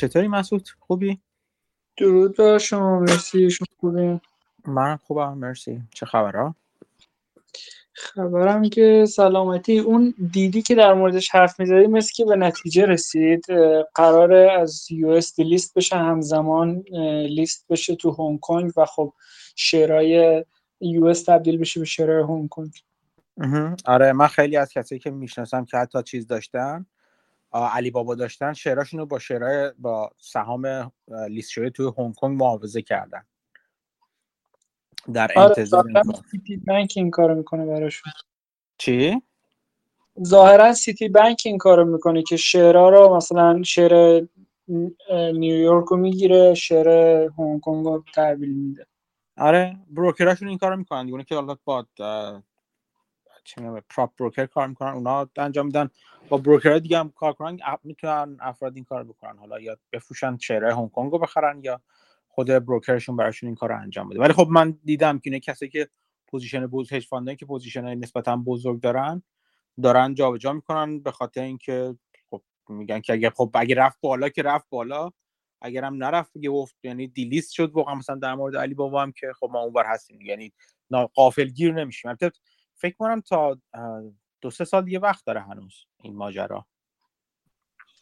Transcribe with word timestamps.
چطوری 0.00 0.28
مسعود؟ 0.28 0.68
خوبی؟ 0.78 1.20
درود 1.96 2.36
بر 2.36 2.58
شما 2.58 3.00
مرسی 3.00 3.50
شما 3.50 3.66
خوبی؟ 3.80 4.20
من 4.66 4.96
خوبم 4.96 5.38
مرسی. 5.38 5.82
چه 5.94 6.06
خبرها؟ 6.06 6.54
خبرم 7.92 8.68
که 8.68 9.06
سلامتی. 9.08 9.78
اون 9.78 10.14
DiDi 10.32 10.62
که 10.62 10.74
در 10.74 10.94
موردش 10.94 11.30
حرف 11.30 11.60
می‌زدی 11.60 11.86
مثل 11.86 12.12
که 12.14 12.24
به 12.24 12.36
نتیجه 12.36 12.86
رسید. 12.86 13.44
قرار 13.94 14.32
از 14.32 14.90
US 14.90 15.38
list 15.38 15.74
بشه 15.74 15.96
همزمان 15.96 16.84
لیست 17.26 17.66
بشه 17.68 17.96
تو 17.96 18.10
هنگ 18.10 18.40
کنگ 18.40 18.72
و 18.76 18.84
خب 18.84 19.12
share 19.56 20.44
های 20.80 21.04
US 21.04 21.22
تبدیل 21.22 21.58
بشه 21.58 21.80
به 21.80 21.86
share 21.86 22.12
های 22.12 22.22
هنگ 22.22 22.48
کنگ. 22.48 22.72
آره 23.84 24.12
من 24.12 24.26
خیلی 24.26 24.56
از 24.56 24.72
کسایی 24.72 24.98
که 24.98 25.10
می‌شناسم 25.10 25.64
که 25.64 25.76
حتی 25.76 26.02
چیز 26.02 26.26
داشتن 26.26 26.86
علی 27.52 27.90
بابا 27.90 28.14
داشتن 28.14 28.52
شعراشون 28.52 29.00
رو 29.00 29.06
با 29.06 29.18
شعرهای 29.18 29.72
با 29.78 30.10
سهام 30.18 30.92
لیست 31.28 31.50
شده 31.50 31.70
توی 31.70 31.92
هنگ 31.98 32.14
کنگ 32.14 32.38
معاوضه 32.38 32.82
کردن. 32.82 33.26
در 35.14 35.32
آره، 35.36 35.48
انتظار 35.48 35.84
سیتی 36.30 36.56
بانک 36.56 36.92
این 36.96 37.10
کارو 37.10 37.34
می‌کنه 37.34 37.66
براشون. 37.66 38.12
چی؟ 38.78 39.22
ظاهرا 40.24 40.72
سیتی 40.72 41.08
بانک 41.08 41.42
این 41.44 41.58
کارو 41.58 41.84
می‌کنه 41.84 42.22
که 42.22 42.36
شعرها 42.36 42.88
رو 42.88 43.16
مثلا 43.16 43.62
شعر 43.62 44.26
نیویورک 45.32 45.84
رو 45.84 45.96
می‌گیره 45.96 46.54
شعر 46.54 46.88
هنگ 47.38 47.60
کنگ 47.60 47.86
رو 47.86 48.04
تحویل 48.14 48.52
میده. 48.52 48.86
آره 49.36 49.76
بروکراشون 49.90 50.48
این 50.48 50.58
کارو 50.58 50.76
می‌کنن 50.76 51.06
دیگه 51.06 51.24
که 51.24 51.34
حالا 51.34 51.56
با 51.64 51.86
چه 53.44 53.82
پراپ 53.90 54.10
بروکر 54.18 54.46
کار 54.46 54.66
می‌کنن 54.66 54.92
اونا 54.92 55.28
انجام 55.36 55.66
میدن. 55.66 55.90
با 56.30 56.36
بروکر 56.36 56.78
دیگه 56.78 56.98
هم 56.98 57.10
کار 57.10 57.32
کنن 57.32 57.58
می‌تونن 57.84 58.36
افراد 58.40 58.76
این 58.76 58.84
کار 58.84 59.04
بکنن. 59.04 59.38
حالا 59.38 59.60
یا 59.60 59.76
بفروشن 59.92 60.36
شعرهای 60.38 60.72
هنگ 60.72 60.90
کنگ 60.90 61.12
رو 61.12 61.18
بخرن 61.18 61.60
یا 61.64 61.80
خود 62.28 62.46
بروکرشون 62.46 63.16
براشون 63.16 63.46
این 63.46 63.56
کار 63.56 63.68
رو 63.68 63.80
انجام 63.80 64.08
بده. 64.08 64.20
ولی 64.20 64.32
خب 64.32 64.48
من 64.50 64.78
دیدم 64.84 65.18
که 65.18 65.30
اینه 65.30 65.40
کسی 65.40 65.68
که 65.68 65.88
پوزیشن 66.26 66.66
بوز 66.66 66.92
هج 66.92 67.06
فاندن 67.06 67.34
که 67.34 67.46
پوزیشن 67.46 67.94
نسبتا 67.94 68.36
بزرگ 68.36 68.80
دارن 68.80 69.22
دارن 69.82 70.14
جابجا 70.14 70.52
می‌کنن 70.52 71.00
به 71.00 71.10
خاطر 71.10 71.42
اینکه 71.42 71.96
خب 72.30 72.42
میگن 72.68 73.00
که 73.00 73.12
اگر 73.12 73.30
خب 73.30 73.50
اگه 73.54 73.74
رفت 73.74 73.98
بالا 74.00 74.28
که 74.28 74.42
رفت 74.42 74.66
بالا 74.70 75.10
اگر 75.62 75.84
هم 75.84 75.94
نرفت 75.94 76.32
دیگه 76.32 76.50
افت 76.50 76.76
یعنی 76.82 77.06
دیلیست 77.06 77.52
شد 77.52 77.72
واقعا. 77.72 77.94
مثلا 77.94 78.16
در 78.16 78.34
مورد 78.34 78.56
علی 78.56 78.74
بابا 78.74 79.02
هم 79.02 79.12
که 79.12 79.32
خب 79.40 79.48
ما 79.52 79.60
اونور 79.60 79.84
هستیم. 79.86 80.20
یعنی 80.20 80.52
غافل 81.14 81.44
گیر 81.44 81.74
نمیشیم. 81.74 82.08
البته 82.08 82.30
فکر 82.74 82.96
کنم 82.96 83.20
تا 83.20 83.58
دو 84.40 84.50
سه 84.50 84.64
سال 84.64 84.84
دیگه 84.84 84.98
وقت 84.98 85.24
داره 85.24 85.40
هنوز 85.40 85.74
این 86.02 86.16
ماجرا. 86.16 86.64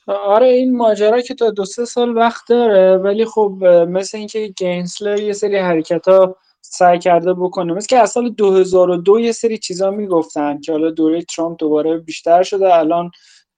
آره 0.06 0.46
این 0.46 0.76
ماجرا 0.76 1.20
که 1.20 1.34
تا 1.34 1.50
دو 1.50 1.64
سه 1.64 1.84
سال 1.84 2.16
وقت 2.16 2.48
داره 2.48 2.96
ولی 2.96 3.24
خب 3.24 3.64
مثل 3.88 4.18
اینکه 4.18 4.46
گینسلر 4.46 5.20
یه 5.20 5.32
سری 5.32 5.56
حرکت 5.56 6.08
ها 6.08 6.36
سعی 6.60 6.98
کرده 6.98 7.34
بکنه 7.34 7.72
مثل 7.72 7.86
که 7.86 7.98
از 7.98 8.10
سال 8.10 8.30
2002 8.30 9.20
یه 9.20 9.32
سری 9.32 9.58
چیزا 9.58 9.90
می‌گفتن 9.90 10.60
که 10.60 10.72
حالا 10.72 10.90
دوره 10.90 11.22
ترامپ 11.22 11.58
دوباره 11.58 11.98
بیشتر 11.98 12.42
شده 12.42 12.74
الان 12.74 13.10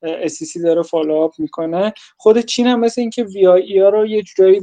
SEC 0.04 0.62
داره 0.64 0.82
follow 0.82 1.21
up 1.21 1.34
می‌کنه. 1.38 1.92
خود 2.16 2.38
چین 2.38 2.66
هم 2.66 2.80
مثل 2.80 3.00
اینکه 3.00 3.24
VIE 3.24 3.78
ها 3.78 3.88
رو 3.88 4.06
یه 4.06 4.22
جورایی 4.22 4.62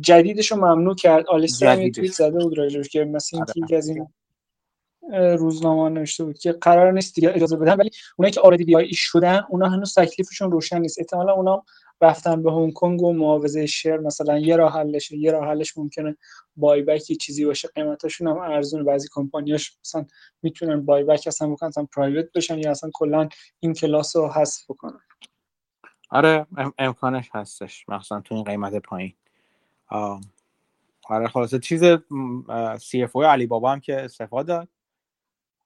جدیدش 0.00 0.52
رو 0.52 0.56
ممنوع 0.56 0.94
کرد. 0.94 1.26
آلیستر 1.26 1.82
یه 1.82 1.90
توییت 1.90 2.12
زده 2.12 2.38
بود 2.38 2.58
راجعش 2.58 2.88
که 2.88 3.04
مثل 3.04 3.36
اینکه 3.36 3.52
آره. 3.56 3.64
یکی 3.64 3.76
از 3.76 3.88
این 3.88 4.06
روزنامه 5.12 5.88
نوشته 5.88 6.24
بود 6.24 6.38
که 6.38 6.52
قرار 6.52 6.92
نیست 6.92 7.14
دیگه 7.14 7.32
اجازه 7.34 7.56
بدن 7.56 7.74
ولی 7.74 7.90
اونایی 8.16 8.32
که 8.32 8.40
آردی 8.40 8.64
وی 8.64 8.76
آی 8.76 8.92
شدن 8.92 9.40
اونا 9.48 9.68
هنوز 9.68 9.94
تکلیفشون 9.94 10.52
روشن 10.52 10.78
نیست. 10.78 10.98
احتمالا 10.98 11.32
اونا 11.32 11.62
رفتن 12.00 12.42
به 12.42 12.52
هنگ 12.52 12.72
کنگ 12.72 13.02
و 13.02 13.12
معاوضه 13.12 13.66
شیر 13.66 13.96
مثلا 13.96 14.38
یه 14.38 14.56
راه 14.56 14.72
حلشه 14.72 15.16
یه 15.16 15.30
راه 15.30 15.48
حلش 15.48 15.78
ممکنه 15.78 16.16
بای 16.56 16.82
بک 16.82 17.02
چیزی 17.02 17.44
باشه. 17.44 17.68
قیمتاشون 17.68 18.28
هم 18.28 18.36
ارزون 18.36 18.84
بعضی 18.84 19.08
کمپانیاش 19.12 19.78
مثلا 19.84 20.06
می‌تونن 20.42 20.84
بای 20.84 21.04
بک 21.04 21.24
اصلا 21.26 21.48
بکنن 21.48 21.68
اصلا 21.68 21.86
پرایوت 21.96 22.32
بشن 22.32 22.58
یا 22.58 22.70
اصلا 22.70 22.90
کلا 22.94 23.28
این 23.60 23.72
کلاس 23.72 24.16
رو 24.16 24.28
حذف 24.28 24.70
بکنن. 24.70 25.00
آره 26.10 26.46
امکانش 26.78 27.30
هستش. 27.34 27.88
مثلا 27.88 28.20
تو 28.20 28.34
این 28.34 28.44
قیمت 28.44 28.74
پایین. 28.74 29.12
آره 31.08 31.28
خلاصه 31.28 31.58
چیز 31.58 31.82
سی 32.80 33.02
اف 33.02 33.16
علی 33.16 33.46
بابا 33.46 33.72
هم 33.72 33.80
که 33.80 34.00
استفاده 34.00 34.46
داد. 34.46 34.68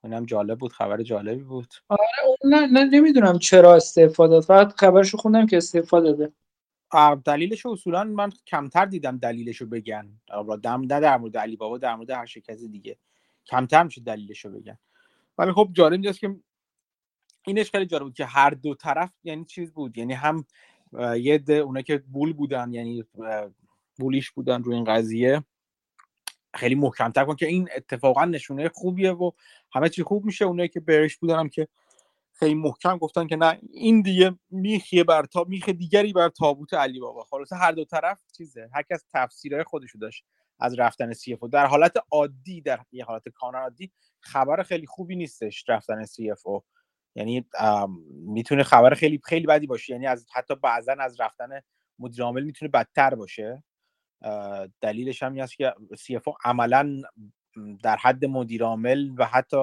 اونم 0.03 0.25
جالب 0.25 0.59
بود 0.59 0.71
خبر 0.71 1.03
جالبی 1.03 1.43
بود. 1.43 1.73
آره 1.89 2.01
نه, 2.43 2.67
نه 2.67 2.83
نمی‌دونم 2.83 3.39
چرا 3.39 3.75
استفاده 3.75 4.41
فقط 4.41 4.73
خبرشو 4.79 5.17
خوندم 5.17 5.45
که 5.45 5.57
استفاده 5.57 6.13
داده. 6.13 6.33
دلیلش 7.25 7.65
اصولا 7.65 8.03
من 8.03 8.29
کمتر 8.47 8.85
دیدم 8.85 9.17
دلیلش 9.17 9.57
رو 9.57 9.67
بگن 9.67 10.09
دم 10.63 10.81
نه 10.81 10.99
در 10.99 11.17
مورد 11.17 11.37
علی 11.37 11.55
بابا 11.55 11.77
در 11.77 11.95
مورد 11.95 12.09
هر 12.09 12.25
شرکت 12.25 12.57
دیگه. 12.57 12.97
کمتر 13.45 13.83
میشه 13.83 14.01
دلیلش 14.01 14.45
رو 14.45 14.51
بگن. 14.51 14.77
ولی 15.37 15.51
خب 15.51 15.69
جالب 15.73 15.93
اینجاست 15.93 16.19
که 16.19 16.35
اینش 17.47 17.71
خیلی 17.71 17.85
جالب 17.85 18.03
بود 18.03 18.13
که 18.13 18.25
هر 18.25 18.49
دو 18.49 18.75
طرف 18.75 19.13
یعنی 19.23 19.45
چیز 19.45 19.73
بود 19.73 19.97
یعنی 19.97 20.13
هم 20.13 20.45
یه 21.17 21.37
ده 21.37 21.53
اونا 21.53 21.81
که 21.81 21.97
بول 21.97 22.33
بودن 22.33 22.73
یعنی 22.73 23.03
بولیش 23.99 24.31
بودن 24.31 24.63
روی 24.63 24.75
این 24.75 24.83
قضیه. 24.83 25.43
خیلی 26.53 26.75
محکمتر 26.75 27.25
کن 27.25 27.35
که 27.35 27.47
این 27.47 27.69
اتفاقا 27.75 28.25
نشونه 28.25 28.69
خوبیه 28.69 29.11
و 29.11 29.31
همه 29.73 29.89
چی 29.89 30.03
خوب 30.03 30.25
میشه. 30.25 30.45
اونایی 30.45 30.69
که 30.69 30.79
برش 30.79 31.17
بودن 31.17 31.39
هم 31.39 31.49
که 31.49 31.67
خیلی 32.33 32.55
محکم 32.55 32.97
گفتن 32.97 33.27
که 33.27 33.35
نه 33.35 33.59
این 33.71 34.01
دیگه 34.01 34.35
میخیه 34.49 35.03
بر 35.03 35.23
تا 35.23 35.43
میخ 35.43 35.69
دیگری 35.69 36.13
بر 36.13 36.29
تابوت 36.29 36.73
علی 36.73 36.99
بابا. 36.99 37.23
خلاصه 37.23 37.55
هر 37.55 37.71
دو 37.71 37.85
طرف 37.85 38.21
چیزه. 38.37 38.69
هر 38.73 38.81
کس 38.81 39.05
تفسیرهای 39.13 39.63
خودشو 39.63 39.97
داشت 39.97 40.25
از 40.59 40.79
رفتن 40.79 41.13
سی 41.13 41.33
اف 41.33 41.43
در 41.43 41.65
حالت 41.65 41.93
عادی 42.11 42.61
در 42.61 42.79
یه 42.91 43.05
حالت 43.05 43.29
کانون 43.29 43.61
عادی 43.61 43.91
خبر 44.19 44.63
خیلی 44.63 44.85
خوبی 44.87 45.15
نیستش 45.15 45.65
رفتن 45.67 46.05
سی 46.05 46.31
اف 46.31 46.43
یعنی 47.15 47.45
می‌تونه 48.09 48.63
خبر 48.63 48.93
خیلی 48.93 49.19
خیلی 49.23 49.47
بدی 49.47 49.67
باشه. 49.67 49.93
یعنی 49.93 50.07
از 50.07 50.25
حتی 50.33 50.55
بعضا 50.55 50.95
از 50.99 51.19
رفتن 51.21 51.61
مدیر 51.99 52.23
عامل 52.23 52.43
می‌تونه 52.43 52.71
بدتر 52.71 53.15
باشه. 53.15 53.63
دلیلش 54.81 55.23
هم 55.23 55.33
این 55.33 55.43
است 55.43 55.55
که 55.55 55.73
سی 55.97 56.15
اف 56.15 56.27
عملا 56.45 57.01
در 57.83 57.97
حد 57.97 58.25
مدیر 58.25 58.63
عامل 58.63 59.09
و 59.17 59.25
حتی 59.25 59.57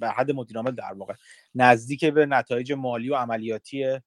به 0.00 0.08
حد 0.10 0.30
مدیر 0.30 0.56
عامل 0.56 0.70
در 0.70 0.92
واقع 0.92 1.14
نزدیک 1.54 2.04
به 2.04 2.26
نتایج 2.26 2.72
مالی 2.72 3.10
و 3.10 3.14
عملیاتی 3.14 3.98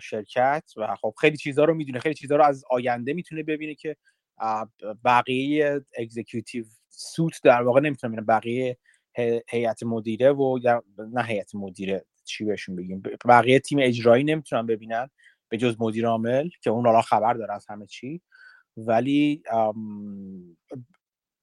شرکت 0.00 0.64
و 0.76 0.96
خب 0.96 1.14
خیلی 1.20 1.36
چیزها 1.36 1.64
رو 1.64 1.74
می‌دونه 1.74 1.98
خیلی 2.00 2.14
چیزها 2.14 2.36
رو 2.36 2.44
از 2.44 2.64
آینده 2.70 3.12
می‌تونه 3.12 3.42
ببینه 3.42 3.74
که 3.74 3.96
بقیه 5.04 5.80
executive 5.98 6.64
suite 6.88 7.40
در 7.44 7.62
واقع 7.62 7.80
نمی‌تونه 7.80 8.12
ببینه 8.12 8.26
بقیه 8.26 8.78
هیئت 9.50 9.82
مدیره 9.82 10.32
و 10.32 10.58
نه 10.98 11.24
هیئت 11.24 11.54
مدیره 11.54 12.04
چی 12.24 12.44
بهشون 12.44 12.76
بگیم 12.76 13.02
بقیه 13.28 13.58
تیم 13.60 13.78
اجرایی 13.82 14.24
نمی‌تونن 14.24 14.66
ببینن 14.66 15.08
به 15.48 15.56
جز 15.56 15.76
مدیر 15.80 16.06
عامل 16.06 16.48
که 16.62 16.70
اون 16.70 16.86
حالا 16.86 17.02
خبر 17.02 17.34
داره 17.34 17.54
از 17.54 17.66
همه 17.68 17.86
چی. 17.86 18.22
ولی 18.86 19.42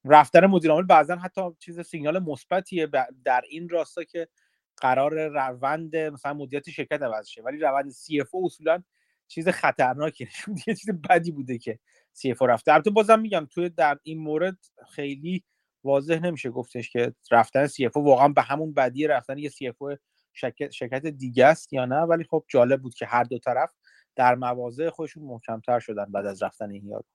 رفتن 0.05 0.45
مدیر 0.45 0.71
عامل 0.71 0.83
بعضا 0.83 1.15
حتی 1.15 1.41
چیز 1.59 1.79
سیگنال 1.79 2.19
مثبتیه 2.19 2.87
در 3.25 3.41
این 3.49 3.69
راستا 3.69 4.03
که 4.03 4.27
قرار 4.77 5.27
روند 5.27 5.95
مثلا 5.95 6.33
مدیریت 6.33 6.69
شرکت 6.69 7.01
عوض 7.01 7.27
شه. 7.27 7.41
ولی 7.41 7.57
روند 7.57 7.89
سی 7.89 8.21
اف 8.21 8.35
اصولا 8.43 8.83
چیز 9.27 9.49
خطرناکی 9.49 10.25
نشون 10.25 10.55
یه 10.67 10.75
چیز 10.75 10.89
بدی 11.09 11.31
بوده 11.31 11.57
که 11.57 11.79
CFO 12.13 12.41
رفته. 12.41 12.73
البته 12.73 12.89
بازم 12.89 13.19
میگم 13.19 13.47
توی 13.51 13.69
در 13.69 13.99
این 14.03 14.19
مورد 14.19 14.57
خیلی 14.89 15.43
واضح 15.83 16.19
نمیشه 16.19 16.49
گفتش 16.49 16.89
که 16.89 17.13
رفتن 17.31 17.67
CFO 17.67 17.97
واقعا 17.97 18.27
به 18.27 18.41
همون 18.41 18.73
بدی 18.73 19.07
رفتن 19.07 19.37
یه 19.37 19.49
CFO 19.49 19.75
شرکت, 20.33 20.71
شرکت 20.71 21.05
دیگه 21.05 21.45
است 21.45 21.73
یا 21.73 21.85
نه. 21.85 21.95
ولی 22.01 22.23
خب 22.23 22.43
جالب 22.47 22.81
بود 22.81 22.95
که 22.95 23.05
هر 23.05 23.23
دو 23.23 23.39
طرف 23.39 23.73
در 24.15 24.35
مواضع 24.35 24.89
خودشون 24.89 25.23
محکمتر 25.23 25.79
شدن 25.79 26.05
بعد 26.05 26.25
از 26.25 26.43
رفتن 26.43 26.71
این 26.71 26.87
یارو 26.87 27.05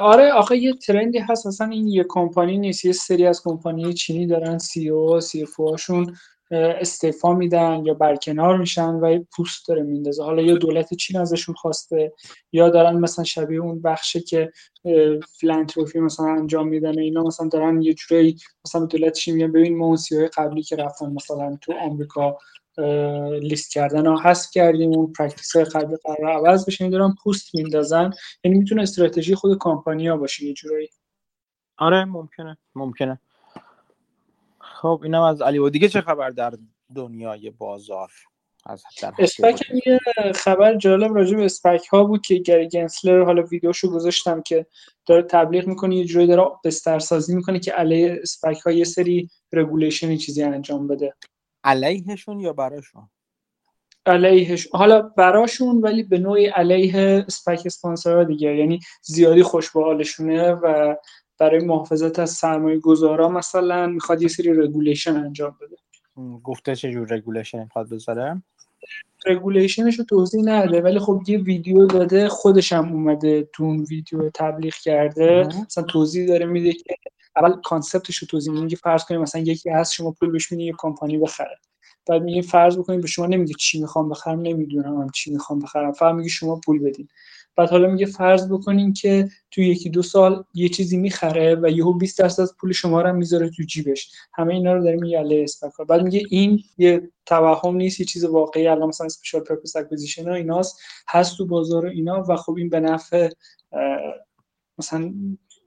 آره 0.00 0.32
آخه 0.32 0.56
یه 0.56 0.74
trend 0.74 1.11
ی 1.11 1.18
هست 1.18 1.46
اصلا 1.46 1.68
این 1.68 1.88
یه 1.88 2.04
کمپانی 2.08 2.58
نیست 2.58 2.84
یه 2.84 2.92
سری 2.92 3.26
از 3.26 3.42
کمپانی 3.42 3.94
چینی 3.94 4.26
دارن 4.26 4.58
CEO 4.58 4.88
CFO 4.88 5.60
هاشون 5.60 6.16
استعفا 6.50 7.34
میدن 7.34 7.82
یا 7.84 7.94
برکنار 7.94 8.58
میشن 8.58 8.94
و 8.94 9.18
پوست 9.36 9.68
داره 9.68 9.82
میندازه. 9.82 10.22
حالا 10.22 10.42
یا 10.42 10.54
دولت 10.54 10.94
چین 10.94 11.20
ازشون 11.20 11.54
خواسته 11.54 12.12
یا 12.52 12.70
دارن 12.70 12.98
مثلا 12.98 13.24
شبیه 13.24 13.60
اون 13.60 13.82
بخشه 13.82 14.20
که 14.20 14.52
philanthropy 15.40 16.00
مثلا 16.00 16.26
انجام 16.26 16.68
میدن 16.68 16.98
اینا 16.98 17.22
مثلا 17.22 17.48
دارن 17.48 17.82
یه 17.82 17.94
جوری 17.94 18.36
مثلا 18.64 18.86
دولت 18.86 19.12
چین 19.12 19.34
میگن؟ 19.34 19.52
ببین 19.52 19.76
ما 19.76 19.86
اون 19.86 19.98
قبلی 20.36 20.62
که 20.62 20.76
رفتن 20.76 21.12
مثلا 21.12 21.58
تو 21.60 21.72
آمریکا 21.72 22.38
لیست 23.42 23.72
کردن 23.72 24.06
ها 24.06 24.20
حذف 24.20 24.50
کردیم 24.50 24.92
اون 24.92 25.12
practice 25.12 25.56
های 25.56 25.64
قبلی 25.64 25.96
قرار 26.04 26.30
عوض 26.30 26.66
بشه. 26.66 26.90
دارن 26.90 27.14
پوست 27.22 27.54
میندازن. 27.54 28.10
یعنی 28.44 28.58
می‌تونه 28.58 28.82
استراتژی 28.82 29.34
خود 29.34 29.58
کامپانیا 29.58 30.16
باشه 30.16 30.44
یه 30.44 30.54
جورایی. 30.54 30.88
آره 31.76 32.04
ممکنه 32.04 32.58
ممکنه. 32.74 33.20
خب 34.60 35.00
اینم 35.04 35.22
از 35.22 35.42
علی. 35.42 35.58
و 35.58 35.68
دیگه 35.68 35.88
چه 35.88 36.00
خبر 36.00 36.30
در 36.30 36.54
دنیای 36.94 37.50
بازار؟ 37.50 38.10
از 38.66 38.82
SPAC 39.18 39.62
یه 39.86 39.98
خبر 40.34 40.74
جالب 40.74 41.14
راجع 41.14 41.36
به 41.36 41.44
SPAC 41.44 41.86
ها 41.86 42.04
بود 42.04 42.22
که 42.26 42.34
گری 42.34 42.68
گنسلر 42.68 43.24
حالا 43.24 43.42
ویدیوشو 43.42 43.90
گذاشتم 43.90 44.42
که 44.42 44.66
داره 45.06 45.22
تبلیغ 45.22 45.66
می‌کنه 45.66 45.96
یه 45.96 46.04
جوری 46.04 46.26
داره 46.26 46.50
بستر 46.64 46.98
سازی 46.98 47.36
می‌کنه 47.36 47.58
که 47.58 47.72
علیه 47.72 48.18
SPAC 48.22 48.60
ها 48.60 48.72
یه 48.72 48.84
سری 48.84 49.30
regulation 49.52 50.16
چیزی 50.16 50.42
انجام 50.42 50.88
بده. 50.88 51.14
علیهشون 51.68 52.40
یا 52.40 52.52
براشون؟ 52.52 53.08
علیهش 54.06 54.68
حالا 54.72 55.02
براشون 55.02 55.80
ولی 55.80 56.02
به 56.02 56.18
نوعی 56.18 56.46
علیه 56.46 57.24
SPAC 57.28 57.62
sponsor 57.66 58.17
ها 58.17 58.24
دیگه. 58.24 58.56
یعنی 58.56 58.80
زیادی 59.02 59.42
خوش 59.42 59.70
به 59.70 59.82
حالشونه 59.82 60.52
و 60.52 60.94
برای 61.38 61.64
محافظت 61.64 62.18
از 62.18 62.30
سرمایه 62.30 62.78
گذارا 62.78 63.28
مثلا 63.28 63.86
می‌خواد 63.86 64.22
یه 64.22 64.28
سری 64.28 64.52
regulation 64.52 65.16
انجام 65.16 65.56
بده. 65.60 65.76
گفته 66.44 66.76
چه 66.76 66.90
جور 66.90 67.06
regulation 67.10 67.62
می‌خواد 67.62 67.88
بذاره؟ 67.88 68.42
regulation 69.26 69.86
ش 69.86 69.98
رو 69.98 70.04
توضیح 70.04 70.42
نده 70.44 70.80
ولی 70.80 70.98
خب 70.98 71.22
یه 71.26 71.38
ویدیو 71.38 71.86
داده 71.86 72.28
خودش 72.28 72.72
هم 72.72 72.92
اومده 72.92 73.48
تو 73.52 73.64
اون 73.64 73.84
ویدیو 73.84 74.30
تبلیغ 74.34 74.74
کرده. 74.74 75.48
مثلا 75.66 75.84
توضیح 75.84 76.28
داره 76.28 76.46
میده 76.46 76.72
که 76.72 76.96
اول 77.38 77.60
concept 77.64 78.04
ش 78.04 78.16
رو 78.16 78.28
توضیح 78.28 78.52
میده 78.52 78.76
فرض 78.76 79.04
کنیم 79.04 79.20
مثلا 79.20 79.42
یکی 79.42 79.70
هست 79.70 79.92
شما 79.92 80.10
پول 80.10 80.30
بهش 80.30 80.52
یه 80.52 80.74
کمپانی 80.78 81.18
بخره. 81.18 81.58
بعد 82.06 82.22
میگه 82.22 82.42
فرض 82.42 82.78
بکنید 82.78 83.00
به 83.00 83.06
شما 83.06 83.26
نمیگه 83.26 83.54
چی 83.54 83.80
می‌خوام 83.80 84.08
بخرم 84.08 84.40
نمی‌دونم 84.40 85.00
هم 85.00 85.10
چی 85.10 85.32
می‌خوام 85.32 85.58
بخرم 85.58 85.92
فقط 85.92 86.14
میگه 86.14 86.28
شما 86.28 86.60
پول 86.64 86.78
بدین. 86.78 87.08
بعد 87.56 87.70
حالا 87.70 87.88
میگه 87.88 88.06
فرض 88.06 88.52
بکنین 88.52 88.92
که 88.92 89.28
تو 89.50 89.60
یکی 89.60 89.90
دو 89.90 90.02
سال 90.02 90.44
یه 90.54 90.68
چیزی 90.68 90.96
می‌خره 90.96 91.54
و 91.62 91.68
یهو 91.68 91.92
20 91.92 92.18
درصد 92.18 92.42
از 92.42 92.56
پول 92.60 92.72
شما 92.72 93.02
رو 93.02 93.12
می‌ذاره 93.12 93.50
تو 93.50 93.62
جیبش. 93.62 94.12
همه 94.34 94.54
اینا 94.54 94.72
رو 94.72 94.84
داره 94.84 94.96
میگه 94.96 95.18
علیه 95.18 95.44
SPAC 95.44 95.78
ها 95.78 95.86
بعد 95.86 96.02
میگه 96.02 96.22
این 96.30 96.62
یه 96.78 97.10
توهم 97.26 97.76
نیست 97.76 98.00
یه 98.00 98.06
چیز 98.06 98.24
واقعی 98.24 98.66
الان 98.66 98.88
مثلا 98.88 99.06
special 99.06 99.40
purpose 99.40 99.76
acquisition 99.76 100.28
ها 100.28 100.34
ایناست 100.34 100.78
هست 101.08 101.36
تو 101.36 101.46
بازار 101.46 101.86
اینا 101.86 102.24
و 102.28 102.36
خب 102.36 102.54
این 102.56 102.68
به 102.68 102.80
نفع 102.80 103.28
مثلا 104.78 105.14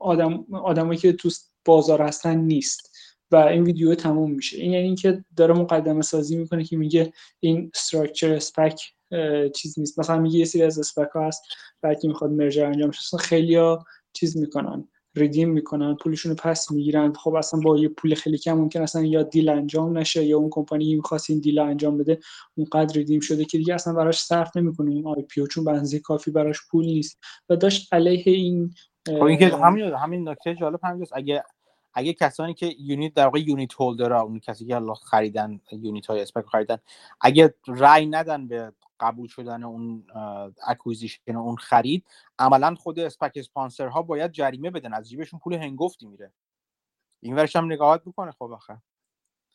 آدم 0.02 0.46
آدمایی 0.54 1.00
که 1.00 1.14
تو 1.14 1.30
بازار 1.66 2.02
هستن 2.02 2.38
نیست. 2.38 2.92
و 3.32 3.36
این 3.36 3.64
ویدیو 3.64 3.96
تموم 3.96 4.32
میشه. 4.32 4.58
این 4.58 4.72
یعنی 4.72 4.86
اینکه 4.86 5.26
داره 5.38 5.54
مقدمه 5.54 6.02
سازی 6.02 6.38
می‌کنه 6.38 6.64
که 6.64 6.78
میگه 6.78 7.14
این 7.40 7.72
structure 7.76 8.34
SPAC 8.34 8.82
چیز 9.56 9.80
نیست. 9.80 10.00
مثلا 10.00 10.20
میگه 10.20 10.40
یه 10.40 10.46
سری 10.46 10.64
از 10.64 10.80
SPAC 10.80 11.10
ها 11.16 11.28
هست 11.28 11.44
بعد 11.82 12.06
می‌خواد 12.06 12.32
merger 12.32 12.66
انجام 12.66 12.92
شه 12.92 13.18
خیلی 13.18 13.56
ها 13.56 13.86
چیز 14.14 14.38
می‌کنن 14.38 14.88
redeem 15.16 15.50
می‌کنن 15.50 15.96
پولشون 15.96 16.30
رو 16.30 16.36
پس 16.36 16.72
می‌گیرن. 16.72 17.14
خب 17.14 17.34
اصلا 17.34 17.60
با 17.60 17.78
یه 17.78 17.88
پول 17.88 18.16
خیلی 18.16 18.38
کم 18.38 18.54
ممکن 18.54 18.82
اصلا 18.82 19.04
یا 19.04 19.24
deal 19.24 19.50
انجام 19.50 19.98
نشه 19.98 20.26
یا 20.26 20.38
اون 20.38 20.50
کمپانی 20.52 20.96
می‌خواست 20.96 21.30
این 21.30 21.40
deal 21.40 21.60
انجام 21.60 21.98
بده 21.98 22.20
اونقدر 22.56 22.96
redeem 22.96 23.20
شده 23.20 23.46
که 23.46 23.58
دیگه 23.58 23.74
اصلا 23.74 23.94
براش 23.94 24.20
صرف 24.20 24.58
نمی‌کنه 24.58 24.92
این 24.92 25.08
IPO 25.08 25.48
چون 25.48 25.64
بنزی 25.64 26.00
کافی 26.00 26.32
براش 26.32 26.58
پول 26.72 26.86
نیست. 26.86 27.20
و 27.50 27.56
داشت 27.56 27.94
علیه 27.94 28.24
این 28.26 28.74
خب 29.08 29.24
این 29.24 29.40
که 29.40 29.58
همین 29.58 29.94
همین 29.94 30.30
نکته 30.30 30.56
جالب 30.56 30.80
همینجاست 30.84 31.14
اگه 31.16 31.44
اگه 31.94 32.14
کسانی 32.14 32.54
که 32.54 32.76
unit 32.80 33.14
در 33.14 33.26
واقع 33.26 33.40
unit 33.40 33.74
holder 33.74 34.14
اون 34.14 34.40
کسی 34.40 34.66
که 34.66 34.76
حالا 34.76 34.94
خریدن 34.94 35.60
unit 35.72 36.06
های 36.06 36.22
SPAC 36.22 36.46
خریدن 36.46 36.78
اگه 37.22 37.54
رای 37.68 38.06
ندن 38.06 38.48
به 38.48 38.74
قبول 39.00 39.28
شدن 39.28 39.64
اون 39.64 40.04
acquisition 40.68 41.36
اون 41.36 41.56
خرید 41.56 42.06
عملا 42.40 42.76
خود 42.76 43.00
SPAC 43.00 43.32
sponsor 43.36 43.88
ها 43.88 44.02
باید 44.02 44.32
جریمه 44.32 44.70
بدن. 44.70 44.94
از 44.94 45.10
جیبشون 45.10 45.40
پول 45.40 45.54
هنگفتی 45.54 46.08
میره. 46.08 46.32
این 47.20 47.36
ورش 47.36 47.56
هم 47.56 47.66
نگاهات 47.66 48.04
بکنه 48.04 48.32
خب 48.32 48.52
آخه. 48.52 48.82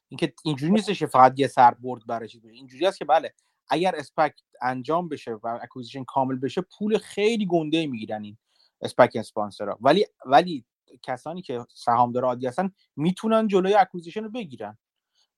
اینکه 0.08 0.32
اینجوری 0.44 0.72
نیستش 0.72 1.04
فقط 1.04 1.34
یه 1.36 1.46
سر 1.46 1.74
برد 1.74 2.06
برای 2.06 2.28
چیز 2.28 2.44
اینجوری 2.44 2.86
است 2.86 2.98
که 2.98 3.04
بله 3.04 3.34
اگر 3.68 3.96
SPAC 3.96 4.34
انجام 4.62 5.08
بشه 5.08 5.32
و 5.32 5.58
acquisition 5.62 6.04
کامل 6.04 6.36
بشه 6.36 6.60
پول 6.60 6.98
خیلی 6.98 7.46
گنده 7.46 7.86
می‌گیرن 7.86 8.22
این. 8.22 8.36
SPAC 8.80 9.12
sponsor 9.14 9.68
ها 9.68 9.78
ولی 9.80 10.06
ولی 10.26 10.64
کسانی 11.02 11.42
که 11.42 11.66
سهامدار 11.74 12.24
عادی 12.24 12.46
هستن 12.46 12.70
می‌تونن 12.96 13.48
جلوی 13.48 13.74
acquisition 13.74 14.24
رو 14.24 14.30
بگیرن 14.30 14.78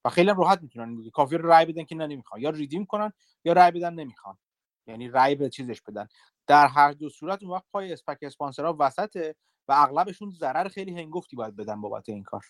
و 0.04 0.08
خیلی 0.08 0.32
راحت 0.36 0.62
می‌تونن 0.62 0.96
بگیرن 0.96 1.10
کافی 1.10 1.36
رو 1.36 1.48
رای 1.48 1.66
بدن 1.66 1.84
که 1.84 1.94
نه 1.94 2.06
نمی‌خوان. 2.06 2.40
یا 2.40 2.50
redeem 2.50 2.84
کنن 2.84 3.12
یا 3.44 3.52
رای 3.52 3.70
بدن 3.70 3.94
نمی‌خوان. 3.94 4.38
یعنی 4.86 5.08
رای 5.08 5.34
به 5.34 5.50
چیزش 5.50 5.82
بدن. 5.82 6.08
در 6.46 6.66
هر 6.66 6.92
دو 6.92 7.08
صورت 7.08 7.42
اون 7.42 7.52
وقت 7.52 7.64
پای 7.72 7.92
SPAC 7.92 8.18
sponsor 8.22 8.70
ها 8.70 8.76
وسطه 8.78 9.34
و 9.68 9.72
اغلبشون 9.72 10.30
ضرر 10.30 10.68
خیلی 10.68 11.00
هنگفتی 11.00 11.36
باید 11.36 11.56
بدن 11.56 11.80
بابت 11.80 12.08
این 12.08 12.22
کار. 12.22 12.44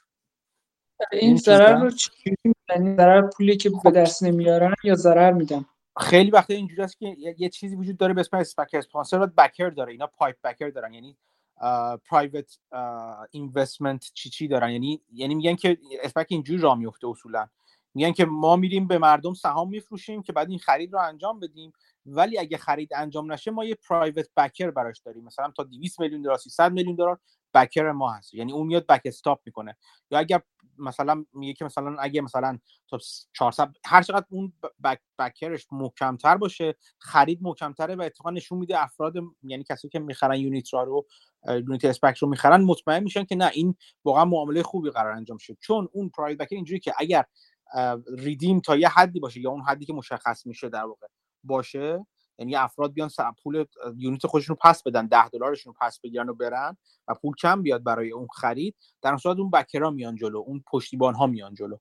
این 1.12 1.36
ضرر 1.36 1.80
رو 1.80 1.90
چی 1.90 2.10
ضرر 2.68 3.30
پولی 3.36 3.56
که 3.56 3.70
به 3.84 3.90
دست 3.90 4.22
نمیارن 4.22 4.74
یا 4.84 4.94
ضرر 4.94 5.32
میدن؟ 5.32 5.64
خیلی 5.98 6.30
وقتا 6.30 6.54
اینجوری 6.54 6.82
است 6.82 6.98
که 6.98 7.16
یه 7.38 7.48
چیزی 7.48 7.76
وجود 7.76 7.96
داره 7.96 8.14
به 8.14 8.20
اسم 8.20 8.36
SPAC 8.36 8.74
sponsor 8.74 9.26
backer 9.26 9.70
داره. 9.70 9.92
اینا 9.92 10.06
PIPE 10.06 10.36
backer 10.44 10.68
دارن. 10.68 10.94
یعنی 10.94 11.16
پرایوت 12.10 12.58
اینوستمنت 13.30 14.10
چی 14.14 14.30
چی 14.30 14.48
دارن. 14.48 14.70
یعنی 14.70 15.00
یعنی 15.12 15.34
میگن 15.34 15.54
که 15.54 15.78
اسپک 16.02 16.26
اینجوری 16.28 16.58
راه 16.58 16.78
میفته 16.78 17.08
اصولا. 17.08 17.48
میگن 17.94 18.12
که 18.12 18.24
ما 18.24 18.56
میریم 18.56 18.86
به 18.86 18.98
مردم 18.98 19.34
سهام 19.34 19.68
میفروشیم 19.68 20.22
که 20.22 20.32
بعد 20.32 20.50
این 20.50 20.58
خرید 20.58 20.92
رو 20.92 20.98
انجام 20.98 21.40
بدیم. 21.40 21.72
ولی 22.06 22.38
اگه 22.38 22.56
خرید 22.56 22.94
انجام 22.94 23.32
نشه 23.32 23.50
ما 23.50 23.64
یه 23.64 23.74
پرایوت 23.74 24.26
بکر 24.36 24.70
براش 24.70 24.98
داریم. 24.98 25.24
مثلا 25.24 25.50
تا 25.56 25.62
200 25.62 26.00
میلیون 26.00 26.22
دلار 26.22 26.36
300 26.36 26.72
میلیون 26.72 26.94
دلار 26.94 27.18
بکر 27.54 27.92
ما 27.92 28.12
هست. 28.12 28.34
یعنی 28.34 28.52
اون 28.52 28.66
میاد 28.66 28.86
بک 28.86 29.02
استاپ 29.04 29.40
می‌کنه. 29.46 29.76
یا 30.10 30.18
اگر 30.18 30.42
مثلا 30.78 31.24
میگه 31.32 31.52
که 31.52 31.64
مثلا 31.64 31.96
اگه 32.00 32.20
مثلا 32.20 32.58
تا 32.88 32.98
400 33.32 33.74
هر 33.86 34.02
چقدر 34.02 34.26
اون 34.30 34.52
بک 34.84 35.00
بکرش 35.18 35.66
محکمتر 35.72 36.36
باشه 36.36 36.74
خرید 36.98 37.42
محکمتره 37.42 37.96
و 37.96 38.02
اتفاقا 38.02 38.30
نشون 38.30 38.58
میده 38.58 38.82
افراد 38.82 39.14
یعنی 39.42 39.64
کسی 39.64 39.88
که 39.88 39.98
می‌خرن 39.98 40.38
یونیت 40.40 40.74
را 40.74 40.82
رو 40.82 41.06
یونیت 41.48 41.84
اسپک 41.84 42.16
رو 42.16 42.28
می‌خرن 42.28 42.60
مطمئن 42.64 43.02
میشن 43.02 43.24
که 43.24 43.36
نه 43.36 43.50
این 43.54 43.74
واقعا 44.04 44.24
معامله 44.24 44.62
خوبی 44.62 44.90
قرار 44.90 45.12
انجام 45.12 45.38
شد 45.38 45.56
چون 45.60 45.88
اون 45.92 46.08
پرایوت 46.08 46.38
بکر 46.38 46.54
اینجوری 46.56 46.80
که 46.80 46.94
اگر 46.98 47.24
ریدیم 48.18 48.60
تا 48.60 48.76
یه 48.76 48.88
حدی 48.88 49.20
باشه 49.20 49.40
یا 49.40 49.50
اون 49.50 49.62
حدی 49.62 49.86
که 49.86 49.92
مشخص 49.92 50.46
میشه 50.46 50.68
در 50.68 50.84
واقع 50.84 51.06
باشه 51.44 52.06
یعنی 52.38 52.56
افراد 52.56 52.92
بیان 52.92 53.10
پول 53.42 53.64
یونیت 53.96 54.26
خودشون 54.26 54.56
رو 54.56 54.70
پس 54.70 54.82
بدن 54.82 55.06
ده 55.06 55.28
دلارشون 55.28 55.72
رو 55.72 55.86
پس 55.86 56.00
بگیرن 56.00 56.28
و 56.28 56.34
برن 56.34 56.76
و 57.08 57.14
پول 57.14 57.34
کم 57.34 57.62
بیاد 57.62 57.82
برای 57.82 58.10
اون 58.10 58.26
خرید. 58.34 58.76
در 59.02 59.16
صورت 59.16 59.38
اون 59.38 59.50
بکرا 59.50 59.90
میان 59.90 60.16
جلو 60.16 60.38
اون 60.38 60.64
پشتیبان 60.66 61.14
ها 61.14 61.26
میان 61.26 61.54
جلو. 61.54 61.76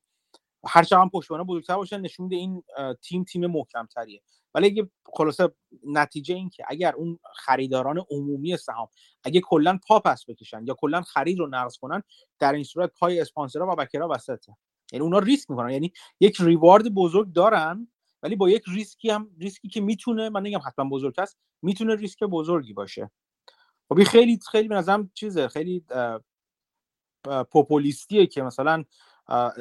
هر 0.66 0.82
چقدر 0.82 1.08
پشتیبان 1.08 1.40
ها 1.40 1.44
بزرگتر 1.44 1.76
باشن 1.76 2.00
نشون 2.00 2.24
میده 2.24 2.36
این 2.36 2.62
تیم 3.02 3.24
تیم 3.24 3.46
محکم 3.46 3.86
تریه. 3.86 4.22
ولی 4.54 4.66
اگه 4.66 4.90
خلاصه 5.14 5.52
نتیجه 5.86 6.34
این 6.34 6.50
که 6.50 6.64
اگر 6.68 6.94
اون 6.94 7.18
خریداران 7.34 8.04
عمومی 8.10 8.56
سهام 8.56 8.88
اگه 9.24 9.40
کلا 9.40 9.78
پا 9.88 10.00
پس 10.00 10.24
بکشن 10.28 10.66
یا 10.66 10.74
کلا 10.74 11.02
خرید 11.02 11.38
رو 11.38 11.46
نقض 11.46 11.76
کنن 11.76 12.02
در 12.38 12.52
این 12.52 12.64
صورت 12.64 12.92
پای 12.98 13.20
اسپانسرها 13.20 13.72
و 13.72 13.76
backer 13.76 14.03
ا 14.03 14.08
وسطه. 14.08 14.56
یعنی 14.92 15.02
اونا 15.04 15.18
ریسک 15.18 15.50
می‌کنن. 15.50 15.70
یعنی 15.70 15.92
یک 16.20 16.36
reward 16.40 16.94
بزرگ 16.94 17.32
دارن 17.32 17.88
ولی 18.22 18.36
با 18.36 18.50
یک 18.50 18.62
ریسکی 18.68 19.10
هم 19.10 19.30
ریسکی 19.38 19.68
که 19.68 19.80
می‌تونه 19.80 20.28
من 20.28 20.40
نگم 20.46 20.60
حتما 20.66 20.88
بزرگ 20.88 21.20
است 21.20 21.38
می‌تونه 21.62 21.94
ریسک 21.94 22.24
بزرگی 22.24 22.72
باشه. 22.72 23.10
خب 23.88 24.04
خیلی 24.04 24.38
خیلی 24.50 24.68
به 24.68 24.74
نظرم 24.74 25.10
چیزه 25.14 25.48
خیلی 25.48 25.84
پوپولیستیه 27.50 28.26
که 28.26 28.42
مثلا 28.42 28.84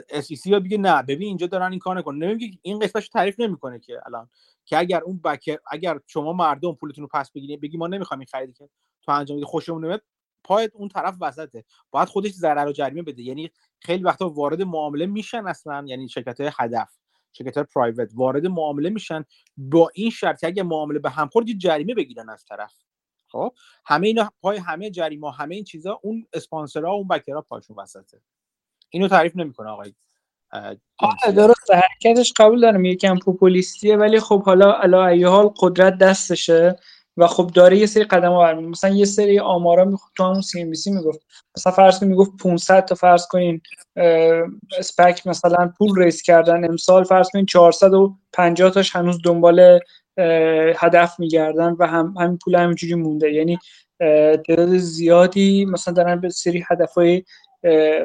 اس 0.09 0.45
یا 0.45 0.59
بگه 0.59 0.77
نه 0.77 1.03
ببین 1.03 1.27
اینجا 1.27 1.47
دارن 1.47 1.71
این 1.71 1.79
کار 1.79 1.97
نکن. 1.97 2.15
نمیگه 2.15 2.57
این 2.61 2.79
قسمتش 2.79 3.09
تعریف 3.09 3.39
نمی‌کنه 3.39 3.79
که 3.79 4.01
الان. 4.05 4.29
که 4.65 4.77
اگر 4.77 5.01
اون 5.01 5.17
بکر 5.17 5.57
اگر 5.71 5.99
شما 6.07 6.33
مردم 6.33 6.73
پولتون 6.73 7.01
رو 7.01 7.09
پس 7.13 7.31
بگیرید 7.31 7.61
بگی 7.61 7.77
ما 7.77 7.87
نمی‌خوایم 7.87 8.19
این 8.19 8.27
خریدی 8.27 8.53
که 8.53 8.69
تو 9.01 9.11
انجام 9.11 9.43
خوشمون 9.43 9.83
نمیاد 9.85 10.03
پای 10.43 10.69
اون 10.73 10.89
طرف 10.89 11.15
وسطه. 11.21 11.65
باید 11.91 12.07
خودش 12.07 12.31
ضرر 12.31 12.67
و 12.67 12.71
جریمه 12.71 13.01
بده. 13.01 13.21
یعنی 13.21 13.51
خیلی 13.79 14.03
وقتا 14.03 14.29
وارد 14.29 14.61
معامله 14.61 15.05
میشن 15.05 15.47
اصلا 15.47 15.85
یعنی 15.87 16.09
شرکت 16.09 16.37
هدف. 16.59 16.89
شرکت 17.37 17.59
پرایوت 17.59 18.09
وارد 18.13 18.47
معامله 18.47 18.89
میشن 18.89 19.25
با 19.57 19.91
این 19.93 20.09
شرط 20.09 20.43
اگه 20.43 20.63
معامله 20.63 20.99
به 20.99 21.09
هم 21.09 21.27
خورد 21.27 21.45
جریمه 21.57 21.93
بگیرن 21.93 22.29
از 22.29 22.45
طرف. 22.45 22.73
خب؟ 23.27 23.53
همه 23.85 24.07
اینا 24.07 24.31
پای 24.41 24.57
همه 24.57 24.89
جریمه 24.89 25.31
همه 25.31 25.55
این 25.55 25.63
چیزا 25.63 25.99
اون 26.03 26.27
اسپانسرها 26.33 26.91
اون 26.91 27.07
بکرها 27.07 27.41
پاشون 27.41 27.75
وسطه. 27.79 28.21
اینو 28.89 29.07
تعریف 29.07 29.35
نمی‌کنه 29.35 29.69
آقای 29.69 29.93
آره 30.99 31.31
درست 31.35 31.71
حرکتش 31.71 32.33
قبول 32.37 32.61
دارم. 32.61 32.85
یکم 32.85 33.19
پوپولیستیه 33.19 33.97
ولی 33.97 34.19
خب 34.19 34.43
حالا 34.43 34.73
علی 34.73 35.23
حال 35.23 35.53
قدرت 35.59 35.97
دستشه. 35.97 36.75
و 37.17 37.27
خب 37.27 37.51
داره 37.53 37.77
یه 37.77 37.85
سری 37.85 38.03
قدم 38.03 38.31
ها 38.31 38.39
برمیده 38.39 38.67
مثلا 38.67 38.95
یه 38.95 39.05
سری 39.05 39.39
آمارا 39.39 39.85
می 39.85 39.97
تو 40.15 40.23
همون 40.23 40.41
سی 40.41 40.61
ام 40.61 40.69
بی 40.69 40.75
سی 40.75 40.91
می‌گفت. 40.91 41.19
مثلا 41.57 41.73
فرض 41.73 41.99
کنید 41.99 42.09
می‌گفت 42.11 42.31
500 42.43 42.85
تا 42.85 42.95
فرض 42.95 43.27
کنین 43.27 43.61
اسپک 44.79 45.27
مثلا 45.27 45.73
پول 45.77 45.99
ریس 45.99 46.21
کردن. 46.21 46.65
امسال 46.65 47.03
فرض 47.03 47.27
کنین 47.33 47.45
450 47.45 48.69
تاش 48.69 48.95
هنوز 48.95 49.19
دنبال 49.23 49.79
هدف 50.75 51.19
میگردن 51.19 51.75
و 51.79 51.87
هم 51.87 52.13
همین 52.19 52.37
پول 52.45 52.55
همینجوری 52.55 52.95
مونده. 52.95 53.33
یعنی 53.33 53.57
تعداد 54.47 54.77
زیادی 54.77 55.65
مثلا 55.65 55.93
دارن 55.93 56.21
به 56.21 56.29
سری 56.29 56.65
هدفهای 56.69 57.23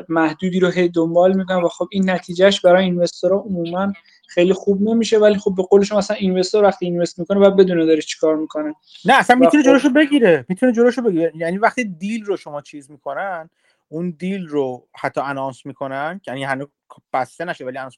محدودی 0.08 0.60
رو 0.60 0.68
هی 0.68 0.88
دنبال 0.88 1.36
می‌کنن 1.36 1.62
و 1.62 1.68
خب 1.68 1.88
این 1.92 2.10
نتیجهش 2.10 2.60
برای 2.60 2.84
اینوستورها 2.84 3.38
عموما 3.38 3.92
خیلی 4.34 4.52
خوب 4.52 4.82
نمیشه 4.82 5.18
ولی 5.18 5.38
خب 5.38 5.54
به 5.56 5.62
قول 5.62 5.84
شما 5.84 5.98
مثلا 5.98 6.16
اینوستر 6.16 6.62
وقتی 6.62 6.86
اینوست 6.86 7.18
می‌کنه 7.18 7.40
بعد 7.40 7.56
بدونه 7.56 7.86
داره 7.86 8.02
چیکار 8.02 8.36
می‌کنه. 8.36 8.74
نه 9.04 9.14
اصلا 9.14 9.36
می‌تونه 9.36 9.62
خب 9.62 9.68
جلوشو 9.68 9.90
بگیره 9.90 10.44
می‌تونه 10.48 10.72
جلوشو 10.72 11.02
بگیره. 11.02 11.32
یعنی 11.34 11.58
وقتی 11.58 11.84
دیل 11.84 12.24
رو 12.24 12.36
شما 12.36 12.60
چیز 12.60 12.90
می‌کنن 12.90 13.50
اون 13.88 14.10
دیل 14.10 14.46
رو 14.46 14.88
حتی 14.96 15.20
انانس 15.20 15.66
می‌کنن 15.66 16.20
یعنی 16.26 16.44
هنوز 16.44 16.68
بسته 17.12 17.44
نشه 17.44 17.64
ولی 17.64 17.78
انانس 17.78 17.94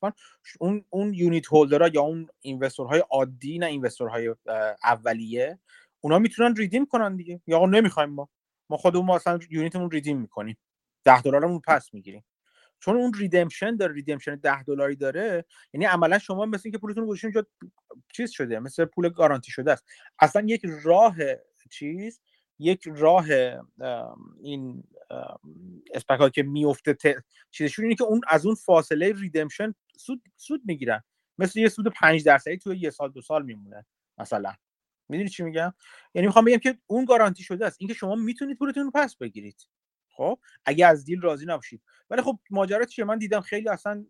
اون 0.58 0.84
اون 0.90 1.14
یونیت 1.14 1.46
هولدرها 1.46 1.88
یا 1.88 2.02
اون 2.02 2.28
اینوستورهای 2.40 3.02
عادی 3.10 3.58
نه 3.58 3.66
اینوستورهای 3.66 4.34
اولیه 4.84 5.58
اونا 6.00 6.18
می‌تونن 6.18 6.56
ریدیم 6.56 6.86
کنن 6.86 7.16
دیگه. 7.16 7.40
یا 7.46 7.66
نمی‌خوایم 7.66 8.10
ما. 8.10 8.28
ما 8.70 8.76
خودمون 8.76 9.10
اصلا 9.10 9.38
یونیتمون 9.50 9.90
ریدیم 9.90 10.18
می‌کنیم. 10.18 10.56
10 11.04 11.22
دلارمون 11.22 11.60
پس 11.66 11.94
می‌گیریم. 11.94 12.24
چون 12.84 12.96
اون 12.96 13.12
ریدمشن 13.14 13.76
داره 13.76 13.94
ریدمشن 13.94 14.36
10 14.36 14.62
دلاری 14.62 14.96
داره 14.96 15.44
یعنی 15.72 15.84
عملا 15.84 16.18
شما 16.18 16.46
مثل 16.46 16.62
اینکه 16.64 16.78
پولتون 16.78 17.06
گذاشتین 17.06 17.28
اونجا 17.34 17.48
چیز 18.12 18.30
شده 18.30 18.58
مثل 18.58 18.84
پول 18.84 19.08
گارانتی 19.08 19.50
شده 19.50 19.72
است. 19.72 19.84
اصلا 20.18 20.42
یک 20.46 20.66
راه 20.82 21.16
چیز 21.70 22.20
یک 22.58 22.84
راه 22.86 23.26
این 24.42 24.84
اسپکا 25.94 26.28
که 26.28 26.42
میفته 26.42 26.96
چیزشون 27.50 27.84
اینه 27.84 27.94
که 27.94 28.04
اون 28.04 28.20
از 28.28 28.46
اون 28.46 28.54
فاصله 28.54 29.12
ریدمشن 29.12 29.74
سود 29.96 30.22
سود 30.36 30.62
می‌گیرن. 30.64 31.02
مثل 31.38 31.58
یه 31.58 31.68
سود 31.68 31.88
5 31.88 32.24
درصدی 32.24 32.58
تو 32.58 32.74
یه 32.74 32.90
سال 32.90 33.12
دو 33.12 33.20
سال 33.20 33.44
میمونه 33.44 33.86
مثلا. 34.18 34.52
می‌دونی 35.08 35.28
چی 35.28 35.42
میگم؟ 35.42 35.74
یعنی 36.14 36.26
می‌خوام 36.26 36.44
بگم 36.44 36.58
که 36.58 36.78
اون 36.86 37.04
گارانتی 37.04 37.42
شده 37.42 37.66
است. 37.66 37.76
اینکه 37.80 37.94
شما 37.94 38.14
می‌تونید 38.14 38.58
پولتون 38.58 38.84
رو 38.84 38.90
پس 38.94 39.16
بگیرید. 39.16 39.66
خب 40.16 40.38
اگه 40.64 40.86
از 40.86 41.04
deal 41.04 41.20
راضی 41.20 41.46
نباشید. 41.46 41.82
ولی 42.10 42.22
خب 42.22 42.38
ماجرا 42.50 42.84
چیه؟ 42.84 43.04
من 43.04 43.18
دیدم 43.18 43.40
خیلی 43.40 43.68
اصلا 43.68 44.04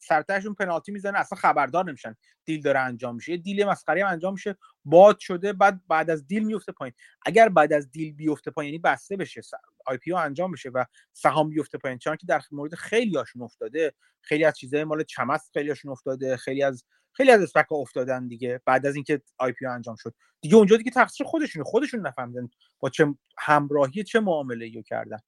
سرتاشون 0.00 0.54
پنالتی 0.54 0.92
می‌زنه 0.92 1.18
اصلا 1.18 1.38
خبردار 1.38 1.84
نمیشن 1.84 2.16
deal 2.44 2.62
داره 2.62 2.80
انجام 2.80 3.14
میشه. 3.14 3.32
یه 3.32 3.38
deal 3.38 3.64
مسخره 3.64 4.06
انجام 4.06 4.32
میشه 4.32 4.56
باد 4.84 5.18
شده 5.18 5.52
بعد 5.52 5.80
بعد 5.88 6.10
از 6.10 6.26
deal 6.26 6.44
میفته 6.44 6.72
پایین. 6.72 6.94
اگر 7.26 7.48
بعد 7.48 7.72
از 7.72 7.90
deal 7.90 8.14
بیفته 8.14 8.50
پایین 8.50 8.72
یعنی 8.72 8.82
بسته 8.82 9.16
بشه 9.16 9.40
IPO 9.86 10.12
انجام 10.12 10.52
بشه 10.52 10.68
و 10.68 10.84
سهام 11.12 11.50
بیفته 11.50 11.78
پایین 11.78 11.98
چون 11.98 12.16
که 12.16 12.26
در 12.26 12.42
مورد 12.50 12.74
خیلی 12.74 13.16
هاشون 13.16 13.42
افتاده. 13.42 13.94
خیلی 14.22 14.44
از 14.44 14.58
چیزهای 14.58 14.84
مال 14.84 15.02
چمس 15.02 15.50
خیلی 15.52 15.68
هاشون 15.68 15.90
افتاده. 15.90 16.36
خیلی 16.36 16.62
از 16.62 16.84
خیلی 17.16 17.30
از 17.30 17.42
اسپک 17.42 17.72
افتادن 17.72 18.28
دیگه 18.28 18.60
بعد 18.64 18.86
از 18.86 18.94
اینکه 18.94 19.22
آی 19.38 19.52
پی 19.52 19.66
انجام 19.66 19.96
شد. 19.96 20.14
دیگه 20.40 20.56
اونجا 20.56 20.76
دیگه 20.76 20.90
تقصیر 20.90 21.26
خودشونه 21.26 21.64
خودشون 21.64 22.06
نفهمیدن 22.06 22.48
با 22.80 22.88
چه 22.88 23.14
همراهی 23.38 24.04
چه 24.04 24.20
معامله 24.20 24.64
ای 24.64 24.82
کردن. 24.82 25.18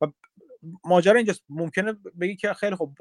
و 0.00 0.06
ماجرا 0.84 1.16
اینجاست 1.16 1.42
ممکنه 1.48 1.92
بگی 2.20 2.36
که 2.36 2.52
خیلی 2.52 2.76
خب 2.76 2.92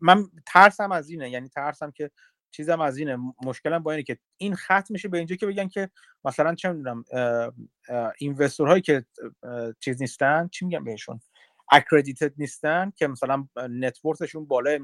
من 0.00 0.26
ترسم 0.46 0.92
از 0.92 1.10
اینه 1.10 1.30
یعنی 1.30 1.48
ترسم 1.48 1.90
که 1.90 2.10
چیزم 2.50 2.80
از 2.80 2.96
اینه. 2.96 3.18
مشکلم 3.44 3.82
با 3.82 3.92
اینه 3.92 4.02
که 4.02 4.18
این 4.36 4.54
خط 4.54 4.90
میشه 4.90 5.08
به 5.08 5.18
اینجا 5.18 5.36
که 5.36 5.46
بگن 5.46 5.68
که 5.68 5.90
مثلا 6.24 6.54
چه 6.54 6.72
می‌دونم 6.72 7.04
اینوستور 8.18 8.68
هایی 8.68 8.82
که 8.82 9.04
چیز 9.80 10.00
نیستن 10.00 10.48
چی 10.48 10.64
میگم 10.64 10.84
بهشون؟ 10.84 11.20
اکردیتد 11.72 12.32
نیستن 12.38 12.92
که 12.96 13.06
مثلا 13.06 13.48
نتورکشون 13.56 14.46
بالای 14.46 14.78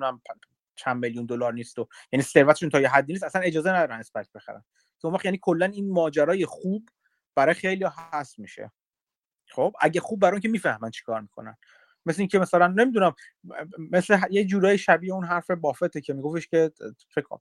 چند 0.75 1.05
میلیون 1.05 1.27
دلار 1.27 1.53
نیست 1.53 1.79
و 1.79 1.89
یعنی 2.13 2.23
ثروتشون 2.23 2.71
تا 2.71 2.81
یه 2.81 2.89
حدی 2.89 3.13
نیست 3.13 3.25
اصلا 3.25 3.43
اجازه 3.43 3.71
ندارن 3.71 4.01
اسپک 4.01 4.27
بخرن. 4.35 4.65
اون 5.05 5.15
وقت 5.15 5.25
یعنی 5.25 5.39
کلا 5.43 5.67
این 5.67 5.93
ماجرای 5.93 6.47
خوب 6.47 6.89
برای 7.35 7.55
خیلی 7.55 7.85
هست 8.13 8.39
میشه. 8.39 8.73
خب 9.49 9.73
اگه 9.81 10.01
خوب 10.01 10.21
برای 10.21 10.41
که 10.41 10.49
می‌فهمن 10.49 10.91
چیکار 10.91 11.21
می‌کنن. 11.21 11.57
مثل 12.07 12.21
اینکه 12.23 12.39
مثلا 12.39 12.67
نمی‌دونم 12.67 13.15
مثل 13.79 14.19
یه 14.31 14.45
جورایی 14.45 14.79
شبیه 14.79 15.13
اون 15.13 15.25
حرف 15.25 15.51
بافته 15.51 16.01
که 16.01 16.13
میگفتش 16.13 16.49
که 16.49 16.73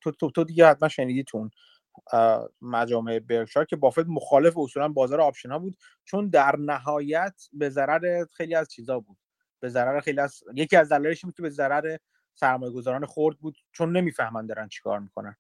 تو, 0.02 0.12
تو, 0.12 0.32
تو 0.32 0.44
دیگه 0.44 0.68
حتما 0.68 0.90
شنیدی 0.90 1.24
تو 1.24 1.50
مجامع 2.62 3.20
برکشایر 3.20 3.66
که 3.66 3.76
بافت 3.76 4.06
مخالف 4.08 4.58
اصولا 4.58 4.88
بازار 4.88 5.22
option 5.22 5.52
ها 5.52 5.60
بود 5.60 5.78
چون 6.06 6.30
در 6.30 6.56
نهایت 6.56 7.48
به 7.54 7.70
ضرر 7.70 8.26
خیلی 8.34 8.56
از 8.56 8.70
چیزا 8.72 9.00
بود. 9.00 9.18
به 9.60 9.70
ضرر 9.70 10.00
خیلی 10.00 10.20
از 10.20 10.44
یکی 10.56 10.76
از 10.76 10.92
دلایلش 10.92 11.22
بود 11.22 11.36
که 11.36 11.42
به 11.42 11.50
ضرر 11.50 11.98
سرمایه 12.42 12.74
گذاران 12.74 13.06
خرد 13.06 13.38
بود 13.40 13.58
چون 13.72 13.98
نمی‌فهمن 13.98 14.46
دارن 14.46 14.68
چیکار 14.68 15.00
می‌کنن. 15.00 15.36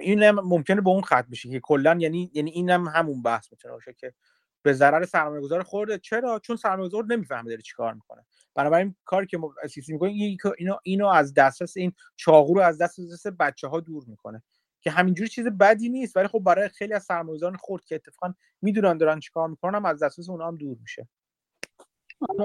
این 0.00 0.30
ممکنه 0.30 0.80
به 0.80 0.90
اون 0.90 1.02
خط 1.02 1.26
بشه 1.28 1.50
که 1.50 1.60
کلا 1.60 1.96
یعنی 2.00 2.30
یعنی 2.34 2.50
اینم 2.50 2.88
هم 2.88 2.94
همون 3.00 3.22
بحث 3.22 3.52
می‌تونه 3.52 3.74
باشه 3.74 3.92
که 3.92 4.14
به 4.62 4.72
ضرر 4.72 5.04
سرمایه 5.04 5.42
گذار 5.42 5.62
خرده 5.62 5.98
چرا؟ 5.98 6.38
چون 6.38 6.56
سرمایه 6.56 6.88
گذار 6.88 7.04
نمی‌فهمه 7.04 7.50
داره 7.50 7.62
چیکار 7.62 7.94
می‌کنه. 7.94 8.26
بنابراین 8.54 8.94
کاری 9.04 9.26
که 9.26 9.38
ما 9.38 9.54
SEC 9.62 9.92
می‌کنیم 9.92 10.38
اینو 10.58 10.76
اینو 10.82 11.06
از 11.06 11.34
دسترس 11.34 11.76
این 11.76 11.92
چاقو 12.16 12.54
رو 12.54 12.60
از 12.60 12.78
دست 12.78 13.00
دست 13.12 13.28
بچه 13.28 13.68
ها 13.68 13.80
دور 13.80 14.04
می‌کنه. 14.06 14.42
که 14.80 14.90
همینجوری 14.90 15.28
چیز 15.30 15.46
بدی 15.46 15.88
نیست 15.88 16.16
ولی 16.16 16.28
خب 16.28 16.38
برای 16.38 16.68
خیلی 16.68 16.94
از 16.94 17.04
سرمایه‌گذاران 17.04 17.56
خورد 17.56 17.84
که 17.84 17.94
اتفاقا 17.94 18.34
می‌دونن 18.62 18.98
دارن 18.98 19.20
چیکار 19.20 19.48
می‌کنن 19.48 19.86
از 19.86 20.02
دسترس 20.02 20.28
اونها 20.30 20.48
هم 20.48 20.56
دور 20.56 20.76
میشه. 20.80 21.08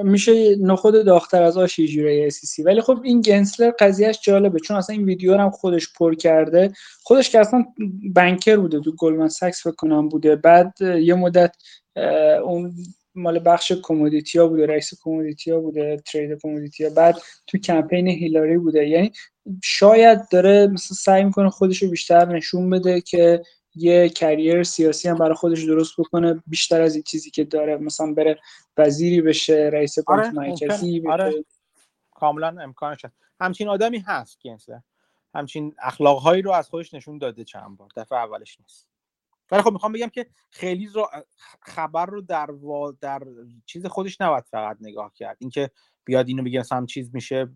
میشه 0.04 0.56
نخود 0.56 1.06
داختر 1.06 1.44
از 1.44 1.58
آش 1.58 1.80
جوره 1.80 2.30
سی 2.30 2.64
ولی 2.64 2.82
خب 2.82 3.00
این 3.04 3.22
گنسلر 3.22 3.72
قضیهش 3.80 4.20
جالبه 4.22 4.60
چون 4.60 4.78
اصلا 4.78 4.96
این 4.96 5.06
ویدیو 5.06 5.38
هم 5.38 5.50
خودش 5.50 5.94
پر 5.94 6.16
کرده. 6.16 6.72
خودش 7.04 7.30
که 7.30 7.40
اصلا 7.40 7.66
بنکر 8.16 8.58
بوده 8.58 8.80
تو 8.80 8.92
گلمن 8.98 9.28
ساکس 9.28 9.64
فکر 9.64 9.76
کنم 9.76 10.10
بوده. 10.10 10.36
بعد 10.36 10.74
یه 10.82 11.14
مدت 11.14 11.56
اون 12.44 12.74
مال 13.16 13.40
بخش 13.46 13.72
کومودیتیا 13.72 14.48
بوده 14.48 14.66
رئیس 14.66 14.94
کومودیتیا 14.94 15.60
بوده 15.60 16.02
ترید 16.14 16.40
کومودیتیا 16.42 16.90
بعد 16.90 17.18
تو 17.48 17.58
کمپین 17.58 18.08
هیلاری 18.08 18.58
بوده. 18.58 18.88
یعنی 18.88 19.12
شاید 19.64 20.30
داره 20.32 20.68
مثلا 20.68 20.96
سعی 20.96 21.24
می‌کنه 21.24 21.50
خودش 21.50 21.84
رو 21.84 21.90
بیشتر 21.90 22.26
نشون 22.26 22.70
بده 22.70 23.02
که 23.02 23.42
یه 23.76 24.10
کریر 24.10 24.64
سیاسی 24.64 25.10
هم 25.10 25.16
برای 25.16 25.36
خودش 25.36 25.64
درست 25.64 25.94
بکنه 25.98 26.44
بیشتر 26.48 26.82
از 26.82 26.94
این 26.96 27.04
چیزی 27.04 27.30
که 27.30 27.44
داره. 27.44 27.78
مثلا 27.78 28.14
بره 28.14 28.40
وزیری 28.80 29.22
بشه 29.22 29.70
رئیس 29.74 30.00
بانک 30.00 30.20
آره، 30.20 30.32
مرکزی 30.32 31.04
آره. 31.10 31.46
کاملا 32.12 32.62
امکانش 32.62 33.06
هست 33.06 33.16
همچین 33.40 33.68
آدمی 33.68 34.00
هست 34.00 34.40
گنسلر 34.44 34.80
همچین 35.36 35.76
اخلاقهایی 35.80 36.42
رو 36.42 36.52
از 36.52 36.70
خودش 36.70 36.94
نشون 36.94 37.18
داده 37.18 37.44
چند 37.44 37.78
بار. 37.78 37.90
دفعه 37.96 38.18
اولش 38.18 38.60
نیست. 38.60 38.90
ولی 39.52 39.62
خب 39.62 39.72
می‌خوام 39.72 39.92
بگم 39.92 40.10
که 40.10 40.26
خیلی 40.50 40.88
رو 40.88 41.08
خبر 41.62 42.06
رو 42.06 42.22
در 42.22 42.52
و 42.52 42.98
در 43.02 43.22
چیز 43.66 43.86
خودش 43.86 44.22
نباید 44.22 44.44
فقط 44.52 44.78
نگاه 44.82 45.14
کرد. 45.14 45.38
اینکه 45.40 45.72
بیاد 46.06 46.28
اینو 46.28 46.44
بگه 46.44 46.60
مثلا 46.60 46.86
چیز 46.86 47.10
میشه. 47.14 47.50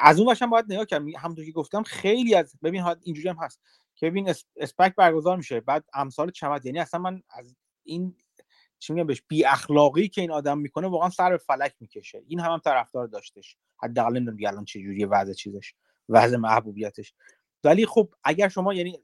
از 0.00 0.20
اون 0.20 0.36
هم 0.40 0.50
باید 0.50 0.72
نگاه 0.72 0.84
کرد. 0.84 1.02
همونطور 1.18 1.44
که 1.44 1.52
گفتم 1.52 1.82
خیلی 1.82 2.34
از 2.34 2.54
ببین 2.62 2.84
اینجوری 3.02 3.28
هم 3.28 3.36
هست. 3.36 3.60
که 3.94 4.10
ببین 4.10 4.34
اسپک 4.56 4.94
برگزار 4.94 5.36
میشه. 5.36 5.60
بعد 5.60 5.84
امثال 5.94 6.30
چمد. 6.30 6.66
یعنی 6.66 6.78
اصلا 6.78 7.00
من 7.00 7.22
از 7.30 7.56
این 7.84 8.16
چی 8.84 8.92
میگم 8.92 9.06
بهش 9.06 9.22
بی 9.28 9.44
اخلاقی 9.44 10.08
که 10.08 10.20
این 10.20 10.30
آدم 10.30 10.58
می‌کنه 10.58 10.86
واقعا 10.86 11.10
سر 11.10 11.30
به 11.30 11.36
فلک 11.36 11.74
می‌کشه. 11.80 12.22
این 12.28 12.40
هم, 12.40 12.52
هم 12.52 12.58
طرفدار 12.58 13.06
داشتش. 13.06 13.56
حداقل 13.82 14.12
نمی‌دونم 14.12 14.38
الان 14.48 14.64
چه 14.64 14.80
جوریه 14.82 15.06
وضع 15.06 15.32
چیزش 15.32 15.74
وضع 16.08 16.36
محبوبیتش. 16.36 17.14
ولی 17.64 17.86
خب 17.86 18.14
اگر 18.24 18.48
شما 18.48 18.74
یعنی 18.74 18.98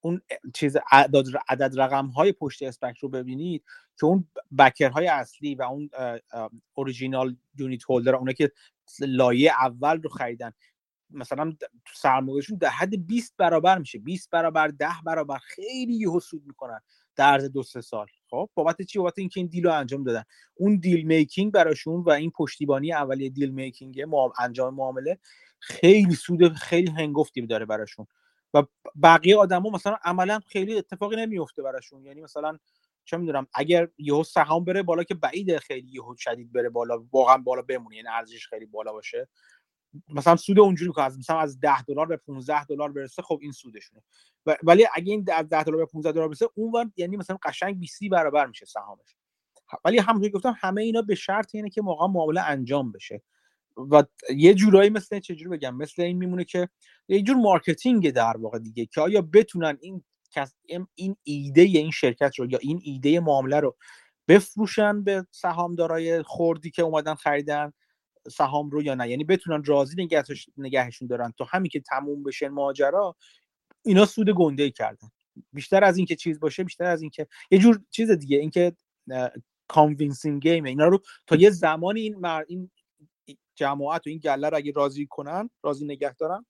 اون 0.00 0.20
چیز 0.54 0.76
عدد, 0.90 1.24
عدد 1.48 1.80
رقم 1.80 2.06
های 2.06 2.32
پشت 2.32 2.62
SPAC 2.62 2.98
رو 2.98 3.08
ببینید 3.08 3.64
که 4.00 4.06
اون 4.06 4.28
backer 4.58 4.90
های 4.90 5.06
اصلی 5.06 5.54
و 5.54 5.62
اون 5.62 5.90
original 6.74 7.36
unit 7.58 7.82
holder 7.88 8.14
اونه 8.14 8.32
که 8.32 8.52
لایه 9.00 9.52
اول 9.52 10.02
رو 10.02 10.10
خریدن 10.10 10.52
مثلا 11.10 11.56
سرمایهشون 11.94 12.58
در 12.58 12.68
حد 12.68 13.06
20 13.06 13.34
برابر 13.36 13.78
میشه. 13.78 13.98
20 13.98 14.30
برابر 14.30 14.68
10 14.68 14.88
برابر 15.04 15.38
خیلی 15.38 15.94
یهو 15.94 16.20
سود 16.20 16.42
می‌کنن 16.46 16.80
در 17.16 17.32
عرض 17.32 17.44
دو 17.44 17.62
سه 17.62 17.80
سال. 17.80 18.06
خب 18.32 18.50
بابت 18.54 18.82
چی؟ 18.82 18.98
بابت 18.98 19.18
اینکه 19.18 19.40
این 19.40 19.46
deal 19.46 19.64
رو 19.64 19.72
انجام 19.72 20.04
دادن. 20.04 20.24
اون 20.54 20.76
deal 20.76 21.06
making 21.06 21.52
براشون 21.52 22.00
و 22.02 22.10
این 22.10 22.30
پشتیبانی 22.30 22.92
اولیه 22.92 23.28
deal 23.28 23.50
making 23.50 24.04
انجام 24.38 24.74
معامله 24.74 25.18
خیلی 25.58 26.14
سود 26.14 26.52
خیلی 26.52 26.90
هنگفتی 26.90 27.46
داره 27.46 27.66
براشون. 27.66 28.06
و 28.54 28.62
بقیه 29.02 29.36
آدما 29.36 29.70
مثلا 29.70 29.96
عملا 30.04 30.40
خیلی 30.48 30.78
اتفاقی 30.78 31.16
نمیفته 31.16 31.62
براشون. 31.62 32.04
یعنی 32.04 32.20
مثلا 32.22 32.58
چه 33.04 33.16
می‌دونم 33.16 33.46
اگر 33.54 33.88
یهو 33.98 34.24
سهام 34.24 34.64
بره 34.64 34.82
بالا 34.82 35.04
که 35.04 35.14
بعید 35.14 35.56
خیلی 35.58 35.88
یهو 35.92 36.14
شدید 36.18 36.52
بره 36.52 36.68
بالا 36.68 37.04
واقعا 37.12 37.38
بالا 37.38 37.62
بمونه 37.62 37.96
یعنی 37.96 38.08
ارزش 38.08 38.46
خیلی 38.48 38.66
بالا 38.66 38.92
باشه. 38.92 39.28
مثلا 40.08 40.36
سود 40.36 40.58
اونجوری 40.58 40.92
که 40.92 41.02
از 41.02 41.18
مثلا 41.18 41.38
از 41.40 41.60
10 41.60 41.82
دلار 41.82 42.06
به 42.06 42.16
15 42.16 42.64
دلار 42.64 42.92
برسه 42.92 43.22
خب 43.22 43.38
این 43.42 43.52
سودشونه. 43.52 44.02
ولی 44.62 44.86
اگه 44.94 45.12
این 45.12 45.26
از 45.34 45.48
10 45.48 45.62
دلار 45.62 45.76
به 45.76 45.86
15 45.86 46.12
دلار 46.12 46.28
برسه 46.28 46.48
اون 46.54 46.92
یعنی 46.96 47.16
مثلا 47.16 47.38
قشنگ 47.42 47.78
20 47.78 48.00
برابر 48.10 48.46
میشه 48.46 48.66
سهامش. 48.66 49.16
ولی 49.84 49.98
همونطور 49.98 50.30
گفتم 50.30 50.54
همه 50.60 50.82
اینا 50.82 51.02
به 51.02 51.14
شرط 51.14 51.54
اینه 51.54 51.70
که 51.70 51.82
موقع 51.82 52.06
معامله 52.06 52.40
انجام 52.40 52.92
بشه. 52.92 53.22
و 53.90 54.04
یه 54.36 54.54
جورایی 54.54 54.90
مثل 54.90 55.20
چجوری 55.20 55.50
بگم؟ 55.50 55.76
مثل 55.76 56.02
این 56.02 56.16
میمونه 56.16 56.44
که 56.44 56.68
یه 57.08 57.22
جور 57.22 57.36
marketing 57.36 58.10
در 58.10 58.36
واقع 58.36 58.58
دیگه 58.58 58.86
که 58.86 59.00
آیا 59.00 59.22
بتونن 59.22 59.78
این 59.80 60.04
این 60.94 61.16
ایده 61.22 61.62
این 61.62 61.90
شرکت 61.90 62.38
رو 62.38 62.50
یا 62.50 62.58
این 62.62 62.80
ایده 62.84 63.20
معامله 63.20 63.60
رو 63.60 63.76
بفروشن 64.28 65.04
به 65.04 65.26
سهامدارای 65.30 66.22
خوردی 66.22 66.70
که 66.70 66.82
اومدن 66.82 67.14
خریدن؟ 67.14 67.72
سهام 68.28 68.70
رو 68.70 68.82
یا 68.82 68.94
نه. 68.94 69.08
یعنی 69.08 69.24
بتونن 69.24 69.64
راضی 69.64 70.08
نگهشون 70.56 71.08
دارن 71.08 71.32
تا 71.38 71.44
همین 71.44 71.68
که 71.68 71.80
تموم 71.80 72.22
بشه 72.22 72.48
ماجرا 72.48 73.16
اینا 73.82 74.06
سود 74.06 74.30
گنده 74.30 74.70
کردن. 74.70 75.08
بیشتر 75.52 75.84
از 75.84 75.96
اینکه 75.96 76.16
چیز 76.16 76.40
باشه 76.40 76.64
بیشتر 76.64 76.84
از 76.84 77.02
اینکه 77.02 77.26
یه 77.50 77.58
جور 77.58 77.80
چیز 77.90 78.10
دیگه 78.10 78.38
اینکه 78.38 78.72
convincing 79.68 80.42
game 80.42 80.64
اینا 80.64 80.86
رو 80.86 81.02
تا 81.26 81.36
یه 81.36 81.50
زمانی 81.50 82.00
این 82.00 82.16
مر... 82.16 82.44
این 82.48 82.70
جماعت 83.54 84.06
و 84.06 84.10
این 84.10 84.18
گله 84.18 84.48
رو 84.48 84.56
اگه 84.56 84.72
راضی 84.72 85.06
کنن 85.06 85.50
راضی 85.62 85.84
نگه 85.84 86.14
دارن 86.14 86.46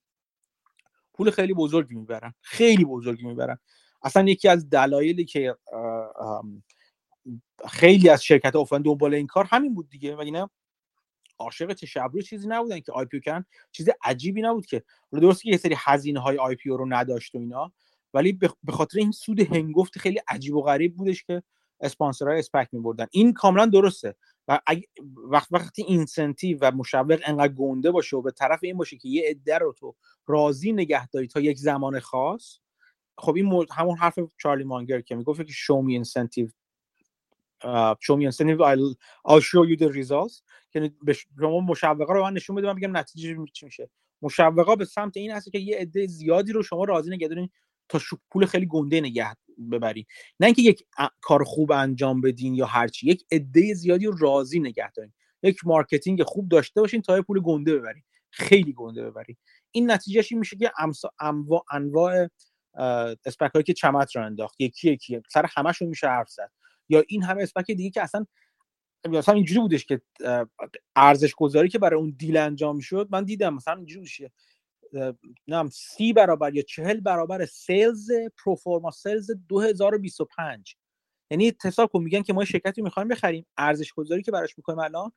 پول 1.13 1.31
خیلی 1.31 1.53
بزرگی 1.53 1.95
می‌برن. 1.95 2.33
خیلی 2.41 2.85
بزرگی 2.85 3.25
می‌برن. 3.25 3.59
اصلا 4.03 4.29
یکی 4.29 4.47
از 4.47 4.69
دلایلی 4.69 5.25
که 5.25 5.55
خیلی 7.69 8.09
از 8.09 8.23
شرکت 8.23 8.55
افتادن 8.55 8.83
دنبال 8.83 9.13
این 9.13 9.27
کار 9.27 9.45
همین 9.45 9.73
بود 9.73 9.89
دیگه. 9.89 10.15
و 10.15 10.47
عاشق 11.43 11.73
چشم 11.73 12.03
ابرو 12.03 12.21
چیزی 12.21 12.47
نبودن 12.47 12.79
که 12.79 12.91
IPO 12.91 13.19
کردن. 13.19 13.45
چیز 13.71 13.89
عجیبی 14.03 14.41
نبود 14.41 14.65
که. 14.65 14.83
درسته 15.11 15.43
که 15.43 15.49
یه 15.49 15.57
سری 15.57 15.75
هزینه 15.77 16.19
های 16.19 16.37
IPO 16.37 16.69
رو 16.69 16.85
نداشت 16.89 17.35
و 17.35 17.37
اینا 17.37 17.73
ولی 18.13 18.33
به 18.63 18.71
خاطر 18.71 18.99
این 18.99 19.11
سود 19.11 19.39
هنگفت 19.39 19.97
خیلی 19.97 20.19
عجیب 20.27 20.55
و 20.55 20.61
غریب 20.61 20.95
بودش 20.95 21.23
که 21.23 21.43
اسپانسرهای 21.79 22.39
اسپک 22.39 22.67
میبردن. 22.71 23.07
این 23.11 23.33
کاملا 23.33 23.65
درسته. 23.65 24.15
و 24.47 24.59
وقت 25.15 25.47
وقتی 25.51 25.83
اینسنتیو 25.83 26.57
و 26.61 26.71
مشوق 26.71 27.19
انقدر 27.25 27.53
گنده 27.53 27.91
باشه 27.91 28.17
و 28.17 28.21
به 28.21 28.31
طرف 28.31 28.59
این 28.63 28.77
باشه 28.77 28.97
که 28.97 29.09
یه 29.09 29.29
عده 29.29 29.57
رو 29.57 29.73
تو 29.73 29.95
راضی 30.27 30.73
نگه 30.73 31.07
داری 31.07 31.27
تا 31.27 31.39
یک 31.39 31.57
زمان 31.57 31.99
خاص 31.99 32.59
خب 33.17 33.35
این 33.35 33.65
همون 33.71 33.97
حرف 33.97 34.19
چارلی 34.37 34.63
مانگر 34.63 35.01
که 35.01 35.15
می‌گفت 35.15 35.41
که 35.41 35.53
me 35.53 36.05
incentive 36.05 36.51
uh, 37.63 37.95
show 37.99 38.15
me 38.17 38.25
incentive 38.25 38.61
I'll, 38.61 38.95
I'll 39.25 39.39
show 39.39 39.63
you 39.63 39.77
the 39.77 39.91
results. 39.91 40.41
که 40.73 40.91
شما 41.39 41.59
مشوقه 41.59 42.13
رو 42.13 42.23
من 42.23 42.33
نشون 42.33 42.55
بده 42.55 42.67
من 42.67 42.75
بگم 42.75 42.97
نتیجه 42.97 43.37
چی 43.53 43.65
میشه. 43.65 43.89
مشوقه 44.21 44.75
به 44.75 44.85
سمت 44.85 45.17
این 45.17 45.31
هست 45.31 45.51
که 45.51 45.59
یه 45.59 45.77
عده 45.77 46.07
زیادی 46.07 46.51
رو 46.51 46.63
شما 46.63 46.83
راضی 46.83 47.11
نگه 47.11 47.27
دارین 47.27 47.49
تا 47.89 47.99
پول 48.31 48.45
خیلی 48.45 48.65
گنده 48.65 49.01
ای 49.01 49.35
ببری 49.71 50.07
نه 50.39 50.45
اینکه 50.45 50.61
یک 50.61 50.85
کار 51.21 51.43
خوب 51.43 51.71
انجام 51.71 52.21
بدین 52.21 52.55
یا 52.55 52.65
هرچی 52.65 53.09
یک 53.09 53.25
عده 53.31 53.73
زیادی 53.73 54.05
رو 54.05 54.17
راضی 54.17 54.59
نگه 54.59 54.91
دارین 54.91 55.13
یک 55.43 55.67
marketing 55.67 56.23
خوب 56.23 56.49
داشته 56.49 56.81
باشین 56.81 57.01
تا 57.01 57.21
پول 57.21 57.39
گنده 57.39 57.75
ببرین. 57.75 58.03
خیلی 58.29 58.73
گنده 58.73 59.03
ببرین. 59.09 59.37
این 59.71 59.91
نتیجهش 59.91 60.31
این 60.31 60.39
میشه 60.39 60.57
که 60.57 60.71
انواع 61.19 61.63
انواع 61.71 62.29
SPAC 63.25 63.63
که 63.65 63.73
چمت 63.73 64.15
رو 64.15 64.25
انداخت. 64.25 64.61
یکی 64.61 64.91
یکی 64.91 65.21
سر 65.29 65.45
همشون 65.55 65.87
میشه 65.87 66.07
حرف 66.07 66.29
زد. 66.29 66.51
یا 66.89 67.03
این 67.07 67.23
همه 67.23 67.43
SPAC 67.43 67.65
دیگه 67.65 67.89
که 67.89 68.01
اصلا 68.01 68.25
مثلا 69.09 69.35
اینجوری 69.35 69.59
بودش 69.59 69.85
که 69.85 70.01
ارزش 70.95 71.35
گذاری 71.35 71.69
که 71.69 71.79
برای 71.79 71.99
اون 71.99 72.15
دیل 72.17 72.37
انجام 72.37 72.79
شد 72.79 73.07
من 73.11 73.23
دیدم 73.23 73.53
مثلا 73.53 73.75
اینجوری 73.75 74.29
نم 75.47 75.69
سی 75.69 76.13
برابر 76.13 76.55
یا 76.55 76.61
چهل 76.61 76.99
برابر 76.99 77.45
سیلز 77.45 78.11
پروفورما 78.43 78.91
سیلز 78.91 79.31
2025 79.49 80.75
یعنی 81.31 81.53
حساب 81.63 81.91
کن 81.91 82.03
میگن 82.03 82.21
که 82.21 82.33
ما 82.33 82.45
شرکتی 82.45 82.81
می‌خوایم 82.81 83.07
بخریم 83.07 83.45
ارزش 83.57 83.93
گذاری 83.93 84.21
که 84.23 84.31
براش 84.31 84.57
می‌کنیم 84.57 84.79
الان 84.79 85.11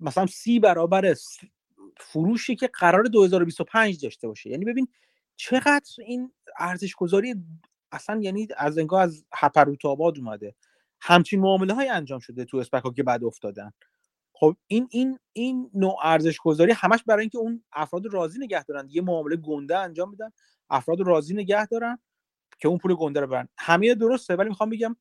مثلا 0.00 0.26
سی 0.26 0.60
برابر 0.60 1.14
فروشی 1.96 2.56
که 2.56 2.66
قرار 2.66 3.04
2025 3.04 4.02
داشته 4.02 4.28
باشه. 4.28 4.50
یعنی 4.50 4.64
ببین 4.64 4.88
چقدر 5.36 5.90
این 5.98 6.32
ارزش 6.58 6.94
گذاری 6.94 7.34
اصلا 7.92 8.20
یعنی 8.20 8.48
از 8.56 8.78
انگار 8.78 9.02
از 9.02 9.24
هپروت 9.34 9.84
آباد 9.84 10.18
اومده. 10.18 10.54
همچین 11.00 11.40
معامله 11.40 11.74
های 11.74 11.88
انجام 11.88 12.18
شده 12.20 12.44
تو 12.44 12.56
اسپک 12.56 12.94
که 12.94 13.02
بعد 13.02 13.24
افتادن. 13.24 13.72
خب 14.32 14.56
این 14.66 14.88
این 14.90 15.18
این 15.32 15.70
نوع 15.74 15.96
ارزش 16.04 16.38
گذاری 16.38 16.72
همش 16.72 17.02
برای 17.06 17.20
اینکه 17.20 17.38
اون 17.38 17.64
افراد 17.72 18.06
راضی 18.06 18.38
نگه 18.38 18.64
دارن. 18.64 18.88
یه 18.90 19.02
معامله 19.02 19.36
گنده 19.36 19.78
انجام 19.78 20.10
میدن 20.10 20.30
افراد 20.70 21.00
راضی 21.00 21.34
نگه 21.34 21.66
دارن 21.66 21.98
که 22.60 22.68
اون 22.68 22.78
پول 22.78 22.94
گنده 22.94 23.20
رو 23.20 23.26
برن. 23.26 23.48
همه 23.58 23.94
درسته 23.94 24.36
ولی 24.36 24.48
می‌خوام 24.48 24.70
بگم 24.70 24.96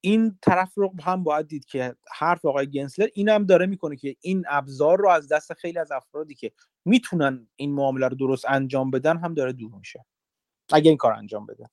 این 0.00 0.38
طرف 0.42 0.74
رو 0.74 0.94
هم 1.04 1.24
باید 1.24 1.46
دید 1.46 1.64
که 1.64 1.96
حرف 2.12 2.44
آقای 2.44 2.70
گنسلر 2.70 3.08
این 3.14 3.28
هم 3.28 3.46
داره 3.46 3.66
می‌کنه 3.66 3.96
که 3.96 4.16
این 4.20 4.44
ابزار 4.48 4.98
رو 4.98 5.08
از 5.08 5.28
دست 5.28 5.54
خیلی 5.54 5.78
از 5.78 5.92
افرادی 5.92 6.34
که 6.34 6.52
می‌تونن 6.84 7.48
این 7.56 7.74
معامله 7.74 8.08
رو 8.08 8.16
درست 8.16 8.44
انجام 8.48 8.90
بدن 8.90 9.16
هم 9.18 9.34
داره 9.34 9.52
دور 9.52 9.74
میشه. 9.74 10.04
اگه 10.72 10.88
این 10.88 10.98
کار 10.98 11.12
انجام 11.12 11.46
بده. 11.46 11.70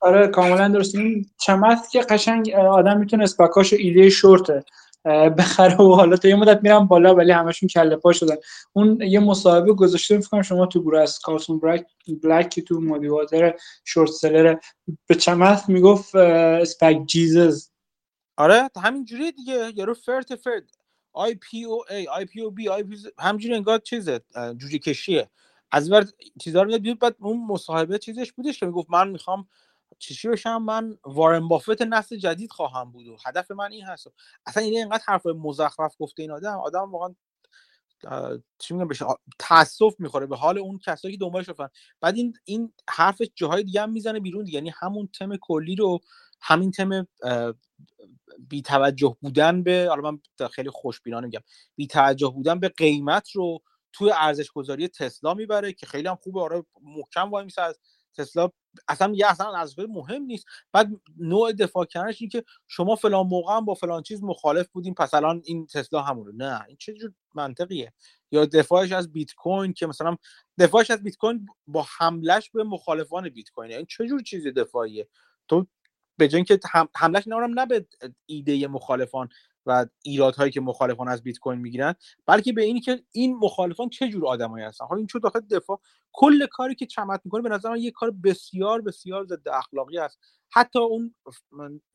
آره 0.00 0.28
کاملا 0.28 0.68
درست. 0.68 0.94
این 0.94 1.26
چمت 1.40 1.90
که 1.90 2.00
قشنگ 2.00 2.50
آدم 2.50 2.98
می‌تونه 2.98 3.22
اسپکاشو 3.22 3.76
ایده 3.78 4.10
شورته. 4.10 4.64
بخره 5.38 5.76
و 5.76 5.94
حالا 5.94 6.16
تا 6.16 6.28
یه 6.28 6.34
مدت 6.34 6.60
میرم 6.62 6.86
بالا 6.86 7.14
ولی 7.14 7.32
همشون 7.32 7.68
کله 7.68 7.96
پا 7.96 8.12
شدن. 8.12 8.36
اون 8.72 9.00
یه 9.00 9.20
مصاحبه 9.20 9.72
گذاشته 9.72 10.20
فکر 10.20 10.42
شما 10.42 10.66
تو 10.66 10.82
گروه 10.82 11.00
از 11.00 11.18
کارسون 11.18 11.58
بلک 11.58 11.86
بلک 12.22 12.60
تو 12.60 12.80
مودیواتر 12.80 13.54
شورت 13.84 14.10
سلر 14.10 14.56
به 15.06 15.14
چمت 15.14 15.68
می‌گفت 15.68 16.14
اسپک 16.14 17.02
جیزز. 17.06 17.68
آره 18.36 18.70
همین 18.82 19.04
جوری 19.04 19.32
دیگه. 19.32 19.72
یارو 19.74 19.94
فرت 19.94 20.34
فرد 20.34 20.64
آی 21.12 21.34
پی 21.34 21.64
او 21.64 21.82
ای 21.90 22.06
آی 22.08 22.24
پی 22.24 22.40
او 22.40 22.50
بی 22.50 22.68
آی 22.68 22.82
پی 22.82 22.96
همینجوری 23.18 23.54
انگار 23.54 23.78
چیزه 23.78 24.20
جوجه 24.56 24.78
کشیه. 24.78 25.30
از 25.70 25.92
ور 25.92 26.06
چیزا 26.40 26.62
رو 26.62 26.78
میاد 26.82 26.98
بعد 26.98 27.16
اون 27.18 27.46
مصاحبه 27.46 27.98
چیزش 27.98 28.32
بودش 28.32 28.60
که 28.60 28.66
می‌گفت 28.66 28.90
من 28.90 29.08
می‌خوام 29.08 29.48
چیشی 29.98 30.28
بشم 30.28 30.62
من 30.62 30.98
وارن 31.04 31.48
بافت 31.48 31.82
نسل 31.82 32.16
جدید 32.16 32.52
خواهم 32.52 32.92
بود 32.92 33.06
و 33.06 33.16
هدف 33.26 33.50
من 33.50 33.72
این 33.72 33.84
هست. 33.84 34.06
اصلا 34.46 34.62
این 34.62 34.76
اینقدر 34.76 35.02
حرف 35.06 35.26
مزخرف 35.26 35.96
گفته 35.98 36.22
این 36.22 36.30
آدم 36.30 36.58
آدم 36.58 36.92
واقعا 36.92 37.14
چی 38.58 38.74
میگم 38.74 38.88
بشه 38.88 39.06
تاسف 39.38 39.94
می‌خوره 39.98 40.26
به 40.26 40.36
حال 40.36 40.58
اون 40.58 40.78
کسایی 40.78 41.14
که 41.14 41.20
دنبالش 41.20 41.48
رفتن. 41.48 41.68
بعد 42.00 42.16
این 42.16 42.34
این 42.44 42.72
حرف 42.88 43.22
جاهای 43.34 43.62
دیگه 43.62 43.82
هم 43.82 43.92
می‌زنه 43.92 44.20
بیرون 44.20 44.44
دیگه. 44.44 44.56
یعنی 44.56 44.72
همون 44.78 45.08
تم 45.18 45.36
کلی 45.36 45.76
رو 45.76 46.00
همین 46.40 46.70
تم 46.70 47.06
بی 48.48 48.62
توجه 48.62 49.16
بودن 49.20 49.62
به 49.62 49.86
حالا 49.88 50.10
من 50.10 50.20
خیلی 50.48 50.70
خوشبینانه 50.70 51.26
میگم. 51.26 51.40
بی 51.76 51.86
توجه 51.86 52.28
بودن 52.28 52.60
به 52.60 52.68
قیمت 52.68 53.30
رو 53.30 53.58
توی 53.92 54.10
ارزش 54.10 54.50
گذاری 54.50 54.88
تسلا 54.88 55.34
می‌بره 55.34 55.72
که 55.72 55.86
خیلی 55.86 56.08
هم 56.08 56.16
خوبه. 56.16 56.40
آره 56.40 56.64
محکم 56.82 57.30
وای 57.30 57.44
میسه 57.44 57.62
تسلا 58.16 58.50
اصلا 58.88 59.12
یه 59.14 59.26
اصلا 59.30 59.56
از 59.56 59.78
مهم 59.78 60.22
نیست. 60.22 60.46
بعد 60.72 60.90
نوع 61.18 61.52
دفاع 61.52 61.84
کردنش 61.84 62.20
این 62.20 62.30
که 62.30 62.44
شما 62.66 62.96
فلان 62.96 63.26
موقع 63.26 63.56
هم 63.56 63.64
با 63.64 63.74
فلان 63.74 64.02
چیز 64.02 64.22
مخالف 64.22 64.68
بودیم 64.68 64.94
پس 64.94 65.14
الان 65.14 65.42
این 65.44 65.66
تسلا 65.66 66.02
همونه. 66.02 66.32
نه 66.32 66.64
این 66.68 66.76
چه 66.80 66.94
جور 66.94 67.12
منطقیه؟ 67.34 67.92
یا 68.30 68.46
دفاعش 68.46 68.92
از 68.92 69.12
بیت 69.12 69.34
کوین 69.34 69.72
که 69.72 69.86
مثلا 69.86 70.16
دفاعش 70.58 70.90
از 70.90 71.02
بیت 71.02 71.16
کوین 71.16 71.46
با 71.66 71.86
حملش 71.98 72.50
به 72.50 72.64
مخالفان 72.64 73.28
بیت 73.28 73.50
کوین 73.50 73.72
این 73.72 73.86
چه 73.86 74.06
جور 74.06 74.22
چیزی 74.22 74.52
دفاعیه؟ 74.52 75.08
تو 75.48 75.66
به 76.16 76.28
جای 76.28 76.38
اینکه 76.38 76.60
حملش 76.96 77.28
نمی‌دونم 77.28 77.60
نه 77.60 77.66
به 77.66 77.86
ایده 78.26 78.66
مخالفان 78.66 79.28
و 79.68 79.86
ایرادهایی 80.02 80.52
که 80.52 80.60
مخالفان 80.60 81.08
از 81.08 81.22
بیت 81.22 81.38
کوین 81.38 81.58
می‌گیرن 81.58 81.94
بلکه 82.26 82.52
به 82.52 82.62
اینی 82.62 82.80
که 82.80 83.02
این 83.12 83.36
مخالفان 83.36 83.88
چه 83.88 84.08
جور 84.08 84.26
آدمایی 84.26 84.64
هستن. 84.64 84.86
حالا 84.86 84.98
این 84.98 85.06
چون 85.06 85.20
داخل 85.20 85.40
دفاع 85.40 85.80
کل 86.12 86.46
کاری 86.46 86.74
که 86.74 86.86
چمت 86.86 87.20
می‌کنه 87.24 87.42
به 87.42 87.48
نظر 87.48 87.70
من 87.70 87.80
یه 87.80 87.90
کار 87.90 88.10
بسیار 88.10 88.80
بسیار 88.80 89.26
ضد 89.26 89.48
اخلاقی 89.48 89.98
است. 89.98 90.18
حتی 90.50 90.78
اون 90.78 91.14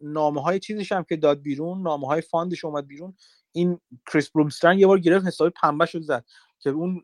نامه 0.01 0.41
های 0.41 0.59
چیزش 0.59 0.91
هم 0.91 1.03
که 1.03 1.15
داد 1.15 1.41
بیرون 1.41 1.81
نامه 1.81 2.07
های 2.07 2.21
fund 2.21 2.50
ش 2.50 2.65
اومد 2.65 2.87
بیرون 2.87 3.13
این 3.51 3.79
Chris 4.11 4.29
Bloomstran 4.29 4.79
یه 4.79 4.87
بار 4.87 4.99
گرفت 4.99 5.25
حسابی 5.25 5.51
پنبه 5.61 5.85
شد 5.85 6.01
زد 6.01 6.25
که 6.59 6.69
اون 6.69 7.01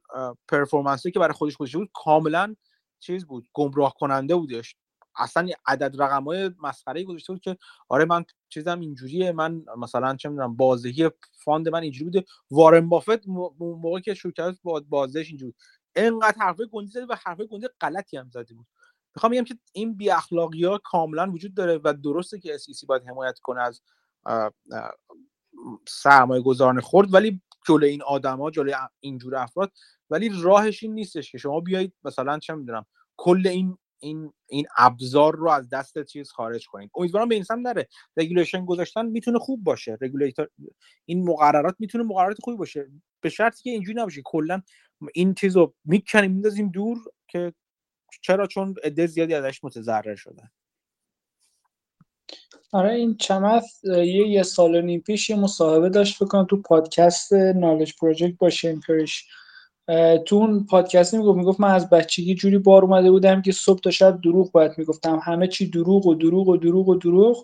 performance 0.47 1.06
ی 1.06 1.11
که 1.11 1.19
برای 1.19 1.33
خودش 1.33 1.57
گذاشته 1.57 1.77
بود 1.77 1.89
کاملا 1.93 2.55
چیز 2.99 3.25
بود 3.25 3.49
گمراه 3.53 3.93
کننده 3.99 4.35
بودش. 4.35 4.75
اصلا 5.19 5.47
عدد 5.65 6.01
رقم 6.01 6.23
های 6.23 6.51
مسخره 6.63 7.03
گذاشته 7.03 7.33
بود 7.33 7.41
که 7.41 7.57
آره 7.89 8.05
من 8.05 8.25
چیزم 8.49 8.79
اینجوریه 8.79 9.31
من 9.31 9.65
مثلا 9.77 10.15
چه 10.15 10.29
می‌دونم 10.29 10.55
بازدهی 10.55 11.09
فاند 11.33 11.69
من 11.69 11.81
اینجوری 11.81 12.05
بوده. 12.05 12.25
وارن 12.51 12.89
بافت 12.89 13.27
موقعی 13.59 14.01
که 14.01 14.13
شروع 14.13 14.33
کرد 14.33 14.57
بازدهش 14.89 15.27
اینجوری 15.27 15.53
انقدر 15.95 16.37
حرفه 16.39 16.65
گنده 16.65 16.91
زده 16.91 17.05
و 17.05 17.15
حرفه 17.25 17.45
گنده 17.45 17.69
غلطی 17.81 18.17
هم 18.17 18.29
زده 18.29 18.53
بود. 18.53 18.67
می‌خوام 19.15 19.31
بگم 19.31 19.43
که 19.43 19.55
این 19.73 19.97
بی 19.97 20.09
اخلاقی 20.09 20.65
ها 20.65 20.77
کاملا 20.83 21.31
وجود 21.31 21.53
داره 21.53 21.79
و 21.83 21.93
درسته 21.93 22.39
که 22.39 22.57
SEC 22.57 22.85
باید 22.85 23.07
حمایت 23.07 23.39
کنه 23.39 23.61
از 23.61 23.81
سرمایه 25.87 26.41
گذاران 26.41 26.79
خورد 26.79 27.13
ولی 27.13 27.41
جلو 27.67 27.85
این 27.85 28.01
آدما 28.01 28.51
جلو 28.51 28.71
اینجور 28.99 29.35
افراد 29.35 29.71
ولی 30.09 30.31
راهش 30.41 30.83
این 30.83 30.93
نیستش 30.93 31.31
که 31.31 31.37
شما 31.37 31.59
بیایید 31.59 31.93
مثلا 32.03 32.39
چه 32.39 32.53
می‌دونم 32.53 32.85
کل 33.17 33.47
این 33.47 33.77
این 33.99 34.33
این 34.47 34.65
ابزار 34.77 35.35
رو 35.35 35.49
از 35.49 35.69
دست 35.69 36.03
چیز 36.03 36.31
خارج 36.31 36.67
کنید 36.67 36.91
امیدوارم 36.95 37.29
به 37.29 37.35
این 37.35 37.43
سمت 37.43 37.65
نره. 37.67 37.87
regulation 38.17 38.65
گذاشتن 38.65 39.05
می‌تونه 39.05 39.39
خوب 39.39 39.63
باشه. 39.63 39.97
رگولیتور 40.01 40.49
این 41.05 41.29
مقررات 41.29 41.75
می‌تونه 41.79 42.03
مقررات 42.03 42.37
خوبی 42.41 42.57
باشه. 42.57 42.87
به 43.21 43.29
شرطی 43.29 43.63
که 43.63 43.69
اینجوری 43.69 43.99
نباشه. 43.99 44.21
کلا 44.25 44.61
این 45.13 45.33
چیز 45.33 45.57
رو 45.57 45.73
می‌کنیم 45.85 46.31
میندازیم 46.31 46.71
دور 46.71 46.97
که 47.27 47.53
چرا؟ 48.21 48.47
چون 48.47 48.75
عده 48.83 49.07
زیادی 49.07 49.33
ازش 49.33 49.63
متضرر 49.63 50.15
شدن. 50.15 50.51
آره 52.71 52.93
این 52.93 53.17
چمث 53.17 53.83
یه 53.83 54.27
یه 54.27 54.43
سال 54.43 54.75
و 54.75 54.81
نیم 54.81 54.99
پیش 54.99 55.29
یه 55.29 55.35
مصاحبه 55.35 55.89
داشت 55.89 56.23
بکنم 56.23 56.45
تو 56.45 56.61
پادکست 56.61 57.33
Knowledge 57.33 57.93
Project 58.01 58.37
با 58.37 58.49
Shane 58.49 58.82
Parrish 58.82 59.27
تو 60.25 60.35
اون 60.35 60.65
پادکست 60.65 61.13
می‌گفت 61.13 61.37
می‌گفت 61.37 61.59
من 61.59 61.71
از 61.71 61.89
بچگی 61.89 62.35
جوری 62.35 62.57
بار 62.57 62.83
اومده 62.83 63.11
بودم 63.11 63.41
که 63.41 63.51
صبح 63.51 63.79
تا 63.79 63.91
شب 63.91 64.21
دروغ 64.21 64.51
باید 64.51 64.71
می‌گفتم. 64.77 65.19
همه 65.23 65.47
چی 65.47 65.69
دروغ 65.69 66.05
و 66.05 66.15
دروغ 66.15 66.47
و 66.47 66.57
دروغ 66.57 66.89
و 66.89 66.95
دروغ. 66.95 67.43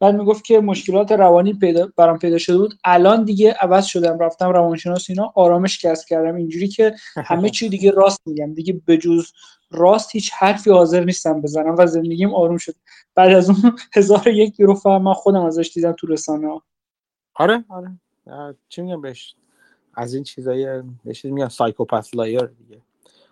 بعد 0.00 0.14
می‌گفت 0.14 0.44
که 0.44 0.60
مشکلات 0.60 1.12
روانی 1.12 1.54
پیدا 1.54 1.88
برام 1.96 2.18
پیدا 2.18 2.38
شده 2.38 2.58
بود. 2.58 2.74
الان 2.84 3.24
دیگه 3.24 3.52
عوض 3.60 3.84
شدم 3.84 4.18
رفتم 4.18 4.48
روانشناس 4.50 5.10
اینا 5.10 5.32
آرامش 5.34 5.84
کسب 5.84 6.08
کردم. 6.08 6.34
اینجوری 6.36 6.68
که 6.68 6.94
همه 7.16 7.50
چی 7.50 7.68
دیگه 7.68 7.90
راست 7.90 8.20
میگم. 8.26 8.54
دیگه 8.54 8.80
بجز 8.86 9.24
راست 9.70 10.10
هیچ 10.12 10.32
حرفی 10.38 10.70
حاضر 10.70 11.04
نیستم 11.04 11.40
بزنم 11.40 11.74
و 11.78 11.86
زندگیم 11.86 12.34
آروم 12.34 12.56
شد. 12.56 12.74
بعد 13.14 13.32
از 13.32 13.50
اون 13.50 13.58
هزار 13.96 14.28
یک 14.28 14.60
یورو 14.60 14.74
فهم 14.74 15.02
من 15.02 15.12
خودم 15.12 15.44
ازش 15.44 15.70
دیدم 15.74 15.92
تو 15.92 16.06
رسانه 16.06 16.60
آره. 17.34 17.64
آره. 17.68 17.98
چی 18.68 18.82
میگم 18.82 19.00
بهش؟ 19.00 19.34
از 19.96 20.14
این 20.14 20.24
چیزای 20.24 20.82
بهش 21.04 21.24
میگن 21.24 21.48
psychopath 21.48 22.14
liar 22.14 22.46
دیگه. 22.46 22.82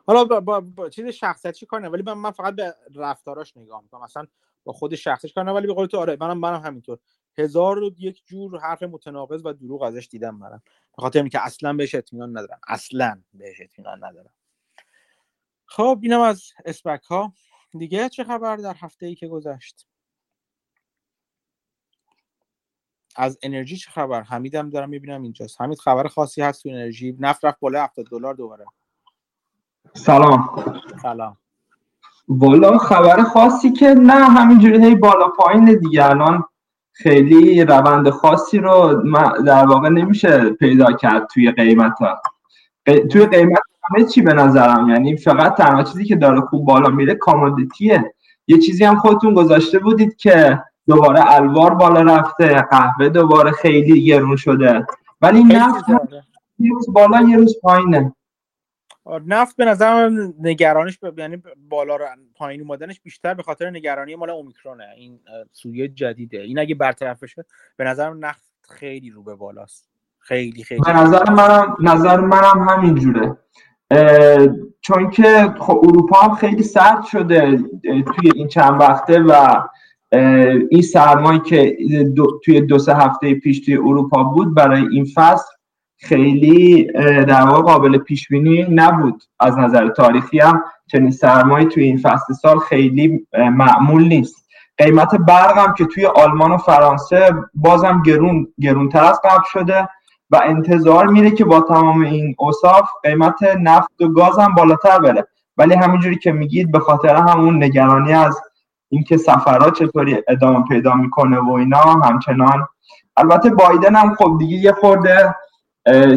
حالا 0.06 0.24
با, 0.24 0.40
با, 0.40 0.60
با 0.60 0.88
چیز 0.88 1.06
شخصیتی 1.06 1.66
کار 1.66 1.80
نه 1.80 1.88
ولی 1.88 2.02
من, 2.02 2.12
من 2.12 2.30
فقط 2.30 2.54
به 2.54 2.74
رفتاراش 2.94 3.56
نگاه 3.56 3.82
می‌کنم. 3.82 4.02
مثلا 4.02 4.26
با 4.64 4.72
خود 4.72 4.94
شخصش 4.94 5.32
کار 5.32 5.44
نه 5.44 5.52
ولی 5.52 5.66
به 5.66 5.74
قول 5.74 5.86
تو 5.86 5.98
آره 5.98 6.16
منم 6.20 6.38
منم 6.38 6.60
همینطور. 6.60 6.98
هزار 7.38 7.82
و 7.82 7.90
یک 7.98 8.22
جور 8.26 8.58
حرف 8.60 8.82
متناقض 8.82 9.40
و 9.44 9.52
دروغ 9.52 9.82
ازش 9.82 10.08
دیدم 10.10 10.34
منم. 10.34 10.62
به 10.96 11.02
خاطر 11.02 11.18
اینکه 11.18 11.44
اصلا 11.46 11.72
بهش 11.72 11.94
اطمینان 11.94 12.30
ندارم. 12.30 12.60
اصلا 12.68 13.22
بهش 13.34 13.60
اطمینان 13.60 14.04
ندارم. 14.04 14.34
خب 15.66 15.98
اینم 16.02 16.20
از 16.20 16.42
SPAC 16.64 17.02
ها 17.02 17.32
دیگه 17.78 18.08
چه 18.08 18.24
خبر 18.24 18.56
در 18.56 18.74
هفته 18.78 19.06
ای 19.06 19.14
که 19.14 19.28
گذشت؟ 19.28 19.86
از 23.16 23.38
انرژی 23.42 23.76
چه 23.76 23.90
خبر؟ 23.90 24.22
حمیدم 24.22 24.70
دارم 24.70 24.88
می‌بینم 24.88 25.22
اینجاست. 25.22 25.60
حمید 25.60 25.78
خبر 25.78 26.06
خاصی 26.06 26.42
هست 26.42 26.62
تو 26.62 26.68
انرژی؟ 26.68 27.16
نفت 27.20 27.44
رفت 27.44 27.60
بالا 27.60 27.84
70 27.84 28.06
دلار 28.06 28.34
دوباره. 28.34 28.64
سلام. 29.92 30.48
سلام. 31.02 31.36
والا 32.28 32.78
خبر 32.78 33.22
خاصی 33.22 33.72
که 33.72 33.86
نه 33.86 34.12
همینجوری 34.14 34.84
هی 34.84 34.94
بالا 34.94 35.28
پایین 35.28 35.64
دیگه. 35.64 36.10
الان 36.10 36.44
خیلی 36.92 37.64
روند 37.64 38.10
خاصی 38.10 38.58
رو 38.58 39.02
در 39.46 39.66
واقع 39.66 39.88
نمیشه 39.88 40.50
پیدا 40.50 40.92
کرد 40.92 41.26
توی 41.26 41.50
قیمت 41.50 41.98
ها. 42.00 42.22
توی 42.84 43.26
قیمت 43.26 43.60
همه 43.90 44.04
چی 44.04 44.22
به 44.22 44.32
نظرم. 44.32 44.88
یعنی 44.88 45.16
فقط 45.16 45.54
تنها 45.54 45.82
چیزی 45.82 46.04
که 46.04 46.16
داره 46.16 46.40
خوب 46.40 46.66
بالا 46.66 46.88
میره 46.88 47.14
کامودیتیه 47.14 48.14
یه 48.46 48.58
چیزی 48.58 48.84
هم 48.84 48.96
خودتون 48.96 49.34
گذاشته 49.34 49.78
بودید 49.78 50.16
که 50.16 50.62
دوباره 50.86 51.32
الوار 51.32 51.74
بالا 51.74 52.02
رفته 52.02 52.62
قهوه 52.62 53.08
دوباره 53.08 53.50
خیلی 53.50 54.04
گرون 54.04 54.36
شده. 54.36 54.86
ولی 55.20 55.44
نفت 55.44 55.84
یه 56.58 56.70
روز 56.72 56.92
بالا 56.92 57.20
یه 57.20 57.36
روز 57.36 57.60
پایینه. 57.62 58.14
نفت 59.26 59.56
به 59.56 59.64
نظر 59.64 60.10
نگرانش 60.40 60.98
ب... 60.98 61.18
یعنی 61.18 61.42
بالا 61.68 61.96
رو 61.96 62.06
پایین 62.36 62.60
اومدنش 62.60 63.00
بیشتر 63.00 63.34
به 63.34 63.42
خاطر 63.42 63.70
نگرانی 63.70 64.16
مال 64.16 64.30
اومیکرونه. 64.30 64.84
این 64.96 65.20
سویه 65.52 65.88
جدیده. 65.88 66.40
این 66.40 66.58
اگه 66.58 66.74
برطرف 66.74 67.22
بشه 67.22 67.44
به 67.76 67.84
نظر 67.84 68.12
نفت 68.12 68.52
خیلی 68.68 69.10
رو 69.10 69.22
به 69.22 69.34
بالاست. 69.34 69.88
خیلی 70.18 70.64
خیلی. 70.64 70.80
به 70.80 70.92
نظر 70.92 71.30
منم 71.30 71.76
نظر 71.80 72.20
منم 72.20 72.68
همینجوره 72.68 73.36
چون 74.80 75.10
که 75.10 75.54
خب 75.60 75.80
اروپا 75.82 76.20
هم 76.20 76.34
خیلی 76.34 76.62
سرد 76.62 77.04
شده 77.04 77.56
توی 77.82 78.30
این 78.34 78.48
چند 78.48 78.80
وقته 78.80 79.20
و 79.20 79.62
این 80.70 80.82
سرمایی 80.82 81.38
که 81.38 81.76
دو، 82.16 82.40
توی 82.44 82.60
دو 82.60 82.78
سه 82.78 82.94
هفته 82.94 83.34
پیش 83.34 83.60
توی 83.60 83.76
اروپا 83.76 84.22
بود 84.24 84.54
برای 84.54 84.82
این 84.92 85.04
فصل 85.14 85.54
خیلی 85.96 86.84
در 87.28 87.42
واقع 87.42 87.62
قابل 87.62 87.98
پیش 87.98 88.28
بینی 88.28 88.66
نبود. 88.70 89.22
از 89.40 89.58
نظر 89.58 89.88
تاریخی 89.88 90.40
هم 90.40 90.64
چنین 90.86 91.10
سرمایی 91.10 91.66
توی 91.66 91.84
این 91.84 91.96
فصل 91.96 92.32
سال 92.34 92.58
خیلی 92.58 93.26
معمول 93.32 94.04
نیست. 94.04 94.48
قیمت 94.78 95.14
برق 95.14 95.58
هم 95.58 95.74
که 95.74 95.84
توی 95.84 96.06
آلمان 96.06 96.50
و 96.50 96.56
فرانسه 96.56 97.34
بازم 97.54 98.02
گرون 98.06 98.46
گرونتر 98.60 99.04
از 99.04 99.20
قبل 99.24 99.42
شده 99.52 99.88
و 100.30 100.40
انتظار 100.44 101.06
میره 101.06 101.30
که 101.30 101.44
با 101.44 101.60
تمام 101.60 102.00
این 102.00 102.34
اوصاف 102.38 102.88
قیمت 103.02 103.42
نفت 103.60 104.02
و 104.02 104.08
گاز 104.08 104.38
هم 104.38 104.54
بالاتر 104.54 104.98
بره. 104.98 105.26
ولی 105.56 105.74
همینجوری 105.74 106.16
که 106.16 106.32
میگید 106.32 106.72
به 106.72 106.78
خاطر 106.78 107.16
همون 107.16 107.64
نگرانی 107.64 108.12
از 108.12 108.40
اینکه 108.94 109.16
سفرها 109.16 109.70
چطوری 109.70 110.22
ادامه 110.28 110.64
پیدا 110.68 110.94
می‌کنه 110.94 111.38
و 111.38 111.50
اینا 111.50 111.78
همچنان. 111.78 112.68
البته 113.16 113.50
بایدن 113.50 113.94
هم 113.94 114.14
خب 114.14 114.36
دیگه 114.38 114.56
یه 114.56 114.72
خورده 114.72 115.34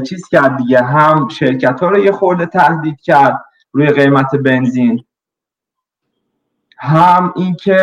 چیز 0.09 0.27
کرد 0.29 0.57
دیگه. 0.57 0.81
هم 0.81 1.27
شرکت 1.27 1.79
ها 1.79 1.89
رو 1.89 1.99
یه 1.99 2.11
خورده 2.11 2.45
تهدید 2.45 3.01
کرد 3.01 3.45
روی 3.71 3.91
قیمت 3.91 4.35
بنزین. 4.35 5.03
هم 6.79 7.33
اینکه 7.35 7.77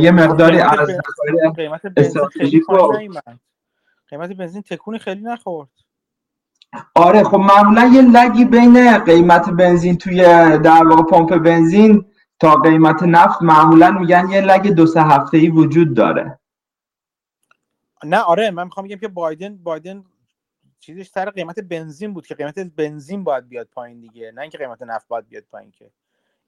یه 0.00 0.10
مقداری 0.10 0.60
از 0.60 0.90
استراتژیک 1.96 2.62
رو 2.68 2.98
قیمت 4.08 4.32
بنزین 4.32 4.62
تکون 4.62 4.98
خیلی 4.98 5.22
نخورد. 5.22 5.68
آره 6.94 7.22
خب 7.22 7.36
معمولا 7.36 7.90
یه 7.94 8.02
لگی 8.02 8.44
بین 8.44 8.98
قیمت 8.98 9.50
بنزین 9.50 9.98
توی 9.98 10.22
در 10.58 10.86
واقع 10.86 11.02
پمپ 11.02 11.36
بنزین 11.36 12.04
تا 12.42 12.56
قیمت 12.56 13.02
نفت 13.02 13.42
معمولا 13.42 13.90
میگن 13.90 14.28
یه 14.30 14.40
لگ 14.40 14.68
دو 14.70 14.86
سه 14.86 15.02
هفته 15.02 15.38
ای 15.38 15.48
وجود 15.48 15.94
داره. 15.94 16.38
نه 18.04 18.18
آره 18.20 18.50
من 18.50 18.64
می‌خوام 18.64 18.86
بگم 18.86 18.96
که 18.96 19.08
بایدن 19.08 19.56
بایدن 19.56 20.04
چیزش 20.80 21.08
سر 21.08 21.30
قیمت 21.30 21.60
بنزین 21.60 22.14
بود 22.14 22.26
که 22.26 22.34
قیمت 22.34 22.58
بنزین 22.58 23.24
باید 23.24 23.48
بیاد 23.48 23.68
پایین 23.74 24.00
دیگه 24.00 24.32
نه 24.34 24.40
اینکه 24.40 24.58
قیمت 24.58 24.82
نفت 24.82 25.08
باید 25.08 25.28
بیاد 25.28 25.44
پایین 25.52 25.70
که. 25.70 25.90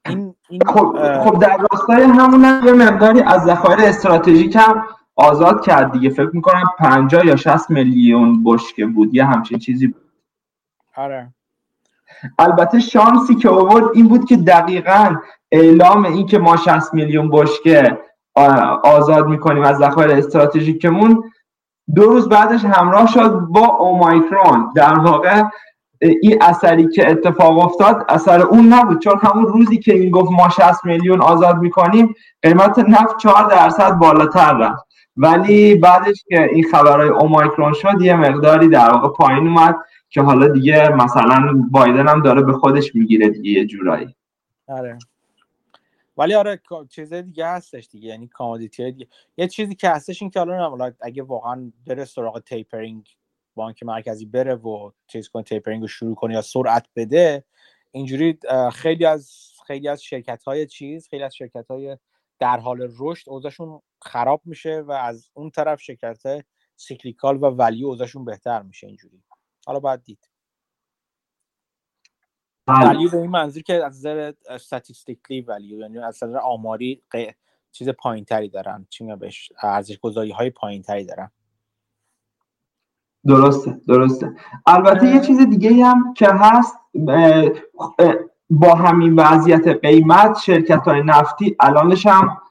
این, 0.05 0.35
این 0.49 0.61
خب, 0.65 1.19
خب 1.23 1.39
در 1.39 1.57
راستای 1.71 2.03
همون 2.03 2.43
هم 2.43 2.67
یه 2.67 2.73
مقداری 2.73 3.21
از 3.21 3.43
ذخایر 3.43 3.79
استراتژیک 3.79 4.55
هم 4.55 4.85
آزاد 5.15 5.65
کرد 5.65 5.91
دیگه. 5.91 6.09
فکر 6.09 6.31
می‌کنم 6.33 6.63
50 6.77 7.25
یا 7.25 7.35
60 7.35 7.69
میلیون 7.69 8.43
بشکه 8.43 8.85
بود 8.85 9.15
یه 9.15 9.25
همچین 9.25 9.59
چیزی 9.59 9.87
بود. 9.87 10.11
آره. 10.95 11.34
البته 12.39 12.79
شانسی 12.79 13.35
که 13.35 13.49
آورد 13.49 13.85
این 13.93 14.07
بود 14.07 14.25
که 14.25 14.37
دقیقا 14.37 15.15
اعلام 15.51 16.05
این 16.05 16.25
که 16.25 16.39
ما 16.39 16.57
60 16.57 16.93
میلیون 16.93 17.29
بشکه 17.29 17.97
آزاد 18.83 19.27
می‌کنیم 19.27 19.63
از 19.63 19.77
ذخایر 19.77 20.11
استراتژیکمون 20.11 21.23
دو 21.95 22.03
روز 22.03 22.29
بعدش 22.29 22.65
همراه 22.65 23.07
شد 23.07 23.39
با 23.49 23.65
اومایکرون. 23.65 24.71
در 24.75 24.99
واقع 24.99 25.43
این 26.21 26.43
اثری 26.43 26.89
که 26.89 27.11
اتفاق 27.11 27.57
افتاد 27.57 28.05
اثر 28.09 28.41
اون 28.41 28.73
نبود 28.73 29.01
چون 29.01 29.19
همون 29.23 29.45
روزی 29.45 29.77
که 29.77 29.93
این 29.93 30.11
گفت 30.11 30.31
ما 30.31 30.49
60 30.49 30.85
میلیون 30.85 31.21
آزاد 31.21 31.57
می‌کنیم 31.57 32.15
قیمت 32.41 32.79
نفت 32.79 33.17
4 33.17 33.49
درصد 33.49 33.91
بالاتر 33.91 34.53
رفت. 34.57 34.85
ولی 35.17 35.75
بعدش 35.75 36.23
که 36.27 36.43
این 36.43 36.63
خبرهای 36.71 37.09
Omicron 37.09 37.73
شد 37.73 38.01
یه 38.01 38.15
مقداری 38.15 38.67
در 38.67 38.89
واقع 38.91 39.07
پایین 39.07 39.47
اومد. 39.47 39.75
که 40.09 40.21
حالا 40.21 40.47
دیگه 40.47 40.89
مثلا 40.89 41.67
بایدن 41.71 42.07
هم 42.07 42.21
داره 42.21 42.41
به 42.41 42.53
خودش 42.53 42.95
می‌گیره 42.95 43.29
دیگه 43.29 43.51
یه 43.51 43.65
جورایی. 43.65 44.15
آره. 44.67 44.97
ولی 46.17 46.35
آره 46.35 46.61
چیز 46.89 47.13
دیگه 47.13 47.47
هستش 47.47 47.87
دیگه 47.87 48.09
یعنی 48.09 48.27
commodity 48.27 48.91
دیگه. 48.91 49.07
یه 49.37 49.47
چیزی 49.47 49.75
که 49.75 49.89
هستش 49.89 50.21
این 50.21 50.31
که 50.31 50.39
حالا 50.39 50.93
اگه 51.01 51.23
واقعا 51.23 51.71
بره 51.87 52.05
سراغ 52.05 52.39
tapering 52.39 53.09
بانک 53.55 53.83
مرکزی 53.83 54.25
بره 54.25 54.55
و 54.55 54.91
چیز 55.07 55.29
کنه 55.29 55.43
tapering 55.43 55.81
رو 55.81 55.87
شروع 55.87 56.15
کنه 56.15 56.33
یا 56.33 56.41
سرعت 56.41 56.87
بده 56.95 57.43
اینجوری 57.91 58.39
خیلی 58.73 59.05
از 59.05 59.51
خیلی 59.67 59.87
از 59.87 60.03
شرکت 60.03 60.43
های 60.43 60.65
چیز 60.67 61.07
خیلی 61.07 61.23
از 61.23 61.35
شرکت 61.35 61.67
های 61.67 61.97
در 62.39 62.57
حال 62.57 62.89
رشد 62.99 63.29
اوضاعشون 63.29 63.81
خراب 64.01 64.41
میشه 64.45 64.81
و 64.81 64.91
از 64.91 65.29
اون 65.33 65.49
طرف 65.49 65.81
شرکت 65.81 66.45
سیکلیکال 66.75 67.37
و 67.37 67.45
ولیو 67.45 67.87
اوضاعشون 67.87 68.25
بهتر 68.25 68.61
میشه 68.61 68.87
اینجوری. 68.87 69.23
حالا 69.65 69.79
باید 69.79 70.03
دید. 70.03 70.29
ولیو 72.67 73.09
به 73.09 73.17
این 73.17 73.29
منظور 73.29 73.63
که 73.63 73.85
از 73.85 73.97
نظر 73.97 74.33
استاتیستیکلی 74.49 75.41
ولیو 75.41 75.79
یعنی 75.79 75.99
از 75.99 76.23
نظر 76.23 76.37
آماری 76.37 77.03
چیز 77.71 77.89
پایین 77.89 78.25
تری 78.25 78.49
دارن. 78.49 78.87
چی 78.89 79.15
بهش؟ 79.15 79.51
ارزش 79.63 79.99
گذاری 79.99 80.31
های 80.31 80.49
پایین 80.49 80.81
تری 80.81 81.05
دارن. 81.05 81.31
درسته 83.25 83.81
درسته. 83.87 84.35
البته 84.65 85.07
یه 85.07 85.19
چیز 85.19 85.39
دیگه 85.39 85.85
هم 85.85 86.13
که 86.13 86.27
هست 86.29 86.75
با 88.49 88.75
همین 88.75 89.15
وضعیت 89.15 89.67
قیمت 89.67 90.37
شرکت 90.37 90.81
های 90.87 91.03
نفتی 91.03 91.55
الانش 91.59 92.07
هم 92.07 92.41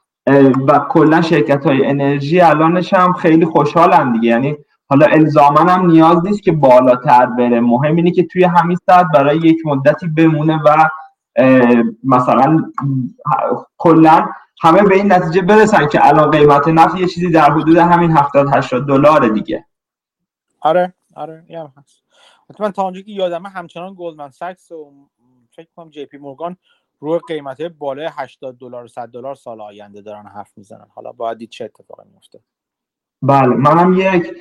و 0.67 0.79
کلا 0.89 1.21
شرکت 1.21 1.65
های 1.65 1.85
انرژی 1.85 2.41
الانش 2.41 2.93
هم 2.93 3.13
خیلی 3.13 3.45
خوشحالن 3.45 4.13
دیگه. 4.13 4.29
یعنی 4.29 4.57
حالا 4.87 5.05
الزاما 5.05 5.59
هم 5.59 5.85
نیاز 5.85 6.25
نیست 6.25 6.43
که 6.43 6.51
بالاتر 6.51 7.25
بره. 7.25 7.59
مهم 7.59 7.95
اینه 7.95 8.11
که 8.11 8.23
توی 8.23 8.43
همین 8.43 8.77
ساعت 8.85 9.05
برای 9.13 9.37
یک 9.37 9.57
مدتی 9.65 10.07
بمونه 10.07 10.59
و 10.65 10.89
مثلا 12.03 12.71
کلا 13.77 14.27
همه 14.61 14.83
به 14.83 14.95
این 14.95 15.13
نتیجه 15.13 15.41
برسن 15.41 15.87
که 15.87 16.07
الان 16.07 16.31
قیمت 16.31 16.67
نفت 16.67 16.95
یه 16.95 17.07
چیزی 17.07 17.31
در 17.31 17.51
حدود 17.51 17.77
همین 17.77 18.11
70 18.11 18.47
80 18.55 18.87
دلار 18.87 19.27
دیگه. 19.27 19.65
آره 20.59 20.93
آره 21.15 21.45
یه 21.49 21.67
هست. 21.77 22.03
من 22.59 22.71
تا 22.71 22.83
اونجا 22.83 23.01
که 23.01 23.11
یادمه 23.11 23.49
همچنان 23.49 23.95
گلدمن 23.97 24.29
ساکس 24.29 24.71
و 24.71 24.91
فکر 25.51 25.67
کنم 25.75 25.89
جی 25.89 26.05
پی 26.05 26.17
مورگان 26.17 26.57
روی 26.99 27.19
قیمت 27.27 27.61
بالای 27.61 28.09
80 28.11 28.57
دلار 28.57 28.83
و 28.83 28.87
100 28.87 29.07
دلار 29.07 29.35
سال 29.35 29.61
آینده 29.61 30.01
دارن 30.01 30.25
حرف 30.25 30.57
می‌زنن. 30.57 30.87
حالا 30.95 31.11
باید 31.11 31.37
دید 31.37 31.49
چه 31.49 31.65
اتفاقی 31.65 32.09
میفته 32.13 32.39
بله 33.21 33.55
منم 33.55 33.93
یک 33.93 34.33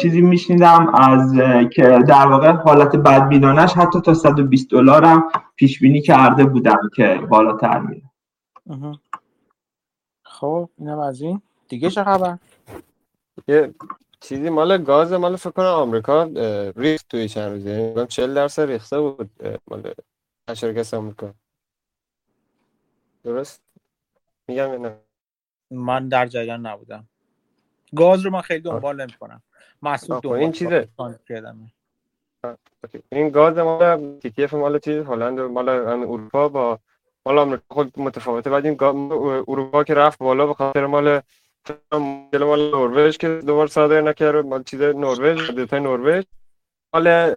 چیزی 0.00 0.20
میشنیدم 0.20 0.94
از 0.94 1.34
که 1.72 1.82
در 2.08 2.26
واقع 2.26 2.52
حالت 2.52 2.96
بدبینانش 2.96 3.72
حتی 3.72 4.00
تا 4.00 4.14
120 4.14 4.70
دلار 4.70 5.04
هم 5.04 5.28
پیش 5.56 5.80
بینی 5.80 6.02
کرده 6.02 6.44
بودم 6.44 6.90
که 6.96 7.20
بالاتر 7.30 7.78
میره. 7.78 8.02
خب 10.22 10.68
اینم 10.78 10.98
از 10.98 11.20
این. 11.20 11.42
دیگه 11.68 11.90
چه 11.90 12.04
خبر؟ 12.04 12.38
یه 13.48 13.74
چیزی 14.20 14.50
مال 14.50 14.78
گاز 14.78 15.12
مال 15.12 15.36
فکر 15.36 15.50
کنم 15.50 15.66
آمریکا 15.66 16.24
ریخت 16.76 17.08
توی 17.08 17.28
چند 17.28 17.52
روزه. 17.52 17.70
یعنی 17.70 18.06
40 18.06 18.34
درصد 18.34 18.62
ریخته 18.62 19.00
بود 19.00 19.30
مال 19.70 19.92
شرکت 20.54 20.94
آمریکا. 20.94 21.34
درست؟ 23.24 23.62
میگم 24.48 24.70
نه؟ 24.86 24.96
من 25.70 26.08
در 26.08 26.26
جریان 26.26 26.66
نبودم. 26.66 27.08
گاز 27.96 28.22
رو 28.22 28.30
من 28.30 28.40
خیلی 28.40 28.60
دنبال 28.60 29.02
نمی‌کنم. 29.02 29.42
مسعود 29.82 30.26
خب، 30.26 30.30
این 30.30 30.52
چیزه. 30.52 30.88
این 33.12 33.30
گاز 33.30 33.58
مال 33.58 34.18
تی 34.18 34.30
تی 34.30 34.44
اف 34.44 34.54
مال 34.54 34.78
چیز 34.78 34.96
هلند 34.96 35.40
مال 35.40 35.68
اروپا 35.68 36.48
با 36.48 36.78
مال 37.26 37.38
آمریکا 37.38 37.64
خود 37.70 37.92
متفاوته. 37.96 38.50
بعد 38.50 38.66
این 38.66 38.76
اروپا 39.48 39.84
که 39.84 39.94
رفت 39.94 40.18
بالا 40.18 40.46
به 40.46 40.54
خاطر 40.54 40.86
مال 40.86 41.20
مال 41.92 42.44
مال 42.44 42.70
نروژ 42.70 43.16
که 43.16 43.28
دوباره 43.46 43.68
صادر 43.68 44.00
نکرد 44.00 44.46
مال 44.46 44.62
چیز 44.62 44.80
نروژ 44.80 45.50
دیتا 45.50 45.78
نروژ. 45.78 46.24
مال 46.94 47.34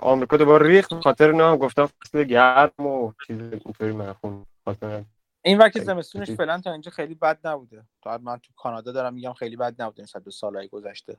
آمریکا 0.00 0.36
دوباره 0.36 0.66
ریخت 0.68 0.94
خاطر 0.94 1.32
نه 1.32 1.56
گفتم 1.56 1.86
فصل 1.86 2.24
گرم 2.24 2.86
و 2.86 3.12
چیز 3.26 3.40
اینطوری 3.40 3.92
مخون 3.92 4.46
خاطر. 4.64 5.02
این 5.42 5.58
وقت 5.58 5.80
زمستونش 5.82 6.30
فعلا 6.30 6.60
تا 6.60 6.72
اینجا 6.72 6.90
خیلی 6.90 7.14
بد 7.14 7.38
نبوده. 7.44 7.82
تا 8.02 8.18
من 8.22 8.36
تو 8.36 8.52
کانادا 8.56 8.92
دارم 8.92 9.14
میگم 9.14 9.32
خیلی 9.32 9.56
بد 9.56 9.82
نبوده 9.82 10.02
نسبت 10.02 10.24
به 10.24 10.30
سالهای 10.30 10.68
گذشته. 10.68 11.16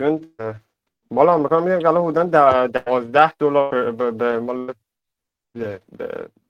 چون 0.00 0.20
مال 1.10 1.28
آمریکا 1.28 1.60
میگم 1.60 1.78
که 1.78 1.88
الان 1.88 2.04
حدودا 2.04 2.66
12 2.66 3.32
دلار 3.38 3.92
به 3.92 4.38
مال 4.38 4.74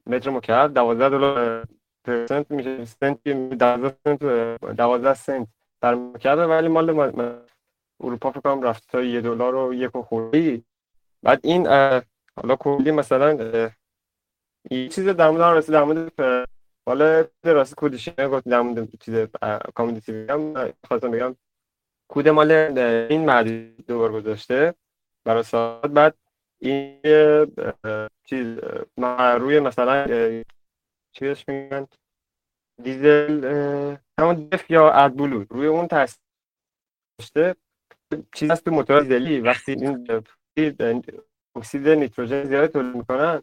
متر 0.06 0.30
مکعب 0.30 0.74
12 0.74 1.08
دلار 1.08 1.66
پرسنت 2.04 2.50
میشه. 2.50 2.84
سنت 2.84 3.28
12 3.28 3.96
سنت 4.04 4.22
12 4.76 5.14
سنت 5.14 5.48
در 5.80 5.94
مکعب 5.94 6.38
ولی 6.38 6.68
مال 6.68 6.90
اروپا 8.00 8.30
فکر 8.30 8.40
کنم 8.40 8.62
رفت 8.62 8.90
تا 8.90 9.02
یه 9.02 9.20
دلار 9.20 9.54
و 9.54 9.74
یک 9.74 9.96
و 9.96 10.02
خوردی 10.02 10.64
بعد 11.22 11.40
این 11.42 11.66
حالا 12.36 12.56
کلی 12.58 12.90
مثلا 12.90 13.32
یه 14.70 14.88
چیز 14.88 15.08
در 15.08 15.30
مورد 15.30 15.42
رسید 15.42 15.72
در 15.72 15.84
مورد 15.84 16.12
حالا 16.86 17.24
راست 17.44 17.74
کودش 17.74 18.08
گفت 18.08 18.48
در 18.48 18.60
مورد 18.60 18.88
چیز 19.00 19.14
کامیونیتی 19.74 20.12
بگم 20.12 20.72
خواستم 20.88 21.10
بگم 21.10 21.36
کود 22.10 22.28
مال 22.28 22.50
این 23.10 23.24
مردی 23.24 23.74
دوبار 23.86 24.12
گذاشته 24.12 24.74
برای 25.24 25.42
ساعت. 25.42 25.90
بعد 25.90 26.14
این 26.58 27.00
چیز 28.24 28.58
روی 29.40 29.60
مثلا 29.60 30.06
چیزش 31.12 31.48
میگن؟ 31.48 31.86
دیزل 32.82 33.44
همون 34.18 34.34
دف 34.34 34.70
یا 34.70 34.90
ادبلو. 34.90 35.44
روی 35.50 35.66
اون 35.66 35.86
داشته 35.86 37.56
چیز 38.34 38.50
هست 38.50 38.64
تو 38.64 38.70
موتور 38.70 39.00
دیزلی. 39.00 39.40
وقتی 39.40 39.72
این 39.72 41.04
اکسید 41.56 41.88
نیتروژن 41.88 42.44
زیاد 42.44 42.70
تولید 42.70 42.96
می‌کنن 42.96 43.42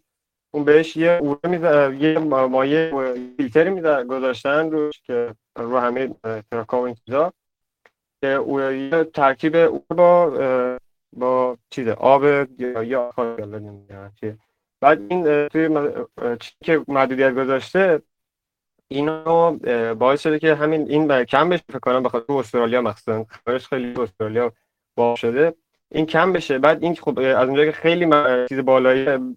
اون 0.51 0.63
بهش 0.63 0.97
یه 0.97 1.19
اوره 1.21 1.97
یه 2.01 2.19
مایه 2.19 2.91
فیلتری 3.37 3.69
میزن 3.69 4.07
گذاشتن 4.07 4.71
روش 4.71 5.01
که 5.01 5.35
رو 5.57 5.79
همه 5.79 6.15
تراکام 6.51 6.83
این 6.83 6.95
چیزا 7.05 7.33
یه 8.21 9.03
ترکیب 9.13 9.55
او 9.55 9.85
با 9.89 10.77
با 11.13 11.57
چیز 11.69 11.87
آب 11.87 12.23
یا 12.59 12.83
یا 12.83 13.13
بعد 14.81 15.01
این 15.09 15.47
توی 15.47 15.69
که 16.63 16.83
محدودیت 16.87 17.33
گذاشته 17.35 18.01
اینو 18.87 19.57
باعث 19.95 20.21
شده 20.21 20.39
که 20.39 20.55
همین 20.55 20.89
این 20.89 21.23
کم 21.23 21.49
بشه 21.49 21.63
فکر 21.69 21.79
کنم 21.79 22.03
بخاطر 22.03 22.33
استرالیا 22.33 22.81
مخصوصا. 22.81 23.25
خبرش 23.29 23.67
خیلی 23.67 24.01
استرالیا 24.01 24.53
با 24.95 25.15
شده. 25.15 25.53
این 25.91 26.05
کم 26.05 26.33
بشه. 26.33 26.59
بعد 26.59 26.83
این 26.83 26.95
خب 26.95 27.19
از 27.19 27.47
اونجایی 27.47 27.71
که 27.71 27.77
خیلی 27.77 28.07
چیز 28.49 28.59
بالایی 28.59 29.35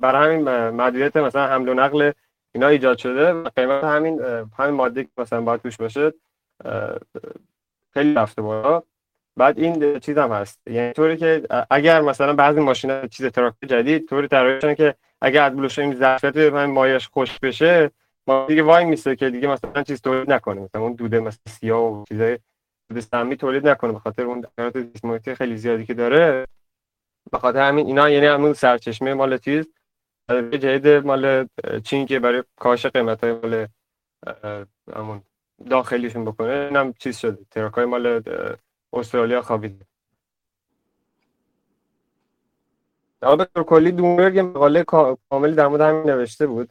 برای 0.00 0.26
همین 0.26 0.68
محدودیت 0.70 1.16
مثلا 1.16 1.46
حمل 1.46 1.68
و 1.68 1.74
نقل 1.74 2.12
اینا 2.54 2.68
ایجاد 2.68 2.98
شده 2.98 3.32
قیمت 3.32 3.84
همین 3.84 4.20
همین 4.58 4.74
ماده 4.74 5.04
که 5.04 5.10
مثلا 5.18 5.40
باید 5.40 5.62
توش 5.62 5.76
باشه 5.76 6.12
خیلی 7.94 8.14
رفته 8.14 8.42
بالا. 8.42 8.82
بعد 9.36 9.58
این 9.58 9.98
چیز 9.98 10.18
هم 10.18 10.32
هست. 10.32 10.60
یعنی 10.66 10.92
طوری 10.92 11.16
که 11.16 11.42
اگر 11.70 12.00
مثلا 12.00 12.32
بعضی 12.32 12.60
ماشینا 12.60 13.06
چیز 13.06 13.26
تراکتور 13.26 13.68
جدید 13.68 14.08
طوری 14.08 14.28
طراحی 14.28 14.74
که 14.74 14.94
اگر 15.20 15.44
ادبلوش 15.44 15.78
این 15.78 15.94
ظرفیت 15.94 16.36
همین 16.36 16.74
مایش 16.74 17.08
خوش 17.08 17.38
بشه 17.38 17.90
ما 18.26 18.46
دیگه 18.46 18.62
وای 18.62 18.84
میسته 18.84 19.16
که 19.16 19.30
دیگه 19.30 19.48
مثلا 19.48 19.82
چیز 19.82 20.00
تولید 20.00 20.32
نکنه. 20.32 20.60
مثلا 20.60 20.82
اون 20.82 20.92
دوده 20.92 21.20
مثلا 21.20 21.52
سیاه 21.52 21.82
و 21.82 22.04
چیزای 22.08 22.38
دوده 22.88 23.00
سمی 23.00 23.36
تولید 23.36 23.68
نکنه 23.68 23.92
به 23.92 23.98
خاطر 23.98 24.22
اون 24.22 24.46
اثرات 24.58 25.34
خیلی 25.34 25.56
زیادی 25.56 25.86
که 25.86 25.94
داره. 25.94 26.46
به 27.32 27.38
خاطر 27.38 27.68
همین 27.68 27.86
اینا 27.86 28.10
یعنی 28.10 28.26
همون 28.26 28.52
سرچشمه 28.52 29.14
مال 29.14 29.38
چیز. 29.38 29.66
جدید 30.30 30.88
مال 30.88 31.48
چین 31.84 32.06
که 32.06 32.18
برای 32.18 32.42
کاهش 32.56 32.86
قیمت 32.86 33.24
های 33.24 33.32
مال 33.32 33.66
همون 34.96 35.22
داخلیشون 35.70 36.24
بکنه 36.24 36.52
اینم 36.52 36.92
چیز 36.92 37.16
شده. 37.16 37.46
تراکای 37.50 37.84
مال 37.84 38.22
استرالیا 38.92 39.42
خوابیده. 39.42 39.86
در 43.20 43.36
به 43.36 43.64
کلی 43.64 43.92
دومبرگ 43.92 44.38
مقاله 44.38 44.84
کاملی 45.30 45.54
در 45.54 45.68
مورد 45.68 45.80
همین 45.80 46.10
نوشته 46.10 46.46
بود. 46.46 46.68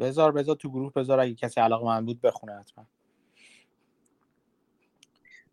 بذار 0.00 0.32
بذار 0.32 0.56
تو 0.56 0.70
گروه 0.70 0.92
بذار 0.92 1.20
اگه 1.20 1.34
کسی 1.34 1.60
علاقه 1.60 1.84
من 1.84 2.06
بود 2.06 2.20
بخونه 2.20 2.52
حتما. 2.60 2.86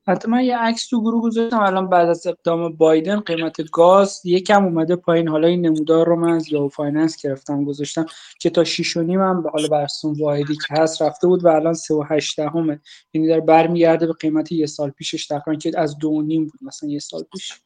حتما 0.08 0.42
یه 0.42 0.58
عکس 0.58 0.88
تو 0.88 1.02
گروه 1.02 1.22
گذاشتم. 1.22 1.60
الان 1.60 1.90
بعد 1.90 2.10
از 2.10 2.28
اقدام 2.28 2.74
بایدن 2.74 3.20
قیمت 3.20 3.72
گاز 3.72 4.22
یکم 4.26 4.66
اومده 4.66 4.96
پایین. 4.96 5.28
حالا 5.28 5.48
این 5.48 5.66
نمودار 5.66 6.08
رو 6.08 6.16
من 6.16 6.32
از 6.32 6.52
Yahoo 6.52 6.70
Finance 6.70 7.22
گرفتم 7.22 7.64
گذاشتم 7.64 8.06
که 8.40 8.50
تا 8.50 8.64
6 8.64 8.98
و 8.98 9.02
نیم 9.02 9.22
هم 9.22 9.44
به 9.44 9.50
حال 9.50 9.68
برسون 9.68 10.16
واحدی 10.20 10.56
که 10.56 10.74
هست 10.82 11.02
رفته 11.02 11.28
بود 11.28 11.46
و 11.46 11.48
الان 11.48 11.74
3 11.74 11.94
و 11.94 12.04
8 12.10 12.40
همه 12.40 12.80
یعنی 13.14 13.28
در 13.28 13.40
برمیگرده 13.40 14.08
به 14.08 14.14
قیمت 14.14 14.52
یه 14.52 14.66
سال 14.66 14.90
پیشش. 14.90 15.28
تقریبا 15.28 15.56
که 15.60 15.72
از 15.80 15.98
دو 15.98 16.22
نیم 16.22 16.44
بود 16.44 16.60
مثلا 16.62 16.90
یه 16.90 17.00
سال 17.00 17.24
پیش. 17.32 17.62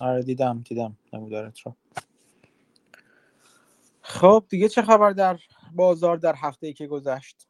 آره 0.00 0.22
دیدم 0.22 0.64
دیدم 0.68 0.96
نمودارت 1.12 1.60
رو. 1.60 1.74
خب 4.00 4.44
دیگه 4.48 4.68
چه 4.68 4.82
خبر 4.82 5.10
در 5.10 5.38
بازار 5.74 6.16
در 6.16 6.34
هفته 6.36 6.66
ای 6.66 6.72
که 6.72 6.86
گذشت؟ 6.86 7.46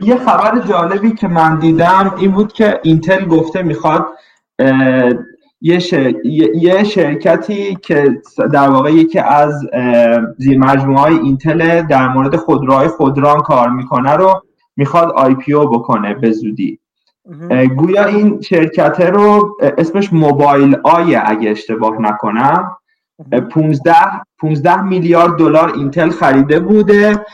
یه 0.00 0.16
خبر 0.16 0.58
جالبی 0.58 1.14
که 1.14 1.28
من 1.28 1.58
دیدم 1.58 2.14
این 2.18 2.30
بود 2.30 2.52
که 2.52 2.80
اینتل 2.82 3.24
گفته 3.24 3.62
می‌خواد 3.62 4.06
یه, 5.60 5.80
یه 6.54 6.84
شرکتی 6.84 7.74
که 7.82 8.20
در 8.52 8.68
واقع 8.68 8.92
یکی 8.92 9.18
از 9.18 9.54
زیر 10.38 10.58
مجموعه 10.58 11.00
های 11.00 11.14
اینتل 11.14 11.82
در 11.82 12.08
مورد 12.08 12.36
خودروهای 12.36 12.88
خودران 12.88 13.40
کار 13.40 13.68
می‌کنه 13.70 14.12
رو 14.12 14.42
می‌خواد 14.76 15.10
IPO 15.10 15.70
بکنه 15.70 16.14
به 16.14 16.30
زودی. 16.32 16.78
گویا 17.76 18.04
این 18.04 18.40
شرکت 18.40 19.00
رو 19.00 19.56
اسمش 19.78 20.12
Mobileye 20.12 21.16
اگه 21.16 21.50
اشتباه 21.50 22.00
نکنم 22.00 22.76
15 23.50 23.94
15 24.38 24.82
میلیارد 24.82 25.36
دلار 25.36 25.72
اینتل 25.72 26.10
خریده 26.10 26.60
بوده 26.60 27.24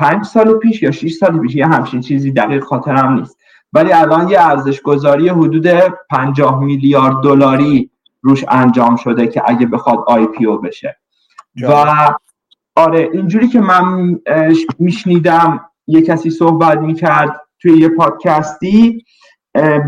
پنج 0.00 0.24
سال 0.24 0.58
پیش 0.58 0.82
یا 0.82 0.90
6 0.90 1.12
سال 1.12 1.38
پیش 1.38 1.54
یه 1.54 1.66
همچین 1.66 2.00
چیزی 2.00 2.32
دقیق 2.32 2.64
خاطرم 2.64 3.12
نیست. 3.12 3.36
ولی 3.72 3.92
الان 3.92 4.28
یه 4.28 4.40
ارزش 4.40 4.80
گذاری 4.80 5.28
حدود 5.28 5.66
50 6.10 6.60
میلیارد 6.60 7.22
دلاری 7.22 7.90
روش 8.22 8.44
انجام 8.48 8.96
شده 8.96 9.26
که 9.26 9.42
اگه 9.46 9.66
بخواد 9.66 9.98
آی 10.06 10.26
پی 10.26 10.46
او 10.46 10.58
بشه. 10.58 10.96
و 11.62 11.84
آره 12.76 13.08
اینجوری 13.12 13.48
که 13.48 13.60
من 13.60 14.18
میشنیدم 14.78 15.60
یه 15.86 16.02
کسی 16.02 16.30
صحبت 16.30 16.78
می‌کرد 16.78 17.40
توی 17.58 17.78
یه 17.78 17.88
پادکستی 17.88 19.04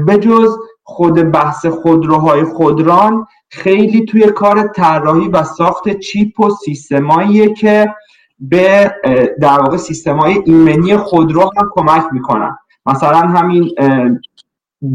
به 0.06 0.18
جز 0.20 0.56
خود 0.82 1.30
بحث 1.30 1.66
خودروهای 1.66 2.44
خودران 2.44 3.26
خیلی 3.50 4.04
توی 4.04 4.26
کار 4.26 4.68
طراحی 4.68 5.28
و 5.28 5.44
ساخت 5.44 5.98
چیپ 5.98 6.40
و 6.40 6.50
سیستماییه 6.50 7.54
که 7.54 7.94
به 8.42 8.94
در 9.40 9.58
واقع 9.58 9.76
سیستمای 9.76 10.42
ایمنی 10.44 10.96
خودرو 10.96 11.50
هم 11.56 11.70
کمک 11.74 12.04
می‌کنن. 12.12 12.58
مثلا 12.86 13.18
همین 13.18 13.70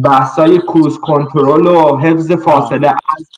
بحثای 0.04 0.58
cruise 0.58 1.00
control 1.00 1.68
و 1.68 1.98
حفظ 1.98 2.32
فاصله 2.32 2.90
از 2.90 3.30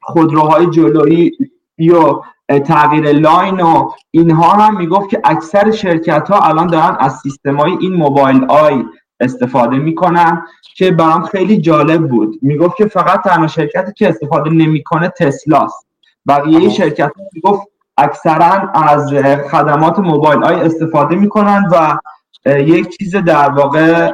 خودروهای 0.00 0.66
جلویی 0.66 1.32
یا 1.78 2.22
تغییر 2.48 3.12
لاین 3.12 3.60
و 3.60 3.90
اینها 4.10 4.52
هم 4.52 4.76
می‌گفت 4.76 5.08
که 5.08 5.20
اکثر 5.24 5.70
شرکت 5.70 6.30
ها 6.30 6.40
الان 6.40 6.66
دارن 6.66 6.96
از 7.00 7.16
سیستم 7.22 7.56
های 7.56 7.72
این 7.80 7.94
Mobileye 7.94 8.84
استفاده 9.20 9.76
می‌کنن 9.76 10.42
که 10.76 10.90
برام 10.90 11.22
خیلی 11.22 11.58
جالب 11.58 12.08
بود. 12.08 12.38
می‌گفت 12.42 12.76
که 12.76 12.86
فقط 12.86 13.22
تنها 13.22 13.46
شرکتی 13.46 13.92
که 13.92 14.08
استفاده 14.08 14.50
نمی‌کنه 14.50 15.08
تسلاست. 15.18 15.86
بقیه 16.28 16.68
شرکت 16.68 17.12
ها 17.16 17.24
می‌گفت 17.32 17.71
اکثرا 17.96 18.70
از 18.74 19.14
خدمات 19.50 19.98
موبایل 19.98 20.44
آی 20.44 20.54
استفاده 20.54 21.16
می‌کنن 21.16 21.64
و 21.72 21.98
یک 22.46 22.98
چیز 22.98 23.16
در 23.16 23.48
واقع 23.48 24.10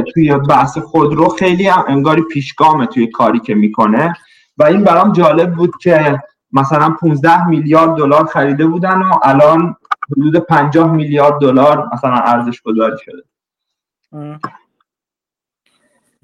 توی 0.00 0.36
بحث 0.48 0.78
خودرو 0.78 1.28
خیلی 1.28 1.68
هم 1.68 1.84
انگاری 1.88 2.22
پیشگامه 2.22 2.86
توی 2.86 3.06
کاری 3.06 3.40
که 3.40 3.54
می‌کنه. 3.54 4.16
و 4.58 4.64
این 4.64 4.84
برام 4.84 5.12
جالب 5.12 5.54
بود 5.54 5.72
که 5.80 6.22
مثلا 6.52 6.90
15 6.90 7.46
میلیارد 7.46 7.96
دلار 7.96 8.26
خریده 8.26 8.66
بودن 8.66 9.02
و 9.02 9.12
الان 9.22 9.76
حدود 10.12 10.36
50 10.36 10.92
میلیارد 10.92 11.40
دلار 11.40 11.88
مثلا 11.92 12.14
ارزش 12.14 12.62
گذاری 12.62 12.96
شده. 12.98 13.22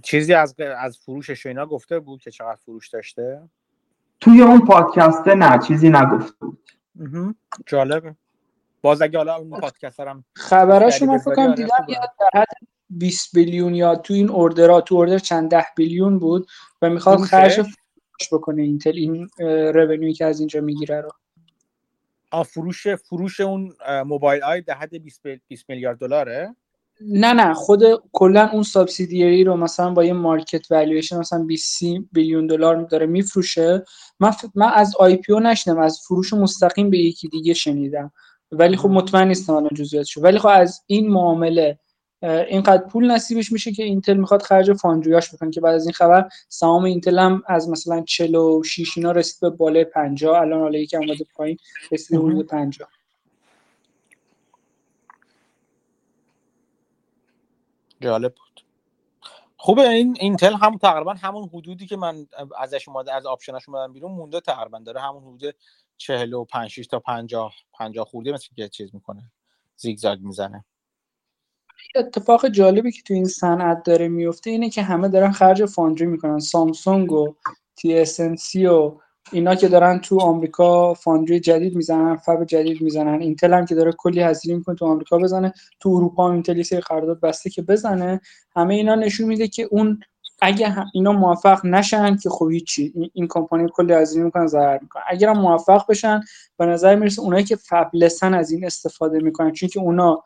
چیزی 0.02 0.34
از 0.34 0.54
از 0.78 0.98
فروشش 0.98 1.46
اینا 1.46 1.66
گفته 1.66 2.00
بود 2.00 2.20
که 2.20 2.30
چقدر 2.30 2.58
فروش 2.64 2.88
داشته؟ 2.88 3.42
توی 4.20 4.42
اون 4.42 4.66
پادکسته 4.66 5.34
نه 5.34 5.58
چیزی 5.58 5.90
نگفته 5.90 6.46
بود. 6.46 6.70
جالبه. 7.66 8.16
باز 8.82 9.02
اگه 9.02 9.18
حالا 9.18 9.36
اون 9.36 9.60
پادکست 9.60 10.00
هم 10.00 10.24
خبراشو 10.36 11.06
من 11.06 11.18
فکر 11.18 11.34
کنم 11.34 11.54
دیدم 11.54 11.86
در 12.20 12.40
حد 12.40 12.46
20 12.90 13.34
billion 13.34 13.74
یا 13.74 13.96
تو 13.96 14.14
این 14.14 14.30
order 14.30 14.72
ها 14.72 14.80
تو 14.80 14.94
order 14.94 15.18
چند 15.18 15.50
ده 15.50 15.66
billion 15.76 16.18
بود 16.18 16.46
و 16.82 16.90
می‌خواد 16.90 17.18
خرج 17.18 17.66
بکنه. 18.32 18.62
اینتل 18.62 18.94
این 18.94 19.28
revenue 19.74 20.08
ای 20.08 20.12
که 20.12 20.24
از 20.24 20.38
اینجا 20.38 20.60
می‌گیره 20.60 21.00
رو. 21.00 21.10
آ 22.30 22.42
فروش 22.42 22.88
فروش 22.88 23.40
اون 23.40 23.72
Mobileye 24.06 24.60
در 24.60 24.74
حد 24.74 24.94
20 25.48 25.68
میلیارد 25.68 25.98
دلاره؟ 25.98 26.56
نه 27.00 27.32
نه 27.32 27.54
خود 27.54 27.82
کلا 28.12 28.48
اون 28.52 28.62
subsidiary 28.62 29.44
رو 29.44 29.56
مثلا 29.56 29.90
با 29.90 30.04
یه 30.04 30.12
market 30.12 30.70
valuation 30.70 31.18
مثلا 31.18 31.44
20 31.44 31.82
billion 32.12 32.46
دلار 32.46 32.82
داره 32.82 33.06
میفروشه. 33.06 33.84
من 34.20 34.32
من 34.54 34.70
از 34.74 34.96
IPO 34.98 35.32
نشنیدم 35.32 35.78
از 35.78 36.00
فروش 36.00 36.32
مستقیم 36.32 36.90
به 36.90 36.98
یکی 36.98 37.28
دیگه 37.28 37.54
شنیدم. 37.54 38.12
ولی 38.52 38.76
خب 38.76 38.88
مطمئن 38.88 39.28
نیستم 39.28 39.52
الان 39.52 39.70
جزئیاتشو 39.74 40.20
ولی 40.20 40.38
خب 40.38 40.48
از 40.52 40.82
این 40.86 41.08
معامله 41.08 41.78
اینقدر 42.22 42.82
پول 42.82 43.10
نصیبش 43.10 43.52
میشه 43.52 43.72
که 43.72 43.82
اینتل 43.82 44.16
می‌خواد 44.16 44.42
خرج 44.42 44.72
foundry 44.72 45.16
هاش 45.16 45.34
بکنه 45.34 45.50
که 45.50 45.60
بعد 45.60 45.74
از 45.74 45.84
این 45.84 45.92
خبر 45.92 46.28
سهام 46.48 46.84
اینتل 46.84 47.18
هم 47.18 47.42
از 47.46 47.68
مثلا 47.68 48.02
46 48.02 48.98
اینا 48.98 49.12
رسید 49.12 49.40
به 49.40 49.50
بالای 49.50 49.84
50 49.84 50.40
الان 50.40 50.60
حالا 50.60 50.78
یکم 50.78 50.98
اومده 50.98 51.24
پایین 51.36 51.56
رسید 51.92 52.18
حدود 52.18 52.46
50 52.46 52.88
جالب 58.00 58.34
بود. 58.34 58.64
خوبه 59.56 59.88
این 59.88 60.16
اینتل 60.20 60.54
هم 60.54 60.78
تقریبا 60.78 61.14
همون 61.14 61.48
حدودی 61.48 61.86
که 61.86 61.96
من 61.96 62.26
ازش 62.58 62.88
اومده 62.88 63.14
از 63.14 63.26
آپشناش 63.26 63.68
اومدم 63.68 63.92
بیرون 63.92 64.12
مونده 64.12 64.40
تقریبا 64.40 64.78
داره 64.78 65.00
همون 65.00 65.22
حدود 65.22 65.54
45 65.96 66.70
6 66.70 66.86
تا 66.86 66.98
50 66.98 67.52
50 67.72 68.04
خورده 68.04 68.32
مثل 68.32 68.48
که 68.56 68.68
چیز 68.68 68.94
می‌کنه 68.94 69.22
زیگزاگ 69.76 70.20
می‌زنه. 70.20 70.64
اتفاق 71.94 72.48
جالبی 72.48 72.92
که 72.92 73.02
تو 73.02 73.14
این 73.14 73.24
صنعت 73.24 73.82
داره 73.82 74.08
میفته 74.08 74.50
اینه 74.50 74.70
که 74.70 74.82
همه 74.82 75.08
دارن 75.08 75.32
خرج 75.32 75.64
foundry 75.64 76.06
می‌کنن. 76.06 76.38
سامسونگ 76.38 77.12
و 77.12 77.34
TS 77.76 78.20
و 78.56 79.00
اینا 79.32 79.54
که 79.54 79.68
دارن 79.68 79.98
تو 79.98 80.20
آمریکا 80.20 80.94
foundry 80.94 81.40
جدید 81.40 81.76
می‌زنن 81.76 82.16
fab 82.16 82.44
جدید 82.44 82.82
می‌زنن. 82.82 83.20
اینتل 83.20 83.54
هم 83.54 83.66
که 83.66 83.74
داره 83.74 83.92
کلی 83.92 84.20
هزینه 84.20 84.56
می‌کنه 84.56 84.76
تو 84.76 84.86
آمریکا 84.86 85.18
بزنه. 85.18 85.52
تو 85.80 85.88
اروپا 85.88 86.26
هم 86.26 86.32
اینتل 86.32 86.62
سری 86.62 86.80
قرارداد 86.80 87.20
بسته 87.20 87.50
که 87.50 87.62
بزنه. 87.62 88.20
همه 88.56 88.74
اینا 88.74 88.94
نشون 88.94 89.28
میده 89.28 89.48
که 89.48 89.68
اون 89.70 90.00
اگه 90.42 90.74
اینا 90.94 91.12
موفق 91.12 91.66
نشن 91.66 92.16
که 92.16 92.30
خب 92.30 92.50
هیچی. 92.50 92.92
این 93.14 93.26
کمپانی 93.30 93.66
کلی 93.72 93.92
هزینه 93.92 94.24
می‌کنن 94.24 94.46
ضرر 94.46 94.78
می‌کنن 94.82 95.02
اگر 95.08 95.28
هم 95.28 95.38
موفق 95.40 95.86
بشن 95.88 96.20
به 96.58 96.66
نظر 96.66 96.94
می‌رسه 96.94 97.22
اونایی 97.22 97.44
که 97.44 97.56
فبلسن 97.56 98.34
از 98.34 98.50
این 98.50 98.66
استفاده 98.66 99.18
می‌کنن. 99.18 99.52
چون 99.52 99.68
که 99.68 99.80
اونا 99.80 100.22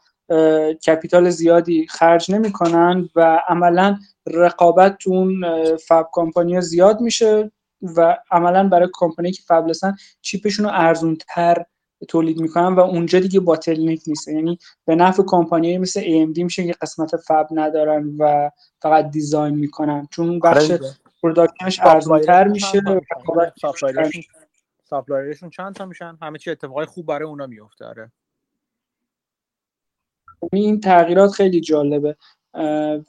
کپیتال 0.86 1.30
زیادی 1.30 1.86
خرج 1.86 2.30
نمی‌کنن 2.30 3.08
و 3.16 3.40
عملا 3.48 3.96
رقابت 4.26 4.96
اون 5.06 5.44
فب 5.76 6.08
کمپانی 6.12 6.60
زیاد 6.60 7.00
میشه. 7.00 7.52
و 7.82 8.18
عملا 8.30 8.68
برای 8.68 8.88
کمپانی 8.92 9.32
که 9.32 9.42
فبلسن 9.46 9.96
چیپشون 10.20 10.66
رو 10.66 10.70
ارزون 10.74 11.18
تر 11.28 11.64
تولید 12.08 12.40
می‌کنن 12.40 12.74
و 12.74 12.80
اونجا 12.80 13.20
دیگه 13.20 13.40
bottleneck 13.40 14.00
نیست. 14.06 14.28
یعنی 14.28 14.58
به 14.84 14.94
نفع 14.94 15.22
کمپانی 15.26 15.78
مثل 15.78 16.00
AMD 16.00 16.38
میشه 16.38 16.66
که 16.66 16.72
قسمت 16.72 17.16
fab 17.16 17.48
ندارن 17.50 18.16
و 18.18 18.50
فقط 18.82 19.10
design 19.10 19.54
می‌کنن. 19.54 20.08
چون 20.10 20.38
بخش 20.38 20.70
production 21.22 21.71
ش 21.71 21.80
ارزون 21.80 22.20
تر 22.20 22.48
میشه 22.48 22.82
supplier 24.84 25.28
شون 25.28 25.50
چند 25.50 25.74
تا 25.74 25.86
میشن؟ 25.86 26.18
همه 26.22 26.38
چی 26.38 26.50
اتفاقای 26.50 26.86
خوب 26.86 27.06
برای 27.06 27.28
اونا 27.28 27.46
میفته 27.46 27.84
آره. 27.84 28.12
این 30.52 30.80
تغییرات 30.80 31.30
خیلی 31.30 31.60
جالبه. 31.60 32.16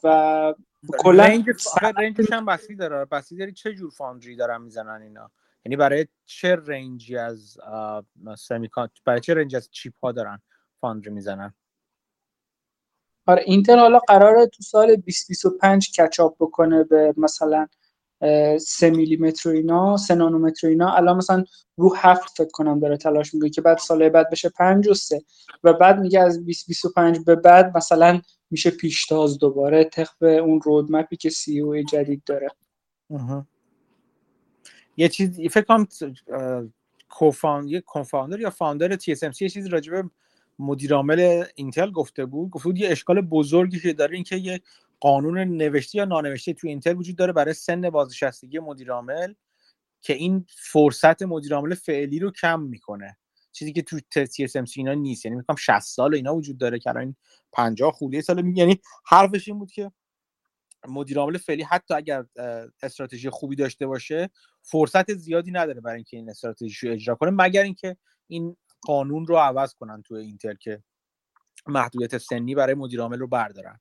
و 0.03 0.53
کلا 0.99 1.23
range 1.23 1.45
range 1.97 2.21
ش 2.21 2.31
هم 2.31 2.45
بسی 2.45 2.75
داره. 2.75 3.05
بسی 3.05 3.37
داری 3.37 3.51
چه 3.51 3.73
جور 3.73 3.91
foundry 3.91 4.35
دارن 4.35 4.61
می‌زنن 4.61 5.01
اینا؟ 5.01 5.31
یعنی 5.65 5.75
برای 5.75 6.07
چه 6.25 6.55
رنجی 6.55 7.17
از 7.17 7.57
سمیکان 8.37 8.89
برای 9.05 9.19
چه 9.19 9.33
رنج 9.33 9.55
از 9.55 9.69
چیپ 9.71 9.93
ها 10.03 10.11
دارن 10.11 10.41
فاندری 10.81 11.13
می‌زنن؟ 11.13 11.53
آره 13.27 13.43
اینتل 13.45 13.79
حالا 13.79 13.99
قراره 13.99 14.47
تو 14.47 14.63
سال 14.63 14.95
2025 14.95 16.01
کچاپ 16.01 16.35
بکنه 16.39 16.83
به 16.83 17.13
مثلا 17.17 17.67
سه 18.59 18.89
میلیمتر 18.89 19.49
اینا 19.49 19.97
سه 19.97 20.15
نانومتر 20.15 20.67
اینا. 20.67 20.93
الان 20.93 21.17
مثلا 21.17 21.43
رو 21.77 21.95
هفت 21.95 22.37
فکر 22.37 22.51
کنم 22.51 22.79
داره 22.79 22.97
تلاش 22.97 23.33
میگه 23.33 23.49
که 23.49 23.61
بعد 23.61 23.77
سال 23.77 24.09
بعد 24.09 24.29
بشه 24.29 24.49
پنج 24.49 24.87
و 24.87 24.93
سه. 24.93 25.21
و 25.63 25.73
بعد 25.73 25.99
میگه 25.99 26.19
از 26.19 26.37
2025 26.37 27.19
به 27.19 27.35
بعد 27.35 27.77
مثلا 27.77 28.21
میشه 28.53 28.69
پیشتاز 28.69 29.39
دوباره 29.39 29.83
طبق 29.83 30.23
اون 30.23 30.61
رودمپی 30.61 31.15
که 31.15 31.29
سی 31.29 31.59
او 31.59 31.81
جدید 31.81 32.23
داره. 32.25 32.49
یه 34.97 35.09
چیز 35.09 35.41
فکر 35.41 35.61
کنم 35.61 35.87
cofound 37.09 37.69
یه 37.69 37.81
cofounder 37.81 38.39
یا 38.39 38.49
founder 38.49 38.95
TSMC 38.95 39.45
یه 39.45 39.49
چیزی 39.49 39.69
راجع 39.69 39.91
به 39.91 40.09
مدیر 40.59 40.93
عامل 40.93 41.43
اینتل 41.55 41.91
گفته 41.91 42.25
بود. 42.25 42.49
گفته 42.49 42.69
بود 42.69 42.77
یه 42.77 42.89
اشکال 42.89 43.21
بزرگی 43.21 43.79
که 43.79 43.93
داره 43.93 44.15
این 44.15 44.23
که 44.23 44.35
یه 44.35 44.61
قانون 44.99 45.37
نوشته 45.37 45.97
یا 45.97 46.05
نانوشته 46.05 46.53
تو 46.53 46.67
اینتل 46.67 46.97
وجود 46.97 47.15
داره 47.15 47.33
برای 47.33 47.53
سن 47.53 47.89
بازنشستگی 47.89 48.59
مدیر 48.59 48.91
عامل 48.91 49.33
که 50.01 50.13
این 50.13 50.45
فرصت 50.47 51.21
مدیر 51.21 51.55
عامل 51.55 51.75
فعلی 51.75 52.19
رو 52.19 52.31
کم 52.31 52.61
می‌کنه. 52.61 53.17
چیزی 53.53 53.73
که 53.73 53.81
تو 53.81 53.99
TSMC 54.25 54.79
اینا 54.79 54.93
نیست. 54.93 55.25
یعنی 55.25 55.37
میگم 55.37 55.55
60 55.55 55.79
سال 55.79 56.15
اینا 56.15 56.35
وجود 56.35 56.57
داره 56.57 56.79
که 56.79 56.89
الان 56.89 57.15
50 57.51 57.91
خورده 57.91 58.21
سال 58.21 58.57
یعنی 58.57 58.79
حرفش 59.05 59.47
این 59.47 59.59
بود 59.59 59.71
که 59.71 59.91
مدیر 60.87 61.19
عامل 61.19 61.37
فعلی 61.37 61.63
حتی 61.63 61.93
اگر 61.93 62.25
استراتژی 62.81 63.29
خوبی 63.29 63.55
داشته 63.55 63.87
باشه 63.87 64.29
فرصت 64.61 65.13
زیادی 65.13 65.51
نداره 65.51 65.81
برای 65.81 65.95
اینکه 65.95 66.17
این 66.17 66.29
استراتژی 66.29 66.87
رو 66.87 66.93
اجرا 66.93 67.15
کنه 67.15 67.31
مگر 67.31 67.63
اینکه 67.63 67.97
این 68.27 68.55
قانون 68.81 69.25
رو 69.25 69.37
عوض 69.37 69.73
کنن 69.73 70.01
تو 70.01 70.15
اینتل 70.15 70.55
که 70.55 70.83
محدودیت 71.67 72.17
سنی 72.17 72.55
برای 72.55 72.73
مدیر 72.73 73.01
عامل 73.01 73.19
رو 73.19 73.27
بردارن. 73.27 73.79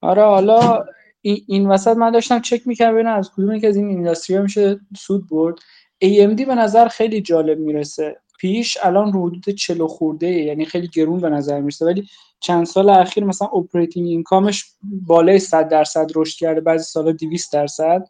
آره 0.00 0.22
حالا 0.22 0.84
این 1.20 1.70
وسط 1.70 1.96
من 1.96 2.10
داشتم 2.10 2.40
چک 2.40 2.66
می‌کردم 2.66 2.94
ببینم 2.94 3.16
از 3.16 3.30
کدوم 3.30 3.60
که 3.60 3.68
از 3.68 3.76
این 3.76 3.88
اینداستری 3.88 4.38
میشه 4.38 4.80
سود 4.96 5.28
برد. 5.28 5.58
AMD 6.04 6.46
به 6.46 6.54
نظر 6.54 6.88
خیلی 6.88 7.20
جالب 7.20 7.58
می‌رسه. 7.58 8.16
پیش 8.38 8.78
الان 8.82 9.12
رو 9.12 9.26
حدود 9.28 9.54
40 9.54 9.86
خورده 9.86 10.30
یعنی 10.30 10.64
خیلی 10.64 10.88
گرون 10.88 11.20
به 11.20 11.28
نظر 11.28 11.60
می‌رسه. 11.60 11.86
ولی 11.86 12.08
چند 12.40 12.66
سال 12.66 12.90
اخیر 12.90 13.24
مثلا 13.24 13.48
operating 13.48 14.08
income 14.08 14.50
ش 14.50 14.64
بالای 14.82 15.38
100 15.38 15.68
درصد 15.68 16.10
رشد 16.14 16.38
کرده 16.38 16.60
بعضی 16.60 16.84
سالا 16.84 17.12
200 17.12 17.52
درصد. 17.52 18.06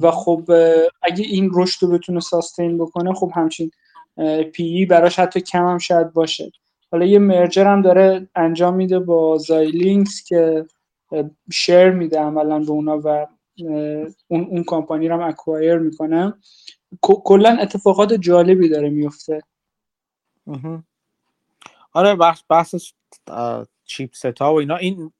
و 0.00 0.10
خب 0.10 0.42
اگه 1.02 1.24
این 1.24 1.50
رشد 1.54 1.82
رو 1.86 1.92
بتونه 1.92 2.20
sustain 2.20 2.78
بکنه 2.78 3.14
خب 3.14 3.30
همچین 3.34 3.70
P/E 4.52 4.86
براش 4.86 5.18
حتی 5.18 5.40
کم 5.40 5.66
هم 5.66 5.78
شاید 5.78 6.12
باشه. 6.12 6.52
حالا 6.92 7.06
یه 7.06 7.18
merger 7.18 7.66
هم 7.66 7.82
داره 7.82 8.28
انجام 8.34 8.74
میده 8.74 8.98
با 8.98 9.38
Xilinx 9.38 10.24
که 10.24 10.64
share 11.52 11.90
میده 11.90 12.18
عملا 12.20 12.58
به 12.58 12.70
اونا 12.70 13.00
و 13.04 13.26
اون 14.28 14.44
اون 14.44 14.64
کمپانی 14.66 15.08
رو 15.08 15.14
هم 15.14 15.28
acquire 15.28 15.76
می‌کنه. 15.76 16.34
کلا 17.02 17.58
اتفاقات 17.60 18.12
جالبی 18.12 18.68
داره 18.68 18.90
میفته 18.90 19.42
آره 21.92 22.14
بحث 22.14 22.42
بحث 22.48 22.74
چیپست 23.84 24.24
ها 24.40 24.54
و 24.54 24.58
اینا 24.58 24.76
این 24.76 25.12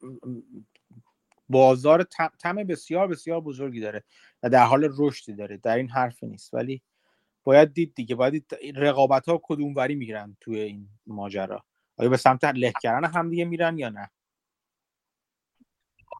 بازار 1.48 2.06
تم 2.38 2.54
بسیار 2.54 3.08
بسیار 3.08 3.40
بزرگی 3.40 3.80
داره 3.80 4.04
و 4.42 4.50
در 4.50 4.64
حال 4.64 4.88
رشدی 4.98 5.32
داره. 5.32 5.56
در 5.56 5.76
این 5.76 5.88
حرف 5.88 6.24
نیست. 6.24 6.54
ولی 6.54 6.82
باید 7.44 7.72
دید 7.72 7.94
دیگه. 7.94 8.14
باید 8.14 8.32
دید 8.32 8.78
رقابت 8.78 9.28
ها 9.28 9.40
کدوم 9.42 9.74
وری 9.74 9.94
می‌گیرن 9.94 10.36
توی 10.40 10.60
این 10.60 10.88
ماجرا. 11.06 11.64
آیا 11.96 12.08
به 12.08 12.16
سمت 12.16 12.44
له 12.44 12.72
کردن 12.82 13.08
هم 13.08 13.30
دیگه 13.30 13.44
میرن 13.44 13.78
یا 13.78 13.88
نه؟ 13.88 14.10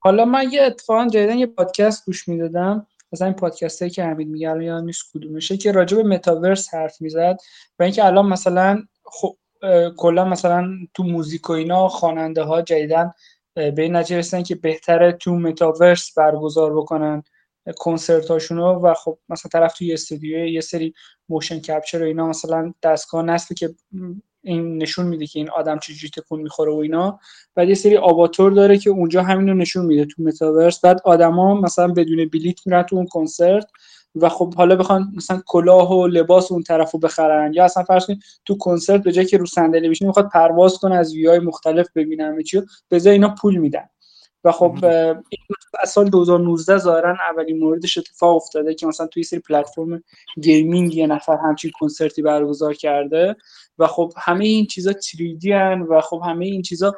حالا 0.02 0.24
من 0.24 0.52
یه 0.52 0.62
اتفاقا 0.62 1.06
جدیدن 1.08 1.38
یه 1.38 1.46
پادکست 1.46 2.06
گوش 2.06 2.28
می‌دادم. 2.28 2.86
مثلا 3.12 3.26
این 3.26 3.36
پادکست 3.36 3.84
که 3.84 4.04
حمید 4.04 4.28
میگه 4.28 4.50
الان 4.50 4.84
نیست 4.84 5.02
کدومشه 5.14 5.56
که 5.56 5.72
راجع 5.72 5.96
به 5.96 6.02
متاورس 6.02 6.74
حرف 6.74 7.00
می‌زد 7.00 7.36
و 7.78 7.82
اینکه 7.82 8.04
الان 8.04 8.26
مثلا 8.26 8.82
خب 9.04 9.36
کلا 9.96 10.24
مثلا 10.24 10.68
تو 10.94 11.02
موزیک 11.02 11.50
و 11.50 11.52
اینا 11.52 11.88
خواننده 11.88 12.42
ها 12.42 12.62
جدیدن 12.62 13.12
به 13.54 13.82
این 13.82 13.96
نتیجه 13.96 14.18
رسیدن 14.18 14.42
که 14.42 14.54
بهتره 14.54 15.12
تو 15.12 15.36
متاورس 15.36 16.14
برگزار 16.18 16.76
بکنن 16.76 17.22
کنسرت 17.76 18.30
هاشونو 18.30 18.80
و 18.80 18.94
خب 18.94 19.18
مثلا 19.28 19.48
طرف 19.52 19.78
توی 19.78 19.92
استودیو 19.92 20.46
یه 20.46 20.60
سری 20.60 20.94
motion 21.28 21.58
capture 21.58 22.02
و 22.02 22.06
اینا 22.06 22.26
مثلا 22.28 22.74
دستگاه 22.82 23.22
نصبه 23.22 23.54
که 23.54 23.74
این 24.42 24.82
نشون 24.82 25.06
میده 25.06 25.26
که 25.26 25.38
این 25.38 25.50
آدم 25.50 25.78
چجوری 25.78 26.10
تکون 26.16 26.40
می‌خوره 26.40 26.72
و 26.72 26.76
اینا. 26.76 27.18
بعد 27.54 27.68
یه 27.68 27.74
سری 27.74 27.96
avatar 27.96 28.52
داره 28.52 28.78
که 28.78 28.90
اونجا 28.90 29.22
همین 29.22 29.48
رو 29.48 29.54
نشون 29.54 29.86
میده 29.86 30.04
تو 30.04 30.22
متاورس. 30.22 30.80
بعد 30.80 31.00
آدما 31.04 31.54
مثلا 31.54 31.88
بدون 31.88 32.28
بلیت 32.28 32.66
میرن 32.66 32.82
تو 32.82 32.96
اون 32.96 33.06
کنسرت 33.06 33.66
و 34.14 34.28
خب 34.28 34.54
حالا 34.54 34.76
بخوان 34.76 35.12
مثلا 35.16 35.42
کلاه 35.46 35.92
و 35.92 36.06
لباس 36.06 36.52
اون 36.52 36.62
طرفو 36.62 36.98
بخرن. 36.98 37.52
یا 37.54 37.64
اصلا 37.64 37.82
فرض 37.82 38.06
تو 38.44 38.56
کنسرت 38.58 39.02
به 39.02 39.12
جای 39.12 39.24
که 39.24 39.38
رو 39.38 39.46
صندلی 39.46 39.88
بشینه 39.88 40.08
می‌خواد 40.08 40.28
پرواز 40.28 40.78
کنه 40.78 40.94
از 40.94 41.14
ویای 41.14 41.38
مختلف 41.38 41.88
ببینه 41.94 42.42
چی 42.42 42.62
به 42.88 43.10
اینا 43.10 43.34
پول 43.40 43.56
میدن. 43.56 43.88
و 44.44 44.52
خب 44.52 44.84
این 44.84 45.42
از 45.78 45.90
سال 45.90 46.08
2019 46.08 46.78
ظاهرا 46.78 47.16
اولین 47.30 47.58
موردش 47.58 47.98
اتفاق 47.98 48.36
افتاده 48.36 48.74
که 48.74 48.86
مثلا 48.86 49.06
توی 49.06 49.22
سری 49.22 49.40
platform 49.40 50.02
gaming 50.40 50.94
یه 50.94 51.06
نفر 51.06 51.36
همچین 51.36 51.70
کنسرتی 51.80 52.22
برگزار 52.22 52.74
کرده 52.74 53.36
و 53.78 53.86
خب 53.86 54.12
همه 54.16 54.44
این 54.44 54.66
چیزا 54.66 54.92
3D 54.92 55.46
ان 55.46 55.82
و 55.82 56.00
خب 56.00 56.22
همه 56.24 56.44
این 56.44 56.62
چیزا 56.62 56.96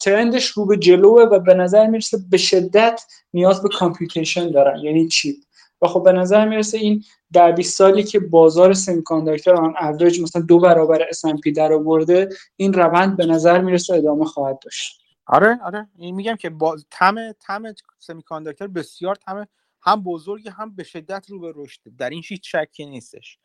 trend 0.00 0.33
ش 0.33 0.46
رو 0.46 0.66
به 0.66 0.76
جلوه 0.76 1.22
و 1.22 1.38
به 1.38 1.54
نظر 1.54 1.86
می‌رسه 1.86 2.18
به 2.30 2.36
شدت 2.36 3.00
نیاز 3.34 3.62
به 3.62 3.68
computation 3.68 4.50
دارن. 4.50 4.78
یعنی 4.78 5.08
chip 5.08 5.36
و 5.82 5.88
خب 5.88 6.02
به 6.04 6.12
نظر 6.12 6.48
می‌رسه 6.48 6.78
این 6.78 7.04
در 7.32 7.52
20 7.52 7.76
سالی 7.76 8.02
که 8.02 8.20
بازار 8.20 8.72
semiconductor 8.72 9.54
on 9.54 9.74
average 9.80 10.20
مثلا 10.20 10.42
دو 10.42 10.58
برابر 10.58 11.06
S&P 11.10 11.52
در 11.56 11.72
آورده 11.72 12.28
این 12.56 12.72
روند 12.72 13.16
به 13.16 13.26
نظر 13.26 13.60
می‌رسه 13.60 13.94
ادامه 13.94 14.24
خواهد 14.24 14.58
داشت. 14.64 15.07
آره 15.28 15.58
آره 15.64 15.88
این 15.98 16.14
میگم 16.14 16.36
که 16.36 16.50
با 16.50 16.78
theme 16.90 17.32
theme 17.32 17.74
semiconductor 17.98 18.68
بسیار 18.68 19.14
تم 19.14 19.48
هم 19.82 20.02
بزرگی 20.02 20.48
هم 20.48 20.76
به 20.76 20.84
شدت 20.84 21.30
رو 21.30 21.40
به 21.40 21.52
رشد. 21.56 21.80
در 21.98 22.10
این 22.10 22.22
هیچ 22.26 22.56
شکی 22.56 22.86
نیستش. 22.86 23.38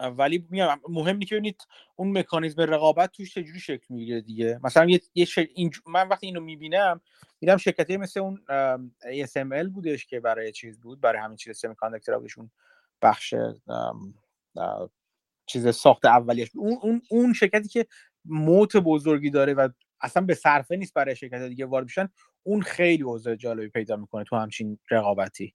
ولی 0.00 0.46
میگم 0.50 0.80
مهم 0.88 1.20
که 1.20 1.34
ببینید 1.34 1.62
اون 1.96 2.18
مکانیزم 2.18 2.62
رقابت 2.62 3.12
توش 3.12 3.34
چجوری 3.34 3.60
شکل 3.60 3.86
می‌گیره 3.94 4.20
دیگه. 4.20 4.60
مثلا 4.64 4.90
یه, 4.90 5.00
یه 5.14 5.26
این 5.54 5.70
من 5.86 6.08
وقتی 6.08 6.26
اینو 6.26 6.40
می‌بینم 6.40 7.00
میدم 7.40 7.56
شرکتی 7.56 7.96
مثل 7.96 8.20
اون 8.20 8.44
ASML 9.24 9.68
بودش 9.74 10.06
که 10.06 10.20
برای 10.20 10.52
چیز 10.52 10.80
بود 10.80 11.00
برای 11.00 11.22
همین 11.22 11.36
چیز 11.36 11.58
سمی 11.58 11.74
بودشون 12.18 12.50
بخش 13.02 13.34
چیز 15.46 15.74
ساخت 15.74 16.04
اولیش. 16.04 16.50
اون 16.54 16.78
اون 16.82 17.02
اون 17.10 17.32
شرکتی 17.32 17.68
که 17.68 17.86
moat 18.28 18.76
بزرگی 18.76 19.30
داره 19.30 19.54
و 19.54 19.68
اصلا 20.00 20.22
به 20.22 20.34
صرفه 20.34 20.76
نیست 20.76 20.94
برای 20.94 21.16
شرکت 21.16 21.42
دیگه 21.42 21.66
وارد 21.66 21.86
بشن 21.86 22.08
اون 22.42 22.62
خیلی 22.62 23.02
اوضاع 23.02 23.34
جالبی 23.34 23.68
پیدا 23.68 23.96
می‌کنه 23.96 24.24
تو 24.24 24.36
همچین 24.36 24.78
رقابتی. 24.90 25.54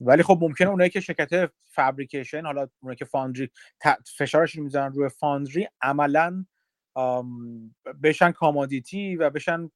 ولی 0.00 0.22
خب 0.22 0.38
ممکنه 0.40 0.68
اونایی 0.68 0.90
که 0.90 1.00
شرکت 1.00 1.52
fabrication 1.64 2.46
حالا 2.46 2.68
اونایی 2.80 2.96
که 2.96 3.04
foundry 3.04 3.50
فشارش 4.16 4.56
رو 4.56 4.64
می‌ذارن 4.64 4.92
روی 4.92 5.08
foundry 5.08 5.68
عملا 5.82 6.44
بشن 8.02 8.30
commodity 8.30 9.16
و 9.16 9.30
بشن 9.30 9.70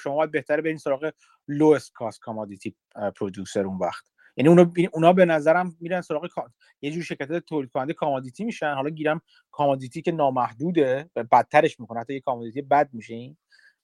شما 0.00 0.14
باید 0.14 0.30
بهتره 0.30 0.62
برین 0.62 0.78
سراغ 0.78 1.12
lowest 1.48 1.92
cost 1.92 2.20
commodity 2.20 2.76
producer 3.16 3.60
اون 3.64 3.78
وقت. 3.78 4.04
یعنی 4.36 4.48
اونا, 4.48 4.72
اونا 4.92 5.12
به 5.12 5.24
نظرم 5.24 5.76
میرن 5.80 6.00
سراغ 6.00 6.28
یه 6.82 6.90
جور 6.90 7.02
شرکت 7.02 7.38
تولید 7.38 7.70
کننده 7.70 7.92
commodity 7.92 8.44
میشن. 8.44 8.74
حالا 8.74 8.90
گیرم 8.90 9.20
commodity 9.50 10.02
که 10.02 10.12
نامحدوده 10.12 11.10
و 11.16 11.24
بدترش 11.24 11.80
می‌کنه. 11.80 12.00
حتی 12.00 12.14
یه 12.14 12.20
commodity 12.20 12.62
بد 12.62 12.88
میشه 12.92 13.14
این. 13.14 13.36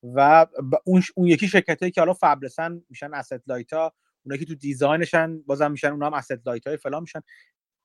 و 0.03 0.47
اون, 0.85 1.03
اون 1.15 1.27
یکی 1.27 1.49
شرکتی 1.49 1.91
که 1.91 2.01
حالا 2.01 2.15
fabless 2.15 2.74
ان 2.74 2.83
میشن 2.89 3.15
asset 3.15 3.49
light 3.49 3.86
ها 3.86 3.93
اونایی 4.25 4.41
که 4.41 4.47
تو 4.47 4.55
design 4.55 5.14
شن 5.14 5.43
بازم 5.43 5.71
میشن 5.71 5.89
اونا 5.89 6.07
هم 6.07 6.15
asset 6.15 6.47
light 6.47 6.67
های 6.67 6.77
فلان 6.77 7.01
میشن. 7.01 7.21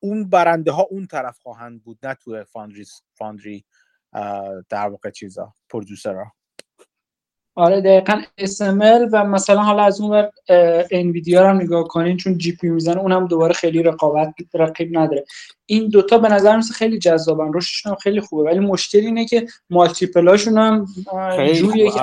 اون 0.00 0.28
برنده 0.28 0.72
ها 0.72 0.82
اون 0.82 1.06
طرف 1.06 1.38
خواهند 1.38 1.84
بود 1.84 1.98
نه 2.02 2.14
تو 2.14 2.44
foundry 2.44 2.86
foundry 3.14 3.64
در 4.68 4.88
واقع 4.88 5.10
چیزا 5.10 5.54
ها 6.04 6.37
آره 7.58 7.80
دقیقا 7.80 8.22
ASML 8.40 9.08
و 9.12 9.24
مثلا 9.24 9.62
حالا 9.62 9.82
از 9.82 10.00
اون 10.00 10.10
ور 10.10 10.30
Nvidia 10.90 11.50
رو 11.50 11.58
نگاه 11.58 11.88
کنین 11.88 12.16
چون 12.16 12.38
GP 12.38 12.68
می‌زنه 12.68 13.00
اونم 13.00 13.26
دوباره 13.26 13.52
خیلی 13.52 13.82
رقابت 13.82 14.34
رقیب 14.54 14.98
نداره. 14.98 15.24
این 15.66 15.88
دوتا 15.88 16.18
به 16.18 16.28
نظر 16.28 16.56
می‌رسه 16.56 16.74
خیلی 16.74 16.98
جذابن 16.98 17.52
رشدشون 17.54 17.92
هم 17.92 17.98
خیلی 17.98 18.20
خوبه. 18.20 18.42
ولی 18.42 18.58
مشکل 18.58 18.98
اینه 18.98 19.24
که 19.24 19.46
multiple 19.70 20.24
هاشون 20.24 20.58
هم 20.58 20.86
جوریه 21.54 21.90
که 21.90 22.00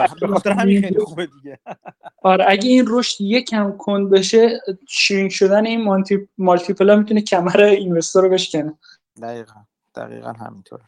خیلی 0.55 0.99
خوبه 0.99 1.25
دیگه. 1.25 1.59
آره 2.23 2.45
اگه 2.47 2.69
این 2.69 2.85
رشد 2.89 3.21
یکم 3.21 3.77
کند 3.77 4.09
بشه 4.09 4.61
shrink 4.87 5.29
شدن 5.29 5.65
این 5.65 5.83
multi 5.83 6.27
multiple 6.37 6.89
ها 6.89 6.95
می‌تونه 6.95 7.21
کمر 7.21 7.61
اینوستر 7.61 8.21
رو 8.21 8.29
بشکنه. 8.29 8.73
دقیقا. 9.21 9.59
دقیقا 9.95 10.31
همینطوره. 10.31 10.83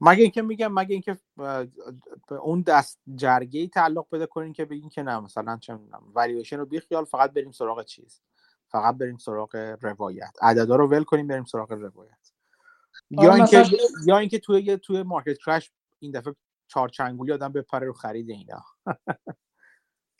مگه 0.00 0.22
اینکه 0.22 0.42
میگم 0.42 0.72
مگه 0.74 0.92
اینکه 0.92 1.16
به 2.28 2.34
اون 2.42 2.60
دست 2.62 3.00
جرگه 3.14 3.60
ای 3.60 3.68
تعلق 3.68 4.06
پیدا 4.10 4.26
کنین 4.26 4.52
که 4.52 4.64
بگین 4.64 4.88
که 4.88 5.02
نه 5.02 5.20
مثلا 5.20 5.56
چه 5.56 5.74
می‌دونم 5.74 6.02
والیویشن 6.14 6.58
رو 6.58 6.66
بیخیال 6.66 7.04
فقط 7.04 7.32
بریم 7.32 7.52
سراغ 7.52 7.84
چیز. 7.84 8.20
فقط 8.68 8.96
بریم 8.96 9.16
سراغ 9.16 9.76
روایت. 9.80 10.32
عددا 10.42 10.76
رو 10.76 10.88
ول 10.88 11.04
کنیم 11.04 11.26
بریم 11.26 11.44
سراغ 11.44 11.72
روایت. 11.72 12.32
یا 13.10 13.34
اینکه 13.34 13.64
یا 14.06 14.18
اینکه 14.18 14.38
توی 14.38 14.76
توی 14.76 15.02
مارکت 15.02 15.38
کرش 15.38 15.72
این 15.98 16.12
دفعه 16.12 16.34
چهارچنگولی 16.68 17.32
آدم 17.32 17.52
بپره 17.52 17.86
رو 17.86 17.92
خرید 17.92 18.30
اینا. 18.30 18.64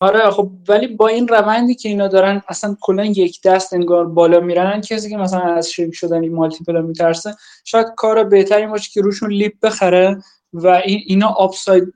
آره 0.01 0.31
خب 0.31 0.51
ولی 0.69 0.87
با 0.87 1.09
این 1.09 1.29
روندی 1.29 1.75
که 1.75 1.89
اینا 1.89 2.09
دارن 2.09 2.43
اصلا 2.49 2.77
کلا 2.81 3.05
یک 3.05 3.43
دست 3.43 3.73
انگار 3.73 4.07
بالا 4.07 4.41
میرن 4.41 4.81
کسی 4.81 5.11
که 5.11 5.17
مثلا 5.17 5.41
از 5.41 5.71
شرک 5.71 5.95
شدن 5.95 6.23
این 6.23 6.35
مالتیپل 6.35 6.83
میترسه 6.83 7.35
شاید 7.65 7.87
کار 7.97 8.25
بهتری 8.25 8.67
باشه 8.67 8.91
که 8.93 9.01
روشون 9.01 9.33
LEAP 9.33 9.61
بخره 9.63 10.23
و 10.53 10.67
این 10.69 11.01
اینا 11.07 11.29
upside 11.29 11.95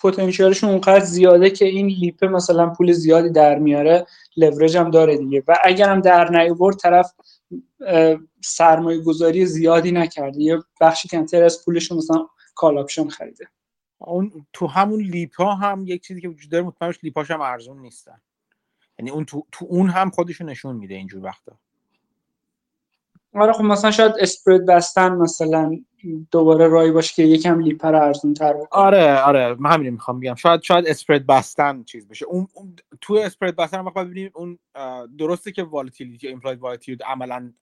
potential 0.00 0.49
شون 0.49 0.70
اونقدر 0.70 1.04
زیاده 1.04 1.50
که 1.50 1.64
این 1.64 1.86
LEAP 1.86 2.24
مثلا 2.24 2.70
پول 2.70 2.92
زیادی 2.92 3.30
در 3.30 3.58
میاره 3.58 4.06
لورج 4.36 4.76
هم 4.76 4.90
داره 4.90 5.16
دیگه. 5.16 5.42
و 5.48 5.56
اگر 5.64 5.88
هم 5.88 6.00
در 6.00 6.30
نیورد 6.30 6.76
طرف 6.76 7.12
سرمایه 8.44 9.00
گذاری 9.00 9.46
زیادی 9.46 9.92
نکرده. 9.92 10.42
یه 10.42 10.58
بخشی 10.80 11.08
کمتر 11.08 11.44
از 11.44 11.64
پولشون 11.64 11.98
مثلا 11.98 12.26
call 12.54 12.78
option 12.78 13.08
خریده. 13.08 13.48
اون 13.98 14.46
تو 14.52 14.66
همون 14.66 15.00
LEAP 15.00 15.34
ها 15.34 15.54
هم 15.54 15.84
یک 15.86 16.02
چیزی 16.02 16.20
که 16.20 16.28
وجود 16.28 16.50
داره 16.50 16.64
مطمئنش 16.64 16.98
LEAP 17.02 17.21
اش 17.21 17.30
هم 17.30 17.40
ارزون 17.40 17.80
نیستن. 17.80 18.20
یعنی 18.98 19.10
اون 19.10 19.24
تو, 19.24 19.46
تو 19.52 19.66
اون 19.68 19.88
هم 19.90 20.10
خودشو 20.10 20.44
نشون 20.44 20.76
میده 20.76 20.94
اینجور 20.94 21.24
وقتا. 21.24 21.58
آره 23.34 23.52
خب 23.52 23.64
مثلا 23.64 23.90
شاید 23.90 24.12
spread 24.20 24.66
بستن 24.66 25.12
مثلا 25.12 25.78
دوباره 26.30 26.68
راهی 26.68 26.90
باشه 26.90 27.14
که 27.14 27.22
یکم 27.22 27.60
LEAP 27.60 27.94
ارزون 27.94 28.34
تر 28.34 28.54
آره 28.70 29.20
آره 29.20 29.54
من 29.54 29.72
همین 29.72 29.90
می‌خوام 29.90 30.20
بگم. 30.20 30.34
شاید 30.34 30.62
شاید 30.62 30.86
spread 30.86 31.26
بستن 31.26 31.82
چیز 31.82 32.08
بشه. 32.08 32.26
اون, 32.26 32.48
تو 33.00 33.14
spread 33.14 33.56
بستن 33.56 33.80
وقت 33.80 33.94
ببینیم 33.94 34.30
اون 34.34 34.58
درسته 35.18 35.52
که 35.52 35.62
volatility 35.62 36.28
implied 36.28 36.58
volatility 36.58 37.04
عملا 37.04 37.52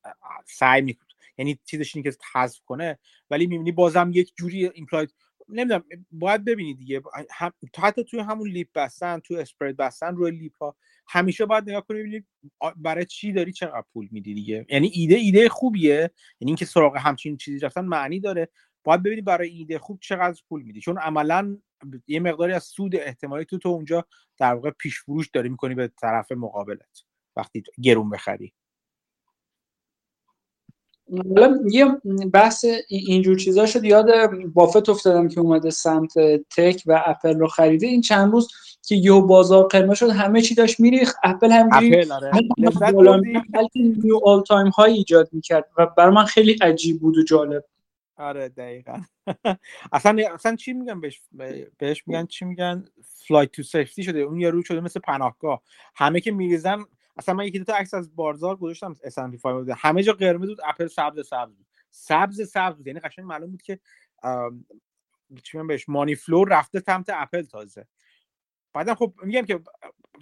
سعی 0.45 0.82
می‌کنه. 0.82 1.09
یعنی 1.39 1.59
چیزش 1.64 1.97
اینه 1.97 2.11
که 2.11 2.16
حذف 2.32 2.61
کنه 2.66 2.99
ولی 3.30 3.47
می‌بینی 3.47 3.72
بازم 3.72 4.11
یک 4.14 4.32
جوری 4.37 4.70
implied 4.74 5.14
نمی‌دونم 5.49 5.84
باید 6.11 6.45
ببینید 6.45 6.78
دیگه. 6.78 7.03
هم... 7.30 7.53
حتی 7.78 8.05
توی 8.05 8.20
همون 8.20 8.49
LEAP 8.48 8.68
بستن 8.74 9.18
توی 9.18 9.36
spread 9.36 9.76
بستن 9.76 10.16
روی 10.16 10.30
LEAP 10.30 10.57
ها 10.57 10.76
همیشه 11.09 11.47
باید 11.47 11.70
نگاه 11.70 11.86
کنید 11.86 12.01
ببینید 12.01 12.26
برای 12.76 13.05
چی 13.05 13.32
داری 13.32 13.53
چقدر 13.53 13.84
پول 13.92 14.09
میدی 14.11 14.34
دیگه. 14.34 14.66
یعنی 14.68 14.90
ایده 14.95 15.14
ایده 15.14 15.49
خوبیه. 15.49 15.95
یعنی 15.95 16.11
اینکه 16.40 16.64
سراغ 16.64 16.97
همچین 16.97 17.36
چیزی 17.36 17.59
رفتن 17.59 17.84
معنی 17.84 18.20
داره. 18.20 18.49
باید 18.84 19.03
ببینید 19.03 19.24
برای 19.24 19.51
ایده 19.51 19.78
خوب 19.78 19.99
چقدر 20.01 20.40
پول 20.49 20.62
میدی. 20.62 20.80
چون 20.80 20.99
عملا 20.99 21.59
یه 22.07 22.20
مقداری 22.20 22.53
از 22.53 22.64
سود 22.64 22.97
احتمالی 22.97 23.45
تو 23.45 23.59
تو 23.59 23.68
اونجا 23.68 24.07
در 24.38 24.55
واقع 24.55 24.70
پیش 24.70 25.01
فروش 25.01 25.28
داری 25.28 25.49
می‌کنی 25.49 25.74
به 25.74 25.90
طرف 26.01 26.32
مقابلت. 26.32 27.05
وقتی 27.36 27.62
گرون 27.82 28.11
بخری. 28.11 28.55
حالا 31.16 31.58
یه 31.70 31.84
بحث 32.32 32.64
اینجور 32.88 33.36
چیزا 33.36 33.66
شد 33.66 33.84
یاد 33.84 34.06
بافت 34.54 34.88
افتادم 34.88 35.28
که 35.28 35.40
اومده 35.40 35.70
سمت 35.70 36.18
tech 36.57 36.82
و 36.86 37.02
اپل 37.06 37.38
رو 37.38 37.46
خریده. 37.46 37.86
این 37.86 38.00
چند 38.00 38.32
روز 38.32 38.48
که 38.82 38.94
یه 38.94 39.20
بازار 39.20 39.66
قرمز 39.66 39.94
شد 39.94 40.10
همه 40.10 40.42
چی 40.42 40.54
داشت 40.54 40.80
میریخت 40.80 41.14
اپل 41.22 41.52
همینجوری 41.52 42.07
new 43.74 44.20
all 44.24 44.42
time 44.42 44.68
high 44.68 44.92
ایجاد 44.92 45.28
می‌کرد 45.32 45.70
و 45.78 45.86
برای 45.86 46.14
من 46.14 46.24
خیلی 46.24 46.58
عجیب 46.62 47.00
بود 47.00 47.18
و 47.18 47.22
جالب. 47.22 47.64
آره 48.16 48.48
دقیقا. 48.48 49.00
اصلا 49.92 50.16
اصلا 50.34 50.56
چی 50.56 50.72
میگن 50.72 51.00
بهش؟ 51.00 51.22
بهش 51.78 52.02
میگن 52.06 52.26
چی 52.26 52.44
میگن؟ 52.44 52.84
flight 53.26 53.52
to 53.52 53.62
safety 53.62 54.02
شده. 54.02 54.18
اون 54.18 54.40
یارو 54.40 54.62
شده 54.62 54.80
مثل 54.80 55.00
پناهگاه. 55.00 55.62
همه 55.94 56.20
که 56.20 56.32
میریزن 56.32 56.84
اصلا 57.16 57.34
من 57.34 57.46
یکی 57.46 57.58
دو 57.58 57.64
تا 57.64 57.74
عکس 57.74 57.94
از 57.94 58.16
بازار 58.16 58.57
گذاشتم 58.56 58.96
اس 59.04 59.18
بود. 59.18 59.70
همه 59.76 60.02
جا 60.02 60.12
قرمز 60.12 60.48
بود 60.48 60.60
اپل 60.64 60.86
سبز 60.86 61.26
سبز 61.26 61.56
بود. 61.56 61.66
سبز 61.90 62.48
سبز 62.50 62.76
بود. 62.76 62.86
یعنی 62.86 63.00
قشنگ 63.00 63.24
معلوم 63.24 63.50
بود 63.50 63.62
که 63.62 63.80
چی 65.42 65.58
بهش 65.58 65.88
money 65.88 66.14
flow 66.14 66.48
رفته 66.48 66.80
سمت 66.80 67.06
اپل 67.08 67.42
تازه. 67.42 67.86
بعدم 68.72 68.94
خب 68.94 69.14
میگم 69.22 69.42
که 69.42 69.60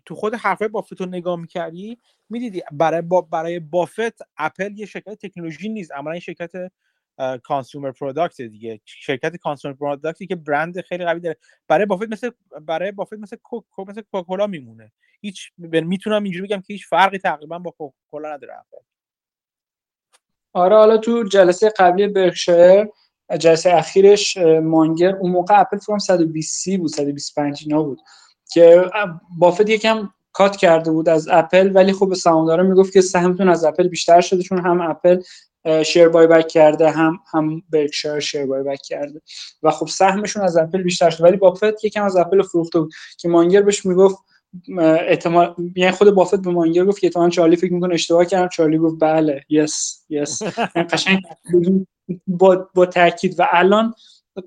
تو 0.05 0.15
خود 0.15 0.35
حرفای 0.35 0.69
بافت 0.69 1.01
رو 1.01 1.07
نگاه 1.07 1.41
می‌کردی 1.41 1.99
می‌دیدی 2.31 2.63
برای 2.73 3.03
با 3.03 3.21
برای 3.21 3.61
بافت 3.61 4.23
اپل 4.37 4.79
یه 4.79 4.87
شرکت 4.87 5.27
تکنولوژی 5.27 5.69
نیست. 5.69 5.91
این 5.93 6.21
شرکت 6.21 6.73
consumer 7.43 7.91
product 7.91 8.43
دیگه. 8.43 8.81
شرکت 8.85 9.37
consumer 9.37 9.75
product 9.75 10.20
ی 10.20 10.27
که 10.27 10.37
برند 10.37 10.81
خیلی 10.81 11.05
قوی 11.05 11.21
داره. 11.21 11.37
برای 11.69 11.87
بافت 11.87 12.09
مثل 12.09 12.31
برای 12.61 12.93
بافت 12.93 13.13
مثل 13.13 13.37
کوک 13.43 13.65
مثل 13.89 14.01
کوکاکولا 14.01 14.47
میمونه. 14.47 14.93
هیچ 15.21 15.53
می‌تونم 15.59 16.23
اینجوری 16.23 16.47
بگم 16.47 16.61
که 16.61 16.73
هیچ 16.73 16.89
فرقی 16.89 17.19
تقریبا 17.19 17.59
با 17.59 17.71
کوکاکولا 17.71 18.35
نداره. 18.35 18.55
آره 20.53 20.77
حالا 20.77 20.97
تو 20.97 21.25
جلسه 21.25 21.69
قبلی 21.69 22.09
برکشایر 22.09 22.89
جلسه 23.39 23.75
اخیرش 23.75 24.37
مانگر 24.63 25.17
اون 25.17 25.31
موقع 25.31 25.61
اپل 25.61 25.79
فکر 25.79 25.99
120 25.99 26.69
بود 26.79 26.91
125 26.91 27.63
اینا 27.67 27.83
بود. 27.83 28.01
که 28.53 28.85
بافت 29.39 29.71
یکم 29.71 30.11
cut 30.33 30.57
کرده 30.57 30.91
بود 30.91 31.09
از 31.09 31.29
اپل 31.31 31.71
ولی 31.75 31.93
خب 31.93 32.09
به 32.09 32.15
سهامدارا 32.15 32.63
می‌گفت 32.63 32.93
که 32.93 33.01
سهمتون 33.01 33.49
از 33.49 33.65
اپل 33.65 33.89
بیشتر 33.89 34.21
شده 34.21 34.43
چون 34.43 34.67
هم 34.67 34.81
اپل 34.81 35.23
share 35.87 36.09
buyback 36.09 36.49
کرده 36.49 36.91
هم 36.91 37.21
هم 37.33 37.63
برکشایر 37.71 38.21
share 38.21 38.47
buyback 38.47 38.83
کرده. 38.89 39.23
و 39.63 39.71
خب 39.71 39.87
سهمشون 39.87 40.43
از 40.43 40.57
اپل 40.57 40.83
بیشتر 40.83 41.11
شده 41.11 41.25
ولی 41.25 41.37
بافت 41.37 41.85
یکم 41.85 42.05
از 42.05 42.17
اپل 42.17 42.43
فروخته 42.43 42.81
بود 42.81 42.93
که 43.19 43.29
مانگر 43.29 43.63
بهش 43.63 43.87
می‌گفت 43.87 44.17
احتمال 44.81 45.55
یعنی 45.77 45.93
خود 45.93 46.11
بافت 46.11 46.41
به 46.41 46.51
مانگر 46.51 46.85
گفت 46.85 47.01
که 47.01 47.07
احتمال 47.07 47.31
چارلی 47.31 47.57
فکر 47.57 47.73
می‌کنه 47.73 47.95
اشتباه 47.95 48.25
کردم. 48.25 48.49
چارلی 48.49 48.79
گفت 48.79 48.97
بله 49.01 49.41
yes 49.49 50.05
yes 50.09 50.43
یعنی 50.77 50.89
قشنگ 50.89 51.21
با 52.27 52.69
با 52.75 52.87
تاکید. 52.87 53.41
و 53.41 53.47
الان 53.51 53.95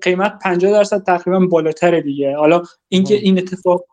قیمت 0.02 0.38
50 0.42 0.72
درصد 0.72 1.02
تقریبا 1.02 1.46
بالاتر 1.46 2.00
دیگه. 2.00 2.36
حالا 2.36 2.62
اینکه 2.88 3.14
این 3.14 3.38
اتفاق 3.38 3.84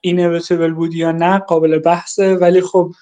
اینویتبل 0.00 0.72
بود 0.72 0.94
یا 0.94 1.12
نه 1.12 1.38
قابل 1.38 1.78
بحثه. 1.78 2.34
ولی 2.34 2.60
خب 2.60 2.92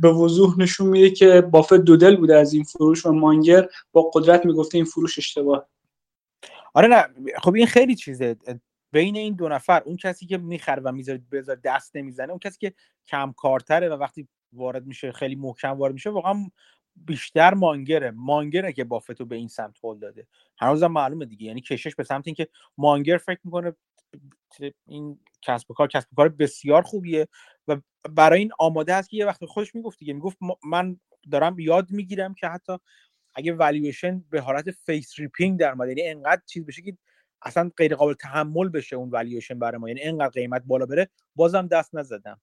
به 0.00 0.08
وضوح 0.08 0.58
نشون 0.58 0.88
میده 0.88 1.10
که 1.10 1.40
بافت 1.40 1.74
دودل 1.74 2.16
بوده 2.16 2.36
از 2.36 2.52
این 2.52 2.64
فروش 2.64 3.06
و 3.06 3.12
مانگر 3.12 3.68
با 3.92 4.10
قدرت 4.14 4.46
می‌گفته 4.46 4.78
این 4.78 4.84
فروش 4.84 5.18
اشتباه. 5.18 5.68
آره 6.74 6.88
نه 6.88 7.04
خب 7.42 7.54
این 7.54 7.66
خیلی 7.66 7.94
چیزه. 7.94 8.36
بین 8.92 9.16
این 9.16 9.34
دو 9.34 9.48
نفر 9.48 9.82
اون 9.84 9.96
کسی 9.96 10.26
که 10.26 10.38
می‌خره 10.38 10.82
و 10.82 10.92
می‌ذاره 10.92 11.20
بذار 11.32 11.56
دست 11.64 11.96
نمی‌زنه 11.96 12.30
اون 12.30 12.38
کسی 12.38 12.58
که 12.58 12.72
کم 13.06 13.34
کارتره 13.36 13.88
و 13.88 13.92
وقتی 13.92 14.28
وارد 14.52 14.86
میشه 14.86 15.12
خیلی 15.12 15.34
محکم 15.34 15.70
وارد 15.70 15.92
میشه 15.92 16.10
واقعا 16.10 16.34
بیشتر 16.96 17.54
مانگره. 17.54 18.10
مانگره 18.10 18.72
که 18.72 18.84
بافتو 18.84 19.24
به 19.24 19.36
این 19.36 19.48
سمت 19.48 19.76
هول 19.84 19.98
داده. 19.98 20.26
هنوزم 20.58 20.86
معلومه 20.86 21.24
دیگه. 21.24 21.46
یعنی 21.46 21.60
کشش 21.60 21.94
به 21.94 22.04
سمت 22.04 22.26
اینکه 22.26 22.48
مانگر 22.78 23.16
فکر 23.16 23.40
می‌کنه 23.44 23.72
این 24.86 25.20
کسب 25.42 25.70
و 25.70 25.74
کار 25.74 25.88
کسب 25.88 26.08
و 26.12 26.16
کار 26.16 26.28
بسیار 26.28 26.82
خوبیه 26.82 27.28
و 27.68 27.76
برای 28.10 28.38
این 28.40 28.50
آماده 28.58 28.94
است 28.94 29.10
که 29.10 29.16
یه 29.16 29.26
وقت 29.26 29.44
خودش 29.44 29.74
می‌گفت 29.74 29.98
دیگه. 29.98 30.12
می‌گفت 30.12 30.38
من 30.64 30.96
دارم 31.32 31.58
یاد 31.58 31.90
می‌گیرم 31.90 32.34
که 32.34 32.48
حتی 32.48 32.72
اگه 33.34 33.54
والویشن 33.54 34.24
به 34.30 34.40
حالت 34.40 34.70
face 34.70 35.20
ripping 35.20 35.60
در 35.60 35.70
اومد 35.72 35.88
یعنی 35.88 36.02
انقدر 36.02 36.42
چیز 36.46 36.66
بشه 36.66 36.82
که 36.82 36.98
اصلا 37.42 37.70
غیر 37.76 37.96
قابل 37.96 38.14
تحمل 38.14 38.68
بشه 38.68 38.96
اون 38.96 39.10
والویشن 39.10 39.58
برای 39.58 39.78
ما 39.78 39.88
یعنی 39.88 40.02
انقدر 40.02 40.30
قیمت 40.30 40.62
بالا 40.66 40.86
بره 40.86 41.10
بازم 41.36 41.66
دست 41.68 41.94
نزدم. 41.94 42.40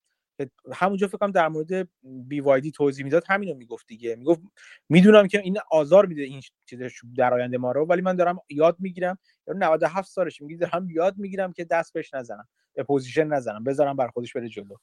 همونجا 0.74 1.08
فکر 1.08 1.18
کنم 1.18 1.32
در 1.32 1.48
مورد 1.48 1.88
BYD 2.04 2.72
توضیح 2.72 3.04
می‌داد 3.04 3.24
همینو 3.28 3.54
می‌گفت 3.54 3.88
دیگه. 3.88 4.16
می‌گفت 4.16 4.42
می‌دونم 4.90 5.28
که 5.28 5.40
این 5.40 5.58
آزار 5.72 6.06
میده 6.06 6.22
این 6.22 6.42
چیز 6.66 6.80
در 7.18 7.34
آینده 7.34 7.58
ما 7.58 7.72
رو 7.72 7.86
ولی 7.86 8.02
من 8.02 8.16
دارم 8.16 8.40
یاد 8.50 8.76
می‌گیرم 8.80 9.18
97 9.48 10.12
سالش 10.12 10.42
میگه 10.42 10.58
دارم 10.58 10.90
یاد 10.90 11.18
می‌گیرم 11.18 11.54
که 11.54 11.64
دست 11.64 11.94
بهش 11.94 12.14
نزنم 12.14 12.48
به 12.74 12.84
position 12.84 13.28
نزنم 13.28 13.64
بذارم 13.64 13.96
برا 13.96 14.08
خودش 14.08 14.34
بره 14.34 14.50
جلو. 14.50 14.76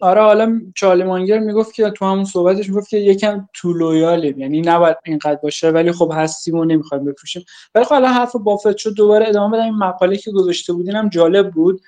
آره 0.00 0.20
حالا 0.20 0.60
چارلی 0.74 1.02
مانگر 1.02 1.38
می‌گفت 1.38 1.74
که 1.74 1.90
تو 1.90 2.04
همون 2.04 2.24
صحبتش 2.24 2.68
می‌گفت 2.68 2.88
که 2.88 2.96
یکم 2.96 3.48
تو 3.54 3.72
loyal 3.72 4.19
یم 4.19 4.38
یعنی 4.38 4.60
نباید 4.60 4.96
اینقدر 5.04 5.40
باشه 5.42 5.70
ولی 5.70 5.92
خب 5.92 6.12
هستیم 6.14 6.54
و 6.54 6.64
نمی‌خوایم 6.64 7.04
بفروشیم. 7.04 7.44
ولی 7.74 7.84
خب 7.84 7.90
حالا 7.90 8.08
حرف 8.08 8.36
بافت 8.36 8.76
شد 8.76 8.94
دوباره 8.94 9.28
ادامه 9.28 9.56
بدم. 9.56 9.64
این 9.64 9.74
مقاله 9.74 10.16
که 10.16 10.30
گذاشته 10.30 10.72
بودینم 10.72 11.08
جالب 11.08 11.50
بود. 11.50 11.80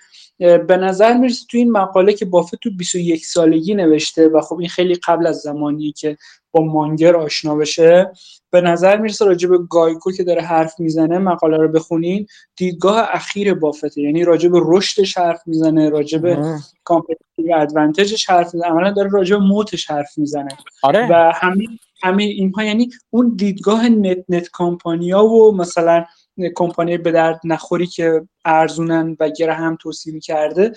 به 0.43 0.77
نظر 0.77 1.17
می‌رسه 1.17 1.45
تو 1.51 1.59
این 1.59 1.73
مقاله 1.73 2.13
که 2.13 2.25
بافت 2.25 2.55
تو 2.55 2.71
21 2.77 3.27
سالگی 3.27 3.75
نوشته 3.75 4.29
و 4.29 4.41
خب 4.41 4.59
این 4.59 4.69
خیلی 4.69 4.95
قبل 4.95 5.27
از 5.27 5.37
زمانی 5.37 5.93
که 5.93 6.17
با 6.51 6.65
مانگر 6.65 7.17
آشنا 7.17 7.57
بشه 7.57 8.13
به 8.51 8.61
نظر 8.61 8.97
می‌رسه 8.97 9.25
راجع 9.25 9.49
به 9.49 9.59
GEICO 9.71 10.13
که 10.13 10.25
داره 10.25 10.43
حرف 10.43 10.81
می‌زنه 10.81 11.19
مقاله 11.19 11.57
رو 11.57 11.69
بخونین 11.69 12.27
دیدگاه 12.57 13.09
اخیر 13.11 13.55
بافته 13.55 14.01
یعنی 14.01 14.25
راجع 14.25 14.49
به 14.49 14.61
رشدش 14.65 15.19
حرف 15.19 15.43
می‌زنه 15.47 15.89
راجع 15.89 16.19
به 16.19 16.59
competitive 16.85 17.55
advantage 17.57 18.17
ش 18.17 18.31
حرف 18.31 18.55
می‌زنه 18.55 18.71
عملا 18.71 18.91
داره 18.91 19.11
راجع 19.11 19.37
به 19.37 19.43
moat 19.43 19.75
ش 19.75 19.91
حرف 19.91 20.19
می‌زنه 20.19 20.49
آره. 20.83 21.09
و 21.11 21.33
همین 21.35 21.79
همین 22.03 22.29
اینها 22.29 22.65
یعنی 22.65 22.91
اون 23.11 23.33
دیدگاه 23.37 23.89
net 23.89 24.25
net 24.29 24.49
company 24.49 25.15
ها 25.15 25.25
و 25.25 25.57
مثلا 25.57 26.05
کمپانی 26.55 26.99
به 26.99 27.13
درد 27.13 27.41
نخوری 27.45 27.87
که 27.87 28.29
ارزونن 28.45 29.17
و 29.21 29.31
گره 29.31 29.55
هم 29.55 29.77
توصیه 29.77 30.21
کرده 30.21 30.73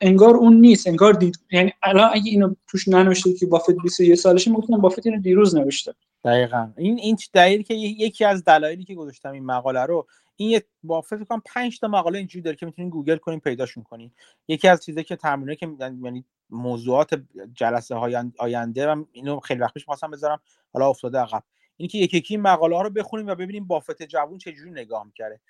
انگار 0.00 0.36
اون 0.36 0.60
نیست 0.60 0.86
انگار 0.86 1.12
دید 1.12 1.38
یعنی 1.50 1.72
الان 1.82 2.10
اگه 2.12 2.30
اینو 2.30 2.54
توش 2.66 2.88
ننوشته 2.88 3.34
که 3.34 3.46
بافت 3.46 3.70
21 3.82 4.14
سالشه 4.14 4.50
می‌گفتم 4.50 4.80
بافت 4.80 5.06
اینو 5.06 5.20
دیروز 5.20 5.56
نوشته. 5.56 5.94
دقیقا. 6.24 6.72
این 6.76 6.98
این 6.98 7.16
دلیلی 7.32 7.62
که 7.62 7.74
یکی 7.74 8.24
از 8.24 8.44
دلایلی 8.44 8.84
که 8.84 8.94
گذاشتم 8.94 9.32
این 9.32 9.44
مقاله 9.44 9.80
رو 9.80 10.06
این 10.36 10.50
یه 10.50 10.62
بافت 10.82 11.16
فکر 11.16 11.24
کنم 11.24 11.42
5 11.46 11.80
تا 11.80 11.88
مقاله 11.88 12.18
اینجوری 12.18 12.42
داره 12.42 12.56
که 12.56 12.66
می‌تونین 12.66 12.90
گوگل 12.90 13.16
کنین 13.16 13.40
پیداشون 13.40 13.82
کنین 13.82 14.10
یکی 14.48 14.68
از 14.68 14.84
چیزایی 14.84 15.04
که 15.04 15.16
تمرینه 15.16 15.56
که 15.56 15.68
یعنی 15.80 16.24
موضوعات 16.50 17.22
جلسه 17.54 17.94
های 17.94 18.18
آینده 18.38 18.86
و 18.86 19.04
اینو 19.12 19.40
خیلی 19.40 19.60
وقت 19.60 19.74
پیش 19.74 19.84
خواستم 19.84 20.10
بذارم 20.10 20.40
حالا 20.72 20.88
افتاده 20.88 21.18
عقب. 21.18 21.42
اینکه 21.76 21.98
یک 21.98 22.14
یکی 22.14 22.36
مقاله 22.36 22.76
ها 22.76 22.82
رو 22.82 22.90
بخونیم 22.90 23.26
و 23.26 23.34
ببینیم 23.34 23.66
بافت 23.66 24.02
جوون 24.02 24.38
چجوری 24.38 24.70
نگاه 24.70 25.04
می‌کرده 25.04 25.40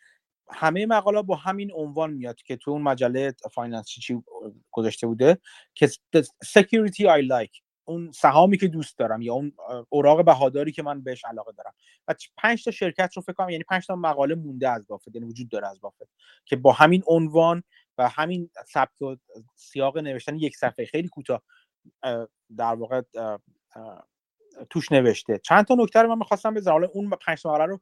همه 0.51 0.87
مقاله 0.87 1.23
با 1.23 1.37
همین 1.37 1.73
عنوان 1.75 2.13
میاد 2.13 2.37
که 2.43 2.57
تو 2.57 2.71
اون 2.71 2.83
مجله 2.83 3.35
finance 3.55 3.87
چی 3.87 4.23
گذاشته 4.71 5.07
بوده 5.07 5.39
که 5.75 5.87
security 6.45 7.03
I 7.03 7.23
like 7.29 7.63
اون 7.85 8.11
سهامی 8.13 8.59
که 8.59 8.69
دوست 8.69 8.99
دارم 8.99 9.23
یا 9.23 9.35
اون 9.35 9.53
اوراق 9.89 10.25
بهاداری 10.25 10.73
که 10.73 10.83
من 10.83 11.03
بهش 11.03 11.25
علاقه 11.25 11.53
دارم. 11.53 11.75
و 12.09 12.15
پنج 12.37 12.65
تا 12.65 12.71
شرکت 12.71 13.17
رو 13.17 13.23
فکر 13.23 13.33
کنم 13.33 13.49
یعنی 13.49 13.65
پنج 13.65 13.87
تا 13.87 13.97
مقاله 13.97 14.35
مونده 14.35 14.69
از 14.69 14.87
بافت 14.87 15.15
یعنی 15.15 15.29
وجود 15.29 15.49
داره 15.49 15.69
از 15.69 15.81
بافت 15.81 16.09
که 16.45 16.57
با 16.57 16.73
همین 16.73 17.03
عنوان 17.07 17.63
و 17.99 18.09
همین 18.09 18.51
سبک 18.67 19.03
و 19.03 19.17
سیاق 19.57 19.99
نوشتن 19.99 20.37
یک 20.37 20.57
صفحه 20.57 20.87
خیلی 20.87 21.09
کوتاه 21.09 21.43
در 22.57 22.75
واقع 22.75 23.03
توش 24.71 24.93
نوشته. 24.93 25.39
چند 25.39 25.65
تا 25.65 25.75
نکته 25.75 26.03
رو 26.03 26.09
من 26.09 26.19
می‌خواستم 26.19 26.55
بذارم. 26.55 26.75
حالا 26.75 26.89
اون 26.93 27.11
پنج 27.11 27.47
مقاله 27.47 27.65
رو 27.65 27.81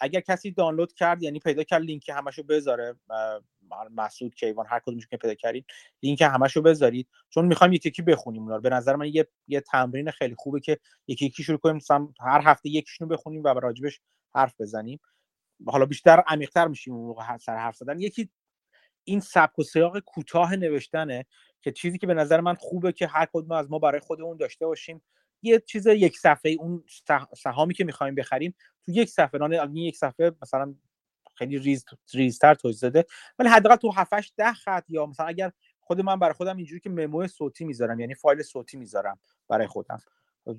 اگر 0.00 0.20
کسی 0.20 0.50
دانلود 0.50 0.92
کرد 0.92 1.22
یعنی 1.22 1.40
پیدا 1.40 1.62
کرد 1.62 1.82
لینک 1.82 2.08
همشو 2.08 2.42
بذاره. 2.42 2.94
مسعود 3.90 4.34
کیوان 4.34 4.66
هر 4.68 4.78
کدومش 4.78 5.06
که 5.06 5.16
پیدا 5.16 5.34
کردید 5.34 5.66
لینک 6.02 6.22
همشو 6.22 6.62
بذارید. 6.62 7.08
چون 7.30 7.44
می‌خوایم 7.44 7.72
یکی 7.72 7.88
یکی 7.88 8.02
بخونیم 8.02 8.42
اونا 8.42 8.58
به 8.58 8.70
نظر 8.70 8.96
من 8.96 9.08
یه 9.12 9.28
یه 9.48 9.60
تمرین 9.60 10.10
خیلی 10.10 10.34
خوبه 10.38 10.60
که 10.60 10.78
یکی 11.06 11.26
یکی 11.26 11.42
شروع 11.42 11.58
کنیم 11.58 11.80
هر 12.20 12.40
هفته 12.44 12.68
یکیشونو 12.68 13.10
بخونیم 13.10 13.44
و 13.44 13.48
راجبش 13.48 14.00
حرف 14.34 14.60
بزنیم. 14.60 15.00
حالا 15.66 15.86
بیشتر 15.86 16.22
عمیق‌تر 16.26 16.68
میشیم 16.68 16.94
اون 16.94 17.06
موقع 17.06 17.36
سر 17.36 17.56
حرف 17.56 17.76
زدن. 17.76 18.00
یکی 18.00 18.30
این 19.04 19.20
سبک 19.20 19.58
و 19.58 19.62
سیاق 19.62 19.98
کوتاه 19.98 20.56
نوشتنه 20.56 21.26
که 21.62 21.72
چیزی 21.72 21.98
که 21.98 22.06
به 22.06 22.14
نظر 22.14 22.40
من 22.40 22.54
خوبه 22.54 22.92
که 22.92 23.06
هر 23.06 23.26
کدوم 23.32 23.52
از 23.52 23.70
ما 23.70 23.78
برای 23.78 24.00
خودمون 24.00 24.36
داشته 24.36 24.66
باشیم. 24.66 25.02
یه 25.46 25.60
چیز 25.60 25.86
یک 25.86 26.18
صفحه 26.18 26.56
اون 26.60 26.84
سهامی 27.36 27.74
که 27.74 27.84
می‌خوایم 27.84 28.14
بخریم 28.14 28.54
تو 28.84 28.92
یک 28.92 29.08
صفحه 29.08 29.42
این 29.42 29.76
یک 29.76 29.96
صفحه 29.96 30.32
مثلا 30.42 30.74
خیلی 31.34 31.58
ریز 31.58 31.84
ریزتر 32.14 32.54
توضیح 32.54 32.80
داده. 32.80 33.08
ولی 33.38 33.48
حداقل 33.48 33.76
تو 33.76 33.90
7 33.96 34.36
ده 34.36 34.52
خط 34.52 34.84
یا 34.88 35.06
مثلا 35.06 35.26
اگر 35.26 35.52
خود 35.80 36.00
من 36.00 36.18
برای 36.18 36.34
خودم 36.34 36.56
اینجوری 36.56 36.80
که 36.80 36.90
memo 36.90 37.26
صوتی 37.26 37.64
می‌ذارم 37.64 38.00
یعنی 38.00 38.14
فایل 38.14 38.42
صوتی 38.42 38.76
می‌ذارم 38.76 39.18
برای 39.48 39.66
خودم. 39.66 39.98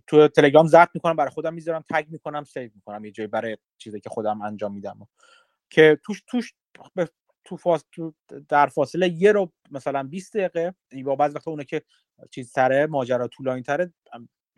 تو 0.07 0.27
تلگرام 0.27 0.67
ضبط 0.67 0.89
می‌کنم 0.93 1.15
برای 1.15 1.31
خودم 1.31 1.53
می‌ذارم 1.53 1.83
tag 1.89 2.05
می‌کنم 2.09 2.43
save 2.43 2.71
می‌کنم 2.75 3.05
یه 3.05 3.11
جایی 3.11 3.27
برای 3.27 3.57
چیزی 3.77 3.99
که 3.99 4.09
خودم 4.09 4.41
انجام 4.41 4.73
میدم. 4.73 5.07
که 5.69 5.99
توش 6.05 6.23
توش 6.27 6.53
تو, 7.43 7.57
فاس... 7.57 7.83
تو 7.91 8.13
در 8.49 8.67
فاصله 8.67 9.09
یه 9.09 9.31
رو 9.31 9.53
مثلا 9.71 10.03
20 10.03 10.37
دقیقه 10.37 10.75
با 11.05 11.15
بعض 11.15 11.35
وقتا 11.35 11.51
اونه 11.51 11.63
که 11.63 11.81
چیز 12.31 12.51
تره 12.51 12.87
ماجرا 12.87 13.27
طولانی 13.27 13.61
تره 13.61 13.93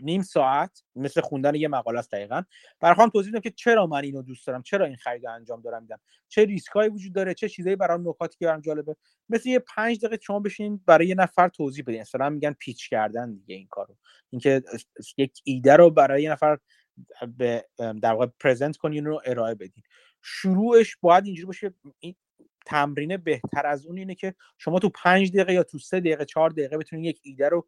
نیم 0.02 0.22
ساعت 0.22 0.84
مثل 0.96 1.22
خوندن 1.22 1.56
یه 1.56 1.68
مقاله 1.68 2.00
است 2.00 2.12
دقیقا. 2.12 2.44
برای 2.80 3.10
توضیح 3.14 3.32
بدم 3.32 3.42
که 3.42 3.52
چرا 3.52 3.88
من 3.88 4.04
اینو 4.04 4.22
دوست 4.22 4.48
دارم 4.48 4.62
چرا 4.62 4.86
این 4.86 4.96
خرید 4.96 5.26
انجام 5.26 5.62
دارم 5.62 5.82
میدم 5.82 6.00
چه 6.28 6.46
ریسکایی 6.46 6.90
وجود 6.90 7.14
داره 7.14 7.34
چه 7.34 7.50
چیزایی 7.50 7.76
برای 7.76 8.00
نکاتی 8.02 8.38
که 8.40 8.46
برام 8.46 8.62
جالبه. 8.62 8.96
مثل 9.30 9.50
یه 9.50 9.60
پنج 9.60 10.00
دقیقه 10.00 10.24
شما 10.24 10.40
بشین 10.40 10.82
برای 10.86 11.08
یه 11.08 11.16
نفر 11.16 11.48
توضیح 11.50 11.84
بدین. 11.88 12.02
مثلا 12.02 12.30
میگن 12.30 12.54
پیچ 12.54 12.90
کردن 12.90 13.34
دیگه 13.34 13.56
این 13.56 13.68
کارو. 13.68 13.98
اینکه 14.30 14.64
یک 15.18 15.42
ایده 15.44 15.76
رو 15.76 15.90
برای 15.90 16.24
یه 16.24 16.32
نفر 16.32 16.58
به 17.38 17.66
در 17.78 18.14
واقع 18.14 18.26
پرزنت 18.40 18.78
کنین 18.78 19.06
رو 19.06 19.22
ارائه 19.26 19.56
بدین. 19.56 19.84
شروعش 20.22 20.98
باید 21.02 21.26
اینجوری 21.26 21.46
باشه 21.46 21.74
این 22.00 22.16
تمرین 22.66 23.18
بهتر 23.18 23.68
از 23.68 23.86
اون 23.86 23.98
اینه 23.98 24.16
که 24.16 24.36
شما 24.58 24.80
تو 24.80 24.90
پنج 24.90 25.32
دقیقه 25.32 25.54
یا 25.54 25.64
تو 25.64 25.80
سه 25.80 26.00
دقیقه 26.00 26.26
چهار 26.26 26.50
دقیقه 26.50 26.78
بتونید 26.78 27.06
یک 27.06 27.20
ایده 27.24 27.50
رو 27.50 27.68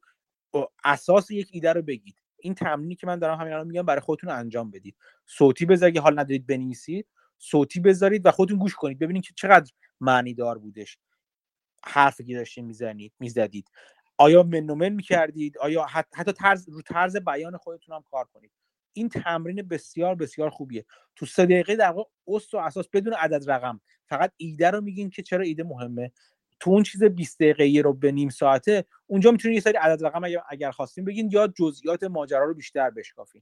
اساس 0.83 1.31
یک 1.31 1.49
ایده 1.51 1.73
رو 1.73 1.81
بگید. 1.81 2.20
این 2.41 2.55
تمرینی 2.55 2.95
که 2.95 3.07
من 3.07 3.19
دارم 3.19 3.39
همین 3.39 3.53
الان 3.53 3.67
میگم 3.67 3.81
برای 3.81 4.01
خودتون 4.01 4.29
انجام 4.29 4.71
بدید. 4.71 4.95
صوتی 5.25 5.65
بذارید 5.65 5.97
حال 5.97 6.19
ندارید 6.19 6.47
بنویسید. 6.47 7.07
صوتی 7.37 7.79
بذارید 7.79 8.25
و 8.25 8.31
خودتون 8.31 8.57
گوش 8.57 8.75
کنید. 8.75 8.99
ببینید 8.99 9.23
که 9.23 9.33
چقدر 9.35 9.71
معنی 9.99 10.33
دار 10.33 10.57
بودش. 10.57 10.97
حرفی 11.85 12.23
که 12.23 12.35
داشتین 12.35 12.65
می‌زنید 12.65 13.13
می‌زدید. 13.19 13.67
آیا 14.17 14.43
منومن 14.43 14.89
می‌کردید؟ 14.89 15.57
آیا 15.57 15.85
حتی 15.85 16.31
طرز 16.31 16.69
رو 16.69 16.81
طرز 16.81 17.17
بیان 17.17 17.57
خودتون 17.57 17.95
هم 17.95 18.03
کار 18.11 18.25
کنید. 18.33 18.51
این 18.93 19.09
تمرین 19.09 19.61
بسیار 19.61 20.15
بسیار 20.15 20.49
خوبیه. 20.49 20.85
تو 21.15 21.25
سه 21.25 21.45
دقیقه 21.45 21.75
در 21.75 21.91
واقع 21.91 22.09
و 22.53 22.57
اساس 22.57 22.89
بدون 22.89 23.13
عدد 23.13 23.51
رقم. 23.51 23.81
فقط 24.05 24.31
ایده 24.37 24.71
رو 24.71 24.81
میگین 24.81 25.09
که 25.09 25.21
چرا 25.21 25.43
ایده 25.43 25.63
مهمه. 25.63 26.11
تو 26.61 26.71
اون 26.71 26.83
چیز 26.83 27.03
20 27.03 27.39
دقیقه 27.39 27.81
رو 27.81 27.93
به 27.93 28.11
نیم 28.11 28.29
ساعته 28.29 28.85
اونجا 29.07 29.31
می‌تونید 29.31 29.55
یه 29.55 29.61
سری 29.61 29.77
عدد 29.77 30.05
رقم 30.05 30.21
اگر, 30.49 30.71
خواستین 30.71 31.05
بگین 31.05 31.29
یا 31.31 31.47
جزئیات 31.47 32.03
ماجرا 32.03 32.45
رو 32.45 32.53
بیشتر 32.53 32.89
بشکافین. 32.89 33.41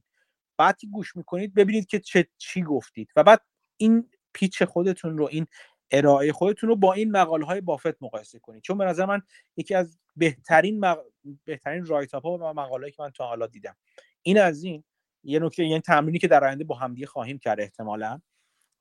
بعد 0.56 0.76
که 0.76 0.86
گوش 0.86 1.16
می‌کنید 1.16 1.54
ببینید 1.54 1.86
که 1.86 1.98
چه 1.98 2.28
چی 2.38 2.62
گفتید 2.62 3.10
و 3.16 3.22
بعد 3.24 3.40
این 3.76 4.10
پیچ 4.32 4.62
خودتون 4.62 5.18
رو 5.18 5.28
این 5.30 5.46
ارائه 5.90 6.32
خودتون 6.32 6.68
رو 6.68 6.76
با 6.76 6.92
این 6.92 7.10
مقاله 7.10 7.44
های 7.44 7.60
بافت 7.60 8.02
مقایسه 8.02 8.38
کنید. 8.38 8.62
چون 8.62 8.78
به 8.78 8.84
نظر 8.84 9.06
من 9.06 9.22
یکی 9.56 9.74
از 9.74 9.98
بهترین 10.16 10.80
مق... 10.80 10.98
بهترین 11.44 11.86
رایت 11.86 12.14
ها 12.14 12.20
و 12.30 12.54
مقاله 12.54 12.90
که 12.90 13.02
من 13.02 13.10
تا 13.10 13.26
حالا 13.26 13.46
دیدم. 13.46 13.76
این 14.22 14.38
از 14.40 14.62
این 14.62 14.84
یه 15.24 15.38
نکته 15.38 15.64
یعنی 15.64 15.80
تمرینی 15.80 16.18
که 16.18 16.28
در 16.28 16.44
آینده 16.44 16.64
با 16.64 16.74
همدیگه 16.74 17.06
خواهیم 17.06 17.38
کرد 17.38 17.60
احتمالا 17.60 18.20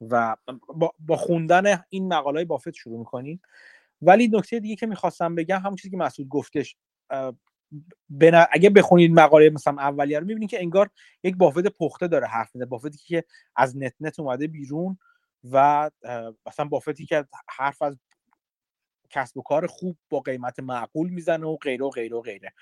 و 0.01 0.35
با, 0.67 0.93
با 0.99 1.17
خوندن 1.17 1.83
این 1.89 2.13
مقاله 2.13 2.45
بافت 2.45 2.71
شروع 2.71 2.99
می‌کنیم. 2.99 3.41
ولی 4.01 4.27
نکته 4.27 4.59
دیگه 4.59 4.75
که 4.75 4.87
می‌خواستم 4.87 5.35
بگم 5.35 5.59
همون 5.59 5.75
چیزی 5.75 5.89
که 5.89 5.97
مسعود 5.97 6.27
گفتش 6.29 6.75
اگه 8.51 8.69
بخونید 8.69 9.11
مقاله 9.11 9.49
مثلا 9.49 9.81
اولیه 9.81 10.19
رو 10.19 10.25
می‌بینید 10.25 10.49
که 10.49 10.61
انگار 10.61 10.89
یک 11.23 11.37
بافت 11.37 11.67
پخته 11.67 12.07
داره 12.07 12.27
حرف 12.27 12.55
می‌زنه 12.55 12.65
بافتی 12.69 12.97
که 12.97 13.23
از 13.55 13.77
نت 13.77 13.93
نت 13.99 14.19
اومده 14.19 14.47
بیرون 14.47 14.97
و 15.51 15.91
مثلا 16.47 16.65
بافتی 16.65 17.05
که 17.05 17.25
حرف 17.49 17.81
از 17.81 17.97
کسب 19.09 19.37
و 19.37 19.41
کار 19.41 19.67
خوب 19.67 19.97
با 20.09 20.19
قیمت 20.19 20.59
معقول 20.59 21.09
می‌زنه 21.09 21.47
و 21.47 21.57
غیره 21.57 21.85
و 21.85 21.89
غیره 21.89 22.17
و 22.17 22.21
غیره. 22.21 22.53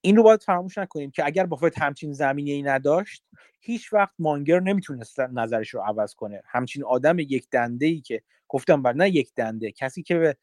این 0.00 0.16
رو 0.16 0.22
باید 0.22 0.42
فراموش 0.42 0.78
نکنیم 0.78 1.10
که 1.10 1.26
اگر 1.26 1.46
بافت 1.46 1.78
همچین 1.78 2.12
زمینه 2.12 2.50
ای 2.50 2.62
نداشت 2.62 3.24
هیچ 3.60 3.92
وقت 3.92 4.14
مانگر 4.18 4.60
نمی‌تونست 4.60 5.20
نظرش 5.20 5.70
رو 5.70 5.80
عوض 5.80 6.14
کنه. 6.14 6.42
همچین 6.44 6.84
آدم 6.84 7.18
یک 7.18 7.46
دنده 7.50 7.86
ای 7.86 8.00
که 8.00 8.22
گفتم 8.48 8.82
بر 8.82 8.92
نه 8.92 9.10
یک 9.10 9.34
دنده 9.36 9.72
کسی 9.72 10.02
که 10.02 10.14
به 10.14 10.36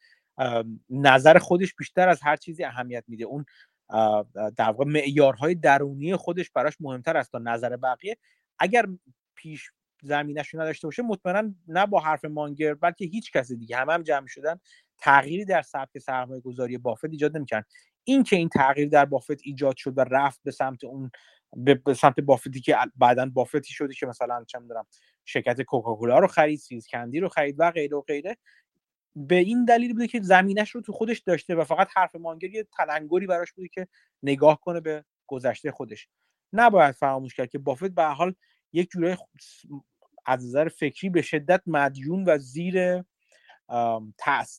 نظر 0.90 1.38
خودش 1.38 1.74
بیشتر 1.74 2.08
از 2.08 2.22
هر 2.22 2.36
چیزی 2.36 2.64
اهمیت 2.64 3.04
میده. 3.08 3.24
اون 3.24 3.44
در 4.56 4.70
واقع 4.70 4.84
معیارهای 4.84 5.54
درونی 5.54 6.16
خودش 6.16 6.50
براش 6.50 6.76
مهمتر 6.80 7.16
است 7.16 7.32
تا 7.32 7.38
نظر 7.38 7.76
بقیه. 7.76 8.16
اگر 8.58 8.86
پیش 9.34 9.70
زمینش 10.02 10.48
رو 10.48 10.60
نداشته 10.60 10.86
باشه 10.86 11.02
مطمئنا 11.02 11.54
نه 11.68 11.86
با 11.86 12.00
حرف 12.00 12.24
مانگر 12.24 12.74
بلکه 12.74 13.04
هیچ 13.04 13.32
کسی 13.32 13.56
دیگه. 13.56 13.76
همه 13.76 13.92
هم 13.92 14.02
جمع 14.02 14.26
شدن 14.26 14.60
تغییری 14.98 15.44
در 15.44 15.62
سبک 15.62 15.98
سرمایه 15.98 16.40
گذاری 16.40 16.78
بافت 16.78 17.04
ایجاد 17.04 17.36
نمی‌کردن 17.36 17.66
این 18.04 18.22
که 18.22 18.36
این 18.36 18.48
تغییر 18.48 18.88
در 18.88 19.04
بافت 19.04 19.40
ایجاد 19.42 19.76
شد 19.76 19.98
و 19.98 20.00
رفت 20.00 20.40
به 20.44 20.50
سمت 20.50 20.84
اون 20.84 21.10
به 21.84 21.94
سمت 21.94 22.20
بافتی 22.20 22.60
که 22.60 22.76
بعدا 22.96 23.26
بافتی 23.26 23.72
شده 23.72 23.94
که 23.94 24.06
مثلا 24.06 24.44
چه 24.44 24.58
می‌دونم 24.58 24.86
شرکت 25.24 25.62
کوکاکولا 25.62 26.18
رو 26.18 26.26
خرید 26.26 26.58
سیز 26.58 26.86
کندی 26.86 27.20
رو 27.20 27.28
خرید 27.28 27.56
و 27.58 27.70
غیره 27.70 27.96
و 27.96 28.00
غیره 28.00 28.36
به 29.16 29.34
این 29.34 29.64
دلیل 29.64 29.92
بوده 29.92 30.06
که 30.06 30.20
زمینش 30.22 30.70
رو 30.70 30.80
تو 30.80 30.92
خودش 30.92 31.18
داشته 31.18 31.54
و 31.54 31.64
فقط 31.64 31.88
حرف 31.96 32.16
مانگر 32.16 32.50
یه 32.50 32.66
تلنگری 32.78 33.26
براش 33.26 33.52
بوده 33.52 33.68
که 33.68 33.88
نگاه 34.22 34.60
کنه 34.60 34.80
به 34.80 35.04
گذشته 35.26 35.70
خودش. 35.70 36.08
نباید 36.52 36.94
فراموش 36.94 37.34
کرد 37.34 37.50
که 37.50 37.58
بافت 37.58 37.90
به 37.90 38.04
حال 38.04 38.34
یک 38.72 38.90
جوره 38.90 39.18
از 40.26 40.46
نظر 40.46 40.68
فکری 40.68 41.10
به 41.10 41.22
شدت 41.22 41.62
مدیون 41.66 42.24
و 42.24 42.38
زیر 42.38 43.04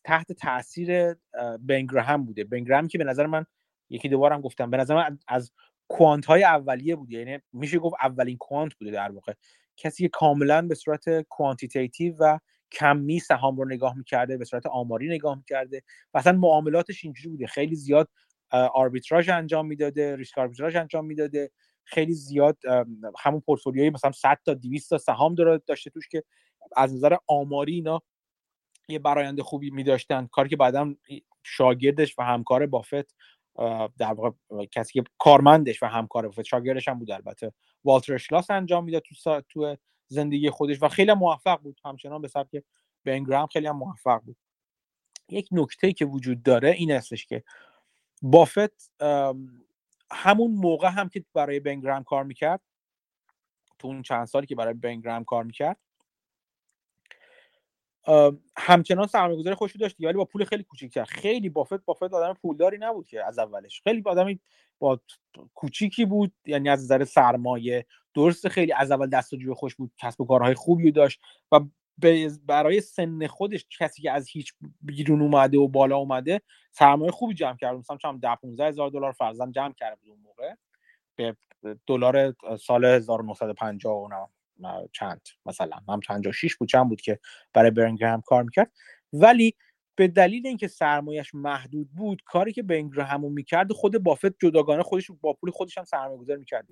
تحت 0.03 0.32
تاثیر 0.32 1.16
بن 1.60 1.82
گراهام 1.82 2.26
بوده. 2.26 2.43
بن 2.43 2.58
گراهام 2.58 2.88
که 2.88 2.97
به 2.97 3.03
نظر 3.03 3.26
من 3.26 3.45
یکی 3.89 4.10
دوبارم 4.10 4.41
گفتم 4.41 4.70
به 4.72 4.78
نظر 4.78 4.95
من 4.95 5.20
از 5.28 5.51
quant 5.88 6.26
های 6.26 6.43
اولیه 6.43 6.95
بوده 6.95 7.14
یعنی 7.14 7.39
میشه 7.53 7.80
گفت 7.80 7.95
اولین 8.01 8.38
quant 8.38 8.74
بوده 8.74 8.91
در 8.91 9.12
واقع. 9.12 9.34
کسی 9.78 10.03
که 10.03 10.10
کاملا 10.10 10.62
به 10.62 10.76
صورت 10.76 11.22
quantitative 11.22 12.16
و 12.20 12.38
کمی 12.72 13.20
سهام 13.20 13.56
رو 13.58 13.66
نگاه 13.66 13.97
می‌کرده 13.97 14.38
به 14.38 14.45
صورت 14.45 14.66
آماری 14.66 15.10
نگاه 15.10 15.36
می‌کرده 15.38 15.82
و 16.14 16.18
اصلا 16.18 16.34
معاملاتش 16.38 17.03
اینجوری 17.03 17.30
بوده. 17.30 17.47
خیلی 17.47 17.76
زیاد 17.76 18.10
آربیتراژ 18.51 19.30
انجام 19.30 19.68
می‌داده 19.68 20.16
ریسک 20.16 20.38
آربیتراژ 20.38 20.76
انجام 20.76 21.06
می‌داده. 21.06 21.51
خیلی 21.84 22.14
زیاد 22.14 22.58
همون 23.20 23.39
پورتفولیوی 23.41 23.89
مثلا 23.89 24.12
100 24.12 24.38
تا 24.45 24.53
200 24.53 24.89
تا 24.89 24.97
سهام 24.97 25.36
داشته 25.68 25.89
توش 25.89 26.08
که 26.08 26.24
از 26.78 26.93
نظر 26.95 27.16
آماری 27.28 27.74
اینا 27.74 28.01
یه 28.88 29.00
براینده 29.00 29.44
خوبی 29.44 29.70
میداشتن. 29.70 30.28
کاری 30.28 30.50
که 30.50 30.56
بعدا 30.56 30.96
شاگردش 31.44 32.20
و 32.20 32.24
همکار 32.24 32.66
بافت 32.66 33.16
در 33.98 34.14
واقع 34.14 34.66
کسی 34.72 34.94
که 34.94 35.04
کارمندش 35.18 35.84
و 35.84 35.86
همکار 35.86 36.28
بافت 36.28 36.42
شاگردش 36.42 36.88
هم 36.88 37.00
بود 37.00 37.12
البته. 37.12 37.54
والتر 37.84 38.14
اشلاس 38.14 38.50
انجام 38.50 38.84
می‌داد 38.84 39.02
تو 39.02 39.42
تو 39.50 39.78
زندگی 40.08 40.50
خودش 40.50 40.84
و 40.84 40.88
خیلی 40.88 41.14
موفق 41.14 41.62
بود. 41.62 41.80
همچنان 41.86 42.22
به 42.22 42.28
سبک 42.28 42.64
بنگرام 43.06 43.48
خیلی 43.48 43.68
هم 43.68 43.78
موفق 43.78 44.22
بود. 44.22 44.38
یک 45.30 45.50
نکته 45.52 45.94
که 45.94 46.06
وجود 46.06 46.44
داره 46.44 46.72
این 46.72 46.92
هستش 46.92 47.26
که 47.26 47.44
بافت 48.22 48.92
همون 50.12 50.52
موقع 50.52 50.90
هم 50.90 51.10
که 51.10 51.26
برای 51.34 51.60
بنگرام 51.60 52.04
کار 52.04 52.24
می‌کرد 52.24 52.62
تو 53.80 53.88
اون 53.88 54.02
چند 54.02 54.26
سالی 54.26 54.48
که 54.48 54.56
برای 54.56 54.74
بنگرام 54.74 55.24
کار 55.24 55.44
می‌کرد 55.44 55.78
همچنان 58.58 59.08
سرمایه 59.08 59.39
گذاری 59.39 59.56
خوشی 59.56 59.78
داشت 59.78 59.95
ولی 59.99 60.14
با 60.14 60.26
پول 60.26 60.45
خیلی 60.45 60.64
کوچیکتر. 60.64 61.03
خیلی 61.03 61.49
بافت 61.49 61.86
بافت 61.86 62.14
آدم 62.14 62.34
پولداری 62.34 62.78
نبود 62.78 63.08
که 63.08 63.26
از 63.26 63.39
اولش. 63.39 63.82
خیلی 63.84 64.03
آدمی 64.06 64.39
با 64.80 64.99
کوچیکی 65.53 66.06
بود 66.06 66.34
یعنی 66.45 66.70
از 66.70 66.84
نظر 66.84 67.03
سرمایه. 67.03 67.86
درست 68.14 68.47
خیلی 68.47 68.74
از 68.74 68.91
اول 68.91 69.10
دست 69.10 69.34
و 69.34 69.53
خوش 69.53 69.76
بود 69.76 69.91
کسب 69.97 70.22
و 70.22 70.26
کارهای 70.26 70.53
خوبی 70.53 70.91
داشت 70.91 71.22
و 71.51 71.60
برای 72.45 72.82
سن 72.82 73.28
خودش 73.28 73.66
کسی 73.80 74.01
که 74.01 74.12
از 74.12 74.28
هیچ 74.30 74.53
بیرون 74.82 75.22
اومده 75.22 75.58
و 75.58 75.68
بالا 75.68 75.97
اومده 75.97 76.41
سرمایه 76.72 77.12
خوبی 77.12 77.34
جمع 77.34 77.58
کرد. 77.58 77.78
مثلا 77.78 77.97
چم 77.97 78.20
10 78.20 78.36
15 78.36 78.68
هزار 78.68 78.89
دلار 78.89 79.12
فرزن 79.12 79.51
جمع 79.51 79.74
کرده 79.74 79.95
بود 79.95 80.10
اون 80.10 80.20
موقع. 80.20 80.53
به 81.16 81.36
دلار 81.88 82.36
سال 82.60 82.86
1950 82.86 83.93
و 83.93 84.08
چند 84.91 85.22
مثلا 85.45 85.78
هم 85.89 85.99
56 85.99 86.56
بود 86.56 86.70
چند 86.70 86.89
بود 86.89 87.01
که 87.01 87.20
برای 87.53 87.72
برنگرهم 87.72 88.22
کار 88.22 88.43
می‌کرد. 88.43 88.72
ولی 89.14 89.56
به 89.95 90.08
دلیل 90.08 90.47
اینکه 90.47 90.68
سرمایهش 90.68 91.36
محدود 91.36 91.89
بود 91.91 92.22
کاری 92.26 92.53
که 92.53 92.64
بنگرهم 92.64 93.32
می‌کرد 93.32 93.72
خود 93.72 94.03
بافت 94.03 94.39
جداگانه 94.39 94.84
خودش 94.84 95.12
با 95.22 95.34
پول 95.34 95.51
خودش 95.51 95.78
هم 95.78 95.84
سرمایه 95.84 96.18
گذاری 96.18 96.39
می‌کرد. 96.39 96.68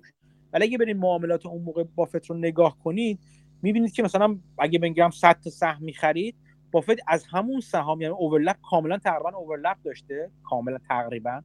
ولی 0.52 0.64
اگه 0.64 0.78
برید 0.78 0.96
معاملات 0.96 1.46
اون 1.46 1.62
موقع 1.62 1.84
بافت 1.84 2.26
رو 2.26 2.36
نگاه 2.36 2.78
کنید 2.78 3.20
می‌بینید 3.62 3.92
که 3.92 4.02
مثلا 4.02 4.38
اگه 4.58 4.78
بنگرهم 4.78 5.10
100 5.10 5.40
تا 5.44 5.50
سهم 5.50 5.84
می‌خرید 5.84 6.36
بافت 6.72 6.96
از 7.08 7.24
همون 7.30 7.60
سهام 7.60 8.00
یعنی 8.00 8.14
اوورلپ 8.14 8.56
کاملا 8.70 8.98
تقریبا 8.98 9.30
اوورلپ 9.30 9.76
داشته 9.84 10.30
کاملا 10.42 10.78
تقریبا. 10.88 11.42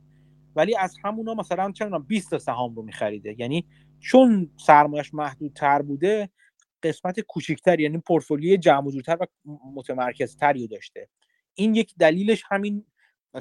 ولی 0.60 0.76
از 0.76 0.96
همونا 1.04 1.34
مثلا 1.34 1.72
چه 1.72 1.90
20 2.08 2.30
تا 2.30 2.40
سهام 2.40 2.76
رو 2.76 2.82
میخریده. 2.82 3.36
یعنی 3.38 3.66
چون 4.00 4.52
سرمایش 4.58 5.14
محدود 5.14 5.54
تر 5.54 5.82
بوده 5.82 6.30
قسمت 6.84 7.20
کوچیکتر 7.20 7.80
یعنی 7.80 7.98
پورتفولیوی 7.98 8.58
جمع 8.58 8.92
جورتر 8.92 9.18
و 9.22 9.26
متمرکزتری 9.76 10.68
داشته. 10.68 11.10
این 11.54 11.76
یک 11.76 11.96
دلیلش 12.00 12.44
همین 12.50 12.86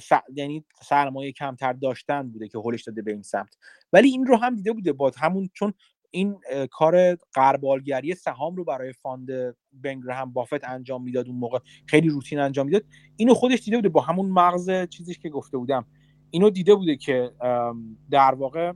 س... 0.01 0.13
یعنی 0.35 0.65
سرمایه 0.83 1.33
کمتر 1.33 1.73
داشتن 1.73 2.31
بوده 2.31 2.49
که 2.49 2.59
هولش 2.59 2.83
داده 2.83 3.03
به 3.03 3.13
این 3.13 3.23
سمت. 3.23 3.57
ولی 3.93 4.09
این 4.09 4.27
رو 4.27 4.37
هم 4.37 4.55
دیده 4.55 4.73
بوده 4.73 4.93
با 4.93 5.13
همون 5.17 5.51
چون 5.55 5.75
این 6.11 6.41
کار 6.71 7.15
غربالگری 7.15 8.15
سهام 8.15 8.57
رو 8.57 8.65
برای 8.65 8.93
fund 8.93 9.31
هم 10.11 10.33
بافت 10.33 10.65
انجام 10.65 11.03
می‌داد 11.03 11.29
اون 11.29 11.37
موقع 11.37 11.59
خیلی 11.87 12.09
روتین 12.09 12.39
انجام 12.39 12.67
می‌داد. 12.67 12.85
اینو 13.17 13.35
خودش 13.35 13.63
دیده 13.65 13.77
بوده 13.77 13.89
با 13.89 14.01
همون 14.01 14.31
مغز 14.31 14.71
چیزیش 14.91 15.19
که 15.19 15.29
گفته 15.29 15.59
بودم. 15.59 15.87
اینو 16.31 16.51
دیده 16.51 16.75
بوده 16.75 16.97
که 16.97 17.33
در 18.11 18.35
واقع 18.35 18.73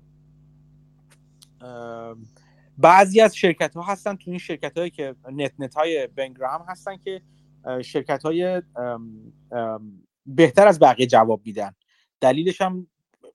بعضی 2.79 3.21
از 3.21 3.37
شرکت 3.37 3.75
ها 3.75 3.83
هستن 3.83 4.17
تو 4.17 4.31
این 4.31 4.39
شرکت 4.39 4.79
هایی 4.79 4.91
که 4.91 5.15
net 5.33 5.53
net 5.59 5.75
های 5.75 6.07
بن 6.07 6.26
گراهام 6.26 6.64
هستن 6.69 6.97
که 6.97 7.23
شرکت 7.83 8.23
های 8.23 8.63
بهتر 10.27 10.67
از 10.69 10.79
بقیه 10.79 11.07
جواب 11.07 11.41
میدن. 11.45 11.75
دلیلش 12.21 12.61
هم 12.61 12.87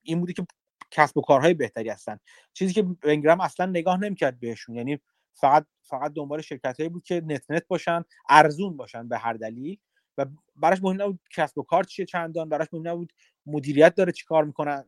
این 0.03 0.19
بوده 0.19 0.33
که 0.33 0.45
کسب 0.91 1.17
و 1.17 1.21
کارهای 1.21 1.53
بهتری 1.53 1.89
هستن. 1.89 2.19
چیزی 2.53 2.73
که 2.73 2.83
بنگرام 2.83 3.41
اصلا 3.41 3.65
نگاه 3.65 3.97
نمی‌کرد 3.99 4.39
بهشون 4.39 4.75
یعنی 4.75 4.99
فقط 5.33 5.65
فقط 5.81 6.13
دنبال 6.13 6.41
شرکت 6.41 6.77
هایی 6.79 6.89
بود 6.89 7.03
که 7.03 7.21
نت 7.25 7.51
نت 7.51 7.67
باشن 7.67 8.03
ارزون 8.29 8.77
باشن 8.77 9.07
به 9.07 9.17
هر 9.17 9.33
دلیل. 9.33 9.77
و 10.17 10.25
براش 10.55 10.83
مهم 10.83 11.01
نبود 11.01 11.19
کسب 11.31 11.57
و 11.57 11.63
کار 11.63 11.83
چیه 11.83 12.05
چندان 12.05 12.49
براش 12.49 12.67
مهم 12.73 12.87
نبود 12.87 13.13
مدیریت 13.45 13.95
داره 13.95 14.11
چیکار 14.11 14.45
می‌کنن 14.45 14.85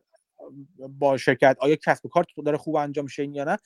با 0.88 1.16
شرکت 1.16 1.56
آیا 1.60 1.76
کسب 1.76 2.06
و 2.06 2.08
کار 2.08 2.24
داره 2.44 2.58
خوب 2.58 2.76
انجام 2.76 3.04
میشه 3.04 3.26
یا 3.26 3.44
نه. 3.44 3.58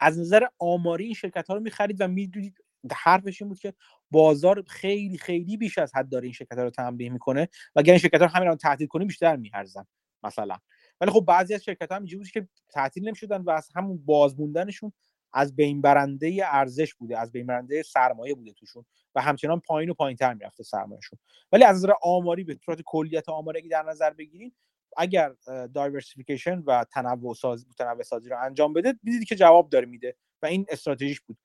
از 0.00 0.18
نظر 0.18 0.46
آماری 0.58 1.04
این 1.04 1.14
شرکت 1.14 1.48
ها 1.48 1.54
رو 1.54 1.60
می‌خرید 1.60 2.00
و 2.00 2.08
می‌دونید 2.08 2.58
حرفش 2.92 3.42
این 3.42 3.48
بود 3.48 3.58
که 3.58 3.74
بازار 4.10 4.62
خیلی 4.62 5.18
خیلی 5.18 5.56
بیش 5.56 5.78
از 5.78 5.94
حد 5.94 6.08
داره 6.08 6.24
این 6.24 6.32
شرکت 6.32 6.58
ها 6.58 6.64
رو 6.64 6.70
تنبیه 6.70 7.10
می‌کنه 7.10 7.48
و 7.76 7.80
اگر 7.80 7.92
این 7.92 8.00
شرکت 8.00 8.20
ها 8.20 8.26
رو 8.26 8.30
همین 8.30 8.48
رو 8.48 8.54
تعطیل 8.56 8.86
کنیم 8.86 9.06
بیشتر 9.06 9.36
میارزن 9.36 9.86
مثلا. 10.22 10.58
ولی 11.00 11.10
خب 11.10 11.24
بعضی 11.28 11.54
از 11.54 11.64
شرکت 11.64 11.92
ها 11.92 11.96
اینجوری 11.96 12.30
که 12.30 12.48
تعطیل 12.70 13.06
نمی‌شدن 13.06 13.42
و 13.42 13.50
از 13.50 13.68
همون 13.74 14.04
بازموندنشون 14.04 14.92
از 15.38 15.56
بین 15.56 15.80
برنده 15.80 16.40
ارزش 16.44 16.94
بوده 16.94 17.18
از 17.18 17.32
بین 17.32 17.46
برنده 17.46 17.82
سرمایه 17.82 18.34
بوده 18.34 18.52
توشون 18.52 18.84
و 19.14 19.22
همچنان 19.22 19.60
پایین 19.60 19.90
و 19.90 19.94
پایینتر 19.94 20.34
می‌رفته 20.34 20.62
سرمایهشون. 20.62 21.18
ولی 21.52 21.64
از 21.64 21.76
نظر 21.76 21.92
آماری 22.02 22.44
به 22.44 22.58
صورت 22.64 22.78
کلیت 22.84 23.28
آماری 23.28 23.68
در 23.68 23.82
نظر 23.82 24.10
بگیریم 24.10 24.56
اگر 24.96 25.32
diversification 25.74 26.58
و 26.58 26.84
تنوع 26.92 27.34
سازی 27.34 27.66
تنوع 27.78 28.02
سازی 28.02 28.28
رو 28.28 28.36
انجام 28.42 28.72
بده 28.72 28.94
دیدید 29.04 29.28
که 29.28 29.36
جواب 29.36 29.70
داره 29.70 29.86
میده 29.86 30.16
و 30.42 30.46
این 30.46 30.66
استراتژیش 30.68 31.20
بود. 31.20 31.36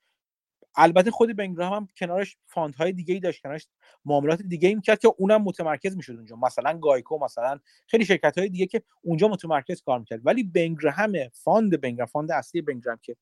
البته 0.75 1.11
خود 1.11 1.35
بن 1.35 1.48
گراهام 1.48 1.73
هم 1.73 1.87
کنارش 1.97 2.37
های 2.77 2.91
دیگه 2.91 3.13
ای 3.13 3.19
داشت 3.19 3.41
کنارش 3.41 3.67
معاملات 4.05 4.41
دیگه 4.41 4.67
ای 4.69 4.75
می‌کرد 4.75 4.99
که 4.99 5.09
اونم 5.17 5.41
متمرکز 5.43 5.97
می‌شد 5.97 6.15
اونجا. 6.15 6.35
مثلا 6.35 6.77
GEICO 6.77 7.19
مثلا 7.19 7.59
خیلی 7.87 8.05
شرکت 8.05 8.37
های 8.37 8.49
دیگه 8.49 8.65
که 8.65 8.81
اونجا 9.01 9.27
متمرکز 9.27 9.81
کار 9.81 9.99
می‌کرد. 9.99 10.21
ولی 10.25 10.43
بن 10.43 10.67
گراهام 10.67 11.13
fund 11.33 11.81
بن 11.81 11.90
گراهام 11.90 12.07
fund 12.07 12.31
اصلی 12.31 12.61
بن 12.61 12.73
گراهام 12.73 12.97
که 13.01 13.15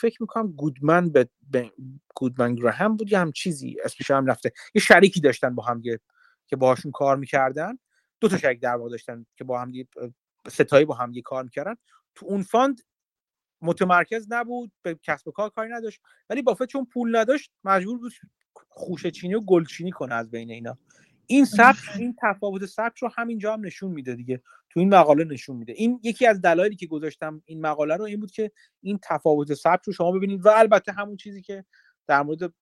فکر 0.00 0.22
می‌کنم 0.22 0.52
گودمن 0.52 1.10
به 1.10 1.28
گودمن 2.14 2.54
گراهام 2.54 2.96
بود 2.96 3.12
یا 3.12 3.20
هم 3.20 3.32
چیزی 3.32 3.76
اسمش 3.84 4.10
هم 4.10 4.26
رفته. 4.26 4.52
یه 4.74 4.82
شریکی 4.82 5.20
داشتن 5.20 5.54
با 5.54 5.62
هم 5.62 5.82
که 6.46 6.56
باهاشون 6.56 6.92
کار 6.92 7.16
می‌کردن. 7.16 7.78
دو 8.20 8.28
تا 8.28 8.38
شریک 8.38 8.60
در 8.60 8.76
واقع 8.76 8.90
داشتن 8.90 9.26
که 9.36 9.44
با 9.44 9.60
هم 9.60 9.72
سه 10.48 10.62
تایی 10.62 10.84
با 10.84 10.94
هم 10.94 11.12
کار 11.24 11.44
می‌کردن. 11.44 11.74
تو 12.14 12.26
اون 12.26 12.42
fund 12.42 12.80
متمرکز 13.62 14.26
نبود 14.30 14.72
به 14.82 14.98
کسب 15.02 15.28
و 15.28 15.30
کار 15.30 15.50
کاری 15.50 15.72
نداشت. 15.72 16.00
ولی 16.30 16.42
بافت 16.42 16.64
چون 16.64 16.84
پول 16.84 17.16
نداشت 17.16 17.52
مجبور 17.64 17.98
بود 17.98 18.12
خوشه 18.68 19.10
چینی 19.10 19.34
و 19.34 19.40
گلچینی 19.40 19.90
کنه 19.90 20.14
از 20.14 20.30
بین 20.30 20.50
اینا. 20.50 20.78
این 21.26 21.44
سبک 21.58 21.78
این 21.98 22.16
تفاوت 22.22 22.66
سبک 22.66 22.98
رو 22.98 23.10
همینجا 23.16 23.52
هم 23.52 23.66
نشون 23.66 23.90
میده 23.90 24.14
دیگه. 24.14 24.42
تو 24.70 24.80
این 24.80 24.94
مقاله 24.94 25.24
نشون 25.24 25.56
میده. 25.56 25.72
این 25.72 26.00
یکی 26.02 26.26
از 26.26 26.40
دلایلی 26.40 26.76
که 26.76 26.86
گذاشتم 26.86 27.42
این 27.44 27.60
مقاله 27.60 27.96
رو 27.96 28.04
این 28.04 28.20
بود 28.20 28.30
که 28.30 28.50
این 28.82 28.98
تفاوت 29.02 29.54
سبک 29.54 29.84
رو 29.84 29.92
شما 29.92 30.12
ببینید. 30.12 30.46
و 30.46 30.48
البته 30.48 30.92
همون 30.92 31.16
چیزی 31.16 31.42
که 31.42 31.64
در 32.06 32.22
مورد 32.22 32.52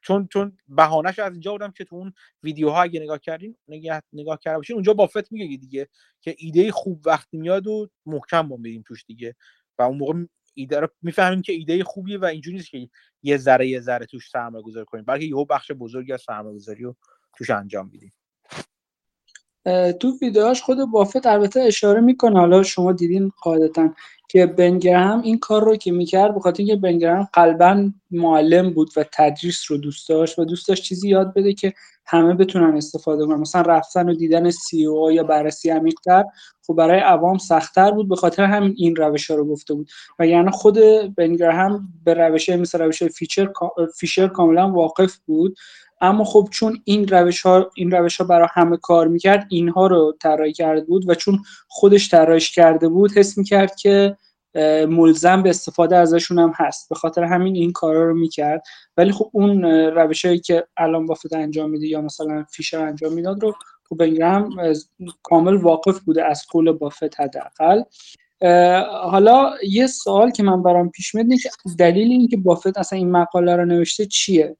چون 0.00 0.28
چون 0.28 0.56
بهانهش 0.68 1.18
از 1.18 1.32
اینجا 1.32 1.52
بودم 1.52 1.70
که 1.70 1.84
تو 1.84 1.96
اون 1.96 2.12
ویدیوها 2.42 2.82
اگه 2.82 3.00
نگاه 3.00 3.18
کردین 3.18 3.56
نگاه, 3.68 4.02
نگاه 4.12 4.38
کرده 4.38 4.56
باشین 4.56 4.74
اونجا 4.74 4.94
بافت 4.94 5.32
میگه 5.32 5.56
دیگه 5.56 5.88
که 6.20 6.34
ایده 6.38 6.72
خوب 6.72 7.02
وقتی 7.06 7.36
میاد 7.36 7.66
و 7.66 7.90
محکم 8.06 8.48
با 8.48 8.56
میریم 8.56 8.84
توش 8.86 9.04
دیگه. 9.06 9.34
و 9.78 9.82
اون 9.82 9.98
موقع 9.98 10.24
ایده 10.54 10.80
رو 10.80 10.88
می‌فهمیم 11.02 11.42
که 11.42 11.52
ایده 11.52 11.84
خوبیه 11.84 12.18
و 12.18 12.24
اینجوری 12.24 12.56
نیست 12.56 12.70
که 12.70 12.88
یه 13.22 13.36
ذره 13.36 13.68
یه 13.68 13.80
ذره 13.80 14.06
توش 14.06 14.30
سرمایه 14.30 14.64
گذاری 14.64 14.86
کنیم 14.86 15.04
بلکه 15.04 15.24
یهو 15.24 15.44
بخش 15.44 15.70
بزرگی 15.70 16.12
از 16.12 16.22
سرمایه 16.22 16.56
گذاری 16.56 16.82
رو 16.82 16.96
توش 17.36 17.50
انجام 17.50 17.90
میدیم 17.92 18.12
تو 20.00 20.18
ویدیوهاش 20.22 20.62
خود 20.62 20.78
بافت 20.84 21.26
البته 21.26 21.60
اشاره 21.60 22.00
می‌کنه. 22.00 22.40
حالا 22.40 22.62
شما 22.62 22.92
دیدین 22.92 23.32
قاعدتا 23.42 23.94
که 24.28 24.46
بنگرهم 24.46 25.22
این 25.22 25.38
کار 25.38 25.64
رو 25.64 25.76
که 25.76 25.92
می‌کرد 25.92 26.34
بخاطر 26.34 26.58
اینکه 26.58 26.76
بنگرهم 26.76 27.28
قلبا 27.32 27.90
معلم 28.10 28.70
بود 28.70 28.90
و 28.96 29.04
تدریس 29.12 29.64
رو 29.68 29.76
دوست 29.76 30.08
داشت 30.08 30.38
و 30.38 30.44
دوست 30.44 30.68
داشت 30.68 30.82
چیزی 30.82 31.08
یاد 31.08 31.34
بده 31.34 31.54
که 31.54 31.74
همه 32.06 32.34
بتونن 32.34 32.76
استفاده 32.76 33.26
کنن. 33.26 33.36
مثلا 33.36 33.62
رفتن 33.62 34.08
و 34.08 34.14
دیدن 34.14 34.50
CEO 34.50 35.12
یا 35.12 35.22
بررسی 35.22 35.70
عمیق‌تر 35.70 36.24
خب 36.66 36.74
برای 36.74 37.00
عوام 37.00 37.38
سختتر 37.38 37.90
بود 37.90 38.08
به 38.08 38.16
خاطر 38.16 38.44
همین 38.44 38.74
این 38.76 38.96
روش 38.96 39.30
ها 39.30 39.36
رو 39.36 39.44
گفته 39.44 39.74
بود. 39.74 39.90
و 40.18 40.26
یعنی 40.26 40.50
خود 40.50 40.78
بن 41.16 41.40
گراهام 41.40 41.88
به 42.04 42.14
روش 42.14 42.48
مثل 42.48 42.78
روش 42.78 43.02
فیچر 43.02 43.52
فیشر 43.96 44.28
کاملا 44.28 44.70
واقف 44.70 45.16
بود. 45.16 45.56
اما 46.02 46.24
خب 46.24 46.48
چون 46.50 46.80
این 46.84 47.08
روش 47.08 47.42
ها 47.42 47.70
این 47.74 47.90
روش 47.90 48.16
ها 48.20 48.26
برای 48.26 48.48
همه 48.50 48.76
کار 48.76 49.08
می‌کرد 49.08 49.46
اینها 49.50 49.86
رو 49.86 50.16
طراحی 50.20 50.52
کرده 50.52 50.84
بود 50.84 51.08
و 51.08 51.14
چون 51.14 51.38
خودش 51.68 52.10
طراحیش 52.10 52.54
کرده 52.54 52.88
بود 52.88 53.12
حس 53.12 53.38
می‌کرد 53.38 53.76
که 53.76 54.16
ملزم 54.88 55.42
به 55.42 55.50
استفاده 55.50 55.96
ازشون 55.96 56.38
هم 56.38 56.52
هست. 56.56 56.88
به 56.88 56.94
خاطر 56.94 57.24
همین 57.24 57.56
این 57.56 57.72
کارا 57.72 58.04
رو 58.08 58.14
می‌کرد. 58.14 58.62
ولی 58.96 59.12
خب 59.12 59.30
اون 59.32 59.64
روش 59.64 60.24
هایی 60.24 60.38
که 60.38 60.66
الان 60.76 61.06
بافت 61.06 61.32
انجام 61.32 61.70
میده 61.70 61.86
یا 61.86 62.00
مثلا 62.00 62.44
فیشر 62.50 62.80
انجام 62.80 63.12
می‌داد 63.12 63.42
رو 63.42 63.54
خب 63.88 63.96
بنگرام 63.96 64.74
کامل 65.22 65.54
واقف 65.56 66.00
بوده 66.00 66.24
از 66.24 66.46
قول 66.50 66.72
بافت 66.72 67.20
حداقل. 67.20 67.82
حالا 69.10 69.50
یه 69.68 69.86
سوال 69.86 70.30
که 70.30 70.42
من 70.42 70.62
برام 70.62 70.90
پیش 70.90 71.14
میاد 71.14 71.26
که 71.40 71.50
دلیل 71.78 72.10
اینکه 72.10 72.36
بافت 72.36 72.78
اصلا 72.78 72.98
این 72.98 73.10
مقاله 73.10 73.56
رو 73.56 73.64
نوشته 73.64 74.06
چیه؟ 74.06 74.56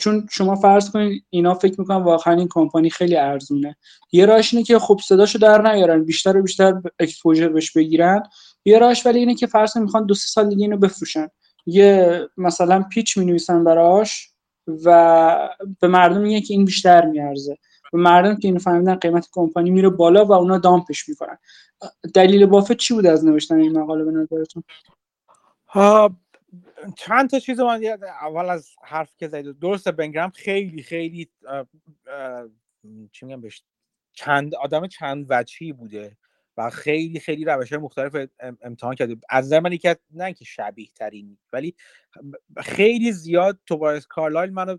چون 0.00 0.26
شما 0.30 0.56
فرض 0.56 0.90
کنید 0.90 1.24
اینا 1.30 1.54
فکر 1.54 1.80
می‌کنن 1.80 2.02
واقعا 2.02 2.34
این 2.34 2.48
کمپانی 2.50 2.90
خیلی 2.90 3.16
ارزونه. 3.16 3.76
یه 4.12 4.26
راهش 4.26 4.54
اینه 4.54 4.64
که 4.64 4.78
خب 4.78 5.00
صداشو 5.04 5.38
در 5.38 5.72
نیارن 5.72 6.04
بیشتر 6.04 6.36
و 6.36 6.42
بیشتر 6.42 6.82
اکسپوژر 6.98 7.48
بهش 7.48 7.72
بگیرن. 7.72 8.22
یه 8.64 8.78
راهش 8.78 9.06
ولی 9.06 9.18
اینه 9.18 9.34
که 9.34 9.46
فرض 9.46 9.76
می‌خوان 9.76 10.06
دو 10.06 10.14
سه 10.14 10.26
سال 10.26 10.48
دیگه 10.48 10.62
اینو 10.62 10.76
بفروشن. 10.76 11.28
یه 11.66 12.20
مثلا 12.36 12.82
پیچ 12.82 13.16
می 13.16 13.24
نویسن 13.24 13.64
براش 13.64 14.30
و 14.84 15.48
به 15.80 15.88
مردم 15.88 16.20
میگن 16.20 16.40
که 16.40 16.54
این 16.54 16.64
بیشتر 16.64 17.04
میارزه. 17.04 17.58
به 17.92 17.98
مردم 17.98 18.36
که 18.36 18.48
اینو 18.48 18.60
فهمیدن 18.60 18.94
قیمت 18.94 19.28
کمپانی 19.32 19.70
میره 19.70 19.88
بالا 19.88 20.24
و 20.24 20.32
اونا 20.32 20.58
دامپش 20.58 21.08
می‌کنن. 21.08 21.38
دلیل 22.14 22.46
بافت 22.46 22.72
چی 22.72 22.94
بود 22.94 23.06
از 23.06 23.24
نوشتن 23.24 23.60
این 23.60 23.78
مقاله 23.78 24.04
به 24.04 24.10
نظرتون؟ 24.10 24.62
چند 26.92 27.30
تا 27.30 27.38
چیز 27.38 27.60
من 27.60 27.84
اول 28.22 28.50
از 28.50 28.70
حرف 28.84 29.16
که 29.16 29.28
زدید 29.28 29.58
درسته 29.58 29.92
بنگرام 29.92 30.30
خیلی 30.30 30.82
خیلی 30.82 31.30
چی 33.12 33.26
میگم 33.26 33.40
بهش 33.40 33.62
چند 34.12 34.54
آدم 34.54 34.86
چند 34.86 35.26
وجهی 35.30 35.72
بوده. 35.72 36.16
و 36.56 36.70
خیلی 36.70 37.20
خیلی 37.20 37.44
روش 37.44 37.72
های 37.72 37.82
مختلف 37.82 38.28
امتحان 38.62 38.94
کرده 38.94 39.16
از 39.28 39.44
نظر 39.44 39.60
من 39.60 39.72
یکی 39.72 39.94
نه 40.10 40.32
که 40.32 40.44
شبیه 40.44 40.88
ترین 40.94 41.38
ولی 41.52 41.74
خیلی 42.58 43.12
زیاد 43.12 43.58
توبایاس 43.66 44.06
کارلایل 44.06 44.50
منو 44.50 44.76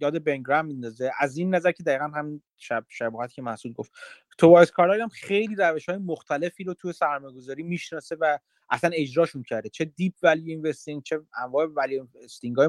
یاد 0.00 0.24
بن 0.24 0.38
گراهام 0.38 0.66
میندازه. 0.66 1.10
از 1.18 1.36
این 1.36 1.54
نظر 1.54 1.72
که 1.72 1.82
دقیقا 1.82 2.04
هم 2.04 2.42
شب 2.56 2.84
شباهت 2.88 3.32
که 3.32 3.42
مسعود 3.42 3.72
گفت. 3.72 3.92
توبایاس 4.38 4.70
کارلایل 4.70 5.02
هم 5.02 5.08
خیلی 5.08 5.54
روش 5.54 5.88
های 5.88 5.98
مختلفی 5.98 6.64
رو 6.64 6.74
توی 6.74 6.92
سرمایه 6.92 7.34
گذاری 7.34 7.62
می‌شناسه 7.62 8.16
و 8.20 8.38
اصلا 8.70 8.90
اجراشون 8.94 9.42
کرده. 9.42 9.68
چه 9.68 9.84
deep 9.84 10.14
value 10.22 10.50
investing 10.50 11.02
چه 11.02 11.20
انواع 11.42 11.66
value 11.66 11.94
investing 11.94 12.56
های 12.56 12.68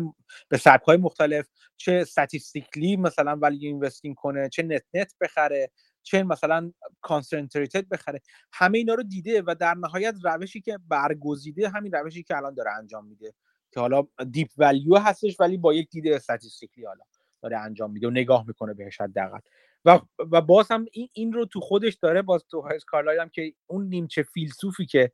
به 0.49 0.57
سبک 0.57 0.83
های 0.83 0.97
مختلف 0.97 1.47
چه 1.77 1.91
statistically 1.91 2.97
مثلا 2.97 3.35
value 3.35 3.67
investing 3.67 4.15
کنه 4.15 4.49
چه 4.49 4.63
net-net 4.63 5.13
بخره. 5.21 5.71
چه 6.05 6.23
مثلا 6.23 6.71
concentrated 7.01 7.89
بخره. 7.89 8.21
همه 8.53 8.77
اینا 8.77 8.93
رو 8.93 9.03
دیده 9.03 9.41
و 9.41 9.55
در 9.59 9.73
نهایت 9.73 10.15
روشی 10.23 10.61
که 10.61 10.79
برگزیده 10.87 11.69
همین 11.69 11.91
روشی 11.91 12.23
که 12.23 12.37
الان 12.37 12.53
داره 12.53 12.71
انجام 12.71 13.05
میده 13.05 13.33
که 13.71 13.79
حالا 13.79 14.07
deep 14.31 14.49
value 14.57 14.97
هستش 14.97 15.39
ولی 15.39 15.57
با 15.57 15.73
یک 15.73 15.89
دید 15.89 16.07
statistically 16.07 16.85
حالا 16.85 17.03
داره 17.41 17.57
انجام 17.57 17.91
میده 17.91 18.07
و 18.07 18.09
نگاه 18.09 18.47
می‌کنه 18.47 18.73
بهش 18.73 19.01
حداقل. 19.01 19.39
و 19.85 19.99
و 20.31 20.41
باز 20.41 20.71
هم 20.71 20.85
این, 20.91 21.09
این 21.13 21.33
رو 21.33 21.45
تو 21.45 21.59
خودش 21.59 21.95
داره 21.95 22.21
باز 22.21 22.45
توبایاس 22.49 22.83
کارلایل 22.83 23.19
هم 23.19 23.29
که 23.29 23.53
اون 23.67 23.87
نیمچه 23.87 24.23
فیلسوفی 24.23 24.85
که 24.85 25.11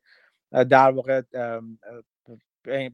در 0.52 0.92
واقع 0.92 1.22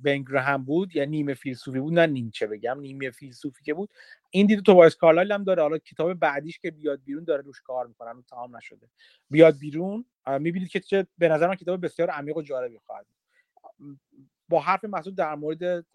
بنگرهم 0.03 0.65
بود 0.65 0.95
یا 0.95 1.05
نیمه 1.05 1.33
فیلسوفی 1.33 1.79
بود 1.79 1.93
نه 1.93 2.07
نیمچه 2.07 2.47
بگم 2.47 2.79
نیمه 2.79 3.11
فیلسوفی 3.11 3.63
که 3.63 3.73
بود. 3.73 3.89
این 4.29 4.47
دید 4.47 4.59
تو 4.59 4.89
کارلایل 4.99 5.31
هم 5.31 5.43
داره. 5.43 5.61
حالا 5.61 5.77
کتاب 5.77 6.13
بعدیش 6.13 6.59
که 6.59 6.71
بیاد 6.71 7.01
بیرون 7.03 7.23
داره 7.23 7.41
روش 7.41 7.61
کار 7.61 7.87
می‌کنن 7.87 8.23
تمام 8.29 8.57
نشده. 8.57 8.89
بیاد 9.29 9.57
بیرون 9.59 10.05
می‌بینید 10.39 10.69
که 10.69 10.79
چه 10.79 11.07
به 11.17 11.29
نظر 11.29 11.47
من 11.47 11.55
کتاب 11.55 11.85
بسیار 11.85 12.09
عمیق 12.09 12.37
و 12.37 12.41
جالبی 12.41 12.79
خواهد 12.85 13.05
با 14.49 14.59
حرف 14.59 14.85
مسعود 14.85 15.15
در 15.17 15.35
مورد 15.35 15.85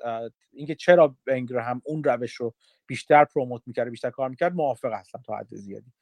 اینکه 0.52 0.74
چرا 0.74 1.16
بنگرهم 1.26 1.82
اون 1.84 2.04
روش 2.04 2.34
رو 2.34 2.54
بیشتر 2.86 3.24
پروموت 3.24 3.62
می‌کرد 3.66 3.90
بیشتر 3.90 4.10
کار 4.10 4.28
می‌کرد 4.28 4.54
موافق 4.54 4.92
هستم 4.92 5.22
تا 5.26 5.36
حد 5.36 5.54
زیادی. 5.54 5.92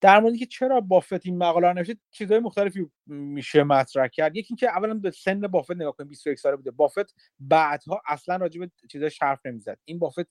در 0.00 0.20
مورد 0.20 0.36
که 0.36 0.46
چرا 0.46 0.80
بافت 0.80 1.26
این 1.26 1.38
مقاله 1.38 1.68
رو 1.68 1.74
نوشته 1.74 1.96
چیزهای 2.10 2.40
مختلفی 2.40 2.86
میشه 3.06 3.64
مطرح 3.64 4.08
کرد. 4.08 4.36
یکی 4.36 4.46
اینکه 4.50 4.68
اولا 4.68 4.94
به 4.94 5.10
سن 5.10 5.40
بافت 5.40 5.70
نگاه 5.70 5.96
کنیم 5.96 6.08
21 6.08 6.38
ساله 6.38 6.56
بوده. 6.56 6.70
بافت 6.70 7.14
بعدها 7.40 8.02
اصلا 8.08 8.36
راجع 8.36 8.60
به 8.60 8.70
چیزای 8.92 9.10
حرف 9.22 9.46
نمی‌زد. 9.46 9.78
این 9.84 9.98
بافت 9.98 10.28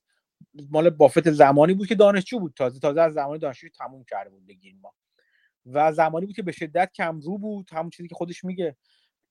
مال 0.69 0.89
بافت 0.89 1.31
زمانی 1.31 1.73
بود 1.73 1.87
که 1.87 1.95
دانشجو 1.95 2.39
بود. 2.39 2.53
تازه 2.55 2.79
تازه 2.79 3.01
از 3.01 3.13
زمان 3.13 3.37
دانشجو 3.37 3.69
تموم 3.69 4.03
کرده 4.03 4.29
بود 4.29 4.47
بگیم 4.47 4.79
ما 4.81 4.93
و 5.65 5.91
زمانی 5.91 6.25
بود 6.25 6.35
که 6.35 6.43
به 6.43 6.51
شدت 6.51 6.91
کمرو 6.95 7.37
بود. 7.37 7.69
همون 7.71 7.89
چیزی 7.89 8.09
که 8.09 8.15
خودش 8.15 8.43
میگه. 8.43 8.77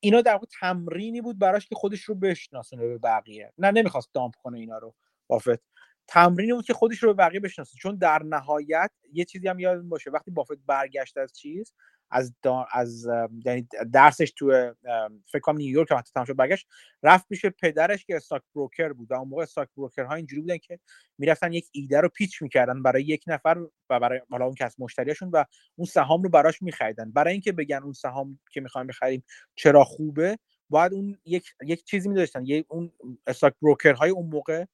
اینا 0.01 0.21
در 0.21 0.33
واقع 0.33 0.47
تمرینی 0.61 1.21
بود 1.21 1.39
براش 1.39 1.67
که 1.67 1.75
خودش 1.75 2.03
رو 2.03 2.15
بشناسونه 2.15 2.87
به 2.87 2.99
بقیه. 2.99 3.53
نه 3.59 3.71
نمی‌خواست 3.71 4.15
دامپ 4.15 4.35
کنه 4.37 4.59
اینا 4.59 4.79
رو 4.79 4.95
بافت. 5.27 5.68
تمرینی 6.09 6.53
بود 6.53 6.65
که 6.65 6.75
خودش 6.75 7.03
رو 7.03 7.15
به 7.15 7.25
بقیه 7.25 7.41
بشناسه. 7.41 7.79
چون 7.79 7.97
در 7.97 8.23
نهایت 8.23 8.91
یه 9.13 9.25
چیزی 9.25 9.49
هم 9.49 9.59
یادتون 9.59 9.89
باشه 9.89 10.11
وقتی 10.11 10.31
بافت 10.31 10.59
برگشت 10.67 11.19
از 11.19 11.33
چیز 11.33 11.75
از 12.11 12.35
از 12.73 13.07
یعنی 13.45 13.69
درسش 13.93 14.33
تو 14.37 14.75
فکر 15.33 15.41
کنم 15.43 15.57
نیویورک 15.57 15.93
حتی 15.93 16.13
تماشا 16.15 16.35
برگشت 16.35 16.67
رفت 17.03 17.29
پیش 17.29 17.47
پدرش 17.47 18.05
که 18.05 18.17
استاک 18.17 18.43
بروکر 18.55 18.93
بود. 18.93 19.11
و 19.11 19.15
اون 19.15 19.29
موقع 19.29 19.43
استاک 19.43 19.69
بروکر 19.77 20.05
ها 20.05 20.15
اینجوری 20.15 20.43
بودن 20.43 20.57
که 20.57 20.79
می‌رفتن 21.19 21.53
یک 21.53 21.69
ایده 21.73 22.01
رو 22.01 22.09
پیچ 22.09 22.43
می‌کردن 22.43 22.83
برای 22.83 23.03
یک 23.03 23.25
نفر 23.27 23.59
و 23.91 24.01
برای 24.01 24.21
حالا 24.31 24.45
اون 24.45 24.55
کس 24.55 24.75
مشتریشون 24.79 25.31
و 25.33 25.45
اون 25.77 25.87
سهام 25.87 26.23
رو 26.23 26.29
براش 26.29 26.63
میخریدن. 26.63 27.13
برای 27.13 27.33
اینکه 27.33 27.53
بگن 27.53 27.81
اون 27.83 27.93
سهام 27.93 28.41
که 28.53 28.61
می‌خوایم 28.61 28.87
بخریم 28.87 29.25
چرا 29.55 29.85
خوبه 29.85 30.39
باید 30.71 30.93
اون 30.95 31.19
یک 31.25 31.55
یک 31.67 31.85
چیزی 31.85 32.09
میداشتن 32.09 32.47
یه 32.47 32.65
اون 32.69 32.93
استاک 33.27 33.55
بروکر 33.63 33.93
های 33.93 34.11
اون 34.11 34.27
موقع 34.27 34.65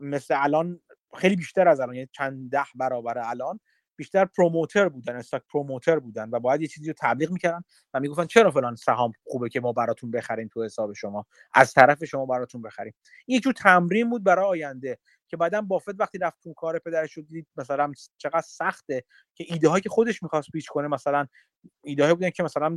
مثل 0.00 0.34
الان 0.38 0.80
خیلی 1.16 1.36
بیشتر 1.36 1.68
از 1.68 1.80
الان 1.80 1.94
یعنی 1.94 2.08
چند 2.12 2.50
ده 2.50 2.64
برابر 2.74 3.18
الان 3.18 3.60
بیشتر 3.96 4.24
پروموتر 4.24 4.88
بودن 4.88 5.16
استاک 5.16 5.42
پروموتر 5.52 5.98
بودن 5.98 6.30
و 6.30 6.40
باید 6.40 6.60
یه 6.60 6.68
چیزی 6.68 6.88
رو 6.88 6.94
تبلیغ 6.98 7.30
می‌کردن 7.30 7.62
و 7.94 8.00
می‌گفتن 8.00 8.26
چرا 8.26 8.50
فلان 8.50 8.74
سهام 8.76 9.12
خوبه 9.24 9.48
که 9.48 9.60
ما 9.60 9.72
براتون 9.72 10.10
بخریم 10.10 10.48
تو 10.52 10.64
حساب 10.64 10.92
شما؟ 10.92 11.26
از 11.54 11.72
طرف 11.72 12.04
شما 12.04 12.26
براتون 12.26 12.62
بخریم. 12.62 12.94
این 13.26 13.40
جور 13.40 13.52
تمرین 13.52 14.10
بود 14.10 14.24
برای 14.24 14.44
آینده 14.44 14.98
که 15.28 15.36
بعدا 15.36 15.60
بافت 15.60 16.00
وقتی 16.00 16.18
رفت 16.18 16.42
تو 16.42 16.54
کار 16.54 16.78
پدرش 16.78 17.12
رو 17.12 17.22
دید 17.22 17.46
مثلا 17.56 17.92
چقدر 18.18 18.40
سخته 18.40 19.04
که 19.34 19.44
ایده 19.48 19.68
هایی 19.68 19.82
که 19.82 19.88
خودش 19.88 20.22
می‌خواست 20.22 20.50
پیچ 20.50 20.68
کنه 20.68 20.88
مثلا 20.88 21.26
ایده 21.84 22.14
بودن 22.14 22.30
که 22.30 22.42
مثلا 22.42 22.76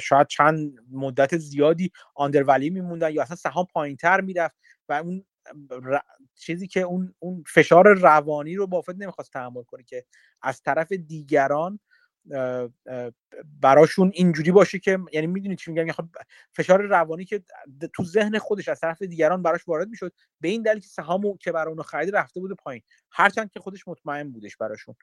شاید 0.00 0.26
چند 0.26 0.72
مدت 0.90 1.36
زیادی 1.36 1.90
آندرولی 2.14 2.70
میموندن 2.70 3.12
یا 3.12 3.22
اصلا 3.22 3.36
سهام 3.36 3.66
پایینتر 3.72 4.20
می‌رفت 4.20 4.56
و 4.88 4.92
اون 4.92 5.24
چیزی 6.34 6.66
که 6.66 6.80
اون 6.80 7.14
اون 7.18 7.44
فشار 7.46 7.94
روانی 7.94 8.56
رو 8.56 8.66
بافت 8.66 8.94
نمی‌خواست 8.98 9.32
تحمل 9.32 9.62
کنه 9.62 9.82
که 9.82 10.04
از 10.42 10.62
طرف 10.62 10.92
دیگران 10.92 11.80
براشون 13.60 14.10
اینجوری 14.14 14.50
باشه 14.50 14.78
که 14.78 14.98
یعنی 15.12 15.26
می‌دونید 15.26 15.58
چی 15.58 15.70
میگم؟ 15.70 15.92
خب 15.92 16.04
فشار 16.52 16.82
روانی 16.82 17.24
که 17.24 17.42
تو 17.94 18.04
ذهن 18.04 18.38
خودش 18.38 18.68
از 18.68 18.80
طرف 18.80 19.02
دیگران 19.02 19.42
براش 19.42 19.68
وارد 19.68 19.88
می‌شد 19.88 20.12
به 20.40 20.48
این 20.48 20.62
دلیل 20.62 20.80
که 20.80 20.88
سهامو 20.88 21.36
که 21.36 21.52
برای 21.52 21.68
اونو 21.68 21.82
خرید 21.82 22.16
رفته 22.16 22.40
بوده 22.40 22.54
پایین. 22.54 22.82
هرچند 23.10 23.50
که 23.50 23.60
خودش 23.60 23.88
مطمئن 23.88 24.30
بودش 24.32 24.56
براشون. 24.56 24.94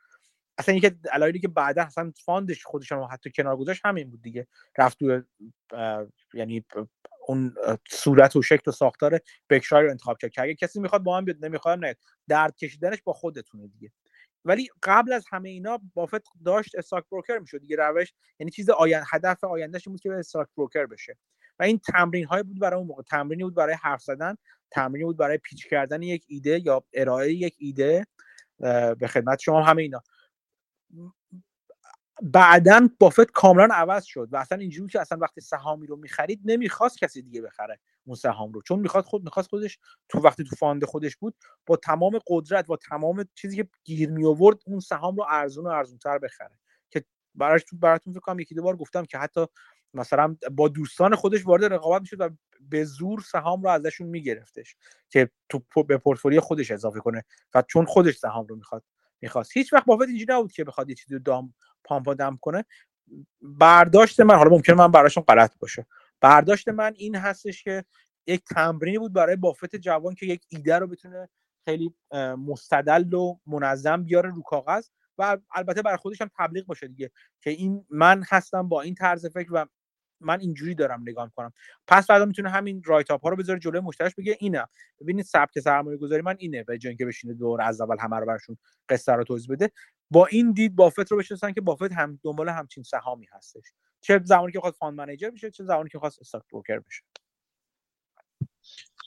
اصلا 0.58 0.76
یکی 0.76 0.92
علایلی 1.12 1.40
که 1.40 1.48
بعدا 1.48 1.84
اصلا 1.84 2.12
فاندش 2.26 2.66
خودش 2.66 2.92
هم 2.92 3.08
حتی 3.12 3.32
کنار 3.32 3.58
گذاشت 3.58 3.82
همین 3.86 4.10
بود 4.10 4.22
دیگه. 4.22 4.48
رفت 4.78 4.98
یعنی 6.34 6.66
اون 7.28 7.56
صورت 7.90 8.36
و 8.36 8.42
شکل 8.42 8.62
و 8.68 8.72
ساختار 8.72 9.20
بکشایر 9.50 9.86
رو 9.86 9.92
انتخاب 9.92 10.18
کرد 10.18 10.32
که 10.32 10.42
اگه 10.42 10.56
کسی 10.56 10.80
می‌خواد 10.80 11.04
با 11.04 11.18
هم 11.18 11.26
بیاد 11.26 11.46
نمی‌خواد 11.46 11.80
نه 11.80 11.96
درد 12.28 12.56
کشیدنش 12.56 13.02
با 13.04 13.14
خودتونه 13.14 13.68
دیگه. 13.68 13.92
ولی 14.46 14.68
قبل 14.84 15.14
از 15.14 15.26
همه 15.32 15.50
اینا 15.50 15.80
بافت 15.94 16.24
داشت 16.46 16.76
استاک 16.76 17.04
بروکر 17.12 17.38
می‌شد 17.38 17.58
دیگه. 17.58 17.76
روش 17.76 18.14
یعنی 18.40 18.52
چیز 18.52 18.70
آین 18.70 19.02
هدف 19.12 19.44
آیندهش 19.44 19.88
بود 19.88 20.02
که 20.02 20.10
به 20.10 20.16
استاک 20.16 20.48
بروکر 20.58 20.86
بشه. 20.86 21.18
و 21.60 21.64
این 21.64 21.80
تمرین 21.80 22.26
های 22.26 22.44
بود 22.44 22.60
برای 22.60 22.78
اون 22.78 22.88
موقع. 22.88 23.04
تمرینی 23.04 23.44
بود 23.44 23.56
برای 23.56 23.76
حرف 23.82 24.02
زدن 24.02 24.36
تمرینی 24.72 25.06
بود 25.06 25.18
برای 25.18 25.38
پیچ 25.38 25.68
کردن 25.68 26.02
یک 26.02 26.26
ایده 26.28 26.62
یا 26.66 26.84
ارائه 26.94 27.34
یک 27.34 27.56
ایده 27.60 28.06
به 29.00 29.08
خدمت 29.10 29.40
شما 29.40 29.64
همه 29.64 29.82
اینا. 29.82 30.04
بعدا 32.22 32.90
بافت 33.00 33.32
کاملا 33.32 33.76
عوض 33.76 34.04
شد 34.04 34.30
و 34.32 34.38
اصلا 34.38 34.58
اینجوری 34.58 34.90
که 34.90 35.02
اصلا 35.02 35.18
وقتی 35.22 35.42
سهامی 35.42 35.88
رو 35.88 35.96
می‌خرید 35.96 36.42
نمی‌خواست 36.46 36.98
کسی 36.98 37.22
دیگه 37.22 37.42
بخره 37.42 37.80
اون 38.06 38.16
سهام 38.16 38.52
رو. 38.52 38.62
چون 38.62 38.80
می‌خواد 38.80 39.04
خود 39.04 39.24
می‌خواست 39.24 39.50
خودش 39.50 39.80
تو 40.10 40.20
وقتی 40.20 40.44
تو 40.44 40.56
fund 40.56 40.86
خودش 40.86 41.18
بود 41.18 41.36
با 41.66 41.76
تمام 41.76 42.20
قدرت 42.28 42.68
با 42.68 42.78
تمام 42.78 43.26
چیزی 43.36 43.56
که 43.56 43.68
گیر 43.84 44.12
می 44.12 44.26
آورد 44.26 44.58
اون 44.66 44.80
سهام 44.80 45.16
رو 45.16 45.26
ارزون 45.30 45.66
و 45.66 45.70
ارزونتر 45.70 46.18
بخره. 46.18 46.60
که 46.90 47.06
براش 47.36 47.64
تو 47.64 47.78
براتون 47.78 48.14
فکر 48.14 48.20
کنم 48.22 48.40
یکی 48.40 48.56
دو 48.56 48.64
بار 48.64 48.76
گفتم 48.76 49.06
که 49.06 49.18
حتی 49.18 49.46
مثلا 49.94 50.36
با 50.52 50.68
دوستان 50.68 51.16
خودش 51.16 51.46
وارد 51.48 51.74
رقابت 51.74 52.02
می‌شد 52.02 52.22
و 52.22 52.30
به 52.62 52.84
زور 52.84 53.22
سهام 53.22 53.64
رو 53.64 53.70
ازشون 53.70 54.08
میگرفتش 54.08 54.76
که 55.10 55.30
تو 55.50 55.84
به 55.84 55.98
پورتفولیو 55.98 56.42
خودش 56.42 56.72
اضافه 56.72 57.00
کنه 57.00 57.24
و 57.56 57.62
چون 57.62 57.86
خودش 57.86 58.18
سهام 58.18 58.48
رو 58.48 58.56
می‌خواد 58.56 58.84
می‌خواست. 59.22 59.58
هیچ 59.58 59.74
وقت 59.74 59.86
بافت 59.86 60.08
اینجوری 60.08 60.34
نبود 60.34 60.52
که 60.52 60.64
بخواد 60.64 60.90
یه 60.90 60.96
چیزی 60.96 61.20
دام 61.20 61.54
پامپا 61.86 62.14
دم 62.14 62.38
کنه 62.42 62.66
برداشت 63.42 64.20
من 64.20 64.36
حالا 64.36 64.50
ممکنه 64.50 64.76
من 64.76 64.92
براشون 64.92 65.24
غلط 65.24 65.58
باشه. 65.60 65.86
برداشت 66.22 66.70
من 66.70 66.94
این 66.98 67.16
هستش 67.16 67.64
که 67.64 67.86
یک 68.28 68.44
تمرینی 68.44 68.98
بود 68.98 69.14
برای 69.14 69.36
بافت 69.36 69.76
جوان 69.76 70.16
که 70.16 70.26
یک 70.26 70.46
ایده 70.50 70.80
رو 70.80 70.88
بتونه 70.88 71.30
خیلی 71.66 71.94
مستدل 72.38 73.14
و 73.14 73.40
منظم 73.48 74.04
بیاره 74.04 74.30
رو 74.30 74.42
کاغذ 74.42 74.88
و 75.18 75.38
البته 75.56 75.82
برای 75.82 75.98
خودش 75.98 76.22
هم 76.22 76.30
تبلیغ 76.38 76.66
باشه 76.66 76.88
دیگه. 76.88 77.12
که 77.42 77.50
این 77.50 77.86
من 77.90 78.24
هستم 78.30 78.70
با 78.70 78.82
این 78.82 78.96
طرز 78.96 79.26
فکر 79.26 79.50
و 79.54 79.66
من 80.20 80.40
اینجوری 80.40 80.76
دارم 80.76 81.02
نگاه 81.02 81.32
کنم 81.36 81.54
پس 81.88 82.08
بعدا 82.08 82.26
می‌تونه 82.26 82.50
همین 82.50 82.82
رایت 82.86 83.12
اپ 83.12 83.24
ها 83.24 83.30
رو 83.30 83.36
بذاره 83.36 83.60
جلوی 83.60 83.80
مشتریش 83.80 84.16
بگه 84.16 84.38
اینه. 84.40 84.66
ببینید 85.02 85.26
سبک 85.26 85.60
سرمایه 85.60 85.98
گذاری 85.98 86.22
من 86.22 86.36
اینه 86.40 86.64
به 86.64 86.78
جای 86.78 86.90
اینکه 86.90 87.06
بشینه 87.06 87.34
دور 87.34 87.62
از 87.62 87.82
اول 87.82 87.98
همه 88.00 88.18
رو 88.18 88.26
براشون 88.26 88.58
قصه 88.90 89.12
رو 89.14 89.24
توضیح 89.24 89.52
بده. 89.52 89.72
با 90.12 90.26
این 90.26 90.52
دید 90.52 90.76
بافت 90.76 91.12
رو 91.12 91.18
بشناسن 91.18 91.54
که 91.54 91.62
بافت 91.62 91.92
هم 91.92 92.20
دنبال 92.24 92.50
همچین 92.50 92.84
سهامی 92.84 93.28
هستش. 93.32 93.74
چه 94.02 94.22
زمانی 94.24 94.52
که 94.52 94.60
خواست 94.60 94.78
fund 94.78 94.98
manager 94.98 95.30
بشه 95.30 95.52
چه 95.52 95.64
زمانی 95.64 95.90
که 95.90 96.00
خواست 96.00 96.20
stock 96.22 96.44
broker 96.52 96.80
بشه. 96.80 97.04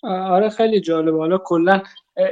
آره 0.02 0.48
خیلی 0.48 0.80
جالب 0.80 1.16
حالا 1.16 1.38
کلا 1.38 1.82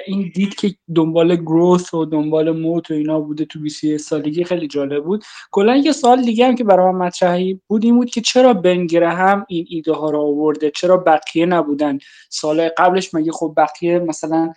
این 0.06 0.32
دید 0.34 0.54
که 0.54 0.74
دنبال 0.94 1.36
growth 1.36 1.94
و 1.94 2.04
دنبال 2.04 2.50
moat 2.50 2.90
و 2.90 2.94
اینا 2.94 3.20
بوده 3.20 3.44
تو 3.44 3.60
21 3.60 4.00
سالگی 4.00 4.44
خیلی 4.44 4.68
جالب 4.68 5.04
بود. 5.04 5.24
کلا 5.50 5.76
یه 5.76 5.92
سوال 5.92 6.22
دیگه 6.22 6.46
هم 6.46 6.54
که 6.54 6.64
برای 6.64 6.92
من 6.92 7.06
مطرح 7.06 7.60
بود 7.68 7.84
این 7.84 7.96
بود 7.96 8.10
که 8.10 8.20
چرا 8.20 8.54
بن 8.54 9.08
گراهام 9.08 9.46
این 9.48 9.66
ایده 9.68 9.92
ها 9.92 10.10
رو 10.10 10.20
آورده؟ 10.20 10.70
چرا 10.70 10.96
بقیه 10.96 11.46
نبودن؟ 11.46 11.98
سال 12.30 12.68
قبلش 12.68 13.14
مگه 13.14 13.32
خب 13.32 13.54
بقیه 13.56 13.98
مثلا 13.98 14.52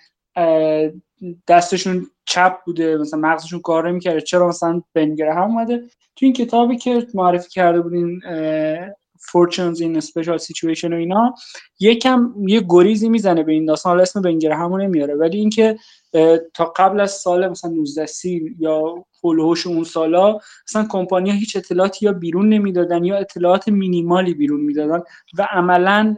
دستشون 1.47 2.07
چپ 2.25 2.55
بوده 2.65 2.97
مثلا 2.97 3.19
مغزشون 3.19 3.59
کار 3.59 3.89
نمی‌کرده؟ 3.89 4.21
چرا 4.21 4.47
مثلا 4.47 4.81
بنگره 4.93 5.33
هم 5.33 5.41
اومده؟ 5.51 5.77
تو 6.15 6.25
این 6.25 6.33
کتابی 6.33 6.77
که 6.77 7.07
معرفی 7.13 7.49
کرده 7.49 7.81
بودین 7.81 8.21
fortunes 9.19 9.79
in 9.81 10.01
special 10.01 10.37
situation 10.39 10.91
و 10.93 10.95
اینا 10.95 11.33
یکم 11.79 12.33
یه 12.47 12.65
گریزی 12.69 13.09
می‌زنه 13.09 13.43
به 13.43 13.51
این 13.51 13.65
داستان. 13.65 13.89
حالا 13.91 14.01
اسم 14.01 14.21
بنگره 14.21 14.55
همون 14.55 14.81
نمیاره 14.81 15.15
ولی 15.15 15.37
اینکه 15.39 15.77
تا 16.53 16.65
قبل 16.75 16.99
از 16.99 17.11
سال 17.11 17.47
مثلا 17.47 17.71
19 17.71 18.05
سی 18.05 18.55
یا 18.59 19.05
هولوش 19.23 19.67
اون 19.67 19.83
سالا 19.83 20.39
مثلا 20.69 20.87
کمپانی 20.89 21.29
ها 21.29 21.35
هیچ 21.35 21.55
اطلاعاتی 21.55 22.05
یا 22.05 22.13
بیرون 22.13 22.49
نمی‌دادن 22.49 23.03
یا 23.03 23.17
اطلاعات 23.17 23.67
مینیمالی 23.67 24.33
بیرون 24.33 24.61
می‌دادن 24.61 25.01
و 25.37 25.47
عملا 25.51 26.15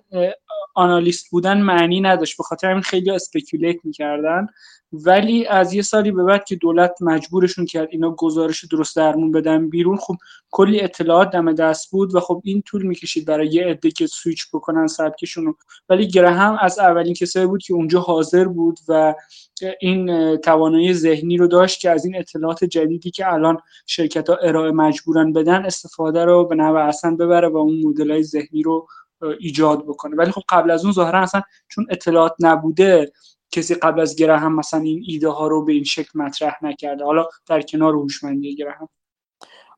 آنالیست 0.76 1.30
بودن 1.32 1.62
معنی 1.62 2.02
نداشت 2.02 2.38
به 2.38 2.44
خاطر 2.44 2.70
همین 2.70 2.82
خیلی 2.82 3.12
اسپکیولیت 3.12 3.78
می‌کردن. 3.84 4.48
ولی 4.94 5.46
از 5.46 5.74
یه 5.74 5.82
سالی 5.82 6.12
به 6.12 6.24
بعد 6.24 6.44
که 6.44 6.56
دولت 6.56 6.96
مجبورشون 7.02 7.66
کرد 7.66 7.88
اینا 7.92 8.12
گزارش 8.12 8.66
درست 8.66 8.96
درمون 8.96 9.32
بدن 9.32 9.70
بیرون 9.70 9.98
خب 9.98 10.16
کلی 10.52 10.82
اطلاعات 10.82 11.32
دم 11.32 11.54
دست 11.54 11.92
بود 11.92 12.16
و 12.16 12.20
خب 12.20 12.42
این 12.44 12.62
طول 12.62 12.82
می‌کشید 12.82 13.26
برای 13.26 13.48
یه 13.48 13.66
عده 13.66 13.92
که 13.92 14.08
سویچ 14.08 14.48
بکنن 14.54 14.88
سبکشون 14.88 15.56
ولی 15.90 16.08
گرهم 16.08 16.58
از 16.62 16.80
اولین 16.80 17.14
کسایی 17.14 17.46
بود 17.46 17.64
که 17.64 17.74
اونجا 17.74 18.00
حاضر 18.00 18.48
بود 18.48 18.80
و 18.88 19.16
این 19.80 20.38
توانایی 20.38 20.94
ذهنی 20.94 21.38
رو 21.38 21.48
داشت 21.48 21.82
که 21.82 21.90
از 21.90 22.06
این 22.06 22.16
اطلاعات 22.16 22.64
جدیدی 22.64 23.12
که 23.12 23.34
الان 23.34 23.58
شرکت 23.86 24.30
ها 24.30 24.36
ارائه 24.36 24.72
مجبورن 24.72 25.34
بدن 25.34 25.66
استفاده 25.66 26.26
رو 26.26 26.46
به 26.46 26.56
نوع 26.56 26.80
اصلا 26.80 27.16
ببره 27.16 27.48
و 27.48 27.58
اون 27.58 27.82
مدل 27.86 28.22
ذهنی 28.22 28.64
رو 28.64 28.88
ایجاد 29.40 29.84
بکنه. 29.86 30.16
ولی 30.16 30.32
خب 30.32 30.42
قبل 30.50 30.72
از 30.72 30.84
اون 30.84 30.94
ظاهرا 30.94 31.20
اصلا 31.20 31.42
چون 31.68 31.88
اطلاعات 31.90 32.36
نبوده 32.40 33.12
کسی 33.52 33.76
قبل 33.76 34.00
از 34.00 34.16
گراهام 34.16 34.56
مثلا 34.56 34.80
این 34.80 35.04
ایده 35.08 35.30
ها 35.30 35.48
رو 35.48 35.66
به 35.66 35.74
این 35.74 35.84
شکل 35.84 36.20
مطرح 36.20 36.58
نکرده. 36.62 37.04
حالا 37.04 37.28
در 37.46 37.62
کنار 37.62 37.94
هوشمندی 37.94 38.56
گراهام 38.56 38.90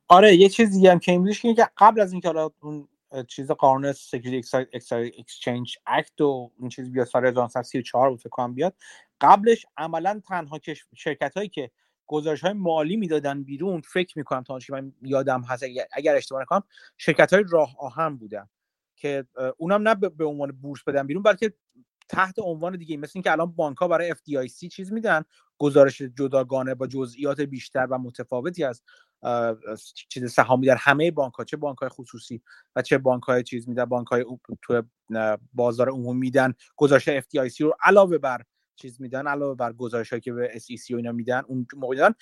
آره 0.07 0.35
یه 0.35 0.49
چیز 0.49 0.71
دیگه 0.71 0.91
هم 0.91 0.99
که 0.99 1.11
این 1.11 1.55
که 1.55 1.67
قبل 1.77 2.01
از 2.01 2.11
اینکه 2.11 2.27
حالا 2.27 2.49
اون 2.61 2.87
چیز 3.27 3.51
قانون 3.51 3.91
Security 3.91 4.57
Exchange 4.73 5.77
Act 5.85 6.21
و 6.21 6.51
این 6.59 6.69
چیز 6.69 6.91
بیاد 6.91 7.07
سال 7.07 7.25
1934 7.25 8.09
بود 8.09 8.19
فکر 8.19 8.29
کنم 8.29 8.53
بیاد. 8.53 8.75
قبلش 9.21 9.65
عملا 9.77 10.21
تنها 10.27 10.59
شرکت 10.95 11.37
هایی 11.37 11.49
که 11.49 11.71
گزارش 12.07 12.41
های 12.41 12.53
مالی 12.53 12.97
می‌دادن 12.97 13.43
بیرون 13.43 13.81
فکر 13.81 14.17
می‌کنم 14.17 14.43
تا 14.43 14.59
من 14.69 14.93
یادم 15.01 15.41
هست 15.41 15.63
اگر 15.93 16.15
اشتباه 16.15 16.41
نکنم 16.41 16.63
شرکت 16.97 17.33
های 17.33 17.43
راه 17.49 17.75
آهن 17.79 18.17
بودن 18.17 18.49
که 18.95 19.27
اونم 19.57 19.87
نه 19.87 19.95
به 19.95 20.25
عنوان 20.25 20.51
بورس 20.51 20.83
بدن 20.83 21.07
بیرون 21.07 21.23
بلکه 21.23 21.53
تحت 22.09 22.39
عنوان 22.39 22.77
دیگه 22.77 22.97
مثل 22.97 23.11
اینکه 23.15 23.31
الان 23.31 23.51
بانک 23.51 23.77
ها 23.77 23.87
برای 23.87 24.13
FDIC 24.13 24.67
چیز 24.67 24.93
میدن 24.93 25.23
گزارش 25.57 26.01
جداگانه 26.01 26.75
با 26.75 26.87
جزئیات 26.87 27.41
بیشتر 27.41 27.87
و 27.89 27.97
متفاوتی 27.97 28.63
از 28.63 28.81
چیز 30.09 30.31
سهام 30.31 30.59
میدن. 30.59 30.75
همه 30.79 31.11
بانک 31.11 31.33
ها 31.33 31.43
چه 31.43 31.57
بانک 31.57 31.77
های 31.77 31.89
خصوصی 31.89 32.41
و 32.75 32.81
چه 32.81 32.97
بانک 32.97 33.23
های 33.23 33.43
چیز 33.43 33.69
میدن 33.69 33.85
بانک 33.85 34.07
های 34.07 34.25
تو 34.61 34.83
بازار 35.53 35.89
عمومی 35.89 36.19
میدن. 36.19 36.53
گزارش 36.75 37.09
FDIC 37.09 37.57
رو 37.59 37.75
علاوه 37.81 38.17
بر 38.17 38.41
چیز 38.75 39.01
میدن 39.01 39.27
علاوه 39.27 39.55
بر 39.55 39.73
گزارش 39.73 40.09
هایی 40.09 40.21
که 40.21 40.33
به 40.33 40.51
SEC 40.59 40.91
و 40.91 40.95
اینا 40.95 41.11
میدن 41.11 41.43
اون 41.47 41.67
موقع 41.73 41.95
میدن. 41.95 42.13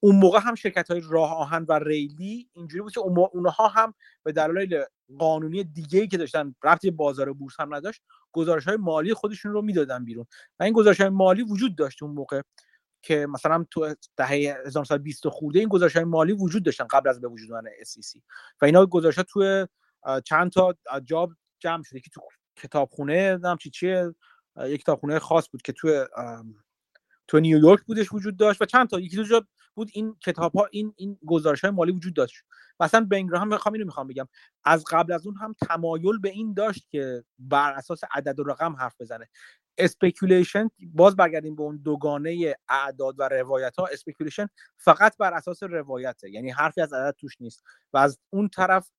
اون 0.00 0.16
موقع 0.16 0.40
هم 0.42 0.54
شرکت 0.54 0.90
های 0.90 1.02
راه 1.10 1.34
آهن 1.34 1.66
و 1.68 1.72
ریلی 1.78 2.48
اینجوری 2.52 2.82
بود 2.82 2.92
که 2.92 3.00
اونها 3.00 3.68
هم 3.68 3.94
به 4.22 4.32
دلایل 4.32 4.84
قانونی 5.18 5.64
دیگه 5.64 6.00
ای 6.00 6.08
که 6.08 6.16
داشتن 6.16 6.54
رفتی 6.64 6.90
بازار 6.90 7.32
بورس 7.32 7.60
هم 7.60 7.74
نداشت 7.74 8.02
گزارش 8.32 8.68
های 8.68 8.76
مالی 8.76 9.14
خودشون 9.14 9.52
رو 9.52 9.62
می‌دادن 9.62 10.04
بیرون. 10.04 10.26
و 10.60 10.62
این 10.62 10.72
گزارش 10.72 11.00
های 11.00 11.10
مالی 11.10 11.42
وجود 11.42 11.76
داشت 11.76 12.02
اون 12.02 12.12
موقع. 12.12 12.42
که 13.02 13.26
مثلا 13.26 13.64
تو 13.70 13.94
دهه 14.16 14.28
1920 14.66 15.28
خورده 15.28 15.58
این 15.58 15.68
گزارش 15.68 15.96
های 15.96 16.04
مالی 16.04 16.32
وجود 16.32 16.64
داشتن 16.64 16.86
قبل 16.90 17.08
از 17.08 17.20
به 17.20 17.28
وجود 17.28 17.52
اومدن 17.52 17.70
SEC 17.70 18.20
و 18.62 18.64
اینا 18.64 18.86
گزارش 18.86 19.16
ها 19.16 19.22
تو 19.22 19.66
چند 20.24 20.50
تا 20.50 20.74
جاب 21.04 21.32
جمع 21.60 21.82
شده. 21.82 22.00
که 22.00 22.10
تو 22.10 22.20
کتابخونه 22.56 23.36
نم 23.36 23.56
چی 23.56 23.70
چیه 23.70 24.14
یک 24.64 24.80
کتابخونه 24.80 25.18
خاص 25.18 25.48
بود 25.50 25.62
که 25.62 25.72
تو 25.72 26.06
تو 27.28 27.40
نیویورک 27.40 27.80
بودش 27.80 28.12
وجود 28.12 28.36
داشت 28.36 28.62
و 28.62 28.64
چند 28.64 28.88
تا 28.88 29.00
یکی 29.00 29.16
دو 29.16 29.24
جا 29.24 29.46
بود 29.74 29.90
این 29.92 30.16
کتاب 30.26 30.56
ها 30.56 30.68
این 30.70 30.94
این 30.96 31.18
گزارش 31.26 31.60
های 31.60 31.70
مالی 31.70 31.92
وجود 31.92 32.14
داشت. 32.14 32.36
مثلا 32.80 33.04
بن 33.04 33.19
گراهام 33.19 33.48
می‌خوام 33.48 33.72
اینو 33.72 33.84
می‌خوام 33.84 34.06
بگم. 34.06 34.28
از 34.64 34.84
قبل 34.90 35.12
از 35.12 35.26
اون 35.26 35.36
هم 35.36 35.54
تمایل 35.68 36.18
به 36.18 36.28
این 36.28 36.54
داشت 36.54 36.88
که 36.90 37.24
بر 37.38 37.72
اساس 37.72 38.00
عدد 38.10 38.40
و 38.40 38.44
رقم 38.44 38.76
حرف 38.76 39.00
بزنه. 39.00 39.28
speculation 39.78 40.70
باز 40.94 41.16
برگردیم 41.16 41.56
به 41.56 41.62
اون 41.62 41.76
دوگانه 41.76 42.54
اعداد 42.68 43.14
و 43.18 43.28
روایت 43.28 43.76
ها 43.76 43.86
speculation 43.92 44.48
فقط 44.76 45.16
بر 45.16 45.34
اساس 45.34 45.62
روایته 45.62 46.30
یعنی 46.30 46.50
حرفی 46.50 46.80
از 46.80 46.92
عدد 46.92 47.16
توش 47.18 47.40
نیست 47.40 47.64
و 47.92 47.98
از 47.98 48.18
اون 48.30 48.48
طرف 48.48 48.90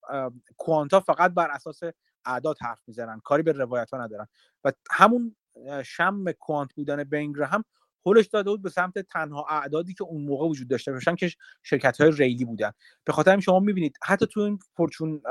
quant 0.56 0.93
ها 0.93 1.00
فقط 1.00 1.34
بر 1.34 1.50
اساس 1.50 1.80
اعداد 2.24 2.56
حرف 2.60 2.80
می‌زنن 2.86 3.20
کاری 3.24 3.42
به 3.42 3.52
روایت 3.52 3.90
ها 3.90 4.04
ندارن 4.04 4.26
و 4.64 4.72
همون 4.90 5.36
شم 5.84 6.32
کوانت 6.32 6.74
بودن 6.74 7.04
بنگرام 7.04 7.64
هولش 8.06 8.26
داده 8.26 8.50
بود 8.50 8.62
به 8.62 8.70
سمت 8.70 8.98
تنها 8.98 9.46
اعدادی 9.50 9.94
که 9.94 10.04
اون 10.04 10.24
موقع 10.24 10.46
وجود 10.48 10.68
داشته 10.68 10.92
باشن 10.92 11.14
که 11.14 11.30
شرکت 11.62 12.00
های 12.00 12.10
ریلی 12.10 12.44
بودن. 12.44 12.72
به 13.04 13.12
خاطر 13.12 13.40
شما 13.40 13.60
می‌بینید 13.60 13.98
حتی 14.04 14.26
تو 14.26 14.40
این 14.40 14.58
فورچون 14.76 15.22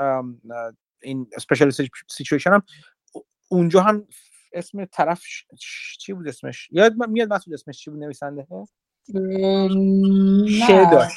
این 1.02 1.26
اسپیشال 1.36 1.72
سیچویشن 2.10 2.52
هم 2.52 2.62
اونجا 3.48 3.80
هم 3.80 4.06
اسم 4.54 4.84
طرف 4.84 5.22
چی 5.98 6.12
بود 6.12 6.28
اسمش؟ 6.28 6.68
یاد 6.70 6.94
میاد 7.08 7.32
مسئول 7.32 7.54
اسمش 7.54 7.78
چی 7.78 7.90
بود 7.90 8.00
نویسنده؟ 8.00 8.46
نه. 9.08 11.08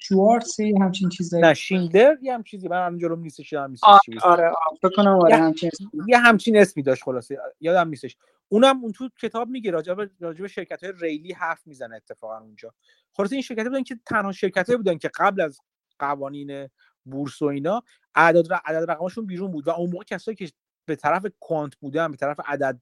شوارسی 0.00 0.74
همچین 0.80 1.08
چیزایی 1.08 1.42
نه 1.42 1.54
شیندر 1.54 2.18
یه 2.22 2.34
هم 2.34 2.42
چیزی 2.42 2.68
من 2.68 2.86
همینجا 2.86 3.08
رو 3.08 3.16
نیستش 3.16 3.52
یادم 3.52 3.70
نیستش 3.70 4.22
آره 4.22 4.52
فکر 4.82 4.96
کنم 4.96 5.18
آره 5.22 5.36
همچین 5.36 5.70
یه 6.08 6.18
همچین 6.18 6.56
اسمی 6.56 6.82
داشت 6.82 7.02
خلاصه. 7.02 7.38
یادم 7.60 7.88
نیستش. 7.88 8.16
اونم 8.48 8.80
اون 8.82 8.92
تو 8.92 9.08
کتاب 9.22 9.48
میگه 9.48 9.70
راجع 9.70 9.94
به 9.94 10.10
راجع 10.20 10.42
به 10.42 10.48
شرکت 10.48 10.84
های 10.84 10.92
ریلی 11.00 11.32
حرف 11.32 11.66
می‌زنه 11.66 11.96
اتفاقا 11.96 12.38
اونجا. 12.38 12.74
خلاصه 13.12 13.34
این 13.34 13.42
شرکت 13.42 13.64
بودن 13.64 13.82
که 13.82 13.98
تنها 14.06 14.32
شرکت 14.32 14.70
بودن 14.70 14.98
که 14.98 15.10
قبل 15.14 15.40
از 15.40 15.60
قوانین 15.98 16.68
بورس 17.04 17.42
و 17.42 17.44
اینا 17.44 17.82
اعداد 18.14 18.52
عدد 18.64 18.90
رقمشون 18.90 19.26
بیرون 19.26 19.50
بود 19.50 19.68
و 19.68 19.70
اون 19.70 19.90
موقع 19.90 20.04
کسایی 20.04 20.36
که 20.36 20.50
به 20.90 20.96
طرف 20.96 21.26
کوانت 21.40 21.76
بودن 21.76 22.10
به 22.10 22.16
طرف 22.16 22.40
عدد 22.44 22.80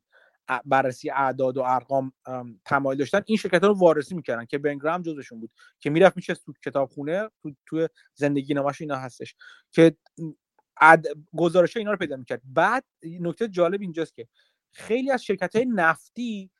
بررسی 0.65 1.11
اعداد 1.11 1.57
و 1.57 1.63
ارقام 1.63 2.13
تمایل 2.65 2.99
داشتن 2.99 3.23
این 3.27 3.39
شرکت 3.39 3.63
ها 3.63 3.69
رو 3.69 3.79
وارسی 3.79 4.15
می‌کردن 4.15 4.45
که 4.45 4.59
بنگرام 4.59 5.03
جزشون 5.03 5.41
بود 5.41 5.51
که 5.81 5.91
می‌رفت 5.91 6.17
میشه 6.17 6.35
تو 6.35 6.53
کتابخونه 6.65 7.29
تو 7.43 7.53
تو 7.67 7.89
زندگی 8.15 8.55
نماش 8.55 8.81
اینا 8.81 8.97
هستش 8.97 9.37
که 9.71 9.97
عد... 10.81 11.07
گزارش 11.37 11.77
اینا 11.77 11.91
رو 11.91 11.97
پیدا 11.97 12.17
می‌کرد. 12.17 12.43
بعد 12.45 12.85
نکته 13.03 13.49
جالب 13.49 13.81
اینجاست 13.81 14.15
که 14.15 14.29
خیلی 14.73 15.11
از 15.11 15.25
شرکت 15.25 15.57
های 15.57 15.67
نفتی 15.67 16.51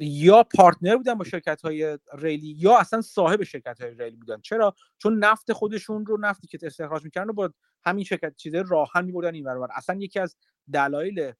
یا 0.00 0.42
پارتنر 0.42 0.96
بودن 0.96 1.14
با 1.14 1.24
شرکت 1.24 1.62
های 1.62 1.98
ریلی 2.14 2.56
یا 2.58 2.78
اصلا 2.78 3.00
صاحب 3.00 3.42
شرکت 3.42 3.80
های 3.80 3.94
ریلی 3.94 4.16
بودن. 4.16 4.40
چرا؟ 4.40 4.74
چون 4.98 5.24
نفت 5.24 5.52
خودشون 5.52 6.06
رو 6.06 6.18
نفتی 6.20 6.46
که 6.46 6.58
استخراج 6.62 7.04
می‌کردن 7.04 7.28
رو 7.28 7.34
با 7.34 7.52
همین 7.84 8.04
شرکت 8.04 8.36
چیزای 8.36 8.64
راهن 8.68 9.04
میبردن 9.04 9.34
این 9.34 9.44
برابر 9.44 9.68
اصلا 9.74 9.96
یکی 10.00 10.20
از 10.20 10.36
دلایل 10.72 11.32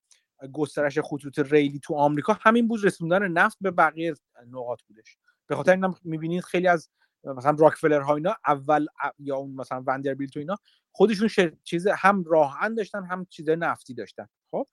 گسترش 0.53 0.99
خطوط 0.99 1.39
ریلی 1.39 1.79
تو 1.79 1.95
آمریکا 1.95 2.39
همین 2.41 2.69
بود 2.69 2.85
رسوندن 2.85 3.29
نفت 3.29 3.57
به 3.61 3.71
بقیه 3.71 4.15
نقاط 4.51 4.83
بودش. 4.83 5.19
به 5.47 5.57
خاطر 5.57 5.73
اینم 5.73 5.95
می‌بینید 6.05 6.45
خیلی 6.45 6.69
از 6.69 6.89
مثلا 7.25 7.57
راکفلر 7.59 8.01
ها 8.01 8.15
اینا 8.15 8.37
اول 8.47 8.87
یا 9.19 9.37
اون 9.37 9.51
مثلا 9.51 9.83
وندربیلت 9.87 10.37
و 10.37 10.41
اینا 10.41 10.57
خودشون 10.93 11.29
چیز 11.65 11.87
هم 11.87 12.25
راهن 12.25 12.75
داشتن 12.75 13.05
هم 13.05 13.27
چیزای 13.31 13.57
نفتی 13.57 13.95
داشتن. 13.95 14.29
خب؟ 14.51 14.67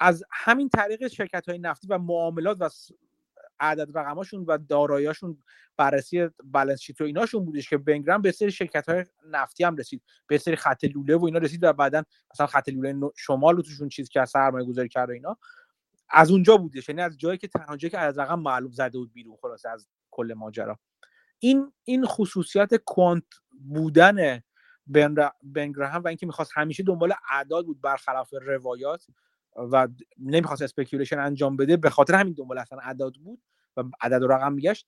از 0.00 0.24
همین 0.30 0.68
طریق 0.68 1.08
شرکت 1.08 1.48
های 1.48 1.58
نفتی 1.58 1.86
و 1.90 1.98
معاملات 1.98 2.56
و 2.60 2.68
عدد 3.60 3.98
رقماشون 3.98 4.44
و 4.44 4.58
داراییاشون 4.58 5.42
بررسی 5.76 6.28
بالانس 6.44 6.80
شیت 6.80 7.00
و 7.00 7.04
ایناشون 7.04 7.44
بودش 7.44 7.68
که 7.68 7.78
بنگرام 7.78 8.22
به 8.22 8.32
سری 8.32 8.52
شرکت 8.52 8.88
های 8.88 9.04
نفتی 9.30 9.64
هم 9.64 9.76
رسید. 9.76 10.02
به 10.26 10.38
سری 10.38 10.56
خط 10.56 10.84
لوله 10.84 11.16
و 11.16 11.24
اینا 11.24 11.38
رسید 11.38 11.64
و 11.64 11.72
بعدا 11.72 12.02
مثلا 12.34 12.46
خط 12.46 12.68
لوله 12.68 13.10
شمال 13.16 13.56
رو 13.56 13.62
توشون 13.62 13.88
چیز 13.88 14.08
کرد 14.08 14.24
سرمایه 14.24 14.66
گذاری 14.66 14.88
کرد 14.88 15.08
و 15.08 15.12
اینا. 15.12 15.38
از 16.10 16.30
اونجا 16.30 16.56
بودش 16.56 16.88
یعنی 16.88 17.02
از 17.02 17.18
جایی 17.18 17.38
که 17.38 17.48
تنها 17.48 17.76
جایی 17.76 17.90
که 17.90 17.98
عدد 17.98 18.20
رقم 18.20 18.40
معلوم 18.40 18.72
زده 18.72 18.98
بود 18.98 19.12
بیرون 19.12 19.36
خلاص 19.42 19.66
از 19.66 19.88
کل 20.10 20.34
ماجرا. 20.36 20.78
این 21.38 21.72
این 21.84 22.06
خصوصیت 22.06 22.74
quant 22.74 23.24
بودن 23.68 24.42
بن 25.42 25.62
گراهام 25.62 26.02
و 26.04 26.08
اینکه 26.08 26.26
می‌خواست 26.26 26.50
همیشه 26.54 26.82
دنبال 26.82 27.12
اعداد 27.30 27.66
بود 27.66 27.80
برخلاف 27.80 28.34
روایات 28.42 29.06
و 29.56 29.88
نمی‌خواست 30.18 30.62
speculation 30.62 31.18
انجام 31.18 31.56
بده 31.56 31.76
به 31.76 31.90
خاطر 31.90 32.14
همین 32.14 32.34
دنبال 32.34 32.58
اصلا 32.58 32.78
عدد 32.78 33.12
بود 33.24 33.42
و 33.76 33.84
عدد 34.00 34.22
و 34.22 34.26
رقم 34.26 34.52
میگشت. 34.52 34.86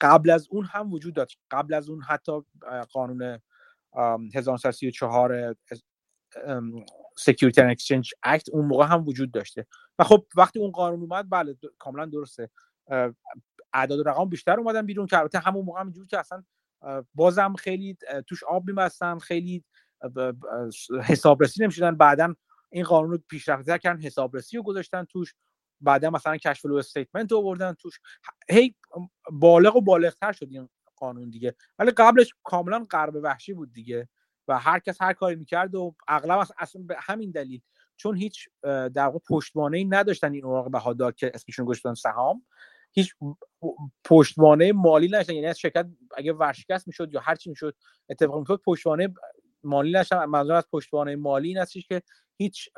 قبل 0.00 0.30
از 0.30 0.48
اون 0.50 0.64
هم 0.64 0.92
وجود 0.92 1.14
داشت. 1.14 1.38
قبل 1.50 1.74
از 1.74 1.90
اون 1.90 2.02
حتی 2.02 2.32
قانون 2.92 3.38
1934 4.34 5.54
Security 7.20 7.60
and 7.60 7.74
Exchange 7.76 8.08
Act 8.26 8.44
اون 8.52 8.64
موقع 8.64 8.86
هم 8.86 9.08
وجود 9.08 9.32
داشته. 9.32 9.66
و 9.98 10.04
خب 10.04 10.26
وقتی 10.36 10.58
اون 10.58 10.70
قانون 10.70 11.00
اومد 11.00 11.30
بله 11.30 11.56
کاملا 11.78 12.06
درسته. 12.06 12.50
اعداد 13.72 13.98
و 13.98 14.02
رقم 14.02 14.28
بیشتر 14.28 14.60
اومدن 14.60 14.86
بیرون 14.86 15.06
که 15.06 15.18
البته 15.18 15.38
همون 15.38 15.64
موقع 15.64 15.80
هم 15.80 15.86
اینجوری 15.86 16.06
که 16.06 16.18
اصلا 16.18 16.44
بازم 17.14 17.54
خیلی 17.54 17.96
توش 18.26 18.44
آب 18.44 18.66
میبستن 18.66 19.18
خیلی 19.18 19.64
حسابرسی 21.02 21.62
نمی‌شدن. 21.62 21.96
بعدا 21.96 22.34
این 22.74 22.84
قانون 22.84 23.10
رو 23.10 23.18
پیشرفته 23.28 23.78
کردن 23.78 24.00
حسابرسی 24.00 24.56
رو 24.56 24.62
گذاشتن 24.62 25.04
توش. 25.04 25.34
بعدا 25.80 26.10
مثلا 26.10 26.36
کشف 26.36 26.66
لو 26.66 26.76
استیتمنت 26.76 27.32
رو 27.32 27.38
آوردن 27.38 27.72
توش. 27.72 28.00
هی 28.50 28.74
بالغ 29.32 29.76
و 29.76 29.80
بالغتر 29.80 30.32
شد 30.32 30.48
این 30.50 30.68
قانون 30.96 31.30
دیگه. 31.30 31.54
ولی 31.78 31.90
قبلش 31.90 32.34
کاملا 32.44 32.86
غرب 32.90 33.14
وحشی 33.22 33.52
بود 33.52 33.72
دیگه 33.72 34.08
و 34.48 34.58
هر 34.58 34.78
کس 34.78 35.02
هر 35.02 35.12
کاری 35.12 35.36
می‌کرد 35.36 35.74
و 35.74 35.94
اغلب 36.08 36.46
اصلا 36.58 36.82
به 36.82 36.96
همین 36.98 37.30
دلیل. 37.30 37.60
چون 37.96 38.16
هیچ 38.16 38.48
در 38.62 39.06
واقع 39.06 39.18
پشتوانه 39.28 39.78
ای 39.78 39.84
نداشتن 39.84 40.32
این 40.32 40.44
اوراق 40.44 40.70
بهادار 40.70 41.12
که 41.12 41.30
اسمشون 41.34 41.64
گذاشتن 41.64 41.94
سهام. 41.94 42.46
هیچ 42.92 43.14
پشتوانه 44.04 44.72
مالی 44.72 45.08
نداشتن. 45.08 45.34
یعنی 45.34 45.46
از 45.46 45.58
شرکت 45.58 45.86
اگه 46.16 46.32
ورشکست 46.32 46.86
می‌شد 46.86 47.12
یا 47.12 47.20
هر 47.20 47.34
چی 47.34 47.50
می‌شد 47.50 47.76
اتفاق 48.08 48.38
میفته 48.38 48.56
پشتوانه 48.56 49.14
مالی 49.64 49.90
نداشتن 49.90 50.24
منظور 50.24 50.56
از 50.56 50.68
پشتوانه 50.72 51.16
مالی 51.16 51.48
این 51.48 51.58
هستش 51.58 51.86
که 51.86 52.02
هیچ 52.36 52.68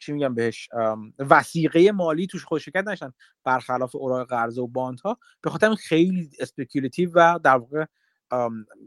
چی 0.00 0.12
میگم 0.12 0.34
بهش 0.34 0.68
وثیقه 1.18 1.92
مالی 1.92 2.26
توش 2.26 2.44
خود 2.44 2.60
شرکت 2.60 2.88
نشن 2.88 3.12
برخلاف 3.44 3.96
اوراق 3.96 4.28
قرضه 4.28 4.62
و 4.62 4.66
bond 4.66 5.00
ها 5.00 5.18
به 5.42 5.50
خاطر 5.50 5.74
خیلی 5.74 6.30
speculative 6.40 7.10
و 7.14 7.38
در 7.44 7.56
واقع 7.56 7.84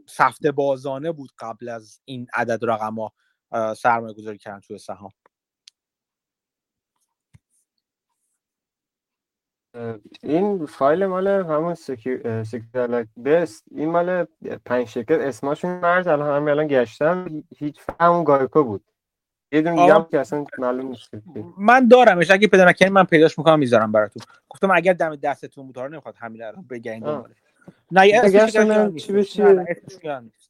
سفته 0.06 0.52
بازانه 0.52 1.12
بود 1.12 1.30
قبل 1.38 1.68
از 1.68 2.00
این 2.04 2.26
عدد 2.34 2.64
رقم 2.64 2.94
ها 2.94 3.12
سرمایه 3.74 4.14
گذاری 4.14 4.38
کردن 4.38 4.60
توی 4.60 4.78
سهام. 4.78 5.10
این 10.22 10.66
فایل 10.66 11.06
مال 11.06 11.26
همون 11.26 11.74
سکیور 11.74 13.06
بست 13.24 13.64
این 13.70 13.90
مال 13.90 14.26
پنج 14.64 14.88
شرکت 14.88 15.20
اسمشون 15.20 15.80
مرز 15.80 16.06
الان 16.06 16.36
همین 16.36 16.48
الان 16.48 16.66
گشتم 16.66 17.44
هیچ 17.56 17.80
همون 18.00 18.24
گایکو 18.24 18.64
بود. 18.64 18.84
یه 19.52 19.62
دونه 19.62 19.76
دیگه 19.76 20.06
که 20.10 20.20
اصلا 20.20 20.44
معلوم 20.58 20.88
نیست 20.88 21.10
من 21.58 21.88
دارمش. 21.88 22.30
اگه 22.30 22.48
پیدا 22.48 22.64
نکنید 22.64 22.92
من 22.92 23.04
پیداش 23.04 23.38
می‌کنم 23.38 23.58
می‌ذارم 23.58 23.92
براتون. 23.92 24.22
گفتم 24.48 24.70
اگر 24.70 24.92
دم 24.92 25.16
دستتون 25.16 25.66
بود 25.66 25.78
نمی‌خواد 25.78 26.14
همین 26.18 26.42
الان 26.42 26.62
بگین 26.70 27.00
دنبالش. 27.00 27.36
نه 27.90 28.10
اسم 28.14 28.36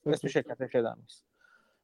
اسم 0.06 0.28
شرکت 0.28 0.70
شدن 0.70 0.96
نیست. 1.00 1.24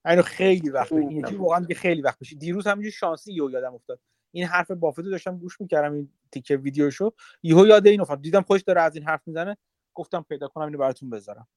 اینو 0.06 0.22
خیلی 0.22 0.70
وقت 0.70 0.92
این 0.92 1.24
واقعا 1.36 1.66
خیلی 1.76 2.02
وقت 2.02 2.16
میشه. 2.20 2.36
دیروز 2.36 2.66
همینجوری 2.66 2.92
شانسی 2.92 3.32
یو 3.32 3.50
یادم 3.50 3.74
افتاد. 3.74 4.00
این 4.36 4.46
حرف 4.46 4.70
بافتو 4.70 5.10
داشتم 5.10 5.38
گوش 5.38 5.60
می‌کردم 5.60 5.92
این 5.92 6.08
تیکه 6.32 6.56
ویدیوشو. 6.56 7.12
یهو 7.42 7.66
یاد 7.66 7.86
این 7.86 8.00
افتاد. 8.00 8.22
دیدم 8.22 8.42
خوش 8.42 8.62
داره 8.62 8.80
از 8.80 8.96
این 8.96 9.04
حرف 9.04 9.20
می‌زنه. 9.26 9.56
گفتم 9.94 10.24
پیدا 10.28 10.48
کنم 10.48 10.64
اینو 10.64 10.78
براتون 10.78 11.10
بذارم. 11.10 11.48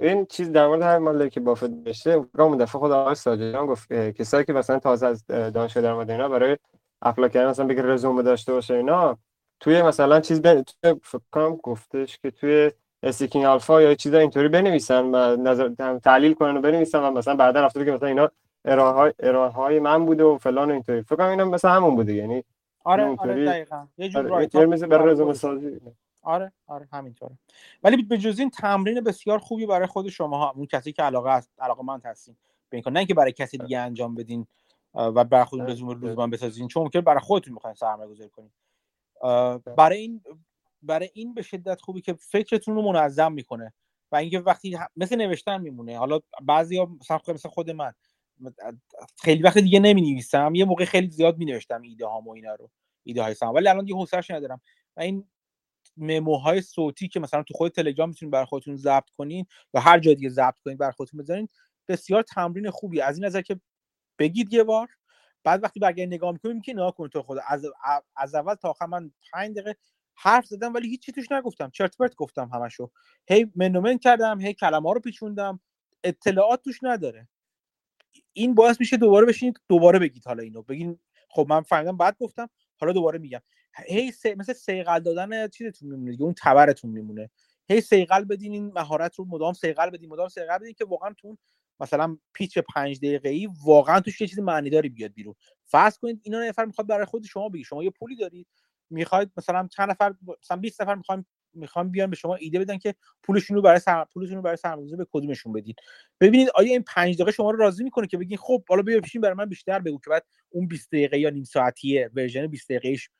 این 0.00 0.26
چیز 0.26 0.52
در 0.52 0.66
مورد 0.66 0.82
هر 0.82 0.98
مالی 0.98 1.30
که 1.30 1.40
بافت 1.40 1.64
داشته 1.84 2.24
اون 2.38 2.58
دفعه 2.58 2.80
خود 2.80 2.92
آقای 2.92 3.14
ساجدان 3.14 3.66
گفت 3.66 3.92
کسایی 3.92 4.44
که 4.44 4.52
مثلا 4.52 4.78
تازه 4.78 5.06
از 5.06 5.26
دانشگاه 5.26 5.82
در 5.82 5.90
اومده 5.90 6.12
اینا 6.12 6.28
برای 6.28 6.56
apply 7.02 7.30
کردن 7.30 7.50
مثلا 7.50 7.66
بگه 7.66 7.82
رزومه 7.82 8.22
داشته 8.22 8.52
باشه 8.52 8.74
اینا 8.74 9.18
توی 9.60 9.82
مثلا 9.82 10.20
چیز 10.20 10.42
بن... 10.42 10.62
توی 10.62 10.94
فکر 11.02 11.50
گفتش 11.62 12.18
که 12.18 12.30
توی 12.30 12.70
Seeking 13.02 13.44
Alpha 13.44 13.82
یا 13.82 13.94
چیزا 13.94 14.18
اینطوری 14.18 14.48
بنویسن 14.48 15.04
و 15.04 15.36
نظر 15.36 15.68
تحلیل 16.04 16.34
کنن 16.34 16.56
و 16.56 16.60
بنویسن 16.60 16.98
و 16.98 17.10
مثلا 17.10 17.36
بعدا 17.36 17.60
رفته 17.60 17.84
که 17.84 17.92
مثلا 17.92 18.08
اینا 18.08 18.30
ارائه 18.64 19.50
های 19.50 19.80
من 19.80 20.06
بوده 20.06 20.24
و 20.24 20.38
فلان 20.38 20.70
و 20.70 20.72
اینطوری. 20.72 21.02
فکر 21.02 21.16
کنم 21.16 21.28
اینا 21.28 21.44
مثلا 21.44 21.70
همون 21.70 21.96
بوده. 21.96 22.14
یعنی 22.14 22.44
آره 22.84 23.16
آره 23.18 23.44
دقیقاً. 23.44 23.86
یه 23.98 24.08
جور 24.08 24.20
آره 24.20 24.30
راهیه 24.30 24.56
برای 24.56 25.12
رزومه 25.12 25.34
سازی. 25.34 25.80
آره 26.22 26.52
آره 26.66 26.88
همینطوره. 26.92 27.38
ولی 27.82 28.02
به 28.02 28.18
جز 28.18 28.38
این 28.38 28.50
تمرین 28.50 29.00
بسیار 29.00 29.38
خوبی 29.38 29.66
برای 29.66 29.86
خود 29.86 30.08
شما 30.08 30.38
ها 30.38 30.50
اون 30.50 30.66
کسی 30.66 30.92
که 30.92 31.02
علاقه 31.02 31.30
است 31.30 31.50
علاقه‌مند 31.58 32.00
هستین 32.04 32.36
به 32.70 32.76
این 32.76 32.92
نه 32.92 32.98
اینکه 32.98 33.14
برای 33.14 33.32
کسی 33.32 33.58
دیگه 33.58 33.78
انجام 33.78 34.14
بدین 34.14 34.46
و 34.94 35.24
برای 35.24 35.44
خودتون 35.44 35.68
رزومه 35.68 35.94
روزمان 35.94 36.30
بسازین. 36.30 36.68
چون 36.68 36.82
ممکن 36.82 37.00
برای 37.00 37.20
خودتون 37.20 37.54
می‌خواین 37.54 37.74
سرمایه 37.74 38.10
گذاری 38.10 38.30
کنین. 38.30 38.50
برای 39.76 39.98
این 39.98 40.22
برای 40.82 41.10
این 41.14 41.34
به 41.34 41.42
شدت 41.42 41.80
خوبی 41.80 42.00
که 42.00 42.12
فکرتون 42.12 42.74
رو 42.74 42.82
منظم 42.82 43.32
می‌کنه. 43.32 43.72
و 44.12 44.16
اینکه 44.16 44.38
وقتی 44.38 44.78
مثل 44.96 45.16
نوشتن 45.16 45.60
میمونه. 45.60 45.98
حالا 45.98 46.20
بعضی 46.42 46.86
مثلا 47.00 47.20
مثل 47.28 47.48
خود 47.48 47.70
من. 47.70 47.92
خیلی 49.22 49.42
وقت 49.42 49.58
دیگه 49.58 49.80
نمی 49.80 50.00
نویسم 50.00 50.54
یه 50.54 50.64
موقع 50.64 50.84
خیلی 50.84 51.10
زیاد 51.10 51.38
می 51.38 51.44
نوشتم 51.44 51.82
ایده 51.82 52.06
هامو 52.06 52.30
اینا 52.30 52.54
رو 52.54 52.70
ایده 53.04 53.22
های 53.22 53.34
سام 53.34 53.54
ولی 53.54 53.68
الان 53.68 53.84
دیگه 53.84 53.96
حوصله‌اش 53.96 54.30
ندارم. 54.30 54.60
و 54.96 55.00
این 55.00 55.28
مموهای 55.96 56.62
صوتی 56.62 57.08
که 57.08 57.20
مثلا 57.20 57.42
تو 57.42 57.54
خود 57.54 57.72
تلگرام 57.72 58.08
می‌تونید 58.08 58.32
برای 58.32 58.46
خودتون 58.46 58.76
ضبط 58.76 59.10
کنین 59.18 59.46
یا 59.74 59.80
هر 59.80 59.98
جای 59.98 60.14
دیگه 60.14 60.28
ضبط 60.28 60.58
کنین 60.64 60.76
برای 60.76 60.92
خودتون 60.92 61.20
بذارین 61.20 61.48
بسیار 61.88 62.22
تمرین 62.22 62.70
خوبی 62.70 63.00
از 63.00 63.16
این 63.16 63.26
نظر 63.26 63.40
که 63.42 63.60
بگید 64.18 64.52
یه 64.52 64.64
بار. 64.64 64.88
بعد 65.44 65.64
وقتی 65.64 65.80
برگردین 65.80 66.14
نگاه 66.14 66.32
می‌کنید 66.32 66.64
که 66.64 66.72
نگاه 66.72 66.94
کنید 66.94 67.12
تو 67.12 67.22
خود 67.22 67.38
از 67.48 67.66
از 68.16 68.34
اول 68.34 68.54
تا 68.54 68.70
آخر 68.70 68.86
من 68.86 69.12
5 69.32 69.56
دقیقه 69.56 69.76
حرف 70.14 70.46
زدم 70.46 70.74
ولی 70.74 70.88
هیچی 70.88 71.12
توش 71.12 71.32
نگفتم. 71.32 71.70
چرت 71.70 71.96
پرت 71.96 72.14
گفتم 72.14 72.50
همشو. 72.54 72.90
هی 73.28 73.52
منومن 73.56 73.98
کردم 73.98 74.40
هی 74.40 74.54
کلمه 74.54 74.94
رو 74.94 75.00
پیچوندم. 75.00 75.60
اطلاعات 76.04 76.62
توش 76.62 76.78
نداره. 76.82 77.28
این 78.32 78.54
باعث 78.54 78.80
میشه 78.80 78.96
دوباره 78.96 79.26
بشینید 79.26 79.60
دوباره 79.68 79.98
بگید 79.98 80.26
حالا 80.26 80.42
اینو. 80.42 80.62
بگین 80.62 80.98
خب 81.28 81.46
من 81.48 81.60
فهمیدم 81.60 81.96
بعد 81.96 82.16
گفتم 82.20 82.48
حالا 82.80 82.92
دوباره 82.92 83.18
میگم. 83.18 83.40
هی 83.88 84.10
سی... 84.12 84.34
مثل 84.34 84.52
سیقل 84.52 85.00
دادن 85.00 85.48
چیزتون 85.48 85.88
میمونه 85.88 86.22
اون 86.22 86.34
تبرتون 86.38 86.90
میمونه. 86.90 87.30
هی 87.68 87.80
سیقل 87.80 88.24
بدین 88.24 88.52
این 88.52 88.72
مهارت 88.74 89.14
رو 89.14 89.24
مدام 89.24 89.52
سیقل 89.52 89.90
بدین 89.90 90.08
مدام 90.10 90.28
سیقل 90.28 90.58
بدین 90.58 90.74
که 90.74 90.84
واقعا 90.84 91.14
تو 91.18 91.36
مثلا 91.80 92.18
پیچ 92.32 92.58
پنج 92.58 92.98
دقیقه 92.98 93.28
ای 93.28 93.48
واقعا 93.64 94.00
توش 94.00 94.20
یه 94.20 94.26
چیز 94.26 94.38
معنی 94.38 94.70
داری 94.70 94.88
بیاد 94.88 95.12
بیرون. 95.12 95.34
فرض 95.64 95.98
کنید 95.98 96.20
اینا 96.22 96.44
نفر 96.44 96.64
می‌خواد 96.64 96.86
برای 96.86 97.04
خود 97.04 97.24
شما 97.24 97.48
بگی 97.48 97.64
شما 97.64 97.84
یه 97.84 97.90
پولی 97.90 98.16
دارید 98.16 98.46
می‌خواید 98.90 99.30
مثلا 99.36 99.68
چند 99.76 99.90
نفر 99.90 100.14
مثلا 100.42 100.56
20 100.56 100.82
نفر 100.82 100.94
می‌خوایم 100.94 101.26
می‌خوام 101.54 101.90
بیان 101.90 102.10
به 102.10 102.16
شما 102.16 102.34
ایده 102.34 102.58
بدن 102.58 102.78
که 102.78 102.94
پولشون 103.22 103.56
رو 103.56 103.62
برای 103.62 103.78
سر... 103.78 104.04
پولشون 104.04 104.36
رو 104.36 104.42
برای 104.42 104.56
سرمایه‌گذاری 104.56 105.04
به 105.04 105.08
کدومشون 105.12 105.52
بدین. 105.52 105.74
ببینید 106.20 106.48
آیا 106.54 106.72
این 106.72 106.84
5 106.86 107.14
دقیقه 107.14 107.32
شما 107.32 107.50
رو 107.50 107.58
راضی 107.58 107.84
می‌کنه 107.84 108.06
که 108.06 108.16
بگین 108.16 108.38
خب 108.38 108.64
حالا 108.68 108.82
بیا 108.82 109.00
بشین 109.00 109.20
برای 109.20 109.34
من 109.34 109.44
بیشتر 109.44 109.78
بگو 109.78 109.98
که 110.04 110.10
بعد 110.10 110.26
اون 110.50 110.68
20 110.68 110.88
دقیقه 110.88 111.18
یا 111.18 111.30
نیم 111.30 111.44
ساعتیه 111.44 112.10
ورژن 112.14 112.46
20 112.46 112.68
دقیقه‌ایش 112.68 113.10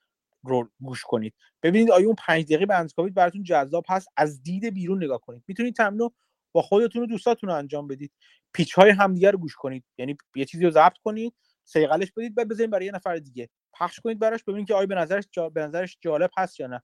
رو 0.45 0.71
گوش 0.81 1.03
کنید. 1.03 1.35
ببینید 1.63 1.91
آیا 1.91 2.07
اون 2.07 2.17
5 2.19 2.45
دقیقه 2.45 2.67
به 2.67 2.75
اندازه 2.75 3.11
براتون 3.11 3.43
جذاب 3.43 3.85
هست 3.89 4.09
از 4.17 4.43
دید 4.43 4.75
بیرون 4.75 5.05
نگاه 5.05 5.21
کنید. 5.21 5.43
می‌تونید 5.47 5.77
تمرین 5.77 6.11
با 6.53 6.63
خودتون 6.63 7.03
و 7.03 7.07
دوستاتون 7.07 7.51
رو 7.51 7.57
انجام 7.57 7.89
بدید. 7.89 8.13
پیچ 8.53 8.73
های 8.73 8.91
همدیگه 8.91 9.31
رو 9.31 9.39
گوش 9.39 9.55
کنید. 9.57 9.85
یعنی 9.99 10.17
یه 10.37 10.45
چیزی 10.45 10.65
رو 10.65 10.71
ضبط 10.71 10.99
کنید 11.05 11.35
سیقلش 11.65 12.13
بدید 12.13 12.35
بعد 12.35 12.49
بزنید 12.49 12.71
برای 12.71 12.87
یه 12.87 12.93
نفر 12.93 13.17
دیگه 13.17 13.49
پخش 13.73 14.01
کنید 14.01 14.19
براش 14.19 14.45
ببینید 14.45 14.69
که 14.69 14.75
آیا 14.75 14.87
به 14.87 14.95
نظرش 14.95 15.25
جا... 15.31 15.49
به 15.49 15.61
نظرش 15.63 15.99
جالب 16.01 16.31
هست 16.37 16.61
یا 16.61 16.67
نه. 16.67 16.83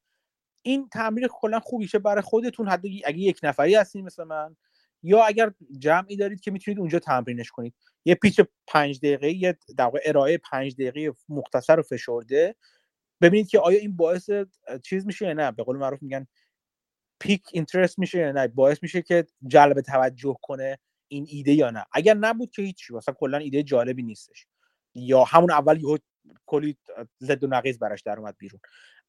این 0.63 0.89
تمرین 0.89 1.29
کلا 1.31 1.61
خوبیشه 1.61 1.99
برای 1.99 2.23
خودتون 2.23 2.69
حتی 2.69 3.03
اگه 3.05 3.19
یک 3.19 3.41
نفری 3.43 3.75
هستین 3.75 4.05
مثل 4.05 4.25
من 4.25 4.57
یا 5.03 5.25
اگر 5.25 5.53
جمعی 5.79 6.17
دارید 6.17 6.41
که 6.41 6.51
می‌تونید 6.51 6.79
اونجا 6.81 6.99
تمرینش 6.99 7.51
کنید. 7.51 7.75
یه 8.05 8.15
پیچ 8.15 8.41
پنج 8.67 8.99
دقیقه 8.99 9.31
یه 9.33 9.59
در 9.77 9.91
ارائه 10.05 10.39
پنج 10.39 10.75
دقیقه 10.75 11.17
مختصر 11.29 11.81
و 11.81 11.83
فشرده. 11.83 12.57
ببینید 13.21 13.49
که 13.49 13.59
آیا 13.59 13.79
این 13.79 13.97
باعث 13.97 14.31
چیز 14.83 15.07
میشه 15.07 15.27
یا 15.27 15.33
نه؟ 15.33 15.53
به 15.53 15.63
قول 15.63 15.77
معروف 15.77 16.03
میگن 16.03 16.27
پیک 17.21 17.43
اینترست 17.53 17.99
میشه 17.99 18.19
یا 18.19 18.33
نه؟ 18.33 18.49
باعث 18.49 18.83
میشه 18.83 19.03
که 19.03 19.27
جلب 19.47 19.81
توجه 19.81 20.37
کنه 20.43 20.79
این 21.09 21.27
ایده 21.29 21.53
یا 21.53 21.71
نه؟ 21.71 21.85
اگر 21.93 22.15
نبود 22.15 22.51
که 22.51 22.63
هیچی 22.63 22.95
مثلا 22.95 23.15
کلا 23.15 23.39
ایده 23.39 23.63
جالبی 23.63 24.03
نیستش. 24.03 24.47
یا 24.95 25.25
همون 25.25 25.51
اول 25.51 25.81
یهو 25.81 25.99
کلی 26.47 26.77
زد 27.19 27.45
و 27.45 27.47
نقیض 27.47 27.79
براش 27.79 28.03
در 28.03 28.19
اومد 28.19 28.37
بیرون. 28.39 28.61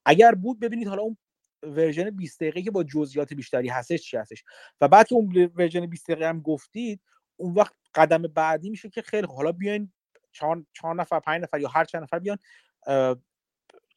اگر 0.06 0.36
بود 0.36 0.60
ببینید 0.60 0.88
حالا 0.88 1.02
اون 1.02 1.18
ورژن 1.64 2.10
20 2.10 2.40
دقیقه 2.40 2.62
که 2.62 2.72
با 2.72 2.84
جزئیات 2.84 3.34
بیشتری 3.34 3.70
هستش 3.70 4.02
چی 4.02 4.18
هستش؟ 4.18 4.44
و 4.82 4.88
بعد 4.88 5.08
که 5.08 5.16
اون 5.16 5.52
ورژن 5.56 5.86
20 5.86 6.12
دقیقه 6.12 6.28
هم 6.30 6.42
گفتید 6.42 7.02
اون 7.38 7.54
وقت 7.54 7.74
قدم 7.96 8.22
بعدی 8.22 8.70
میشه 8.70 8.90
که 8.90 9.02
خیلی 9.02 9.28
حالا 9.28 9.52
بیاین 9.52 9.92
چهار, 10.32 10.66
چهار 10.74 10.96
نفر 10.96 11.20
پنج 11.20 11.42
نفر 11.42 11.60
یا 11.60 11.70
هر 11.70 11.86
چند 11.86 12.04
نفر 12.04 12.20
بیان 12.20 12.38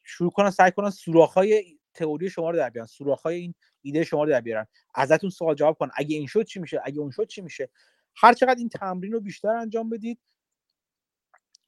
شروع 0.02 0.30
کنن 0.30 0.50
سعی 0.50 0.70
کنن 0.70 0.90
سوراخ‌های 0.90 1.78
تئوری 1.94 2.30
شما 2.30 2.50
رو 2.50 2.56
در 2.56 2.70
بیارن 2.70 2.86
سوراخ‌های 2.86 3.36
این 3.36 3.54
ایده 3.82 4.04
شما 4.04 4.24
رو 4.24 4.30
در 4.30 4.40
بیارن 4.40 4.66
ازتون 4.94 5.30
سوال 5.30 5.54
جواب 5.54 5.78
کن 5.78 5.90
اگه 5.96 6.16
این 6.16 6.26
شد 6.26 6.44
چی 6.44 6.60
میشه؟ 6.60 6.80
اگه 6.84 7.00
اون 7.00 7.10
شد 7.10 7.26
چی 7.26 7.42
میشه؟ 7.42 7.70
هر 8.16 8.32
چقدر 8.32 8.58
این 8.58 8.68
تمرین 8.68 9.12
رو 9.12 9.20
بیشتر 9.20 9.48
انجام 9.48 9.90
بدید 9.90 10.18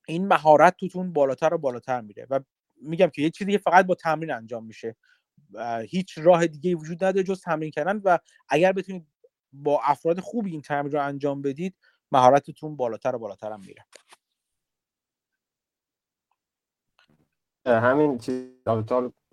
این 0.08 0.28
مهارت 0.28 0.76
توتون 0.76 1.12
بالاتر 1.12 1.54
و 1.54 1.58
بالاتر 1.58 2.00
میره. 2.00 2.26
و 2.30 2.40
میگم 2.82 3.06
که 3.06 3.22
یه 3.22 3.30
چیزی 3.30 3.58
فقط 3.58 3.86
با 3.86 3.94
تمرین 3.94 4.30
انجام 4.30 4.66
میشه. 4.66 4.96
هیچ 5.88 6.18
راه 6.18 6.46
دیگه 6.46 6.74
وجود 6.74 7.04
نداره 7.04 7.22
جز 7.22 7.40
تمرین 7.40 7.70
کردن 7.70 8.00
و 8.04 8.18
اگر 8.48 8.72
بتونید 8.72 9.06
با 9.52 9.80
افراد 9.84 10.20
خوبی 10.20 10.50
این 10.50 10.62
تمرین 10.62 10.92
رو 10.92 11.02
انجام 11.02 11.42
بدید 11.42 11.74
مهارتتون 12.12 12.76
بالاتر 12.76 13.16
و 13.16 13.18
بالاتر 13.18 13.52
هم 13.52 13.60
میره. 13.60 13.84
همین 17.66 18.18
چیز 18.18 18.44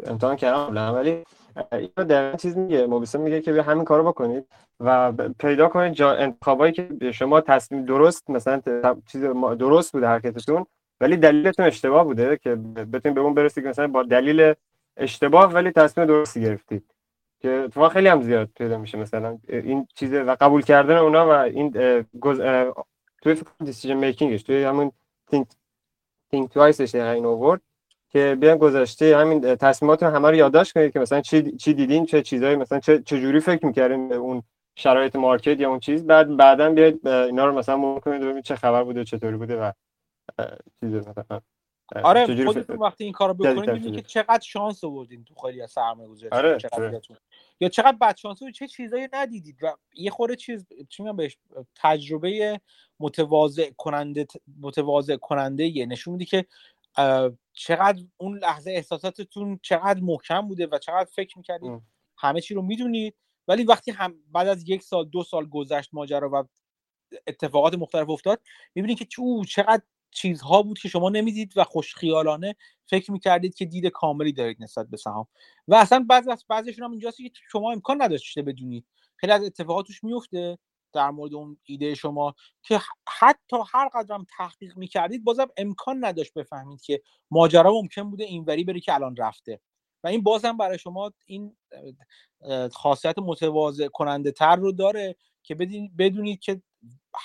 امتحان 0.05 0.35
کردم 0.35 0.93
ولی 0.93 1.23
اینو 1.71 2.03
در 2.09 2.35
چیز 2.35 2.57
میگه 2.57 2.87
موبیسه 2.87 3.17
میگه 3.17 3.41
که 3.41 3.61
همین 3.61 3.85
کارو 3.85 4.03
بکنید 4.03 4.47
و 4.79 5.11
پیدا 5.39 5.67
کنید 5.69 5.93
جا 5.93 6.13
انتخابایی 6.13 6.73
که 6.73 7.11
شما 7.11 7.41
تصمیم 7.41 7.85
درست 7.85 8.29
مثلا 8.29 8.61
چیز 9.11 9.21
درست 9.59 9.91
بوده 9.93 10.07
حرکتتون 10.07 10.65
ولی 11.01 11.17
دلیلتون 11.17 11.65
اشتباه 11.65 12.03
بوده 12.03 12.37
که 12.37 12.55
بتونید 12.55 13.15
به 13.15 13.21
اون 13.21 13.33
برسید 13.33 13.63
که 13.63 13.69
مثلا 13.69 13.87
با 13.87 14.03
دلیل 14.03 14.53
اشتباه 14.97 15.53
ولی 15.53 15.71
تصمیم 15.71 16.07
درستی 16.07 16.41
گرفتید. 16.41 16.93
که 17.41 17.49
اتفاق 17.49 17.91
خیلی 17.91 18.07
هم 18.07 18.21
زیاد 18.21 18.49
پیدا 18.55 18.77
میشه 18.77 18.97
مثلا. 18.97 19.37
این 19.49 19.87
چیز 19.95 20.13
و 20.13 20.35
قبول 20.39 20.61
کردن 20.61 20.97
اونا 20.97 21.27
و 21.27 21.29
این 21.29 21.69
گز... 22.19 22.41
توی 23.21 23.35
دیسیژن 23.65 23.93
میکینگش 23.93 24.43
توی 24.43 24.63
همون 24.63 24.91
think 25.31 25.45
think 26.35 26.47
twiceش 26.47 26.95
این 26.95 27.25
آورد 27.25 27.61
که 28.09 28.37
بیان 28.39 28.57
گذاشته 28.57 29.17
همین 29.17 29.55
تصمیمات 29.55 30.03
رو 30.03 30.09
همه 30.09 30.29
رو 30.29 30.35
یادداشت 30.35 30.73
کنید 30.73 30.93
که 30.93 30.99
مثلا 30.99 31.21
چی 31.21 31.51
چی 31.51 31.73
دیدین 31.73 32.05
چه 32.05 32.21
چیزایی 32.21 32.55
مثلا 32.55 32.79
چه 32.79 33.01
چه 33.01 33.21
جوری 33.21 33.39
فکر 33.39 33.65
می‌کردین 33.65 34.13
اون 34.13 34.43
شرایط 34.75 35.15
مارکت 35.15 35.59
یا 35.59 35.69
اون 35.69 35.79
چیز. 35.79 36.05
بعد 36.05 36.37
بعدا 36.37 36.69
بیاید 36.69 37.07
اینا 37.07 37.45
رو 37.45 37.51
مثلا 37.51 37.77
ممکن 37.77 37.99
کنید 37.99 38.21
ببینید 38.21 38.43
چه 38.43 38.55
خبر 38.55 38.83
بوده 38.83 39.03
چطوری 39.03 39.37
بوده 39.37 39.61
و 39.61 39.71
چیز 40.79 40.93
مثلا. 40.93 41.41
آره 42.03 42.45
خودتون 42.45 42.77
وقتی 42.77 43.03
این 43.03 43.13
کارو 43.13 43.33
بکنید 43.33 43.69
می‌بینید 43.69 43.95
که 43.95 44.01
چقدر 44.01 44.43
شانس 44.43 44.83
آوردین 44.83 45.23
تو 45.23 45.35
خیلی 45.35 45.61
از 45.61 45.71
سرمایه‌گذاری 45.71 46.35
آره. 46.35 46.57
چقدر 46.57 47.01
یا 47.59 47.69
چقدر 47.69 47.97
بد 48.01 48.17
شانس 48.17 48.39
چه 48.53 48.67
چیزایی 48.67 49.07
ندیدید 49.13 49.57
و 49.63 49.75
یه 49.93 50.11
خورده 50.11 50.35
چیز 50.35 50.65
چی 50.89 51.03
میگم 51.03 51.15
بهش؟ 51.15 51.37
تجربه 51.75 52.61
متواضع 52.99 53.71
کننده 53.77 54.27
متواضع 54.61 55.15
کننده 55.15 55.65
یه. 55.65 55.85
نشون 55.85 56.13
میده 56.13 56.25
که 56.25 56.45
چقدر 57.53 58.03
اون 58.17 58.37
لحظه 58.37 58.71
احساساتتون 58.71 59.59
چقدر 59.61 59.99
محکم 59.99 60.47
بوده 60.47 60.67
و 60.71 60.77
چقدر 60.77 61.09
فکر 61.11 61.37
می‌کردید 61.37 61.81
همه 62.17 62.41
چی 62.41 62.53
رو 62.53 62.61
می‌دونید. 62.61 63.15
ولی 63.47 63.63
وقتی 63.63 63.91
هم 63.91 64.15
بعد 64.31 64.47
از 64.47 64.69
یک 64.69 64.83
سال 64.83 65.05
دو 65.05 65.23
سال 65.23 65.45
گذشت 65.45 65.89
ماجرا 65.93 66.29
و 66.33 66.43
اتفاقات 67.27 67.73
مختلف 67.73 68.09
افتاد 68.09 68.41
می‌بینید 68.75 68.97
که 68.97 69.05
چو 69.05 69.43
چقدر 69.43 69.81
چیزها 70.13 70.61
بود 70.61 70.79
که 70.79 70.89
شما 70.89 71.09
نمی‌دید 71.09 71.53
و 71.55 71.63
خوشخیالانه 71.63 72.55
فکر 72.85 73.11
می‌کردید 73.11 73.55
که 73.55 73.65
دید 73.65 73.87
کاملی 73.87 74.33
دارید 74.33 74.63
نسبت 74.63 74.87
به 74.87 74.97
سهام. 74.97 75.27
و 75.67 75.75
اصلا 75.75 76.05
بعضی 76.09 76.31
از 76.31 76.45
بعضیشون 76.49 76.85
هم 76.85 76.91
اینجاست 76.91 77.17
که 77.17 77.31
شما 77.51 77.71
امکان 77.71 78.01
نداشته 78.01 78.41
بدونید. 78.41 78.85
خیلی 79.15 79.33
از 79.33 79.43
اتفاقات 79.43 79.85
توش 79.87 80.03
میفته 80.03 80.57
در 80.93 81.09
مورد 81.09 81.33
اون 81.33 81.57
ایده 81.63 81.95
شما 81.95 82.35
که 82.63 82.81
حتی 83.19 83.57
هر 83.71 83.89
قدرم 83.93 84.25
تحقیق 84.37 84.77
می‌کردید 84.77 85.23
بازم 85.23 85.47
امکان 85.57 86.05
نداشت 86.05 86.33
بفهمید 86.33 86.81
که 86.81 87.01
ماجرا 87.31 87.71
ممکن 87.71 88.09
بوده 88.09 88.23
اینوری 88.23 88.63
بره 88.63 88.79
که 88.79 88.93
الان 88.93 89.15
رفته. 89.15 89.59
و 90.03 90.07
این 90.07 90.23
بازم 90.23 90.57
برای 90.57 90.79
شما 90.79 91.11
این 91.25 91.55
خاصیت 92.71 93.19
متواضع 93.19 93.87
کننده 93.87 94.31
تر 94.31 94.55
رو 94.55 94.71
داره 94.71 95.15
که 95.43 95.55
بدونید 95.97 96.39
که 96.39 96.61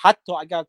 حتی 0.01 0.33
اگر 0.39 0.65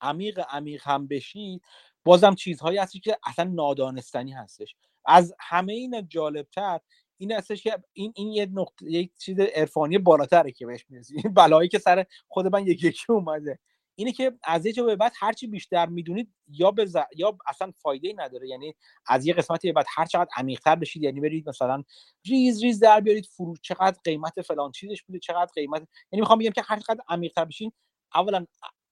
عمیق 0.00 0.40
عمیق 0.50 0.82
هم 0.84 1.06
بشید 1.06 1.62
بازم 2.04 2.34
چیزهایی 2.34 2.78
هستی 2.78 3.00
که 3.00 3.18
اصلا 3.26 3.44
نادانستنی 3.44 4.32
هستش. 4.32 4.76
از 5.04 5.34
همه 5.40 5.72
این 5.72 6.08
جالبتر 6.08 6.80
این 7.18 7.32
هستش 7.32 7.62
که 7.62 7.78
این 7.92 8.12
این 8.16 8.32
یه 8.32 8.46
نقطه 8.52 8.90
یک 8.90 9.12
چیز 9.18 9.40
عرفانی 9.40 9.98
بالاتره 9.98 10.52
که 10.52 10.66
بهش 10.66 10.84
می‌رسی. 10.88 11.14
این 11.24 11.34
بلایی 11.34 11.68
که 11.68 11.78
سر 11.78 12.06
خود 12.28 12.46
من 12.46 12.66
یکی 12.66 12.88
یکی 12.88 13.12
اومده. 13.12 13.58
اینه 13.98 14.12
که 14.12 14.32
از 14.44 14.66
یه 14.66 14.72
جا 14.72 14.84
به 14.84 14.96
بعد 14.96 15.12
هرچی 15.16 15.46
بیشتر 15.46 15.86
می‌دونید 15.86 16.34
یا 16.48 16.70
به 16.70 16.90
یا 17.16 17.38
اصلا 17.46 17.72
فایده 17.76 18.08
ای 18.08 18.14
نداره. 18.14 18.48
یعنی 18.48 18.74
از 19.06 19.26
یه 19.26 19.34
قسمتی 19.34 19.68
به 19.68 19.72
بعد 19.72 19.86
هر 19.88 20.06
چقدر 20.06 20.30
عمیق‌تر 20.36 20.74
بشید 20.76 21.02
یعنی 21.02 21.20
برید 21.20 21.48
مثلا 21.48 21.84
ریز 22.26 22.62
ریز 22.62 22.80
در 22.80 23.00
بیارید 23.00 23.26
فروش 23.26 23.58
چقدر 23.62 23.98
قیمت 24.04 24.42
فلان 24.42 24.72
چیزش 24.72 25.02
بوده 25.02 25.18
چقدر 25.18 25.50
قیمت 25.54 25.80
یعنی 26.12 26.20
می‌خوام 26.20 26.38
بگم 26.38 26.50
که 26.50 26.62
هر 26.64 26.80
چقدر 26.80 27.00
عمیق‌تر 27.08 27.44
بشین 27.44 27.72
اولا 28.14 28.46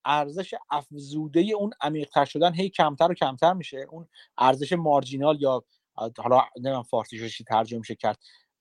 ارزش 0.06 0.54
افزوده 0.70 1.40
اون 1.40 1.70
عمیق‌تر 1.80 2.24
شدن 2.24 2.54
هی 2.54 2.68
کمتر 2.70 3.10
و 3.10 3.14
کمتر 3.14 3.52
میشه. 3.52 3.86
اون 3.90 4.08
ارزش 4.38 4.72
مارجینال 4.72 5.42
یا 5.42 5.64
حالا 6.18 6.42
نمی‌دونم 6.56 6.82
فارسیش 6.82 7.38
چی 7.38 7.44
ترجمه 7.44 7.78
میشه 7.78 7.94
کرد. 7.94 8.18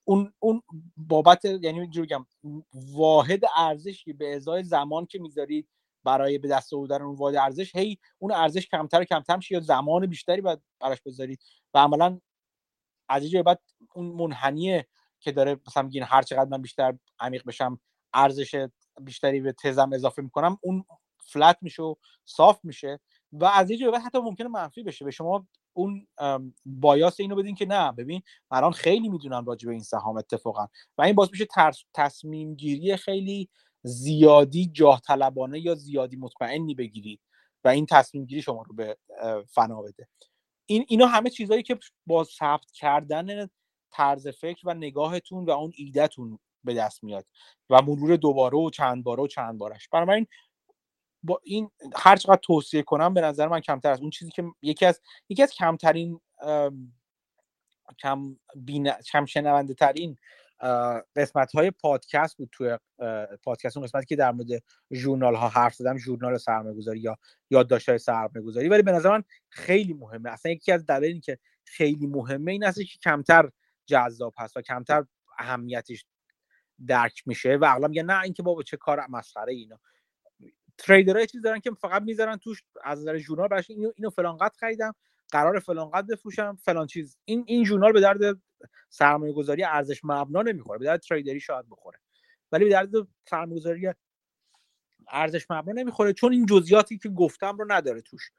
اون 0.08 0.34
اون 0.40 0.62
بابت 0.98 1.46
یعنی 1.46 1.80
اینجوری 1.80 2.08
بگم 2.08 2.26
واحد 2.74 3.42
ارزشی 3.58 4.14
به 4.14 4.36
ازای 4.36 4.64
زمان 4.64 5.06
که 5.06 5.20
می‌ذارید 5.20 5.70
برای 6.04 6.38
به 6.38 6.48
دست 6.48 6.74
آوردن 6.74 7.02
اون 7.02 7.16
واحد 7.16 7.36
ارزش 7.36 7.76
هی 7.76 7.98
اون 8.20 8.32
ارزش 8.32 8.68
کمتر 8.68 9.02
و 9.02 9.06
کمتر 9.06 9.36
میشه 9.36 9.56
یا 9.56 9.62
زمان 9.62 10.06
بیشتری 10.06 10.42
باید 10.42 10.60
براش 10.82 11.02
بذارید 11.06 11.40
و 11.74 11.80
عملا 11.80 12.20
از 13.10 13.24
اینجا 13.24 13.44
بعد 13.44 13.62
اون 13.96 14.06
منحنیه 14.06 14.88
که 15.20 15.32
داره 15.32 15.60
مثلا 15.68 15.84
میگین 15.84 16.04
هر 16.04 16.22
چقدر 16.22 16.50
من 16.50 16.62
بیشتر 16.62 16.98
عمیق 17.20 17.46
بشم 17.46 17.80
ارزش 18.14 18.68
بیشتری 19.02 19.42
به 19.42 19.52
تزم 19.54 19.94
اضافه 19.94 20.22
می‌کنم 20.22 20.58
اون 20.62 20.86
فلت 21.28 21.58
میشه 21.62 21.84
و 21.84 21.96
صاف 22.26 22.60
میشه 22.64 23.00
و 23.32 23.46
از 23.46 23.72
یه 23.72 23.92
بعد 23.92 24.02
حتی 24.02 24.20
ممکنه 24.20 24.48
منفی 24.48 24.84
بشه. 24.84 25.06
به 25.06 25.12
شما 25.12 25.48
اون 25.74 26.08
بایاس 26.66 27.20
اینو 27.20 27.36
بدین 27.36 27.56
که 27.56 27.66
نه 27.66 27.92
ببین 27.92 28.22
الان 28.52 28.72
خیلی 28.72 29.10
می‌دونم 29.10 29.46
راجع 29.46 29.68
به 29.68 29.74
این 29.74 29.84
سهام 29.84 30.18
اتفاقا 30.18 30.68
و 30.98 31.02
این 31.02 31.16
باز 31.16 31.30
میشه 31.32 31.46
تصمیم 31.94 32.56
گیری 32.56 32.98
خیلی 32.98 33.50
زیادی 33.84 34.66
جاه 34.66 35.02
طلبانه 35.02 35.60
یا 35.60 35.76
زیادی 35.76 36.16
مطمئنی 36.16 36.76
بگیرید 36.76 37.20
و 37.64 37.68
این 37.68 37.86
تصمیم 37.86 38.26
گیری 38.26 38.42
شما 38.42 38.62
رو 38.62 38.76
به 38.76 38.98
فنا 39.48 39.82
بده. 39.82 40.08
این 40.66 40.86
اینا 40.88 41.08
همه 41.08 41.30
چیزهایی 41.30 41.64
که 41.64 41.80
با 42.08 42.24
ثبت 42.24 42.72
کردن 42.72 43.50
طرز 43.92 44.28
فکر 44.28 44.68
و 44.68 44.74
نگاهتون 44.74 45.46
و 45.46 45.50
اون 45.50 45.72
ایدهتون 45.76 46.40
به 46.64 46.74
دست 46.74 47.04
میاد 47.04 47.26
و 47.70 47.82
مرور 47.82 48.16
دوباره 48.16 48.58
و 48.58 48.70
چند 48.70 49.04
باره 49.04 49.24
و 49.24 49.28
چند 49.28 49.58
بارش. 49.58 49.90
بنابراین 49.90 50.28
با 51.24 51.40
این 51.44 51.72
هر 51.96 52.16
چقدر 52.16 52.40
توصیه 52.42 52.82
کنم 52.82 53.14
به 53.14 53.22
نظر 53.22 53.48
من 53.48 53.60
کمتر 53.60 53.92
است. 53.92 54.02
اون 54.02 54.10
چیزی 54.10 54.32
که 54.32 54.44
یکی 54.62 54.86
از 54.86 55.02
یکی 55.30 55.44
از 55.44 55.54
کمترین 55.54 56.20
کم 58.00 58.38
بین 58.56 58.92
کم 58.92 59.26
شنونده 59.26 59.74
ترین 59.74 60.18
قسمت 61.16 61.52
های 61.56 61.72
پادکست 61.72 62.38
بود 62.38 62.50
توی 62.52 62.78
پادکست. 63.44 63.78
اون 63.78 63.86
قسمتی 63.86 64.06
که 64.06 64.16
در 64.16 64.32
مورد 64.32 64.64
ژورنال 64.94 65.36
ها 65.36 65.50
حرف 65.50 65.76
زدم 65.76 65.98
ژورنال 65.98 66.38
سرمایه 66.38 66.76
گذاری 66.76 67.00
یا 67.00 67.18
یادداشت 67.50 67.90
های 67.90 67.98
سرمایه 67.98 68.46
گذاری 68.46 68.70
ولی 68.70 68.82
به 68.82 68.92
نظر 68.92 69.10
من 69.10 69.24
خیلی 69.50 69.94
مهمه. 69.94 70.30
اصلا 70.30 70.52
یکی 70.52 70.72
از 70.72 70.86
دلایلی 70.86 71.20
که 71.20 71.40
خیلی 71.66 72.08
مهمه 72.08 72.52
این 72.52 72.64
است 72.64 72.78
که 72.78 72.98
کمتر 73.04 73.50
جذاب 73.86 74.34
هست 74.38 74.58
و 74.58 74.62
کمتر 74.62 75.06
اهمیتش 75.40 76.06
درک 76.88 77.24
میشه 77.26 77.56
و 77.56 77.66
اغلب 77.66 77.90
میگن 77.90 78.06
نه 78.06 78.22
اینکه 78.22 78.44
بابا 78.44 78.64
چه 78.64 78.78
کار 78.78 79.08
مسخره 79.10 79.54
اینا. 79.54 79.80
تریدرها 80.78 81.26
چیز 81.26 81.42
دارن 81.42 81.60
که 81.60 81.72
فقط 81.72 82.02
می‌ذارن 82.02 82.38
توش 82.38 82.64
از 82.84 83.00
نظر 83.00 83.18
ژورنال 83.18 83.48
براش 83.48 83.70
اینو 83.70 83.92
اینو 83.96 84.10
فلان 84.10 84.38
قد 84.38 84.52
خریدم 84.60 84.96
قرار 85.32 85.60
فلان 85.60 85.90
قد 85.90 86.08
بفروشم 86.08 86.56
فلان 86.56 86.88
چیز. 86.88 87.18
این 87.26 87.44
این 87.48 87.66
ژورنال 87.66 87.92
به 87.92 88.02
درد 88.02 88.42
سرمایه 88.90 89.34
گذاری 89.34 89.64
ارزش 89.64 90.00
مبنا 90.04 90.42
نمی‌خوره 90.42 90.80
به 90.80 90.86
درد 90.86 91.02
trader 91.02 91.34
ی 91.34 91.40
شاید 91.40 91.70
بخوره. 91.70 92.00
ولی 92.52 92.66
به 92.66 92.72
درد 92.72 92.90
سرمایه 93.30 93.60
گذاری 93.60 93.94
ارزش 95.08 95.46
مبنا 95.50 95.74
نمی‌خوره 95.74 96.14
چون 96.14 96.34
این 96.34 96.46
جزئیاتی 96.46 96.98
که 96.98 97.10
گفتم 97.10 97.58
رو 97.58 97.66
نداره 97.72 98.02
توش. 98.02 98.32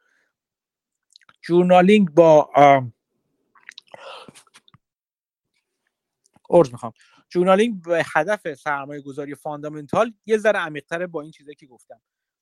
journaling 1.43 2.11
با 2.11 2.51
ارز 6.51 6.73
می‌خوام. 6.73 6.93
journaling 7.29 7.83
به 7.82 8.05
هدف 8.15 8.55
سرمایه 8.55 9.01
گذاری 9.01 9.35
fundamental 9.35 10.15
یه 10.27 10.39
ذره 10.39 10.59
عمیق‌تره 10.59 11.06
با 11.06 11.23
این 11.23 11.31
چیزایی 11.31 11.55
که 11.55 11.66
گفتم. 11.66 12.01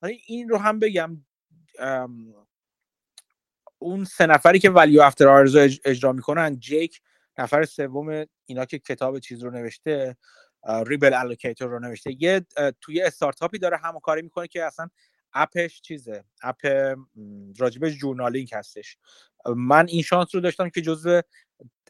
این 0.09 0.49
رو 0.49 0.59
هم 0.59 0.79
بگم 0.79 1.25
اون 3.79 4.05
سه 4.05 4.27
نفری 4.27 4.59
که 4.59 4.71
Value 4.71 5.01
After 5.01 5.29
Hours 5.29 5.69
اجرا 5.85 6.13
می‌کنن 6.13 6.59
جیک 6.59 7.01
نفر 7.39 7.65
سوم 7.65 8.27
اینا 8.47 8.65
که 8.65 8.79
کتاب 8.79 9.19
چیز 9.19 9.43
رو 9.45 9.51
نوشته 9.51 10.17
Rebel 10.87 11.15
Allocator 11.15 11.69
رو 11.69 11.79
نوشته. 11.79 12.23
یه 12.23 12.47
توی 12.81 13.03
استارتاپی 13.03 13.59
داره 13.59 13.77
همون 13.77 14.01
کاری 14.01 14.23
می‌کنه 14.23 14.49
که 14.49 14.65
اصلا 14.65 14.89
app 15.33 15.62
ش 15.62 15.81
چیزه؟ 15.81 16.25
app 16.43 16.67
راجبش 17.59 17.93
journaling 17.93 18.49
هستش. 18.53 18.97
من 19.57 19.87
این 19.89 20.03
شانس 20.03 20.35
رو 20.35 20.41
داشتم 20.41 20.69
که 20.69 20.81
جزو 20.81 21.21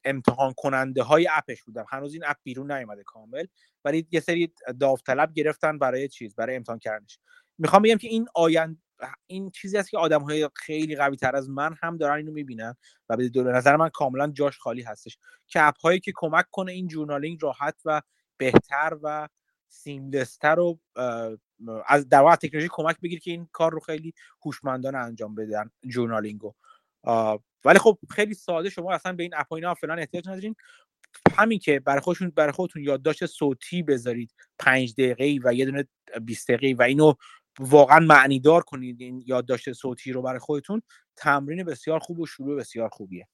امتحان 0.04 0.52
کننده 0.56 1.02
های 1.02 1.28
app 1.30 1.49
ش 1.49 1.62
بودم. 1.62 1.84
هنوز 1.88 2.14
این 2.14 2.22
app 2.26 2.36
بیرون 2.42 2.72
نیومده 2.72 3.02
کامل. 3.02 3.46
ولی 3.84 4.06
یه 4.10 4.20
سری 4.20 4.52
داوطلب 4.80 5.32
گرفتن 5.32 5.78
برای 5.78 6.08
چیز 6.08 6.34
برای 6.34 6.56
امتحان 6.56 6.78
کردنش. 6.78 7.18
می‌خوام 7.62 7.82
بگم 7.82 7.96
که 7.96 8.08
این 8.08 8.26
آیند 8.34 8.82
این 9.26 9.50
چیزی 9.50 9.78
است 9.78 9.90
که 9.90 9.98
آدم 9.98 10.22
های 10.22 10.50
خیلی 10.54 10.96
قوی 10.96 11.16
تر 11.16 11.36
از 11.36 11.50
من 11.50 11.76
هم 11.82 11.96
دارن 11.96 12.16
اینو 12.16 12.32
می‌بینن 12.32 12.76
و 13.08 13.16
به 13.16 13.42
نظر 13.42 13.76
من 13.76 13.88
کاملا 13.88 14.30
جاش 14.30 14.58
خالی 14.58 14.82
هستش. 14.82 15.18
که 15.46 15.62
اپ 15.62 15.80
هایی 15.80 16.00
که 16.00 16.12
کمک 16.14 16.44
کنه 16.50 16.72
این 16.72 16.88
جورنالینگ 16.88 17.38
راحت 17.42 17.82
و 17.84 18.02
بهتر 18.36 18.98
و 19.02 19.28
سیملستر 19.68 20.58
و 20.58 20.78
از 21.86 22.08
در 22.08 22.20
واقع 22.20 22.36
تکنولوژی 22.36 22.68
کمک 22.72 22.96
بگیر 23.00 23.20
که 23.20 23.30
این 23.30 23.48
کار 23.52 23.72
رو 23.72 23.80
خیلی 23.80 24.14
هوشمندانه 24.44 24.98
انجام 24.98 25.34
بدن 25.34 25.70
جورنالینگو 25.88 26.54
ولی 27.64 27.78
خب 27.78 27.98
خیلی 28.10 28.34
ساده 28.34 28.70
شما 28.70 28.92
اصلا 28.92 29.12
به 29.12 29.22
این 29.22 29.34
اپ 29.36 29.52
اینا 29.52 29.74
فلان 29.74 29.98
احتیاج 29.98 30.28
ندارین. 30.28 30.56
همین 31.36 31.58
که 31.58 31.80
برای 31.80 32.00
خودتون 32.00 32.30
برای 32.30 32.52
خودتون 32.52 32.82
یادداشت 32.82 33.26
صوتی 33.26 33.82
بذارید 33.82 34.34
پنج 34.58 34.94
دقیقه 34.94 35.40
و 35.44 35.54
یه 35.54 35.64
دونه 35.64 35.88
20 36.22 36.50
دقیقه 36.50 36.78
و 36.78 36.82
اینو 36.82 37.14
واقعا 37.60 38.00
معنی 38.00 38.40
دار 38.40 38.62
کنید 38.62 39.00
این 39.00 39.22
یادداشت 39.26 39.72
صوتی 39.72 40.12
رو 40.12 40.22
برای 40.22 40.38
خودتون. 40.38 40.82
تمرین 41.16 41.64
بسیار 41.64 41.98
خوب 41.98 42.20
و 42.20 42.26
شروع 42.26 42.56
بسیار 42.56 42.88
خوبیه. 42.88 43.28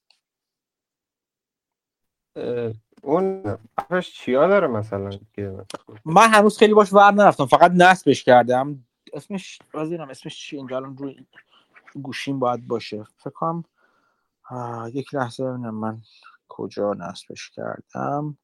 اون 3.02 3.58
اپش 3.78 4.12
چیا 4.12 4.48
داره 4.48 4.66
مثلا 4.66 5.10
من 6.04 6.30
هنوز 6.30 6.58
خیلی 6.58 6.74
باش 6.74 6.92
ور 6.92 7.10
نرفتم. 7.10 7.46
فقط 7.46 7.72
نصبش 7.74 8.24
کردم. 8.24 8.86
اسمش 9.12 9.58
بازیرم 9.72 10.08
اسمش 10.08 10.40
چی؟ 10.40 10.56
اینجا 10.56 10.76
الان 10.76 10.96
روی 10.96 11.26
گوشیم 11.94 12.38
باید 12.38 12.66
باشه. 12.66 13.04
فکر 13.04 13.30
کنم 13.30 13.64
یک 14.92 15.14
لحظه 15.14 15.44
ببینم 15.44 15.74
من 15.74 16.02
کجا 16.48 16.94
نصبش 16.94 17.50
کردم. 17.50 18.38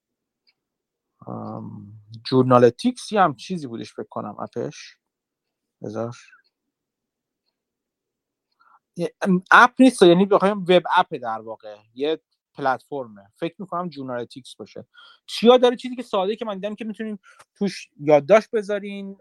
Journalytics 2.24 3.12
هم 3.12 3.34
چیزی 3.34 3.66
بودش 3.66 3.92
فکر 3.92 4.09
کنم 4.10 4.36
app 4.40 4.74
ش 4.74 4.97
بذار. 5.85 6.16
app 9.51 9.70
نیست 9.78 10.02
یعنی 10.02 10.27
بخوایم 10.27 10.59
web 10.59 10.82
app 10.97 11.15
در 11.15 11.40
واقع 11.40 11.77
یه 11.94 12.20
پلتفرمه. 12.55 13.27
فکر 13.35 13.55
می‌کنم 13.59 13.89
Journalytics 13.89 14.56
باشه. 14.56 14.86
چیا 15.27 15.56
داره 15.56 15.77
چیزی 15.77 15.97
که 15.97 16.02
ساده 16.02 16.36
که 16.36 16.44
من 16.44 16.55
دیدم 16.55 16.74
که 16.74 16.85
می‌تونین 16.85 17.19
توش 17.55 17.89
یادداشت 18.01 18.51
بذارین 18.51 19.16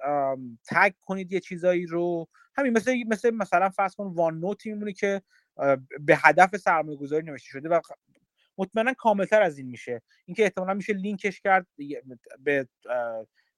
tag 0.66 0.94
کنید 1.02 1.32
یه 1.32 1.40
چیزایی 1.40 1.86
رو. 1.86 2.28
همین 2.56 2.74
مثل 2.74 3.04
مثل 3.08 3.30
مثلا 3.30 3.70
فرض 3.70 3.96
کن 3.96 4.08
OneNote 4.08 4.40
ی 4.40 4.72
میمونه 4.72 4.94
که 4.94 5.22
به 6.00 6.18
هدف 6.18 6.58
سرمایه 6.58 6.98
گذاری 6.98 7.26
نوشته 7.26 7.50
شده 7.50 7.70
و 7.70 7.82
مطمئنا 8.58 8.94
کاملتر 8.94 9.42
از 9.42 9.58
این 9.58 9.68
میشه. 9.68 10.02
اینکه 10.26 10.44
احتمالا 10.44 10.74
میشه 10.74 10.94
لینکش 10.94 11.42
کرد 11.42 11.68
به 12.40 12.68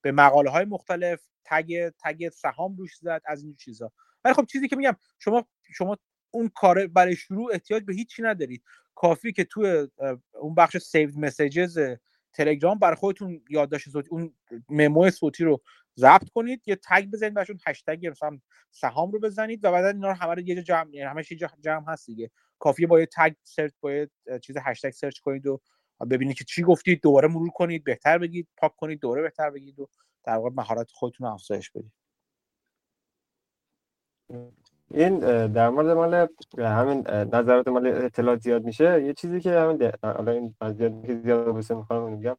به 0.05 0.11
مقاله 0.11 0.49
های 0.49 0.65
مختلف 0.65 1.27
tag 1.45 1.89
tag 1.99 2.29
سهام 2.29 2.75
روش 2.77 2.97
زد 2.97 3.21
از 3.25 3.43
این 3.43 3.55
چیزا. 3.55 3.91
ولی 4.23 4.33
خب 4.33 4.45
چیزی 4.45 4.67
که 4.67 4.75
میگم 4.75 4.95
شما 5.19 5.45
شما 5.61 5.97
اون 6.31 6.49
کار 6.49 6.87
برای 6.87 7.15
شروع 7.15 7.51
احتیاج 7.53 7.83
به 7.83 7.93
هیچی 7.93 8.21
ندارید. 8.21 8.63
کافی 8.95 9.31
که 9.33 9.43
تو 9.43 9.87
اون 10.33 10.55
بخش 10.55 10.77
Saved 10.77 11.19
Messages 11.19 11.79
تلگرام 12.33 12.79
برای 12.79 12.95
خودتون 12.95 13.41
یادداشت 13.49 13.89
صوتی 13.89 14.09
اون 14.11 14.33
memo 14.69 15.09
صوتی 15.09 15.43
رو 15.43 15.61
ضبط 15.97 16.29
کنید 16.29 16.61
یه 16.65 16.75
tag 16.75 17.05
بزنید 17.05 17.33
براشون 17.33 17.59
هشتگ 17.67 18.07
مثلا 18.07 18.39
سهام 18.71 19.11
رو 19.11 19.19
بزنید 19.19 19.65
و 19.65 19.71
بعد 19.71 19.85
اینا 19.85 20.07
رو 20.07 20.13
همه 20.13 20.33
رو 20.33 20.41
یه 20.41 20.55
جا 20.55 20.61
جمع 20.61 20.95
یعنی 20.95 21.09
همه 21.09 21.23
چیز 21.23 21.39
جمع 21.61 21.83
هست 21.87 22.05
دیگه. 22.05 22.31
کافیه 22.59 22.87
با 22.87 22.99
یه 22.99 23.07
tag 23.15 23.33
search 23.43 23.73
با 23.81 23.91
یه 23.91 24.09
چیز 24.41 24.57
هشتگ 24.57 24.89
search 24.89 25.19
کنید 25.19 25.47
و 25.47 25.61
ببینید 26.11 26.37
که 26.37 26.43
چی 26.43 26.63
گفتید 26.63 27.01
دوباره 27.01 27.27
مرور 27.27 27.49
کنید 27.49 27.83
بهتر 27.83 28.17
بگید 28.17 28.47
پاک 28.57 28.75
کنید 28.75 28.99
دوباره 28.99 29.21
بهتر 29.21 29.49
بگید 29.49 29.79
و 29.79 29.87
در 30.23 30.35
واقع 30.35 30.49
مهارت 30.55 30.91
خودتون 30.91 31.27
افزایش 31.27 31.71
بدید. 31.71 31.91
این 34.91 35.19
در 35.47 35.69
مورد 35.69 35.87
مال 35.87 36.27
همین 36.57 37.07
نظرات 37.07 37.67
مال 37.67 37.87
اطلاعات 37.87 38.41
زیاد 38.41 38.63
میشه. 38.63 39.03
یه 39.03 39.13
چیزی 39.13 39.41
که 39.41 39.59
همین 39.59 39.91
حالا 40.03 40.31
این 40.31 40.55
زیاد 40.77 41.05
که 41.05 41.15
زیاد 41.23 41.55
بسه 41.55 41.75
می‌خوام 41.75 42.11
میگم 42.11 42.37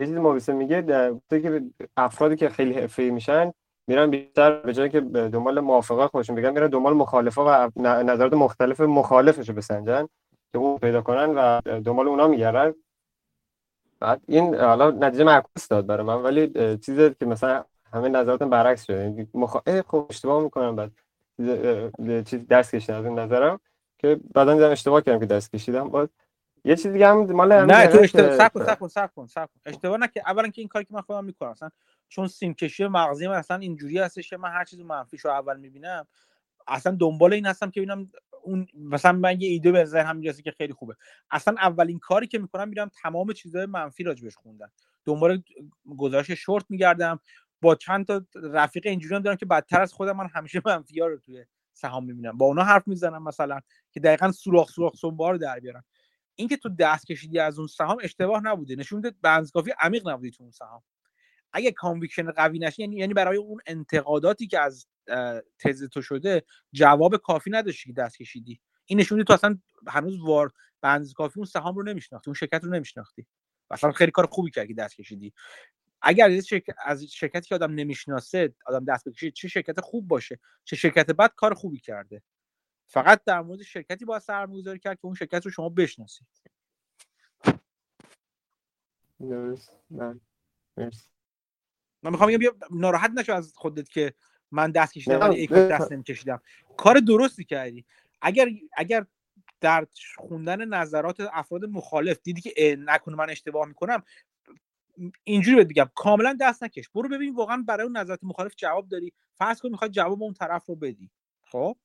یه 0.00 0.06
چیزی 0.06 0.18
ما 0.18 0.38
میگه 0.48 0.80
در 0.80 1.14
که 1.30 1.62
افرادی 1.96 2.36
که 2.36 2.48
خیلی 2.48 2.74
حرفه‌ای 2.74 3.10
میشن 3.10 3.52
میرن 3.86 4.10
بیشتر 4.10 4.60
به 4.60 4.72
جای 4.72 4.88
که 4.88 5.00
دنبال 5.00 5.60
موافقه 5.60 6.06
خودشون 6.06 6.36
بگن 6.36 6.50
میرن 6.50 6.68
دنبال 6.68 6.92
مخالفه 6.92 7.40
و 7.40 7.70
نظرات 7.80 8.32
مختلف 8.32 8.80
مخالفش 8.80 9.48
رو 9.48 9.54
بسنجن 9.54 10.08
که 10.52 10.58
اون 10.58 10.78
پیدا 10.78 11.02
کنن 11.02 11.34
و 11.34 11.60
دنبال 11.80 12.08
اونا 12.08 12.28
میگردن. 12.28 12.74
بعد 14.04 14.20
این 14.28 14.54
حالا 14.54 14.90
نتیجه 14.90 15.24
معکوس 15.24 15.68
داد 15.68 15.86
برای 15.86 16.06
من 16.06 16.14
ولی 16.14 16.48
چیزی 16.78 17.14
که 17.20 17.26
مثلا 17.26 17.64
همه 17.92 18.08
نظرات 18.08 18.42
برعکس 18.42 18.90
یعنی 18.90 19.28
مخ... 19.34 19.56
خب 19.86 20.06
اشتباه 20.10 20.42
می‌کنم 20.42 20.76
بعد 20.76 20.92
چیز 22.24 22.48
دست 22.48 22.74
کشیدم 22.74 22.98
از 22.98 23.04
این 23.04 23.18
نظرم 23.18 23.60
که 23.98 24.20
بعدا 24.34 24.54
دیدم 24.54 24.70
اشتباه 24.70 25.00
کردم 25.00 25.20
که 25.20 25.26
دست 25.26 25.52
کشیدم. 25.52 25.88
باز 25.88 26.08
یه 26.64 26.76
چیز 26.76 26.92
دیگه 26.92 27.08
هم 27.08 27.32
مال 27.32 27.64
نه 27.64 27.86
تو 27.86 27.98
اشتباه 27.98 28.36
صبر 28.36 28.48
کن 28.48 28.88
صبر 28.88 29.06
کن 29.06 29.26
صبر 29.26 29.46
کن 29.46 29.60
اشتباه 29.66 29.98
نکه 29.98 30.22
اولا 30.26 30.48
که 30.48 30.60
این 30.60 30.68
کاری 30.68 30.84
که 30.84 30.94
من 30.94 31.00
خودم 31.00 31.24
می‌کنم 31.24 31.48
اصلا 31.48 31.70
چون 32.08 32.28
سیم 32.28 32.54
کشی 32.54 32.86
مغزی 32.86 33.28
من 33.28 33.34
اصلا 33.34 33.56
اینجوری 33.56 33.98
هستش 33.98 34.30
که 34.30 34.36
من 34.36 34.50
هر 34.50 34.64
چیز 34.64 34.80
منفیشو 34.80 35.28
اول 35.28 35.56
می‌بینم 35.56 36.06
اصلا 36.66 36.96
دنبال 37.00 37.32
این 37.32 37.46
هستم 37.46 37.70
که 37.70 37.80
ببینم 37.80 38.10
اون 38.44 38.66
مثلا 38.74 39.12
من 39.12 39.40
یه 39.40 39.48
ایده 39.48 39.72
به 39.72 39.84
ذهنم 39.84 40.16
می‌رسه 40.16 40.42
که 40.42 40.50
خیلی 40.50 40.72
خوبه. 40.72 40.94
اصلا 41.30 41.54
اولین 41.58 41.98
کاری 41.98 42.26
که 42.26 42.38
می‌کنم 42.38 42.68
میرم 42.68 42.90
تمام 43.02 43.32
چیزهای 43.32 43.66
منفی 43.66 44.02
راجبش 44.04 44.36
خوندم 44.36 44.70
دنبال 45.04 45.42
گزارش 45.98 46.30
شورت 46.30 46.64
میگردم. 46.68 47.20
با 47.62 47.74
چند 47.74 48.06
تا 48.06 48.24
رفیق 48.34 48.86
اینجوری 48.86 49.14
هم 49.14 49.22
دارم 49.22 49.36
که 49.36 49.46
بدتر 49.46 49.80
از 49.80 49.92
خودم 49.92 50.16
من 50.16 50.28
همیشه 50.34 50.62
منفی 50.66 51.00
ها 51.00 51.06
رو 51.06 51.18
توی 51.18 51.44
سهام 51.72 52.04
می‌بینم. 52.04 52.38
با 52.38 52.46
اونا 52.46 52.64
حرف 52.64 52.88
می‌زنم 52.88 53.22
مثلا 53.22 53.60
که 53.92 54.00
دقیقا 54.00 54.32
سوراخ 54.32 54.70
سوراخ 54.70 54.96
سنبه‌ها 54.96 55.23
رو 55.23 55.34
در 55.36 55.60
بیارم 55.60 55.84
اینکه 56.36 56.56
تو 56.56 56.68
دست 56.68 57.06
کشیدی 57.06 57.38
از 57.38 57.58
اون 57.58 57.68
سهام 57.68 57.98
اشتباه 58.02 58.42
نبوده. 58.42 58.76
نشون 58.76 58.96
میده 58.96 59.16
بنزکافی 59.22 59.72
عمیق 59.80 60.08
نبودی 60.08 60.30
تو 60.30 60.42
اون 60.42 60.52
سهام. 60.52 60.82
اگه 61.54 61.72
conviction 61.72 62.30
قوی 62.30 62.58
نشه 62.58 62.80
یعنی 62.80 62.96
یعنی 62.96 63.14
برای 63.14 63.36
اون 63.36 63.60
انتقاداتی 63.66 64.46
که 64.46 64.60
از 64.60 64.86
تز 65.58 65.84
تو 65.84 66.02
شده 66.02 66.44
جواب 66.72 67.16
کافی 67.16 67.50
نداشتی 67.50 67.88
که 67.88 68.02
دست 68.02 68.18
کشیدی. 68.18 68.60
این 68.86 69.00
نشون 69.00 69.24
تو 69.24 69.32
اصلا 69.32 69.58
هنوز 69.88 70.20
وار 70.20 70.52
بنز 70.80 71.12
کافی 71.12 71.40
اون 71.40 71.46
سهام 71.46 71.74
رو 71.74 71.82
نمیشناختی 71.82 72.30
اون 72.30 72.34
شرکت 72.34 72.64
رو 72.64 72.70
نمیشناختی. 72.70 73.26
اصلا 73.70 73.92
خیلی 73.92 74.10
کار 74.10 74.26
خوبی 74.26 74.50
کردی 74.50 74.74
دست 74.74 74.96
کشیدی. 74.96 75.32
اگر 76.02 76.40
از 76.84 77.04
شرکتی 77.04 77.48
که 77.48 77.54
آدم 77.54 77.74
نمی‌شناسه 77.74 78.54
آدم 78.66 78.84
دست 78.84 79.08
بکشه 79.08 79.30
چه 79.30 79.48
شرکت 79.48 79.80
خوب 79.80 80.08
باشه؟ 80.08 80.40
چه 80.64 80.76
شرکت 80.76 81.10
بد 81.10 81.32
کار 81.36 81.54
خوبی 81.54 81.78
کرده. 81.78 82.22
فقط 82.86 83.24
در 83.24 83.40
مورد 83.40 83.62
شرکتی 83.62 84.04
باید 84.04 84.22
سرمایه‌گذاری 84.22 84.78
کرد 84.78 84.96
که 84.96 85.04
اون 85.04 85.14
شرکت 85.14 85.44
رو 85.44 85.50
شما 85.50 85.68
بشناسید. 85.68 86.26
من 92.04 92.10
می‌خوام 92.10 92.30
بگم 92.30 92.50
ناراحت 92.70 93.10
نشو 93.10 93.32
از 93.32 93.52
خودت 93.56 93.88
که 93.88 94.14
من 94.50 94.70
دست 94.70 94.94
کشیدم 94.94 95.20
ولی 95.20 95.46
دست 95.46 95.92
نمیکشیدم. 95.92 96.40
کار 96.76 96.98
درستی 96.98 97.44
کردی. 97.44 97.84
اگر 98.22 98.48
اگر 98.76 99.06
در 99.60 99.86
خوندن 100.16 100.64
نظرات 100.64 101.20
افراد 101.32 101.64
مخالف 101.64 102.18
دیدی 102.22 102.40
که 102.40 102.76
نکنه 102.80 103.16
من 103.16 103.30
اشتباه 103.30 103.68
می‌کنم 103.68 104.02
اینجوری 105.24 105.56
بهت 105.56 105.68
بگم 105.68 105.90
کاملا 105.94 106.36
دست 106.40 106.62
نکش. 106.62 106.88
برو 106.88 107.08
ببین 107.08 107.34
واقعا 107.34 107.64
برای 107.66 107.86
اون 107.86 107.96
نظرات 107.96 108.20
مخالف 108.22 108.54
جواب 108.56 108.88
داری. 108.88 109.12
فرض 109.34 109.60
کن 109.60 109.68
می‌خواد 109.68 109.90
جواب 109.90 110.22
اون 110.22 110.34
طرف 110.34 110.66
رو 110.66 110.76
بدی. 110.76 111.10
خب؟ 111.42 111.76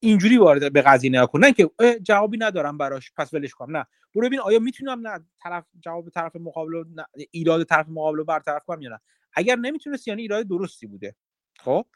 اینجوری 0.00 0.38
وارد 0.38 0.72
به 0.72 0.82
قضیه 0.82 1.10
نگاه 1.10 1.30
نه 1.34 1.52
که 1.52 1.70
جوابی 2.02 2.38
ندارم 2.38 2.78
براش 2.78 3.12
پس 3.16 3.34
ولش 3.34 3.54
کنم 3.54 3.76
نه. 3.76 3.86
برو 4.14 4.26
ببین 4.26 4.40
آیا 4.40 4.58
می‌تونم 4.58 5.08
نه 5.08 5.24
طرف 5.42 5.64
جواب 5.80 6.10
طرف 6.10 6.36
مقابل 6.36 6.84
ایراد 7.30 7.64
طرف 7.64 7.88
مقابل 7.88 8.18
رو 8.18 8.24
برطرف 8.24 8.64
کنم 8.64 8.82
یا 8.82 8.90
نه. 8.90 9.00
اگر 9.32 9.56
نمی‌تونست 9.56 10.08
یعنی 10.08 10.22
ایراد 10.22 10.48
درستی 10.48 10.86
بوده. 10.86 11.16
خب؟ 11.58 11.86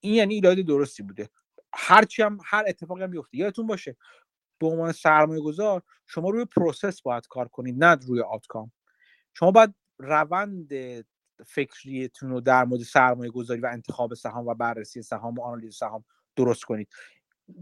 این 0.00 0.14
یعنی 0.14 0.34
ایراد 0.34 0.56
درستی 0.56 1.02
بوده. 1.02 1.30
هرچی 1.74 2.22
هم 2.22 2.38
هر 2.44 2.64
اتفاقی 2.66 3.02
هم 3.02 3.10
بیفته 3.10 3.36
یادتون 3.36 3.66
باشه 3.66 3.96
به 4.60 4.66
عنوان 4.66 4.92
سرمایه 4.92 5.40
گذار 5.40 5.82
شما 6.06 6.30
روی 6.30 6.44
process 6.44 7.02
باید 7.02 7.26
کار 7.26 7.48
کنید 7.48 7.84
نه 7.84 7.94
روی 7.94 8.20
outcome. 8.20 8.72
شما 9.34 9.50
باید 9.50 9.74
روند 9.98 10.72
فکریتون 11.46 12.30
رو 12.30 12.40
در 12.40 12.64
مورد 12.64 12.82
سرمایه 12.82 13.30
گذاری 13.30 13.60
و 13.60 13.66
انتخاب 13.72 14.14
سهام 14.14 14.46
و 14.46 14.54
بررسی 14.54 15.02
سهام 15.02 15.34
و 15.34 15.42
آنالیز 15.42 15.74
سهام 15.74 16.04
درست 16.36 16.64
کنید. 16.64 16.88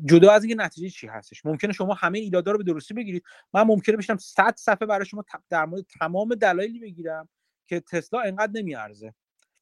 جدا 0.05 0.33
از 0.33 0.45
اینکه 0.45 0.63
نتیجه 0.63 0.89
چی 0.89 1.07
هستش. 1.07 1.47
ممکنه 1.47 1.73
شما 1.73 1.95
همه 1.95 2.19
ایرادا 2.19 2.53
رو 2.53 2.59
به 2.59 2.65
درستی 2.65 2.95
بگیرید. 2.95 3.25
من 3.55 3.63
ممکنه 3.63 3.97
بشم 3.97 4.17
100 4.17 4.55
صفحه 4.57 4.87
برای 4.87 5.07
شما 5.07 5.25
در 5.51 5.65
مورد 5.65 5.87
تمام 5.99 6.35
دلایلی 6.35 6.81
بگیرم 6.81 7.29
که 7.67 7.81
تسلا 7.81 8.21
انقدر 8.21 8.53
نمیارزه 8.55 9.15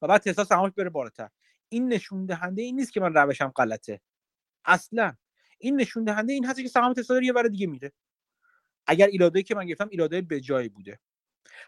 و 0.03 0.07
بعد 0.07 0.21
تسلا 0.21 0.45
سهامش 0.45 0.73
بره 0.77 0.91
بالاتر. 0.91 1.29
این 1.69 1.89
نشون 1.89 2.27
دهنده 2.27 2.63
این 2.63 2.77
نیست 2.77 2.93
که 2.93 3.01
من 3.01 3.15
روشم 3.15 3.49
غلطه. 3.49 4.01
اصلا. 4.65 5.15
این 5.59 5.81
نشون 5.81 6.05
دهنده 6.05 6.33
این 6.33 6.45
هست 6.45 6.63
که 6.63 6.69
سهام 6.69 6.93
تسلا 6.93 7.23
یه 7.23 7.33
بر 7.33 7.43
دیگه 7.43 7.67
میره. 7.67 7.93
اگر 8.87 9.07
ایرادایی 9.07 9.43
که 9.43 9.55
من 9.55 9.67
گرفتم 9.67 9.89
ایرادای 9.91 10.23
به 10.23 10.41
جایی 10.41 10.69
بوده. 10.69 10.99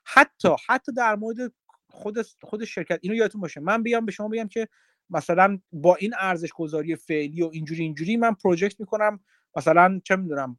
حتی 0.04 0.48
حتی 0.68 0.92
در 0.92 1.14
مورد 1.16 1.52
خود 1.90 2.22
خود 2.40 2.64
شرکت 2.64 2.98
اینو 3.02 3.16
یادتون 3.16 3.40
باشه. 3.40 3.60
من 3.60 3.82
بیام 3.82 4.06
به 4.06 4.12
شما 4.12 4.28
بگم 4.28 4.48
که 4.48 4.68
مثلا 5.10 5.58
با 5.72 5.94
این 5.94 6.14
ارزش 6.18 6.52
گذاری 6.52 6.96
فعلی 6.96 7.42
و 7.42 7.50
اینجوری 7.52 7.82
اینجوری 7.82 8.16
من 8.16 8.34
پروژکت 8.34 8.80
می‌کنم 8.80 9.20
مثلا 9.56 10.00
چه 10.04 10.16
می‌دونم 10.16 10.58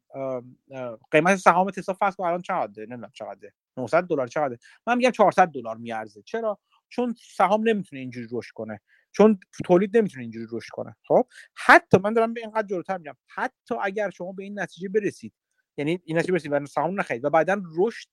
قیمت 1.10 1.36
سهام 1.36 1.70
تسلا 1.70 1.94
فرض 1.94 2.16
کن 2.16 2.24
الان 2.24 2.42
چقدره؟ 2.42 2.86
نمی‌دونم 2.86 3.10
چقدره. 3.14 3.52
900 3.76 4.04
دلار 4.04 4.26
چقدره؟ 4.26 4.58
من 4.86 4.96
میگم 4.96 5.10
400 5.10 5.48
دلار 5.48 5.76
میارزه. 5.76 6.22
چرا؟ 6.22 6.58
چون 6.88 7.14
سهام 7.36 7.68
نمی‌تونه 7.68 8.00
اینجوری 8.00 8.28
رشد 8.32 8.52
کنه. 8.54 8.80
چون 9.12 9.40
تولید 9.64 9.96
نمی‌تونه 9.96 10.22
اینجوری 10.22 10.46
رشد 10.52 10.70
کنه. 10.72 10.96
خب؟ 11.08 11.26
حتی 11.54 11.98
من 12.04 12.12
دارم 12.12 12.34
به 12.34 12.40
اینقدر 12.40 12.66
جلوتر 12.66 12.98
میگم. 12.98 13.16
حتی 13.26 13.74
اگر 13.82 14.10
شما 14.10 14.32
به 14.32 14.42
این 14.42 14.60
نتیجه 14.60 14.88
برسید 14.88 15.32
یعنی 15.76 16.00
این 16.04 16.18
نتیجه 16.18 16.32
برسید 16.32 16.52
و 16.52 16.66
سهام 16.66 17.00
نخرید 17.00 17.24
و 17.24 17.30
بعدا 17.30 17.62
رشد 17.76 18.10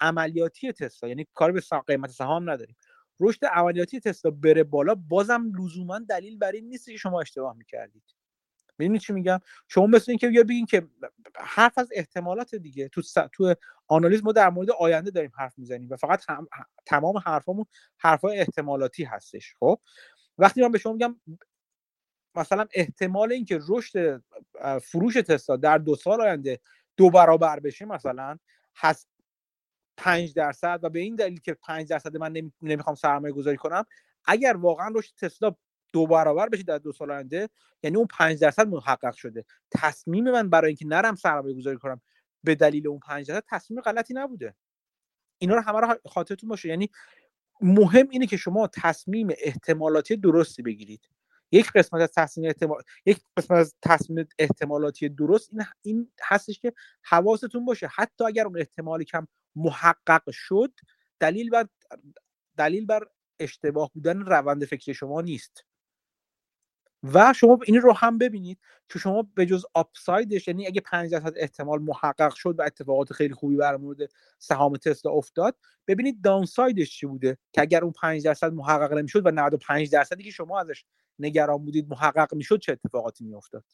عملیاتی 0.00 0.72
تسلا 0.72 1.08
یعنی 1.08 1.26
کار 1.34 1.52
به 1.52 1.62
قیمت 1.86 2.10
سهام 2.10 2.50
نداریم. 2.50 2.76
رشد 3.20 3.44
عملیاتی 3.44 4.00
تسلا 4.00 4.30
بره 4.30 4.64
بالا 4.64 4.94
بازم 4.94 5.52
لزوما 5.58 5.98
دلیل 5.98 6.38
بر 6.38 6.52
این 6.52 6.68
نیست 6.68 6.86
که 6.86 6.96
شما 6.96 7.20
اشتباه 7.20 7.56
می‌کردید. 7.56 8.02
ببینید 8.78 9.00
چی 9.00 9.12
میگم؟ 9.12 9.40
شما 9.68 9.86
مثل 9.86 10.12
اینکه 10.12 10.30
یا 10.30 10.42
بگین 10.42 10.66
که 10.66 10.88
حرف 11.36 11.78
از 11.78 11.88
احتمالات 11.92 12.54
دیگه. 12.54 12.88
تو 12.88 13.02
س... 13.02 13.14
تو 13.32 13.54
آنالیز 13.86 14.24
ما 14.24 14.32
در 14.32 14.50
مورد 14.50 14.70
آینده 14.70 15.10
داریم 15.10 15.32
حرف 15.34 15.58
می‌زنیم 15.58 15.88
و 15.90 15.96
فقط 15.96 16.24
هم... 16.28 16.48
تمام 16.86 17.18
حرفامون 17.18 17.66
حرفای 17.98 18.38
احتمالاتی 18.38 19.04
هستش 19.04 19.54
خب؟ 19.60 19.80
وقتی 20.38 20.62
من 20.62 20.72
به 20.72 20.78
شما 20.78 20.92
میگم 20.92 21.20
مثلا 22.34 22.66
احتمال 22.74 23.32
اینکه 23.32 23.60
رشد 23.68 24.22
فروش 24.82 25.14
تسلا 25.14 25.56
در 25.56 25.78
دو 25.78 25.96
سال 25.96 26.20
آینده 26.20 26.60
دو 26.96 27.10
برابر 27.10 27.60
بشه 27.60 27.84
مثلا 27.84 28.38
هست 28.76 29.08
5 29.98 30.34
درصد 30.34 30.80
و 30.82 30.88
به 30.88 30.98
این 30.98 31.16
دلیل 31.16 31.40
که 31.40 31.54
5 31.54 31.88
درصد 31.88 32.16
من 32.16 32.50
نمی‌خوام 32.62 32.96
سرمایه 32.96 33.34
گذاری 33.34 33.56
کنم 33.56 33.84
اگر 34.24 34.56
واقعا 34.56 34.88
رشد 34.94 35.14
تسلا 35.16 35.54
دو 35.92 36.06
برابر 36.06 36.48
بشه 36.48 36.62
در 36.62 36.78
دو 36.78 36.92
سال 36.92 37.10
آینده 37.10 37.48
یعنی 37.82 37.96
اون 37.96 38.06
5 38.06 38.40
درصد 38.40 38.68
محقق 38.68 39.14
شده. 39.14 39.44
تصمیم 39.70 40.30
من 40.30 40.50
برای 40.50 40.68
اینکه 40.68 40.86
نرم 40.86 41.14
سرمایه 41.14 41.54
گذاری 41.56 41.76
کنم 41.78 42.00
به 42.44 42.54
دلیل 42.54 42.88
اون 42.88 42.98
5 42.98 43.26
درصد 43.28 43.44
تصمیم 43.48 43.80
غلطی 43.80 44.14
نبوده. 44.14 44.54
اینا 45.38 45.54
رو 45.54 45.60
همه 45.60 45.80
رو 45.80 45.94
خاطرتون 46.06 46.48
باشه. 46.48 46.68
یعنی 46.68 46.90
مهم 47.60 48.08
اینه 48.10 48.26
که 48.26 48.36
شما 48.36 48.66
تصمیم 48.66 49.28
احتمالاتی 49.38 50.16
درستی 50.16 50.62
بگیرید. 50.62 51.08
یک 51.52 51.72
قسمت 51.72 52.00
از 52.02 52.12
تصمیم 52.16 52.46
احتمال... 52.46 52.82
یک 53.06 53.20
قسمت 53.36 53.58
از 53.58 53.74
تصمیم 53.82 54.28
احتمالاتی 54.38 55.08
درست 55.08 55.50
این 55.52 55.64
این 55.82 56.12
هستش 56.22 56.60
که 56.60 56.72
حواستون 57.02 57.64
باشه. 57.64 57.86
حتی 57.86 58.24
اگر 58.24 58.46
اون 58.46 58.58
احتمالی 58.58 59.04
کم 59.04 59.26
محقق 59.56 60.30
شد 60.30 60.72
دلیل 61.20 61.50
بر 61.50 61.68
دلیل 62.56 62.86
بر 62.86 63.06
اشتباه 63.40 63.90
بودن 63.94 64.20
روند 64.20 64.64
فکری 64.64 64.94
شما 64.94 65.20
نیست. 65.20 65.64
و 67.02 67.32
شما 67.32 67.58
این 67.66 67.80
رو 67.80 67.92
هم 67.92 68.18
ببینید 68.18 68.58
که 68.88 68.98
شما 68.98 69.28
به 69.34 69.46
جز 69.46 69.64
آپسایدش 69.74 70.48
یعنی 70.48 70.66
اگه 70.66 70.80
5 70.80 71.10
درصد 71.10 71.32
احتمال 71.36 71.82
محقق 71.82 72.34
شد 72.34 72.54
و 72.58 72.62
اتفاقات 72.62 73.12
خیلی 73.12 73.34
خوبی 73.34 73.56
بر 73.56 73.76
مورد 73.76 73.98
سهام 74.38 74.76
تسلا 74.76 75.12
افتاد 75.12 75.56
ببینید 75.86 76.22
داونسایدش 76.22 76.98
چی 76.98 77.06
بوده؟ 77.06 77.38
که 77.52 77.60
اگر 77.60 77.84
اون 77.84 77.92
5 77.92 78.24
درصد 78.24 78.52
محقق 78.52 78.92
نمی‌شد 78.92 79.26
و 79.26 79.30
95 79.30 79.90
درصدی 79.90 80.22
که 80.22 80.30
شما 80.30 80.60
ازش 80.60 80.84
نگران 81.18 81.64
بودید 81.64 81.88
محقق 81.90 82.34
می‌شد 82.34 82.60
چه 82.60 82.72
اتفاقاتی 82.72 83.24
میافتاد؟ 83.24 83.64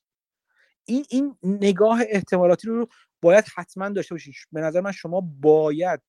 این 0.86 1.04
این 1.08 1.36
نگاه 1.42 2.00
احتمالاتی 2.08 2.68
رو 2.68 2.88
باید 3.22 3.44
حتما 3.56 3.88
داشته 3.88 4.14
باشید 4.14 4.34
به 4.52 4.60
نظر 4.60 4.80
من 4.80 4.92
شما 4.92 5.20
باید 5.20 6.00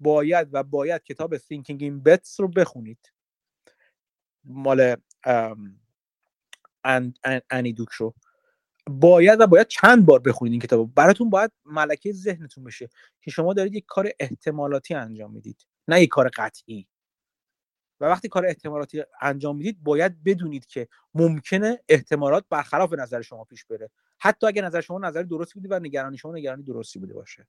باید 0.00 0.48
و 0.52 0.62
باید 0.62 1.02
کتاب 1.02 1.36
Thinking 1.36 1.80
in 1.80 2.08
Bets 2.08 2.40
رو 2.40 2.48
بخونید. 2.48 3.12
مال 4.44 4.96
انی 7.50 7.72
دوک 7.72 7.88
رو. 7.88 8.14
باید 8.90 9.40
و 9.40 9.46
باید 9.46 9.66
چند 9.66 10.06
بار 10.06 10.20
بخونید 10.20 10.52
این 10.52 10.60
کتاب 10.60 10.94
براتون 10.94 11.30
باید 11.30 11.52
ملکه 11.64 12.12
ذهنتون 12.12 12.64
بشه 12.64 12.88
که 13.22 13.30
شما 13.30 13.54
دارید 13.54 13.74
یک 13.74 13.84
کار 13.88 14.10
احتمالاتی 14.20 14.94
انجام 14.94 15.32
می‌دید 15.32 15.66
نه 15.88 16.02
یک 16.02 16.08
کار 16.08 16.30
قطعی. 16.36 16.88
و 18.00 18.04
وقتی 18.04 18.28
کار 18.28 18.46
احتمالاتی 18.46 19.02
انجام 19.20 19.56
می‌دید 19.56 19.82
باید 19.84 20.24
بدونید 20.24 20.66
که 20.66 20.88
ممکنه 21.14 21.80
احتمالات 21.88 22.44
برخلاف 22.50 22.92
نظر 22.92 23.22
شما 23.22 23.44
پیش 23.44 23.64
بره. 23.64 23.90
حتی 24.18 24.46
اگر 24.46 24.64
نظر 24.64 24.80
شما 24.80 24.98
نظر 24.98 25.22
درستی 25.22 25.60
بوده 25.60 25.76
و 25.76 25.78
نگرانی 25.80 26.18
شما 26.18 26.32
نگرانی 26.32 26.62
درستی 26.62 26.98
بوده 26.98 27.14
باشه. 27.14 27.46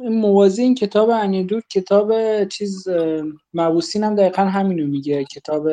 موازی 0.00 0.62
این 0.62 0.74
کتاب 0.74 1.10
Annie 1.10 1.39
Duke 1.39 1.62
کتاب 1.70 2.12
چیز 2.44 2.88
مبوسین 3.54 4.04
هم 4.04 4.14
دقیقا 4.14 4.42
همینو 4.42 4.86
میگه. 4.86 5.24
کتاب 5.24 5.68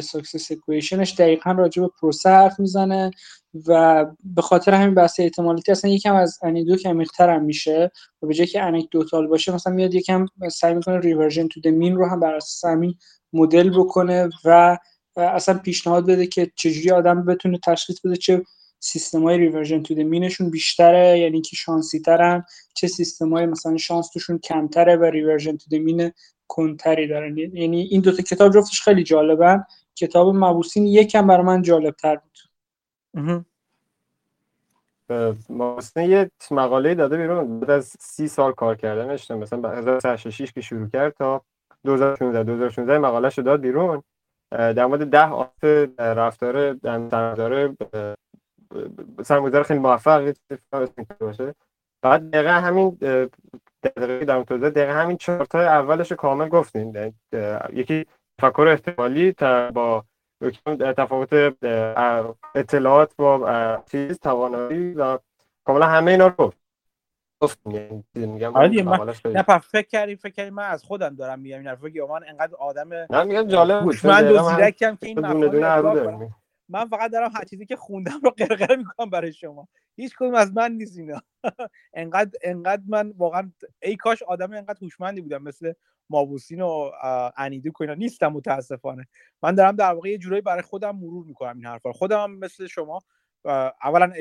Success 0.00 0.52
Equation 0.52 1.02
ش 1.02 1.14
دقیقا 1.18 1.52
راجع 1.52 1.82
به 1.82 1.88
پروسه 2.00 2.30
حرف 2.30 2.60
می‌زنه. 2.60 3.10
و 3.66 4.06
به 4.24 4.42
خاطر 4.42 4.74
همین 4.74 4.94
بحث 4.94 5.20
احتمالاتی 5.20 5.72
اصلا 5.72 5.90
یکم 5.90 6.14
از 6.14 6.38
Annie 6.42 6.61
Duke 6.61 6.76
کمی‌تر 6.76 7.30
هم 7.30 7.44
میشه 7.44 7.90
و 8.22 8.26
به 8.26 8.34
جای 8.34 8.46
که 8.46 8.62
anecdotal 8.62 9.26
باشه 9.26 9.54
مثلا 9.54 9.72
میاد 9.72 9.94
یکم 9.94 10.26
سعی 10.52 10.74
می‌کنه 10.74 10.98
reversion 11.00 11.48
to 11.48 11.70
mean 11.70 11.96
رو 11.96 12.06
هم 12.06 12.20
بر 12.20 12.34
اساس 12.34 12.64
همین 12.64 12.94
مدل 13.32 13.70
بکنه 13.70 14.28
و 14.44 14.78
اصلا 15.16 15.58
پیشنهاد 15.58 16.06
بده 16.06 16.26
که 16.26 16.50
چجوری 16.56 16.90
آدم 16.90 17.24
بتونه 17.24 17.58
تشخیص 17.58 18.00
بده 18.00 18.16
چه 18.16 18.42
سیستم 18.80 19.22
های 19.22 19.38
reversion 19.38 19.82
to 19.82 19.94
mean 19.94 20.22
شون 20.22 20.50
بیشتره 20.50 21.18
یعنی 21.18 21.40
که 21.40 21.56
شانسی 21.56 22.00
ترن 22.00 22.44
چه 22.74 22.86
سیستم 22.86 23.32
های 23.32 23.46
مثلا 23.46 23.76
شانس 23.76 24.10
توشون 24.10 24.38
کمتره 24.38 24.96
و 24.96 25.04
reversion 25.04 25.56
to 25.56 25.76
mean 25.76 26.12
کمتری 26.48 27.08
دارن. 27.08 27.36
یعنی 27.36 27.80
این 27.80 28.00
دوتا 28.00 28.22
کتاب 28.22 28.52
جفتش 28.54 28.82
خیلی 28.82 29.04
جالبن. 29.04 29.64
کتاب 29.96 30.34
مبوسین 30.34 30.86
یکم 30.86 31.26
برای 31.26 31.46
من 31.46 31.62
جالب 31.62 31.94
تر 31.96 32.16
بود. 32.16 32.51
مبوسین 35.48 36.10
یه 36.10 36.30
مقاله 36.50 36.94
داده 36.94 37.16
بیرون 37.16 37.60
بعد 37.60 37.70
از 37.70 37.96
سی 38.00 38.28
سال 38.28 38.52
کار 38.52 38.76
کردنش 38.76 39.30
مثلا 39.30 39.70
1986 39.70 40.52
که 40.52 40.60
شروع 40.60 40.88
کرد 40.88 41.12
تا 41.12 41.42
2016 41.84 42.42
2016 42.42 42.98
مقالهش 42.98 43.38
داد 43.38 43.60
بیرون. 43.60 44.02
در 44.50 44.86
مورد 44.86 45.10
ده 45.10 45.28
آت 45.28 45.64
رفتار 45.98 46.76
سرمایه‌دار 46.82 47.76
سرمایه‌دار 49.22 49.62
خیلی 49.62 49.80
موفق 49.80 50.32
باشه. 51.20 51.54
بعد 52.02 52.30
دقیقا 52.30 52.50
همین 52.52 52.90
دقیقه 53.82 54.24
در 54.24 54.42
توضیح 54.42 54.68
دقیقا 54.68 54.92
همین 54.92 55.16
چهار 55.16 55.44
تا 55.44 55.60
اولش 55.60 56.12
کامل 56.12 56.48
گفتین. 56.48 57.14
یکی 57.72 58.06
تفکر 58.38 58.68
احتمالی 58.68 59.34
با 59.74 60.04
تفاوت 60.96 61.54
اطلاعات 62.54 63.16
با 63.16 63.82
چیز 63.90 64.18
توانایی 64.18 64.94
و 64.94 65.18
کاملا 65.64 65.86
همه 65.86 66.10
اینا 66.10 66.26
رو 66.38 66.52
گفت 67.42 67.58
میگم 68.14 68.56
آره 68.56 68.82
من 68.82 69.14
نه 69.24 69.58
فکر 69.58 69.88
کردیم 69.88 70.16
فکر 70.16 70.32
کردیم 70.32 70.54
من 70.54 70.68
از 70.68 70.84
خودم 70.84 71.14
دارم 71.14 71.38
میگم 71.38 71.58
این 71.58 71.66
حرفا 71.66 71.88
که 71.88 72.02
من 72.02 72.20
انقدر 72.28 72.54
آدم 72.56 72.92
نه 73.10 73.22
میگم 73.24 73.42
جالب 73.42 73.84
بود. 73.84 73.96
من 74.04 74.28
دو 74.28 74.50
زیرکم 74.50 74.96
که 74.96 75.06
این 75.06 75.20
دونه 75.20 75.48
دونه 75.48 76.32
من 76.68 76.88
فقط 76.88 77.10
دارم 77.10 77.30
هر 77.34 77.44
چیزی 77.44 77.66
که 77.66 77.76
خوندم 77.76 78.20
رو 78.22 78.30
قرقره 78.30 78.76
می‌کنم 78.76 79.10
برای 79.10 79.32
شما. 79.32 79.68
هیچ 79.96 80.14
کدوم 80.16 80.34
از 80.34 80.52
من 80.52 80.72
نیست 80.72 80.98
اینا. 80.98 81.22
انقدر 81.94 82.38
انقدر 82.42 82.82
من 82.86 83.12
واقعا 83.16 83.52
ای 83.82 83.96
کاش 83.96 84.22
آدم 84.22 84.52
انقدر 84.52 84.78
هوشمندی 84.82 85.20
بودم 85.20 85.42
مثل 85.42 85.72
مابوسین 86.10 86.60
و 86.60 86.90
انیدو 87.36 87.70
اینا. 87.80 87.94
نیستم 87.94 88.28
متاسفانه. 88.28 89.06
من 89.42 89.54
دارم 89.54 89.76
در 89.76 89.92
واقع 89.92 90.08
یه 90.08 90.18
جورایی 90.18 90.42
برای 90.42 90.62
خودم 90.62 90.96
مرور 90.96 91.26
می‌کنم 91.26 91.56
این 91.56 91.66
حرفا. 91.66 91.92
خودم 91.92 92.22
هم 92.22 92.38
مثل 92.38 92.66
شما 92.66 93.00
اولا 93.84 94.12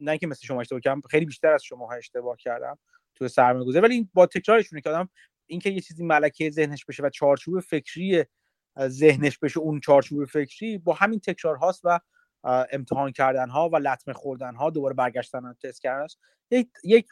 نه 0.00 0.10
اینکه 0.10 0.26
مثل 0.26 0.46
شما 0.46 0.60
اشتباه 0.60 0.80
کردم 0.80 1.00
خیلی 1.10 1.26
بیشتر 1.26 1.52
از 1.52 1.62
شما 1.62 1.92
اشتباه 1.92 2.36
کردم 2.36 2.78
تو 3.14 3.28
سرمایه 3.28 3.64
گذاری 3.66 3.84
ولی 3.84 3.94
این 3.94 4.10
با 4.14 4.26
تکرارشونه 4.26 4.80
که 4.80 4.90
آدم 4.90 5.08
اینکه 5.46 5.70
یه 5.70 5.80
چیزی 5.80 6.04
ملکه 6.04 6.50
ذهنش 6.50 6.84
بشه 6.84 7.02
و 7.02 7.10
چارچوب 7.10 7.60
فکری 7.60 8.24
ذهنش 8.80 9.38
بشه 9.38 9.60
اون 9.60 9.80
چارچوب 9.80 10.24
فکری 10.24 10.78
با 10.78 10.92
همین 10.94 11.20
تکرار 11.20 11.56
هاست 11.56 11.80
و 11.84 12.00
امتحان 12.44 13.12
کردن 13.12 13.48
ها 13.48 13.68
و 13.68 13.76
لطمه 13.76 14.14
خوردن 14.14 14.54
ها 14.54 14.70
دوباره 14.70 14.94
برگشتن 14.94 15.54
تست 15.62 15.82
کردن 15.82 16.06
یک 16.50 16.68
یک 16.84 17.08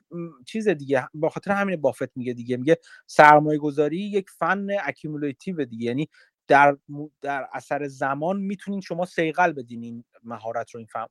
چیز 0.47 0.69
دیگه 0.69 1.09
با 1.15 1.28
خاطر 1.28 1.51
همین 1.51 1.81
بافت 1.81 2.16
میگه 2.16 2.32
دیگه. 2.32 2.57
میگه 2.57 2.78
سرمایه 3.07 3.59
گذاری 3.59 3.98
یک 3.98 4.31
فن 4.31 4.66
اکیمولاتیو 4.82 5.65
دیگه. 5.65 5.86
یعنی 5.86 6.09
در 6.48 6.77
در 7.20 7.48
اثر 7.53 7.89
زمان 7.89 8.40
می‌تونین 8.40 8.81
شما 8.81 9.05
سیقل 9.05 9.53
بدین 9.53 9.82
این 9.82 10.05
مهارت 10.23 10.70
رو 10.70 10.78
این 10.78 10.86
فهم 10.86 11.09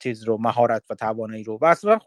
چیز 0.00 0.24
رو 0.24 0.38
مهارت 0.38 0.90
و 0.90 0.94
توانایی 0.94 1.44
رو. 1.44 1.58
و 1.62 1.64
اصلا 1.64 1.98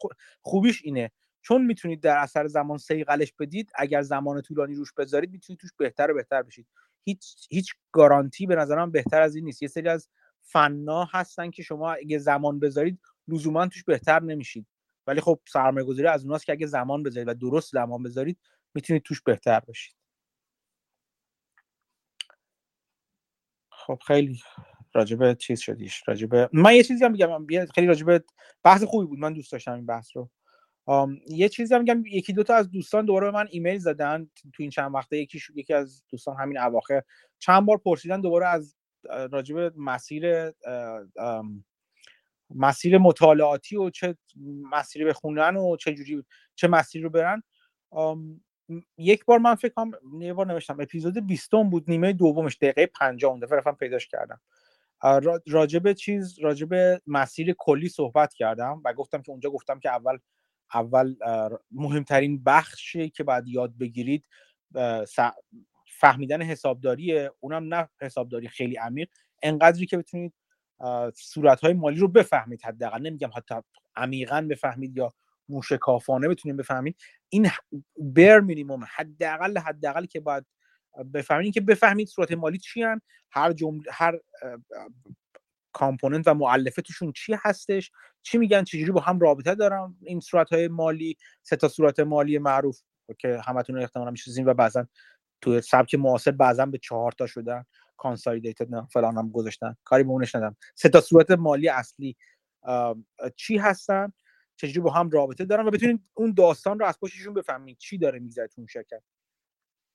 خوبیش 0.42 0.82
اینه. 0.84 1.12
چون 1.42 1.66
می‌تونید 1.66 2.02
در 2.02 2.18
اثر 2.18 2.48
زمان 2.48 2.78
سیقلش 2.78 3.34
بدید 3.40 3.72
اگر 3.76 4.02
زمان 4.02 4.42
طولانی 4.42 4.76
روش 4.76 4.94
بذارید 4.94 5.32
می‌تونید 5.32 5.60
توش 5.60 5.70
بهتر 5.78 6.12
و 6.12 6.14
بهتر 6.14 6.44
بشید. 6.44 6.68
هیچ 7.04 7.48
هیچ 7.50 7.74
گارانتی 7.92 8.46
به 8.46 8.56
نظرم 8.56 8.92
بهتر 8.92 9.22
از 9.22 9.36
این 9.36 9.46
نیست. 9.46 9.62
یه 9.62 9.68
سری 9.68 9.90
از 9.90 10.10
فنا 10.52 11.06
هستن 11.06 11.52
که 11.52 11.64
شما 11.64 11.92
اگه 11.92 12.18
زمان 12.18 12.60
بذارید 12.60 13.00
لزوما 13.28 13.68
توش 13.68 13.84
بهتر 13.84 14.20
نمیشید. 14.20 14.68
ولی 15.08 15.22
خب 15.22 15.40
سرمایه 15.48 15.86
گذاری 15.86 16.08
از 16.08 16.24
اوناست 16.24 16.46
که 16.46 16.52
اگه 16.52 16.68
زمان 16.68 17.04
بذارید 17.04 17.28
و 17.28 17.34
درست 17.34 17.72
زمان 17.72 18.04
بذارید 18.04 18.40
می‌تونید 18.74 19.04
توش 19.04 19.22
بهتر 19.22 19.60
بشید. 19.60 19.96
خب 23.72 24.00
خیلی 24.08 24.40
راجبه 24.94 25.36
چیز 25.36 25.60
شدیش. 25.60 26.04
راجبه 26.08 26.50
من 26.54 26.76
یه 26.76 26.84
چیزی 26.84 27.06
هم 27.06 27.14
بگم 27.14 27.66
خیلی 27.76 27.88
راجبه 27.88 28.24
بحث 28.64 28.84
خوبی 28.84 29.08
بود. 29.08 29.20
من 29.20 29.34
دوست 29.34 29.52
داشتم 29.52 29.74
این 29.74 29.86
بحث 29.86 30.10
رو. 30.16 30.30
یه 31.28 31.50
چیزی 31.50 31.76
هم 31.76 31.82
میگم. 31.82 32.06
یکی 32.06 32.34
دوتا 32.34 32.56
از 32.56 32.72
دوستان 32.72 33.06
دوباره 33.06 33.26
به 33.26 33.32
من 33.32 33.48
ایمیل 33.52 33.78
زدن. 33.78 34.30
تو 34.54 34.64
این 34.64 34.70
چند 34.70 34.96
وقته 34.96 35.18
یکی 35.18 35.42
یکی 35.56 35.74
از 35.74 36.04
دوستان 36.10 36.36
همین 36.38 36.58
اواخر. 36.58 37.04
چند 37.40 37.66
بار 37.66 37.78
پرسیدن 37.78 38.22
دوباره 38.22 38.48
از 38.48 38.76
راجب 39.04 39.78
مسیر 39.78 40.54
مسیر 42.56 42.98
مطالعاتی 42.98 43.78
و 43.78 43.90
چه 43.90 44.18
مسیری 44.72 45.06
بخونن 45.06 45.56
و 45.56 45.78
چه 45.78 45.94
جوری 45.94 46.24
چه 46.56 46.68
مسیری 46.68 47.04
رو 47.04 47.10
برن. 47.10 47.44
یک 48.98 49.26
بار 49.26 49.40
من 49.40 49.56
فکر 49.56 49.74
کنم 49.74 49.92
یه 50.22 50.34
بار 50.34 50.48
نوشتم 50.48 50.80
اپیزود 50.80 51.28
20 51.28 51.52
بود 51.52 51.84
نیمه 51.88 52.14
دومش 52.14 52.58
دقیقه 52.58 52.86
50 52.86 53.32
اون 53.32 53.40
دفعه 53.40 53.58
رفتم 53.58 53.74
پیداش 53.76 54.08
کردم. 54.08 54.42
راجب 55.48 55.94
چیز 55.94 56.40
راجب 56.40 57.02
مسیر 57.08 57.56
کلی 57.58 57.90
صحبت 57.90 58.34
کردم 58.34 58.82
و 58.86 58.94
گفتم 58.94 59.22
که 59.22 59.32
اونجا 59.32 59.50
گفتم 59.50 59.80
که 59.80 59.90
اول 59.90 60.18
اول 60.74 61.16
مهمترین 61.72 62.44
بخشی 62.44 63.10
که 63.10 63.24
باید 63.24 63.48
یاد 63.48 63.78
بگیرید 63.78 64.26
فهمیدن 66.00 66.42
حسابداریه. 66.42 67.32
اونم 67.40 67.74
نه 67.74 67.90
حسابداری 68.02 68.48
خیلی 68.48 68.76
عمیق 68.76 69.10
انقدری 69.44 69.86
که 69.86 69.98
بتونید 69.98 70.34
صورت 71.16 71.62
های 71.62 71.74
مالی 71.74 72.00
رو 72.00 72.08
بفهمید 72.08 72.62
حداقل. 72.62 73.02
نمیگم 73.02 73.30
حتی 73.36 73.56
عمیقا 73.96 74.48
بفهمید 74.50 74.98
یا 74.98 75.14
موشکافانه 75.50 76.28
بتونید 76.28 76.58
بفهمید. 76.58 76.96
این 77.30 77.50
بر 77.98 78.40
مینیمم 78.40 78.88
حداقل 78.96 79.58
حداقل 79.58 80.06
که 80.06 80.20
باید 80.20 80.46
بفهمید. 81.14 81.54
که 81.54 81.62
بفهمید 81.62 82.08
صورت 82.08 82.32
مالی 82.32 82.58
چی 82.58 82.84
هن. 82.84 83.02
هر 83.32 83.54
جمله 83.54 83.84
هر 83.92 84.20
کامپوننت 85.74 86.28
و 86.28 86.34
معلفه 86.34 86.82
توشون 86.82 87.12
چی 87.12 87.36
هستش 87.40 87.92
چی 88.22 88.38
میگن 88.38 88.64
چجوری 88.64 88.92
با 88.92 89.02
هم 89.02 89.20
رابطه 89.20 89.56
دارن 89.56 89.96
این 90.04 90.20
صورت 90.20 90.54
های 90.54 90.68
مالی 90.68 91.18
سه 91.44 91.56
تا 91.56 91.68
صورت 91.68 92.00
مالی 92.00 92.38
معروف 92.38 92.82
که 93.20 93.42
همتون 93.46 93.82
احتمالا 93.82 94.12
می‌شناسین 94.12 94.46
و 94.46 94.54
بعضا 94.54 94.88
تو 95.42 95.62
سبک 95.62 95.96
معاصر 95.96 96.32
بعضا 96.32 96.66
به 96.66 96.78
چهار 96.78 97.12
تا 97.12 97.28
شدن 97.28 97.66
کانسالیدیتد 97.98 98.88
فلان 98.94 99.18
هم 99.18 99.30
گذاشتن. 99.30 99.76
کاری 99.84 100.04
به 100.04 100.10
اونش 100.10 100.36
ندم 100.36 100.56
سه 100.76 100.90
تا 100.90 101.02
صورت 101.02 101.32
مالی 101.32 101.70
اصلی. 101.70 102.16
چی 103.36 103.58
هستن؟ 103.58 104.14
چجوری 104.56 104.80
با 104.80 104.92
هم 104.92 105.10
رابطه 105.10 105.46
دارن 105.46 105.68
و 105.68 105.72
بتونید 105.72 106.10
اون 106.14 106.34
داستان 106.34 106.80
رو 106.80 106.86
از 106.86 107.00
پشتشون 107.00 107.34
بفهمید 107.34 107.78
چی 107.78 107.98
داره 107.98 108.20
میگذره 108.20 108.48
تو 108.48 108.62
اون 108.62 108.68
شرکت. 108.68 109.02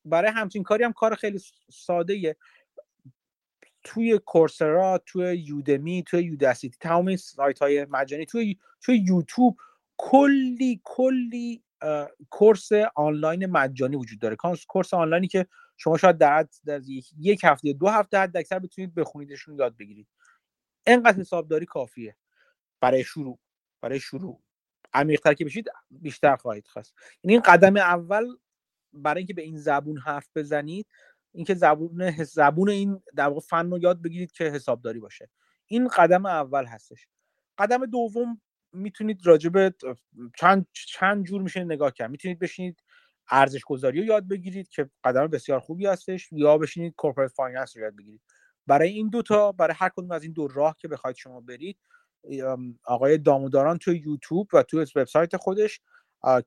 برای 0.05 0.31
همچین 0.31 0.63
کاری 0.63 0.85
هم 0.85 0.93
کار 0.93 1.15
خیلی 1.15 1.41
ساده 1.73 2.37
توی 3.85 4.19
کورسرا 4.19 4.99
توی 5.07 5.37
یودمی 5.37 6.03
توی 6.03 6.23
یوداسیتی 6.23 6.77
تمام 6.81 7.07
این 7.07 7.17
سایت 7.17 7.59
های 7.59 7.85
مجانی 7.85 8.27
توی 8.27 8.59
توی 8.81 8.97
یوتیوب 8.97 9.57
کلی 9.97 10.81
کلی 10.85 11.64
کورس 12.31 12.69
آنلاین 12.95 13.47
مجانی 13.47 13.97
وجود 13.97 14.19
داره. 14.19 14.37
کورس 14.69 14.95
آنلاینی 14.95 15.29
که 15.29 15.47
شما 15.77 15.97
شاید 15.97 16.19
در, 16.19 16.47
در 16.65 16.81
یک 17.19 17.41
هفته 17.45 17.73
دو 17.73 17.89
هفته 17.89 18.19
حد 18.19 18.37
اکثر 18.37 18.59
بتونید 18.59 18.95
بخونیدشون 18.95 19.59
یاد 19.59 19.77
بگیرید. 19.77 20.09
انقدر 20.87 21.21
حسابداری 21.21 21.67
کافیه. 21.67 22.17
برای 22.81 23.05
شروع. 23.05 23.39
برای 23.81 24.01
شروع. 24.01 24.43
عمیقتر 24.93 25.35
که 25.35 25.45
بشید 25.45 25.71
بیشتر 25.91 26.37
خواهید 26.37 26.67
خواست. 26.67 26.95
این 27.21 27.41
قدم 27.41 27.77
اول 27.77 28.27
برای 28.93 29.19
اینکه 29.19 29.35
به 29.35 29.43
این 29.43 29.57
زبون 29.57 29.99
حرف 29.99 30.29
بزنید 30.35 30.87
اینکه 31.33 31.55
زبون 31.55 32.11
زبون 32.25 32.71
این 32.71 33.03
در 33.15 33.29
واقع 33.29 33.41
فن 33.41 33.71
رو 33.71 33.79
یاد 33.79 34.03
بگیرید 34.03 34.33
که 34.33 34.45
حسابداری 34.45 35.01
باشه. 35.01 35.31
این 35.67 35.89
قدم 35.89 36.27
اول 36.27 36.65
هستش. 36.65 37.07
قدم 37.59 37.87
دوم 37.87 38.41
می‌تونید 38.75 39.27
راجب 39.27 39.75
چند 40.37 40.67
چند 40.73 41.25
جور 41.25 41.43
میشه 41.43 41.65
نگاه 41.65 41.93
کرد. 41.93 42.11
می‌تونید 42.11 42.39
بشینید 42.39 42.83
ارزش 43.31 43.65
گذاری 43.65 44.01
رو 44.01 44.05
یاد 44.05 44.29
بگیرید 44.29 44.69
که 44.69 44.91
قدم 45.05 45.27
بسیار 45.27 45.61
خوبی 45.61 45.87
هستش 45.87 46.29
یا 46.33 46.59
بشینید 46.59 46.95
corporate 46.97 47.31
finance 47.31 47.77
رو 47.77 47.83
یاد 47.83 47.97
بگیرید. 47.97 48.21
برای 48.67 48.89
این 48.89 49.09
دوتا 49.09 49.53
برای 49.53 49.75
هر 49.79 49.89
کدوم 49.89 50.11
از 50.11 50.23
این 50.23 50.33
دو 50.33 50.49
راه 50.49 50.77
که 50.79 50.89
بخواید 50.89 51.17
شما 51.17 51.41
برید 51.41 51.79
آقای 52.85 53.19
داموداران 53.19 53.79
تو 53.79 53.95
یوتیوب 53.95 54.49
و 54.53 54.63
تو 54.63 54.85
وبسایت 54.97 55.37
خودش 55.37 55.81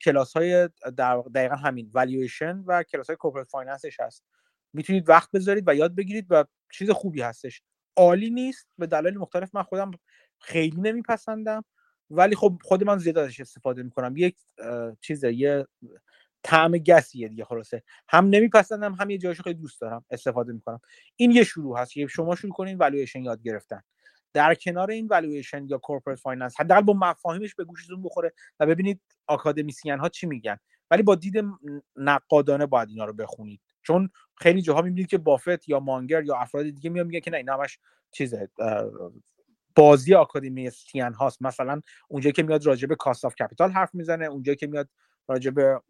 کلاس 0.01 0.33
های 0.33 0.69
دقیقا 1.35 1.55
همین 1.55 1.89
والویشن 1.93 2.63
و 2.67 2.83
کلاس 2.83 3.07
های 3.07 3.15
corporate 3.15 3.49
finance 3.49 3.88
ش 3.88 3.99
هست. 3.99 4.23
می‌تونید 4.73 5.09
وقت 5.09 5.31
بذارید 5.31 5.63
و 5.67 5.75
یاد 5.75 5.95
بگیرید 5.95 6.27
و 6.29 6.45
چیز 6.71 6.89
خوبی 6.89 7.21
هستش. 7.21 7.61
عالی 7.95 8.29
نیست 8.29 8.67
به 8.77 8.87
دلایل 8.87 9.17
مختلف 9.17 9.55
من 9.55 9.63
خودم 9.63 9.91
خیلی 10.39 10.81
نمیپسندم. 10.81 11.65
ولی 12.09 12.35
خب 12.35 12.59
خود 12.63 12.83
من 12.83 12.97
زیاد 12.97 13.17
ازش 13.17 13.39
استفاده 13.39 13.83
می‌کنم. 13.83 14.17
یک 14.17 14.35
چیزه 15.01 15.33
یه 15.33 15.67
طعم 16.43 16.77
گسیه 16.77 17.27
دیگه 17.27 17.45
خلاصه. 17.45 17.83
هم 18.09 18.25
نمیپسندم 18.25 18.93
هم 18.93 19.09
یه 19.09 19.17
جایشو 19.17 19.43
خیلی 19.43 19.59
دوست 19.59 19.81
دارم 19.81 20.05
استفاده 20.09 20.53
می‌کنم. 20.53 20.79
این 21.15 21.31
یه 21.31 21.43
شروع 21.43 21.79
هست. 21.79 21.93
که 21.93 22.07
شما 22.07 22.35
شروع 22.35 22.53
کنین 22.53 22.77
والویشن 22.77 23.23
یاد 23.23 23.41
گرفتن. 23.41 23.81
در 24.33 24.55
کنار 24.55 24.91
این 24.91 25.07
valuation 25.07 25.65
یا 25.69 25.77
corporate 25.77 26.19
finance 26.19 26.59
حداقل 26.59 26.81
با 26.81 26.93
مفاهیمش 26.93 27.55
به 27.55 27.63
گوشتون 27.63 28.03
بخوره 28.03 28.33
و 28.59 28.65
ببینید 28.65 29.01
academician 29.27 29.99
ها 29.99 30.09
چی 30.09 30.27
میگن. 30.27 30.57
ولی 30.91 31.03
با 31.03 31.15
دید 31.15 31.43
نقادانه 31.95 32.65
باید 32.65 32.89
اینا 32.89 33.05
رو 33.05 33.13
بخونید. 33.13 33.61
چون 33.83 34.09
خیلی 34.35 34.61
جاها 34.61 34.81
می‌بینید 34.81 35.07
که 35.09 35.17
بافت 35.17 35.69
یا 35.69 35.79
مانگر 35.79 36.23
یا 36.23 36.35
افراد 36.35 36.63
دیگه 36.63 36.89
میان 36.89 37.07
میگن 37.07 37.19
که 37.19 37.31
نه 37.31 37.37
این 37.37 37.49
همش 37.49 37.79
چیزه 38.11 38.49
بازی 39.77 40.15
آکادمیسین 40.15 41.13
هاست. 41.13 41.41
مثلا 41.41 41.81
اونجایی 42.09 42.33
که 42.33 42.43
میاد 42.43 42.65
راجع 42.65 42.87
به 42.87 42.95
cost 42.95 43.25
of 43.25 43.35
capital 43.35 43.71
حرف 43.71 43.95
می‌زنه 43.95 44.25
اونجایی 44.25 44.55
که 44.55 44.67
میاد 44.67 44.89
راجع 45.27 45.51
به 45.51 45.81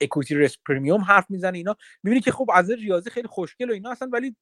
equity 0.00 0.34
risk 0.34 0.60
premium 0.68 1.00
حرف 1.00 1.30
می‌زنه 1.30 1.58
اینا. 1.58 1.76
می‌بینید 2.02 2.24
که 2.24 2.32
خب 2.32 2.50
از 2.54 2.70
ریاضی 2.70 3.10
خیلی 3.10 3.28
خوشگل 3.28 3.70
و 3.70 3.72
اینا 3.72 3.90
هستن 3.90 4.10
ولی 4.10 4.36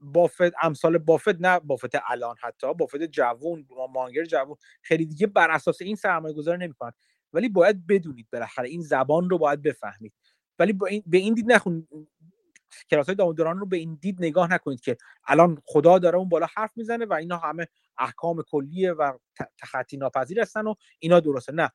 بافت 0.00 0.52
امثال 0.62 0.98
بافت 0.98 1.36
نه 1.40 1.60
بافت 1.60 1.90
الان 2.08 2.36
حتی 2.40 2.74
بافت 2.74 3.02
جوون 3.02 3.66
مانگر 3.94 4.24
جوون 4.24 4.56
خیلی 4.82 5.06
دیگه 5.06 5.26
بر 5.26 5.50
اساس 5.50 5.82
این 5.82 5.96
سرمایه 5.96 6.34
گذاری 6.34 6.58
نمی‌کنن. 6.58 6.92
ولی 7.32 7.48
باید 7.48 7.86
بدونید 7.86 8.28
بالاخره 8.32 8.68
این 8.68 8.82
زبان 8.82 9.30
رو 9.30 9.38
باید 9.38 9.62
بفهمید. 9.62 10.12
ولی 10.58 10.72
با 10.72 10.86
این 10.86 11.02
به 11.06 11.18
این 11.18 11.34
دید 11.34 11.52
نخون 11.52 11.88
کلاس 12.90 13.06
های 13.06 13.14
داموداران 13.14 13.58
رو 13.58 13.66
به 13.66 13.76
این 13.76 13.98
دید 14.00 14.16
نگاه 14.18 14.52
نکنید 14.52 14.80
که 14.80 14.96
الان 15.26 15.62
خدا 15.64 15.98
داره 15.98 16.18
اون 16.18 16.28
بالا 16.28 16.46
حرف 16.56 16.76
می‌زنه 16.76 17.04
و 17.04 17.12
اینا 17.12 17.36
همه 17.36 17.68
احکام 17.98 18.42
کلیه 18.42 18.92
و 18.92 19.18
تخطی 19.58 19.96
ناپذیر 19.96 20.40
هستن 20.40 20.66
و 20.66 20.74
اینا 20.98 21.20
درسته. 21.20 21.52
نه. 21.52 21.72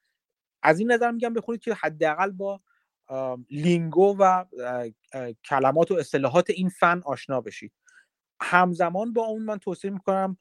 از 0.63 0.79
این 0.79 0.91
نظر 0.91 1.11
میگم 1.11 1.33
بخونید 1.33 1.61
که 1.61 1.73
حداقل 1.73 2.31
با 2.31 2.61
lingo 3.49 4.15
و 4.19 4.45
کلمات 5.45 5.91
و 5.91 5.95
اصطلاحات 5.95 6.49
این 6.49 6.69
فن 6.69 7.01
آشنا 7.05 7.41
بشید. 7.41 7.73
همزمان 8.41 9.13
با 9.13 9.25
اون 9.25 9.43
من 9.43 9.57
توصیه 9.57 9.91
می‌کنم 9.91 10.37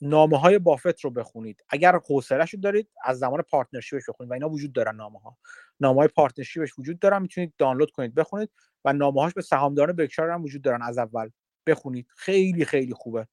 نامه 0.00 0.38
های 0.38 0.58
بافت 0.58 1.00
رو 1.00 1.10
بخونید. 1.10 1.64
اگر 1.68 2.00
حوصلهش 2.08 2.54
دارید 2.54 2.88
از 3.04 3.18
زمان 3.18 3.42
partnership 3.42 3.93
ش 3.93 4.02
بخونید 4.08 4.30
و 4.30 4.34
اینا 4.34 4.48
وجود 4.48 4.72
دارن 4.72 4.96
نامه 4.96 5.18
ها 5.18 5.38
نامه 5.80 5.98
های 5.98 6.08
partnership 6.08 6.67
ش 6.67 6.78
وجود 6.78 6.98
دارن 6.98 7.22
می‌تونید 7.22 7.54
دانلود 7.58 7.90
کنید 7.90 8.14
بخونید 8.14 8.50
و 8.84 8.92
نامه 8.92 9.20
هاش 9.22 9.34
به 9.34 9.42
سهامداران 9.42 9.96
برکشایر 9.96 10.30
هم 10.30 10.44
وجود 10.44 10.62
دارن. 10.62 10.82
از 10.82 10.98
اول 10.98 11.30
بخونید. 11.66 12.06
خیلی 12.16 12.64
خیلی 12.64 12.94
خوبه. 12.94 13.28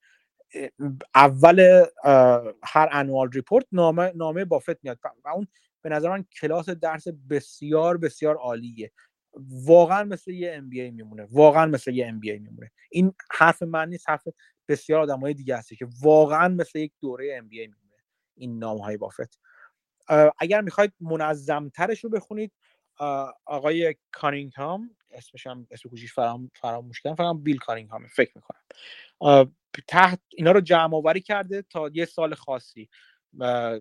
اول 1.16 1.86
هر 2.64 2.90
annual 2.92 3.32
report 3.32 3.66
نامه 3.72 4.12
نامه 4.16 4.46
بافت 4.46 4.84
میاد. 4.84 5.00
و 5.26 5.30
اون 5.30 5.48
به 5.82 5.90
نظر 5.90 6.10
من 6.10 6.26
کلاس 6.42 6.70
درس 6.70 7.08
بسیار 7.30 7.98
بسیار 7.98 8.36
عالیه. 8.36 8.92
واقعا 9.66 10.04
مثل 10.04 10.32
یه 10.32 10.54
ام 10.56 10.64
میمونه. 10.94 11.28
واقعا 11.32 11.66
مثل 11.66 11.94
یه 11.94 12.08
ام 12.08 12.20
میمونه. 12.24 12.72
این 12.92 13.14
حرف 13.32 13.64
من 13.64 13.90
نیست 13.90 14.10
حرف 14.10 14.28
بسیار 14.68 15.02
آدمای 15.02 15.34
دیگه 15.34 15.58
هستی 15.58 15.76
که 15.76 15.88
واقعا 16.02 16.48
مثل 16.48 16.80
یک 16.80 16.92
دوره 17.02 17.36
MBA 17.38 17.60
میمونه. 17.60 18.04
این 18.36 18.60
نام 18.60 18.78
های 18.78 18.98
بافت 18.98 19.40
اگر 20.40 20.62
می‌خواید 20.62 20.94
منظم 21.02 21.70
ترش 21.70 22.04
رو 22.04 22.10
بخونید 22.10 22.52
آقای 23.46 23.96
کارینگهام 24.12 24.90
اسمش 25.12 25.48
هم 25.48 25.68
اسم 25.72 25.90
کوچیش 25.90 26.14
فرام 26.14 26.52
فراموش 26.56 27.02
کردم 27.02 27.16
فقط 27.16 27.36
بیل 27.44 27.58
کارینگهام 27.58 28.08
فکر 28.08 28.32
می‌کنم. 28.36 29.56
تحت 29.88 30.20
اینا 30.30 30.52
رو 30.52 30.62
جمع 30.62 30.96
آوری 30.96 31.22
کرده 31.22 31.62
تا 31.62 31.90
یه 31.94 32.06
سال 32.06 32.34
خاصی. 32.36 32.90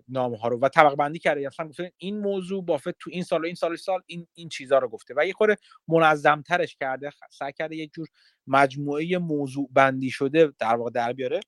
نامه 0.07 0.37
ها 0.37 0.47
رو 0.47 0.59
و 0.59 0.69
طبق 0.69 0.95
بندی 0.95 1.19
کرده 1.19 1.47
مثلا 1.47 1.67
گفته 1.67 1.93
این 1.97 2.19
موضوع 2.19 2.65
بافت 2.65 2.89
تو 2.99 3.09
این 3.13 3.23
سال 3.23 3.41
و 3.41 3.45
این 3.45 3.55
سال 3.55 3.75
سال 3.75 4.01
این 4.05 4.27
این 4.33 4.49
چیزها 4.49 4.79
رو 4.79 4.89
گفته. 4.89 5.13
و 5.17 5.25
یه 5.25 5.33
خورده 5.33 5.57
منظم 5.87 6.41
ترش 6.41 6.75
کرده 6.75 7.11
سعی 7.31 7.53
کرده 7.53 7.75
یک 7.75 7.93
جور 7.93 8.07
مجموعه 8.47 9.17
موضوع 9.17 9.69
بندی 9.71 10.09
شده 10.09 10.53
در 10.59 10.75
واقع 10.75 10.89
در 10.89 11.13
بیاره. 11.13 11.39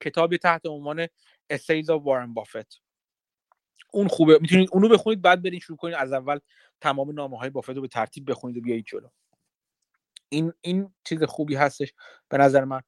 کتابی 0.00 0.38
تحت 0.38 0.66
عنوان 0.66 1.06
Essays 1.52 1.86
of 1.86 2.02
وارن 2.02 2.34
بافت 2.34 2.80
اون 3.92 4.08
خوبه. 4.08 4.38
می‌تونید 4.40 4.68
اونو 4.72 4.88
بخونید 4.88 5.22
بعد 5.22 5.42
برین 5.42 5.60
شروع 5.60 5.78
کنید. 5.78 5.94
از 5.94 6.12
اول 6.12 6.38
تمام 6.80 7.10
نامه 7.10 7.38
های 7.38 7.50
بافت 7.50 7.70
رو 7.70 7.80
به 7.80 7.88
ترتیب 7.88 8.30
بخونید 8.30 8.56
و 8.56 8.60
بیایید 8.60 8.84
جلو. 8.84 9.08
این 10.28 10.52
این 10.60 10.94
چیز 11.04 11.22
خوبی 11.22 11.54
هستش 11.54 11.94
به 12.28 12.38
نظر 12.38 12.64
من. 12.64 12.82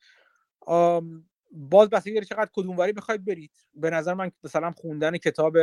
باز 1.53 1.91
بستگی 1.91 2.15
داره 2.15 2.27
چقدر 2.27 2.51
کدوموری 2.53 2.93
بخواید 2.93 3.25
برید. 3.25 3.51
به 3.75 3.91
نظر 3.91 4.15
من 4.15 4.31
مثلا 4.45 4.71
خوندن 4.71 5.17
کتاب 5.17 5.57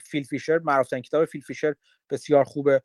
فیل 0.00 0.22
فیشر 0.22 0.58
معروفترین 0.58 1.02
کتاب 1.02 1.24
فیل 1.24 1.40
فیشر 1.40 1.74
بسیار 2.10 2.44
خوبه. 2.44 2.82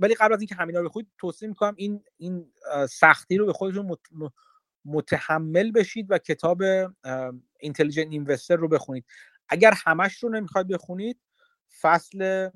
ولی 0.00 0.14
قبل 0.14 0.32
از 0.32 0.40
اینکه 0.40 0.54
همینا 0.54 0.80
رو 0.80 0.88
بخونید 0.88 1.08
توصیه 1.18 1.48
می‌کنم 1.48 1.74
این 1.76 2.04
این 2.16 2.52
سختی 2.90 3.36
رو 3.36 3.46
به 3.46 3.52
خودتون 3.52 3.96
متحمل 4.84 5.70
بشید 5.70 6.06
و 6.10 6.18
کتاب 6.18 6.62
اینتلیجنت 7.60 8.06
اینوستر 8.10 8.56
رو 8.56 8.68
بخونید. 8.68 9.04
اگر 9.48 9.74
همش 9.86 10.22
رو 10.22 10.28
نمی‌خواید 10.28 10.68
بخونید 10.68 11.20
فصل 11.80 12.48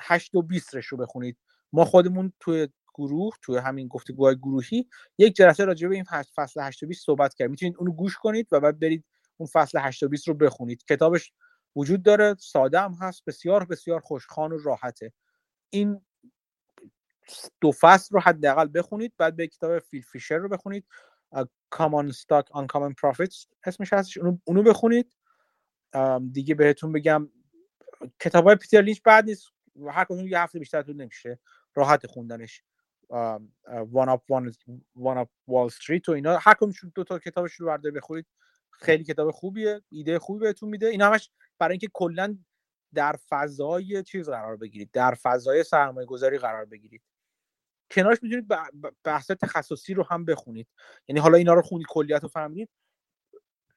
8 0.00 0.34
و 0.34 0.42
20 0.42 0.74
رو 0.74 0.98
بخونید. 0.98 1.36
ما 1.72 1.84
خودمون 1.84 2.32
توی 2.40 2.68
گروه 2.98 3.34
توی 3.42 3.56
همین 3.58 3.88
گفتگوهای 3.88 4.36
گروهی 4.36 4.88
یک 5.18 5.36
جلسه 5.36 5.64
راجع 5.64 5.88
به 5.88 5.94
این 5.94 6.04
فصل 6.36 6.60
8 6.60 6.82
و 6.82 6.86
20 6.86 7.06
صحبت 7.06 7.34
کرد. 7.34 7.50
می‌تونید 7.50 7.76
اونو 7.78 7.92
گوش 7.92 8.16
کنید 8.16 8.48
و 8.52 8.60
بعد 8.60 8.80
برید 8.80 9.04
اون 9.36 9.48
فصل 9.52 9.78
8 9.78 10.02
و 10.02 10.08
20 10.08 10.28
رو 10.28 10.34
بخونید. 10.34 10.84
کتابش 10.84 11.32
وجود 11.76 12.02
داره 12.02 12.36
ساده 12.38 12.80
هم 12.80 12.92
هست 13.00 13.22
بسیار 13.26 13.64
بسیار 13.64 14.00
خوشخوان 14.00 14.52
و 14.52 14.58
راحته. 14.58 15.12
این 15.70 16.00
دو 17.60 17.72
فصل 17.72 18.14
رو 18.14 18.20
حداقل 18.20 18.68
بخونید 18.74 19.12
بعد 19.18 19.36
به 19.36 19.46
کتاب 19.46 19.78
فیل 19.78 20.02
فیشر 20.02 20.36
رو 20.36 20.48
بخونید. 20.48 20.86
Common 21.74 22.12
Stock 22.12 22.46
Uncommon 22.54 22.92
Profits 23.02 23.46
اسمش 23.64 23.92
هستش 23.92 24.18
اونو, 24.18 24.38
اونو 24.44 24.62
بخونید. 24.62 25.12
دیگه 26.32 26.54
بهتون 26.54 26.92
بگم 26.92 27.28
کتاب 28.20 28.44
های 28.46 28.56
پیتر 28.56 28.82
لینچ 28.82 29.00
بعد 29.04 29.24
نیست. 29.24 29.46
هر 29.90 30.04
کدوم 30.04 30.28
یه 30.28 30.40
هفته 30.40 30.58
بیشتر 30.58 30.82
طول 30.82 30.96
نمیشه 30.96 31.40
راحت 31.74 32.06
خوندنش. 32.06 32.62
One 33.10 34.08
Up 34.08 34.22
One 34.94 35.18
Up 35.18 35.28
Wall 35.48 35.66
Street 35.66 36.08
و 36.08 36.12
اینا. 36.12 36.38
هر 36.40 36.54
کدومشون 36.54 36.92
دو 36.94 37.04
تا 37.04 37.18
کتابش 37.18 37.52
رو 37.52 37.66
بردارید 37.66 37.92
بخونید 37.92 38.26
خیلی 38.70 39.04
کتاب 39.04 39.30
خوبیه 39.30 39.82
ایده 39.88 40.18
خوبی 40.18 40.40
بهتون 40.40 40.68
میده. 40.68 40.86
این 40.86 41.02
همش 41.02 41.30
برای 41.58 41.72
اینکه 41.72 41.88
کلا 41.92 42.38
در 42.94 43.16
فضای 43.28 44.02
چیز 44.02 44.28
قرار 44.28 44.56
بگیرید 44.56 44.90
در 44.92 45.14
فضای 45.14 45.64
سرمایه 45.64 46.06
گذاری 46.06 46.38
قرار 46.38 46.64
بگیرید. 46.64 47.02
کنارش 47.90 48.22
می‌تونید 48.22 48.46
بحث 49.04 49.30
تخصصی 49.30 49.94
رو 49.94 50.06
هم 50.10 50.24
بخونید. 50.24 50.68
یعنی 51.08 51.20
حالا 51.20 51.38
اینا 51.38 51.54
رو 51.54 51.62
خونید 51.62 51.86
کلیت 51.88 52.22
رو 52.22 52.28
فهمید 52.28 52.68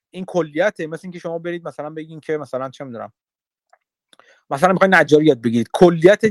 این 0.10 0.26
کلیته 0.26 0.88
مثل 0.88 1.02
اینکه 1.04 1.20
شما 1.20 1.40
برید 1.40 1.68
مثلا 1.68 1.90
بگین 1.90 2.20
که 2.20 2.38
مثلا 2.38 2.70
چه 2.70 2.84
می‌دونم 2.84 3.14
مثلا 4.50 4.74
می‌خواین 4.74 4.96
نجاری 4.96 5.26
یاد 5.26 5.42
بگیرید 5.42 5.70
کلیت 5.74 6.22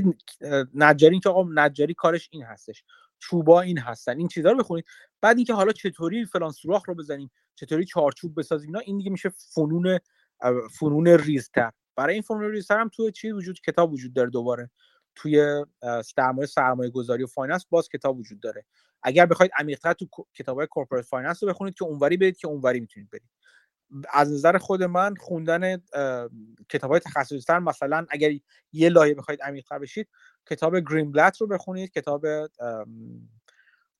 نجاری 0.73 1.13
این 1.13 1.21
که 1.21 1.29
آقا 1.29 1.49
نجاری 1.53 1.93
کارش 1.93 2.29
این 2.31 2.43
هستش. 2.43 2.83
چوبا 3.19 3.61
این 3.61 3.77
هستن. 3.77 4.17
این 4.17 4.27
چیزا 4.27 4.51
رو 4.51 4.57
بخونید. 4.57 4.85
بعد 5.21 5.37
اینکه 5.37 5.53
حالا 5.53 5.71
چطوری 5.71 6.25
فلان 6.25 6.51
سوراخ 6.51 6.89
رو 6.89 6.95
بزنیم 6.95 7.31
چطوری 7.55 7.85
چارچوب 7.85 8.39
بسازیم 8.39 8.69
اینا 8.69 8.79
این 8.79 8.97
دیگه 8.97 9.11
میشه 9.11 9.29
فنون 9.29 9.99
فنون 10.79 11.07
ریزتر. 11.07 11.71
برای 11.95 12.13
این 12.13 12.21
فنون 12.21 12.51
ریزتر 12.51 12.79
هم 12.79 12.89
توی 12.89 13.11
چی 13.11 13.31
وجود 13.31 13.59
کتاب 13.59 13.93
وجود 13.93 14.13
داره 14.13 14.29
دوباره. 14.29 14.69
توی 15.15 15.65
سرمایه 16.05 16.47
سرمایه 16.47 16.89
گذاری 16.89 17.23
و 17.23 17.27
finance 17.27 17.65
باز 17.69 17.89
کتاب 17.89 18.17
وجود 18.17 18.39
داره. 18.39 18.65
اگر 19.03 19.25
بخواید 19.25 19.51
عمیق‌تر 19.57 19.93
تو 19.93 20.07
کتابای 20.33 20.67
corporate 20.67 21.05
finance 21.05 21.43
رو 21.43 21.49
بخونید 21.49 21.73
که 21.73 21.85
اونوری 21.85 22.17
برید 22.17 22.37
که 22.37 22.47
اونوری 22.47 22.79
می‌تونید 22.79 23.09
برید. 23.09 23.29
از 24.13 24.31
نظر 24.31 24.57
خود 24.57 24.83
من 24.83 25.15
خوندن 25.15 25.77
کتاب 26.69 26.91
های 26.91 26.99
تخصصی 26.99 27.39
تر 27.39 27.59
مثلا 27.59 28.05
اگر 28.09 28.31
یه 28.73 28.89
لایه 28.89 29.13
بخواید 29.13 29.41
عمیق‌تر 29.41 29.79
بشید 29.79 30.07
کتاب 30.49 30.79
گرین 30.79 31.11
بلت 31.11 31.41
رو 31.41 31.47
بخونید 31.47 31.91
کتاب 31.91 32.25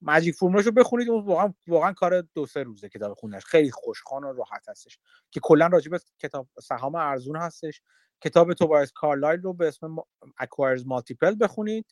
Magic 0.01 0.35
Formula 0.35 0.59
ش 0.59 0.65
رو 0.65 0.71
بخونید 0.71 1.09
اون 1.09 1.25
واقعا 1.25 1.53
واقعا 1.67 1.93
کار 1.93 2.21
دو 2.21 2.45
سه 2.45 2.63
روزه 2.63 2.89
کتاب 2.89 3.13
خوندنش. 3.13 3.45
خیلی 3.45 3.71
خوشخوان 3.71 4.23
و 4.23 4.33
راحت 4.33 4.69
هستش. 4.69 4.99
که 5.31 5.39
کلا 5.43 5.67
راجع 5.67 5.91
به 5.91 5.99
کتاب 6.19 6.47
سهام 6.61 6.95
ارزون 6.95 7.35
هستش. 7.35 7.81
کتاب 8.21 8.53
توبایس 8.53 8.91
کارلایل 8.91 9.41
رو 9.41 9.53
به 9.53 9.67
اسم 9.67 9.95
Acquirer's 10.37 10.85
Multiple 10.85 11.35
بخونید 11.41 11.85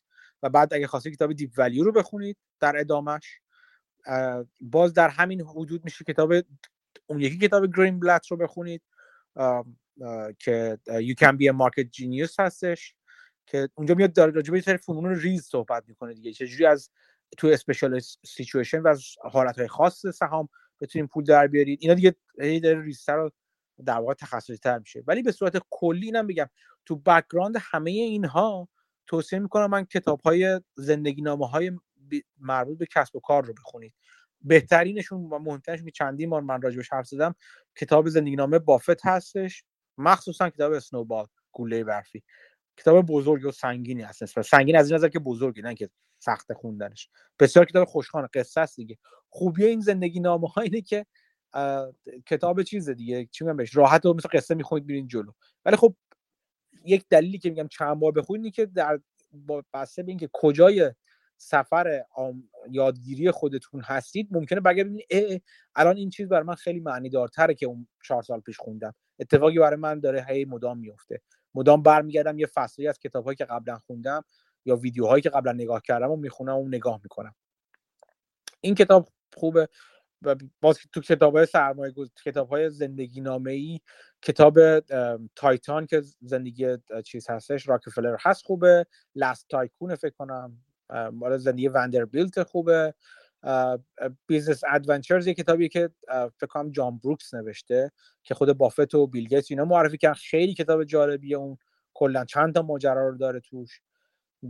و 0.44 0.50
بعد 0.50 0.74
اگه 0.74 0.88
خواستید 0.88 1.16
کتاب 1.16 1.34
Deep 1.34 1.52
Value 1.58 1.84
رو 1.84 1.92
بخونید 1.92 2.38
در 2.60 2.78
ادامش 2.78 3.40
باز 4.62 4.94
در 4.94 5.10
همین 5.10 5.42
حدود 5.42 5.84
میشه 5.84 6.06
کتاب 6.06 6.34
اون 7.06 7.20
یکی 7.20 7.38
کتاب 7.38 7.76
گرین 7.78 8.00
بلت 8.00 8.28
رو 8.28 8.38
بخونید 8.38 8.82
که 10.40 10.80
Can 11.20 11.34
Be 11.34 11.52
a 11.52 11.54
Market 11.54 11.86
Genius 11.98 12.40
هستش 12.40 12.96
که 13.46 13.70
اونجا 13.76 13.96
میاد 13.96 14.14
در 14.14 14.28
راجع 14.28 14.52
به 14.52 14.78
فنون 14.78 15.16
ریز 15.16 15.44
صحبت 15.44 15.84
می‌کنه 15.88 16.14
دیگه. 16.14 16.34
چجوری 16.34 16.66
از 16.66 16.90
تو 17.38 17.48
special 17.48 18.00
situation 18.26 18.80
و 18.80 18.88
از 18.88 19.04
حالت 19.22 19.68
خاص 19.68 20.06
سهام 20.06 20.50
بتونیم 20.82 21.08
پول 21.08 21.24
در 21.24 21.48
بیارید. 21.48 21.80
اینا 21.82 21.94
دیگه 21.94 22.16
داره 22.38 22.82
ریزتر 22.82 23.16
رو 23.16 23.32
در 23.86 23.98
واقع 23.98 24.14
تخصصی 24.14 24.58
تر 24.58 24.80
میشه. 24.80 25.04
ولی 25.08 25.24
به 25.24 25.32
صورت 25.32 25.62
کلی 25.70 26.06
اینم 26.06 26.28
بگم 26.28 26.50
تو 26.86 26.96
background 26.96 27.56
همه 27.60 27.92
اینها 27.92 28.70
توصیه 29.08 29.40
می‌کنم 29.40 29.70
من 29.70 29.86
کتاب 29.86 30.22
های 30.22 30.62
زندگی 30.76 31.22
نامه 31.22 31.48
های 31.48 31.72
مربوط 32.40 32.78
به 32.78 32.86
کسب 32.86 33.16
و 33.16 33.20
کار 33.20 33.46
رو 33.46 33.54
بخونید. 33.54 33.94
بهترینشون 34.42 35.30
و 35.30 35.40
مهمترینشون 35.40 35.86
که 35.86 35.92
چندین 35.92 36.30
بار 36.30 36.42
من 36.42 36.62
راجبش 36.62 36.94
حرف 36.94 37.08
زدم 37.08 37.36
کتاب 37.76 38.10
زندگی 38.10 38.36
نامه 38.36 38.60
بافت 38.60 39.06
هستش. 39.06 39.64
مخصوصا 39.98 40.50
کتاب 40.50 40.74
Snowball 40.74 41.28
گوله 41.52 41.84
برفی. 41.84 42.24
کتاب 42.78 43.06
بزرگ 43.06 43.46
و 43.46 43.52
سنگینی 43.52 44.02
هست 44.02 44.42
سنگین 44.42 44.76
از 44.76 44.88
این 44.88 44.96
نظر 44.96 45.10
که 45.10 45.20
بزرگی 45.20 45.62
نه 45.62 45.76
که 45.76 45.90
سخت 46.20 46.54
خوندنش. 46.54 47.10
بسیار 47.40 47.66
کتاب 47.66 47.88
خوشخوان 47.88 48.28
قصه 48.34 48.62
است 48.62 48.76
دیگه. 48.76 48.98
خوبی 49.30 49.66
این 49.66 49.80
زندگی 49.80 50.20
نامه 50.20 50.48
ها 50.48 50.62
اینه 50.62 50.82
که 50.82 51.06
کتاب 52.26 52.64
چیز 52.64 52.90
دیگه. 52.90 53.26
چی 53.32 53.44
میگم 53.44 53.58
بهش؟ 53.58 53.76
راحت 53.76 54.06
و 54.06 54.14
مثل 54.14 54.30
قصه 54.34 54.56
می‌خونید 54.56 54.88
برین 54.88 55.08
جلو. 55.08 55.32
ولی 55.66 55.76
خب 55.76 55.96
یک 56.86 57.06
دلیلی 57.10 57.38
که 57.38 57.50
میگم 57.50 57.68
چند 57.68 58.00
بار 58.00 58.12
بخونید 58.12 58.54
که 58.54 58.66
در 58.66 59.00
بسته 59.74 60.04
به 60.04 60.12
اینکه 60.12 60.30
کجای 60.34 60.92
سفر 61.38 62.02
یادگیری 62.72 63.32
خودتون 63.32 63.82
هستید 63.82 64.28
ممکنه 64.32 64.60
بگردید 64.60 65.44
الان 65.76 65.98
این 65.98 66.10
چیز 66.10 66.30
برای 66.30 66.44
من 66.44 66.56
خیلی 66.56 66.80
معنی 66.80 67.10
دارتره 67.10 67.54
که 67.54 67.66
اون 67.66 67.88
چهار 68.04 68.24
سال 68.24 68.40
پیش 68.40 68.58
خوندم. 68.58 68.96
اتفاقی 69.20 69.60
برای 69.60 69.80
من 69.80 70.00
داره 70.00 70.26
هی 70.30 70.46
مدام 70.46 70.80
میفته. 70.80 71.22
مدام 71.56 71.84
برمیگردم 71.84 72.40
یه 72.40 72.46
فصلی 72.46 72.88
از 72.88 73.00
کتابهایی 73.00 73.36
که 73.36 73.46
قبلا 73.46 73.78
خوندم 73.78 74.24
یا 74.66 74.76
ویدیوهایی 74.76 75.22
که 75.22 75.30
قبلا 75.30 75.52
نگاه 75.52 75.82
کردم 75.82 76.12
و 76.12 76.16
می‌خونم 76.16 76.58
و 76.58 76.68
نگاه 76.68 77.00
می‌کنم. 77.04 77.36
این 78.62 78.76
کتاب 78.76 79.10
خوبه 79.36 79.70
باز 80.62 80.80
تو 80.94 81.02
کتاب 81.02 81.36
های 81.36 81.46
سرمایه 81.46 81.94
کتاب 82.26 82.50
های 82.50 82.70
زندگی 82.70 83.22
نامه 83.22 83.52
ای 83.52 83.80
کتاب 84.22 84.80
Titan 85.36 85.86
که 85.86 86.02
زندگی 86.22 86.78
چیز 87.06 87.30
هستش 87.30 87.68
راکفلر 87.68 88.16
هست 88.20 88.46
خوبه. 88.46 88.86
Last 89.16 89.46
Tycoon 89.50 89.96
فکر 89.96 90.14
کنم. 90.18 90.58
مال 90.90 91.38
زندگی 91.38 91.68
وندربیلت 91.68 92.44
خوبه. 92.44 92.94
Business 94.28 94.62
Adventures 94.70 95.28
یه 95.28 95.34
کتابی 95.34 95.70
که 95.70 95.90
فکر 96.38 96.48
کنم 96.48 96.72
جان 96.72 96.98
بروکس 96.98 97.34
نوشته 97.34 97.92
که 98.24 98.34
خود 98.34 98.54
بافت 98.54 98.96
و 98.96 99.08
بیل 99.08 99.28
گیتس 99.28 99.52
اینا 99.52 99.66
معرفی 99.66 99.98
کردن 99.98 100.14
خیلی 100.14 100.54
کتاب 100.54 100.84
جالبیه 100.84 101.38
اون. 101.38 101.58
کلا 101.94 102.26
چند 102.26 102.54
تا 102.54 102.62
ماجرا 102.62 103.10
رو 103.10 103.18
داره 103.18 103.40
توش. 103.40 103.82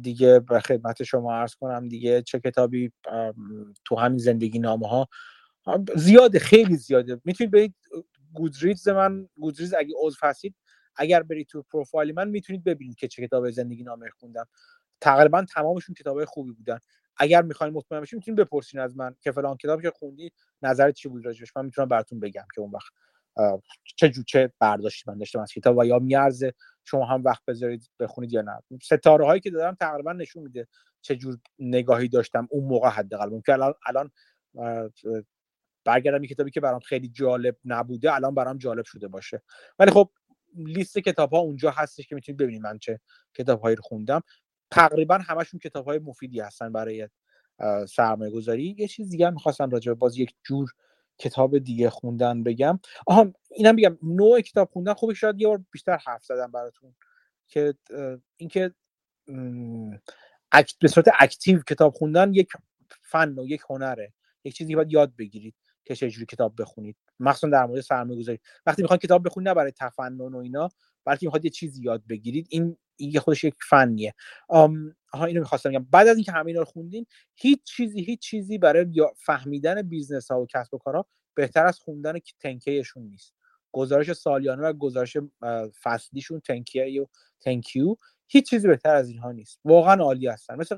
دیگه 0.01 0.39
به 0.39 0.59
خدمت 0.59 1.03
شما 1.03 1.33
عرض 1.33 1.55
کنم 1.55 1.87
دیگه 1.87 2.21
چه 2.21 2.39
کتابی 2.39 2.91
تو 3.85 3.95
همین 3.95 4.17
زندگی 4.17 4.59
نامه 4.59 4.87
ها 4.87 5.09
زیاده 5.95 6.39
خیلی 6.39 6.75
زیاده. 6.75 7.21
می‌تونید 7.23 7.51
برید 7.51 7.75
گودریز 8.33 8.87
من 8.87 9.29
گودریز 9.39 9.73
اگه 9.73 9.93
عضو 10.01 10.17
هستید 10.23 10.55
اگر 10.95 11.23
برید 11.23 11.47
تو 11.47 11.63
پروفایل 11.71 12.13
من 12.13 12.29
می‌تونید 12.29 12.63
ببینید 12.63 12.95
که 12.95 13.07
چه 13.07 13.27
کتاب 13.27 13.49
زندگی 13.49 13.83
نامه 13.83 14.09
خوندم. 14.09 14.47
تقریبا 15.01 15.45
تمامشون 15.53 15.95
کتابای 15.95 16.25
خوبی 16.25 16.51
بودن. 16.51 16.79
اگر 17.17 17.41
می‌خواین 17.41 17.73
مطمئن 17.73 18.01
بشین 18.01 18.17
می‌تونید 18.17 18.39
بپرسین 18.39 18.79
از 18.79 18.97
من 18.97 19.15
که 19.21 19.31
فلان 19.31 19.57
کتابی 19.57 19.83
که 19.83 19.91
خوندی 19.91 20.31
نظرت 20.61 20.93
چی 20.93 21.09
بود 21.09 21.25
راجبش؟ 21.25 21.57
من 21.57 21.65
می‌تونم 21.65 21.87
براتون 21.87 22.19
بگم 22.19 22.45
که 22.55 22.61
اون 22.61 22.71
وقت 22.71 22.91
چه 23.95 24.09
جو 24.09 24.23
چه 24.23 24.53
برداشتی 24.59 25.11
من 25.11 25.17
داشتم 25.17 25.39
از 25.39 25.51
کتاب 25.51 25.77
و 25.77 25.85
یا 25.85 25.99
میارزه 25.99 26.53
شما 26.85 27.05
هم 27.05 27.23
وقت 27.23 27.45
بذارید 27.45 27.89
بخونید 27.99 28.33
یا 28.33 28.41
نه. 28.41 28.79
ستاره 28.83 29.25
هایی 29.25 29.41
که 29.41 29.49
دادم 29.51 29.75
تقریبا 29.75 30.13
نشون 30.13 30.43
میده 30.43 30.67
چه 31.01 31.15
جور 31.15 31.37
نگاهی 31.59 32.07
داشتم 32.07 32.47
اون 32.51 32.63
موقع 32.63 32.89
حداقل. 32.89 33.29
ممکن 33.29 33.53
الان 33.53 33.73
الان 33.87 34.11
برگردم 35.85 36.25
کتابی 36.25 36.51
که 36.51 36.61
برام 36.61 36.79
خیلی 36.79 37.09
جالب 37.09 37.57
نبوده 37.65 38.13
الان 38.13 38.35
برام 38.35 38.57
جالب 38.57 38.85
شده 38.85 39.07
باشه. 39.07 39.41
ولی 39.79 39.91
خب 39.91 40.09
لیست 40.55 40.99
کتاب 40.99 41.33
ها 41.33 41.39
اونجا 41.39 41.71
هستش 41.71 42.07
که 42.07 42.15
می‌تونید 42.15 42.41
ببینید 42.41 42.61
من 42.61 42.77
چه 42.79 42.99
کتاب 43.33 43.61
هایی 43.61 43.75
رو 43.75 43.81
خوندم. 43.81 44.21
تقریبا 44.71 45.17
همشون 45.17 45.59
کتاب 45.59 45.85
های 45.85 45.99
مفیدی 45.99 46.39
هستن 46.39 46.71
برای 46.73 47.09
سرمایه 47.89 48.31
گذاری 48.31 48.75
یه 48.77 48.87
چیز 48.87 49.09
دیگه 49.09 49.29
می‌خواستم 49.29 49.69
راجع 49.69 49.93
باز 49.93 50.17
یک 50.17 50.35
جور 50.43 50.69
کتاب 51.17 51.57
دیگه 51.57 51.89
خوندن 51.89 52.43
بگم. 52.43 52.79
آها 53.07 53.33
اینم 53.51 53.75
بگم 53.75 53.97
نوع 54.03 54.41
کتاب 54.41 54.69
خوندن 54.69 54.93
خوبه 54.93 55.13
شاید 55.13 55.41
یه 55.41 55.47
بار 55.47 55.63
بیشتر 55.71 55.97
حرف 56.05 56.25
زدم 56.25 56.51
براتون 56.51 56.95
که 57.47 57.73
اینکه 58.37 58.73
به 60.81 60.87
صورت 60.87 61.07
اکتیو 61.19 61.61
کتاب 61.61 61.93
خوندن 61.93 62.33
یک 62.33 62.49
فن 63.01 63.39
و 63.39 63.45
یک 63.45 63.61
هنره. 63.69 64.13
یک 64.43 64.55
چیزی 64.55 64.75
باید 64.75 64.91
یاد 64.91 65.15
بگیرید 65.15 65.55
که 65.85 65.95
چجوری 65.95 66.25
کتاب 66.25 66.61
بخونید. 66.61 66.97
مخصوصا 67.19 67.47
در 67.47 67.65
مورد 67.65 67.81
سرمایه 67.81 68.19
گذاری 68.19 68.39
وقتی 68.65 68.81
می‌خواید 68.81 69.01
کتاب 69.01 69.25
بخونید 69.25 69.47
نه 69.49 69.53
برای 69.53 69.71
تفنن 69.71 70.33
و 70.33 70.37
اینا 70.37 70.69
بلکه 71.05 71.25
می‌خواد 71.25 71.45
یه 71.45 71.51
چیزی 71.51 71.81
یاد 71.81 72.03
بگیرید. 72.09 72.47
این 72.49 72.77
این 72.97 73.19
خودش 73.19 73.43
یک 73.43 73.55
فنیه. 73.69 74.13
ها 75.13 75.25
اینو 75.25 75.39
می‌خواستم 75.39 75.69
بگم. 75.69 75.87
بعد 75.91 76.07
از 76.07 76.15
اینکه 76.15 76.31
همه 76.31 76.45
اینا 76.47 76.59
رو 76.59 76.65
خوندین 76.65 77.05
هیچ 77.35 77.63
چیزی 77.63 78.01
هیچ 78.01 78.19
چیزی 78.19 78.57
برای 78.57 78.85
فهمیدن 79.17 79.81
business 79.81 80.31
ها 80.31 80.41
و 80.41 80.47
کسب 80.47 80.73
و 80.73 80.77
کارها 80.77 81.05
بهتر 81.33 81.65
از 81.65 81.79
خوندن 81.79 82.13
تنکیشون 82.39 83.03
نیست. 83.03 83.33
گزارش 83.71 84.13
سالیانه 84.13 84.61
و 84.61 84.73
گزارش 84.73 85.17
فصلیشون 85.83 86.39
تنکیه 86.39 87.01
و 87.01 87.05
تنکیو 87.39 87.95
هیچ 88.27 88.49
چیزی 88.49 88.67
بهتر 88.67 88.95
از 88.95 89.09
اینها 89.09 89.31
نیست. 89.31 89.59
واقعا 89.65 90.03
عالی 90.03 90.27
هستن. 90.27 90.55
مثل 90.55 90.77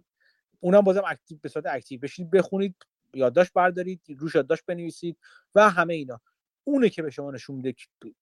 اونم 0.60 0.82
بازم 0.82 1.04
active 1.08 1.38
به 1.42 1.50
صورت 1.50 1.66
active. 1.66 2.00
بشید 2.00 2.32
بخونید 2.32 2.76
یادداشت 3.14 3.54
بردارید 3.54 4.02
روش 4.18 4.36
یادداشت 4.36 4.66
بنویسید 4.66 5.18
و 5.56 5.70
همه 5.70 5.94
اینا. 5.94 6.22
اونه 6.64 6.90
که 6.90 7.02
به 7.02 7.10
شما 7.10 7.32
نشون 7.32 7.56
میده 7.56 7.74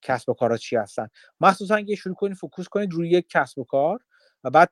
کسب 0.01 0.29
و 0.29 0.33
کارا 0.33 0.57
چی 0.57 0.75
هستن. 0.75 1.07
مخصوصا 1.39 1.75
اگه 1.75 1.95
شروع 1.95 2.15
کنید 2.15 2.37
focus 2.37 2.67
کنید 2.67 2.93
روی 2.93 3.09
یک 3.09 3.29
کسب 3.29 3.59
و 3.59 3.63
کار 3.63 3.99
و 4.43 4.49
بعد 4.49 4.71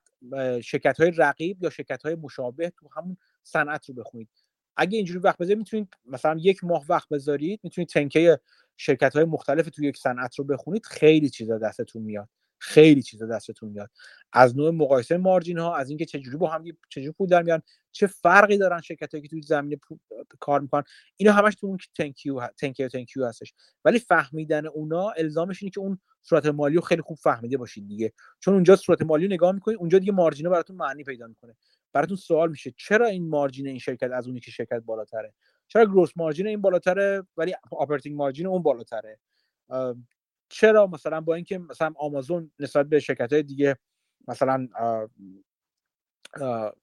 شرکت 0.62 1.00
های 1.00 1.12
رقیب 1.12 1.64
یا 1.64 1.70
شرکت 1.70 2.02
های 2.06 2.16
مشابه 2.16 2.70
تو 2.70 2.90
همون 2.96 3.18
صنعت 3.44 3.90
رو 3.90 3.96
بخونید. 3.96 4.30
اگه 4.78 4.98
اینجوری 4.98 5.20
وقت 5.20 5.38
بذارید 5.38 5.58
می‌تونید 5.58 5.88
مثلا 6.06 6.38
یک 6.40 6.64
ماه 6.64 6.86
وقت 6.90 7.10
بذارید 7.10 7.60
می‌تونید 7.64 7.90
تنکه 7.90 8.40
شرکت 8.78 9.16
های 9.16 9.26
مختلف 9.26 9.70
تو 9.70 9.84
یک 9.84 9.98
صنعت 9.98 10.40
رو 10.40 10.46
بخونید. 10.46 10.86
خیلی 10.86 11.30
چیزا 11.30 11.58
دستتون 11.58 12.02
میاد. 12.02 12.30
خیلی 12.66 13.02
چیزا 13.02 13.26
دستتون 13.26 13.70
میاد. 13.70 13.90
از 14.34 14.58
نوع 14.58 14.72
مقایسه 14.72 15.18
margin 15.18 15.58
ها 15.58 15.76
از 15.76 15.90
اینکه 15.90 16.06
چجوری 16.06 16.38
با 16.38 16.50
هم 16.50 16.64
چجوری 16.90 17.12
پول 17.12 17.30
در 17.30 17.44
میان 17.44 17.62
چه 17.92 18.08
فرقی 18.08 18.58
دارن 18.58 18.82
شرکت 18.82 19.12
که 19.12 19.28
توی 19.28 19.42
زمینه 19.42 19.80
کار 20.40 20.62
می‌کنن 20.62 20.84
اینا 21.18 21.34
همش 21.34 21.56
تو 21.56 21.68
اون 21.68 21.78
تنکیو 21.98 22.48
تنکیو 22.92 23.26
هستش. 23.26 23.54
ولی 23.86 24.00
فهمیدن 24.00 24.68
اونا 24.68 25.10
الزامش 25.10 25.64
اینه 25.64 25.72
که 25.72 25.80
اون 25.80 26.00
صورت 26.22 26.46
مالی 26.46 26.76
رو 26.76 26.82
خیلی 26.82 27.02
خوب 27.02 27.18
فهمیده 27.18 27.58
باشید 27.58 27.88
دیگه. 27.88 28.14
چون 28.40 28.54
اونجا 28.54 28.76
صورت 28.76 29.02
مالی 29.02 29.28
رو 29.28 29.34
نگاه 29.34 29.52
می‌کنید 29.52 29.78
اونجا 29.78 30.00
دیگه 30.00 30.12
margin 30.12 30.50
براتون 30.50 30.76
معنی 30.76 31.04
پیدا 31.04 31.28
می‌کنه. 31.28 31.56
براتون 31.94 32.18
سوال 32.18 32.50
میشه 32.50 32.74
چرا 32.78 33.08
این 33.08 33.30
margin 33.30 33.68
این 33.68 33.80
شرکت 33.80 34.12
از 34.12 34.28
اونی 34.28 34.40
که 34.40 34.52
شرکت 34.52 34.80
بالاتره؟ 34.86 35.34
چرا 35.68 35.86
gross 35.86 36.12
margin 36.16 36.48
این 36.48 36.62
بالاتره 36.62 37.24
ولی 37.38 37.56
operating 37.82 38.16
margin 38.16 38.48
اون 38.48 38.64
بالاتره؟ 38.64 39.20
چرا 40.50 40.88
مثلا 40.88 41.22
با 41.22 41.36
اینکه 41.36 41.58
مثلا 41.58 41.94
آمازون 41.98 42.52
نسبت 42.60 42.86
به 42.86 43.00
شرکت 43.00 43.34
های 43.34 43.44
دیگه 43.44 43.78
مثلا 44.28 44.68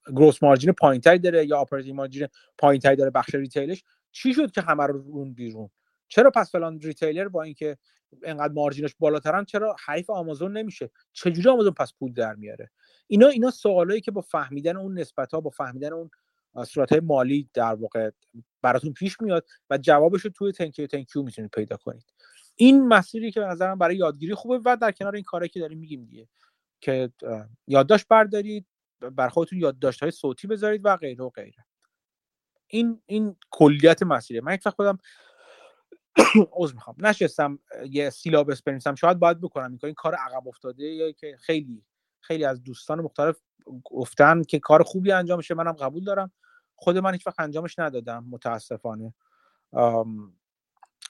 gross 0.06 0.42
margin 0.42 0.72
پایینتری 0.72 1.18
داره 1.18 1.46
یا 1.46 1.60
operating 1.60 1.96
margin 1.96 2.28
پایینتری 2.58 2.96
داره 2.96 3.10
بخش 3.10 3.34
retail 3.34 3.72
ش 3.72 3.84
چی 4.12 4.34
شد 4.34 4.50
که 4.50 4.60
همه 4.60 4.86
رو 4.86 5.02
روند 5.12 5.34
بیرون؟ 5.34 5.70
چرا 6.08 6.30
پس 6.30 6.52
فلان 6.52 6.80
retailer 6.80 7.28
با 7.28 7.42
اینکه 7.42 7.78
انقدر 8.22 8.52
margin 8.52 8.84
ش 8.84 8.94
بالاترن 8.98 9.44
چرا 9.44 9.76
حریف 9.84 10.10
آمازون 10.10 10.56
نمیشه؟ 10.56 10.90
چجوری 11.12 11.48
آمازون 11.48 11.72
پس 11.72 11.92
پول 11.98 12.12
در 12.12 12.34
میاره؟ 12.34 12.70
اینا 13.06 13.28
اینا 13.28 13.50
سوالایی 13.50 14.00
که 14.00 14.10
با 14.10 14.20
فهمیدن 14.20 14.76
اون 14.76 14.98
نسبت 14.98 15.34
ها 15.34 15.40
با 15.40 15.50
فهمیدن 15.50 15.92
اون 15.92 16.10
صورت 16.66 16.90
های 16.90 17.00
مالی 17.00 17.50
در 17.54 17.74
واقع 17.74 18.10
براتون 18.62 18.92
پیش 18.92 19.20
میاد 19.20 19.46
و 19.70 19.78
جوابش 19.78 20.20
رو 20.20 20.30
توی 20.30 20.52
تنکیو 20.52 20.86
تنکیو 20.86 21.22
می‌تونید 21.22 21.50
پیدا 21.50 21.76
کنید. 21.76 22.04
این 22.56 22.88
مسیری 22.88 23.32
که 23.32 23.40
به 23.40 23.46
نظرم 23.46 23.78
برای 23.78 23.96
یادگیری 23.96 24.34
خوبه 24.34 24.60
و 24.64 24.76
در 24.76 24.92
کنار 24.92 25.14
این 25.14 25.24
کاری 25.24 25.48
که 25.48 25.60
داریم 25.60 25.78
میگیم 25.78 26.04
دیگه 26.04 26.28
که 26.80 27.12
یادداشت 27.66 28.08
بردارید 28.08 28.66
بر 29.00 29.28
خودتون 29.28 29.58
یادداشت 29.58 30.00
های 30.00 30.10
صوتی 30.10 30.46
بذارید 30.46 30.80
و 30.84 30.96
غیره 30.96 31.24
و 31.24 31.30
غیره. 31.30 31.64
این 32.66 33.02
این 33.06 33.36
کلیت 33.50 34.02
مسیره. 34.02 34.40
من 34.40 34.54
یک 34.54 34.68
خودم 34.68 34.98
عذر 36.52 36.74
می‌خوام. 36.74 36.96
نشستم 36.98 37.58
یه 37.90 38.10
سیلابس 38.10 38.62
بنویسم 38.62 38.94
شاید 38.94 39.18
باید 39.18 39.40
بکنم. 39.40 39.70
این 39.70 39.78
این 39.84 39.94
کار 39.94 40.14
عقب 40.14 40.48
افتاده 40.48 40.84
یا 40.84 41.12
که 41.12 41.36
خیلی 41.40 41.84
خیلی 42.20 42.44
از 42.44 42.62
دوستان 42.62 43.00
مختلف 43.00 43.36
گفتن 43.84 44.42
که 44.42 44.58
کار 44.58 44.82
خوبی 44.82 45.12
انجام 45.12 45.36
میشه. 45.36 45.54
منم 45.54 45.72
قبول 45.72 46.04
دارم. 46.04 46.32
خود 46.76 46.98
من 46.98 47.12
هیچ 47.12 47.26
وقت 47.26 47.40
انجامش 47.40 47.78
ندادم 47.78 48.26
متاسفانه. 48.30 49.14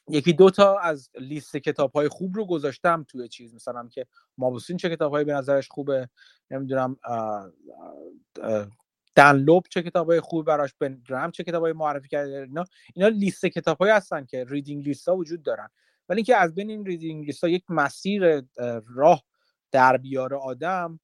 یکی 0.09 0.33
دو 0.33 0.51
تا 0.51 0.79
از 0.79 1.11
لیست 1.21 1.57
کتاب 1.57 1.93
های 1.93 2.09
خوب 2.09 2.37
رو 2.37 2.47
گذاشتم 2.47 3.05
توی 3.09 3.29
چیز. 3.29 3.55
مثلا 3.55 3.89
که 3.89 4.07
مابوسین 4.39 4.77
چه 4.77 4.91
کتاب 4.91 5.25
به 5.25 5.33
نظرش 5.33 5.69
خوبه 5.69 6.09
نمی‌دونم 6.51 6.97
دن 9.17 9.37
لوب 9.37 9.67
چه 9.71 9.83
کتاب 9.83 10.11
های 10.11 10.21
خوبی 10.21 10.47
براش 10.47 10.75
بن 10.81 11.03
گراهام 11.09 11.31
چه 11.31 11.45
کتاب 11.45 11.63
های 11.63 11.73
معرفی 11.73 12.09
کرده 12.09 12.41
اینا 12.41 12.65
اینا 12.95 13.09
لیست 13.09 13.47
کتاب 13.47 13.79
های 13.79 13.91
هستن 13.91 14.25
که 14.25 14.45
reading 14.49 14.85
list 14.85 15.09
ها 15.09 15.17
وجود 15.17 15.43
دارن. 15.43 15.69
ولی 16.09 16.19
اینکه 16.19 16.37
از 16.37 16.55
بین 16.55 16.71
این 16.71 16.87
reading 16.87 17.27
list 17.27 17.45
ها 17.45 17.51
یک 17.51 17.65
مسیر 17.69 18.43
راه 18.95 19.23
در 19.73 19.97
بیاره 19.97 20.37
آدم 20.37 21.01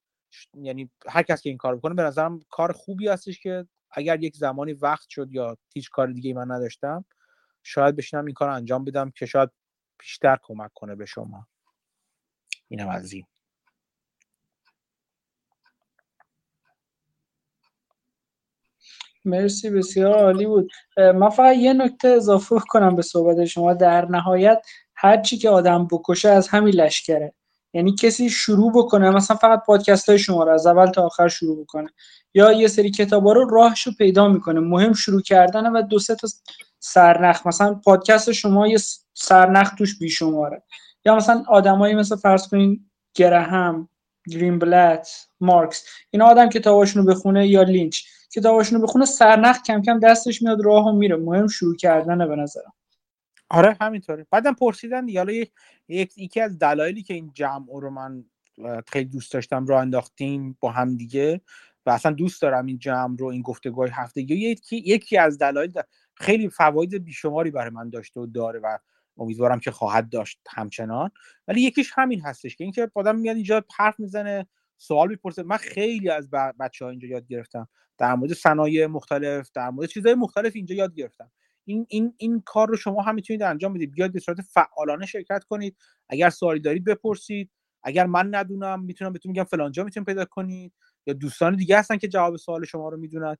یعنی 0.55 0.91
هر 1.09 1.23
کس 1.23 1.43
که 1.43 1.49
این 1.49 1.59
کار 1.59 1.77
بکنه 1.77 1.95
به 1.95 2.03
نظرم 2.03 2.41
کار 2.51 2.73
خوبی 2.73 3.09
هستش 3.09 3.41
که 3.41 3.67
اگر 3.91 4.23
یک 4.23 4.37
زمانی 4.37 4.73
وقت 4.73 5.09
شد 5.09 5.33
یا 5.33 5.57
هیچ 5.75 5.91
کار 5.91 6.07
دیگه 6.07 6.35
من 6.35 6.51
نداشتم 6.51 7.05
شاید 7.63 7.97
بشینم 7.97 8.25
این 8.25 8.35
کار 8.35 8.49
انجام 8.49 8.85
بدم 8.85 9.11
که 9.11 9.27
شاید 9.27 9.51
بیشتر 9.99 10.39
کمک 10.43 10.71
کنه 10.75 10.95
به 10.95 11.07
شما. 11.07 11.47
اینم 12.69 12.89
از 12.89 13.13
این. 13.13 13.27
مرسی 19.25 19.71
بسیار 19.71 20.15
عالی 20.15 20.47
بود. 20.47 20.71
من 20.97 21.29
فقط 21.29 21.57
یه 21.57 21.73
نکته 21.73 22.09
اضافه 22.09 22.57
کنم 22.69 22.97
به 22.97 23.03
صحبت 23.03 23.45
شما. 23.45 23.75
در 23.75 24.05
نهایت 24.05 24.67
هر 24.95 25.23
چی 25.23 25.39
که 25.39 25.51
آدم 25.51 25.87
بکشه 25.87 26.29
از 26.29 26.49
همین 26.49 26.75
لشکره. 26.75 27.35
یعنی 27.73 27.95
کسی 27.95 28.31
شروع 28.31 28.73
بکنه 28.73 29.11
مثلا 29.11 29.37
فقط 29.37 29.63
پادکست 29.67 30.09
های 30.09 30.19
شما 30.19 30.45
رو 30.45 30.53
از 30.53 30.67
اول 30.67 30.87
تا 30.87 31.07
آخر 31.07 31.29
شروع 31.29 31.63
بکنه. 31.63 31.91
یا 32.35 32.53
یه 32.53 32.69
سری 32.69 32.91
کتابا 32.91 33.33
رو 33.33 33.49
راهش 33.51 33.87
رو 33.87 33.93
پیدا 33.99 34.29
می‌کنه. 34.29 34.61
مهم 34.61 34.93
شروع 34.93 35.23
کردن 35.23 35.73
و 35.73 35.83
دو 35.83 35.99
سه 35.99 36.15
تا 36.15 36.29
سرنخ. 36.79 37.47
مثلا 37.47 37.75
پادکست 37.75 38.33
شما 38.33 38.69
یه 38.69 38.79
سرنخ 39.15 39.75
توش 39.75 39.99
بیشماره. 39.99 40.63
یا 41.05 41.17
مثلا 41.17 41.45
آدمایی 41.49 41.95
مثل 41.95 42.17
فرض 42.17 42.49
کنین 42.49 42.91
گرهم 43.15 43.89
گرینبلت 44.29 45.29
مارکس 45.41 45.85
اینا 46.11 46.27
آدم 46.27 46.49
کتاباشونو 46.49 47.07
بخونه 47.07 47.49
یا 47.49 47.63
لینچ. 47.63 48.01
کتاباشونو 48.33 48.83
بخونه 48.83 49.05
سرنخ 49.05 49.63
کم 49.63 49.83
کم 49.83 49.99
دستش 49.99 50.43
میاد 50.43 50.65
راه 50.65 50.93
میره. 50.93 51.17
مهم 51.17 51.47
شروع 51.47 51.77
کردنه 51.77 52.27
به 52.27 52.37
نظرم. 52.37 52.73
آره 53.51 53.77
همینطوره. 53.81 54.27
بعدم 54.31 54.55
پرسیدن 54.55 55.17
حالا 55.17 55.33
یک 55.89 56.19
یکی 56.19 56.41
از 56.41 56.59
دلایلی 56.59 57.03
که 57.03 57.15
این 57.15 57.31
جمع 57.35 57.67
رو 57.73 57.91
من 57.91 58.25
خیلی 58.87 59.05
دوست 59.05 59.33
داشتم 59.33 59.67
راه 59.67 59.81
انداختیم 59.81 60.57
با 60.61 60.71
هم 60.71 60.97
دیگه 60.97 61.41
و 61.87 61.91
اصلا 61.91 62.13
دوست 62.13 62.43
دارم 62.43 62.67
این 62.67 62.79
جمع 62.79 63.17
رو 63.19 63.27
این 63.27 63.43
گفتگوهای 63.43 63.91
هفتگی 63.93 64.35
یکی 64.35 64.77
یکی 64.77 65.19
از 65.19 65.39
دلایل 65.39 65.73
خیلی 66.21 66.49
فواید 66.49 67.05
بیشماری 67.05 67.51
برای 67.51 67.71
من 67.71 67.91
داشته 67.91 68.21
و 68.21 68.27
داره 68.27 68.61
و 68.61 68.79
امیدوارم 69.17 69.61
که 69.61 69.71
خواهد 69.71 70.09
داشت 70.09 70.41
همچنان. 70.49 71.11
ولی 71.49 71.61
یکیش 71.61 71.93
همین 71.95 72.21
هستش 72.21 72.57
که 72.57 72.65
اینکه 72.65 72.91
آدم 72.95 73.17
میاد 73.17 73.37
اینجا 73.37 73.65
حرف 73.77 74.01
می‌زنه 74.01 74.47
سوال 74.77 75.09
می‌پرسه. 75.09 75.43
من 75.43 75.57
خیلی 75.57 76.11
از 76.11 76.31
بچه 76.31 76.85
ها 76.85 76.91
اینجا 76.91 77.09
یاد 77.09 77.27
گرفتم. 77.27 77.69
در 77.99 78.15
مورد 78.15 78.33
صنایع 78.33 78.87
مختلف 78.87 79.51
در 79.55 79.71
مورد 79.71 79.89
چیزهای 79.89 80.15
مختلف 80.15 80.53
اینجا 80.57 80.75
یاد 80.75 80.95
گرفتم. 80.95 81.31
این 81.65 81.87
این 81.89 82.15
این 82.17 82.43
کار 82.47 82.69
رو 82.69 82.77
شما 82.77 83.03
هم 83.03 83.15
می‌تونید 83.15 83.43
انجام 83.43 83.75
بدید. 83.75 83.93
بیاید 83.93 84.13
به 84.13 84.21
صورت 84.21 84.41
فعالانه 84.41 85.07
شرکت 85.07 85.45
کنید. 85.45 85.77
اگر 86.09 86.31
سوالی 86.31 86.61
دارید 86.61 86.85
بپرسید. 86.85 87.51
اگر 87.83 88.07
من 88.07 88.35
ندونم 88.35 88.83
می‌تونم 88.83 89.13
بهتون 89.13 89.33
میگم 89.33 89.45
فلانجا 89.45 89.85
می‌تونید 89.85 90.07
پیدا 90.07 90.25
کنید. 90.25 90.73
یا 91.07 91.15
دوستان 91.15 91.57
دیگه 91.57 91.79
هستن 91.79 91.97
که 91.97 92.09
جواب 92.09 92.37
سوال 92.37 92.65
شما 92.65 92.89
رو 92.89 92.97
می‌دونن. 92.97 93.37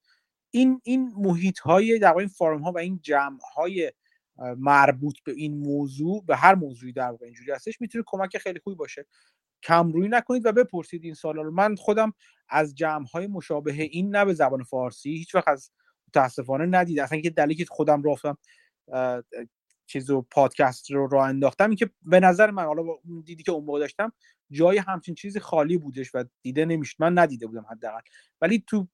این 0.51 0.81
این 0.85 1.13
محیط 1.17 1.59
های 1.59 1.99
در 1.99 2.17
این 2.17 2.29
فارم 2.29 2.63
ها 2.63 2.73
و 2.73 2.79
این 2.79 3.01
جمع 3.03 3.39
های 3.57 3.93
مربوط 4.57 5.15
به 5.25 5.33
این 5.33 5.59
موضوع 5.59 6.25
به 6.27 6.37
هر 6.37 6.55
موضوعی 6.55 6.93
در 6.93 7.11
واقع 7.11 7.27
اینجوری 7.27 7.53
هستش 7.53 7.81
می‌تونه 7.81 8.05
کمک 8.07 8.39
خیلی 8.39 8.59
خوبی 8.59 8.77
باشه. 8.77 9.07
کم 9.63 9.93
روی 9.93 10.09
نکنید 10.09 10.47
و 10.47 10.53
بپرسید 10.53 11.05
این 11.05 11.15
سوالا 11.15 11.43
رو. 11.43 11.51
من 11.51 11.77
خودم 11.77 12.13
از 12.49 12.75
جمع 12.75 13.07
های 13.07 13.27
مشابه 13.27 13.73
این 13.73 14.17
نه 14.17 14.25
به 14.25 14.35
زبان 14.35 14.63
فارسی 14.63 15.11
هیچ 15.11 15.35
وقت 15.35 15.49
از 15.49 15.71
متاسفانه 16.09 16.67
ندید 16.67 17.01
اصلا 17.01 17.21
که 17.21 17.31
دلیلی 17.31 17.55
که 17.55 17.65
خودم 17.69 18.03
رفتم 18.03 18.39
چیزو 19.87 20.23
پادکست 20.31 20.91
رو 20.91 21.07
راه 21.07 21.29
انداختم 21.29 21.69
این 21.71 21.77
که 21.77 21.91
به 22.03 22.21
نظر 22.21 22.51
من 22.51 22.65
حالا 22.65 22.83
دیدی 23.25 23.43
که 23.43 23.53
اون 23.53 23.65
موقع 23.65 23.81
داشتم 23.81 24.13
جای 24.51 24.79
همچین 24.79 25.15
چیزی 25.15 25.41
خالی 25.41 25.79
بودش 25.79 26.15
و 26.15 26.25
دیده 26.43 26.65
نمی‌شد. 26.65 26.97
من 26.99 27.19
ندیده 27.19 27.47
بودم 27.47 27.67
حداقل. 27.71 28.01
ولی 28.41 28.65
تو 28.67 28.89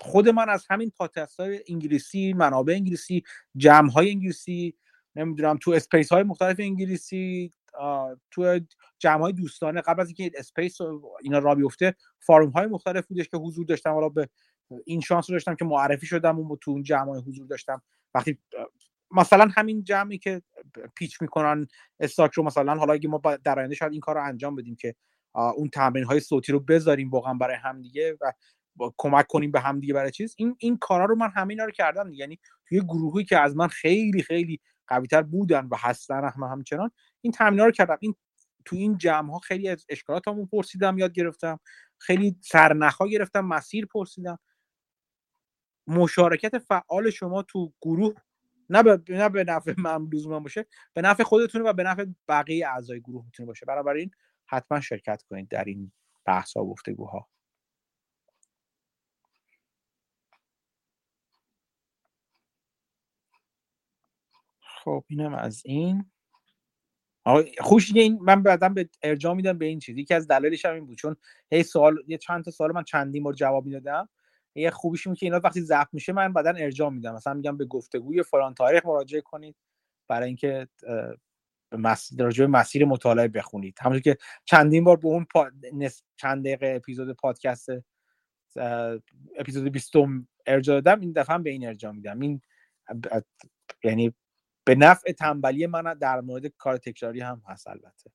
خود 0.00 0.28
من 0.28 0.48
از 0.48 0.66
همین 0.70 0.92
پادکست 0.96 1.40
های 1.40 1.60
انگلیسی 1.68 2.32
منابع 2.32 2.72
انگلیسی 2.72 3.22
جمع 3.56 3.90
های 3.90 4.10
انگلیسی 4.10 4.74
نمی‌دونم 5.16 5.58
تو 5.60 5.70
space 5.70 6.12
های 6.12 6.22
مختلف 6.22 6.56
انگلیسی 6.58 7.50
تو 8.30 8.60
جمع 8.98 9.20
های 9.20 9.32
دوستانه 9.32 9.80
قبل 9.80 10.00
از 10.00 10.06
اینکه 10.06 10.30
space 10.38 10.78
اینا 11.22 11.38
را 11.38 11.54
بیفته 11.54 11.94
forum 12.18 12.50
های 12.50 12.66
مختلف 12.66 13.06
بودش 13.06 13.28
که 13.28 13.36
حضور 13.36 13.66
داشتم. 13.66 13.92
حالا 13.92 14.08
به 14.08 14.28
این 14.84 15.00
شانس 15.00 15.30
رو 15.30 15.34
داشتم 15.34 15.54
که 15.54 15.64
معرفی 15.64 16.06
شدم 16.06 16.38
و 16.38 16.56
تو 16.56 16.70
اون 16.70 16.82
جمع 16.82 17.08
های 17.08 17.20
حضور 17.20 17.46
داشتم. 17.46 17.82
وقتی 18.14 18.38
مثلا 19.10 19.48
همین 19.56 19.84
جمعی 19.84 20.18
که 20.18 20.42
پیچ 20.96 21.22
می‌کنن 21.22 21.66
استاک 22.00 22.32
رو 22.32 22.42
مثلا 22.42 22.74
حالا 22.74 22.92
اگه 22.92 23.08
ما 23.08 23.20
در 23.44 23.58
آینده 23.58 23.74
شاید 23.74 23.92
این 23.92 24.00
کار 24.00 24.14
رو 24.14 24.24
انجام 24.24 24.56
بدیم 24.56 24.76
که 24.76 24.94
اون 25.32 25.68
تمرین 25.68 26.04
های 26.04 26.20
صوتی 26.20 26.52
رو 26.52 26.60
بذاریم 26.60 27.10
واقعا 27.10 27.34
برای 27.34 27.56
همدیگه 27.56 28.16
و 28.20 28.32
کمک 28.96 29.26
کنیم 29.26 29.50
به 29.50 29.60
همدیگه 29.60 29.94
برای 29.94 30.10
چیز. 30.10 30.34
این 30.38 30.56
این 30.58 30.78
کارا 30.78 31.04
رو 31.04 31.16
من 31.16 31.30
همه 31.36 31.56
رو 31.56 31.70
کردم 31.70 32.12
یعنی 32.12 32.38
توی 32.68 32.80
گروهی 32.80 33.24
که 33.24 33.38
از 33.38 33.56
من 33.56 33.68
خیلی 33.68 34.22
خیلی 34.22 34.60
قویتر 34.86 35.22
بودن 35.22 35.68
و 35.70 35.76
هستن 35.76 36.24
هم 36.36 36.42
همچنان 36.42 36.90
این 37.20 37.32
تمرین 37.32 37.58
رو 37.58 37.70
کردم. 37.70 37.98
این 38.00 38.14
تو 38.64 38.76
این 38.76 38.98
جمع 38.98 39.32
ها 39.32 39.38
خیلی 39.38 39.68
از 39.68 39.86
اشکالاتمو 39.88 40.46
پرسیدم 40.46 40.98
یاد 40.98 41.12
گرفتم. 41.12 41.60
خیلی 41.98 42.36
سرنخ 42.40 43.02
گرفتم 43.02 43.40
مسیر 43.40 43.86
پرسیدم. 43.86 44.38
مشارکت 45.86 46.58
فعال 46.58 47.10
شما 47.10 47.42
تو 47.42 47.72
گروه 47.82 48.14
نه 48.70 48.82
به 48.82 49.02
نه 49.08 49.28
به 49.28 49.44
نفع 49.44 49.74
من 49.78 50.08
لزوما 50.12 50.40
باشه 50.40 50.66
به 50.94 51.02
نفع 51.02 51.22
خودتون 51.22 51.62
و 51.62 51.72
به 51.72 51.82
نفع 51.82 52.06
بقیه 52.28 52.68
اعضای 52.68 53.00
گروه 53.00 53.24
می‌تونه 53.24 53.46
باشه. 53.46 53.66
بنابراین 53.66 54.10
حتما 54.46 54.80
شرکت 54.80 55.22
کنید 55.22 55.48
در 55.48 55.64
این 55.64 55.92
بحث 56.24 56.56
ها 56.56 56.64
و 56.64 56.70
گفتگوها 56.70 57.28
خب 64.86 65.04
اینم 65.08 65.34
از 65.34 65.62
این. 65.64 66.04
خوش 67.58 67.92
این 67.94 68.18
من 68.22 68.42
بعدا 68.42 68.68
به 68.68 68.88
ارجاع 69.02 69.34
میدم 69.34 69.58
به 69.58 69.66
این 69.66 69.78
چیز. 69.78 69.96
یکی 69.96 70.14
از 70.14 70.28
دلایلش 70.28 70.64
هم 70.64 70.74
این 70.74 70.86
بود 70.86 70.98
چون 70.98 71.16
هی 71.50 71.62
سوال 71.62 71.96
یه 72.06 72.18
چند 72.18 72.44
تا 72.44 72.50
سوال 72.50 72.72
من 72.72 72.84
چندین 72.84 73.22
بار 73.22 73.32
جواب 73.32 73.66
می‌دادم. 73.66 74.08
یه 74.54 74.70
خوبیش 74.70 75.06
اینه 75.06 75.16
که 75.16 75.26
اینا 75.26 75.40
وقتی 75.44 75.60
ضبط 75.60 75.88
میشه 75.92 76.12
من 76.12 76.32
بعدا 76.32 76.50
ارجاع 76.50 76.90
میدم. 76.90 77.14
مثلا 77.14 77.34
میگم 77.34 77.56
به 77.56 77.64
گفتگوی 77.64 78.22
فلان 78.22 78.54
تاریخ 78.54 78.86
مراجعه 78.86 79.20
کنید 79.20 79.56
برای 80.08 80.26
اینکه 80.26 80.68
مسیر 81.72 82.46
مسیر 82.46 82.84
مطالعه 82.84 83.28
بخونید. 83.28 83.78
همونطور 83.80 84.02
که 84.02 84.18
چندین 84.44 84.84
بار 84.84 84.96
به 84.96 85.08
اون 85.08 85.26
پا... 85.32 85.50
چند 86.16 86.44
دقیقه 86.44 86.72
اپیزود 86.76 87.12
پادکست 87.12 87.68
اپیزود 89.38 89.72
20 89.72 89.92
ارجاع 90.46 90.80
دادم 90.80 91.00
این 91.00 91.12
دفعه 91.12 91.34
هم 91.34 91.42
به 91.42 91.50
این 91.50 91.66
ارجاع 91.66 91.92
میدم. 91.92 92.20
این 92.20 92.40
یعنی 93.84 94.14
به 94.66 94.74
نفع 94.74 95.12
تنبلی 95.12 95.66
من 95.66 95.94
در 95.94 96.20
مورد 96.20 96.46
کار 96.46 96.76
تکراری 96.76 97.20
هم 97.20 97.42
هست 97.46 97.66
البته. 97.68 98.10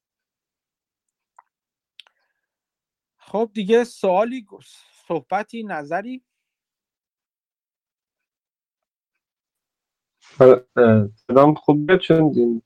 خب 3.17 3.51
دیگه 3.53 3.83
سوالی 3.83 4.45
صحبتی 5.07 5.63
نظری؟ 5.63 6.23
صدام 11.27 11.53
خوب 11.53 11.87
بیاد 11.87 11.99
چون 11.99 12.61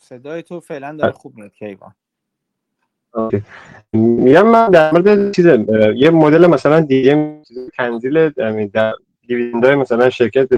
صدای 0.00 0.42
تو 0.42 0.60
فعلا 0.60 0.96
داره 0.96 1.12
خوب 1.12 1.34
میاد 1.36 1.52
کیوان 1.52 1.94
میگم 3.92 4.46
من 4.46 4.68
در 4.68 4.92
مورد 4.92 5.34
چیز 5.34 5.46
یه 5.96 6.10
مدل 6.10 6.46
مثلا 6.46 6.80
دیگه 6.80 7.42
تنزیل 7.76 8.28
دیویدندهای 9.26 9.74
مثلا 9.74 10.10
شرکت 10.10 10.48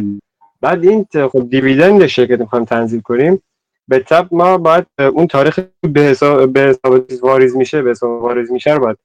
بعد 0.61 0.85
این 0.85 1.07
خب 1.13 1.51
دیویدند 1.51 2.07
شرکت 2.07 2.41
می‌خوایم 2.41 2.65
تنزیل 2.65 3.01
کنیم 3.01 3.43
به 3.89 3.99
تب 3.99 4.29
ما 4.31 4.59
باید 4.59 4.87
اون 5.01 5.27
تاریخ 5.27 5.61
به 5.81 6.01
حساب 6.01 6.53
به 6.53 6.61
حساب 6.61 7.13
واریز 7.23 7.57
میشه 7.57 7.83
به 7.83 7.91
حساب 7.91 8.11
واریز 8.11 8.53
میشه 8.53 8.73
رو 8.75 8.81
باید 8.81 8.97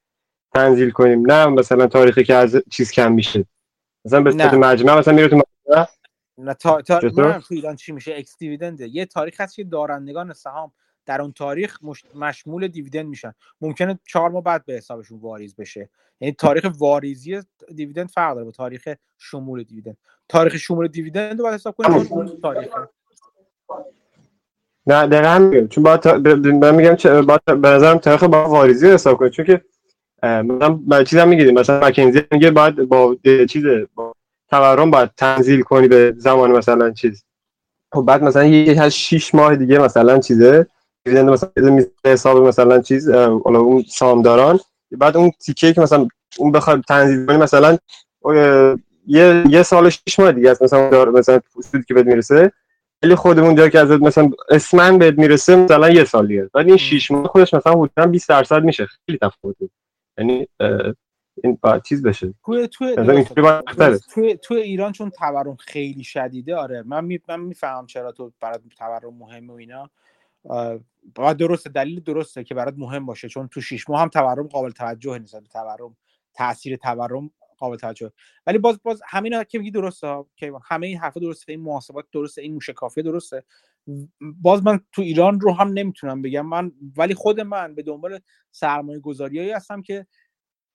تنزیل 0.53 0.91
کنیم. 0.91 1.31
نه 1.31 1.45
مثلا 1.45 1.88
تاریخی 1.88 2.23
که 2.23 2.34
از 2.34 2.63
چیز 2.71 2.91
کم 2.91 3.11
میشه. 3.11 3.45
مثلا 4.05 4.21
به 4.21 4.31
صورت 4.31 4.53
مجمع 4.53 4.99
مثلا 4.99 5.13
میره 5.13 5.27
تو 5.27 5.35
مجمع. 5.35 5.85
نه 6.38 6.53
تا, 6.53 6.81
تا... 6.81 6.99
تو 6.99 7.41
ایران 7.49 7.75
چی 7.75 7.91
میشه؟ 7.91 8.15
اکس 8.15 8.38
دیویدنده. 8.38 8.88
یه 8.88 9.05
تاریخ 9.05 9.41
هست 9.41 9.55
که 9.55 9.63
دارندگان 9.63 10.34
سهام 10.34 10.71
در 11.05 11.21
اون 11.21 11.31
تاریخ 11.31 11.77
مشمول 12.15 12.67
دیویدند 12.67 13.05
میشن. 13.05 13.34
ممکنه 13.61 13.99
چهار 14.05 14.30
ماه 14.30 14.43
بعد 14.43 14.65
به 14.65 14.73
حسابشون 14.73 15.19
واریز 15.19 15.55
بشه. 15.55 15.89
یعنی 16.21 16.34
تاریخ 16.34 16.65
واریزی 16.77 17.41
دیویدند 17.75 18.09
فرق 18.09 18.34
داره 18.34 18.45
با 18.45 18.51
تاریخ 18.51 18.88
شمول 19.17 19.63
دیویدند. 19.63 19.97
تاریخ 20.30 20.55
شمول 20.55 20.88
دیویدند 20.88 21.38
رو 21.38 21.43
باید 21.43 21.55
حساب 21.55 21.75
کنیم 21.75 22.27
تاریخ 22.41 22.69
نه 24.88 25.07
دقیقا 25.07 25.67
چون 25.67 25.84
باید 25.84 25.99
تا... 25.99 26.17
من 26.59 26.75
میگم 26.75 26.95
چه 26.95 27.21
باید 27.21 27.45
به 27.45 27.69
نظرم 27.69 27.97
تاریخ 27.97 28.23
با 28.23 28.49
واریزی 28.49 28.88
حساب 28.88 29.17
کنیم. 29.17 29.31
چون 29.31 29.45
که 29.45 29.65
مثلا 30.23 31.03
چیزا 31.03 31.25
می‌گیریم. 31.25 31.59
مثلا 31.59 31.88
مکنزی 31.88 32.21
میگه 32.31 32.51
باید 32.51 32.75
با 32.75 33.17
چیز 33.49 33.63
با 33.95 34.13
تورم 34.49 34.91
باید 34.91 35.11
تنزیل 35.17 35.61
کنی 35.61 35.88
به 35.88 36.13
زمان 36.17 36.51
مثلا 36.51 36.91
چیز. 36.91 37.25
خب 37.91 38.01
بعد 38.01 38.23
مثلا 38.23 38.45
یه 38.45 38.81
از 38.81 38.95
6 38.95 39.35
ماه 39.35 39.55
دیگه 39.55 39.80
مثلا 39.80 40.19
چیزه. 40.19 40.67
دیویدند 41.05 41.30
مثلا 41.30 41.49
حساب 42.05 42.47
مثلا 42.47 42.81
چیز 42.81 43.09
حالا 43.09 43.59
اون 43.59 43.84
سامداران 43.89 44.59
بعد 44.91 45.17
اون 45.17 45.31
تیکه 45.31 45.73
که 45.73 45.81
مثلا 45.81 46.07
اون 46.38 46.51
بخواد 46.51 46.81
تنظیم 46.81 47.25
کنی 47.25 47.38
مثلا 47.38 47.77
یه 49.07 49.43
یه 49.49 49.63
سال 49.63 49.89
شش 49.89 50.19
ماه 50.19 50.31
دیگه 50.31 50.51
است 50.51 50.61
مثلا 50.61 50.89
دار 50.89 51.09
مثلا 51.09 51.39
سودی 51.63 51.84
که 51.84 51.93
بهت 51.93 52.05
می‌رسه. 52.05 52.51
ولی 53.03 53.15
خودمون 53.15 53.55
جا 53.55 53.69
که 53.69 53.80
ازت 53.80 54.01
مثلا 54.01 54.31
اسمن 54.49 54.97
بهت 54.97 55.17
می‌رسه 55.17 55.55
مثلا 55.55 55.89
یه 55.89 56.03
سال 56.03 56.27
دیگه 56.27 56.49
بعد 56.53 56.67
این 56.67 56.77
6 56.77 57.11
ماه 57.11 57.27
خودش 57.27 57.53
مثلا 57.53 57.73
حدودا 57.73 58.05
20 58.05 58.30
درصد 58.30 58.63
میشه. 58.63 58.88
خیلی 59.05 59.17
تفاوته 59.17 59.69
یعنی 60.17 60.47
این 61.43 61.57
با 61.61 61.80
چیز 61.80 62.03
بشه. 62.03 62.34
تو 62.45 62.67
تو 64.13 64.34
تو 64.35 64.53
ایران 64.53 64.91
چون 64.91 65.09
تورم 65.09 65.55
خیلی 65.55 66.03
شدیده 66.03 66.55
آره. 66.55 66.84
من 66.85 67.05
می... 67.05 67.19
من 67.30 67.39
می‌فهمم 67.39 67.85
چرا 67.85 68.11
تو 68.11 68.31
برات 68.41 68.61
تورم 68.77 69.13
مهمه 69.19 69.53
و 69.53 69.55
اینا. 69.55 69.89
باید 71.15 71.38
درسته 71.38 71.69
دلیل 71.69 71.99
درسته 71.99 72.43
که 72.43 72.55
برات 72.55 72.75
مهم 72.77 73.05
باشه 73.05 73.30
چون 73.30 73.47
تو 73.47 73.61
شیش 73.61 73.89
ماه 73.89 74.01
هم 74.01 74.07
تورم 74.07 74.47
قابل 74.47 74.71
توجه 74.71 75.17
نیست 75.17 75.43
تورم 75.43 75.97
تاثیر 76.34 76.75
تورم 76.75 77.31
قابل 77.57 77.77
توجه. 77.77 78.11
ولی 78.47 78.57
باز 78.57 78.80
باز 78.84 79.01
همین 79.07 79.43
که 79.43 79.59
میگی 79.59 79.71
درسته 79.71 80.25
که 80.35 80.53
همه 80.63 80.88
این 80.88 80.97
حرفا 80.97 81.19
درسته 81.19 81.51
این 81.51 81.61
محاسبات 81.61 82.05
درسته 82.11 82.41
این 82.41 82.53
موشکافی 82.53 83.01
درسته. 83.01 83.43
باز 84.21 84.63
من 84.63 84.80
تو 84.91 85.01
ایران 85.01 85.39
رو 85.39 85.53
هم 85.53 85.67
نمی‌تونم 85.67 86.21
بگم. 86.21 86.45
من 86.45 86.71
ولی 86.97 87.13
خود 87.13 87.39
من 87.39 87.75
به 87.75 87.84
دنبال 87.84 88.19
سرمایه 88.51 88.99
گذاریایی 88.99 89.51
هستم 89.51 89.81
که 89.81 90.07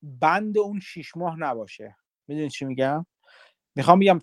بند 0.02 0.58
اون 0.58 0.80
شیش 0.80 1.16
ماه 1.16 1.38
نباشه. 1.38 1.96
می‌دونی 2.28 2.50
چی 2.50 2.64
میگم؟ 2.64 3.06
می‌خوام 3.74 3.98
بگم 3.98 4.20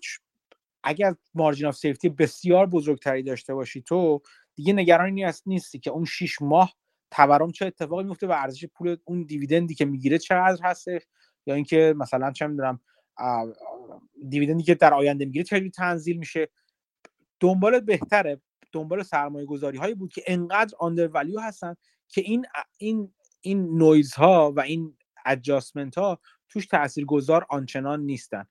اگر 0.84 1.14
مارجین 1.34 1.66
آف 1.66 1.76
سیفتی 1.76 2.08
بسیار 2.08 2.66
بزرگتری 2.66 3.22
داشته 3.22 3.54
باشی 3.54 3.82
تو 3.82 4.22
دیگه 4.56 4.72
نگرانی 4.72 5.26
نیستی 5.46 5.78
که 5.78 5.90
اون 5.90 6.04
6 6.04 6.42
ماه 6.42 6.74
تورم 7.10 7.50
چه 7.50 7.66
اتفاقی 7.66 8.04
میفته 8.04 8.26
و 8.26 8.32
ارزش 8.32 8.66
پول 8.66 8.96
اون 9.04 9.22
دیویدندی 9.22 9.74
که 9.74 9.84
می‌گیره 9.84 10.18
چقدر 10.18 10.58
هستش؟ 10.62 11.02
یا 11.46 11.54
اینکه 11.54 11.94
مثلا 11.96 12.32
چه 12.32 12.46
می‌دونم 12.46 12.80
دیویدندی 14.28 14.62
که 14.62 14.74
در 14.74 14.94
آینده 14.94 15.24
می‌گیره 15.24 15.44
چه 15.44 15.70
تنزیل 15.70 16.16
میشه؟ 16.16 16.48
دنبال 17.40 17.80
بهتره 17.80 18.40
دنبال 18.72 19.02
سرمایه 19.02 19.46
گذاری 19.46 19.78
هایی 19.78 19.94
بود 19.94 20.12
که 20.12 20.22
انقدر 20.26 20.74
آندر 20.78 21.08
ولیو 21.08 21.40
هستن 21.40 21.76
که 22.08 22.20
این 22.20 22.46
این 22.78 23.14
این 23.40 23.78
نویز 23.78 24.14
ها 24.14 24.52
و 24.56 24.60
این 24.60 24.96
ادجاستمنت 25.26 25.98
ها 25.98 26.20
توش 26.48 26.66
تاثیرگذار 26.66 27.46
آنچنان 27.48 28.00
نیستن. 28.00 28.46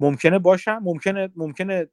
ممکنه 0.00 0.38
باشن 0.38 0.78
ممکنه 0.78 1.28
ممکنه 1.36 1.88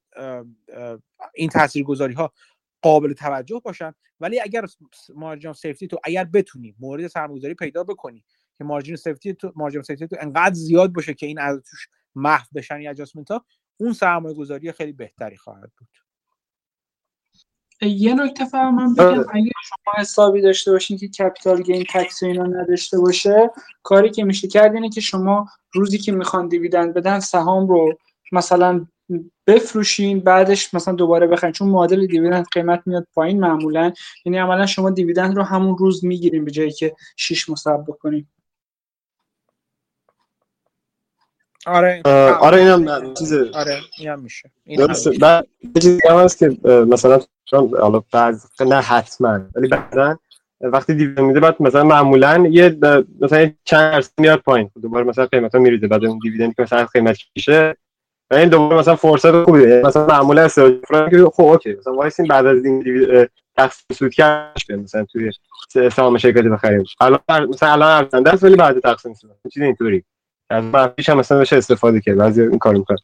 این 1.35 1.49
تاثیرگذاری 1.49 2.13
ها 2.13 2.33
قابل 2.81 3.13
توجه 3.13 3.61
باشن. 3.65 3.93
ولی 4.19 4.39
اگر 4.39 4.65
margin 5.15 5.53
of 5.53 5.62
safety 5.62 5.87
تو 5.87 5.97
اگر 6.03 6.23
بتونی 6.23 6.75
مورد 6.79 7.07
سرمایه‌گذاری 7.07 7.53
پیدا 7.53 7.83
بکنی 7.83 8.23
که 8.57 8.63
margin 8.63 8.95
of 8.95 9.05
safety 9.05 9.33
تو 9.33 9.53
margin 9.55 9.81
of 9.81 9.88
safety 9.88 10.07
تو 10.07 10.15
انقدر 10.19 10.53
زیاد 10.53 10.93
باشه 10.93 11.13
که 11.13 11.25
این 11.25 11.39
از 11.39 11.61
توش 11.69 11.87
محو 12.15 12.45
بشن 12.55 12.81
یا 12.81 12.91
adjustment 12.91 13.31
ها 13.31 13.45
اون 13.77 13.93
سرمایه 13.93 14.35
گذاری 14.35 14.71
خیلی 14.71 14.91
بهتری 14.91 15.37
خواهد 15.37 15.71
بود. 15.77 15.87
یه 17.81 18.13
نکته 18.13 18.45
فقط 18.45 18.73
من 18.73 18.93
بگم 18.93 19.25
اگر 19.33 19.51
شما 19.63 19.93
حسابی 19.97 20.41
داشته 20.41 20.71
باشین 20.71 20.97
که 20.97 21.07
capital 21.07 21.61
gain 21.61 21.85
tax 21.89 22.23
اینا 22.23 22.43
نداشته 22.43 22.99
باشه 22.99 23.51
کاری 23.83 24.09
که 24.09 24.23
میشه 24.23 24.47
کرد 24.47 24.73
اینه 24.73 24.89
که 24.89 25.01
شما 25.01 25.47
روزی 25.73 25.97
که 25.97 26.11
می‌خوان 26.11 26.47
dividend 26.47 26.93
بدن 26.93 27.19
سهام 27.19 27.67
رو 27.67 27.97
مثلا 28.31 28.87
بفروشین 29.47 30.19
بعدش 30.19 30.73
مثلا 30.73 30.93
دوباره 30.93 31.27
بخرین. 31.27 31.53
چون 31.53 31.67
معادل 31.67 32.05
دیویدند 32.07 32.45
قیمت 32.51 32.81
میاد 32.85 33.07
پایین 33.13 33.39
معمولا. 33.39 33.91
یعنی 34.25 34.37
عملا 34.37 34.65
شما 34.65 34.89
دیویدند 34.89 35.35
رو 35.37 35.43
همون 35.43 35.77
روز 35.77 36.05
می‌گیریم 36.05 36.45
به 36.45 36.51
جایی 36.51 36.71
که 36.71 36.95
6 37.15 37.49
مصرف 37.49 37.79
بکنیم 37.79 38.29
آره 41.65 42.01
آره 42.39 42.57
اینم 42.57 43.13
چیز 43.13 43.33
آره 43.33 43.79
اینم 43.97 44.19
میشه. 44.19 44.51
این 44.63 44.85
درسته. 44.85 45.11
بعد 45.11 45.47
چیزی 45.81 45.99
هم 46.09 46.17
هست 46.17 46.37
که 46.37 46.57
مثلا 46.65 47.19
حالا 47.81 48.03
بعض 48.11 48.45
نه 48.61 48.75
حتما 48.75 49.39
ولی 49.55 49.67
بعدا 49.67 50.19
وقتی 50.61 50.93
دیویدند 50.93 51.25
میده 51.25 51.39
بعد 51.39 51.61
مثلا 51.61 51.83
معمولا 51.83 52.47
یه 52.51 52.77
مثلا 53.21 53.51
چند 53.63 53.91
درصد 53.91 54.11
میاد 54.17 54.39
پایین. 54.39 54.71
دوباره 54.81 55.05
مثلا 55.05 55.25
قیمتا 55.25 55.59
میریزه. 55.59 55.87
بعد 55.87 56.05
اون 56.05 56.19
دیویدندی 56.23 56.53
که 56.53 56.61
مثلا 56.61 56.85
قیمت 56.85 57.17
میشه 57.35 57.77
این 58.31 58.49
دوباره 58.49 58.79
مثلا 58.79 58.95
فرصت 58.95 59.43
خوبیه 59.43 59.69
یعنی 59.69 59.81
مثلا 59.81 60.05
معمولا 60.05 60.41
استراتژی 60.41 61.09
که 61.09 61.25
خب 61.33 61.43
اوکی. 61.43 61.73
مثلا 61.73 61.93
وایسین 61.93 62.27
بعد 62.27 62.45
از 62.45 62.65
این 62.65 62.83
تقسیم 63.57 63.95
سود 63.95 64.13
کردش 64.13 64.69
مثلا 64.69 65.05
توی 65.05 65.31
سهام 65.91 66.17
شرکتی 66.17 66.49
بخریم. 66.49 66.83
الان 66.99 67.19
مثلا 67.49 67.71
الان 67.71 67.89
ارزنده 67.91 68.33
است 68.33 68.43
ولی 68.43 68.55
بعد 68.55 68.79
تقسیم 68.79 69.13
سود. 69.13 69.31
چیز 69.53 69.63
اینطوری. 69.63 70.03
از 70.49 70.63
منفیش 70.63 71.09
هم 71.09 71.17
مثلا 71.17 71.39
بشه 71.39 71.55
استفاده 71.55 72.01
کرد. 72.01 72.17
بعضی 72.17 72.41
این 72.41 72.59
کارو 72.59 72.77
می‌کنن 72.77 72.97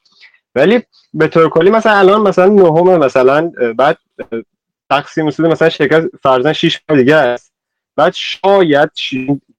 ولی 0.55 0.83
به 1.13 1.27
طور 1.27 1.49
کلی 1.49 1.69
مثلا 1.69 1.93
الان 1.93 2.21
مثلا 2.21 2.45
نهم 2.45 2.97
مثلا 2.97 3.51
بعد 3.77 3.97
تقسیم 4.89 5.29
سود 5.29 5.45
مثلا 5.45 5.69
شرکت 5.69 6.03
فرضاً 6.23 6.53
6 6.53 6.81
ماه 6.89 6.99
دیگه 6.99 7.15
است. 7.15 7.53
بعد 7.95 8.13
شاید 8.15 8.89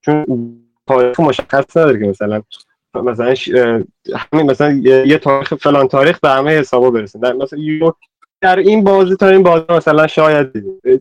چون 0.01 0.27
مشخص 1.19 1.77
نداره 1.77 1.99
که 1.99 2.07
مثلا 2.07 2.43
مثلا 3.03 3.35
همین 4.17 4.51
مثلا 4.51 4.73
یه 4.85 5.19
تاریخ 5.19 5.55
فلان 5.55 5.89
تاریخ 5.89 6.21
به 6.21 6.29
همه 6.29 6.51
حسابا 6.51 6.91
برسه. 6.91 7.19
در 7.19 7.33
مثلا 7.33 7.59
در 8.41 8.59
این 8.59 8.85
بازی 8.85 9.17
تا 9.17 9.29
این 9.29 9.43
بازی 9.43 9.65
مثلا 9.69 10.07
شاید 10.07 10.53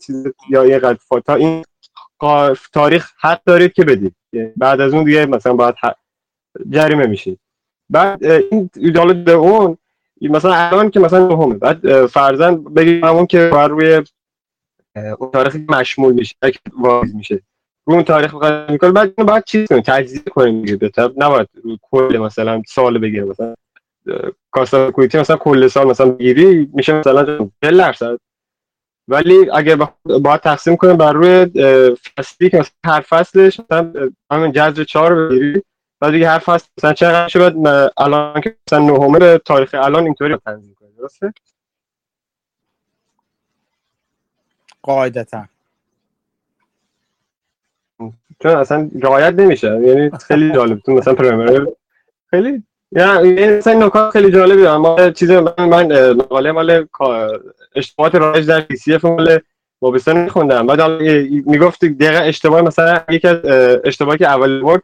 چیز 0.05 0.27
یا 0.49 0.65
یه 0.65 0.79
قد 0.79 0.97
تا 1.25 1.35
این 1.35 1.63
تاریخ 2.73 3.11
حق 3.19 3.41
دارید 3.45 3.73
که 3.73 3.83
بدید. 3.83 4.15
بعد 4.57 4.81
از 4.81 4.93
اون 4.93 5.03
دیگه 5.03 5.25
مثلا 5.25 5.53
باید 5.53 5.75
جریمه 6.69 7.07
میشید 7.07 7.39
بعد 7.89 8.23
این 8.25 8.69
ایدال 8.75 9.29
اون 9.29 9.77
مثلا 10.21 10.53
الان 10.53 10.89
که 10.89 10.99
مثلا 10.99 11.35
همه 11.35 11.57
بعد 11.57 12.05
فرزن 12.05 12.63
بگیم 12.63 13.05
همون 13.05 13.25
که 13.25 13.49
بر 13.53 13.67
روی 13.67 14.01
اون 15.19 15.31
تاریخی 15.31 15.65
مشمول 15.69 16.13
میشه 16.13 16.35
میشه. 17.13 17.41
رو 17.85 17.93
اون 17.93 18.03
تاریخ 18.03 18.35
بخواد 18.35 18.71
می‌کنه 18.71 18.91
بعد 18.91 19.15
باید 19.15 19.43
چیز 19.43 19.67
کنیم 19.67 19.81
تجزیه 19.81 20.21
کنیم 20.21 20.61
دیگه 20.61 20.75
بهتر 20.75 21.11
نباید 21.17 21.49
رو 21.63 21.77
کل 21.81 22.17
مثلا 22.17 22.61
سال 22.67 22.97
بگیره 22.97 23.23
مثلا 23.23 23.55
کاستا 24.51 24.91
کویتی 24.91 25.19
مثلا 25.19 25.37
کل 25.37 25.67
سال 25.67 25.87
مثلا 25.87 26.09
بگیری 26.09 26.69
میشه 26.73 26.93
مثلا 26.93 27.49
40 27.63 27.77
درصد 27.77 28.17
ولی 29.07 29.49
اگر 29.53 29.75
باید 30.05 30.41
تقسیم 30.41 30.75
کنیم 30.75 30.97
بر 30.97 31.13
روی 31.13 31.45
فصلی 32.17 32.49
که 32.49 32.57
مثلا 32.57 32.73
هر 32.85 33.01
فصلش 33.01 33.59
مثلا 33.59 33.93
همین 34.31 34.51
جذر 34.51 34.83
4 34.83 35.27
بگیری 35.29 35.63
بعد 35.99 36.11
دیگه 36.11 36.29
هر 36.29 36.39
فصل 36.39 36.67
مثلا 36.77 36.93
چقدر 36.93 37.27
شد 37.27 37.55
الان 37.97 38.41
که 38.41 38.55
مثلا 38.67 38.79
نهمه 38.79 39.37
تاریخ 39.37 39.73
الان 39.73 40.03
اینطوری 40.03 40.37
تنظیم 40.45 40.75
کنیم 40.79 40.91
درسته 40.97 41.33
قاعدتا 44.81 45.45
چون 48.43 48.51
اصلا 48.51 48.89
رعایت 49.01 49.33
نمیشه. 49.33 49.67
یعنی 49.67 50.11
خیلی 50.27 50.51
جالب. 50.51 50.79
تو 50.79 50.91
مثلا 50.91 51.13
پرمیر 51.13 51.67
خیلی 52.29 52.63
یعنی 52.91 53.57
مثلا 53.57 53.85
نکات 53.85 54.11
خیلی 54.11 54.31
جالبی 54.31 54.61
دارم 54.61 54.81
ما 54.81 55.09
چیز 55.09 55.31
من 55.31 55.69
من 55.69 56.11
مقاله 56.11 56.51
مال 56.51 56.85
اشتباهات 57.75 58.15
رایج 58.15 58.47
در 58.47 58.61
پی 58.61 58.75
سی 58.75 58.93
اف 58.93 59.05
مال 59.05 59.39
وابستان 59.81 60.17
میخوندم. 60.17 60.67
بعد 60.67 60.81
می‌گفت 61.45 61.85
دقیقا 61.85 62.19
اشتباه 62.23 62.61
مثلا 62.61 62.99
یکی 63.09 63.27
از 63.27 63.37
اشتباهی 63.83 64.17
که 64.17 64.27
اول 64.27 64.61
بود 64.61 64.83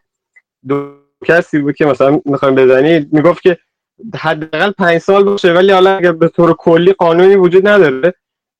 دو 0.67 0.93
کسی 1.25 1.59
بود 1.59 1.75
که 1.75 1.85
مثلا 1.85 2.21
می‌خوایم 2.25 2.55
بزنید 2.55 3.13
می‌گفت 3.13 3.41
که 3.41 3.57
حداقل 4.15 4.71
پنج 4.71 4.97
سال 4.97 5.23
باشه 5.23 5.53
ولی 5.53 5.71
حالا 5.71 5.97
اگر 5.97 6.11
به 6.11 6.27
طور 6.27 6.53
کلی 6.53 6.93
قانونی 6.93 7.35
وجود 7.35 7.67
نداره 7.67 8.13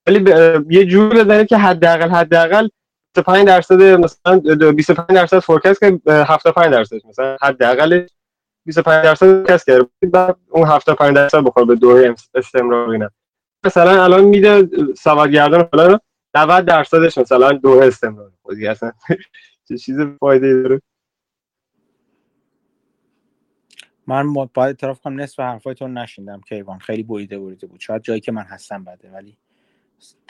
ولی 0.07 0.31
یه 0.69 0.85
جوری 0.85 1.23
بزنید 1.23 1.47
که 1.47 1.57
حداقل 1.57 2.09
حداقل 2.09 2.67
25 3.15 3.47
درصد 3.47 3.81
مثلا 3.81 4.39
25 4.71 5.07
درصد 5.09 5.39
فورکاست 5.39 5.79
که 5.79 5.99
75 6.07 6.71
درصد 6.71 6.95
مثلا 7.09 7.37
حداقل 7.41 8.07
25 8.65 9.03
درصد 9.03 9.47
کس 9.47 9.65
کرد 9.65 9.87
بعد 10.11 10.37
اون 10.49 10.67
75 10.67 11.15
درصد 11.15 11.43
بخور 11.43 11.65
به 11.65 11.75
دوره 11.75 12.15
استمرار 12.35 12.89
اینا. 12.89 13.09
مثلا 13.65 14.03
الان 14.03 14.23
میده 14.23 14.69
سوادگردان 14.93 15.63
فلان 15.63 15.99
90 16.35 16.65
درصدش 16.65 17.17
مثلا 17.17 17.51
دوره 17.51 17.87
استمرار. 17.87 18.31
خودی 18.41 18.67
اصلا 18.67 18.91
چه 19.67 19.77
چیز 19.77 19.99
فایده 20.19 20.61
داره؟ 20.61 20.81
من 24.07 24.33
باید 24.33 24.49
اعتراف 24.57 25.01
کنم 25.01 25.21
نصف 25.21 25.39
حرفایتون 25.39 25.97
نشیندم 25.97 26.41
کیوان. 26.41 26.79
خیلی 26.79 27.03
بریده 27.03 27.39
بریده 27.39 27.67
بود. 27.67 27.79
شاید 27.79 28.01
جایی 28.01 28.19
که 28.19 28.31
من 28.31 28.43
هستم 28.43 28.83
بده 28.83 29.11
ولی 29.11 29.37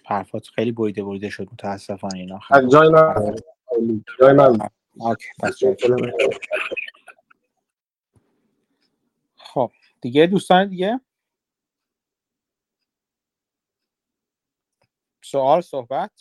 حرفات 0.10 0.48
خیلی 0.48 0.72
بریده 0.72 1.03
بریده 1.03 1.30
شد 1.30 1.48
متاسفانه 1.52 2.19
اینا. 2.19 2.40
از 2.52 2.69
جای 2.72 2.90
من. 2.90 3.36
جای 4.19 4.34
من. 4.34 4.57
خب 9.36 9.72
دیگه 10.02 10.27
دوستان 10.27 10.69
دیگه؟ 10.69 11.02
سوال 15.22 15.61
صحبت؟ 15.61 16.11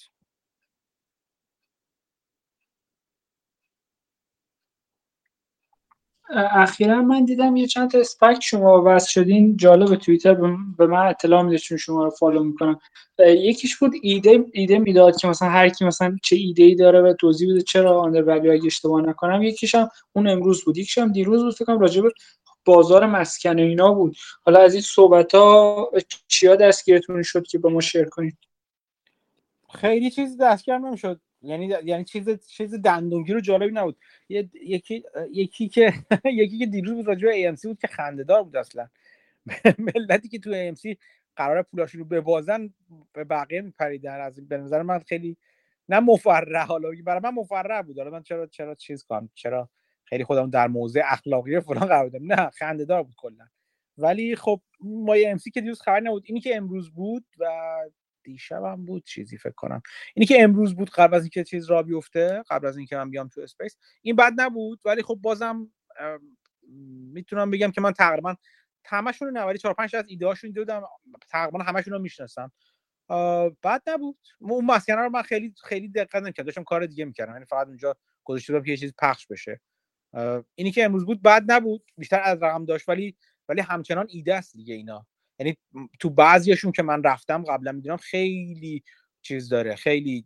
اخیرا 6.30 7.02
من 7.02 7.24
دیدم 7.24 7.56
یه 7.56 7.66
چند 7.66 7.90
تا 7.90 7.98
اسپک 7.98 8.38
شما 8.42 8.82
وصل 8.86 9.10
شدین 9.10 9.56
جالب 9.56 9.96
توییتر 9.96 10.34
به 10.78 10.86
من 10.86 11.06
اطلاع 11.06 11.42
میده 11.42 11.58
چون 11.58 11.78
شما 11.78 12.04
رو 12.04 12.10
فالو 12.10 12.44
می‌کنم. 12.44 12.78
یکیش 13.18 13.76
بود 13.76 13.92
ایده 14.02 14.44
ایده 14.52 14.78
می‌داد 14.78 15.16
که 15.16 15.28
مثلا 15.28 15.48
هر 15.48 15.68
کی 15.68 15.84
مثلا 15.84 16.16
چه 16.22 16.36
ایده 16.36 16.62
ای 16.62 16.74
داره 16.74 17.02
و 17.02 17.14
توضیح 17.20 17.50
بده 17.52 17.62
چرا 17.62 18.00
آندر 18.00 18.22
ولیو 18.22 18.52
اگه 18.52 18.66
اشتباه 18.66 19.02
نکنم. 19.02 19.42
یکیش 19.42 19.74
اون 20.12 20.28
امروز 20.28 20.64
بود. 20.64 20.78
یکیش 20.78 20.98
هم 20.98 21.12
دیروز 21.12 21.42
بود 21.42 21.54
فکر 21.54 21.78
راجع 21.78 22.02
به 22.02 22.10
بازار 22.64 23.06
مسکن 23.06 23.58
و 23.58 23.62
اینا 23.62 23.94
بود. 23.94 24.16
حالا 24.46 24.60
از 24.60 24.74
این 24.74 24.82
صحبت 24.82 25.34
ها 25.34 25.90
چیا 26.28 26.56
دستگیرتون 26.56 27.22
شد 27.22 27.46
که 27.46 27.58
با 27.58 27.70
ما 27.70 27.80
شیر 27.80 28.04
کنید؟ 28.04 28.38
خیلی 29.74 30.10
چیزی 30.10 30.36
دستگیر 30.36 30.78
نمی‌شد. 30.78 31.20
یعنی 31.42 31.74
یعنی 31.84 32.04
چیز 32.04 32.46
چیز 32.46 32.74
دندونگی 32.74 33.32
رو 33.32 33.40
جالبی 33.40 33.72
نبود. 33.72 33.96
یکی 34.28 35.04
یکی 35.32 35.68
که 35.68 35.92
یکی 36.24 36.58
که 36.58 36.66
دیروز 36.66 37.08
راجع 37.08 37.28
به 37.28 37.52
AMC 37.52 37.62
بود 37.62 37.78
که 37.78 37.86
خندهدار 37.86 38.42
بود 38.42 38.56
اصلا. 38.56 38.88
ملتی 39.96 40.28
که 40.28 40.38
تو 40.38 40.50
AMC 40.50 40.96
قرار 41.36 41.62
پولاشون 41.62 42.00
رو 42.00 42.06
ببازن 42.06 42.74
به 43.12 43.24
بقیه 43.24 43.60
میپریدن. 43.60 44.20
از 44.20 44.48
به 44.48 44.58
نظر 44.58 44.82
من 44.82 44.98
خیلی 44.98 45.36
نه 45.88 46.00
مفرح 46.00 46.66
حالا 46.66 46.90
برای 47.04 47.20
من 47.24 47.34
مفرح 47.34 47.82
بود. 47.82 47.98
حالا 47.98 48.10
من 48.10 48.22
چرا 48.22 48.46
چرا 48.46 48.74
چیز 48.74 49.04
کنم؟ 49.04 49.30
چرا 49.34 49.68
خیلی 50.04 50.24
خودم 50.24 50.50
در 50.50 50.68
موضع 50.68 51.02
اخلاقی 51.04 51.60
فلان 51.60 51.86
قرار 51.86 52.08
بدم؟ 52.08 52.32
نه 52.32 52.50
خندهدار 52.50 53.02
بود 53.02 53.14
کلا. 53.16 53.46
ولی 53.98 54.36
خب 54.36 54.60
ما 54.80 55.14
ام 55.26 55.38
که 55.54 55.60
دیروز 55.60 55.82
خبر 55.82 56.00
نبود. 56.00 56.22
اینی 56.26 56.40
که 56.40 56.56
امروز 56.56 56.90
بود 56.90 57.24
و 57.38 57.46
دیشب 58.32 58.64
هم 58.64 58.84
بود 58.84 59.04
چیزی 59.04 59.38
فکر 59.38 59.54
کنم. 59.56 59.82
اینی 60.14 60.26
که 60.26 60.42
امروز 60.42 60.74
بود 60.74 60.90
قبل 60.90 61.14
از 61.14 61.22
اینکه 61.22 61.44
چیز 61.44 61.70
را 61.70 61.82
بیفته 61.82 62.42
قبل 62.50 62.66
از 62.66 62.76
اینکه 62.76 62.96
من 62.96 63.10
بیام 63.10 63.28
تو 63.28 63.40
space 63.40 63.76
این 64.02 64.16
بد 64.16 64.32
نبود 64.36 64.80
ولی 64.84 65.02
خب 65.02 65.18
بازم 65.22 65.72
می‌تونم 67.12 67.50
بگم 67.50 67.70
که 67.70 67.80
من 67.80 67.92
تقریبا 67.92 68.34
همشون 68.84 69.30
نه 69.30 69.42
ولی 69.42 69.58
4 69.58 69.74
5 69.74 69.96
از 69.96 70.04
ایده 70.08 70.26
هاشون 70.26 70.50
دیدم 70.50 70.82
تقریبا 71.28 71.58
همشون 71.58 71.92
رو 71.92 71.98
می‌شناسم 71.98 72.52
بد 73.62 73.82
نبود. 73.86 74.18
اون 74.40 74.64
مسکنه 74.64 74.96
رو 74.96 75.10
من 75.10 75.22
خیلی 75.22 75.54
خیلی 75.64 75.88
دقت 75.88 76.16
نمی‌کردم 76.16 76.46
داشتم 76.46 76.64
کار 76.64 76.86
دیگه 76.86 77.04
می‌کردم 77.04 77.32
یعنی 77.32 77.44
فقط 77.44 77.66
اونجا 77.66 77.96
گذاشته 78.24 78.52
بودم 78.52 78.64
که 78.64 78.70
یه 78.70 78.76
چیز 78.76 78.94
پخش 78.98 79.26
بشه. 79.26 79.60
اینی 80.54 80.70
که 80.70 80.84
امروز 80.84 81.06
بود 81.06 81.22
بد 81.22 81.44
نبود 81.52 81.84
بیشتر 81.98 82.20
از 82.24 82.42
رقم 82.42 82.64
داشت 82.64 82.88
ولی 82.88 83.16
ولی 83.48 83.60
همچنان 83.60 84.06
ایده 84.10 84.34
است 84.34 84.56
دیگه 84.56 84.74
اینا. 84.74 85.06
یعنی 85.38 85.56
تو 86.00 86.10
بعضیشون 86.10 86.72
که 86.72 86.82
من 86.82 87.02
رفتم 87.02 87.44
قبلا 87.44 87.72
می‌دونم 87.72 87.96
خیلی 87.96 88.82
چیز 89.22 89.48
داره 89.48 89.74
خیلی 89.74 90.24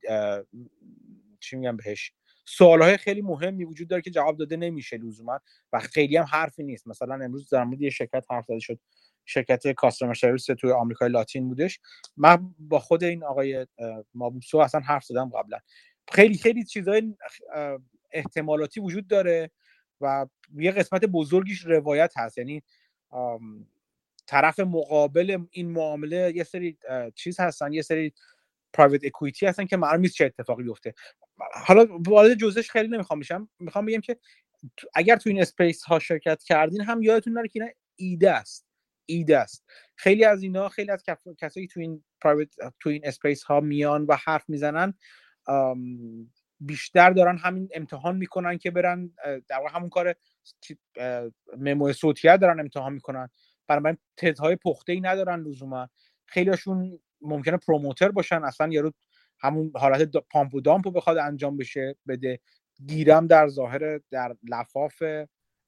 چی 1.40 1.56
میگم 1.56 1.76
بهش 1.76 2.12
سوالهای 2.44 2.96
خیلی 2.96 3.22
مهمی 3.22 3.64
وجود 3.64 3.88
داره 3.88 4.02
که 4.02 4.10
جواب 4.10 4.36
داده 4.36 4.56
نمیشه 4.56 4.96
لزوما 4.96 5.40
و 5.72 5.78
خیلی 5.78 6.16
هم 6.16 6.24
حرفی 6.24 6.62
نیست. 6.62 6.88
مثلا 6.88 7.14
امروز 7.14 7.48
در 7.48 7.64
مورد 7.64 7.82
یه 7.82 7.90
شرکت 7.90 8.24
حرف 8.30 8.44
زده 8.44 8.58
شد 8.58 8.78
شرکت 9.24 9.72
کاستمر 9.72 10.14
سرویس 10.14 10.44
توی 10.44 10.70
آمریکای 10.70 11.08
لاتین 11.08 11.48
بودش. 11.48 11.80
من 12.16 12.54
با 12.58 12.78
خود 12.78 13.04
این 13.04 13.24
آقای 13.24 13.66
مابوسو 14.14 14.58
اصلا 14.58 14.80
حرف 14.80 15.04
زدم 15.04 15.28
قبلا. 15.28 15.58
خیلی 16.12 16.38
خیلی 16.38 16.64
چیزهای 16.64 17.14
احتمالاتی 18.12 18.80
وجود 18.80 19.06
داره 19.06 19.50
و 20.00 20.26
یه 20.54 20.70
قسمت 20.70 21.04
بزرگیش 21.04 21.66
روایت 21.66 22.12
هست. 22.16 22.38
یعنی 22.38 22.62
طرف 24.32 24.60
مقابل 24.60 25.44
این 25.50 25.70
معامله 25.70 26.32
یه 26.36 26.44
سری 26.44 26.78
چیز 27.14 27.40
هستن 27.40 27.72
یه 27.72 27.82
سری 27.82 28.12
private 28.72 29.04
equity 29.04 29.46
هستن 29.46 29.66
که 29.66 29.76
معلوم 29.76 30.00
نیست 30.00 30.14
چه 30.14 30.24
اتفاقی 30.24 30.62
بیفته. 30.62 30.94
حالا 31.52 31.86
وارد 32.06 32.34
جزش 32.34 32.70
خیلی 32.70 32.88
نمی‌خوام 32.88 33.20
بشم. 33.20 33.48
می‌خوام 33.58 33.86
بگم 33.86 34.00
که 34.00 34.16
اگر 34.94 35.16
تو 35.16 35.30
این 35.30 35.42
space 35.42 35.82
ها 35.82 35.98
شرکت 35.98 36.42
کردین 36.42 36.80
هم 36.80 37.02
یادتون 37.02 37.32
نره 37.32 37.48
که 37.48 37.74
ایده 37.96 38.30
است. 38.30 38.66
ایده 39.06 39.38
است. 39.38 39.64
خیلی 39.96 40.24
از 40.24 40.42
اینا 40.42 40.68
خیلی 40.68 40.90
از 40.90 41.04
کسایی 41.38 41.66
تو 41.66 41.80
این 41.80 42.04
private 42.20 42.54
تو 42.80 42.90
این 42.90 43.02
space 43.06 43.42
ها 43.42 43.60
میان 43.60 44.04
و 44.04 44.16
حرف 44.24 44.44
می‌زنن 44.48 44.94
بیشتر 46.60 47.10
دارن 47.10 47.38
همین 47.38 47.68
امتحان 47.74 48.16
می‌کنن 48.16 48.58
که 48.58 48.70
برن 48.70 49.10
در 49.48 49.56
واقع 49.58 49.70
همون 49.72 49.88
کار 49.88 50.14
memo 51.58 51.92
صوتیت 51.92 52.40
دارن 52.40 52.60
امتحان 52.60 52.92
می‌کنن. 52.92 53.28
برای 53.80 53.96
تزهای 54.16 54.56
پخته 54.56 54.92
ای 54.92 55.00
ندارن 55.00 55.40
لزوما. 55.42 55.88
خیلیشون 56.26 56.98
ممکنه 57.20 57.56
promoter 57.56 58.10
باشن 58.10 58.44
اصلا 58.44 58.68
یارو 58.68 58.92
همون 59.38 59.72
حالت 59.74 60.16
pump 60.16 60.54
و 60.54 60.60
dump 60.60 60.86
رو 60.86 60.92
بخواد 60.92 61.18
انجام 61.18 61.56
بشه 61.56 61.96
بده 62.08 62.40
گیرم 62.86 63.26
در 63.26 63.48
ظاهر 63.48 64.00
در 64.10 64.36
لفاف 64.42 65.02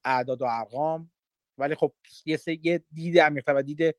اعداد 0.05 0.43
و 0.43 0.45
ارقام. 0.45 1.11
ولی 1.59 1.75
خب 1.75 1.93
یه 2.27 2.39
یه 2.63 2.85
دید 2.93 3.19
عمیق‌تر 3.19 3.55
و 3.55 3.63
دید 3.63 3.97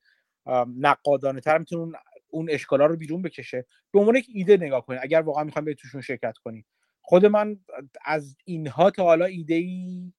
نقادانه 0.78 1.42
تر 1.42 1.58
می‌تونه 1.58 1.98
اون 2.28 2.50
اشکالا 2.50 2.86
رو 2.86 2.96
بیرون 2.98 3.22
بکشه. 3.22 3.66
به 3.92 4.00
عنوان 4.00 4.16
یک 4.16 4.28
ایده 4.34 4.58
نگاه 4.58 4.86
کنید 4.86 5.00
اگر 5.04 5.22
واقعا 5.22 5.44
می‌خوایم 5.44 5.66
به 5.66 5.74
توشون 5.74 6.02
شرکت 6.02 6.38
کنید 6.38 6.66
خود 7.02 7.26
من 7.26 7.60
از 8.06 8.38
اینها 8.46 8.92
تا 8.92 9.04
حالا 9.04 9.26
ایده 9.26 9.56
ای 9.56 10.14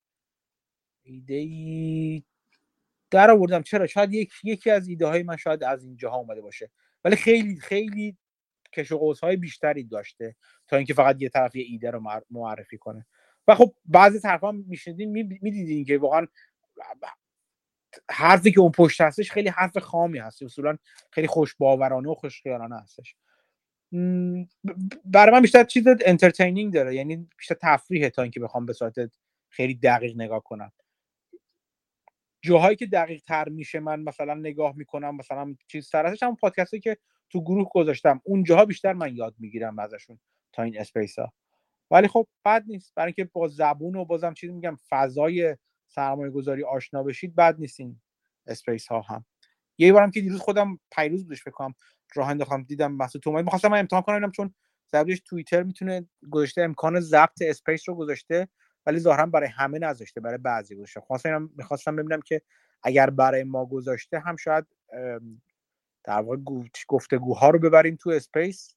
ایده 1.02 1.34
ای 1.34 2.22
در 3.10 3.30
آوردم. 3.30 3.62
چرا؟ 3.62 3.86
شاید 3.86 4.14
یک 4.14 4.32
یکی 4.44 4.70
از 4.70 4.88
ایده 4.88 5.06
های 5.06 5.22
من 5.22 5.36
شاید 5.36 5.64
از 5.64 5.84
اینجاها 5.84 6.16
اومده 6.16 6.40
باشه. 6.40 6.70
ولی 7.04 7.16
خیلی 7.16 7.60
خیلی 7.60 8.16
کش 8.72 8.92
و 8.92 9.14
های 9.22 9.36
بیشتری 9.36 9.84
داشته 9.84 10.36
تا 10.68 10.76
اینکه 10.76 10.94
فقط 10.94 11.22
یه 11.22 11.28
طرف 11.28 11.56
یه 11.56 11.64
ایده 11.64 11.90
رو 11.90 12.02
معرفی 12.30 12.78
کنه. 12.78 13.06
و 13.48 13.54
خب 13.54 13.74
بعضی 13.84 14.20
طرفا 14.20 14.52
میشنیدین 14.52 15.10
می‌دیدین 15.42 15.84
که 15.84 15.98
واقعا 15.98 16.26
حرفی 18.10 18.52
که 18.52 18.60
اون 18.60 18.72
پشت 18.72 19.00
هستش 19.00 19.32
خیلی 19.32 19.48
حرف 19.48 19.78
خامی 19.78 20.18
هست. 20.18 20.42
اصولا 20.42 20.78
خیلی 21.10 21.26
خوش 21.26 21.54
باورانه 21.54 22.08
و 22.08 22.14
خوش 22.14 22.42
خیالانه 22.42 22.80
هستش. 22.80 23.16
برای 25.04 25.32
من 25.32 25.42
بیشتر 25.42 25.64
چیز 25.64 25.84
انترتینینگ 26.04 26.74
داره. 26.74 26.94
یعنی 26.94 27.28
بیشتر 27.38 27.56
تفریحه 27.62 28.10
تا 28.10 28.22
اینکه 28.22 28.40
بخوام 28.40 28.66
به 28.66 28.72
صورت 28.72 28.94
خیلی 29.48 29.74
دقیق 29.74 30.16
نگاه 30.16 30.42
کنم. 30.42 30.72
جاهایی 32.46 32.76
که 32.76 32.86
دقیق 32.86 33.22
تر 33.22 33.48
میشه 33.48 33.80
من 33.80 34.00
مثلا 34.00 34.34
نگاه 34.34 34.76
می‌کنم 34.76 35.16
مثلا 35.16 35.54
چیز 35.68 35.86
سرسش 35.86 36.22
هم 36.22 36.36
پادکستی 36.36 36.80
که 36.80 36.96
تو 37.30 37.40
گروه 37.40 37.68
گذاشتم 37.74 38.20
اونجاها 38.24 38.64
بیشتر 38.64 38.92
من 38.92 39.16
یاد 39.16 39.34
می‌گیرم 39.38 39.78
ازشون 39.78 40.18
تا 40.52 40.62
این 40.62 40.80
space 40.80 41.18
ها 41.18 41.32
ولی 41.90 42.08
خب 42.08 42.28
بد 42.44 42.64
نیست. 42.66 42.92
برای 42.96 43.14
اینکه 43.16 43.30
با 43.32 43.48
زبون 43.48 43.96
و 43.96 44.04
بازم 44.04 44.34
چیز 44.34 44.50
میگم 44.50 44.78
فضای 44.90 45.56
سرمایه 45.86 46.30
گذاری 46.30 46.64
آشنا 46.64 47.02
بشید 47.02 47.36
بد 47.36 47.56
نیست 47.58 47.80
این 47.80 48.00
space 48.46 48.88
ها 48.88 49.00
هم. 49.00 49.24
یه 49.78 49.92
بارم 49.92 50.10
که 50.10 50.20
دیروز 50.20 50.40
خودم 50.40 50.78
پیروز 50.96 51.24
بودش 51.24 51.42
فکر 51.42 51.70
راه 52.14 52.28
انداختم 52.28 52.62
دیدم 52.62 52.92
مسعود 52.92 53.22
تومایی 53.22 53.44
می‌خواستم 53.44 53.68
من 53.68 53.78
امتحان 53.78 54.02
کنم 54.02 54.30
چون 54.30 54.54
زبونش 54.92 55.22
توییتر 55.24 55.62
می‌تونه 55.62 56.08
گذاشته 56.30 56.62
امکان 56.62 57.00
ضبط 57.00 57.42
space 57.42 57.88
رو 57.88 57.94
گذاشته. 57.94 58.48
ولی 58.86 58.98
ظاهرا 58.98 59.26
برای 59.26 59.48
همه 59.48 59.78
نذاشته 59.78 60.20
برای 60.20 60.38
بعضی 60.38 60.76
گذاشته. 60.76 61.00
خواستم 61.00 61.50
می‌خواستم 61.56 61.96
ببینم 61.96 62.20
که 62.20 62.42
اگر 62.82 63.10
برای 63.10 63.44
ما 63.44 63.66
گذاشته 63.66 64.18
هم 64.18 64.36
شاید 64.36 64.66
در 66.04 66.20
واقع 66.20 66.36
گفتگوها 66.88 67.50
رو 67.50 67.58
ببریم 67.58 67.96
تو 67.96 68.10
space 68.10 68.76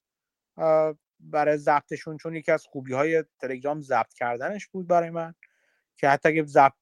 برای 1.19 1.57
ضبطشون. 1.57 2.17
چون 2.17 2.35
یکی 2.35 2.51
از 2.51 2.65
خوبی 2.65 2.93
های 2.93 3.23
تلگرام 3.39 3.81
ضبط 3.81 4.13
کردنش 4.13 4.67
بود 4.67 4.87
برای 4.87 5.09
من 5.09 5.33
که 5.97 6.09
حتی 6.09 6.29
اگه 6.29 6.45
ضبط 6.45 6.73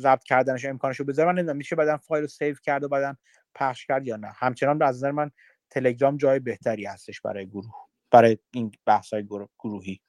ضبط 0.00 0.22
کردنش 0.22 0.64
امکانش 0.64 1.00
رو 1.00 1.06
بذارم 1.06 1.30
نمی‌دونم 1.30 1.56
میشه 1.56 1.76
بعدا 1.76 1.96
فایل 1.96 2.22
رو 2.22 2.28
save 2.28 2.54
کرد 2.62 2.84
و 2.84 2.88
بعدا 2.88 3.16
پخش 3.54 3.86
کرد 3.86 4.06
یا 4.06 4.16
نه. 4.16 4.32
همچنان 4.36 4.82
از 4.82 4.96
نظر 4.96 5.10
من 5.10 5.30
تلگرام 5.70 6.16
جای 6.16 6.38
بهتری 6.38 6.84
هستش 6.84 7.20
برای 7.20 7.46
گروه 7.46 7.74
برای 8.10 8.38
این 8.50 8.72
بحث 8.86 9.12
های 9.14 9.28
گروهی. 9.58 10.00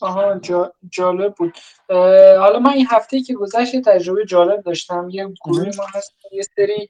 آها 0.00 0.40
جالب 0.90 1.34
بود. 1.34 1.52
حالا 2.38 2.58
من 2.58 2.72
این 2.72 2.86
هفته 2.90 3.20
که 3.20 3.34
گذشت 3.34 3.80
تجربه 3.80 4.24
جالب 4.24 4.62
داشتم. 4.62 5.08
یه 5.10 5.28
گروه 5.44 5.70
ما 5.76 5.84
هست 5.94 6.12
یه 6.32 6.42
سری 6.42 6.88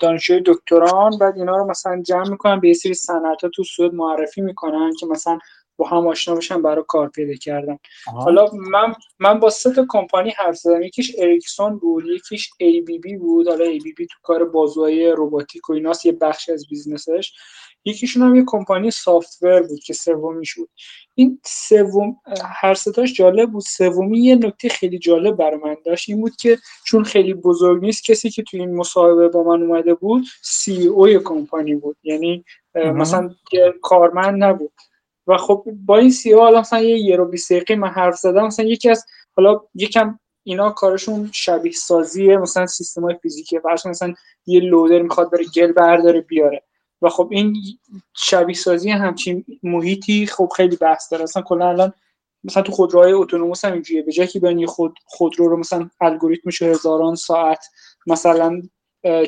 دانشجوی 0.00 0.42
دکتران 0.46 1.18
بعد 1.18 1.38
اینا 1.38 1.56
رو 1.56 1.70
مثلا 1.70 2.02
جمع 2.02 2.28
می‌کنن 2.28 2.60
به 2.60 2.68
یه 2.68 2.74
سری 2.74 2.94
صنعت 2.94 3.46
تو 3.46 3.64
سوئد 3.64 3.94
معرفی 3.94 4.40
می‌کنن 4.40 4.90
که 5.00 5.06
مثلا 5.06 5.38
با 5.80 5.88
هم 5.88 6.06
آشنا 6.06 6.34
بشن 6.34 6.62
برای 6.62 6.84
کار 6.88 7.08
پیدا 7.08 7.34
کردن. 7.34 7.78
حالا 8.06 8.46
من 8.52 8.94
من 9.18 9.40
با 9.40 9.50
سه 9.50 9.72
تا 9.72 9.86
کمپانی 9.88 10.30
حرف 10.30 10.56
زدم. 10.56 10.82
یکیش 10.82 11.14
اریکسون 11.18 11.78
بود 11.78 12.04
یکیش 12.06 12.50
ABB 12.58 13.16
بود. 13.16 13.48
حالا 13.48 13.64
ABB 13.64 14.06
تو 14.06 14.18
کار 14.22 14.44
بازوهای 14.44 15.14
رباتیک 15.18 15.70
و 15.70 15.72
ایناست 15.72 16.06
یه 16.06 16.12
بخش 16.12 16.48
از 16.48 16.66
business 16.70 17.15
ش. 17.15 17.32
یکیشون 17.84 18.22
هم 18.22 18.36
یه 18.36 18.44
کمپانی 18.46 18.90
software 18.90 19.62
بود 19.62 19.80
که 19.80 19.92
سومیش 19.92 20.54
بود. 20.54 20.68
این 21.14 21.40
سوم 21.46 22.16
هر 22.44 22.74
ستاش 22.74 23.12
جالب 23.12 23.50
بود. 23.50 23.62
سومی 23.62 24.20
یه 24.20 24.34
نکته 24.34 24.68
خیلی 24.68 24.98
جالب 24.98 25.36
برای 25.36 25.60
من 25.64 25.76
داشت. 25.84 26.08
این 26.08 26.20
بود 26.20 26.36
که 26.36 26.58
چون 26.86 27.04
خیلی 27.04 27.34
بزرگ 27.34 27.82
نیست 27.82 28.04
کسی 28.04 28.30
که 28.30 28.42
تو 28.42 28.56
این 28.56 28.76
مصاحبه 28.76 29.28
با 29.28 29.42
من 29.42 29.62
اومده 29.62 29.94
بود 29.94 30.24
سی 30.42 30.86
او 30.86 31.08
کمپانی 31.08 31.74
بود. 31.74 31.96
یعنی 32.02 32.44
مثلا 32.74 33.30
کارمند 33.82 34.44
نبود. 34.44 34.72
و 35.30 35.36
خب 35.36 35.64
با 35.86 35.98
این 35.98 36.10
سی 36.10 36.32
او 36.32 36.40
حالا 36.40 36.60
مثلا 36.60 36.80
یه 36.80 36.98
یه 36.98 37.24
بیست 37.24 37.52
دقیقه 37.52 37.76
من 37.76 37.88
حرف 37.88 38.16
زدم 38.16 38.46
مثلا 38.46 38.66
یکی 38.66 38.90
از 38.90 39.06
حالا 39.36 39.60
یکم 39.74 40.18
اینا 40.44 40.70
کارشون 40.70 41.30
شبیه 41.32 41.72
سازیه 41.72 42.36
مثلا 42.36 42.66
سیستم 42.66 43.02
های 43.02 43.16
فیزیکیه 43.22 43.60
فرض 43.60 43.86
مثلا 43.86 44.14
یه 44.46 44.60
لودر 44.60 45.02
می‌خواد 45.02 45.30
بره 45.32 45.44
گل 45.54 45.72
برداره 45.72 46.20
بیاره. 46.20 46.62
و 47.02 47.08
خب 47.08 47.28
این 47.30 47.56
شبیه 48.16 48.54
سازی 48.54 48.90
همچین 48.90 49.44
محیطی 49.62 50.26
خب 50.26 50.48
خیلی 50.56 50.76
بحث 50.76 51.12
داره. 51.12 51.22
مثلا 51.22 51.42
کلا 51.42 51.68
الان 51.68 51.92
مثلا 52.44 52.62
تو 52.62 52.72
خودروهای 52.72 53.12
autonomous 53.12 53.64
هم 53.64 53.72
اینجوریه. 53.72 54.02
به 54.02 54.12
جای 54.12 54.26
که 54.26 54.66
خود 54.66 54.98
خودرو 55.04 55.48
رو 55.48 55.56
مثلا 55.56 55.90
الگوریتمش 56.00 56.62
هزاران 56.62 57.14
ساعت 57.14 57.66
مثلا 58.06 58.62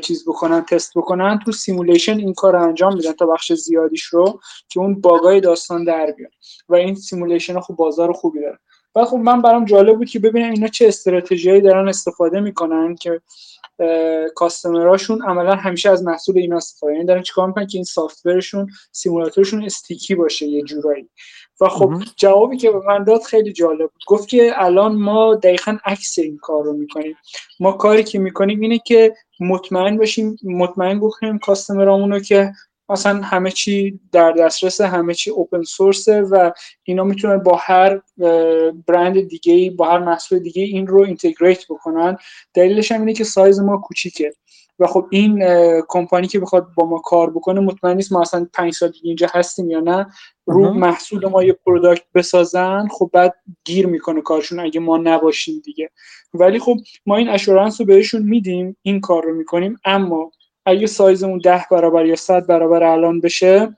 چیز 0.03 0.25
بکنن 0.29 0.65
تست 0.65 0.93
بکنن 0.97 1.39
تو 1.39 1.53
simulation 1.53 2.19
این 2.19 2.35
کار 2.35 2.57
انجام 2.57 2.95
میدن 2.95 3.13
تا 3.13 3.27
بخش 3.27 3.53
زیادیش 3.53 4.05
رو 4.05 4.41
که 4.69 4.81
اون 4.81 5.01
باگای 5.01 5.41
داستان 5.41 5.85
در 5.85 6.11
بیان 6.17 6.31
و 6.69 6.75
این 6.75 6.95
simulation 6.95 7.61
خب 7.61 7.75
بازار 7.75 8.13
خوبی 8.13 8.41
داره. 8.41 8.59
و 8.95 9.05
خب 9.05 9.17
من 9.17 9.43
برام 9.43 9.65
جالب 9.65 9.97
بود 9.97 10.09
که 10.09 10.19
ببینم 10.19 10.51
اینا 10.51 10.69
چه 10.69 10.89
استراتژیایی 10.89 11.61
دارن 11.61 11.89
استفاده 11.89 12.41
می‌کنن 12.41 12.95
که 12.95 13.21
کاستمراشون 14.35 15.23
عملا 15.23 15.55
همیشه 15.55 15.91
از 15.91 16.05
محصول 16.05 16.39
اینا 16.39 16.57
استفاده 16.57 16.93
یعنی 16.93 17.05
دارن 17.05 17.23
چیکار 17.23 17.47
می‌کنن 17.47 17.67
که 17.67 17.79
این 17.79 17.85
سافتورشون 17.85 18.71
سیمولاتورشون 18.93 19.65
استیکی 19.65 20.15
باشه 20.15 20.47
یه 20.47 20.63
جورایی. 20.63 21.09
و 21.61 21.69
خب 21.69 21.93
جوابی 22.17 22.57
که 22.57 22.71
به 22.71 22.81
من 22.87 23.05
داد 23.05 23.23
خیلی 23.23 23.53
جالب 23.53 23.91
بود. 23.91 24.03
گفت 24.07 24.29
که 24.29 24.53
الان 24.57 24.95
ما 24.95 25.35
دقیقا 25.35 25.77
عکس 25.85 26.19
این 26.19 26.37
کار 26.37 26.65
رو 26.65 26.73
می‌کنیم. 26.73 27.17
ما 27.61 27.73
کاری 27.73 28.05
که 28.05 28.19
می‌کنیم 28.19 28.61
اینه 28.61 28.79
که 28.79 29.15
مطمئن 29.41 29.97
باشیم 29.97 30.37
مطمئن 30.45 31.01
بکنیم 31.01 31.39
کاستمرامونو 31.39 32.19
که 32.19 32.53
مثلا 32.89 33.23
همه 33.23 33.51
چی 33.51 34.01
در 34.13 34.33
دسترس 34.33 34.81
همه 34.81 35.15
چی 35.15 35.31
اوپن 35.31 35.63
سورسه 35.63 36.23
و 36.23 36.51
اینا 36.83 37.05
می‌تونن 37.05 37.39
با 37.39 37.57
هر 37.57 38.01
برند 38.87 39.21
دیگه 39.21 39.71
با 39.71 39.91
هر 39.91 39.99
محصول 39.99 40.39
دیگه 40.39 40.63
این 40.63 40.87
رو 40.87 41.01
اینتگریت 41.01 41.65
بکنن. 41.71 42.17
دلیلش 42.55 42.93
هم 42.93 43.01
اینه 43.01 43.13
که 43.13 43.25
سایز 43.25 43.61
ما 43.61 43.77
کوچیکه. 43.79 44.33
و 44.83 44.87
خب 44.87 45.07
این 45.11 45.45
کمپانی 45.89 46.27
که 46.27 46.41
بخواد 46.41 46.69
با 46.77 46.87
ما 46.87 46.99
کار 46.99 47.31
بکنه 47.31 47.61
مطمئن 47.61 47.97
نیست 47.97 48.13
ما 48.13 48.21
اصلا 48.21 48.47
پنج 48.55 48.75
سال 48.75 48.89
دیگه 48.89 49.07
اینجا 49.07 49.27
هستیم 49.35 49.71
یا 49.71 49.81
نه. 49.81 50.07
رو 50.47 50.73
محصول 50.73 51.29
ما 51.29 51.43
یه 51.43 51.53
product 51.53 52.05
بسازن 52.15 52.89
خب 52.91 53.11
بعد 53.13 53.35
گیر 53.65 53.87
می‌کنه 53.87 54.21
کارشون 54.23 54.61
اگه 54.61 54.81
ما 54.81 54.97
نباشیم 54.97 55.63
دیگه. 55.65 55.91
ولی 56.35 56.59
خب 56.59 56.77
ما 57.07 57.17
این 57.17 57.29
assurance 57.29 57.81
رو 57.81 57.87
بهشون 57.87 58.23
میدیم 58.23 58.77
این 58.83 59.01
کار 59.01 59.25
رو 59.25 59.35
می‌کنیم. 59.35 59.77
اما 59.85 60.31
اگه 60.67 60.87
سایزمون 60.87 61.39
ده 61.39 61.65
برابر 61.71 62.07
یا 62.07 62.17
صد 62.17 62.47
برابر 62.47 62.83
الان 62.83 63.21
بشه 63.21 63.77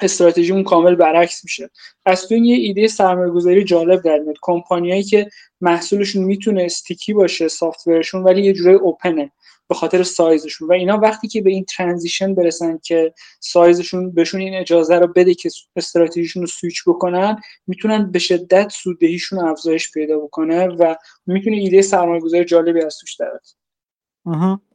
استراتژیمون 0.00 0.64
کامل 0.64 0.94
برعکس 0.94 1.44
میشه. 1.44 1.70
از 2.06 2.28
تو 2.28 2.34
این 2.34 2.44
یه 2.44 2.56
ایده 2.56 2.86
سرمایه‌گذاری 2.86 3.64
جالب 3.64 4.02
در 4.02 4.18
میاد. 4.18 4.36
کمپانیایی 4.42 5.02
که 5.02 5.30
محصولشون 5.60 6.24
می‌تونه 6.24 6.62
استیکی 6.62 7.12
باشه 7.12 7.48
سافتورشون 7.48 8.22
ولی 8.22 8.42
یه 8.42 8.52
جوری 8.52 8.74
اوپنه 8.74 9.32
به 9.72 9.78
خاطر 9.78 10.02
سایزشون. 10.02 10.68
و 10.68 10.72
اینا 10.72 10.98
وقتی 10.98 11.28
که 11.28 11.42
به 11.42 11.50
این 11.50 11.64
ترانزیشن 11.64 12.34
برسن 12.34 12.78
که 12.78 13.14
سایزشون 13.40 14.10
بهشون 14.10 14.40
این 14.40 14.54
اجازه 14.54 14.98
رو 14.98 15.06
بده 15.06 15.34
که 15.34 15.50
استراتژیشون 15.76 16.42
رو 16.42 16.46
سویچ 16.46 16.82
بکنن 16.86 17.40
می‌تونن 17.66 18.10
به 18.10 18.18
شدت 18.18 18.68
سوددهیشون 18.68 19.38
افزایش 19.38 19.90
پیدا 19.90 20.18
بکنه 20.18 20.66
و 20.66 20.94
می‌تونه 21.26 21.56
ایده 21.56 21.82
سرمایه‌گذاری 21.82 22.44
جالبی 22.44 22.82
از 22.82 22.98
توش 22.98 23.14
در 23.14 23.30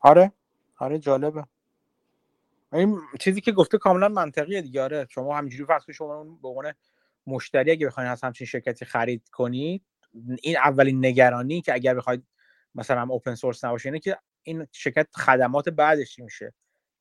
آره. 0.01 0.31
آره 0.79 0.99
جالبه. 0.99 1.43
این 2.73 2.99
چیزی 3.19 3.41
که 3.41 3.51
گفته 3.51 3.77
کاملا 3.77 4.07
منطقیه 4.07 4.61
دیگه. 4.61 4.81
آره 4.81 5.07
شما 5.09 5.37
همینجوری 5.37 5.65
فرض 5.65 5.83
شما 5.91 6.23
به 6.41 6.47
عنوان 6.47 6.73
مشتری 7.27 7.71
اگه 7.71 7.87
بخواید 7.87 8.09
از 8.09 8.23
همچین 8.23 8.47
شرکتی 8.47 8.85
خرید 8.85 9.29
کنید 9.29 9.81
این 10.41 10.57
اولین 10.57 11.05
نگرانی 11.05 11.61
که 11.61 11.73
اگر 11.73 11.93
بخواید 11.93 12.23
مثلا 12.75 13.07
اوپن 13.09 13.35
سورس 13.35 13.65
نباشه 13.65 13.89
اینه 13.89 13.99
که 13.99 14.17
این 14.47 14.67
شرکت 14.71 15.07
خدمات 15.15 15.69
بعدش 15.69 16.19
میشه؟ 16.19 16.53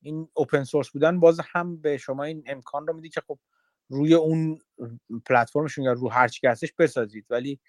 این 0.02 0.28
اوپن 0.34 0.64
سورس 0.64 0.90
بودن 0.90 1.20
باز 1.20 1.40
هم 1.52 1.80
به 1.80 1.96
شما 1.96 2.24
این 2.24 2.42
امکان 2.46 2.86
رو 2.86 2.94
میدی 2.94 3.08
که 3.08 3.20
خب 3.20 3.38
روی 3.88 4.14
اون 4.14 4.58
پلتفرمشون 5.26 5.84
یا 5.84 5.92
رو 5.92 6.08
هر 6.08 6.28
چی 6.28 6.46
هستش 6.46 6.72
بسازید. 6.72 7.26
ولی 7.30 7.60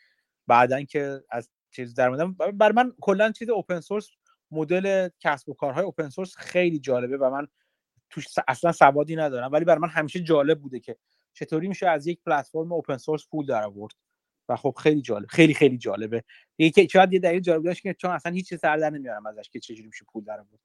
بعدا 0.47 0.83
که 0.83 1.23
از 1.29 1.49
چیز 1.71 1.93
در 1.93 2.25
بر 2.35 2.71
من 2.71 2.93
کلا 3.01 3.31
چیز 3.31 3.49
اوپن 3.49 3.79
سورس 3.79 4.09
مدل 4.51 5.09
کسب 5.19 5.49
و 5.49 5.53
کارهای 5.53 5.83
اوپن 5.83 6.09
سورس 6.09 6.35
خیلی 6.37 6.79
جالبه 6.79 7.17
و 7.17 7.29
من 7.29 7.47
توش 8.09 8.25
اصلا 8.47 8.71
سوادی 8.71 9.15
ندارم. 9.15 9.51
ولی 9.51 9.65
برای 9.65 9.79
من 9.79 9.89
همیشه 9.89 10.19
جالب 10.19 10.61
بوده 10.61 10.79
که 10.79 10.97
چطوری 11.33 11.67
میشه 11.67 11.87
از 11.87 12.07
یک 12.07 12.19
پلتفرم 12.25 12.71
اوپن 12.71 12.97
سورس 12.97 13.27
پول 13.31 13.45
در 13.45 13.63
آورد. 13.63 13.93
و 14.49 14.55
خب 14.55 14.75
خیلی 14.77 15.01
جالب 15.01 15.27
خیلی 15.29 15.53
خیلی 15.53 15.77
جالبه. 15.77 16.23
یکی 16.57 16.89
شاید 16.89 17.13
یه 17.13 17.19
دلیل 17.19 17.39
جالب 17.39 17.63
داشت 17.63 17.81
که 17.81 17.93
چون 17.93 18.11
اصلا 18.11 18.31
هیچ 18.31 18.55
سر 18.55 18.77
در 18.77 18.89
نمیارم 18.89 19.25
ازش 19.25 19.49
که 19.49 19.59
چجوری 19.59 19.87
میشه 19.87 20.05
پول 20.11 20.23
در 20.23 20.39
آورد. 20.39 20.59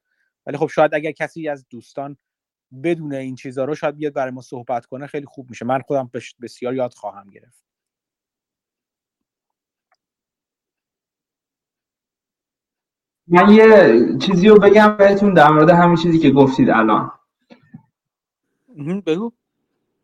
ولی 0.47 0.57
خب 0.57 0.67
شاید 0.67 0.95
اگر 0.95 1.13
کسی 1.13 1.49
از 1.49 1.67
دوستان 1.71 2.17
بدون 2.85 3.15
این 3.15 3.35
چیزا 3.35 3.65
رو 3.65 3.75
شاید 3.75 3.97
بیاد 3.97 4.13
برای 4.13 4.33
ما 4.33 4.43
صحبت 4.43 4.87
کنه 4.87 5.07
خیلی 5.07 5.27
خوب 5.27 5.51
میشه. 5.51 5.65
من 5.65 5.81
خودم 5.81 6.11
بسیار 6.43 6.75
یاد 6.75 6.93
خواهم 6.93 7.31
گرفت. 7.31 7.63
من 13.27 13.53
یه 13.53 14.19
چیزی 14.19 14.49
رو 14.49 14.59
بگم 14.59 14.97
بهتون 14.97 15.35
در 15.35 15.49
مورد 15.49 15.71
همین 15.71 15.97
چیزی 15.97 16.19
که 16.19 16.31
گفتید 16.31 16.71
الان. 16.71 17.11
بگو. 19.07 19.33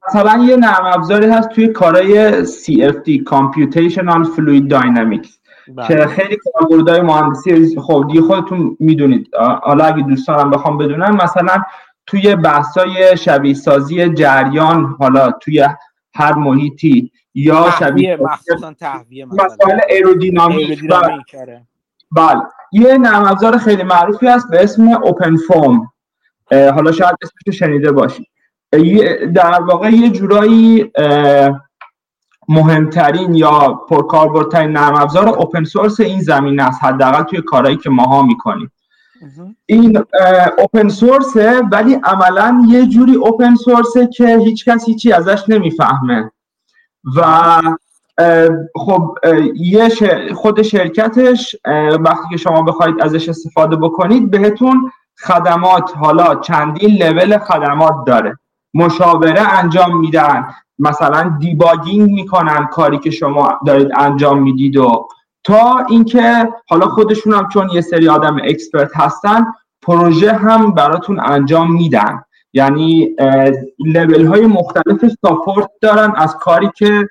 مثلا 0.08 0.44
یه 0.44 0.56
نرم 0.56 0.84
ابزاری 0.84 1.26
هست 1.26 1.48
توی 1.48 1.68
کارهای 1.68 2.44
CFD 2.46 3.22
Computational 3.30 4.26
Fluid 4.36 4.72
Dynamics 4.72 5.28
بله. 5.76 5.88
که 5.88 6.06
خیلی 6.06 6.36
کاربردهای 6.36 7.00
مهندسی 7.00 7.80
خب 7.80 8.04
دیگه 8.08 8.22
خودتون 8.22 8.76
می‌دونید. 8.80 9.30
حالا 9.62 9.84
اگه 9.84 10.02
دوستانم 10.02 10.50
بخوام 10.50 10.78
بدونن 10.78 11.10
مثلا 11.10 11.62
توی 12.06 12.36
بحثای 12.36 13.16
شبیه 13.16 13.54
سازی 13.54 14.08
جریان 14.08 14.96
حالا 14.98 15.30
توی 15.30 15.68
هر 16.14 16.34
محیطی 16.34 17.12
یا 17.34 17.70
شبیه 17.78 18.18
مخصوصا 18.20 18.72
تهویه 18.72 19.24
مسائل 19.24 19.80
ایرودینامیک 19.88 20.80
بله. 22.12 22.42
یه 22.72 22.98
نرم 22.98 23.24
افزار 23.24 23.58
خیلی 23.58 23.82
معروفی 23.82 24.26
هست 24.26 24.50
به 24.50 24.62
اسم 24.62 24.88
اوپن 24.88 25.36
فوم 25.36 25.92
حالا 26.50 26.92
شاید 26.92 27.16
اسمش 27.22 27.58
شنیده 27.58 27.92
باشید. 27.92 28.26
در 29.34 29.62
واقع 29.62 29.90
یه 29.90 30.10
جورایی 30.10 30.92
مهمترین 32.48 33.34
یا 33.34 33.80
پرکاربردترین 33.88 34.70
نرم 34.70 34.94
افزار 34.94 35.28
اوپن 35.28 35.64
سورس 35.64 36.00
این 36.00 36.20
زمین 36.20 36.60
است 36.60 36.84
حداقل 36.84 37.22
توی 37.22 37.42
کارهایی 37.42 37.76
که 37.76 37.90
ماها 37.90 38.22
می‌کنیم. 38.22 38.72
این 39.66 40.02
اوپن 40.58 40.88
سورسه 40.88 41.62
ولی 41.72 41.94
عملا 41.94 42.64
یه 42.68 42.86
جوری 42.86 43.14
اوپن 43.14 43.54
سورسه 43.54 44.06
که 44.06 44.38
هیچ 44.38 44.68
کس 44.68 44.84
هیچی 44.86 45.12
ازش 45.12 45.42
نمی‌فهمه. 45.48 46.30
و 47.16 47.22
خب 48.74 49.14
یه 49.54 49.88
خود 50.34 50.62
شرکتش 50.62 51.56
وقتی 52.00 52.28
که 52.30 52.36
شما 52.36 52.62
بخواید 52.62 53.00
ازش 53.00 53.28
استفاده 53.28 53.76
بکنید 53.76 54.30
بهتون 54.30 54.90
خدمات 55.20 55.96
حالا 55.96 56.34
چندین 56.34 57.02
لول 57.02 57.38
خدمات 57.38 57.94
داره. 58.06 58.38
مشاوره 58.74 59.58
انجام 59.58 60.00
میدن. 60.00 60.54
مثلا 60.78 61.36
debugging 61.40 62.10
می‌کنن 62.10 62.66
کاری 62.66 62.98
که 62.98 63.10
شما 63.10 63.58
دارید 63.66 63.88
انجام 63.96 64.42
می‌دید 64.42 64.76
و 64.76 65.08
تا 65.44 65.86
اینکه 65.88 66.48
حالا 66.68 66.86
خودشون 66.86 67.34
هم 67.34 67.48
چون 67.48 67.68
یه 67.70 67.80
سری 67.80 68.08
آدم 68.08 68.36
expert 68.44 68.96
هستن 68.96 69.46
پروژه 69.82 70.32
هم 70.32 70.72
براتون 70.72 71.20
انجام 71.20 71.72
میدن. 71.72 72.22
یعنی 72.52 73.16
لول 73.78 74.26
های 74.26 74.46
مختلف 74.46 75.04
ساپورت 75.26 75.70
دارن 75.80 76.12
از 76.16 76.36
کاری 76.36 76.70
که 76.76 77.08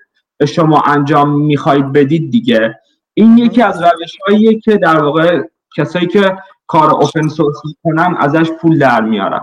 شما 0.47 0.81
انجام 0.81 1.29
می‌خواهید 1.29 1.91
بدید 1.91 2.31
دیگه. 2.31 2.79
این 3.13 3.37
یکی 3.37 3.61
از 3.61 3.81
روش 3.81 4.17
هاییه 4.27 4.59
که 4.59 4.77
در 4.77 5.03
واقع 5.03 5.41
کسایی 5.77 6.07
که 6.07 6.37
کار 6.67 6.91
اوپن 6.91 7.27
سورس 7.27 7.57
می‌کنن 7.65 8.15
ازش 8.19 8.51
پول 8.51 8.79
در 8.79 9.01
میارن. 9.01 9.41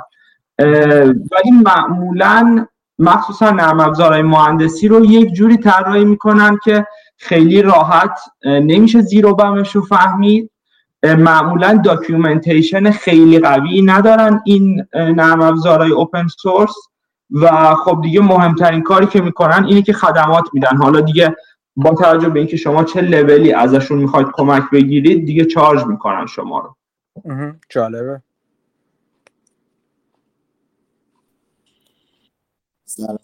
ولی 0.59 1.51
معمولا 1.65 2.67
مخصوصا 2.99 3.51
نرم 3.51 3.81
افزارهای 3.81 4.23
مهندسی 4.23 4.89
رو 4.89 5.05
یک 5.05 5.33
جوری 5.33 5.57
طراحی 5.57 6.05
می‌کنن 6.05 6.59
که 6.65 6.87
خیلی 7.17 7.63
راحت 7.63 8.19
نمیشه 8.45 9.03
زیرو 9.03 9.35
بمش 9.35 9.77
رو 9.77 9.83
فهمید. 9.83 10.51
معمولا 11.03 11.81
documentation 11.85 12.91
خیلی 12.91 13.39
قوی 13.39 13.83
ندارن 13.83 14.41
این 14.45 14.87
نرم 14.95 15.41
افزارهای 15.41 15.91
open 15.91 16.27
source 16.27 16.75
و 17.31 17.75
خب 17.75 18.01
دیگه 18.03 18.21
مهمترین 18.21 18.83
کاری 18.83 19.07
که 19.07 19.21
می‌کنن 19.21 19.65
اینه 19.65 19.83
که 19.83 19.93
خدمات 19.93 20.45
میدن. 20.53 20.77
حالا 20.77 21.01
دیگه 21.01 21.37
با 21.77 21.95
توجه 21.95 22.29
به 22.29 22.39
اینکه 22.39 22.57
شما 22.57 22.85
چه 22.85 23.01
لولی 23.01 23.53
ازشون 23.53 23.99
می‌خواید 23.99 24.29
کمک 24.33 24.63
بگیرید 24.73 25.27
دیگه 25.27 25.45
charge 25.45 25.87
می‌کنن 25.87 26.27
شما 26.27 26.59
رو. 26.59 26.77
جالبه. 27.69 28.23
سلام 32.97 33.19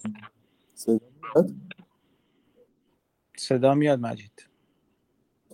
صدا 3.37 3.75
میاد 3.75 4.01
مجید. 4.01 4.49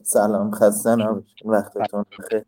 سلام 0.03 0.51
خسته 0.51 0.97
نباشید 0.97 1.37
وقتتون 1.45 2.05
بخیر. 2.19 2.45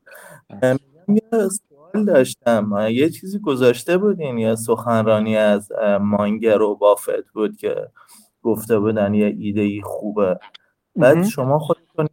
یه 1.09 1.49
سوال 1.49 2.05
داشتم. 2.05 2.89
یه 2.91 3.11
چیزی 3.11 3.39
گذاشته 3.39 3.99
بودین 3.99 4.39
یا 4.39 4.57
سخنرانی 4.57 5.37
از 5.37 5.73
مانگر 6.01 6.63
و 6.63 6.77
بافت 6.77 7.29
بود 7.35 7.57
که 7.57 7.91
گفته 8.43 8.79
بودن 8.79 9.15
یه 9.15 9.37
ایده 9.39 9.61
ای 9.61 9.83
خوبه. 9.83 10.39
بعد 10.97 11.25
شما 11.25 11.59
خودتون 11.59 12.09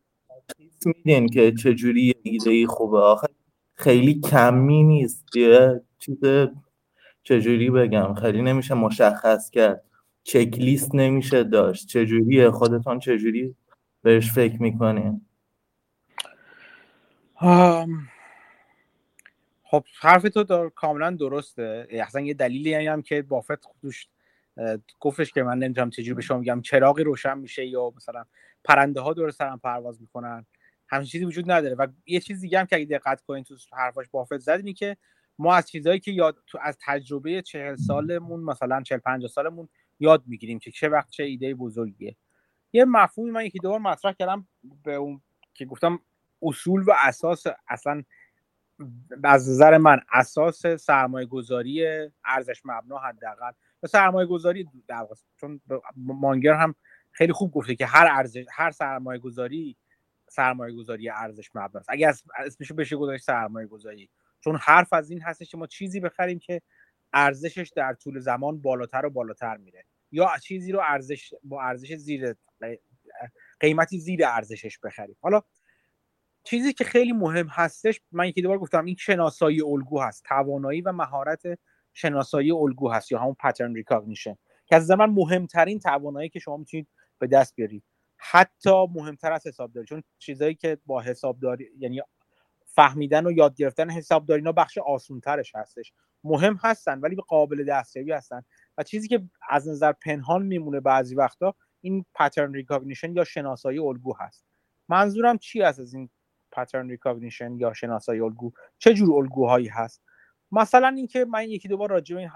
میدین 0.86 1.28
که 1.28 1.52
چجوری 1.52 2.02
یه 2.02 2.16
ایده 2.24 2.50
ای 2.50 2.66
خوبه. 2.66 2.98
آخه 2.98 3.28
خیلی 3.74 4.20
کمی 4.20 4.84
نیست 4.84 5.36
یه 5.36 5.82
چیز 6.00 6.18
چجوری 7.26 7.70
بگم؟ 7.70 8.14
خیلی 8.14 8.42
نمیشه 8.42 8.74
مشخص 8.74 9.50
کرد. 9.50 9.84
چک 10.24 10.54
لیست 10.58 10.96
نمیشه 10.96 11.44
داشت. 11.44 11.88
چجوریه؟ 11.88 12.52
خودتون 12.52 13.00
چجوری 13.00 13.56
بهش 14.02 14.32
فکر 14.32 14.62
می‌کنین؟ 14.62 15.22
خب 19.64 19.84
حرف 20.00 20.22
تو 20.24 20.44
دار 20.44 20.70
کاملا 20.70 21.12
درسته. 21.12 21.88
اصلا 21.92 22.22
یه 22.22 22.34
دلیلی 22.34 22.74
هم 22.74 23.02
که 23.02 23.22
بافت 23.22 23.66
خودش 23.66 24.08
گفتش 25.00 25.32
که 25.32 25.44
من 25.44 25.58
نمی‌دونم 25.58 25.90
چجوری 25.90 26.14
به 26.14 26.22
شما 26.22 26.38
میگم. 26.38 26.62
چراغی 26.62 27.04
روشن 27.04 27.38
میشه 27.38 27.66
یا 27.66 27.94
مثلا 27.96 28.26
پرنده 28.64 29.02
ها 29.02 29.14
دور 29.14 29.32
سرم 29.32 29.60
پرواز 29.60 30.02
می‌کنن؟ 30.02 30.46
همین 30.88 31.06
چیزی 31.06 31.26
وجود 31.26 31.52
نداره. 31.52 31.76
و 31.76 31.88
یه 32.06 32.20
چیز 32.20 32.42
دیگه 32.42 32.60
هم 32.60 32.66
که 32.66 32.76
اگه 32.76 32.86
دقت 32.86 33.22
کنین 33.22 33.44
تو 33.44 33.56
حرفاش 33.72 34.10
بافت 34.12 34.38
زد 34.38 34.52
اینه 34.52 34.74
که 34.74 34.98
ما 35.40 35.56
از 35.56 35.70
چیزهایی 35.70 36.00
که 36.00 36.12
یاد 36.12 36.38
تو 36.48 36.58
از 36.62 36.78
تجربه 36.86 37.42
چهل 37.42 37.76
سالمون 37.76 38.40
مثلا 38.40 38.82
چهل 38.82 39.00
پنجاه 39.00 39.30
سالمون 39.30 39.70
یاد 40.00 40.24
می‌گیریم 40.28 40.60
که 40.60 40.72
چه 40.72 40.90
وقت 40.90 41.10
چه 41.10 41.24
ایده 41.24 41.54
بزرگیه. 41.54 42.16
یه 42.74 42.86
مفهومی 42.86 43.32
من 43.32 43.46
یکی 43.46 43.60
دور 43.60 43.78
مطرح 43.80 44.14
کردم 44.14 44.48
به 44.84 44.96
اون 44.96 45.22
که 45.54 45.66
گفتم 45.66 46.00
اصول 46.42 46.82
و 46.82 46.94
اساس 46.98 47.44
اصلا 47.68 48.04
از 49.24 49.50
نظر 49.50 49.78
من 49.78 50.00
اساس 50.14 50.68
سرمایه 50.68 51.26
گذاری 51.26 51.86
ارزش 52.26 52.62
مبنا 52.66 52.98
حداقل. 52.98 53.52
و 53.84 53.88
سرمایه 53.88 54.28
گذاری 54.28 54.68
در 54.88 55.08
چون 55.38 55.62
مانگر 55.96 56.54
هم 56.54 56.76
خیلی 57.12 57.34
خوب 57.34 57.52
گفته 57.52 57.76
که 57.76 57.86
هر 57.86 58.08
ارزش 58.12 58.46
هر 58.52 58.72
سرمایه 58.72 59.20
گذاری 59.20 59.78
سرمایه 60.28 60.76
گذاری 60.76 61.10
ارزش 61.10 61.50
مبنا 61.56 61.80
است 61.80 61.90
اگه 61.90 62.14
اسمش 62.38 62.72
بشه 62.72 62.96
گذاشت 62.96 63.24
سرمایه 63.24 63.68
گذاری 63.68 64.10
چون 64.46 64.58
حرف 64.62 64.94
از 64.94 65.10
این 65.10 65.22
هستش 65.22 65.52
که 65.52 65.58
ما 65.58 65.68
چیزی 65.68 66.00
بخریم 66.00 66.40
که 66.40 66.62
ارزشش 67.14 67.72
در 67.76 67.94
طول 67.94 68.20
زمان 68.20 68.62
بالاتر 68.62 69.06
و 69.06 69.10
بالاتر 69.10 69.58
میره. 69.58 69.86
یا 70.12 70.32
چیزی 70.44 70.72
رو 70.72 70.82
ارزش 70.84 71.34
با 71.44 71.64
ارزش 71.64 71.96
زیر 71.96 72.36
قیمتی 73.60 74.00
زیر 74.00 74.26
ارزشش 74.26 74.80
بخریم. 74.80 75.16
حالا 75.22 75.42
چیزی 76.44 76.74
که 76.74 76.84
خیلی 76.84 77.12
مهم 77.12 77.48
هستش 77.48 78.02
من 78.12 78.28
یکی 78.28 78.42
دوبار 78.42 78.58
گفتم 78.60 78.86
این 78.86 78.96
شناسایی 78.96 79.62
الگو 79.62 80.02
هست. 80.02 80.24
توانایی 80.24 80.82
و 80.82 80.92
مهارت 80.92 81.44
شناسایی 81.94 82.52
الگو 82.52 82.92
هست 82.92 83.12
یا 83.12 83.20
همون 83.20 83.36
pattern 83.40 83.76
recognition 83.76 84.36
که 84.66 84.76
از 84.76 84.88
زمان 84.88 85.10
مهمترین 85.10 85.80
توانایی 85.80 86.30
که 86.30 86.40
شما 86.40 86.58
می‌تونید 86.58 86.88
به 87.20 87.28
دست 87.28 87.56
بیارید. 87.56 87.84
حتی 88.18 88.88
مهمتر 88.94 89.32
از 89.32 89.48
حسابداری. 89.48 89.88
چون 89.88 90.04
چیزایی 90.20 90.56
که 90.56 90.78
با 90.86 91.02
حسابداری 91.02 91.70
یعنی 91.78 92.02
فهمیدن 92.76 93.26
و 93.26 93.32
یاد 93.32 93.56
گرفتن 93.56 93.90
حسابداری 93.90 94.42
اینا 94.42 94.52
بخش 94.52 94.78
آسونترش 94.78 95.56
هستش. 95.56 95.94
مهم 96.24 96.60
هستن 96.64 97.00
ولی 97.00 97.16
قابل 97.16 97.66
دستیابی 97.66 98.12
هستن. 98.12 98.42
و 98.78 98.84
چیزی 98.84 99.08
که 99.08 99.24
از 99.50 99.68
نظر 99.68 99.92
پنهان 99.92 100.46
میمونه 100.46 100.80
بعضی 100.80 101.16
وقتا 101.16 101.56
این 101.82 102.06
pattern 102.16 102.54
recognition 102.54 103.16
یا 103.16 103.24
شناسایی 103.24 103.80
الگو 103.80 104.14
هست. 104.20 104.46
منظورم 104.90 105.38
چی 105.38 105.62
است 105.62 105.80
از 105.80 105.94
این 105.94 106.10
pattern 106.52 106.90
recognition 106.90 107.56
یا 107.60 107.74
شناسایی 107.74 108.22
الگو؟ 108.22 108.52
چه 108.78 108.94
جور 108.94 109.16
الگوهایی 109.16 109.68
هست؟ 109.68 110.02
مثلا 110.52 110.88
اینکه 110.88 111.26
من 111.26 111.50
یکی 111.50 111.68
دوبار 111.68 111.90
راجع 111.90 112.18
این 112.18 112.30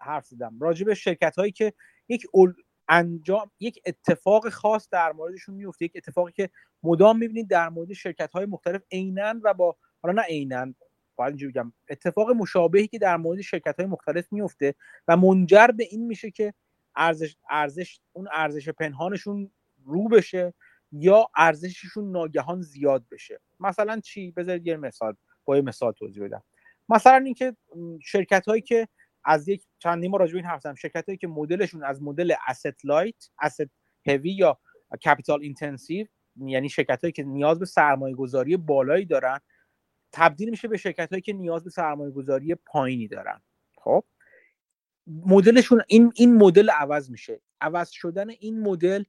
حرف 0.00 0.26
زدم. 0.26 0.58
راجع 0.60 0.84
به 0.84 0.94
شرکت 0.94 1.36
هایی 1.36 1.52
که 1.52 1.72
یک 2.08 2.26
انجام 2.88 3.50
یک 3.60 3.82
اتفاق 3.86 4.48
خاص 4.48 4.88
در 4.90 5.12
موردشون 5.12 5.54
میفته 5.54 5.84
یک 5.84 5.92
اتفاقی 5.94 6.32
که 6.32 6.50
مدام 6.82 7.18
می‌بینید 7.18 7.48
در 7.50 7.68
مورد 7.68 7.92
شرکت 7.92 8.32
های 8.32 8.46
مختلف 8.46 8.82
عینا 8.92 9.34
و 9.42 9.54
با 9.54 9.76
حالا 10.04 10.22
نه 10.22 10.28
عینا 10.28 10.74
باید 11.16 11.28
اینجوری 11.28 11.52
بگم. 11.52 11.72
اتفاق 11.88 12.30
مشابهی 12.30 12.86
که 12.86 12.98
در 12.98 13.16
مورد 13.16 13.40
شرکت 13.40 13.76
های 13.80 13.86
مختلف 13.86 14.32
میفته 14.32 14.74
و 15.08 15.16
منجر 15.16 15.66
به 15.66 15.84
این 15.90 16.06
میشه 16.06 16.30
که 16.30 16.54
ارزش 16.96 17.36
ارزش 17.50 18.00
اون 18.12 18.28
ارزش 18.32 18.68
پنهانشون 18.68 19.50
رو 19.84 20.08
بشه 20.08 20.54
یا 20.92 21.26
ارزششون 21.36 22.12
ناگهان 22.12 22.62
زیاد 22.62 23.04
بشه. 23.10 23.40
مثلا 23.60 24.00
چی؟ 24.00 24.30
بذارید 24.30 24.66
یه 24.66 24.76
مثال 24.76 25.16
با 25.44 25.56
یه 25.56 25.62
مثال 25.62 25.92
توضیح 25.92 26.24
بدم. 26.24 26.42
مثلا 26.88 27.16
اینکه 27.16 27.56
شرکت 28.02 28.48
هایی 28.48 28.62
که 28.62 28.88
از 29.24 29.48
یک 29.48 29.66
چندی 29.78 30.08
ما 30.08 30.16
راجع 30.16 30.36
این 30.36 30.44
حرف 30.44 30.60
زدم 30.60 30.74
شرکت 30.74 31.06
هایی 31.06 31.18
که 31.18 31.28
مدلشون 31.28 31.84
از 31.84 32.02
مدل 32.02 32.32
asset 32.32 32.74
لایت 32.84 33.30
asset 33.44 33.68
هوی 34.06 34.30
یا 34.30 34.58
capital 35.04 35.42
intensive 35.42 36.06
یعنی 36.36 36.68
شرکت 36.68 37.00
هایی 37.00 37.12
که 37.12 37.22
نیاز 37.22 37.58
به 37.58 37.66
سرمایه 37.66 38.14
گذاری 38.14 38.56
بالایی 38.56 39.04
دارن 39.04 39.40
تبدیل 40.14 40.50
میشه 40.50 40.68
به 40.68 40.76
شرکت 40.76 41.10
هایی 41.10 41.22
که 41.22 41.32
نیاز 41.32 41.64
به 41.64 41.70
سرمایه 41.70 42.10
گذاری 42.10 42.54
پایینی 42.54 43.08
دارن. 43.08 43.42
خب؟ 43.76 44.04
مدلشون 45.06 45.82
این 45.88 46.12
این 46.14 46.36
مدل 46.36 46.70
عوض 46.70 47.10
میشه. 47.10 47.40
عوض 47.60 47.90
شدن 47.90 48.30
این 48.30 48.60
مدل 48.60 49.04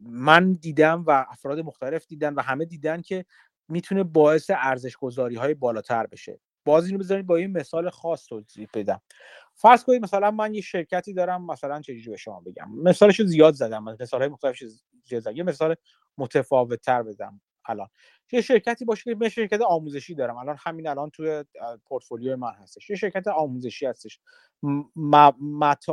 من 0.00 0.52
دیدم 0.52 1.04
و 1.06 1.26
افراد 1.28 1.60
مختلف 1.60 2.06
دیدن 2.06 2.34
و 2.34 2.40
همه 2.40 2.64
دیدن 2.64 3.02
که 3.02 3.24
می‌تونه 3.68 4.02
باعث 4.02 4.50
ارزش 4.54 4.96
گذاری 4.96 5.34
های 5.34 5.54
بالاتر 5.54 6.06
بشه. 6.06 6.40
باز 6.64 6.86
اینو 6.86 6.98
بذارید 6.98 7.26
با 7.26 7.36
این 7.36 7.52
مثال 7.52 7.90
خاص 7.90 8.26
توضیح 8.26 8.68
بدم. 8.74 9.00
فرض 9.54 9.84
کنید 9.84 10.02
مثلا 10.02 10.30
من 10.30 10.54
یه 10.54 10.60
شرکتی 10.60 11.12
دارم 11.12 11.46
مثلا 11.46 11.80
چجوری 11.80 12.10
به 12.10 12.16
شما 12.16 12.40
بگم؟ 12.40 12.70
مثالش 12.82 13.22
زیاد 13.22 13.54
زدم 13.54 13.84
مثال 13.84 14.20
های 14.20 14.28
مختلف 14.28 14.62
زیاد 15.04 15.22
زدم. 15.22 15.36
یه 15.36 15.42
مثال 15.42 15.74
متفاوت 16.18 16.80
تر 16.80 17.02
بدم. 17.02 17.40
الان. 17.66 17.88
یه 18.32 18.40
شرکتی 18.40 18.84
باشه 18.84 19.02
که 19.04 19.16
من 19.20 19.28
شرکت 19.28 19.60
آموزشی 19.60 20.14
دارم. 20.14 20.36
الان 20.36 20.56
همین 20.60 20.88
الان 20.88 21.10
توی 21.10 21.44
پورتفولیو 21.86 22.36
من 22.36 22.52
هستش. 22.52 22.90
یه 22.90 22.96
شرکت 22.96 23.28
آموزشی 23.28 23.86
هستش. 23.86 24.20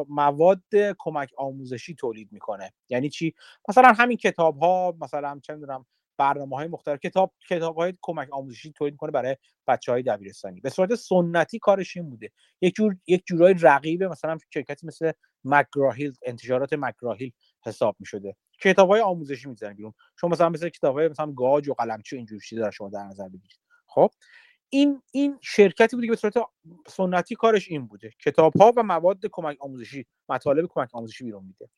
مواد 0.07 0.63
کمک 0.99 1.29
آموزشی 1.37 1.95
تولید 1.95 2.31
می‌کنه. 2.31 2.73
یعنی 2.89 3.09
چی؟ 3.09 3.33
مثلا 3.69 3.93
همین 3.93 4.17
کتاب 4.17 4.57
ها 4.57 4.97
مثلا 5.01 5.39
چه 5.43 5.53
می‌دونم 5.53 5.85
برنامه 6.17 6.55
های 6.55 6.67
مختلف. 6.67 6.99
کتاب 6.99 7.33
کتاب 7.49 7.75
های 7.75 7.93
کمک 8.01 8.27
آموزشی 8.31 8.71
تولید 8.71 8.95
کنه 8.95 9.11
برای 9.11 9.37
بچه 9.67 9.91
های 9.91 10.03
دبیرستانی. 10.03 10.61
به 10.61 10.69
صورت 10.69 10.95
سنتی 10.95 11.59
کارش 11.59 11.97
این 11.97 12.09
بوده. 12.09 12.31
یک 12.61 12.75
جور 12.75 12.97
یک 13.07 13.23
جورای 13.25 13.55
رقیب 13.61 14.03
مثلا 14.03 14.37
شرکتی 14.53 14.87
مثل 14.87 15.11
مک‌گراهیل 15.43 16.13
انتشارات 16.25 16.73
مک‌گراهیل 16.73 17.31
حساب 17.65 17.95
می 17.99 18.05
شده 18.05 18.35
کتاب 18.61 18.89
های 18.89 19.01
آموزشی 19.01 19.49
می‌ذارن 19.49 19.73
بیرون. 19.73 19.93
شما 20.15 20.29
مثلا 20.29 20.49
مثل 20.49 20.69
کتاب 20.69 20.97
های 20.97 21.07
مثلا 21.07 21.31
گاج 21.31 21.69
و 21.69 21.73
قلمچی 21.73 22.15
اینجور 22.15 22.39
چیزا 22.39 22.71
شما 22.71 22.89
در 22.89 23.03
نظر 23.03 23.27
بگیرید. 23.27 23.59
خب؟ 23.85 24.11
این 24.69 25.01
این 25.11 25.37
شرکتی 25.41 25.95
بوده 25.95 26.07
که 26.07 26.11
به 26.11 26.17
صورت 26.17 26.33
سنتی 26.87 27.35
کارش 27.35 27.69
این 27.69 27.87
بوده. 27.87 28.11
کتاب 28.25 28.53
ها 28.57 28.73
و 28.77 28.83
مواد 28.83 29.25
کمک 29.31 29.57
آموزشی 29.59 30.05
مطالب 30.29 30.67
کمک 30.67 30.95
آموزشی 30.95 31.23
بیرون 31.23 31.45
میده. 31.45 31.69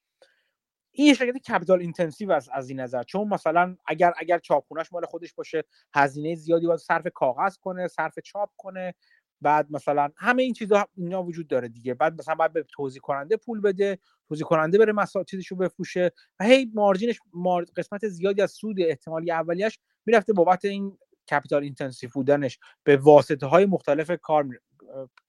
این 0.91 1.07
یه 1.07 1.13
شرکت 1.13 1.37
capital 1.37 1.79
intensive 1.79 2.31
است 2.31 2.49
از 2.53 2.69
این 2.69 2.79
نظر. 2.79 3.03
چون 3.03 3.27
مثلا 3.27 3.77
اگر 3.85 4.13
اگر 4.17 4.39
چاپخونهش 4.39 4.93
مال 4.93 5.05
خودش 5.05 5.33
باشه 5.33 5.63
هزینه 5.93 6.35
زیادی 6.35 6.67
باید 6.67 6.79
صرف 6.79 7.07
کاغذ 7.13 7.57
کنه 7.57 7.87
صرف 7.87 8.19
چاپ 8.19 8.49
کنه. 8.57 8.95
بعد 9.43 9.71
مثلا 9.71 10.09
همه 10.17 10.43
این 10.43 10.53
چیزها 10.53 10.87
اینا 10.97 11.23
وجود 11.23 11.47
داره 11.47 11.67
دیگه. 11.67 11.93
بعد 11.93 12.19
مثلا 12.19 12.35
باید 12.35 12.53
به 12.53 12.63
توزیع 12.63 13.01
کننده 13.01 13.37
پول 13.37 13.61
بده 13.61 13.99
توزیع 14.27 14.47
کننده 14.47 14.77
بره 14.77 14.93
مسائل 14.93 15.25
چیزشو 15.25 15.55
بفروشه 15.55 16.11
و 16.39 16.45
هی 16.45 16.71
margin 16.73 17.08
ش 17.08 17.19
مار... 17.33 17.65
قسمت 17.75 18.07
زیادی 18.07 18.41
از 18.41 18.51
سود 18.51 18.75
احتمالی 18.79 19.31
اولیش 19.31 19.79
می‌رفته 20.05 20.33
بابت 20.33 20.65
این 20.65 20.97
capital 21.31 21.63
intensive 21.63 22.09
بودنش. 22.13 22.59
به 22.83 22.97
واسطه 22.97 23.45
های 23.45 23.65
مختلف 23.65 24.11
کار 24.21 24.45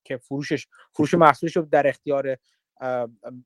که 0.04 0.16
فروشش 0.16 0.66
فروش 0.92 1.14
محصولش 1.24 1.56
رو 1.56 1.62
در 1.62 1.86
اختیار 1.86 2.36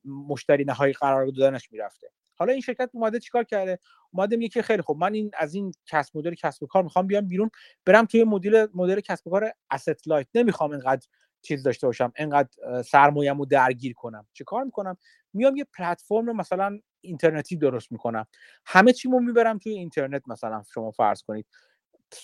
مشتری 0.05 0.65
نهایی 0.65 0.93
قرار 0.93 1.25
دادنش 1.25 1.71
می‌رفته. 1.71 2.11
حالا 2.39 2.51
این 2.51 2.61
شرکت 2.61 2.89
اومده 2.93 3.19
چیکار 3.19 3.43
کرده؟ 3.43 3.79
اومده 4.11 4.37
میگه 4.37 4.49
که 4.49 4.61
خیلی 4.61 4.81
خب 4.81 4.95
من 4.99 5.13
این 5.13 5.31
از 5.37 5.53
این 5.53 5.71
کسب 5.85 6.17
مدل 6.17 6.33
کسب 6.33 6.63
و 6.63 6.67
کار 6.67 6.83
می‌خوام 6.83 7.07
بیام 7.07 7.27
بیرون 7.27 7.49
برم 7.85 8.05
توی 8.05 8.23
مدل 8.23 8.67
مدل 8.73 8.99
کسب 8.99 9.27
و 9.27 9.29
کار 9.29 9.53
asset 9.73 9.99
لایت 10.05 10.27
نمی‌خوام 10.35 10.71
اینقدر 10.71 11.07
چیز 11.41 11.63
داشته 11.63 11.87
باشم 11.87 12.11
اینقدر 12.17 12.81
سرمایه‌مو 12.81 13.45
درگیر 13.45 13.93
کنم. 13.93 14.27
چه 14.33 14.43
کار 14.43 14.63
می‌کنم؟ 14.63 14.97
میام 15.33 15.55
یه 15.55 15.65
پلتفرم 15.77 16.35
مثلا 16.35 16.79
اینترنتی 17.01 17.55
درست 17.55 17.91
می‌کنم. 17.91 18.25
همه 18.65 18.93
چیمو 18.93 19.19
می‌برم 19.19 19.57
توی 19.57 19.71
اینترنت 19.71 20.23
مثلا 20.27 20.63
شما 20.73 20.91
فرض 20.91 21.23
کنید. 21.23 21.45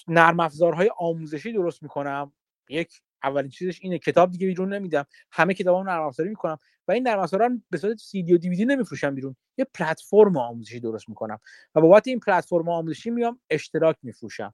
نرم 0.08 0.40
افزارهای 0.40 0.90
آموزشی 0.98 1.54
درست 1.54 1.84
می‌کنم. 1.84 2.34
یک 2.70 3.02
اولین 3.26 3.50
چیزش 3.50 3.80
اینه. 3.82 4.00
کتاب 4.00 4.32
دیگه 4.32 4.48
بیرون 4.48 4.74
نمیدم. 4.74 5.06
همه 5.32 5.54
کتابا 5.54 5.84
نرم 5.84 6.04
افزاری 6.04 6.30
می‌کنم. 6.30 6.60
و 6.88 6.92
این 6.92 7.08
نرم 7.08 7.20
افزارا 7.20 7.50
به 7.70 7.78
صورت 7.78 7.98
سی 7.98 8.24
دی 8.24 8.34
و 8.34 8.38
دیویدی 8.38 8.66
نمیفروشم 8.66 9.16
بیرون. 9.16 9.36
یه 9.58 9.68
پلتفرم 9.74 10.38
آموزشی 10.38 10.80
درست 10.80 11.10
می‌کنم. 11.10 11.40
و 11.76 11.82
بابت 11.82 12.08
این 12.08 12.20
پلتفرم 12.20 12.70
آموزشی 12.70 13.10
میام 13.10 13.40
اشتراک 13.50 13.96
میفروشم. 14.04 14.54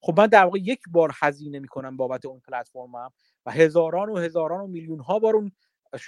خب 0.00 0.20
من 0.20 0.26
در 0.26 0.44
واقع 0.44 0.58
یک 0.58 0.80
بار 0.90 1.12
هزینه 1.22 1.58
می‌کنم 1.58 1.96
بابت 1.96 2.26
اون 2.26 2.40
پلتفرمم 2.40 3.10
و 3.46 3.50
هزاران 3.50 4.08
و 4.08 4.16
هزاران 4.16 4.60
و 4.60 4.66
میلیون 4.66 5.00
ها 5.00 5.18
بار 5.18 5.36
اون 5.36 5.52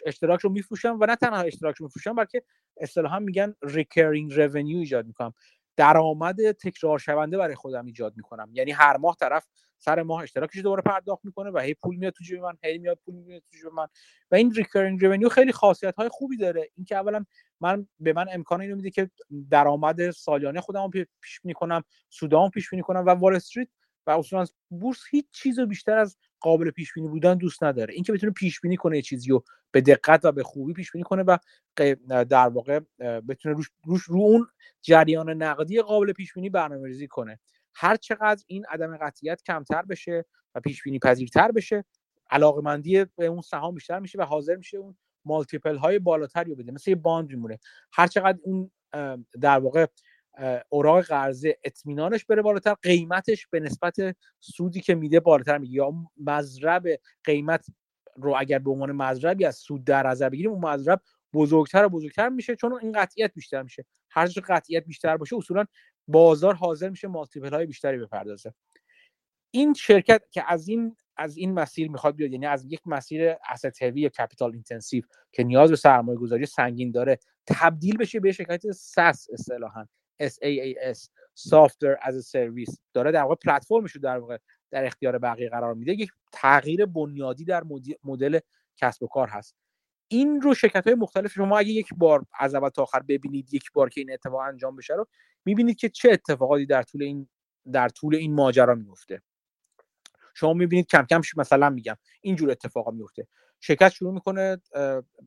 اشتراک 0.06 0.40
رو 0.40 0.50
میفروشم 0.50 0.98
و 1.00 1.06
نه 1.06 1.16
تنها 1.16 1.40
اشتراک 1.40 1.76
رو 1.76 1.86
میفروشم 1.86 2.14
بلکه 2.14 2.42
اصطلاحا 2.76 3.18
میگن 3.18 3.54
recurring 3.62 4.34
revenue 4.34 4.78
ایجاد 4.78 5.06
می‌کنم. 5.06 5.34
درآمد 5.76 6.52
تکرار 6.52 6.98
شونده 6.98 7.38
برای 7.38 7.54
خودم 7.54 7.86
ایجاد 7.86 8.16
می‌کنم. 8.16 8.50
یعنی 8.52 8.70
هر 8.70 8.96
ماه 8.96 9.16
طرف 9.20 9.46
سر 9.78 10.02
ماه 10.02 10.22
اشتراکش 10.22 10.58
دوباره 10.58 10.82
پرداخت 10.82 11.24
می‌کنه 11.24 11.50
و 11.50 11.58
هی 11.58 11.74
پول 11.74 11.96
میاد 11.96 12.12
تو 12.12 12.24
جیب 12.24 12.40
من 12.40 12.54
هی 12.64 12.78
میاد 12.78 12.98
پول 13.04 13.14
میاد 13.14 13.42
تو 13.50 13.56
جیب 13.56 13.72
من. 13.72 13.86
و 14.30 14.34
این 14.34 14.54
recurring 14.54 15.04
revenue 15.04 15.28
خیلی 15.28 15.52
خاصیت 15.52 15.96
های 15.96 16.08
خوبی 16.08 16.36
داره. 16.36 16.70
اینکه 16.76 16.96
اولا 16.96 17.24
من 17.60 17.88
به 18.00 18.12
من 18.12 18.26
امکان 18.32 18.60
اینو 18.60 18.76
میده 18.76 18.90
که 18.90 19.10
درآمد 19.50 20.10
سالیانه 20.10 20.60
خودم 20.60 20.90
پیش 21.20 21.40
بینی 21.40 21.54
کنم 21.54 21.82
سودام 22.10 22.50
پیش 22.50 22.70
بینی 22.70 22.82
کنم 22.82 23.06
و 23.06 23.10
وال 23.10 23.36
استریت 23.36 23.68
و 24.06 24.10
اصولا 24.10 24.44
بورس 24.70 24.98
هیچ 25.10 25.26
چیز 25.32 25.60
بیشتر 25.60 25.98
از 25.98 26.16
قابل 26.40 26.70
پیش 26.70 26.94
بینی 26.94 27.08
بودن 27.08 27.34
دوست 27.34 27.64
نداره. 27.64 27.94
اینکه 27.94 28.12
بتونه 28.12 28.32
پیش 28.32 28.60
بینی 28.60 28.76
کنه 28.76 29.02
چیزی 29.02 29.30
رو 29.30 29.44
به 29.70 29.80
دقت 29.80 30.24
و 30.24 30.32
به 30.32 30.42
خوبی 30.42 30.72
پیش 30.72 30.92
بینی 30.92 31.02
کنه 31.02 31.22
و 31.22 31.38
در 32.24 32.48
واقع 32.48 32.80
بتونه 33.28 33.54
روش, 33.54 33.70
روش 33.84 34.02
رو 34.02 34.20
اون 34.20 34.48
جریان 34.82 35.30
نقدی 35.30 35.82
قابل 35.82 36.12
پیش 36.12 36.34
بینی 36.34 36.50
برنامه‌ریزی 36.50 37.06
کنه. 37.06 37.40
هر 37.78 37.96
چقدر 37.96 38.44
این 38.46 38.66
عدم 38.68 38.96
قطعیت 38.96 39.42
کمتر 39.42 39.82
بشه 39.82 40.24
و 40.54 40.60
پیش 40.60 40.82
بینی 40.82 40.98
پذیرتر 40.98 41.52
بشه 41.52 41.84
علاقمندی 42.30 43.04
به 43.04 43.26
اون 43.26 43.40
سهام 43.40 43.74
بیشتر 43.74 43.98
میشه 43.98 44.18
و 44.18 44.22
حاضر 44.22 44.56
میشه 44.56 44.78
اون 44.78 44.96
مالتیپل 45.24 45.76
های 45.76 45.98
بالاتری 45.98 46.50
رو 46.50 46.56
بده. 46.56 46.72
مثل 46.72 46.90
یه 46.90 46.96
باند 46.96 47.28
میمونه. 47.28 47.58
هر 47.92 48.06
چقدر 48.06 48.38
اون 48.42 48.70
در 49.40 49.58
واقع 49.58 49.86
اوراق 50.68 51.04
قرضه 51.04 51.58
اطمینانش 51.64 52.24
بره 52.24 52.42
بالاتر 52.42 52.74
قیمتش 52.74 53.46
به 53.46 53.60
نسبت 53.60 53.96
سودی 54.40 54.80
که 54.80 54.94
میده 54.94 55.20
بالاتر 55.20 55.58
میگه 55.58 55.74
یا 55.74 55.94
مزرب 56.16 56.86
قیمت 57.24 57.66
رو 58.16 58.34
اگر 58.38 58.58
به 58.58 58.70
عنوان 58.70 58.92
مزربی 58.92 59.44
از 59.44 59.56
سود 59.56 59.84
در 59.84 60.06
نظر 60.06 60.28
بگیریم 60.28 60.50
اون 60.50 60.64
مزرب 60.64 61.00
بزرگتر 61.32 61.84
و 61.84 61.88
بزرگتر 61.88 62.28
میشه 62.28 62.56
چون 62.56 62.78
این 62.82 62.92
قطعیت 62.92 63.34
بیشتر 63.34 63.62
میشه. 63.62 63.84
هر 64.10 64.26
قطعیت 64.26 64.84
بیشتر 64.84 65.16
باشه 65.16 65.36
اصولا 65.36 65.64
بازار 66.08 66.54
حاضر 66.54 66.88
میشه 66.88 67.08
multiple 67.08 67.54
های 67.54 67.66
بیشتری 67.66 67.98
بپردازه. 67.98 68.54
این 69.50 69.74
شرکت 69.74 70.22
که 70.30 70.52
از 70.52 70.68
این 70.68 70.96
از 71.16 71.36
این 71.36 71.52
مسیر 71.52 71.90
می‌خواد 71.90 72.16
بیاد 72.16 72.32
یعنی 72.32 72.46
از 72.46 72.64
یک 72.72 72.80
مسیر 72.86 73.34
asset 73.34 73.76
heavy 73.80 73.96
یا 73.96 74.08
capital 74.08 74.52
intensive 74.52 75.02
که 75.32 75.44
نیاز 75.44 75.70
به 75.70 75.76
سرمایه 75.76 76.18
گذاری 76.18 76.46
سنگین 76.46 76.90
داره 76.90 77.18
تبدیل 77.46 77.96
بشه 77.96 78.20
به 78.20 78.32
شرکت 78.32 78.72
SaaS 78.72 79.32
اصطلاحا 79.32 79.86
SaaS 80.22 81.08
Software 81.36 81.98
as 82.00 82.14
a 82.14 82.22
Service. 82.22 82.76
داره 82.92 83.12
در 83.12 83.22
واقع 83.22 83.34
پلتفرمش 83.34 83.92
رو 83.92 84.00
در 84.00 84.18
واقع 84.18 84.38
در 84.70 84.84
اختیار 84.84 85.18
بقیه 85.18 85.48
قرار 85.48 85.74
میده. 85.74 85.92
یک 85.92 86.10
تغییر 86.32 86.86
بنیادی 86.86 87.44
در 87.44 87.62
مدل 88.04 88.38
کسب 88.76 89.02
و 89.02 89.06
کار 89.06 89.28
هست. 89.28 89.56
این 90.08 90.40
رو 90.40 90.54
شرکت 90.54 90.86
های 90.86 90.94
مختلف 90.94 91.32
شما 91.32 91.58
اگه 91.58 91.70
یک 91.70 91.88
بار 91.96 92.26
از 92.38 92.54
اول 92.54 92.68
تا 92.68 92.82
آخر 92.82 93.00
ببینید 93.00 93.54
یک 93.54 93.72
بار 93.72 93.88
که 93.88 94.00
این 94.00 94.12
اتفاق 94.12 94.40
انجام 94.40 94.76
بشه 94.76 94.94
رو 94.94 95.06
می‌بینید 95.44 95.76
که 95.76 95.88
چه 95.88 96.10
اتفاقاتی 96.12 96.66
در 96.66 96.82
طول 96.82 97.02
این 97.02 97.28
در 97.72 97.88
طول 97.88 98.14
این 98.14 98.34
ماجرا 98.34 98.74
میفته 98.74 99.22
شما 100.34 100.52
می‌بینید 100.52 100.86
کم 100.86 101.06
کم 101.10 101.20
مثلا 101.36 101.70
میگم 101.70 101.96
اینجور 102.20 102.50
اتفاقا 102.50 102.90
میفته 102.90 103.28
شرکت 103.60 103.88
شروع 103.88 104.14
می‌کنه 104.14 104.60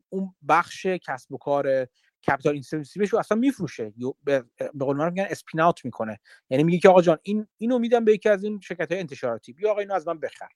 اون 0.08 0.34
بخش 0.48 0.86
کسب 0.86 1.32
و 1.32 1.38
کار 1.38 1.86
capital 2.28 2.52
intensive 2.52 2.98
ش 2.98 3.08
رو 3.08 3.18
اصلا 3.18 3.38
میفروشه. 3.38 3.92
به 4.24 4.44
قول 4.80 4.96
من 4.96 5.08
میگن 5.08 5.26
spin 5.30 5.60
out 5.60 5.84
می‌کنه. 5.84 6.20
یعنی 6.50 6.64
میگه 6.64 6.78
که 6.78 6.88
آقا 6.88 7.02
جان 7.02 7.18
این 7.22 7.46
اینو 7.56 7.78
میدم 7.78 8.04
به 8.04 8.12
یکی 8.12 8.28
از 8.28 8.44
این 8.44 8.60
شرکت 8.60 8.92
های 8.92 9.00
انتشاراتی. 9.00 9.52
بیا 9.52 9.70
آقا 9.70 9.80
اینو 9.80 9.94
از 9.94 10.08
من 10.08 10.20
بخر. 10.20 10.48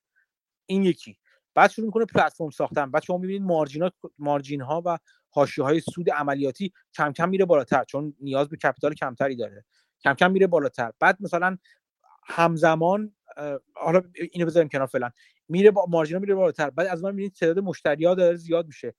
این 0.67 0.83
یکی. 0.83 1.19
بعد 1.55 1.71
شروع 1.71 1.87
می‌کنه 1.87 2.05
پلتفرم 2.05 2.51
ساختن. 2.51 2.91
بعد 2.91 3.03
شما 3.03 3.19
می‌بینید 3.19 3.43
margin 3.43 3.86
ات 3.86 3.93
margin 4.19 4.61
ها 4.61 4.83
و 4.87 4.99
حاشیه 5.31 5.65
های 5.65 5.81
سود 5.81 6.11
عملیاتی 6.11 6.73
کم 6.95 7.13
کم 7.13 7.29
میره 7.29 7.45
بالاتر 7.45 7.85
چون 7.85 8.15
نیاز 8.21 8.49
به 8.49 8.57
capital 8.57 8.95
کمتری 8.95 9.37
داره. 9.37 9.65
کم 10.05 10.15
کم 10.15 10.31
میره 10.31 10.47
بالاتر. 10.47 10.93
بعد 11.01 11.17
مثلا 11.21 11.59
همزمان 12.27 13.13
حالا 13.75 14.03
اینو 14.33 14.47
بذاریم 14.47 14.69
کنار 14.69 14.87
فعلا. 14.87 15.11
میره 15.49 15.71
با 15.71 15.87
margin 15.89 16.16
ا 16.16 16.21
میره 16.21 16.35
بالاتر. 16.35 16.71
بعد 16.71 16.87
از 16.87 17.05
من 17.05 17.11
می‌بینید 17.11 17.33
تعداد 17.33 17.59
مشتری 17.59 18.05
ها 18.05 18.15
داره 18.15 18.37
زیاد 18.37 18.67
میشه. 18.67 18.95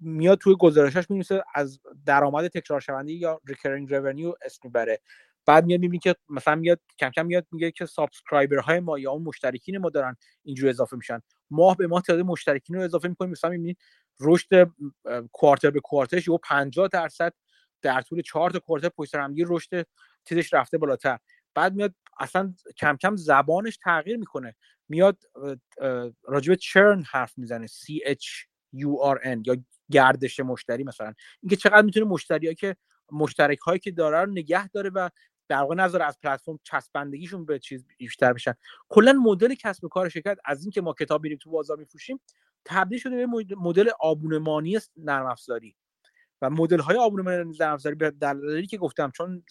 میاد 0.00 0.38
توی 0.38 0.56
گزارشش 0.60 1.10
می‌نویسه 1.10 1.44
از 1.54 1.80
درآمد 2.06 2.48
تکرار 2.48 2.80
شونده 2.80 3.12
یا 3.12 3.40
recurring 3.46 3.94
revenue 3.94 4.34
اسم 4.42 4.60
می‌بره. 4.64 5.00
بعد 5.46 5.64
میاد 5.66 5.80
می‌بینی 5.80 5.98
که 5.98 6.14
مثلا 6.28 6.54
میاد 6.54 6.80
کم 6.98 7.10
کم 7.10 7.26
میاد 7.26 7.46
میگه 7.52 7.70
که 7.70 7.86
subscriber 7.86 8.58
های 8.58 8.80
ما 8.80 8.98
یا 8.98 9.10
اون 9.12 9.22
مشترکین 9.22 9.78
ما 9.78 9.90
دارن 9.90 10.16
اینجور 10.44 10.68
اضافه 10.70 10.96
میشن. 10.96 11.20
ماه 11.50 11.76
به 11.76 11.86
ماه 11.86 12.02
تعداد 12.02 12.24
مشترکین 12.24 12.76
رو 12.76 12.82
اضافه 12.82 13.08
می‌کنیم 13.08 13.30
مثلا 13.30 13.50
می‌بینید 13.50 13.78
رشد 14.20 14.70
کوارتر 15.32 15.70
به 15.70 15.80
کوارترش 15.80 16.28
یهو 16.28 16.38
50 16.38 16.88
درصد 16.88 17.32
در 17.82 18.00
طول 18.00 18.22
چهار 18.22 18.50
تا 18.50 18.58
کوارتر 18.58 18.88
پشت 18.88 19.14
هم 19.14 19.34
رشد 19.46 19.86
چیزش 20.28 20.54
رفته 20.54 20.78
بالاتر. 20.78 21.18
بعد 21.54 21.74
میاد 21.74 21.94
اصلا 22.20 22.54
کم 22.76 22.96
کم 22.96 23.16
زبانش 23.16 23.76
تغییر 23.76 24.16
می‌کنه. 24.16 24.54
میاد 24.88 25.18
راجب 26.22 26.54
چرن 26.54 27.02
حرف 27.10 27.38
می‌زنه. 27.38 27.66
C 27.66 28.10
H 28.10 28.46
U 28.76 29.14
R 29.16 29.24
N 29.24 29.40
یا 29.46 29.56
گردش 29.90 30.40
مشتری 30.40 30.84
مثلا. 30.84 31.14
اینکه 31.42 31.56
چقدر 31.56 31.82
می‌تونه 31.82 32.06
مشتری 32.06 32.54
که 32.54 32.76
مشترک 33.12 33.58
هایی 33.58 33.78
که 33.78 33.90
داره 33.90 34.20
رو 34.20 34.30
نگه 34.32 34.68
داره 34.68 34.90
و 34.94 35.08
در 35.52 35.58
واقع 35.58 35.74
نظر 35.74 36.02
از 36.02 36.20
پلتفرم 36.20 36.58
چسبندگیشون 36.62 37.44
به 37.44 37.58
چیز 37.58 37.86
بیشتر 37.98 38.32
بشن 38.32 38.54
کلا 38.88 39.12
مدل 39.12 39.54
کسب 39.54 39.84
و 39.84 39.88
کار 39.88 40.08
شرکت 40.08 40.38
از 40.44 40.62
اینکه 40.62 40.80
ما 40.80 40.92
کتاب 40.92 41.22
میریم 41.22 41.38
تو 41.38 41.50
بازار 41.50 41.78
میفروشیم 41.78 42.20
تبدیل 42.64 42.98
شده 42.98 43.16
به 43.16 43.56
مدل 43.56 43.90
آبونمانی 44.00 44.78
نرم 44.96 45.26
افزاری. 45.26 45.76
و 46.42 46.50
مدل 46.50 46.78
های 46.78 46.96
آبونمانی 46.96 47.56
نرم 47.60 47.72
افزاری 47.72 47.94
به 47.94 48.10
دلیلی 48.10 48.66
که 48.66 48.78
گفتم 48.78 49.10
چون 49.10 49.44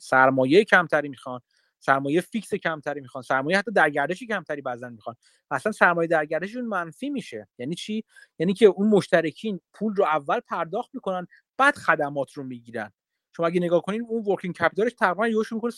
سرمایه 0.00 0.64
کمتری 0.64 1.08
می‌خوان 1.08 1.40
سرمایه 1.78 2.20
فیکس 2.20 2.54
کمتری 2.54 3.00
می‌خوان 3.00 3.22
سرمایه 3.22 3.58
حتی 3.58 3.70
در 3.70 3.90
گردشی 3.90 4.26
کمتری 4.26 4.62
بعضا 4.62 4.88
می‌خوان. 4.88 5.16
اصلا 5.50 5.72
سرمایه 5.72 6.08
در 6.08 6.26
گردششون 6.26 6.64
منفی 6.64 7.10
میشه. 7.10 7.48
یعنی 7.58 7.74
چی؟ 7.74 8.04
یعنی 8.38 8.54
که 8.54 8.66
اون 8.66 8.88
مشترکین 8.88 9.60
پول 9.72 9.94
رو 9.94 10.04
اول 10.04 10.40
پرداخت 10.40 10.90
می‌کنن 10.94 11.26
بعد 11.56 11.76
خدمات 11.76 12.32
رو 12.32 12.44
می‌گیرن. 12.44 12.92
شما 13.38 13.46
اگه 13.46 13.60
نگاه 13.60 13.82
کنین 13.82 14.06
اون 14.08 14.24
ورکینگ 14.24 14.54
کپیتالش 14.54 14.92
تقریبا 14.92 15.28
یهوش 15.28 15.52
می‌کنه 15.52 15.72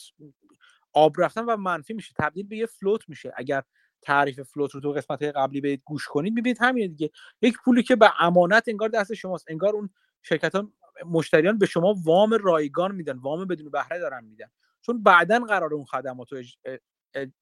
آب 0.92 1.14
رفتن 1.18 1.44
و 1.44 1.56
منفی 1.56 1.94
میشه 1.94 2.14
تبدیل 2.18 2.46
به 2.46 2.56
یه 2.56 2.66
فلوت 2.66 3.08
میشه. 3.08 3.32
اگر 3.36 3.62
تعریف 4.02 4.40
فلوت 4.40 4.74
رو 4.74 4.80
تو 4.80 4.92
قسمت 4.92 5.22
قبلی 5.22 5.60
به 5.60 5.76
گوش 5.76 6.06
کنید 6.06 6.34
می‌بینید 6.34 6.58
همینه 6.60 6.88
دیگه. 6.88 7.10
یک 7.42 7.56
پولی 7.64 7.82
که 7.82 7.96
به 7.96 8.22
امانت 8.22 8.64
انگار 8.66 8.88
دست 8.88 9.14
شماست. 9.14 9.44
انگار 9.48 9.74
اون 9.74 9.90
شرکت 10.22 10.54
ها 10.54 10.72
مشتریان 11.06 11.58
به 11.58 11.66
شما 11.66 11.94
وام 12.04 12.34
رایگان 12.34 12.94
میدن 12.94 13.18
وام 13.18 13.46
بدون 13.46 13.70
بهره 13.70 13.98
دارن 13.98 14.24
میدن. 14.24 14.50
چون 14.80 15.02
بعدا 15.02 15.38
قرار 15.38 15.74
اون 15.74 15.84
خدمات 15.84 16.32
رو 16.32 16.42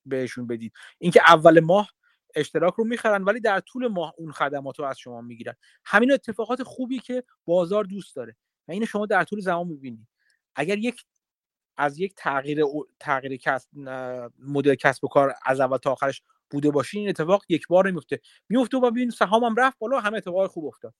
بهشون 0.06 0.46
بدید. 0.46 0.72
اینکه 0.98 1.20
اول 1.26 1.60
ماه 1.60 1.92
اشتراک 2.34 2.74
رو 2.74 2.84
می‌خرن 2.84 3.24
ولی 3.24 3.40
در 3.40 3.60
طول 3.60 3.86
ماه 3.86 4.14
اون 4.16 4.32
خدمات 4.32 4.78
رو 4.78 4.84
از 4.84 4.98
شما 4.98 5.20
می‌گیرن. 5.20 5.54
همین 5.84 6.12
اتفاقات 6.12 6.62
خوبی 6.62 6.98
که 6.98 7.24
بازار 7.44 7.84
دوست 7.84 8.16
داره. 8.16 8.36
و 8.68 8.72
اینو 8.72 8.86
شما 8.86 9.06
در 9.06 9.24
طول 9.24 9.40
زمان 9.40 9.66
می‌بینید 9.66 10.08
اگر 10.54 10.78
یک 10.78 11.04
از 11.76 11.98
یک 11.98 12.14
تغییر 12.16 12.64
تغییر 13.00 13.36
کسب 13.36 13.68
مدل 14.38 14.74
کسب 14.74 15.04
و 15.04 15.08
کار 15.08 15.34
از 15.46 15.60
اول 15.60 15.76
تا 15.76 15.92
آخرش 15.92 16.22
بوده 16.50 16.70
باشین 16.70 17.00
این 17.00 17.08
اتفاق 17.08 17.44
یک 17.48 17.66
بار 17.68 17.90
میفته 17.90 18.20
میفته 18.48 18.76
و 18.76 18.90
ببین 18.90 19.10
سهامم 19.10 19.54
رفت 19.56 19.78
بالا 19.78 20.00
همه 20.00 20.16
اتفاق 20.16 20.50
خوب 20.50 20.64
افتاد. 20.64 20.94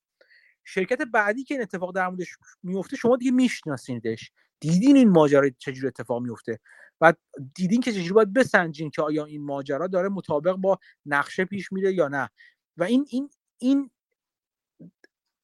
شرکت 0.64 0.98
بعدی 1.02 1.44
که 1.44 1.54
این 1.54 1.62
اتفاق 1.62 1.94
در 1.94 2.08
موردش 2.08 2.36
میفته 2.62 2.96
شما 2.96 3.16
دیگه 3.16 3.30
میشناسینش 3.30 4.32
دیدین 4.60 4.96
این 4.96 5.08
ماجرا 5.08 5.50
چجور 5.58 5.86
اتفاق 5.86 6.22
میفته 6.22 6.60
و 7.00 7.12
دیدین 7.54 7.80
که 7.80 7.92
چجوری 7.92 8.12
باید 8.12 8.32
بسنجین 8.32 8.90
که 8.90 9.02
آیا 9.02 9.24
این 9.24 9.44
ماجرا 9.44 9.86
داره 9.86 10.08
مطابق 10.08 10.52
با 10.52 10.78
نقشه 11.06 11.44
پیش 11.44 11.72
میره 11.72 11.94
یا 11.94 12.08
نه؟ 12.08 12.30
و 12.76 12.84
این 12.84 13.06
این 13.10 13.30
این 13.58 13.90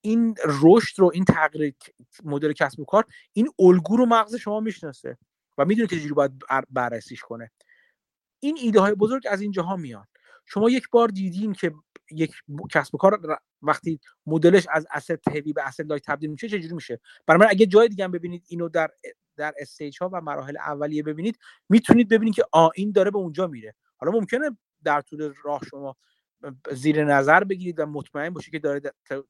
این 0.04 0.34
رشد 0.62 1.00
رو 1.00 1.10
این 1.14 1.24
تغییر 1.24 1.74
مدل 2.24 2.52
کسب 2.52 2.80
و 2.80 2.84
کار 2.84 3.04
این 3.32 3.48
الگو 3.58 3.96
رو 3.96 4.06
مغز 4.06 4.34
شما 4.34 4.60
می‌شناسه 4.60 5.18
و 5.58 5.64
می‌دونه 5.64 5.88
که 5.88 5.96
چجوری 5.96 6.14
باید 6.14 6.32
بررسیش 6.70 7.20
کنه. 7.20 7.50
این 8.40 8.58
ایده 8.60 8.80
های 8.80 8.94
بزرگ 8.94 9.22
از 9.30 9.40
اینجاها 9.40 9.76
میان. 9.76 10.06
شما 10.46 10.70
یک 10.70 10.90
بار 10.90 11.08
دیدین 11.08 11.52
که 11.52 11.72
یک 12.10 12.32
کسب 12.70 12.94
و 12.94 12.98
کار 12.98 13.40
وقتی 13.62 14.00
مدلش 14.26 14.66
از 14.70 14.86
asset 14.90 15.20
heavy 15.28 15.52
به 15.52 15.66
asset 15.66 15.86
light 15.86 16.02
تبدیل 16.06 16.30
میشه 16.30 16.48
چجوری 16.48 16.74
میشه؟ 16.74 17.00
برای 17.26 17.40
من 17.40 17.46
اگه 17.50 17.66
جای 17.66 17.88
دیگه 17.88 18.08
ببینید 18.08 18.44
اینو 18.48 18.68
در 18.68 18.90
در 19.36 19.54
stage 19.58 20.02
ها 20.02 20.10
و 20.12 20.20
مراحل 20.20 20.56
اولیه 20.56 21.02
ببینید 21.02 21.38
می‌تونید 21.68 22.08
ببینید 22.08 22.34
که 22.34 22.44
آ 22.52 22.68
این 22.74 22.92
داره 22.92 23.10
به 23.10 23.18
اونجا 23.18 23.46
میره. 23.46 23.74
حالا 23.96 24.12
ممکنه 24.12 24.50
در 24.84 25.00
طول 25.00 25.34
راه 25.44 25.60
شما 25.70 25.96
زیر 26.72 27.04
نظر 27.04 27.44
بگیرید 27.44 27.80
و 27.80 27.86
مطمئن 27.86 28.30
باشید 28.30 28.52
که 28.52 28.58
داره 28.58 28.80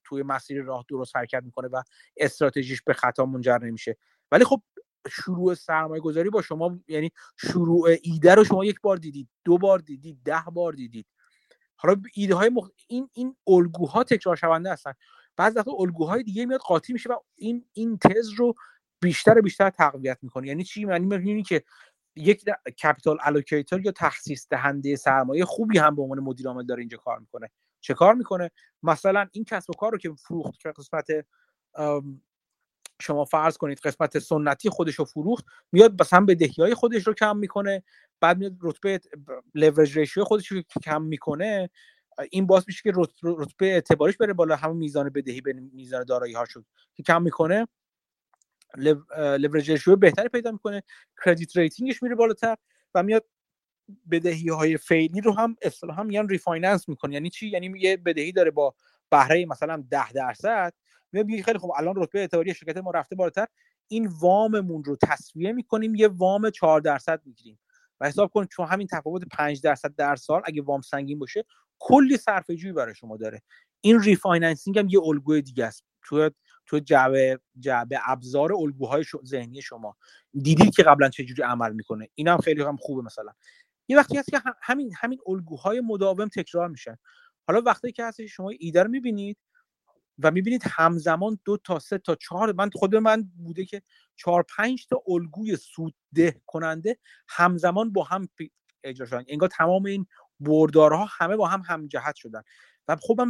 توی 0.05 0.23
مسیر 0.23 0.62
راه 0.62 0.85
درست 0.89 1.16
حرکت 1.16 1.43
می‌کنه 1.43 1.69
و 1.69 1.82
استراتژیش 2.16 2.82
به 2.82 2.93
خطا 2.93 3.27
منجر 3.27 3.59
نمیشه. 3.59 3.97
ولی 4.32 4.45
خب 4.45 4.62
شروع 5.11 5.55
سرمایه 5.55 6.01
گذاری 6.01 6.31
با 6.31 6.43
شما 6.43 6.81
یعنی 6.89 7.11
شروع 7.36 7.89
ایده 8.03 8.35
رو 8.35 8.45
شما 8.45 8.65
یک 8.65 8.81
بار 8.81 8.97
دیدید 8.97 9.28
دو 9.45 9.59
بار 9.59 9.78
دیدید 9.78 10.19
ده 10.24 10.45
بار 10.53 10.73
دیدید. 10.73 11.07
حالا 11.77 12.03
ایده 12.15 12.35
های 12.35 12.49
مخ... 12.49 12.69
این 12.86 13.09
این 13.12 13.36
الگوها 13.47 14.05
تکرار 14.05 14.36
شونده 14.36 14.73
هستن. 14.73 14.93
بعضی 15.36 15.59
وقتا 15.59 15.73
الگوهای 15.78 16.23
دیگه 16.23 16.47
میاد 16.47 16.61
قاطی 16.61 16.93
میشه 16.93 17.11
و 17.11 17.19
این 17.36 17.65
این 17.73 17.99
تز 17.99 18.31
رو 18.31 18.55
بیشتر 19.01 19.39
و 19.39 19.43
بیشتر 19.43 19.70
تقویت 19.70 20.19
می‌کنه. 20.23 20.49
یعنی 20.49 20.65
چی؟ 20.65 20.81
یعنی 20.81 21.07
می‌بینی 21.07 21.43
که 21.43 21.62
یک 22.16 22.45
capital 22.82 23.18
allocator 23.20 23.81
یا 23.81 23.93
تخصیص 23.93 24.47
دهنده 24.51 24.97
سرمایه 24.97 25.45
خوبی 25.45 25.78
هم 25.78 25.97
به 25.97 26.03
عنوان 26.03 26.20
مدیر 26.20 26.49
عامل 26.49 26.66
داره 26.66 26.81
اینجا 26.81 26.99
کار 26.99 27.19
می‌کنه. 27.19 27.51
چه 27.81 27.95
کار 27.95 28.15
می‌کنه؟ 28.15 28.51
مثلا 28.82 29.28
این 29.32 29.45
کسب 29.45 29.70
و 29.70 29.73
کار 29.73 29.93
رو 29.93 29.99
که 29.99 30.12
فروخت 30.19 30.61
که 30.61 30.73
قسمت 30.73 31.07
شما 33.01 33.24
فرض 33.24 33.57
کنید 33.57 33.78
قسمت 33.78 34.19
سنتی 34.19 34.70
خودش 34.70 34.95
رو 34.95 35.05
فروخت 35.05 35.45
میاد 35.73 36.03
مثلا 36.03 36.24
بدهی 36.24 36.55
های 36.59 36.74
خودش 36.74 37.07
رو 37.07 37.15
کم 37.15 37.36
می‌کنه 37.36 37.82
بعد 38.20 38.39
میاد 38.39 38.53
رتبه 38.62 39.01
لورج 39.55 39.99
ریشیو 39.99 40.24
خودش 40.24 40.47
رو 40.47 40.62
کم 40.82 41.03
می‌کنه. 41.03 41.70
این 42.31 42.47
باعث 42.47 42.65
میشه 42.66 42.82
که 42.82 42.93
رتبه 43.23 43.66
اعتبارش 43.66 44.16
بره 44.16 44.32
بالا 44.32 44.57
همون 44.57 44.77
میزان 44.77 45.09
بدهی 45.09 45.41
به 45.41 45.53
میزان 45.53 46.05
دارایی 46.05 46.35
ها 46.35 46.45
که 46.95 47.03
کم 47.03 47.23
می‌کنه. 47.23 47.69
لورج 49.38 49.70
ریشیو 49.70 49.96
بهتری 49.96 50.28
پیدا 50.28 50.52
می‌کنه. 50.52 50.82
credit 51.24 51.56
rating 51.56 51.91
ش 51.91 52.02
میره 52.02 52.14
بالاتر 52.14 52.56
و 52.94 53.02
میاد 53.02 53.24
بدهی 54.10 54.48
های 54.48 54.76
فعلی 54.76 55.20
رو 55.20 55.32
هم 55.32 55.56
اصطلاحا 55.62 56.02
میگن 56.02 56.28
refinance 56.28 56.89
می‌کنه. 56.88 57.14
یعنی 57.14 57.30
چی؟ 57.30 57.48
یعنی 57.48 57.78
یه 57.78 57.96
بدهی 57.96 58.32
داره 58.32 58.51
با 58.51 58.74
بهره 59.10 59.46
مثلا 59.46 59.84
10 59.90 60.12
درصد. 60.12 60.74
میگه 61.12 61.42
خیلی 61.42 61.59
خوب 61.59 61.70
الان 61.76 61.94
رتبه 61.96 62.20
اعتباری 62.20 62.55
شرکت 62.55 62.76
ما 62.76 62.90
رفته 62.90 63.16
بالاتر. 63.16 63.46
این 63.88 64.06
واممون 64.20 64.84
رو 64.84 64.96
تصویه 65.02 65.52
می‌کنیم 65.52 65.94
یه 65.94 66.09
وام 66.09 66.51
4 66.51 66.80
درصد 66.80 67.20
می‌گیریم. 67.24 67.59
و 68.01 68.06
حساب 68.06 68.30
کنید 68.30 68.48
چون 68.48 68.66
همین 68.66 68.86
تفاوت 68.86 69.22
5 69.30 69.60
درصد 69.60 69.94
در 69.96 70.16
سال 70.16 70.42
اگه 70.44 70.62
وام 70.62 70.80
سنگین 70.80 71.18
باشه 71.18 71.44
کلی 71.78 72.16
صرفه 72.16 72.56
جویی 72.56 72.72
برای 72.72 72.94
شما 72.94 73.16
داره. 73.16 73.42
این 73.80 74.02
refinancing 74.02 74.78
هم 74.78 74.88
یه 74.88 75.01
الگوی 75.05 75.42
دیگه 75.42 75.64
است. 75.64 75.84
تو 76.02 76.30
تو 76.66 76.78
جعبه 76.78 77.41
جعبه 77.59 78.01
ابزار 78.05 78.53
الگوهای 78.53 79.05
ذهنی 79.24 79.62
شما. 79.62 79.97
دیدید 80.43 80.74
که 80.74 80.82
قبلا 80.82 81.09
چجوری 81.09 81.43
عمل 81.43 81.73
می‌کنه. 81.73 82.09
این 82.15 82.28
هم 82.28 82.39
خیلی 82.39 82.62
هم 82.62 82.77
خوبه 82.77 83.03
مثلا. 83.03 83.32
یه 83.89 83.97
وقتی 83.97 84.19
هست 84.19 84.31
که 84.31 84.43
همین 84.62 84.93
همین 84.97 85.19
الگوهای 85.27 85.81
مداوم 85.81 86.28
تکرار 86.28 86.69
میشن 86.69 86.97
حالا 87.47 87.61
وقتی 87.61 87.93
که 87.93 88.05
هست 88.05 88.27
شما 88.27 88.51
ایده 88.59 88.82
رو 88.82 88.91
می‌بینید 88.91 89.39
و 90.19 90.31
می‌بینید 90.31 90.62
همزمان 90.66 91.39
دو 91.45 91.57
تا 91.57 91.78
سه 91.78 91.99
تا 91.99 92.15
چهار 92.15 92.53
من 92.53 92.70
خود 92.74 92.97
من 92.97 93.23
بوده 93.36 93.65
که 93.65 93.82
چهار 94.16 94.45
پنج 94.57 94.86
تا 94.86 95.03
الگوی 95.09 95.57
سودده 95.57 96.41
کننده 96.47 96.99
همزمان 97.28 97.93
با 97.93 98.05
هم 98.05 98.28
اجرا 98.85 99.07
شدن. 99.07 99.24
انگار 99.28 99.49
تمام 99.49 99.85
این 99.85 100.07
بردارها 100.41 101.09
همه 101.11 101.36
با 101.36 101.49
هم 101.49 101.62
همجهت 101.66 102.15
شدن. 102.15 102.43
و 102.89 102.97
خب 102.97 103.20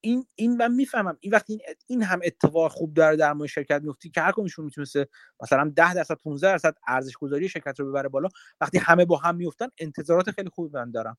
این 0.00 0.26
این 0.34 0.56
من 0.56 0.74
می‌فهمم. 0.74 1.16
این 1.20 1.32
وقتی 1.32 1.52
این, 1.52 1.62
این 1.86 2.02
هم 2.02 2.20
اتفاق 2.24 2.72
خوب 2.72 2.94
داره 2.94 3.16
در 3.16 3.32
مورد 3.32 3.48
شرکت 3.48 3.82
میفتی 3.82 4.10
که 4.10 4.20
هر 4.20 4.32
کدومشون 4.32 4.64
می‌تونسته 4.64 5.08
مثلا 5.42 5.72
10 5.76 5.94
درصد 5.94 6.14
15 6.14 6.48
درصد 6.48 6.74
ارزش 6.88 7.16
گذاری 7.16 7.48
شرکت 7.48 7.80
رو 7.80 7.90
ببره 7.90 8.08
بالا 8.08 8.28
وقتی 8.60 8.78
همه 8.78 9.04
با 9.04 9.16
هم 9.16 9.36
میفتن 9.36 9.68
انتظارات 9.78 10.30
خیلی 10.30 10.50
خوبی 10.50 10.70
من 10.74 10.90
دارم. 10.90 11.16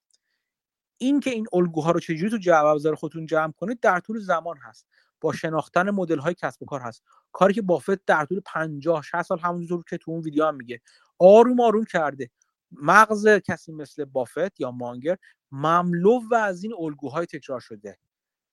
این 0.98 1.20
که 1.20 1.30
این 1.30 1.46
الگوها 1.54 1.92
رو 1.92 2.00
چجوری 2.00 2.30
تو 2.30 2.38
جعبه 2.38 2.68
ابزار 2.68 2.96
خودتون 2.96 3.26
جمع 3.26 3.52
کنید 3.52 3.80
در 3.80 4.00
طول 4.00 4.20
زمان 4.20 4.58
هست. 4.58 4.88
با 5.22 5.34
شناختن 5.34 5.90
مدل 5.90 6.20
های 6.20 6.34
کسب 6.34 6.64
و 6.64 6.66
کار 6.66 6.82
هست. 6.82 7.04
کاری 7.32 7.54
که 7.54 7.62
بافت 7.62 8.06
در 8.06 8.26
طول 8.26 8.42
50 8.46 9.02
60 9.02 9.22
سال 9.22 9.40
همونجور 9.40 9.84
که 9.90 9.98
تو 9.98 10.12
اون 10.12 10.22
ویدیو 10.22 10.46
هم 10.46 10.56
میگه. 10.56 10.82
آروم 11.20 11.62
آروم 11.62 11.86
کرده. 11.86 12.30
مغز 12.72 13.28
کسی 13.28 13.72
مثل 13.72 14.06
بافت 14.06 14.60
یا 14.60 14.72
مانگر 14.72 15.18
مملو 15.52 16.22
و 16.32 16.36
از 16.36 16.64
این 16.64 16.74
الگوهای 16.80 17.26
تکرار 17.26 17.60
شده. 17.60 17.98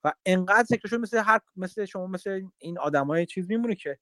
و 0.05 0.13
انقدر 0.27 0.79
شده 0.87 0.99
مثل 0.99 1.19
هر 1.19 1.41
مثل 1.57 1.85
شما 1.85 2.07
مثل 2.07 2.43
این 2.59 2.79
آدمای 2.79 3.27
چیز 3.27 3.51
میمونه 3.51 3.75
که 3.75 3.99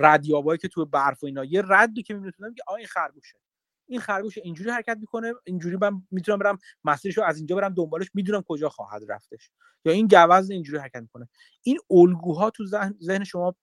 ردیابایی 0.00 0.58
که 0.58 0.68
تو 0.68 0.86
برف 0.86 1.22
و 1.22 1.26
اینا 1.26 1.44
یه 1.44 1.62
ردی 1.68 2.02
که 2.02 2.14
می‌تونم 2.14 2.54
که 2.54 2.62
آ 2.66 2.74
این 2.74 2.86
خرگوشه. 2.86 3.38
این 3.86 4.00
خرگوش 4.00 4.38
اینجوری 4.38 4.70
حرکت 4.70 4.96
می‌کنه 5.00 5.32
اینجوری 5.44 5.76
من 5.76 6.02
می‌تونم 6.10 6.38
برم 6.38 6.58
مسیرش 6.84 7.18
رو 7.18 7.24
از 7.24 7.36
اینجا 7.36 7.56
برم 7.56 7.74
دنبالش 7.74 8.10
می‌دونم 8.14 8.42
کجا 8.42 8.68
خواهد 8.68 9.02
رفتش. 9.08 9.50
یا 9.84 9.92
این 9.92 10.06
گوز 10.06 10.50
اینجوری 10.50 10.78
حرکت 10.78 11.00
می‌کنه. 11.02 11.28
این 11.62 11.78
الگوها 11.90 12.50
تو 12.50 12.66
ذهن, 12.66 12.94
ذهن 13.02 13.24
شما 13.24 13.54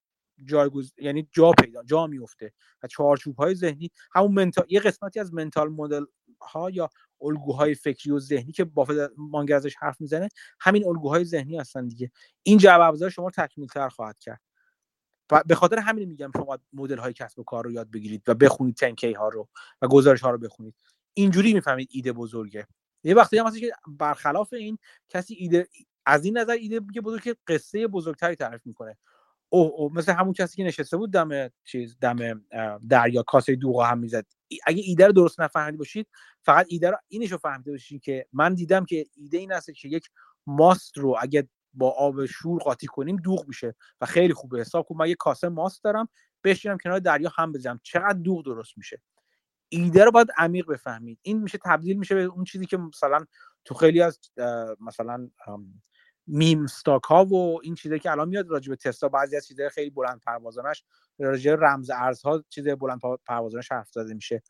جایگز 0.45 0.93
یعنی 0.97 1.29
جا 1.31 1.51
پیدا 1.51 1.83
جا 1.83 2.07
میفته 2.07 2.53
و 2.83 2.87
چارچوب 2.87 3.37
های 3.37 3.55
ذهنی 3.55 3.91
همون 4.13 4.31
منتال 4.31 4.65
یه 4.69 4.79
قسمتی 4.79 5.19
از 5.19 5.33
منتال 5.33 5.69
مدل 5.69 6.05
ها 6.41 6.69
یا 6.69 6.89
الگوهای 7.21 7.75
فکری 7.75 8.11
و 8.11 8.19
ذهنی 8.19 8.51
که 8.51 8.63
بافت 8.63 8.93
مانگر 9.17 9.55
ازش 9.55 9.75
حرف 9.75 10.01
می‌زنه 10.01 10.29
همین 10.59 10.87
الگوهای 10.87 11.25
ذهنی 11.25 11.57
هستن 11.57 11.87
دیگه. 11.87 12.11
این 12.43 12.57
جواب 12.57 12.81
ابزار 12.81 13.09
شما 13.09 13.29
تکمیل 13.29 13.67
تر 13.67 13.89
خواهد 13.89 14.19
کرد. 14.19 14.41
و 15.31 15.43
به 15.45 15.55
خاطر 15.55 15.79
همین 15.79 16.09
میگم 16.09 16.31
شما 16.35 16.59
مدل 16.73 16.97
های 16.97 17.13
کسب 17.13 17.39
و 17.39 17.43
کار 17.43 17.63
رو 17.63 17.71
یاد 17.71 17.91
بگیرید 17.91 18.23
و 18.27 18.33
بخونید 18.33 18.75
تنکی 18.75 19.13
ها 19.13 19.29
رو 19.29 19.49
و 19.81 19.87
گزارش 19.87 20.21
ها 20.21 20.29
رو 20.29 20.37
بخونید. 20.37 20.75
اینجوری 21.13 21.53
می‌فهمید 21.53 21.89
ایده 21.91 22.13
بزرگه. 22.13 22.67
یه 23.03 23.13
وقتی 23.13 23.37
هم 23.37 23.51
که 23.51 23.71
برخلاف 23.87 24.53
این 24.53 24.77
کسی 25.09 25.35
ایده 25.39 25.67
از 26.05 26.25
این 26.25 26.37
نظر 26.37 26.53
ایده 26.53 26.79
بزرگ 26.79 27.21
که 27.21 27.35
قصه 27.47 27.87
بزرگتری 27.87 28.35
تعریف 28.35 28.65
می‌کنه. 28.65 28.97
اوه 29.49 29.71
او 29.75 29.93
مثل 29.93 30.13
همون 30.13 30.33
کسی 30.33 30.57
که 30.57 30.63
نشسته 30.63 30.97
بود 30.97 31.11
دم 31.11 31.49
چیز 31.63 31.97
دم 32.01 32.45
دریا 32.89 33.23
کاسه 33.23 33.55
دوغ 33.55 33.83
هم 33.83 33.99
می‌زد. 33.99 34.25
اگه 34.65 34.83
ایده 34.85 35.07
رو 35.07 35.13
درست 35.13 35.39
نفهمیده 35.39 35.77
باشید 35.77 36.07
فقط 36.41 36.65
ایده 36.69 36.89
رو 36.89 36.97
اینشو 37.07 37.37
فهمیده 37.37 37.71
باشید 37.71 38.01
که 38.01 38.27
من 38.33 38.53
دیدم 38.53 38.85
که 38.85 39.05
ایده 39.15 39.37
این 39.37 39.51
است 39.51 39.73
که 39.73 39.87
یک 39.87 40.09
ماست 40.47 40.97
رو 40.97 41.17
اگه 41.21 41.49
با 41.73 41.91
آب 41.91 42.25
شور 42.25 42.61
قاطی 42.61 42.87
کنیم 42.87 43.15
دوغ 43.15 43.47
میشه 43.47 43.75
و 44.01 44.05
خیلی 44.05 44.33
خوبه. 44.33 44.59
حساب 44.59 44.85
کن 44.85 44.95
من 44.95 45.09
یه 45.09 45.15
کاسه 45.15 45.49
ماست 45.49 45.83
دارم 45.83 46.09
بشینم 46.43 46.77
کنار 46.77 46.99
دریا 46.99 47.31
هم 47.35 47.51
بزنم. 47.51 47.79
چقدر 47.83 48.19
دوغ 48.19 48.45
درست 48.45 48.77
میشه؟ 48.77 49.01
ایده 49.69 50.05
رو 50.05 50.11
باید 50.11 50.27
عمیق 50.37 50.67
بفهمید. 50.67 51.19
این 51.21 51.41
میشه 51.41 51.57
تبدیل 51.65 51.97
میشه 51.97 52.15
به 52.15 52.23
اون 52.23 52.43
چیزی 52.43 52.65
که 52.65 52.77
مثلا 52.77 53.25
تو 53.65 53.75
خیلی 53.75 54.01
از 54.01 54.19
مثلا 54.79 55.29
میم 56.29 56.65
ها 57.07 57.25
و 57.25 57.59
این 57.63 57.75
چیزی 57.75 57.99
که 57.99 58.11
الان 58.11 58.27
میاد 58.29 58.49
راجع 58.49 58.69
به 58.69 58.75
تسلا 58.75 59.09
بعضی 59.09 59.37
از 59.37 59.47
چیزهای 59.47 59.69
خیلی 59.69 59.89
بلند 59.89 60.21
پروازانش 60.25 60.83
راجع 61.19 61.55
رمز 61.59 61.89
ارزها 61.89 62.43
چیز 62.49 62.67
بلند 62.67 62.99
پروازانش 63.25 63.71
حرف 63.71 63.89
زده 63.91 64.13
میشه. 64.13 64.43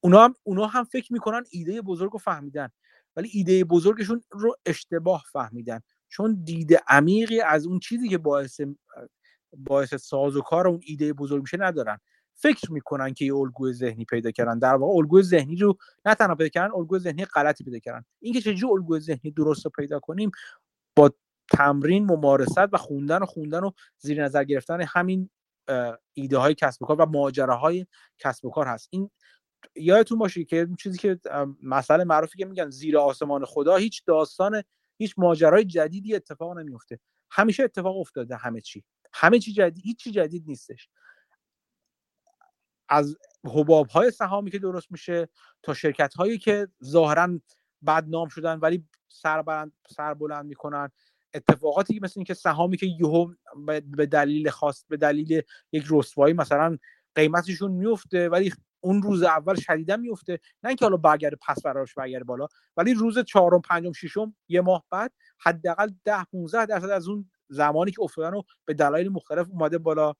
اونا 0.00 0.24
هم 0.24 0.34
اونا 0.42 0.66
هم 0.66 0.84
فکر 0.84 1.12
می‌کنن 1.12 1.44
ایده 1.50 1.82
بزرگ 1.82 2.12
رو 2.12 2.18
فهمیدن 2.18 2.68
ولی 3.16 3.30
ایده 3.32 3.64
بزرگشون 3.64 4.22
رو 4.30 4.56
اشتباه 4.66 5.24
فهمیدن. 5.32 5.80
چون 6.08 6.42
دید 6.44 6.78
عمیقی 6.88 7.40
از 7.40 7.66
اون 7.66 7.78
چیزی 7.78 8.08
که 8.08 8.18
باعث 8.18 8.60
باعث 9.56 9.94
ساز 9.94 10.36
و 10.36 10.40
کار 10.40 10.68
اون 10.68 10.80
ایده 10.84 11.12
بزرگ 11.12 11.42
میشه 11.42 11.56
ندارن. 11.56 11.98
فکر 12.34 12.72
می‌کنن 12.72 13.14
که 13.14 13.24
یه 13.24 13.34
الگوی 13.34 13.72
ذهنی 13.72 14.04
پیدا 14.04 14.30
کردن. 14.30 14.58
در 14.58 14.74
واقع 14.74 14.96
الگوی 14.96 15.22
ذهنی 15.22 15.56
رو 15.56 15.76
نه 16.06 16.14
تنها 16.14 16.34
پیدا 16.34 16.48
کردن 16.48 16.74
الگوی 16.74 16.98
ذهنی 16.98 17.24
غلطی 17.24 17.64
پیدا 17.64 17.78
کردن. 17.78 18.04
اینکه 18.20 18.40
چجوری 18.40 18.72
الگوی 18.72 19.00
ذهنی 19.00 19.30
درست 19.30 19.64
رو 19.64 19.70
پیدا 19.76 20.00
کنیم 20.00 20.30
با 20.96 21.10
تمرین 21.52 22.04
ممارست 22.04 22.58
و 22.72 22.78
خوندن 22.78 23.22
و 23.22 23.26
خوندن 23.26 23.64
و 23.64 23.70
زیر 23.98 24.24
نظر 24.24 24.44
گرفتن 24.44 24.80
همین 24.82 25.30
ایده 26.14 26.38
های 26.38 26.54
کسب 26.54 26.82
و 26.82 26.86
کار 26.86 27.00
و 27.00 27.06
ماجراهای 27.06 27.86
کسب 28.18 28.44
و 28.44 28.50
کار 28.50 28.66
هست. 28.66 28.88
این 28.90 29.10
یادتون 29.76 30.18
باشه 30.18 30.44
که 30.44 30.68
چیزی 30.78 30.98
که 30.98 31.20
مسئله 31.62 32.04
معروفی 32.04 32.38
که 32.38 32.44
میگن 32.44 32.70
زیر 32.70 32.98
آسمان 32.98 33.44
خدا 33.44 33.76
هیچ 33.76 34.02
داستان 34.06 34.62
هیچ 34.98 35.14
ماجرای 35.16 35.64
جدیدی 35.64 36.14
اتفاق 36.14 36.58
نمیفته 36.58 37.00
همیشه 37.30 37.62
اتفاق 37.62 37.96
افتاده 37.96 38.36
همه 38.36 38.60
چی. 38.60 38.84
همه 39.12 39.38
چی 39.38 39.52
جدید 39.52 39.84
هیچ 39.84 39.98
چی 39.98 40.10
جدید 40.10 40.44
نیستش. 40.46 40.88
از 42.88 43.16
حباب 43.44 43.88
های 43.88 44.10
سهامی 44.10 44.50
که 44.50 44.58
درست 44.58 44.92
میشه 44.92 45.28
تا 45.62 45.74
شرکت 45.74 46.14
هایی 46.14 46.38
که 46.38 46.68
ظاهرا 46.84 47.38
بدنام 47.86 48.28
شدن 48.28 48.58
ولی 48.58 48.84
سر, 49.08 49.42
بلند 49.42 49.72
سر 49.88 50.14
بلند 50.14 50.46
می‌کنن. 50.46 50.90
اتفاقاتی 51.34 52.00
مثل 52.02 52.14
اینکه 52.16 52.34
سهامی 52.34 52.76
که 52.76 52.86
یهو 52.86 53.32
به 53.86 54.06
دلیل 54.06 54.50
خاص 54.50 54.84
به 54.88 54.96
دلیل 54.96 55.42
یک 55.72 55.84
رسوایی 55.90 56.34
مثلا 56.34 56.78
قیمتشون 57.14 57.70
میفته 57.70 58.28
ولی 58.28 58.52
اون 58.80 59.02
روز 59.02 59.22
اول 59.22 59.54
شدیدا 59.54 59.96
میفته 59.96 60.40
نه 60.62 60.68
اینکه 60.68 60.84
حالا 60.84 60.96
برگرده 60.96 61.36
پس 61.48 61.62
براش 61.62 61.94
برگرده 61.94 62.24
بالا 62.24 62.46
ولی 62.76 62.94
روز 62.94 63.18
چهارم 63.18 63.60
پنجم 63.60 63.92
ششم 63.92 64.36
یه 64.48 64.60
ماه 64.60 64.84
بعد 64.90 65.12
حداقل 65.38 65.90
10 66.04 66.24
15 66.24 66.66
درصد 66.66 66.90
از 66.90 67.08
اون 67.08 67.30
زمانی 67.48 67.90
که 67.90 68.02
افتادن 68.02 68.36
و 68.36 68.42
به 68.64 68.74
دلایل 68.74 69.08
مختلف 69.08 69.46
اومده 69.50 69.78
بالا. 69.78 70.14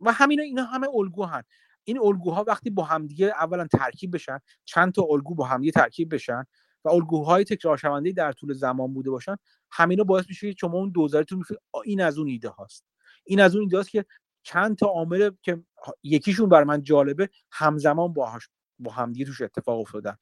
و 0.00 0.12
همین 0.12 0.40
اینا 0.40 0.64
همه 0.64 0.88
الگو 0.94 1.24
هن. 1.24 1.42
این 1.84 1.98
الگوها 1.98 2.44
وقتی 2.46 2.70
با 2.70 2.84
همدیگه 2.84 3.26
اولا 3.26 3.66
ترکیب 3.66 4.14
بشن 4.14 4.38
چند 4.64 4.92
تا 4.92 5.02
الگو 5.10 5.34
با 5.34 5.44
همدیگه 5.44 5.72
ترکیب 5.72 6.14
بشن 6.14 6.44
و 6.84 6.88
الگوهای 6.88 7.44
تکرار 7.44 7.76
شونده 7.76 8.12
در 8.12 8.32
طول 8.32 8.52
زمان 8.52 8.94
بوده 8.94 9.10
باشن 9.10 9.36
همینا 9.70 10.04
باعث 10.04 10.24
میشه 10.28 10.52
که 10.52 10.56
شما 10.60 10.78
اون 10.78 10.90
دوزارتون 10.90 11.38
می‌فهمید 11.38 11.60
این 11.84 12.00
از 12.00 12.18
اون 12.18 12.28
ایده 12.28 12.48
هاست. 12.48 12.84
این 13.24 13.40
از 13.40 13.54
اون 13.54 13.62
ایده 13.62 13.76
هاست 13.76 13.90
که 13.90 14.04
چند 14.42 14.76
تا 14.76 14.86
عامل 14.86 15.30
که 15.42 15.62
یکیشون 16.02 16.48
بر 16.48 16.64
من 16.64 16.82
جالبه 16.82 17.28
همزمان 17.50 18.12
باهاش 18.12 18.48
با 18.78 18.92
همدیگه 18.92 19.26
توش 19.26 19.40
اتفاق 19.40 19.80
افتادن. 19.80 20.16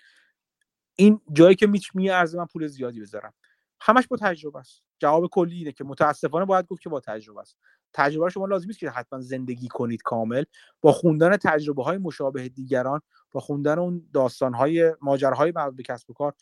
این 0.96 1.20
جایی 1.32 1.56
که 1.56 1.66
میچ 1.66 1.90
میارزه 1.94 2.38
من 2.38 2.46
پول 2.46 2.66
زیادی 2.66 3.00
بذارم. 3.00 3.34
همش 3.80 4.06
با 4.06 4.16
تجربه 4.16 4.58
است. 4.58 4.82
جواب 4.98 5.26
کلی 5.26 5.56
اینه 5.56 5.72
که 5.72 5.84
متاسفانه 5.84 6.44
باید 6.44 6.66
گفت 6.66 6.82
که 6.82 6.88
با 6.88 7.00
تجربه 7.00 7.40
است. 7.40 7.56
تجربه 7.94 8.30
شما 8.30 8.46
لازم 8.46 8.66
نیست 8.66 8.78
که 8.78 8.90
حتما 8.90 9.20
زندگی 9.20 9.68
کنید 9.68 10.02
کامل. 10.02 10.44
با 10.80 10.92
خوندن 10.92 11.36
تجربه 11.36 11.82
های 11.82 11.98
مشابه 11.98 12.48
دیگران 12.48 13.00
با 13.32 13.40
خوندن 13.40 13.78
اون 13.78 14.08
داستان 14.12 14.54
های 14.54 14.92
ماجراهای 15.00 15.52
مربوط 15.56 15.76
به 15.76 15.82
کسب 15.82 16.10
و 16.10 16.12
کار 16.14 16.34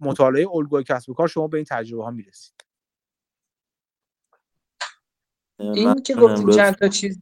مطالعه 0.00 0.48
الگوی 0.54 0.84
کسب 0.84 1.10
و 1.10 1.14
کار 1.14 1.28
شما 1.28 1.48
به 1.48 1.58
این 1.58 1.66
تجربه 1.70 2.04
ها 2.04 2.10
می‌رسید. 2.10 2.54
این 5.58 6.02
که 6.02 6.14
گفتین 6.14 6.50
چند 6.50 6.74
تا 6.74 6.88
چیز 6.88 7.20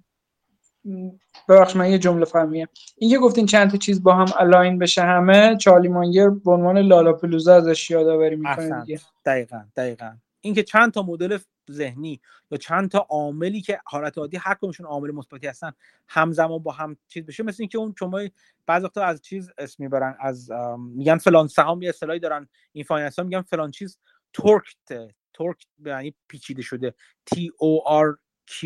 ببخش 1.49 1.77
من 1.77 1.91
یه 1.91 1.99
جمله 1.99 2.25
فهمیم 2.25 2.67
این 2.97 3.11
که 3.11 3.19
گفتین 3.19 3.47
چند 3.47 3.71
تا 3.71 3.77
چیز 3.77 4.03
با 4.03 4.15
هم 4.15 4.27
الاین 4.39 4.79
بشه 4.79 5.03
همه 5.03 5.57
چارلی 5.57 5.89
مانگر 5.89 6.31
به 6.31 6.53
عنوان 6.53 6.79
لالاپلوزا 6.79 7.55
ازش 7.55 7.91
یادآوری 7.91 8.37
می‌کنه 8.37 8.81
دیگه. 8.85 9.01
دقیقاً 9.25 9.65
دقیقاً. 9.77 10.17
اینکه 10.41 10.63
چند 10.63 10.93
تا 10.93 11.03
مدل 11.03 11.39
ذهنی 11.71 12.21
یا 12.51 12.59
چند 12.59 12.91
تا 12.91 12.99
عاملی 12.99 13.61
که 13.61 13.81
حالت 13.87 14.19
عادی 14.19 14.37
هر 14.37 14.55
کدومشون 14.55 14.87
عامل 14.87 15.11
مثبتی 15.11 15.47
هستن 15.47 15.73
همزمان 16.09 16.63
با 16.63 16.73
هم 16.73 16.97
چیز 17.09 17.27
بشه. 17.27 17.43
مثل 17.43 17.57
اینکه 17.63 17.79
اون 17.79 17.95
شما 17.99 18.21
بعضی 18.67 18.85
وقتا 18.85 19.05
از 19.05 19.23
چیز 19.23 19.51
اسم 19.59 19.83
می‌برن 19.83 20.17
از 20.21 20.51
میگن 20.79 21.19
فلان 21.19 21.49
سهام 21.49 21.83
یه 21.83 21.89
اصطلاحی 21.89 22.21
دارن 22.21 22.49
این 22.73 22.85
finance 22.85 23.19
ها 23.19 23.25
میگن 23.25 23.43
فلان 23.43 23.71
چیز 23.71 23.99
torqued 24.33 25.09
torque 25.33 25.67
یعنی 25.87 26.15
پیچیده 26.29 26.63
شده. 26.63 26.95
T 27.35 27.37
O 27.39 27.89
R 27.89 28.17
Q 28.51 28.63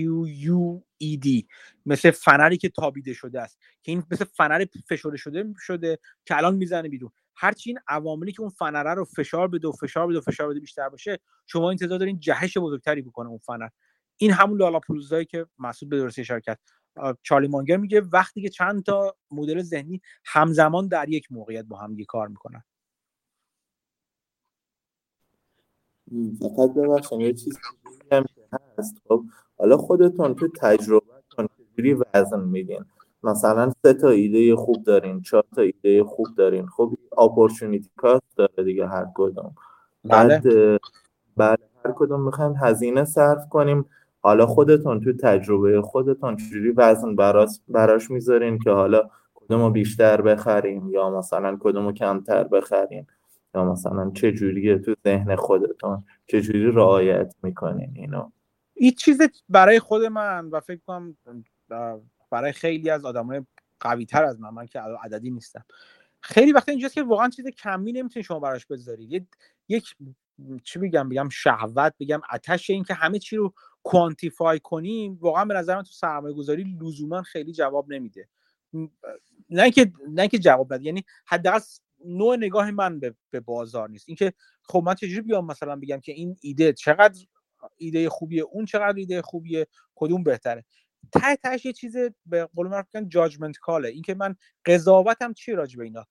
U 0.46 0.82
E 1.04 1.18
D. 1.24 1.46
مثل 1.86 2.10
فنری 2.10 2.56
که 2.56 2.68
تابیده 2.68 3.14
شده 3.14 3.40
است. 3.40 3.58
که 3.82 3.92
این 3.92 4.02
مثل 4.10 4.24
فنر 4.24 4.64
فشرده 4.88 5.16
شده 5.16 5.44
شده 5.58 5.98
که 6.24 6.36
الان 6.36 6.56
می‌زنه 6.56 6.88
بیرون. 6.88 7.10
هرچی 7.40 7.70
این 7.70 7.78
عواملی 7.88 8.32
که 8.32 8.40
اون 8.40 8.50
فنره 8.50 8.94
رو 8.94 9.04
فشار 9.04 9.48
بده 9.48 9.68
و 9.68 9.72
فشار 9.72 10.06
بده 10.06 10.18
و 10.18 10.20
فشار 10.20 10.48
بده 10.48 10.60
بیشتر 10.60 10.88
باشه 10.88 11.18
شما 11.46 11.70
انتظار 11.70 11.98
دارین 11.98 12.20
جهش 12.20 12.58
بزرگتری 12.58 13.02
بکنه 13.02 13.28
اون 13.28 13.38
فنر. 13.38 13.68
این 14.16 14.32
همون 14.32 14.58
لالاپولوزایی 14.58 15.24
که 15.24 15.46
مسعود 15.58 15.90
به 15.90 15.98
درستی 15.98 16.24
شرکت 16.24 16.58
چارلی 17.22 17.48
مانگر 17.48 17.76
میگه 17.76 18.00
وقتی 18.00 18.42
که 18.42 18.48
چند 18.48 18.84
تا 18.84 19.16
مدل 19.30 19.62
ذهنی 19.62 20.00
همزمان 20.24 20.88
در 20.88 21.08
یک 21.08 21.32
موقعیت 21.32 21.64
با 21.64 21.78
هم 21.78 21.96
کار 22.08 22.28
می‌کنن. 22.28 22.62
فقط 26.40 26.74
ببخشم 26.74 27.20
یه 27.20 27.32
چیز 27.32 27.58
هم 28.12 28.24
هست. 28.78 28.96
خب 29.08 29.24
حالا 29.58 29.76
خودتون 29.76 30.34
تو 30.34 30.48
تجربهتون 30.48 31.48
چجوری 31.58 31.94
وزن 31.94 32.40
میدین؟ 32.40 32.84
مثلا 33.22 33.72
سه 33.82 33.94
تا 33.94 34.08
ایده 34.08 34.56
خوب 34.56 34.84
دارین 34.84 35.22
چهار 35.22 35.44
تا 35.56 35.62
ایده 35.62 36.04
خوب 36.04 36.26
دارین. 36.36 36.66
خب 36.66 36.92
اپورتونیتی 37.18 37.90
کاست 37.96 38.36
داره 38.36 38.64
دیگه 38.64 38.86
هر 38.86 39.06
کدوم. 39.14 39.54
بعد 40.04 40.42
بله, 40.42 40.78
بله، 41.36 41.58
هر 41.84 41.92
کدوم 41.96 42.20
می‌خوایم 42.20 42.54
هزینه 42.56 43.04
صرف 43.04 43.48
کنیم. 43.48 43.84
حالا 44.20 44.46
خودتون 44.46 45.00
تو 45.00 45.12
تجربه 45.12 45.82
خودتون 45.82 46.36
چجوری 46.36 46.70
وزن 46.70 47.16
براش, 47.16 47.60
براش 47.68 48.10
می‌ذارین 48.10 48.58
که 48.58 48.70
حالا 48.70 49.10
کدومو 49.34 49.70
بیشتر 49.70 50.22
بخریم 50.22 50.90
یا 50.90 51.10
مثلا 51.10 51.56
کدومو 51.60 51.92
کمتر 51.92 52.44
بخریم؟ 52.44 53.06
یا 53.54 53.64
مثلا 53.64 54.10
چه 54.14 54.32
جوریه 54.32 54.78
تو 54.78 54.94
ذهن 55.04 55.36
خودتون؟ 55.36 56.04
چه 56.26 56.40
جوری 56.40 56.72
رعایت 56.72 57.34
می‌کنین 57.42 57.92
اینو؟ 57.94 58.30
این 58.74 58.90
چیز 58.90 59.18
برای 59.48 59.78
خود 59.78 60.04
من 60.04 60.48
و 60.48 60.60
فکر 60.60 60.80
کنم 60.86 61.16
برای 62.30 62.52
خیلی 62.52 62.90
از 62.90 63.04
آدمای 63.04 63.42
قوی 63.80 64.06
تر 64.06 64.24
از 64.24 64.40
من 64.40 64.50
من 64.50 64.66
که 64.66 64.80
عددی 64.80 65.30
نیستم. 65.30 65.64
خیلی 66.20 66.52
وقتا 66.52 66.72
اینجاست 66.72 66.94
که 66.94 67.02
واقعا 67.02 67.28
چیز 67.28 67.46
کمی 67.46 67.92
نمی‌تونی 67.92 68.22
شما 68.24 68.40
براش 68.40 68.66
بذارید 68.66 69.28
یک 69.68 69.96
چی 70.64 70.78
بگم 70.78 71.08
بگم 71.08 71.28
شهوت 71.28 71.94
بگم 72.00 72.20
آتش 72.30 72.70
این 72.70 72.84
که 72.84 72.94
همه 72.94 73.18
چی 73.18 73.36
رو 73.36 73.54
کوانتیفای 73.82 74.60
کنیم 74.60 75.18
واقعا 75.20 75.44
به 75.44 75.54
نظر 75.54 75.76
من 75.76 75.82
تو 75.82 75.92
سرمایه 75.92 76.34
گذاری 76.34 76.76
لزوما 76.80 77.22
خیلی 77.22 77.52
جواب 77.52 77.92
نمیده. 77.92 78.28
نه 79.50 79.62
اینکه 79.62 79.92
نه 80.08 80.22
اینکه 80.22 80.38
جواب 80.38 80.74
نده 80.74 80.84
یعنی 80.84 81.04
حداقل 81.26 81.60
نوع 82.04 82.36
نگاه 82.36 82.70
من 82.70 83.00
به, 83.00 83.14
به 83.30 83.40
بازار 83.40 83.90
نیست. 83.90 84.08
اینکه 84.08 84.32
خب 84.62 84.82
من 84.86 84.94
چجوری 84.94 85.20
بیام 85.20 85.46
مثلا 85.46 85.76
بگم 85.76 86.00
که 86.00 86.12
این 86.12 86.36
ایده 86.40 86.72
چقدر 86.72 87.26
ایده 87.76 88.08
خوبیه 88.08 88.42
اون 88.42 88.64
چقدر 88.64 88.96
ایده 88.96 89.22
خوبیه 89.22 89.66
کدوم 89.94 90.22
بهتره؟ 90.22 90.64
ته 91.12 91.36
تهش 91.36 91.64
یه 91.64 91.72
چیز 91.72 91.96
به 92.26 92.44
قول 92.44 92.68
معروف 92.68 92.96
judgment 93.08 93.58
call 93.58 93.82
ه 93.82 93.88
اینکه 93.88 94.14
من 94.14 94.36
قضاوتم 94.64 95.32
چی 95.32 95.52
راجع 95.52 95.78
به 95.78 95.84
اینا؟ 95.84 96.06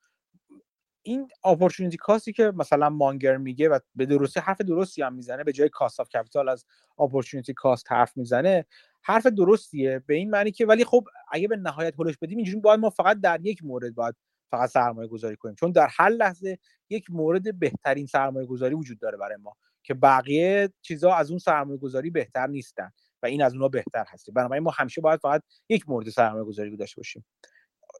این 1.01 1.27
opportunity 1.43 1.97
cost 1.97 2.26
ی 2.26 2.33
که 2.33 2.51
مثلا 2.55 2.89
مانگر 2.89 3.37
میگه 3.37 3.69
و 3.69 3.79
به 3.95 4.05
درستی 4.05 4.39
حرف 4.39 4.61
درستی 4.61 5.01
هم 5.01 5.13
می‌زنه 5.13 5.43
به 5.43 5.51
جای 5.51 5.69
cost 5.69 5.99
of 5.99 6.09
capital 6.09 6.49
از 6.49 6.65
opportunity 6.99 7.53
cost 7.53 7.91
حرف 7.91 8.17
می‌زنه 8.17 8.65
حرف 9.01 9.25
درستیه. 9.27 9.99
به 9.99 10.15
این 10.15 10.29
معنی 10.29 10.51
که 10.51 10.65
ولی 10.65 10.85
خب 10.85 11.07
اگه 11.31 11.47
به 11.47 11.57
نهایت 11.57 11.93
هولش 11.95 12.17
بدیم 12.17 12.37
اینجوری 12.37 12.59
باید 12.59 12.79
ما 12.79 12.89
فقط 12.89 13.19
در 13.21 13.39
یک 13.43 13.63
مورد 13.63 13.95
باید 13.95 14.15
فقط 14.51 14.69
سرمایه 14.69 15.07
گذاری 15.07 15.35
کنیم. 15.35 15.55
چون 15.55 15.71
در 15.71 15.87
هر 15.91 16.09
لحظه 16.09 16.57
یک 16.89 17.11
مورد 17.11 17.59
بهترین 17.59 18.05
سرمایه 18.05 18.47
گذاری 18.47 18.75
وجود 18.75 18.99
داره 18.99 19.17
برای 19.17 19.37
ما 19.37 19.55
که 19.83 19.93
بقیه 19.93 20.69
چیزها 20.81 21.15
از 21.15 21.29
اون 21.29 21.39
سرمایه 21.39 21.79
گذاری 21.79 22.09
بهتر 22.09 22.47
نیستن. 22.47 22.91
و 23.23 23.25
این 23.25 23.43
از 23.43 23.53
اونها 23.53 23.67
بهتر 23.67 24.05
هست 24.07 24.31
بنابراین 24.31 24.63
ما 24.63 24.71
همیشه 24.71 25.01
باید 25.01 25.19
فقط 25.19 25.43
یک 25.69 25.89
مورد 25.89 26.09
سرمایه 26.09 26.43
گذاری 26.43 26.77
داشته 26.77 26.99
باشیم. 26.99 27.25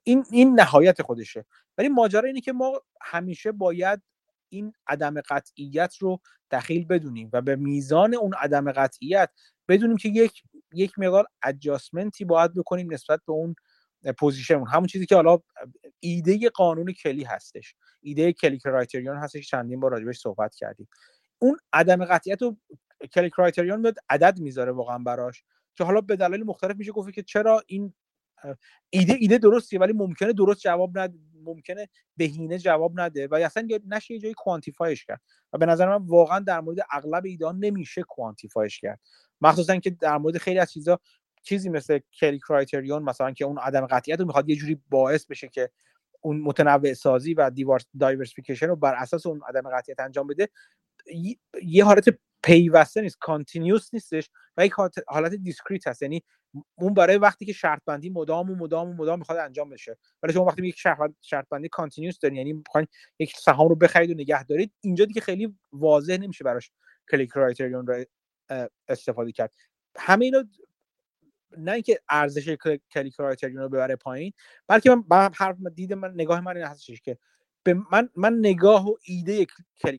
این 0.03 0.25
این 0.31 0.59
نهایت 0.59 1.01
خودشه. 1.01 1.45
ولی 1.77 1.89
ماجرا 1.89 2.27
اینه 2.27 2.41
که 2.41 2.53
ما 2.53 2.81
همیشه 3.01 3.51
باید 3.51 4.01
این 4.49 4.73
عدم 4.87 5.21
قطعیت 5.21 5.95
رو 5.99 6.19
دخیل 6.51 6.85
بدونیم 6.85 7.29
و 7.33 7.41
به 7.41 7.55
میزان 7.55 8.15
اون 8.15 8.33
عدم 8.33 8.71
قطعیت 8.71 9.29
بدونیم 9.67 9.97
که 9.97 10.09
یک 10.09 10.43
یک 10.73 10.99
مقدار 10.99 11.27
ادجاستمنتی 11.43 12.25
باید 12.25 12.53
بکنیم 12.53 12.93
نسبت 12.93 13.21
به 13.27 13.33
اون 13.33 13.55
position 14.19 14.63
همون 14.65 14.87
چیزی 14.87 15.05
که 15.05 15.15
حالا 15.15 15.39
ایده 15.99 16.49
قانون 16.49 16.93
کلی 16.93 17.23
هستش. 17.23 17.75
ایده 18.01 18.33
Kelly 18.33 18.59
criterion 18.59 19.17
هستش. 19.17 19.49
چندین 19.49 19.79
بار 19.79 19.91
راجبش 19.91 20.19
صحبت 20.19 20.55
کردیم. 20.55 20.87
اون 21.39 21.57
عدم 21.73 22.05
قطعیت 22.05 22.41
رو 22.41 22.57
Kelly 23.13 23.29
criterion 23.29 23.79
میاد 23.79 23.95
عدد 24.09 24.39
می‌ذاره 24.39 24.71
واقعا 24.71 24.97
براش. 24.97 25.43
که 25.75 25.83
حالا 25.83 26.01
به 26.01 26.15
دلایل 26.15 26.43
مختلف 26.43 26.75
میشه 26.77 26.91
گفت 26.91 27.13
که 27.13 27.23
چرا 27.23 27.63
این 27.67 27.93
ایده 28.89 29.15
ایده 29.19 29.37
درستیه 29.37 29.79
ولی 29.79 29.93
ممکنه 29.93 30.33
درست 30.33 30.59
جواب 30.59 30.97
نده 30.97 31.17
ممکنه 31.43 31.89
بهینه 32.17 32.57
جواب 32.57 32.99
نده 32.99 33.27
و 33.27 33.35
اصلا 33.35 33.67
نشه 33.87 34.13
یه 34.13 34.19
جایی 34.19 34.33
quantify 34.33 34.91
ش 34.91 35.05
کرد. 35.05 35.21
و 35.53 35.57
به 35.57 35.65
نظر 35.65 35.97
من 35.97 36.05
واقعا 36.05 36.39
در 36.39 36.59
مورد 36.59 36.77
اغلب 36.91 37.25
ایده 37.25 37.51
نمیشه 37.51 38.03
quantify 38.03 38.64
ش 38.64 38.79
کرد. 38.79 38.99
مخصوصا 39.41 39.75
که 39.75 39.89
در 39.89 40.17
مورد 40.17 40.37
خیلی 40.37 40.59
از 40.59 40.71
چیزا 40.71 40.99
چیزی 41.43 41.69
مثل 41.69 41.99
Kelly 42.19 42.39
criterion 42.39 43.03
مثلا 43.03 43.31
که 43.31 43.45
اون 43.45 43.57
عدم 43.57 43.85
قطعیت 43.85 44.19
رو 44.19 44.25
می‌خواد 44.25 44.49
یه 44.49 44.55
جوری 44.55 44.81
باعث 44.89 45.25
بشه 45.25 45.47
که 45.47 45.69
اون 46.21 46.41
متنوع 46.41 46.93
سازی 46.93 47.33
و 47.33 47.51
diversification 47.99 48.67
رو 48.67 48.75
بر 48.75 48.93
اساس 48.93 49.25
اون 49.25 49.41
عدم 49.47 49.69
قطعیت 49.69 49.99
انجام 49.99 50.27
بده 50.27 50.49
یه 51.63 51.85
حالت 51.85 52.09
پیوسته 52.43 53.01
نیست 53.01 53.17
continuous 53.19 53.93
نیستش 53.93 54.29
و 54.57 54.65
یک 54.65 54.73
حالت 55.07 55.33
discrete 55.33 55.87
هست. 55.87 56.01
یعنی 56.01 56.23
اون 56.75 56.93
برای 56.93 57.17
وقتی 57.17 57.45
که 57.45 57.53
شرط 57.53 57.81
بندی 57.85 58.09
مدام 58.09 58.51
و 58.51 58.55
مدام 58.55 58.89
و 58.89 58.93
مدام 58.93 59.19
می‌خواد 59.19 59.37
انجام 59.37 59.69
بشه. 59.69 59.97
ولی 60.23 60.33
شما 60.33 60.45
وقتی 60.45 60.67
یک 60.67 60.77
شرط 61.21 61.49
بندی 61.49 61.69
continuous 61.69 62.19
دارین 62.19 62.37
یعنی 62.37 62.53
می‌خواین 62.53 62.87
یک 63.19 63.37
سهام 63.37 63.69
رو 63.69 63.75
بخرید 63.75 64.11
و 64.11 64.13
نگه 64.13 64.43
دارید 64.43 64.73
اینجا 64.81 65.05
دیگه 65.05 65.21
خیلی 65.21 65.55
واضح 65.71 66.17
نمیشه 66.17 66.43
براش 66.43 66.71
Kelly 67.11 67.31
criterion 67.31 67.87
رو 67.87 68.05
استفاده 68.87 69.31
کرد. 69.31 69.53
همه 69.97 70.25
اینا 70.25 70.43
نه 71.57 71.71
اینکه 71.71 71.99
ارزش 72.09 72.49
Kelly 72.93 73.15
criterion 73.15 73.61
رو 73.61 73.69
ببره 73.69 73.95
پایین 73.95 74.33
بلکه 74.67 74.95
من 75.11 75.31
هر 75.35 75.55
دید 75.75 75.93
من 75.93 76.11
نگاه 76.13 76.41
من 76.41 76.57
این 76.57 76.65
هستش 76.65 77.01
که 77.01 77.17
به 77.63 77.73
من 77.91 78.09
من 78.15 78.33
نگاه 78.39 78.87
و 78.87 78.95
ایده 79.03 79.47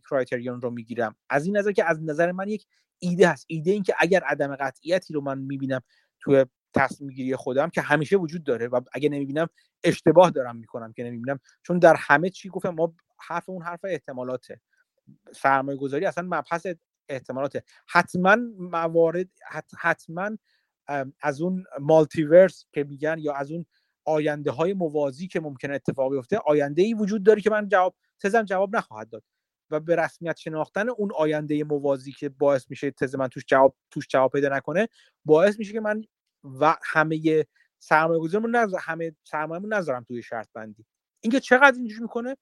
criterion 0.09 0.61
رو 0.61 0.71
می‌گیرم. 0.71 1.17
از 1.31 1.47
این 1.47 1.57
نظر 1.57 1.73
که 1.73 1.85
از 1.85 2.03
نظر 2.03 2.33
من 2.33 2.49
یک 2.49 2.67
ایده 2.99 3.29
هست. 3.29 3.45
ایده 3.49 3.71
این 3.71 3.83
که 3.83 3.95
اگر 3.99 4.21
عدم 4.21 4.57
قطعیتی 4.57 5.15
رو 5.15 5.21
من 5.21 5.39
می‌بینم 5.39 5.81
توی 6.21 6.47
تصمیم 6.75 7.11
گیری 7.11 7.37
خودم 7.37 7.71
که 7.71 7.81
همیشه 7.81 8.17
وجود 8.17 8.45
داره 8.45 8.69
و 8.69 8.81
اگه 8.93 9.09
نمی‌بینم 9.09 9.49
اشتباه 9.85 10.31
دارم 10.31 10.57
می‌کنم 10.57 10.93
که 10.93 11.05
نمی‌بینم. 11.05 11.41
چون 11.63 11.79
در 11.79 11.95
همه 11.99 12.31
چی 12.31 12.49
گفتم 12.49 12.71
ما 12.71 12.95
حرف 13.19 13.49
اون 13.49 13.63
حرف 13.63 13.81
احتمالاته. 13.85 14.61
سرمایه 15.33 15.79
گذاری 15.79 16.07
اصلا 16.07 16.25
مبحث 16.25 16.67
احتمالاته. 17.09 17.63
حتما 17.89 18.37
موارد 18.59 19.29
حتما 19.79 20.31
از 21.21 21.41
اون 21.41 21.65
مالتیورس 21.81 22.65
که 22.73 22.85
میگن 22.85 23.17
یا 23.19 23.35
از 23.35 23.53
اون 23.53 23.67
آینده 24.05 24.51
های 24.51 24.75
موازی 24.75 25.29
که 25.29 25.41
ممکنه 25.41 25.75
اتفاق 25.75 26.13
بیفته 26.13 26.39
آینده 26.47 26.83
ای 26.83 26.95
وجود 26.95 27.23
داره 27.23 27.41
که 27.41 27.51
من 27.51 27.69
جواب 27.69 27.95
تزم 28.21 28.43
جواب 28.43 28.77
نخواهد 28.77 29.11
داد. 29.11 29.23
و 29.71 29.81
به 29.81 29.97
رسمیت 29.97 30.37
شناختن 30.37 30.89
اون 30.89 31.11
آینده 31.17 31.65
موازی 31.65 32.13
که 32.13 32.29
باعث 32.29 32.71
میشه 32.71 32.91
تز 32.91 33.15
من 33.15 33.29
توش 33.29 33.45
جواب 33.47 33.77
توش 33.91 34.07
جواب 34.09 34.33
پیدا 34.33 34.57
نکنه 34.57 34.89
باعث 35.25 35.59
میشه 35.59 35.73
که 35.73 35.81
من 35.81 36.05
و 36.45 36.77
همه 36.83 37.47
سرمایه 37.79 38.21
گذارمون 38.21 38.57
نذار 38.57 38.81
همه 38.81 39.17
سرمایه‌مون 39.25 39.75
نذارم 39.75 40.05
توی 40.05 40.23
شرط 40.23 40.49
بندی. 40.55 40.87
اینکه 41.21 41.41
چقدر 41.41 41.77
اینجوری 41.77 42.03
می‌کنه 42.03 42.37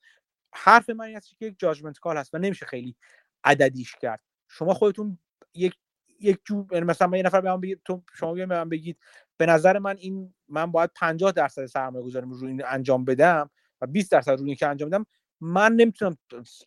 حرف 0.55 0.91
من 0.91 1.15
هست 1.15 1.39
که 1.39 1.47
یک 1.47 1.55
جاجمنت 1.59 1.99
کال 1.99 2.17
هست 2.17 2.35
و 2.35 2.39
نمیشه 2.39 2.67
خیلی 2.67 2.97
عددیش 3.45 3.95
کرد. 3.97 4.21
شما 4.49 4.75
خودتون 4.75 5.19
یک 5.55 5.75
یک 6.21 6.39
جو 6.45 6.67
یعنی 6.73 6.85
مثلا 6.85 7.17
یه 7.17 7.23
نفر 7.23 7.41
به 7.41 7.51
من 7.51 7.61
بگید 7.61 7.81
تو 7.85 8.03
شما 8.15 8.35
به 8.35 8.47
من 8.47 8.69
بگید 8.69 8.99
به 9.39 9.47
نظر 9.47 9.79
من 9.79 9.97
این 9.97 10.35
من 10.49 10.73
باید 10.73 10.91
50 10.95 11.33
درصد 11.33 11.67
سرمایه 11.67 12.05
گذاریم 12.05 12.31
رو 12.31 12.47
این 12.47 12.63
انجام 12.67 13.05
بدم 13.05 13.51
و 13.81 13.87
20 13.87 14.13
درصد 14.13 14.41
رو 14.41 14.55
که 14.55 14.67
انجام 14.67 14.89
بدم 14.89 15.07
من 15.41 15.73
نمی‌تونم 15.73 16.17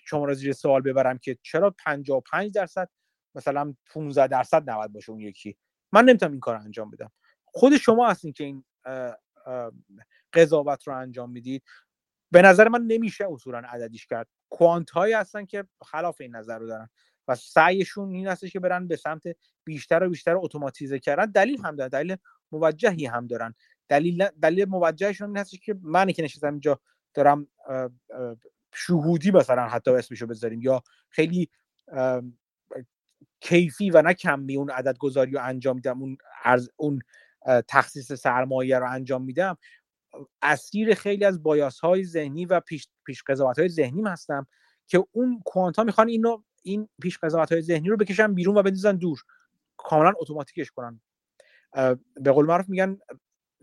شما 0.06 0.26
را 0.26 0.34
زیر 0.34 0.53
سوال 0.53 0.81
ببرم 0.81 1.18
که 1.18 1.38
چرا 1.41 1.75
55 1.85 2.53
درصد 2.53 2.90
مثلا 3.35 3.74
15 3.93 4.27
درصد 4.27 4.69
نباید 4.69 4.93
باشه 4.93 5.11
اون 5.11 5.22
یکی. 5.22 5.58
من 5.91 6.06
نمی‌تونم 6.06 6.32
این 6.32 6.40
کار 6.40 6.56
رو 6.56 6.64
انجام 6.64 6.91
بدم. 6.91 7.11
خود 7.45 7.77
شما 7.77 8.09
هستین 8.09 8.33
که 8.33 8.43
این 8.43 8.64
قضاوت 10.33 10.88
رو 10.88 10.95
انجام 10.95 11.32
می‌دید. 11.32 11.64
به 12.32 12.41
نظر 12.41 12.67
من 12.67 12.82
نمیشه 12.82 13.25
اصولا 13.32 13.58
عددیش 13.58 14.08
کرد. 14.08 14.27
کوانت 14.50 14.90
هایی 14.90 15.14
هستن 15.14 15.45
که 15.45 15.66
خلاف 15.85 16.22
این 16.22 16.35
نظر 16.35 16.59
رو 16.59 16.67
دارن 16.67 16.90
و 17.27 17.35
سعیشون 17.35 18.09
این 18.09 18.27
هستش 18.27 18.51
که 18.51 18.59
برن 18.59 18.88
به 18.88 18.95
سمت 18.95 19.24
بیشتر 19.64 20.03
و 20.03 20.09
بیشتر 20.09 20.35
اتوماتیزه 20.38 21.00
کردن. 21.00 21.25
دلیل 21.25 21.66
هم 21.66 21.75
دارن 21.75 21.90
دلیل 21.90 22.16
موجهی 22.52 23.06
هم 23.06 23.28
دارن. 23.28 23.54
دلیل 23.90 24.28
دلیل 24.42 24.66
موجهشون 24.66 25.28
این 25.28 25.38
هستش 25.38 25.60
که 25.60 25.76
من 25.82 26.12
که 26.12 26.24
نشستم 26.24 26.52
اینجا 26.52 26.80
دارم 27.14 27.48
شهودی 28.74 29.32
مثلا 29.32 29.68
حتی 29.68 29.92
اسمشو 29.92 30.28
بذاریم 30.28 30.62
یا 30.62 30.84
خیلی 31.10 31.50
کیفی 33.40 33.90
و 33.90 34.02
نه 34.02 34.14
کمی 34.14 34.58
اون 34.58 34.70
عدد 34.70 34.98
گذاری 34.98 35.32
رو 35.32 35.40
انجام 35.44 35.76
میدم 35.76 36.02
اون 36.02 36.18
اون 36.76 37.02
تخصیص 37.68 38.14
سرمایه 38.14 38.80
رو 38.80 38.90
انجام 38.92 39.24
میدم. 39.24 39.58
اسیر 40.42 40.94
خیلی 40.94 41.26
از 41.26 41.44
بایاس 41.44 41.80
های 41.80 42.04
ذهنی 42.04 42.46
و 42.46 42.60
پیش, 42.60 42.88
پیش 43.06 43.24
قضاوت 43.24 43.60
های 43.60 43.70
ذهنی 43.70 44.02
هستم 44.02 44.48
که 44.88 45.04
اون 45.12 45.42
کوانتا 45.46 45.84
می‌خوان 45.84 46.08
اینو 46.08 46.44
این 46.64 46.90
پیش 47.02 47.18
قضاوت 47.18 47.52
های 47.52 47.62
ذهنی 47.62 47.90
رو 47.90 47.98
بکشن 47.98 48.34
بیرون 48.34 48.58
و 48.58 48.64
بندازن 48.64 48.96
دور. 48.96 49.20
کاملا 49.78 50.14
اتوماتیکش 50.20 50.72
کنن. 50.72 51.02
به 52.16 52.32
قول 52.32 52.45
معروف 52.45 52.69
میگن 52.69 52.98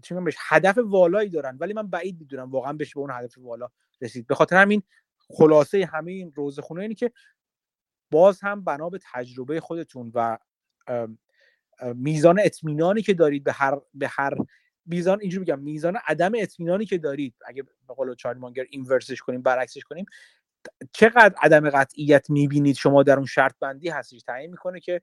چی 0.03 0.15
بهش؟ 0.15 0.37
هدف 0.39 0.79
والایی 0.79 1.31
دارن. 1.31 1.57
ولی 1.61 1.73
من 1.73 1.91
بعید 1.91 2.21
می‌دونم. 2.21 2.51
واقعا 2.51 2.73
بشه 2.73 2.93
به 2.95 3.01
اون 3.01 3.11
هدف 3.11 3.39
والا 3.39 3.69
رسید. 4.01 4.27
به 4.27 4.35
خاطر 4.35 4.57
همین 4.57 4.83
خلاصه 5.19 5.89
همه 5.93 6.13
این 6.13 6.33
روزخونه 6.35 6.83
اینه 6.83 6.95
که 6.95 7.13
باز 8.11 8.41
هم 8.41 8.65
بنا 8.65 8.91
به 8.91 8.99
تجربه 9.13 9.61
خودتون 9.61 10.13
و 10.15 10.39
میزان 11.95 12.41
اطمینانی 12.41 13.03
که 13.03 13.15
دارید 13.15 13.45
به 13.45 13.53
هر 13.53 13.81
به 13.95 14.09
هر 14.09 14.35
میزان 14.87 15.21
اینجوری 15.21 15.41
میگم 15.41 15.59
میزان 15.59 15.99
عدم 16.07 16.33
اطمینانی 16.37 16.87
که 16.87 16.99
دارید. 16.99 17.35
اگه 17.47 17.63
به 17.63 17.95
قول 17.95 18.15
چارلی 18.15 18.41
مانگر 18.41 18.65
اینورسش 18.71 19.21
کنیم 19.21 19.43
برعکسش 19.43 19.85
کنیم 19.85 20.07
چقدر 20.93 21.35
عدم 21.43 21.71
قطعیت 21.71 22.31
می‌بینید؟ 22.31 22.77
شما 22.77 23.03
در 23.03 23.17
اون 23.17 23.27
شرط 23.27 23.55
بندی 23.61 23.89
هستش 23.89 24.23
تعیین 24.23 24.51
می‌کنه 24.51 24.81
که 24.81 25.01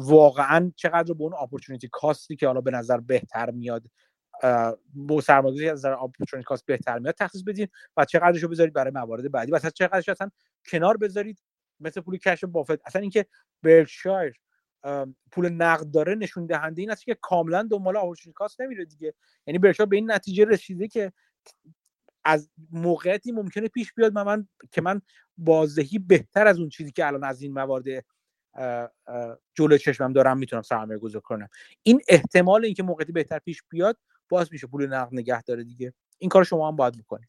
واقعا 0.00 0.72
چقدر 0.76 1.14
به 1.14 1.22
اون 1.22 1.34
اپورتونیتی 1.34 1.88
کاستی 1.92 2.36
که 2.36 2.46
حالا 2.46 2.60
به 2.60 2.70
نظر 2.70 3.00
بهتر 3.00 3.50
میاد 3.50 3.90
با 4.94 5.20
سرمایه‌گذاری 5.20 5.68
از 5.70 5.78
نظر 5.78 5.92
اپورتونیتی 5.92 6.46
کاست 6.46 6.66
بهتر 6.66 6.98
میاد 6.98 7.14
تخصیص 7.14 7.42
بدید 7.46 7.70
و 7.96 8.04
چقدرش 8.04 8.42
رو 8.42 8.48
بذارید 8.48 8.72
برای 8.72 8.92
موارد 8.92 9.30
بعدی. 9.30 9.52
و 9.52 9.58
چقدرش 9.58 10.08
اصلا 10.08 10.30
کنار 10.70 10.96
بذارید 10.96 11.42
مثل 11.80 12.00
پول 12.00 12.16
کش 12.16 12.44
بافت. 12.44 12.86
اصلا 12.86 13.02
اینکه 13.02 13.26
برکشایر 13.62 14.34
پول 15.30 15.48
نقد 15.48 15.90
داره 15.90 16.14
نشون 16.14 16.46
دهنده 16.46 16.82
این 16.82 16.90
است 16.90 17.04
که 17.04 17.14
کاملا 17.14 17.68
دنبال 17.70 17.96
اپورتونیتی 17.96 18.32
کاست 18.32 18.60
نمیره 18.60 18.84
دیگه. 18.84 19.14
یعنی 19.46 19.58
برکشایر 19.58 19.88
به 19.88 19.96
این 19.96 20.10
نتیجه 20.10 20.44
رسیده 20.44 20.88
که 20.88 21.12
از 22.24 22.50
موقعیتی 22.70 23.32
ممکنه 23.32 23.68
پیش 23.68 23.92
بیاد 23.92 24.12
من, 24.12 24.22
من 24.22 24.48
که 24.70 24.80
من 24.80 25.00
بازدهی 25.38 25.98
بهتر 25.98 26.46
از 26.46 26.58
اون 26.58 26.68
چیزی 26.68 26.92
که 26.92 27.06
الان 27.06 27.24
از 27.24 27.42
این 27.42 27.52
موارد 27.52 28.04
جلو 29.54 29.78
چشمم 29.78 30.12
دارم 30.12 30.38
می‌تونم 30.38 30.62
سرمایه 30.62 30.98
گذار 30.98 31.20
کنم. 31.20 31.48
این 31.82 32.00
احتمال 32.08 32.64
اینکه 32.64 32.82
موقعیتی 32.82 33.12
بهتر 33.12 33.38
پیش 33.38 33.62
بیاد 33.68 33.96
باز 34.28 34.48
میشه 34.52 34.66
پول 34.66 34.86
نقد 34.86 35.08
نگه 35.12 35.42
داره 35.42 35.64
دیگه. 35.64 35.94
این 36.18 36.30
کار 36.30 36.44
شما 36.44 36.68
هم 36.68 36.76
باید 36.76 36.98
بکنید. 36.98 37.28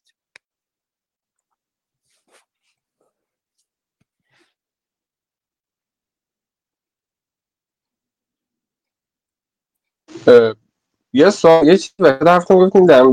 یه 11.14 11.30
سوال 11.30 11.67
یه 11.67 11.77
چیزی 11.77 11.95
در 11.99 12.39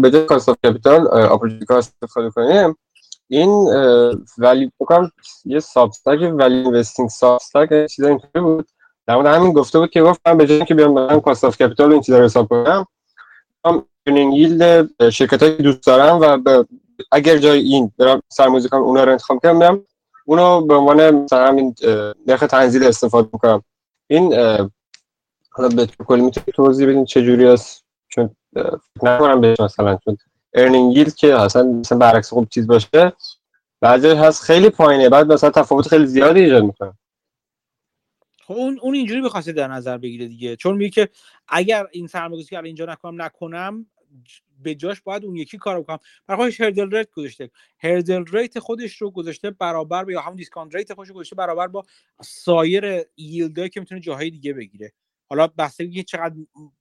به 0.00 0.26
کاست 0.26 0.50
کپیتال 0.50 1.06
اپورتونتی 1.06 1.64
کاست 1.64 1.96
استفاده 2.02 2.30
کنیم. 2.30 2.76
این 3.28 3.50
ولی 4.38 4.72
بکنم 4.80 5.12
یه 5.44 5.60
سابستک 5.60 6.18
ولی 6.34 6.54
اینوستینگ 6.54 7.08
سابستک 7.08 7.86
چیزا 7.86 8.08
اینطوری 8.08 8.44
بود. 8.44 8.68
در 9.06 9.16
مورد 9.16 9.26
همین 9.26 9.52
گفته 9.52 9.78
بود 9.78 9.90
که 9.90 10.02
گفتم 10.02 10.38
به 10.38 10.46
جای 10.46 10.56
اینکه 10.56 10.74
بیام 10.74 10.94
برم 10.94 11.20
کاست 11.20 11.44
آف 11.44 11.56
کپیتال 11.56 11.92
این 11.92 12.02
چیزا 12.02 12.18
رو 12.18 12.24
حساب 12.24 12.48
کنم 12.48 12.86
ترنینگ 14.06 14.34
ییلد 14.34 15.10
شرکت 15.10 15.42
های 15.42 15.56
دوست 15.56 15.86
دارم 15.86 16.20
و 16.20 16.64
اگر 17.12 17.38
جای 17.38 17.60
این 17.60 17.92
برم 17.98 18.22
سرمایه‌گذاری 18.28 18.70
کنم 18.70 18.82
اونا 18.82 19.04
رو 19.04 19.10
انتخاب 19.10 19.38
کنم 19.42 19.58
برم 19.58 19.84
اونو 20.24 20.60
به 20.60 20.74
عنوان 20.74 21.10
مثلا 21.10 21.46
همین 21.46 21.74
نرخ 22.26 22.40
تنزیل 22.40 22.84
استفاده 22.84 23.28
می‌کنم. 23.32 23.62
این 24.06 24.34
حالا 25.50 25.68
به 25.76 25.86
کلی 26.06 26.22
می‌تونید 26.22 26.54
توضیح 26.54 26.88
بدین 26.88 27.04
چه 27.04 27.22
جوری 27.22 27.46
است 27.46 27.84
چون 28.08 28.36
نکنم 29.02 29.40
بهش 29.40 29.60
مثلا 29.60 29.98
چون 30.04 30.16
ارنینگ 30.56 31.14
که 31.14 31.34
اصلا 31.34 31.62
مثلا 31.62 31.98
برعکس 31.98 32.28
خوب 32.28 32.48
چیز 32.48 32.66
باشه 32.66 33.12
بعضی 33.80 34.08
هست 34.08 34.42
خیلی 34.42 34.70
پایینه 34.70 35.08
بعد 35.08 35.32
مثلا 35.32 35.50
تفاوت 35.50 35.88
خیلی 35.88 36.06
زیادی 36.06 36.40
ایجاد 36.40 36.64
می‌کنه. 36.64 36.98
خب 38.42 38.54
اون 38.54 38.78
اون 38.82 38.94
اینجوری 38.94 39.20
بخواسته 39.20 39.52
در 39.52 39.68
نظر 39.68 39.98
بگیره 39.98 40.28
دیگه. 40.28 40.56
چون 40.56 40.76
میگه 40.76 40.90
که 40.90 41.08
اگر 41.48 41.86
این 41.90 42.06
سرمایه‌گذاری 42.06 42.62
که 42.62 42.66
اینجا 42.66 42.84
نکنم 42.84 43.22
نکنم 43.22 43.86
به 44.62 44.74
جاش 44.74 45.00
باید 45.00 45.24
اون 45.24 45.36
یکی 45.36 45.58
کارو 45.58 45.82
بکنم. 45.82 45.98
برای 46.26 46.52
hurdle 46.60 46.90
rate 46.90 47.10
گذاشته. 47.10 47.50
hurdle 47.78 48.24
rate 48.32 48.58
خودش 48.58 48.96
رو 48.96 49.10
گذاشته 49.10 49.50
برابر 49.50 50.04
با 50.04 50.12
یا 50.12 50.20
همون 50.20 50.36
discount 50.36 50.74
rate 50.74 50.94
خودش 50.94 51.08
رو 51.08 51.14
گذاشته 51.14 51.36
برابر 51.36 51.66
با 51.66 51.84
سایر 52.22 53.04
yield 53.16 53.53
ایی 53.53 53.68
که 53.68 53.80
می‌تونه 53.80 54.00
جاهای 54.00 54.30
دیگه 54.30 54.52
بگیره. 54.52 54.92
حالا 55.28 55.46
بحث 55.46 55.80
چقدر 56.06 56.34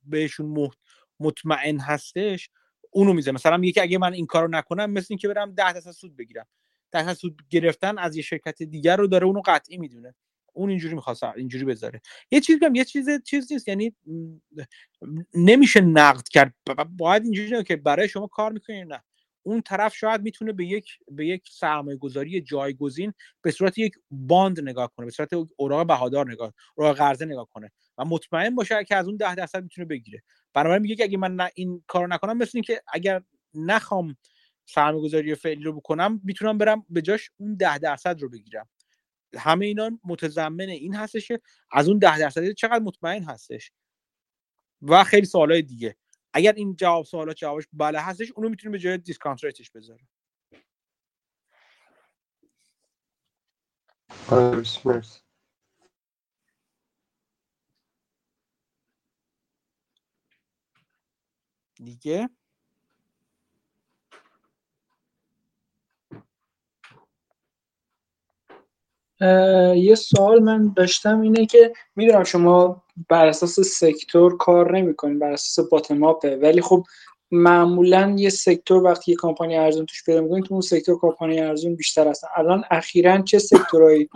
بهشون 0.04 0.72
مطمئن 1.20 1.80
هستش 1.80 2.50
اونو 2.96 3.14
میزه 3.14 3.32
مثلا 3.32 3.58
میگه 3.58 3.74
که 3.74 3.82
اگه 3.82 3.98
من 3.98 4.14
این 4.14 4.26
کارو 4.26 4.48
نکنم 4.48 4.92
مثل 4.92 5.08
اینکه 5.10 5.28
برم 5.28 5.52
10 5.52 5.74
درصد 5.74 5.92
سود 5.92 6.16
بگیرم. 6.18 6.48
10 6.92 7.06
درصد 7.06 7.20
سود 7.20 7.42
گرفتن 7.50 7.98
از 7.98 8.16
یه 8.16 8.22
شرکت 8.22 8.64
دیگر 8.64 8.98
رو 8.98 9.08
داره 9.08 9.26
اونو 9.26 9.42
قطعی 9.46 9.78
می‌دونه. 9.78 10.16
اون 10.54 10.70
اینجوری 10.70 10.96
می‌خواست 10.96 11.24
اینجوری 11.24 11.66
بذاره. 11.66 12.02
یه 12.32 12.42
چیزی 12.42 12.66
هم 12.66 12.76
یه 12.76 12.86
چیز 12.86 13.10
چیز 13.24 13.52
نیست. 13.52 13.68
یعنی 13.68 13.96
نمیشه 15.34 15.82
نقد 15.82 16.28
کرد. 16.28 16.54
باید 16.98 17.24
اینجوری 17.24 17.64
که 17.64 17.76
برای 17.76 18.10
شما 18.10 18.28
کار 18.28 18.52
می‌کنه 18.52 18.84
نه. 18.84 19.04
اون 19.46 19.62
طرف 19.62 19.96
شاید 19.96 20.22
می‌تونه 20.22 20.54
به 20.54 20.66
یک 20.66 20.90
به 21.12 21.28
یک 21.28 21.50
سرمایه 21.52 21.98
گذاری 21.98 22.42
جایگزین 22.42 23.14
به 23.42 23.52
صورت 23.52 23.78
یک 23.78 23.94
باند 24.12 24.60
نگاه 24.60 24.92
کنه 24.98 25.06
به 25.06 25.12
صورت 25.12 25.30
اوراق 25.58 25.88
بهادار 25.88 26.32
نگاه 26.32 26.54
اوراق 26.76 26.98
قرضه 26.98 27.26
نگاه 27.26 27.48
کنه 27.54 27.72
و 27.98 28.06
مطمئن 28.06 28.56
باشه 28.56 28.84
که 28.84 28.96
از 28.96 29.08
اون 29.08 29.18
ده 29.18 29.36
درصد 29.36 29.64
می‌تونه 29.64 29.88
بگیره. 29.88 30.24
بنابراین 30.54 30.82
میگه 30.82 30.96
که 30.96 31.04
اگه 31.04 31.18
من 31.18 31.50
این 31.56 31.84
کارو 31.88 32.08
نکنم 32.08 32.38
مثل 32.38 32.62
که 32.62 32.82
اگر 32.94 33.22
نخوام 33.54 34.18
سرمایه 34.66 35.04
گذاری 35.04 35.36
فعلی 35.36 35.64
رو 35.64 35.74
بکنم 35.74 36.22
می‌تونم 36.24 36.58
برم 36.58 36.86
به 36.90 37.02
جاش 37.02 37.30
اون 37.38 37.56
ده 37.56 37.78
درصد 37.78 38.22
رو 38.22 38.30
بگیرم. 38.30 38.70
همه 39.38 39.66
اینا 39.66 40.00
متضمن 40.04 40.70
این 40.70 40.96
هستش 40.96 41.32
از 41.72 41.90
اون 41.90 42.00
ده 42.00 42.20
درصد 42.20 42.52
چقدر 42.52 42.84
مطمئن 42.84 43.24
هستش 43.24 43.72
و 44.82 45.04
خیلی 45.04 45.26
سوالای 45.26 45.62
دیگه. 45.62 45.96
اگر 46.36 46.54
این 46.54 46.78
جواب 46.78 47.06
سوالات 47.06 47.38
جوابش 47.38 47.66
بله 47.74 48.02
هستش 48.02 48.34
اونو 48.34 48.50
می‌تونیم 48.50 48.74
به 48.74 48.80
جای 48.80 49.00
دیسکانت 49.00 49.46
ریتش 49.46 49.72
بذاره 49.72 50.02
دیگه؟ 61.76 62.30
یه 69.78 69.96
سوال 69.96 70.44
من 70.44 70.74
داشتم 70.78 71.22
اینه 71.22 71.48
که 71.48 71.74
می‌دونم 71.98 72.26
شما 72.26 72.85
بر 73.10 73.28
اساس 73.28 73.60
سکتور 73.60 74.38
کار 74.38 74.78
نمی‌کنین 74.78 75.20
بر 75.20 75.32
اساس 75.32 75.70
باتماپه 75.70 76.36
ولی 76.36 76.62
خب 76.62 76.84
معمولا 77.32 78.16
یه 78.18 78.30
سکتور 78.30 78.84
وقتی 78.84 79.12
یه 79.12 79.18
کمپانی 79.22 79.58
ارزون 79.58 79.86
توش 79.86 80.04
پیدا 80.04 80.22
می‌کنین 80.22 80.44
تو 80.44 80.54
اون 80.54 80.62
سکتور 80.62 81.00
کمپانی 81.02 81.40
ارزون 81.40 81.76
بیشتر 81.76 82.08
هستن. 82.08 82.28
الان 82.36 82.64
اخیرا 82.72 83.22
چه 83.22 83.40
سکتورهایی 83.40 84.10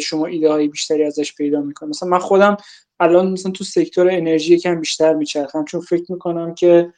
شما 0.00 0.26
ایده 0.26 0.50
های 0.50 0.68
بیشتری 0.68 1.04
ازش 1.04 1.34
پیدا 1.34 1.60
می‌کنید 1.60 1.90
مثلا 1.90 2.08
من 2.08 2.18
خودم 2.18 2.56
الان 3.00 3.32
مثلا 3.32 3.52
تو 3.52 3.64
sector 3.64 4.10
انرژی 4.10 4.54
یکم 4.54 4.80
بیشتر 4.80 5.14
میچرخم 5.14 5.64
چون 5.64 5.80
فکر 5.80 6.12
می‌کنم 6.12 6.54
که 6.54 6.92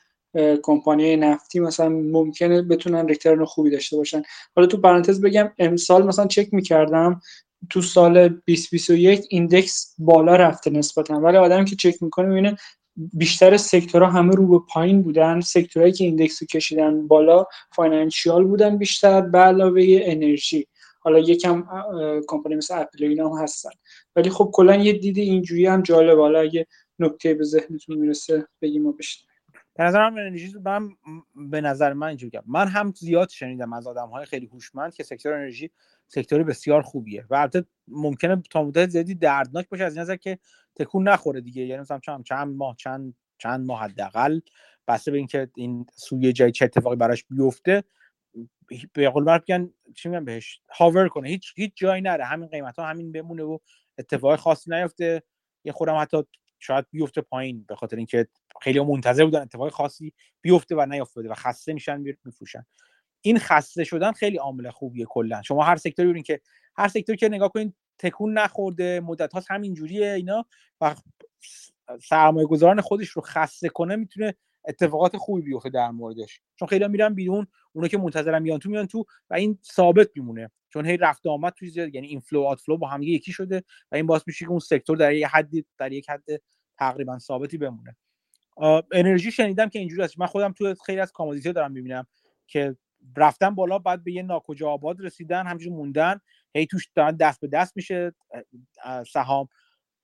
کمپانی 0.63 1.17
نفتی 1.17 1.61
مثلا 1.61 1.89
ممکنه 1.89 2.63
بتونن 2.63 3.09
return 3.09 3.45
خوبی 3.45 3.71
داشته 3.71 3.97
باشن. 3.97 4.23
حالا 4.57 4.67
تو 4.69 4.81
پرانتز 4.81 5.21
بگم 5.21 5.53
امسال 5.59 6.07
مثلا 6.07 6.27
چک 6.27 6.49
می‌کردم 6.55 7.21
تو 7.71 7.83
سال 7.83 8.29
2021 8.29 9.21
index 9.31 9.95
بالا 9.99 10.37
رفته 10.37 10.71
نسبتا. 10.71 11.15
ولی 11.15 11.37
آدمی 11.37 11.65
که 11.65 11.77
چک 11.77 12.03
می‌کنه 12.03 12.27
می‌بینه 12.27 12.57
بیشتر 12.97 13.57
sector 13.57 14.03
ها 14.03 14.11
همه 14.11 14.35
رو 14.35 14.47
به 14.47 14.67
پایین 14.73 15.03
بودن. 15.03 15.41
sector 15.41 15.75
هایی 15.75 15.93
که 15.93 16.05
index 16.05 16.43
رو 16.43 16.47
کشیدن 16.47 17.07
بالا 17.07 17.47
financial 17.77 18.45
بودن 18.45 18.79
بیشتر 18.79 19.21
به 19.21 19.39
علاوه 19.39 19.83
انرژی. 20.03 20.67
حالا 21.01 21.19
یکم 21.19 21.65
کمپانی 22.29 22.55
مثل 22.57 22.81
اپل 22.81 23.05
اینا 23.05 23.29
هم 23.29 23.43
هستن. 23.43 23.71
ولی 24.17 24.31
خب 24.31 24.51
کلا 24.53 24.77
یه 24.77 24.93
دید 24.93 25.19
اینجوری 25.19 25.67
هم 25.67 25.83
جالب 25.83 26.19
حالا 26.19 26.41
اگه 26.41 26.67
نکته 26.99 27.35
به 27.35 27.45
ذهنتون 27.45 27.99
می‌رسه 27.99 28.47
بگیم 28.63 28.87
و 28.87 28.93
بشنویم. 28.93 29.36
به 29.79 29.85
نظر 29.85 30.11
من 30.11 30.19
انرژی 30.19 30.53
من 30.65 30.89
به 31.51 31.61
نظر 31.61 31.93
من 31.93 32.07
اینجوری 32.07 32.39
من 32.47 32.69
هم 32.69 32.93
زیاد 32.97 33.29
شنیدم 33.29 33.73
از 33.73 33.87
آدم 33.87 34.09
های 34.09 34.25
خیلی 34.25 34.47
هوشمند 34.47 34.95
که 34.95 35.03
سکتور 35.03 35.33
انرژی 35.33 35.71
سکتوری 36.09 36.45
بسیار 36.45 36.83
خوبیه 36.83 37.25
و 37.31 37.35
البته 37.35 37.65
ممکنه 37.89 38.43
تا 38.51 38.65
مدت 38.65 38.89
زیادی 38.89 39.15
دردناک 39.15 39.69
باشه 39.69 39.85
از 39.85 39.93
این 39.93 40.03
نظر 40.03 40.17
که 40.17 40.39
تکون 40.77 41.09
نخوره 41.09 41.41
دیگه. 41.41 41.63
یعنی 41.63 41.81
مثلا 41.81 41.99
چند 41.99 42.25
چند 42.25 42.57
ماه 42.57 42.77
چند 42.77 43.15
چند 43.39 43.67
ماه 43.67 43.83
حداقل 43.83 44.41
بسته 44.89 45.11
به 45.11 45.19
اینکه 45.19 45.49
این 45.57 45.87
سوی 45.95 46.33
جای 46.33 46.53
چه 46.53 46.65
اتفاقی 46.65 46.97
براش 46.97 47.25
بیفته 47.31 47.85
به 48.93 49.11
قول 49.11 49.25
معروف 49.25 49.43
میگن 49.49 49.71
چی 49.95 50.09
میگن 50.09 50.25
بهش؟ 50.25 50.61
هاور 50.71 51.09
کنه. 51.09 51.29
هیچ 51.29 51.53
هیچ 51.57 51.73
جایی 51.75 52.03
نره. 52.03 52.25
همین 52.25 52.49
قیمت 52.49 52.79
همین 52.79 53.13
بمونه 53.13 53.43
و 53.43 53.59
اتفاق 53.99 54.37
خاصی 54.37 54.71
نیفته. 54.71 55.23
یه 55.65 55.73
خودم 55.73 55.97
حتی 56.01 56.23
شاید 56.59 56.87
بیفته 56.91 57.21
پایین 57.21 57.65
به 57.69 57.77
خاطر 57.77 57.97
اینکه 57.97 58.29
خیلی 58.63 58.81
منتظر 58.81 59.25
بودن 59.25 59.41
اتفاق 59.41 59.73
خاصی 59.73 60.13
بیفته 60.43 60.77
و 60.77 60.87
نیفتاده 60.87 61.29
و 61.29 61.35
خسته 61.35 61.73
میشن 61.73 62.17
میفروشن. 62.25 62.67
این 63.21 63.39
خسته 63.39 63.85
شدن 63.85 64.13
خیلی 64.13 64.37
عامل 64.37 64.71
خوبیه 64.71 65.05
کلا. 65.05 65.43
شما 65.43 65.65
هر 65.65 65.77
سکتوری 65.77 66.09
ببینید 66.09 66.27
که 66.27 66.41
هر 66.77 66.89
سکتوری 66.89 67.19
که 67.19 67.29
نگاه 67.29 67.49
کنید 67.49 67.75
تکون 67.99 68.39
نخورده 68.39 69.01
مدت 69.01 69.33
هاست 69.33 69.51
همین 69.51 69.75
جوریه 69.75 70.13
اینا. 70.13 70.47
و 70.81 70.95
سرمایه 72.03 72.47
گذاران 72.47 72.81
خودش 72.81 73.09
رو 73.09 73.23
خسته 73.23 73.69
کنه 73.69 73.97
می‌تونه 73.97 74.35
اتفاقات 74.69 75.17
خوبی 75.17 75.43
بیفته 75.43 75.71
در 75.71 75.91
موردش. 75.91 76.41
چون 76.57 76.69
خیلی 76.69 76.89
میرن 76.89 77.15
بیرون 77.15 77.47
اونا 77.73 77.89
که 77.89 77.99
منتظرن 77.99 78.43
میان 78.43 78.59
تو 78.59 78.71
میان 78.71 78.87
تو 78.87 79.05
و 79.31 79.35
این 79.35 79.59
ثابت 79.65 80.11
میمونه. 80.15 80.51
چون 80.77 80.87
هی 80.87 80.97
رفت 80.97 81.27
آمد 81.27 81.53
توی 81.53 81.91
یعنی 81.93 82.07
inflow 82.07 82.43
outflow 82.43 82.77
با 82.77 82.89
هم 82.89 83.03
یکی 83.03 83.33
شده 83.33 83.65
و 83.93 83.97
این 83.97 84.07
باعث 84.07 84.23
میشه 84.27 84.45
که 84.45 84.51
اون 84.51 84.59
sector 84.59 84.97
در 84.97 85.13
یک 85.13 85.25
حدی 85.25 85.67
در 85.79 85.93
یک 85.93 86.11
حد 86.11 86.25
تقریبا 86.79 87.19
ثابتی 87.19 87.59
بمونه. 87.59 87.97
انرژی 88.93 89.31
شنیدم 89.31 89.69
که 89.69 89.79
اینجوری 89.79 90.03
است 90.03 90.19
من 90.19 90.27
خودم 90.27 90.53
تو 90.53 90.75
خیلی 90.87 91.01
از 91.01 91.13
commodity 91.13 91.53
دارم 91.53 91.73
می‌بینم 91.73 92.07
که 92.47 92.77
رفتن 93.17 93.55
بالا 93.55 93.79
بعد 93.79 94.05
به 94.05 94.13
یه 94.13 94.23
ناکجا 94.23 94.69
آباد 94.69 95.01
رسیدن 95.01 95.47
همینجور 95.47 95.73
موندن 95.73 96.21
هی 96.55 96.67
توش 96.67 96.89
دارن 96.95 97.17
دست 97.17 97.41
به 97.41 97.47
دست 97.47 97.77
میشه 97.77 98.15
سهام. 99.13 99.49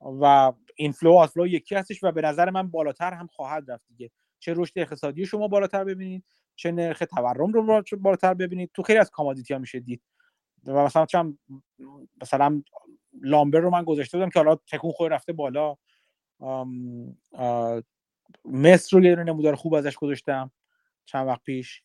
و 0.01 0.53
inflow 0.75 1.27
flow 1.27 1.47
یکی 1.47 1.75
هستش 1.75 2.03
و 2.03 2.11
به 2.11 2.21
نظر 2.21 2.49
من 2.49 2.67
بالاتر 2.71 3.13
هم 3.13 3.27
خواهد 3.27 3.71
رفت 3.71 3.85
دیگه. 3.87 4.11
چه 4.39 4.53
رشد 4.57 4.73
اقتصادی 4.75 5.25
شما 5.25 5.47
بالاتر 5.47 5.83
ببینید 5.83 6.25
چه 6.55 6.71
نرخ 6.71 7.03
تورم 7.09 7.53
رو 7.53 7.83
بالاتر 7.97 8.33
ببینید. 8.33 8.71
تو 8.73 8.83
خیلی 8.83 8.99
از 8.99 9.09
commodity 9.09 9.53
ها 9.53 9.59
میشه 9.59 9.79
دید. 9.79 10.01
و 10.65 10.85
مثلا 10.85 11.05
چم 11.05 11.37
مثلا 12.21 12.63
lumber 13.21 13.59
رو 13.59 13.69
من 13.69 13.83
گذاشته 13.83 14.17
بودم 14.17 14.29
که 14.29 14.39
حالا 14.39 14.55
تکون 14.55 14.91
خورد 14.91 15.13
رفته 15.13 15.33
بالا. 15.33 15.77
مس 18.45 18.97
رو 18.97 19.03
یه 19.03 19.15
نمودار 19.15 19.55
خوب 19.55 19.73
ازش 19.73 19.95
گذاشتم 19.95 20.51
چند 21.05 21.27
وقت 21.27 21.43
پیش. 21.43 21.83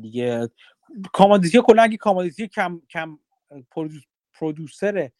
دیگه 0.00 0.48
commodity 1.12 1.60
کلا 1.66 1.82
اگه 1.82 1.96
commodity 1.96 2.48
کم 2.48 2.82
کم 2.90 3.18
producer 4.34 5.10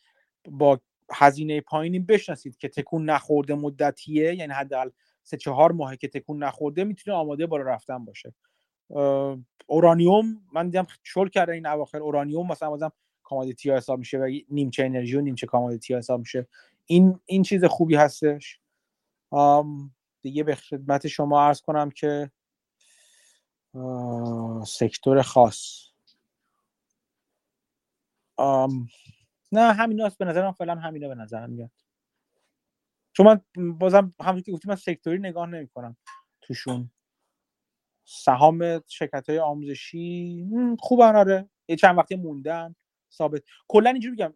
با 0.48 0.80
هزینه 1.12 1.60
پایینی 1.60 1.98
بشناسید 1.98 2.56
که 2.56 2.68
تکون 2.68 3.10
نخورده 3.10 3.54
مدتیه 3.54 4.34
یعنی 4.34 4.52
حداقل 4.52 4.90
سه 5.22 5.36
چهار 5.36 5.72
ماهه 5.72 5.96
که 5.96 6.08
تکون 6.08 6.42
نخورده 6.44 6.84
می‌تونه 6.84 7.16
آماده 7.16 7.46
بالا 7.46 7.62
رفتن 7.64 8.04
باشه. 8.04 8.34
اورانیوم 9.66 10.46
من 10.52 10.66
دیدم 10.66 10.86
شل 11.02 11.28
کرده 11.28 11.52
این 11.52 11.66
اواخر. 11.66 11.98
اورانیوم 11.98 12.46
مثلا 12.46 12.70
بازم 12.70 12.92
commodity 13.22 13.70
ها 13.70 13.76
حساب 13.76 13.98
میشه 13.98 14.18
و 14.18 14.30
نیمچه 14.48 14.84
انرژی 14.84 15.16
و 15.16 15.20
نیمچه 15.20 15.46
commodity 15.46 15.92
ها 15.92 15.98
حساب 15.98 16.20
میشه. 16.20 16.48
این 16.86 17.20
این 17.24 17.42
چیز 17.42 17.64
خوبی 17.64 17.94
هستش. 17.94 18.60
دیگه 20.22 20.44
به 20.44 20.54
خدمت 20.54 21.06
شما 21.06 21.42
عرض 21.42 21.60
کنم 21.60 21.90
که 21.90 22.30
sector 24.66 25.22
خاص. 25.22 25.88
نه 29.52 29.72
همین 29.72 30.00
هست 30.00 30.18
به 30.18 30.24
نظرم 30.24 30.52
فعلا 30.52 30.74
همینه 30.74 31.08
به 31.08 31.14
نظرم 31.14 31.50
میاد. 31.50 31.70
چون 33.12 33.26
من 33.26 33.40
بازم 33.78 34.14
همونطور 34.20 34.42
که 34.42 34.52
گفتم 34.52 34.68
من 34.68 34.76
sector 34.76 35.12
ی 35.12 35.18
نگاه 35.18 35.46
نمی 35.46 35.68
کنم 35.68 35.96
توشون. 36.40 36.90
سهام 38.04 38.82
شرکت 38.88 39.28
های 39.28 39.38
آموزشی 39.38 40.46
خوبن 40.78 41.16
آره. 41.16 41.48
یه 41.68 41.76
چند 41.76 41.98
وقتی 41.98 42.16
موندن 42.16 42.74
ثابت. 43.12 43.42
کلا 43.68 43.90
اینجوری 43.90 44.16
بگم 44.16 44.34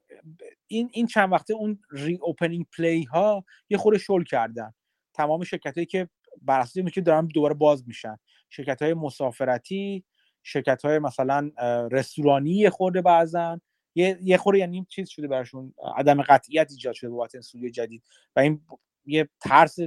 این 0.67 0.91
این 0.93 1.07
چند 1.07 1.33
وقته 1.33 1.55
اون 1.55 1.79
reopening 1.91 2.67
play 2.77 3.05
ها 3.05 3.45
یه 3.71 3.79
خورده 3.79 3.99
شل 3.99 4.23
کردن. 4.23 4.75
تمام 5.15 5.45
شرکت 5.45 5.75
هایی 5.75 5.87
که 5.87 6.09
بر 6.43 6.61
اساس 6.61 6.85
که 6.93 7.01
دارن 7.01 7.27
دوباره 7.27 7.55
باز 7.55 7.89
میشن. 7.89 8.17
شرکت 8.51 8.83
های 8.83 8.95
مسافرتی 8.95 10.05
شرکت 10.43 10.85
های 10.85 10.99
مثلا 10.99 11.51
رستورانی 11.93 12.71
خورده 12.71 13.03
بعضن. 13.03 13.61
یه 13.95 14.19
یه 14.23 14.37
خورده 14.37 14.59
یعنی 14.59 14.87
چیز 14.89 15.09
شده 15.09 15.29
براشون 15.29 15.75
عدم 15.97 16.23
قطعیت 16.23 16.71
ایجاد 16.71 16.95
شده 16.95 17.11
بابت 17.11 17.35
استودیو 17.35 17.71
جدید. 17.71 18.03
و 18.37 18.41
این 18.41 18.61
یه 19.05 19.29
ترس 19.41 19.79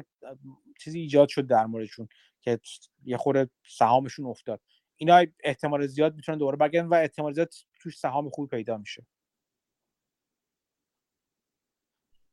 چیزی 0.80 1.00
ایجاد 1.00 1.30
شد 1.30 1.48
در 1.48 1.66
موردشون 1.66 2.08
که 2.42 2.60
یه 3.06 3.18
خورده 3.18 3.50
سهامشون 3.68 4.26
افتاد. 4.26 4.62
اینا 4.98 5.26
احتمال 5.44 5.88
زیاد 5.88 6.16
می‌تونن 6.16 6.38
دوباره 6.38 6.58
برگردن 6.58 6.88
و 6.88 6.94
احتمال 6.94 7.34
زیاد 7.34 7.54
توش 7.82 7.98
سهام 7.98 8.30
خوبی 8.30 8.58
پیدا 8.58 8.78
میشه. 8.78 9.06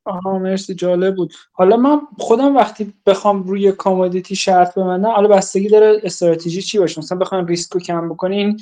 آها 0.05 0.39
مرسی 0.39 0.75
جالب 0.75 1.15
بود. 1.15 1.33
حالا 1.51 1.77
من 1.77 2.01
خودم 2.17 2.55
وقتی 2.55 2.93
بخوام 3.05 3.43
روی 3.43 3.71
commodity 3.71 4.35
شرط 4.35 4.77
ببندم 4.77 5.09
حالا 5.09 5.27
بستگی 5.27 5.67
داره 5.67 6.01
استراتژی 6.03 6.61
چی 6.61 6.79
باشه؟ 6.79 6.99
مثلا 6.99 7.17
بخوام 7.17 7.45
ریسک 7.45 7.73
رو 7.73 7.79
کم 7.79 8.09
بکنین 8.09 8.59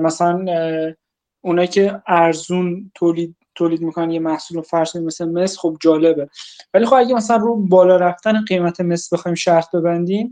مثلا 0.00 0.46
اونایی 1.40 1.68
که 1.68 2.02
ارزون 2.06 2.90
تولید 2.94 3.36
تولید 3.56 3.82
می‌کنن 3.82 4.10
یه 4.10 4.20
محصول 4.20 4.62
فرض 4.62 4.96
مثل 4.96 5.28
مس 5.28 5.58
خب 5.58 5.76
جالبه. 5.80 6.28
ولی 6.74 6.86
خب 6.86 6.94
اگه 6.94 7.14
مثلا 7.14 7.36
رو 7.36 7.56
بالا 7.56 7.96
رفتن 7.96 8.44
قیمت 8.44 8.80
مس 8.80 9.12
بخوایم 9.12 9.34
شرط 9.34 9.70
ببندیم 9.70 10.30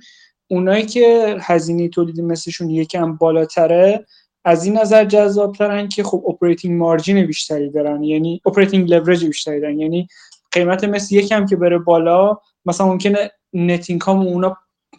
اونایی 0.51 0.87
که 0.87 1.37
هزینه 1.41 1.89
تولید 1.89 2.21
مسشون 2.21 2.71
یکم 2.71 3.17
بالاتره 3.17 4.07
از 4.45 4.65
این 4.65 4.79
نظر 4.79 5.05
جذابترن 5.05 5.89
که 5.89 6.03
خب 6.03 6.25
operating 6.29 6.79
margin 6.79 7.27
بیشتری 7.27 7.71
دارن 7.71 8.05
یعنی 8.05 8.41
operating 8.47 8.91
leverage 8.91 9.25
بیشتری 9.25 9.61
دارن. 9.61 9.79
یعنی 9.79 10.09
قیمت 10.53 10.85
مس 10.85 11.15
یکم 11.15 11.47
که 11.47 11.57
بره 11.57 11.79
بالا 11.79 12.39
مثلا 12.67 12.87
ممکنه 12.87 13.31
net 13.53 13.91
income 13.91 14.19
اونا 14.19 14.57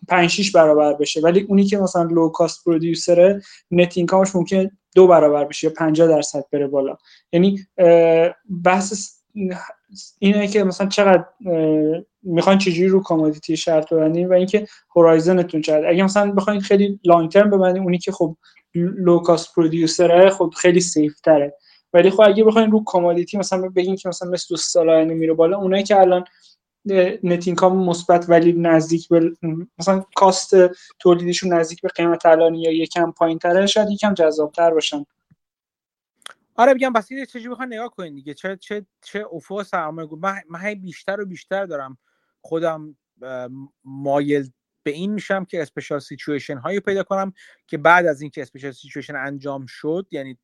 5 0.07 0.29
6 0.29 0.51
برابر 0.51 0.93
بشه. 0.93 1.21
ولی 1.21 1.41
اونی 1.49 1.63
که 1.63 1.77
مثلا 1.77 2.03
low 2.03 2.29
cost 2.29 2.63
producer 2.65 3.41
ه 3.71 3.78
net 3.78 3.97
income 3.97 4.26
ش 4.26 4.35
ممکنه 4.35 4.71
دو 4.95 5.07
برابر 5.07 5.45
بشه 5.45 5.67
یا 5.67 5.73
50 5.73 6.07
درصد 6.07 6.45
بره 6.51 6.67
بالا. 6.67 6.97
یعنی 7.31 7.59
بحث 8.63 9.15
اینه 10.19 10.47
که 10.47 10.63
مثلا 10.63 10.87
چقدر 10.87 11.25
می‌خواین 12.23 12.59
چجوری 12.59 12.87
رو 12.87 13.03
commodity 13.03 13.57
شرط 13.57 13.93
ببندین 13.93 14.27
و 14.27 14.33
اینکه 14.33 14.67
horizon 14.95 15.41
تون 15.41 15.61
چقدر. 15.61 15.89
اگه 15.89 16.03
مثلا 16.03 16.31
بخواین 16.31 16.61
خیلی 16.61 16.99
long 17.03 17.31
term 17.31 17.49
ببندین 17.49 17.83
اونی 17.83 17.97
که 17.97 18.11
خب 18.11 18.35
low 18.75 19.19
cost 19.19 19.55
producer 19.55 20.21
ه 20.21 20.29
خب 20.29 20.53
خیلی 20.57 20.79
safe 20.79 21.19
تره. 21.19 21.53
ولی 21.93 22.09
خب 22.09 22.21
اگه 22.21 22.43
بخواین 22.43 22.71
رو 22.71 22.83
commodity 22.83 23.37
مثلا 23.37 23.69
بگین 23.69 23.95
که 23.95 24.09
مثلا 24.09 24.29
مس 24.29 24.45
دو 24.49 24.57
سال 24.57 24.89
آینده 24.89 25.13
میره 25.13 25.33
بالا 25.33 25.57
اونایی 25.57 25.83
که 25.83 25.99
الان 25.99 26.23
net 27.23 27.47
income 27.47 27.85
مثبت 27.85 28.29
ولی 28.29 28.53
نزدیک 28.53 29.09
به 29.09 29.31
مثلا 29.79 30.05
cost 30.15 30.55
تولیدشون 30.99 31.53
نزدیک 31.53 31.81
به 31.81 31.89
قیمت 31.89 32.25
الان 32.25 32.55
یا 32.55 32.71
یکم 32.71 33.11
پایین 33.11 33.39
تره 33.39 33.65
شاید 33.65 33.89
یکم 33.89 34.13
جذابتر 34.13 34.73
باشن. 34.73 35.05
آره 36.55 36.73
بگم 36.73 36.93
بس 36.93 37.11
یه 37.11 37.25
چیزی 37.25 37.49
بخوام 37.49 37.73
نگاه 37.73 37.89
کنین 37.89 38.15
دیگه؟ 38.15 38.33
چه 38.33 38.57
چه 38.57 38.85
چه 39.01 39.25
افق 39.31 39.63
سرمایه 39.63 40.09
من 40.21 40.41
من 40.49 40.73
بیشتر 40.73 41.21
و 41.21 41.25
بیشتر 41.25 41.65
دارم 41.65 41.97
خودم 42.41 42.97
مایل 43.83 44.49
به 44.83 44.91
این 44.91 45.13
میشم 45.13 45.45
که 45.45 45.61
special 45.61 45.99
situation 45.99 46.57
هایی 46.57 46.79
پیدا 46.79 47.03
کنم 47.03 47.33
که 47.67 47.77
بعد 47.77 48.05
از 48.05 48.21
اینکه 48.21 48.41
special 48.41 48.71
situation 48.71 49.15
انجام 49.15 49.65
شد 49.65 50.07
یعنی 50.11 50.37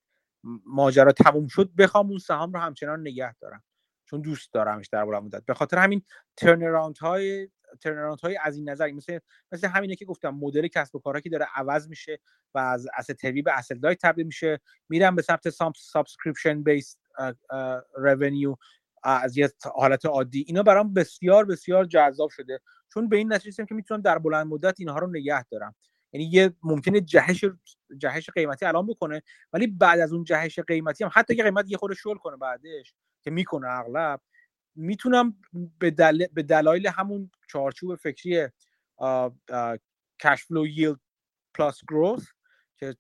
ماجرا 0.66 1.12
تموم 1.12 1.48
شد 1.48 1.72
بخوام 1.78 2.10
اون 2.10 2.20
سهام 2.20 2.54
رو 2.54 2.60
همچنان 2.60 3.02
نگه 3.02 3.36
دارم. 3.36 3.64
چون 4.12 4.22
دوست 4.22 4.54
دارمش 4.54 4.88
در 4.88 5.06
بلند 5.06 5.24
مدت. 5.24 5.46
به 5.46 5.54
خاطر 5.54 5.78
همین 5.78 6.02
turnaround 6.38 6.98
های 6.98 7.50
turnaround 7.82 8.20
های 8.20 8.38
از 8.44 8.56
این 8.56 8.70
نظر 8.70 8.92
مثل 8.92 9.20
مثل 9.52 9.68
همینه 9.68 9.96
که 9.96 10.06
گفتم 10.06 10.30
مدل 10.30 10.68
کسب 10.68 10.96
و 10.96 11.00
کارها 11.00 11.22
که 11.22 11.30
داره 11.30 11.48
عوض 11.56 11.90
میشه 11.90 12.20
و 12.56 12.60
از 12.60 12.88
asset 12.88 13.16
heavy 13.16 13.44
به 13.44 13.52
asset 13.52 13.78
light 13.86 13.98
تبدیل 14.02 14.26
میشه 14.26 14.60
میرم 14.90 15.16
به 15.16 15.22
سمت 15.22 15.50
subscription 15.76 16.64
based 16.64 16.98
revenue 17.98 18.56
از 19.04 19.38
یه 19.38 19.50
حالت 19.76 20.06
عادی. 20.06 20.44
اینا 20.48 20.64
برام 20.64 20.94
بسیار 20.94 21.46
بسیار 21.46 21.86
جذاب 21.86 22.30
شده. 22.30 22.60
چون 22.94 23.10
به 23.10 23.18
این 23.18 23.34
نتیجه 23.34 23.66
که 23.66 23.76
می‌تونم 23.76 24.02
در 24.02 24.20
بلند 24.20 24.48
مدت 24.48 24.76
اینها 24.80 25.00
رو 25.00 25.08
نگه 25.08 25.44
دارم. 25.44 25.76
یعنی 26.14 26.26
یه 26.26 26.54
ممکنه 26.64 27.02
جهش 27.02 27.46
جهش 27.98 28.30
قیمتی 28.30 28.66
الان 28.66 28.88
بکنه 28.88 29.22
ولی 29.54 29.68
بعد 29.68 30.00
از 30.00 30.14
اون 30.14 30.24
جهش 30.24 30.60
قیمتی 30.60 31.04
هم 31.04 31.12
حتی 31.14 31.36
که 31.36 31.44
قیمت 31.44 31.72
یه 31.72 31.78
خورده 31.78 31.96
شل 31.96 32.16
کنه 32.16 32.38
بعدش 32.38 32.94
که 33.22 33.32
می‌کنه 33.32 33.68
اغلب 33.70 34.22
می‌تونم 34.76 35.36
به, 35.80 35.92
دل... 35.92 36.26
به 36.34 36.44
دلایل 36.44 36.88
همون 36.88 37.32
چارچوب 37.48 37.96
فکری 37.96 38.48
cash 40.20 40.44
flow 40.48 40.68
yield 40.68 41.00
plus 41.54 41.82
growth 41.90 42.28
که 42.78 42.96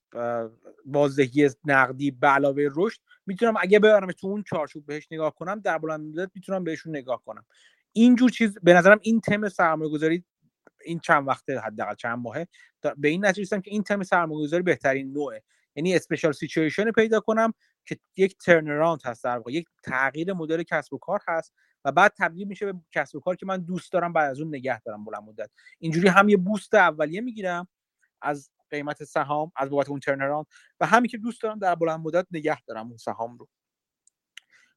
بازدهی 0.85 1.49
نقدی 1.65 2.11
به 2.11 2.27
علاوه 2.27 2.69
رشد 2.75 3.01
می‌تونم 3.25 3.53
اگه 3.59 3.79
ببرم 3.79 4.11
تو 4.11 4.27
اون 4.27 4.43
چارچوب 4.43 4.85
بهش 4.85 5.07
نگاه 5.11 5.35
کنم 5.35 5.59
در 5.59 5.77
بلند 5.77 6.01
مدت 6.01 6.31
می‌تونم 6.35 6.63
بهشون 6.63 6.95
نگاه 6.95 7.23
کنم. 7.23 7.45
اینجور 7.93 8.29
چیز 8.29 8.57
به 8.63 8.73
نظرم 8.73 8.99
این 9.01 9.21
تم 9.21 9.49
سرمایه 9.49 9.91
گذاری 9.91 10.23
این 10.85 10.99
چند 10.99 11.27
وقته 11.27 11.59
حداقل 11.59 11.95
چند 11.95 12.19
ماهه 12.19 12.47
به 12.97 13.07
این 13.07 13.25
نتیجه 13.25 13.41
رسیدم 13.41 13.61
که 13.61 13.71
این 13.71 13.83
تم 13.83 14.03
سرمایه 14.03 14.41
گذاری 14.41 14.63
بهترین 14.63 15.13
نوعه. 15.13 15.43
یعنی 15.75 15.95
special 15.95 16.31
situation 16.31 16.91
پیدا 16.91 17.19
کنم 17.19 17.53
که 17.85 17.99
یک 18.17 18.37
turnaround 18.37 19.01
هست 19.05 19.23
در 19.23 19.37
واقع 19.37 19.51
یک 19.51 19.67
تغییر 19.83 20.33
مدل 20.33 20.63
کسب 20.63 20.93
و 20.93 20.97
کار 20.97 21.19
هست 21.27 21.53
و 21.85 21.91
بعد 21.91 22.13
تبدیل 22.17 22.47
میشه 22.47 22.73
به 22.73 22.79
کسب 22.91 23.15
و 23.15 23.19
کار 23.19 23.35
که 23.35 23.45
من 23.45 23.57
دوست 23.57 23.91
دارم 23.91 24.13
بعد 24.13 24.31
از 24.31 24.39
اون 24.39 24.55
نگه 24.55 24.81
دارم 24.81 25.05
بلند 25.05 25.23
مدت. 25.23 25.49
اینجوری 25.79 26.07
هم 26.07 26.29
یه 26.29 26.37
boost 26.37 26.73
اولیه 26.73 27.21
می‌گیرم 27.21 27.67
از 28.21 28.49
قیمت 28.69 29.03
سهام 29.03 29.51
از 29.55 29.69
بابت 29.69 29.89
اون 29.89 29.99
turnaround 29.99 30.45
و 30.79 30.85
همین 30.85 31.09
که 31.09 31.17
دوست 31.17 31.41
دارم 31.41 31.59
در 31.59 31.75
بلند 31.75 31.99
مدت 31.99 32.27
نگه 32.31 32.61
دارم 32.61 32.87
اون 32.87 32.97
سهام 32.97 33.37
رو. 33.37 33.47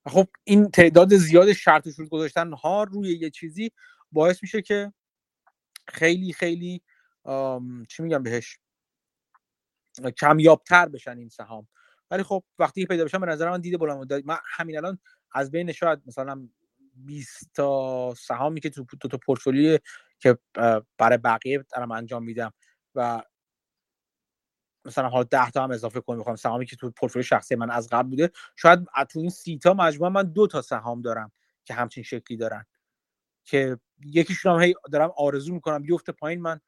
خب 0.06 0.28
این 0.44 0.70
تعداد 0.70 1.14
زیاد 1.14 1.52
شرط 1.52 1.88
شروط 1.88 2.08
گذاشتن 2.08 2.52
ها 2.52 2.82
روی 2.82 3.18
یه 3.18 3.30
چیزی 3.30 3.72
باعث 4.12 4.42
میشه 4.42 4.62
که 4.62 4.92
خیلی 5.88 6.32
خیلی 6.32 6.82
چی 7.88 8.02
میگم 8.02 8.22
بهش؟ 8.22 8.58
کمیابتر 10.20 10.88
بشن 10.88 11.18
این 11.18 11.28
سهام. 11.28 11.68
ولی 12.10 12.22
خب 12.22 12.44
وقتی 12.58 12.86
پیدا 12.86 13.04
بشن 13.04 13.18
به 13.18 13.26
نظر 13.26 13.50
من 13.50 13.60
دیده 13.60 13.78
بلند 13.78 13.98
مدت 13.98 14.22
من 14.26 14.36
همین 14.44 14.76
الان 14.78 14.98
از 15.32 15.50
بین 15.50 15.72
شاید 15.72 16.02
مثلا 16.06 16.48
20 16.94 17.50
تا 17.54 18.14
سهامی 18.18 18.60
که 18.60 18.70
تو 18.70 18.84
تو, 19.00 19.08
تو 19.08 19.18
پورتفولیو 19.18 19.78
که 20.18 20.38
برای 20.98 21.18
بقیه 21.18 21.64
دارم 21.76 21.90
انجام 21.90 22.24
میدم 22.24 22.52
و 22.94 23.22
مثلا 24.86 25.08
حالا 25.08 25.24
10 25.24 25.50
تا 25.50 25.64
هم 25.64 25.70
اضافه 25.70 26.00
کنم 26.00 26.18
می‌خوام 26.18 26.36
سهامی 26.36 26.66
که 26.66 26.76
تو 26.76 26.90
پورتفولیو 26.90 27.22
شخصی 27.24 27.54
من 27.54 27.70
از 27.70 27.88
قبل 27.92 28.08
بوده 28.10 28.30
شاید 28.56 28.80
تو 29.10 29.18
این 29.20 29.30
سی 29.30 29.58
تا 29.58 29.74
مجموعا 29.74 30.10
من 30.10 30.22
دو 30.32 30.46
تا 30.46 30.62
سهام 30.62 31.02
دارم 31.02 31.32
که 31.64 31.74
همچین 31.74 32.02
شکلی 32.04 32.36
دارن 32.36 32.66
که 33.44 33.78
یکیشون 34.06 34.52
هم 34.54 34.60
هی 34.62 34.74
دارم 34.92 35.12
آرزو 35.16 35.54
می‌کنم 35.54 35.82
بیفته 35.82 36.12
پایین 36.12 36.42
من 36.42 36.60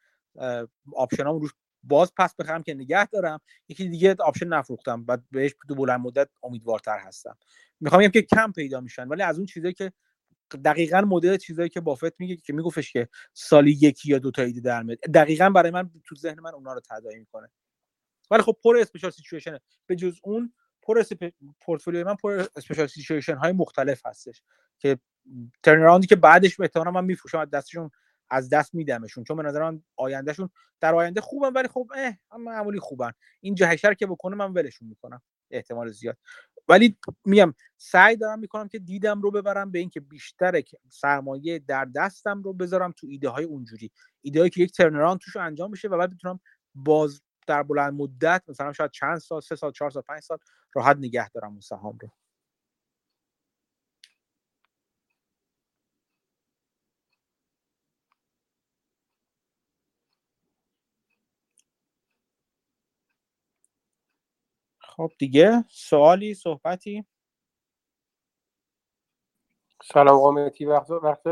option 0.97 1.35
ام 1.35 1.41
روش 1.41 1.51
باز 1.89 2.13
پس 2.17 2.35
بخرم 2.35 2.63
که 2.63 2.75
نگه 2.75 3.07
دارم. 3.07 3.41
یکی 3.69 3.89
دیگه 3.89 4.17
option 4.19 4.47
نفروختم. 4.47 5.05
و 5.09 5.19
بهش 5.31 5.55
تو 5.69 5.75
بلند 5.75 6.01
مدت 6.01 6.29
امیدوارتر 6.43 6.99
هستم. 6.99 7.37
می‌خوام 7.81 8.03
بگم 8.03 8.11
که 8.11 8.23
کم 8.23 8.53
پیدا 8.53 8.81
میشن 8.81 9.09
ولی 9.09 9.23
از 9.23 9.37
اون 9.37 9.47
چیزایی 9.47 9.75
که 9.75 9.93
دقیقا 10.65 11.01
مدل 11.01 11.37
چیزایی 11.37 11.69
که 11.69 11.81
بافت 11.81 12.21
میگه 12.21 12.37
که 12.37 12.53
میگفتش 12.53 12.93
که 12.93 13.09
سالی 13.33 13.79
یکی 13.81 14.11
یا 14.11 14.19
دو 14.19 14.31
تا 14.31 14.43
ایده 14.43 14.61
در 14.61 14.83
میاد. 14.83 14.99
دقیقا 14.99 15.51
برای 15.51 15.71
من 15.71 15.91
تو 16.05 16.15
ذهن 16.15 16.41
من 16.41 16.55
اونا 16.55 16.73
رو 16.73 16.81
تداعی 16.81 17.19
می‌کنه. 17.19 17.49
ولی 18.31 18.43
خب 18.43 18.57
پر 18.65 18.77
special 18.77 19.11
situation 19.11 19.59
به 19.87 19.97
جز 19.97 20.19
اون 20.23 20.53
پر 20.83 21.03
پورتفولیو 21.61 22.05
من 22.05 22.15
پر 22.15 22.47
special 22.57 22.87
situation 22.87 23.35
های 23.35 23.53
مختلف 23.53 24.07
هستش 24.07 24.43
که 24.79 24.99
turnaround 25.63 26.03
ی 26.03 26.07
که 26.07 26.17
بعدش 26.17 26.57
به 26.57 26.71
من 26.77 27.05
میفروشم 27.05 27.39
از 27.39 27.51
دستشون 27.51 27.91
از 28.31 28.51
دست 28.51 28.75
میدمشون 28.75 29.25
چون 29.25 29.37
به 29.37 29.43
نظر 29.43 29.79
آیندهشون 29.97 30.51
در 30.81 30.95
آینده 30.95 31.21
خوبن 31.21 31.53
ولی 31.53 31.69
خب 31.69 31.89
اه 31.95 32.39
معمولی 32.39 32.81
خوبن. 32.81 33.13
این 33.41 33.55
جهش 33.55 33.82
رو 33.82 33.95
که 33.95 34.07
بکنه 34.07 34.37
من 34.37 34.53
ولشون 34.53 34.89
می‌کنم 34.89 35.23
احتمال 35.51 35.91
زیاد. 35.91 36.17
ولی 36.69 36.99
میگم 37.25 37.55
سعی 37.77 38.17
دارم 38.17 38.39
می‌کنم 38.39 38.69
که 38.69 38.79
دیدم 38.79 39.23
رو 39.23 39.31
ببرم 39.31 39.71
به 39.71 39.79
اینکه 39.79 40.01
بیشتر 40.01 40.63
سرمایه 40.91 41.59
در 41.59 41.85
دستم 41.85 42.43
رو 42.43 42.53
بذارم 42.53 42.93
تو 42.97 43.07
ایده 43.07 43.29
های 43.29 43.45
اونجوری. 43.45 43.91
ایده 44.23 44.39
هایی 44.39 44.51
که 44.51 44.63
یک 44.63 44.73
ترنراند 44.73 45.19
توش 45.19 45.37
انجام 45.37 45.71
بشه 45.71 45.89
و 45.89 45.99
بعد 45.99 46.15
بتونم 46.15 46.41
باز 46.75 47.23
در 47.47 47.63
بلند 47.63 47.95
مدت 47.95 48.43
مثلا 48.49 48.73
شاید 48.73 48.91
چند 48.91 49.19
سال 49.19 49.41
سه 49.41 49.57
سال 49.57 49.73
چهار 49.73 49.91
سال 49.91 50.03
پنج 50.09 50.21
سال 50.21 50.39
راحت 50.75 50.97
نگه 50.97 51.31
دارم 51.31 51.51
اون 51.51 51.61
سهام 51.61 51.99
رو. 52.03 52.11
خب 64.97 65.11
دیگه 65.19 65.65
سوالی 65.69 66.35
صحبتی؟ 66.35 67.05
سلام 69.83 70.19
قامتی 70.19 70.65
وقت 70.65 70.91
وقت 70.91 71.27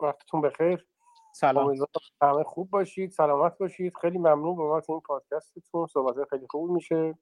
وقتتون 0.00 0.40
بخیر. 0.40 0.86
سلام. 1.34 1.74
همه 2.22 2.44
خوب 2.44 2.70
باشید 2.70 3.10
سلامت 3.10 3.58
باشید. 3.58 3.96
خیلی 4.00 4.18
ممنون 4.18 4.56
بابت 4.56 4.90
این 4.90 5.00
پادکستتون. 5.00 5.86
صحبت 5.86 6.28
خیلی 6.30 6.46
خوب 6.50 6.70
میشه. 6.70 7.18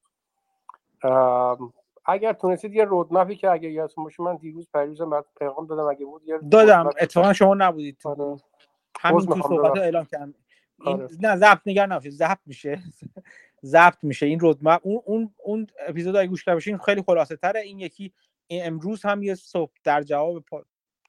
اگر 2.05 2.33
تونستید 2.33 2.75
یه 2.75 2.85
رودمپی 2.85 3.37
که 3.37 3.51
اگه 3.51 3.71
یادتون 3.71 4.05
باشه 4.05 4.23
من 4.23 4.37
دیروز 4.37 4.71
پریروزم 4.75 5.11
برات 5.11 5.27
پیغام 5.39 5.67
دادم. 5.67 5.87
اگه 5.87 6.05
بود 6.05 6.23
یه 6.29 6.39
دادم. 6.39 6.87
اتفاقا 6.87 7.33
شما 7.33 7.55
نبودید 7.55 8.01
آره. 8.05 8.37
همین 9.01 9.27
تو 9.27 9.43
صحبت. 9.43 9.77
اعلام 9.77 10.05
کردم. 10.05 10.35
این 10.79 11.03
آره. 11.03 11.09
نه 11.21 11.37
ضبط 11.37 11.61
نگر 11.67 11.87
نباشه 11.87 12.11
ضبط 12.11 12.41
میشه. 12.47 12.83
ضبط 13.67 13.99
میشه. 14.03 14.27
این 14.27 14.41
رودمپ 14.41 14.81
اون 14.85 15.03
اون 15.05 15.35
اون 15.45 15.67
اپیزود 15.89 16.17
اگه 16.17 16.29
گوش 16.29 16.45
کرده 16.45 16.57
باشین 16.57 16.79
خیلی 16.79 17.03
خلاصه 17.03 17.37
تره. 17.37 17.61
این 17.61 17.79
یکی 17.79 18.13
امروز 18.51 19.03
هم 19.03 19.23
یه 19.23 19.35
صبح 19.35 19.73
در 19.85 20.03
جواب 20.03 20.45
پا... 20.45 20.65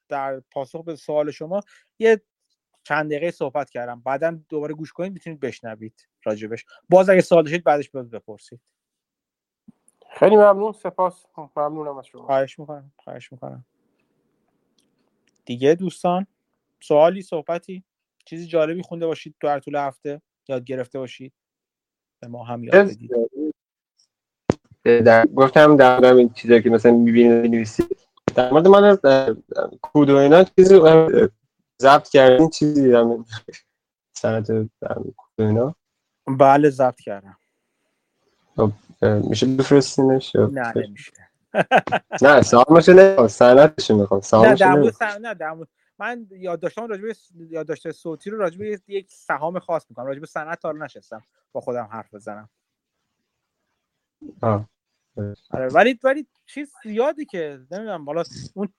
در 0.10 0.40
پاسخ 0.40 0.84
به 0.84 0.96
سوال 0.96 1.32
شما 1.32 1.62
یه 2.00 2.22
چند 2.84 3.12
دقیقه 3.12 3.32
صحبت 3.32 3.70
کردم. 3.70 4.02
بعدا 4.02 4.40
دوباره 4.50 4.74
گوش 4.74 4.94
کنید 4.94 5.14
می‌تونید 5.14 5.40
بشنوید 5.40 6.08
راجبش. 6.24 6.66
باز 6.90 7.10
اگه 7.10 7.22
سوال 7.22 7.44
داشتید 7.44 7.64
بعدش 7.64 7.90
باز 7.90 8.10
بپرسید. 8.10 8.60
خیلی 10.20 10.36
ممنون. 10.36 10.72
سپاس. 10.72 11.26
ممنونم 11.56 11.98
از 11.98 12.06
شما. 12.06 12.26
خواهش 12.26 12.60
می‌کنم. 12.60 12.92
خواهش 12.98 13.32
می‌کنم. 13.32 13.66
دیگه 15.46 15.76
دوستان 15.76 16.28
سوالی 16.80 17.22
صحبتی 17.22 17.84
چیزی 18.26 18.48
جالبی 18.48 18.82
خونده 18.82 19.08
باشید 19.08 19.36
در 19.42 19.60
طول 19.60 19.76
هفته 19.76 20.22
یاد 20.48 20.64
گرفته 20.64 21.00
باشید. 21.00 21.34
به 22.20 22.28
ما 22.28 22.44
هم 22.44 22.64
یاد 22.64 22.76
بدید. 22.76 23.12
در 24.84 25.26
گفتم 25.26 25.78
در 25.78 26.00
مورد 26.00 26.18
این 26.18 26.30
چیزایی 26.30 26.62
که 26.62 26.70
مثلا 26.70 26.92
می‌بینید 26.92 27.42
می‌نویسید 27.42 27.98
در 28.36 28.52
مورد 28.52 28.68
من 28.68 28.98
کود 29.82 30.10
و 30.10 30.16
اینا 30.16 30.44
چیزی 30.44 30.82
ضبط 31.82 32.10
کردین 32.10 32.50
چیزی 32.50 32.82
دیدم. 32.84 33.26
سنت 34.14 34.48
کود 34.48 35.16
و 35.38 35.42
اینا. 35.42 35.76
بله 36.28 36.70
ضبط 36.70 37.00
کردم. 37.02 37.38
اه، 39.02 39.20
میشه 39.30 39.46
بفرستینش 39.46 40.36
نه 40.36 40.74
نمیشه. 40.76 41.14
نه 42.22 42.42
سهامش 42.42 42.90
نه 42.90 43.28
سنتش 43.28 43.92
می‌خوام. 43.92 44.22
نه 44.34 44.56
در 44.56 44.76
مورد 44.76 45.04
نه 45.04 45.34
در 45.34 45.52
مورد- 45.52 45.70
من 46.00 46.28
یادداشتام 46.32 46.88
راجع 46.88 47.02
به 47.02 47.16
یادداشت 47.50 47.92
صوتی 47.92 48.30
رو 48.30 48.38
راجع 48.38 48.58
به 48.58 48.82
یک 48.88 49.12
سهام 49.12 49.60
خاص 49.60 49.86
می‌کنم. 49.90 50.06
راجع 50.06 50.20
به 50.20 50.26
صنعت 50.26 50.60
تا 50.60 50.68
حالا 50.68 50.86
نشستم. 50.86 51.24
با 51.52 51.62
خودم 51.62 51.90
حرف 51.92 52.14
بزنم. 52.14 52.50
آه. 54.42 54.70
آره 55.52 55.68
ولی 55.68 56.00
ولی 56.04 56.28
چیز 56.46 56.74
زیادی 56.84 57.26
که 57.26 57.60
نمی‌دونم 57.72 58.06
حالا 58.06 58.24
اون 58.54 58.70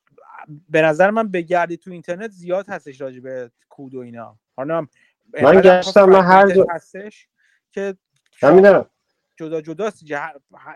به 0.69 0.83
نظر 0.83 1.11
من 1.11 1.29
بگردی 1.29 1.77
تو 1.77 1.91
اینترنت 1.91 2.31
زیاد 2.31 2.69
هستش 2.69 3.01
راجع 3.01 3.21
به 3.21 3.51
کود 3.69 3.95
و 3.95 3.99
اینا. 3.99 4.39
حالا 4.57 4.87
من 5.43 5.61
گشتم، 5.61 6.05
من 6.05 6.25
هر 6.25 6.51
جا- 6.51 6.67
هستش 6.71 7.29
که 7.73 7.97
من 8.43 8.55
می‌دونم. 8.55 8.91
جدا 9.37 9.61
جداست. 9.61 10.05
جه... 10.05 10.21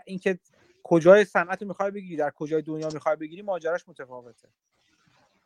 اینکه 0.05 0.39
کجای 0.83 1.25
صنعت 1.25 1.61
رو 1.61 1.67
می‌خوای 1.67 1.91
بگیری 1.91 2.15
در 2.15 2.29
کجای 2.29 2.61
دنیا 2.61 2.89
می‌خوای 2.93 3.15
بگیری 3.15 3.41
ماجراش 3.41 3.89
متفاوته. 3.89 4.49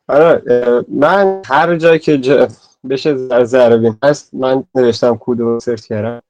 آره 0.08 0.42
من 0.88 1.42
هر 1.46 1.76
جایی 1.76 1.98
که 1.98 2.18
جا 2.18 2.48
بشه 2.90 3.16
زر- 3.16 3.44
ذره 3.44 3.94
هست 4.02 4.34
من 4.34 4.64
نوشتم 4.74 5.16
کود 5.16 5.40
رو 5.40 5.60
سرچ 5.60 5.86
کردم 5.86 6.22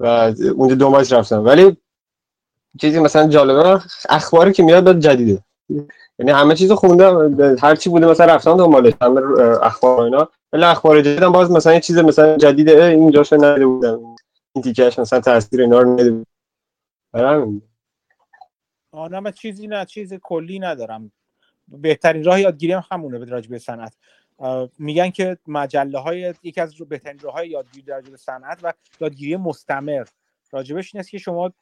و 0.00 0.06
اونجا 0.56 0.74
دنبالش 0.74 1.12
رفتم. 1.12 1.44
ولی 1.44 1.76
چیزی 2.80 2.98
مثلا 2.98 3.28
جالبه 3.28 3.80
اخباری 4.08 4.52
که 4.52 4.62
میاد 4.62 4.84
داد 4.84 4.98
جدیده. 4.98 5.44
یعنی 6.18 6.32
همه 6.32 6.54
چیزو 6.54 6.76
خوندم 6.76 7.40
هر 7.62 7.74
چی 7.76 7.90
بوده 7.90 8.06
مثلا 8.06 8.34
رفتم 8.34 8.56
دنبالش 8.56 8.92
همه 9.02 9.20
اخبار 9.62 10.00
و 10.00 10.02
اینا. 10.02 10.28
ولی 10.52 10.64
اخبار 10.64 11.00
جدیدم 11.00 11.32
باز 11.32 11.50
مثلا 11.50 11.74
یه 11.74 11.80
چیز 11.80 11.98
مثلا 11.98 12.36
جدیده 12.36 12.82
اه، 12.82 12.90
این 12.90 13.10
جاشو 13.10 13.36
ندیده 13.36 13.66
بودم. 13.66 14.00
این 14.54 14.62
تیکش 14.64 14.98
مثلا 14.98 15.20
تاثیر 15.20 15.60
اینا 15.60 15.80
رو 15.80 15.92
ندیده 15.92 16.10
بودم. 16.10 17.62
نه 19.10 19.20
من 19.20 19.30
چیزی 19.30 19.66
نه 19.66 19.84
چیز 19.84 20.14
کلی 20.14 20.58
ندارم. 20.58 21.12
بهترین 21.70 22.24
راه 22.24 22.40
یادگیری 22.40 22.72
هم 22.72 22.84
همونه 22.90 23.18
به 23.18 23.24
راجع 23.24 23.58
صنعت. 23.58 23.96
میگن 24.78 25.10
که 25.10 25.38
مجله 25.46 25.98
های 25.98 26.34
یکی 26.42 26.60
از 26.60 26.74
بهترین 26.74 27.18
راه 27.18 27.32
های 27.32 27.48
یادگیری 27.48 27.86
در 27.86 28.00
به 28.00 28.16
صنعت 28.16 28.60
و 28.62 28.72
یادگیری 29.00 29.36
مستمر. 29.36 30.04
راجبش 30.50 30.94
این 30.94 31.00
است 31.00 31.10
که 31.10 31.18
شما 31.18 31.52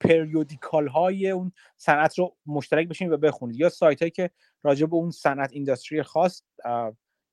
پریودیکال 0.00 0.88
های 0.88 1.30
اون 1.30 1.52
صنعت 1.76 2.18
رو 2.18 2.36
مشترک 2.46 2.88
بشین 2.88 3.12
و 3.12 3.16
بخونید. 3.16 3.56
یا 3.56 3.68
سایت 3.68 4.00
هایی 4.00 4.10
که 4.10 4.30
راجع 4.62 4.86
به 4.86 4.96
اون 4.96 5.10
صنعت 5.10 5.52
اینداستری 5.52 6.02
خاص 6.02 6.42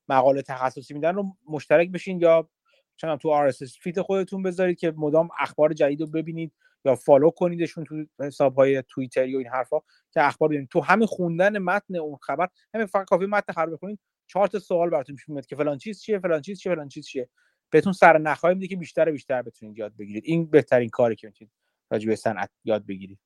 مقاله 0.08 0.42
تخصصی 0.42 0.94
میدن 0.94 1.14
رو 1.14 1.36
مشترک 1.48 1.90
بشین 1.90 2.20
یا 2.20 2.48
چون 2.96 3.16
تو 3.16 3.50
RSS 3.50 3.78
فیت 3.80 4.02
خودتون 4.02 4.42
بذارید 4.42 4.78
که 4.78 4.94
مدام 4.96 5.28
اخبار 5.38 5.72
جدید 5.72 6.00
رو 6.00 6.06
ببینید. 6.06 6.52
یا 6.84 6.94
follow 6.94 7.30
کنیدشون 7.30 7.84
تو 7.84 8.04
حساب 8.20 8.54
های 8.54 8.82
توییتری 8.88 9.34
و 9.34 9.38
این 9.38 9.48
حرفا 9.48 9.78
که 10.10 10.26
اخبار 10.26 10.48
ببینید 10.48 10.68
تو 10.68 10.80
همین 10.80 11.06
خوندن 11.06 11.58
متن 11.58 11.96
اون 11.96 12.16
خبر 12.16 12.48
همین 12.74 12.86
فقط 12.86 13.06
کافی 13.06 13.26
متن 13.26 13.52
خبر 13.52 13.66
بخونید 13.66 13.98
چهار 14.26 14.48
تا 14.48 14.58
سوال 14.58 14.90
براتون 14.90 15.16
پیش 15.16 15.28
میاد 15.28 15.46
که 15.46 15.56
فلان 15.56 15.78
چیز 15.78 16.00
چیه 16.00 16.18
فلان 16.18 16.40
چیز 16.40 16.60
چیه 16.60 16.74
فلان 16.74 16.88
چیز 16.88 17.06
چیه. 17.06 17.28
بهتون 17.70 17.92
سرنخ‌هایی 17.92 18.54
میده 18.54 18.66
که 18.66 18.76
بیشتر 18.76 19.08
و 19.08 19.12
بیشتر 19.12 19.42
بتونید 19.42 19.78
یاد 19.78 19.96
بگیرید. 19.98 20.22
این 20.26 20.46
بهترین 20.46 20.88
کاری 20.88 21.16
که 21.16 21.26
می‌تونید 21.26 21.52
راجع 21.90 22.08
به 22.08 22.16
صنعت 22.16 22.50
یاد 22.64 22.86
بگیرید. 22.86 23.18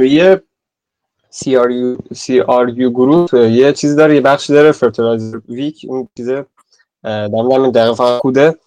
یه 0.00 0.42
CRU 1.32 2.14
CRU 2.14 2.90
Group 2.90 3.34
یه 3.34 3.72
چیز 3.72 3.96
داره 3.96 4.14
یه 4.14 4.20
بخشی 4.20 4.52
داره 4.52 4.72
Fertilizer 4.72 5.40
Week 5.48 5.86
اون 5.88 6.08
چیزه 6.16 6.46
در 7.02 7.28
مورد 7.28 7.74
دقیقا 7.74 8.18
کوده. 8.18 8.58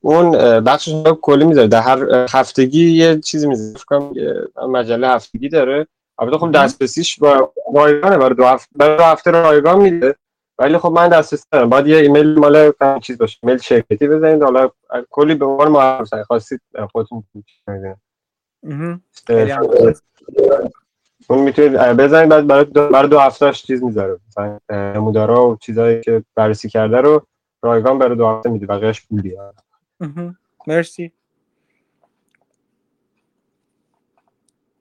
اون 0.00 0.30
بخشش 0.60 1.02
کلی 1.22 1.44
می‌ذاره. 1.44 1.68
در 1.68 1.80
هر 1.80 2.26
هفتگی 2.30 2.90
یه 2.90 3.20
چیزی 3.20 3.48
می‌ذاره. 3.48 4.10
مجله 4.68 5.08
هفتگی 5.08 5.48
داره. 5.48 5.86
البته 6.18 6.38
خب 6.38 6.52
دسترسیش 6.52 7.18
با 7.18 7.52
رایگانه. 7.74 8.18
برای 8.18 8.34
دو 8.34 8.44
هفته 8.44 8.70
برای 8.76 8.96
دو 8.96 9.02
هفته 9.02 9.30
رایگان 9.30 9.80
میده. 9.80 10.14
ولی 10.58 10.78
خب 10.78 10.88
من 10.88 11.08
دسترسی 11.08 11.44
دارم 11.52 11.68
باید 11.68 11.86
یه 11.86 11.96
ایمیل 11.96 12.38
مال 12.38 12.72
چیز 13.02 13.18
باشه. 13.18 13.38
ایمیل 13.42 13.58
شرکتی 13.58 14.08
بزنید. 14.08 14.42
حالا 14.42 14.70
کلی 15.10 15.34
به 15.34 15.44
عنوان 15.44 15.68
معرف 15.68 16.14
خواستید 16.14 16.60
خودتون. 16.92 17.24
اون 21.28 21.38
می‌تونید 21.38 21.72
بزنید. 21.72 22.28
بعد 22.28 22.46
برای 22.46 22.64
دو, 22.64 22.88
برای 22.88 23.08
دو 23.08 23.18
هفتهش 23.18 23.62
چیز 23.62 23.82
می‌ذاره. 23.82 24.18
مثلا 24.28 24.58
نمودارا 24.70 25.48
و 25.48 25.56
چیزایی 25.56 26.00
که 26.00 26.22
بررسی 26.34 26.68
کرده 26.68 26.96
رو 26.96 27.26
رایگان 27.66 27.98
برای 27.98 28.16
دو 28.16 28.28
هفته 28.28 28.50
میده 28.50 28.66
بقیهش 28.66 29.06
پولی. 29.06 29.36
مرسی. 30.66 31.12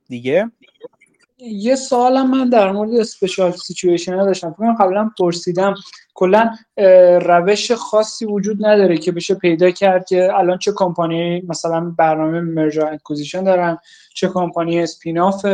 دیگه؟ 0.07 0.51
یه 1.38 1.75
سوالم 1.75 2.31
من 2.31 2.49
در 2.49 2.72
مورد 2.72 2.93
special 2.93 3.51
situation 3.51 4.17
داشتم. 4.17 4.51
فکر 4.51 4.57
کنم 4.57 4.75
قبلا 4.75 5.11
پرسیدم. 5.19 5.75
کلا 6.14 6.49
روش 7.22 7.72
خاصی 7.72 8.25
وجود 8.25 8.65
نداره 8.65 8.97
که 8.97 9.11
بشه 9.11 9.35
پیدا 9.35 9.72
کرد 9.72 10.05
که 10.05 10.30
الان 10.33 10.57
چه 10.57 10.72
کمپانی 10.75 11.41
مثلا 11.41 11.93
برنامه 11.97 12.41
merger 12.41 12.85
acquisition 12.85 13.43
دارن؟ 13.43 13.77
چه 14.16 14.27
کمپانی 14.27 14.80
spin-off. 14.80 15.45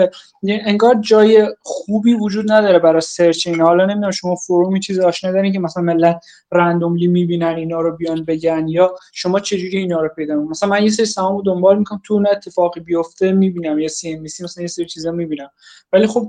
انگار 0.43 0.95
جای 1.01 1.47
خوبی 1.61 2.13
وجود 2.13 2.51
نداره 2.51 2.79
برای 2.79 3.01
search 3.01 3.47
اینا. 3.47 3.65
حالا 3.65 3.85
نمی‌دونم 3.85 4.11
شما 4.11 4.35
forum 4.35 4.72
ی 4.72 4.79
چیز 4.79 4.99
آشنا 4.99 5.31
دارین 5.31 5.53
که 5.53 5.59
مثلا 5.59 5.83
ملت 5.83 6.25
randomly 6.51 7.07
می‌بینن 7.07 7.55
اینا 7.55 7.81
رو 7.81 7.97
بیان 7.97 8.25
بگن 8.25 8.67
یا 8.67 8.95
شما 9.13 9.39
چجوری 9.39 9.77
اینا 9.77 10.01
رو 10.01 10.09
پیدا 10.09 10.33
می‌کنید؟ 10.33 10.51
مثلا 10.51 10.69
من 10.69 10.83
یه 10.83 10.89
سری 10.89 11.05
سهام 11.05 11.41
دنبال 11.45 11.77
می‌کنم 11.77 12.01
تو 12.05 12.13
اون 12.13 12.27
اتفاقی 12.27 12.79
بیفته 12.79 13.31
می‌بینم 13.31 13.79
یا 13.79 13.87
سی 13.87 14.13
ام 14.13 14.21
مثلا 14.21 14.61
یه 14.61 14.67
سری 14.67 14.85
چیزا 14.85 15.11
می‌بینم. 15.11 15.49
ولی 15.93 16.07
خب 16.07 16.27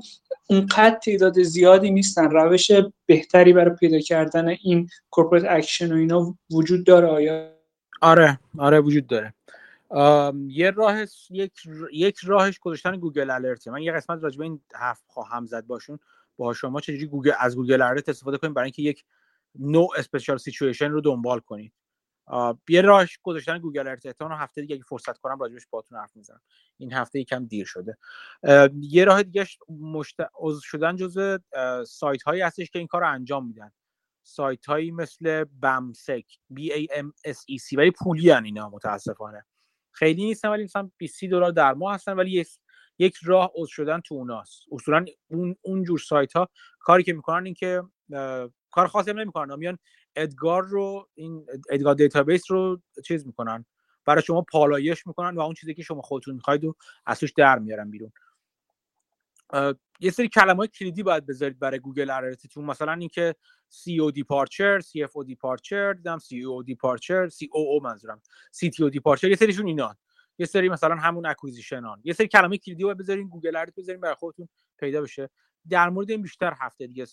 اونقدر 0.50 0.98
تعداد 1.04 1.42
زیادی 1.42 1.90
نیستن. 1.90 2.30
روش 2.30 2.70
بهتری 3.06 3.52
برای 3.52 3.76
پیدا 3.76 3.98
کردن 3.98 4.48
این 4.48 4.88
corporate 5.10 5.44
action 5.48 5.92
و 5.92 5.96
اینا 5.96 6.34
وجود 6.52 6.86
داره 6.86 7.08
آیا؟ 7.08 7.48
آره 8.02 8.38
آره 8.58 8.80
وجود 8.80 9.06
داره. 9.06 9.34
یه 10.48 10.70
راه 10.70 10.96
یک 11.30 11.52
یک 11.92 12.18
راهش 12.18 12.58
گذاشتن 12.58 12.96
Google 12.96 13.30
Alert 13.30 13.63
ه 13.63 13.70
من 13.70 13.82
یه 13.82 13.92
قسمت 13.92 14.22
راجع 14.22 14.38
به 14.38 14.44
این 14.44 14.60
حرف 14.74 15.02
خواهم 15.06 15.46
زد 15.46 15.66
باشون 15.66 15.98
با 16.36 16.52
شما 16.52 16.80
چجوری 16.80 17.06
گوگل 17.06 17.32
از 17.38 17.56
Google 17.56 17.82
Alert 17.82 18.08
استفاده 18.08 18.38
کنید 18.38 18.54
برای 18.54 18.66
اینکه 18.66 18.82
یک 18.82 19.04
نوع 19.58 19.88
special 19.96 20.36
situation 20.36 20.90
رو 20.90 21.00
دنبال 21.00 21.40
کنید. 21.40 21.72
یه 22.68 22.80
راهش 22.80 23.18
گذاشتن 23.22 23.58
Google 23.58 23.80
Alert. 23.80 24.06
احتمالاً 24.06 24.36
هفته 24.36 24.60
دیگه 24.60 24.74
اگه 24.74 24.84
فرصت 24.84 25.18
کنم 25.18 25.38
راجبش 25.38 25.66
باهاتون 25.70 25.98
حرف 25.98 26.16
می‌زنم. 26.16 26.40
این 26.78 26.92
هفته 26.92 27.20
یکم 27.20 27.46
دیر 27.46 27.66
شده. 27.66 27.98
یه 28.80 29.04
راه 29.04 29.22
دیگه 29.22 29.46
مشت... 29.68 30.16
عضو 30.34 30.60
شدن 30.60 30.96
جزء 30.96 31.38
سایت 31.86 32.22
هایی 32.22 32.40
هستش 32.40 32.70
که 32.70 32.78
این 32.78 32.88
کار 32.88 33.00
رو 33.00 33.10
انجام 33.10 33.46
میدن. 33.46 33.72
سایت 34.22 34.66
هایی 34.66 34.90
مثل 34.90 35.44
BAMSEC 35.44 36.38
B 36.54 36.60
A 36.60 36.86
M 36.86 37.06
S 37.28 37.38
E 37.38 37.58
C 37.68 37.76
ولی 37.76 37.90
پولی 37.90 38.30
هن 38.30 38.44
اینا 38.44 38.68
متاسفانه. 38.68 39.46
خیلی 39.92 40.24
نیستن 40.24 40.48
ولی 40.48 40.64
مثلا 40.64 40.90
20 40.96 41.24
دلار 41.24 41.50
در 41.50 41.74
ماه 41.74 41.94
هستن 41.94 42.12
ولی 42.12 42.30
یه 42.30 42.46
یک 42.98 43.16
راه 43.24 43.52
عضو 43.54 43.66
شدن 43.70 44.00
تو 44.00 44.14
اوناست. 44.14 44.62
اصولا 44.72 45.04
اون 45.28 45.56
اون 45.62 45.82
جور 45.84 45.98
سایت 45.98 46.32
ها 46.32 46.48
کاری 46.80 47.02
که 47.02 47.12
می‌کنن 47.12 47.44
این 47.44 47.54
که 47.54 47.82
کار 48.70 48.86
خاصی 48.86 49.10
هم 49.10 49.18
نمی‌کنن. 49.20 49.56
میان 49.58 49.78
EDGAR 50.16 50.62
رو 50.62 51.08
این 51.14 51.46
EDGAR 51.70 51.94
database 51.94 52.50
رو 52.50 52.80
چیز 53.04 53.26
می‌کنن. 53.26 53.64
برای 54.06 54.22
شما 54.22 54.42
پالایش 54.42 55.06
می‌کنن 55.06 55.36
و 55.36 55.40
اون 55.40 55.54
چیزی 55.54 55.74
که 55.74 55.82
شما 55.82 56.02
خودتون 56.02 56.34
می‌خواید 56.34 56.64
و 56.64 56.74
از 57.06 57.20
در 57.36 57.58
میارن 57.58 57.90
بیرون. 57.90 58.12
یه 60.00 60.10
سری 60.10 60.28
کلمه 60.28 60.56
های 60.56 60.68
کلیدی 60.68 61.02
باید 61.02 61.26
بذارید 61.26 61.58
برای 61.58 61.78
Google 61.78 62.10
Alert 62.10 62.44
تون 62.44 62.64
مثلا 62.64 62.92
اینکه 62.92 63.34
CEO 63.70 64.12
departure 64.12 64.80
CFO 64.80 65.24
departure 65.26 65.92
دیدم 65.92 66.18
CEO 66.18 66.64
departure 66.64 67.28
COO 67.28 67.82
منظورم. 67.82 68.22
CTO 68.56 68.90
departure 68.90 69.28
یه 69.28 69.36
سریشون 69.36 69.66
اینا. 69.66 69.96
یه 70.38 70.46
سری 70.46 70.68
مثلا 70.68 70.96
همون 70.96 71.26
acquisition 71.26 71.94
ان 71.94 72.00
یه 72.04 72.12
سری 72.12 72.28
کلمه 72.28 72.58
کلیدی 72.58 72.82
رو 72.82 72.94
بذارین 72.94 73.28
Google 73.28 73.56
Alert 73.56 73.74
بذارین 73.74 74.00
برای 74.00 74.14
خودتون 74.14 74.48
پیدا 74.78 75.02
بشه. 75.02 75.30
در 75.68 75.88
مورد 75.88 76.10
این 76.10 76.22
بیشتر 76.22 76.54
هفته 76.60 76.86
دیگه 76.86 77.06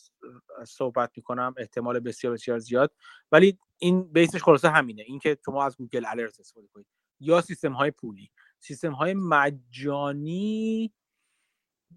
صحبت 0.68 1.12
می‌کنم. 1.16 1.54
احتمال 1.58 2.00
بسیار 2.00 2.34
بسیار 2.34 2.60
زیاد. 2.60 2.92
ولی 3.32 3.58
این 3.78 4.04
base 4.04 4.30
ش 4.30 4.44
خلاصه 4.44 4.70
همینه. 4.70 5.04
اینکه 5.08 5.38
شما 5.46 5.66
از 5.66 5.78
Google 5.78 6.06
Alert 6.08 6.40
استفاده 6.40 6.68
کنید. 6.68 6.86
یا 7.20 7.42
سیستم 7.42 7.74
های 7.74 7.92
پولی. 7.92 8.32
سیستم 8.60 8.92
های 8.92 9.14
مجانی 9.14 10.94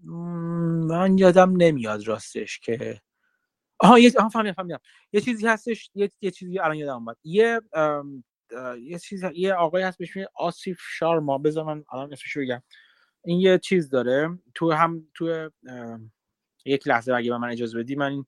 من 0.03 1.17
یادم 1.17 1.53
نمیاد 1.57 2.07
راستش 2.07 2.59
که. 2.59 3.01
آها 3.79 3.99
یه 3.99 4.11
آها 4.19 4.29
فهمیدم 4.29 4.53
فهمیدم. 4.53 4.79
یه 5.13 5.21
چیزی 5.21 5.47
هستش 5.47 5.91
یه, 5.95 6.11
یه 6.21 6.31
چیزی 6.31 6.59
الان 6.59 6.75
یادم 6.75 6.93
اومد. 6.93 7.17
یه 7.23 7.61
یه 8.81 8.99
چیز 8.99 9.23
یه 9.35 9.53
آقای 9.53 9.83
هست 9.83 9.97
بهش 9.97 10.17
آصف 10.35 10.75
شارما. 10.79 11.37
بذار 11.37 11.63
من 11.65 11.83
الان 11.91 12.13
اسمش 12.13 12.37
بگم. 12.37 12.63
این 13.25 13.39
یه 13.39 13.57
چیز 13.57 13.89
داره. 13.89 14.39
تو 14.55 14.71
هم 14.71 15.07
تو 15.13 15.49
یک 16.65 16.87
لحظه 16.87 17.13
اگه 17.13 17.31
به 17.31 17.37
من 17.37 17.49
اجازه 17.49 17.79
بدی 17.79 17.95
من 17.95 18.25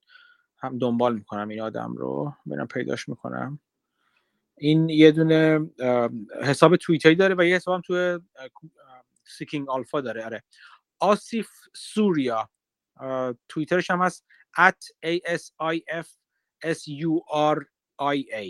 هم 0.58 0.78
دنبال 0.78 1.14
می‌کنم 1.14 1.48
این 1.48 1.60
آدم 1.60 1.92
رو. 1.92 2.34
برم 2.46 2.66
پیداش 2.66 3.08
می‌کنم. 3.08 3.60
این 4.58 4.88
یه 4.88 5.12
دونه 5.12 5.70
حساب 6.42 6.76
توییتری 6.76 7.14
داره 7.14 7.34
و 7.38 7.44
یه 7.44 7.56
حساب 7.56 7.74
هم 7.74 7.80
تو 7.80 8.20
سیکینگ 9.24 9.68
آلفا 9.68 10.00
داره. 10.00 10.24
آره. 10.24 10.42
آسیف 11.00 11.48
سوریا. 11.76 12.48
توییترش 13.48 13.90
هم 13.90 14.02
هست 14.02 14.26
at 14.58 14.90
asif 15.04 16.06
s-u-r-i-a 16.64 18.48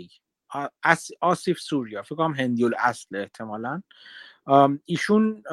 آسیف 1.21 1.59
سوریا. 1.59 2.03
فکر 2.03 2.15
کنم 2.15 2.33
هندیول 2.33 2.75
اصل 2.79 3.15
احتمالا. 3.15 3.83
ایشون 4.85 5.43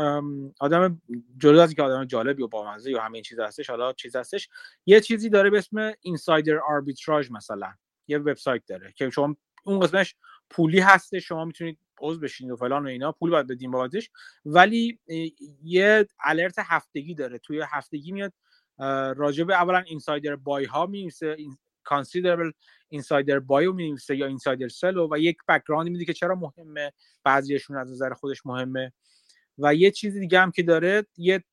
آدم 0.60 1.02
جلو 1.38 1.60
از 1.60 1.74
که 1.74 1.82
آدم 1.82 2.04
جالبی 2.04 2.42
و 2.42 2.48
بامزه 2.48 2.90
یا 2.90 3.02
همه 3.02 3.14
این 3.14 3.22
چیز 3.22 3.40
هستش 3.40 3.70
حالا 3.70 3.92
چیز 3.92 4.16
هستش. 4.16 4.48
یه 4.86 5.00
چیزی 5.00 5.30
داره 5.30 5.50
به 5.50 5.58
اسم 5.58 5.92
اینسایدر 6.00 6.58
آربیتراژ 6.58 7.30
مثلا. 7.30 7.74
یه 8.08 8.18
وبسایت 8.18 8.66
داره 8.66 8.92
که 8.92 9.10
شما 9.10 9.36
اون 9.64 9.80
قسمش 9.80 10.14
پولی 10.50 10.80
هسته 10.80 11.20
شما 11.20 11.44
می‌تونید 11.44 11.78
عضو 12.04 12.20
بشین 12.20 12.50
و 12.50 12.56
فلان 12.56 12.84
و 12.84 12.88
اینا 12.88 13.12
پول 13.12 13.30
باید 13.30 13.46
بدین 13.46 13.70
بابتش 13.70 14.10
ولی 14.44 14.98
یه 15.62 16.06
alert 16.24 16.54
هفتگی 16.58 17.14
داره. 17.14 17.38
توی 17.38 17.64
هفتگی 17.68 18.12
میاد 18.12 18.32
راجع 19.16 19.44
به 19.44 19.54
اولا 19.54 19.78
insider 19.78 20.36
buy 20.36 20.64
ها 20.64 20.86
می‌نویسه 20.86 21.36
considerable 21.84 22.50
insider 22.88 23.38
buy 23.38 23.64
و 23.64 23.72
می‌نویسه 23.72 24.16
یا 24.16 24.26
insider 24.26 24.68
sell 24.68 24.98
و 24.98 25.18
یک 25.18 25.36
background 25.48 25.88
میده 25.88 26.04
که 26.04 26.12
چرا 26.12 26.34
مهمه 26.34 26.92
بعضیشون 27.24 27.76
از 27.76 27.90
نظر 27.90 28.14
خودش 28.14 28.46
مهمه. 28.46 28.92
و 29.58 29.74
یه 29.74 29.90
چیز 29.90 30.16
دیگه 30.16 30.40
هم 30.40 30.50
که 30.50 30.62
داره 30.62 31.06
یه 31.16 31.44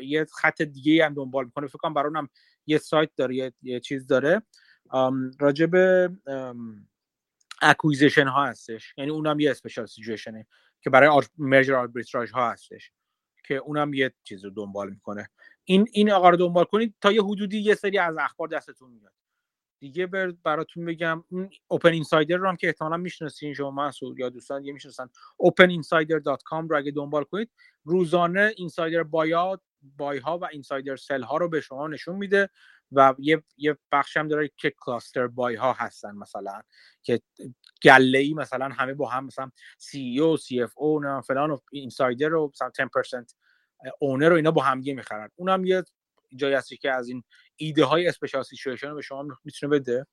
یه 0.00 0.24
خط 0.24 0.62
دیگه 0.62 1.04
هم 1.04 1.14
دنبال 1.14 1.44
می‌کنه. 1.44 1.66
فکر 1.66 1.78
کنم 1.78 1.94
برای 1.94 2.28
یه 2.66 2.78
سایت 2.78 3.10
داره 3.16 3.36
یه, 3.36 3.52
یه 3.62 3.80
چیز 3.80 4.06
داره. 4.06 4.42
راجع 5.40 5.66
به 5.66 6.10
acquisition 7.62 8.26
ها 8.26 8.46
هستش. 8.46 8.94
یعنی 8.96 9.10
اونم 9.10 9.40
یه 9.40 9.50
special 9.50 9.86
situation 9.86 10.40
ه 10.40 10.46
که 10.80 10.90
برای 10.90 11.22
مرجر 11.38 11.74
آربیتراژ 11.74 12.30
ها 12.30 12.50
هستش 12.50 12.92
که 13.44 13.54
اونم 13.54 13.94
یه 13.94 14.12
چیز 14.24 14.44
رو 14.44 14.50
دنبال 14.50 14.90
می‌کنه. 14.90 15.28
این 15.64 15.88
این 15.92 16.10
آقا 16.12 16.30
رو 16.30 16.36
دنبال 16.36 16.64
کنید 16.64 16.94
تا 17.00 17.12
یه 17.12 17.22
حدودی 17.22 17.58
یه 17.58 17.74
سری 17.74 17.98
از 17.98 18.16
اخبار 18.20 18.48
دستتون 18.48 18.90
میاد. 18.90 19.12
دیگه 19.80 20.06
براتون 20.44 20.84
بگم 20.84 21.24
اون 21.30 21.50
اوپن 21.68 21.88
اینسایدر 21.88 22.36
رو 22.36 22.48
هم 22.48 22.56
که 22.56 22.66
احتمالا 22.66 22.96
می‌شناسین 22.96 23.54
شما 23.54 23.70
مسعود 23.70 24.18
یا 24.18 24.28
دوستان 24.28 24.60
دیگه 24.60 24.72
می‌شناسن. 24.72 25.08
openinsider.com 25.42 26.70
رو 26.70 26.76
اگه 26.76 26.90
دنبال 26.90 27.24
کنید 27.24 27.50
روزانه 27.84 28.52
اینسایدر 28.56 29.02
بایات 29.02 29.60
بای 29.82 30.18
ها 30.18 30.38
و 30.38 30.44
اینسایدر 30.44 30.96
سل 30.96 31.22
ها 31.22 31.36
رو 31.36 31.48
به 31.48 31.60
شما 31.60 31.88
نشون 31.88 32.16
میده. 32.16 32.48
و 32.92 33.14
یه 33.18 33.42
یه 33.56 33.78
بخش 33.92 34.16
هم 34.16 34.28
داره 34.28 34.50
که 34.56 34.74
کلاستر 34.78 35.26
بای 35.26 35.54
ها 35.54 35.72
هستن 35.72 36.16
مثلا 36.16 36.62
که 37.02 37.20
گله 37.82 38.18
ای 38.18 38.34
مثلا 38.34 38.68
همه 38.68 38.94
با 38.94 39.08
هم 39.08 39.26
مثلا 39.26 39.50
سی 39.78 40.00
ای 40.00 40.20
او 40.20 40.36
سی 40.36 40.62
اف 40.62 40.72
او 40.76 41.00
نه 41.00 41.20
فلان 41.20 41.50
و 41.50 41.58
insider 41.72 42.34
و 42.34 42.52
مثلا 42.54 42.70
10% 43.22 43.34
owner 44.00 44.28
رو 44.28 44.36
اینا 44.36 44.50
با 44.50 44.62
هم 44.62 44.80
دیگه 44.80 44.94
می‌خرن. 44.94 45.28
اونم 45.36 45.64
یه 45.64 45.84
جایی 46.36 46.54
هستی 46.54 46.76
که 46.76 46.90
از 46.90 47.08
این 47.08 47.24
ایده 47.56 47.84
های 47.84 48.08
special 48.08 48.42
situation 48.42 48.88
رو 48.88 48.94
به 48.94 49.02
شما 49.02 49.26
می‌تونه 49.44 49.70
بده. 49.70 50.06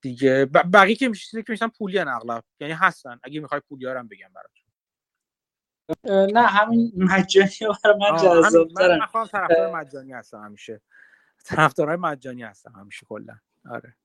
دیگه 0.00 0.44
بقیه 0.44 0.94
که 0.94 1.08
میشه 1.08 1.42
که 1.42 1.52
میشن 1.52 1.68
پولی 1.68 1.98
اغلب. 1.98 2.44
یعنی 2.60 2.72
هستن. 2.72 3.20
اگه 3.22 3.40
می‌خوای 3.40 3.60
پولی 3.68 3.86
هم 3.86 4.08
بگم 4.08 4.32
براتون. 4.34 4.64
نه 6.34 6.46
همین 6.46 6.92
مجانی 6.96 7.50
برای 7.84 7.98
من 7.98 8.16
جذاب 8.16 8.72
من 8.72 8.98
من 9.14 9.26
طرفدار 9.26 9.76
مجانی 9.76 10.12
هستم 10.12 10.44
همیشه. 10.44 10.80
طرفدارای 11.44 11.96
مجانی 11.96 12.42
هستم 12.42 12.72
همیشه 12.76 13.06
کلا. 13.06 13.34
آره. 13.70 13.96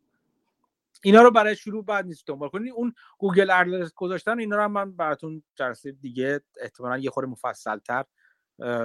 اینا 1.03 1.21
رو 1.21 1.31
برای 1.31 1.55
شروع 1.55 1.85
بد 1.85 2.05
نیست 2.05 2.27
دنبال 2.27 2.49
کنید 2.49 2.73
اون 2.73 2.93
Google 3.17 3.51
Alert 3.51 3.93
گذاشتن 3.93 4.39
اینا 4.39 4.55
رو 4.55 4.67
من 4.67 4.91
براتون 4.91 5.43
جلسه 5.55 5.91
دیگه 5.91 6.41
احتمالاً 6.61 6.97
یه 6.97 7.09
خورده 7.09 7.29
مفصل‌تر 7.29 8.05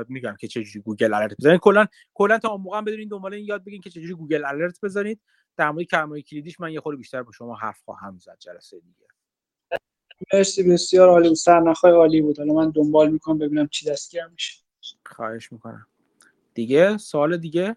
میگم 0.08 0.36
که 0.40 0.48
چجوری 0.48 0.80
Google 0.80 1.14
Alert 1.14 1.36
بزنید. 1.38 1.60
کلا 1.60 1.86
کلا 2.14 2.38
تا 2.38 2.48
اون 2.48 2.60
موقع 2.60 2.80
بدونین 2.80 3.08
دنبال 3.08 3.34
این 3.34 3.44
یاد 3.44 3.64
بگین 3.64 3.80
که 3.80 3.90
چجوری 3.90 4.14
Google 4.14 4.44
Alert 4.44 4.78
بزنید. 4.82 5.20
در 5.56 5.70
مورد 5.70 5.86
کلمه 5.86 6.22
کلیدیش 6.22 6.60
من 6.60 6.72
یه 6.72 6.80
خورده 6.80 6.98
بیشتر 6.98 7.22
با 7.22 7.32
شما 7.32 7.54
حرف 7.54 7.82
خواهم 7.84 8.18
زد 8.18 8.36
جلسه 8.38 8.80
دیگه. 8.80 9.06
مرسی 10.32 10.72
بسیار 10.72 11.08
عالی 11.08 11.34
سرنخای 11.34 11.92
عالی 11.92 12.20
بود. 12.22 12.38
حالا 12.38 12.54
من 12.54 12.70
دنبال 12.70 13.10
می‌کنم 13.10 13.38
ببینم 13.38 13.68
چی 13.68 13.86
دستگیر 13.86 14.26
میشه. 14.26 14.62
خواهش 15.06 15.52
می‌کنم. 15.52 15.86
دیگه؟ 16.54 16.96
سوال 16.96 17.36
دیگه؟ 17.36 17.76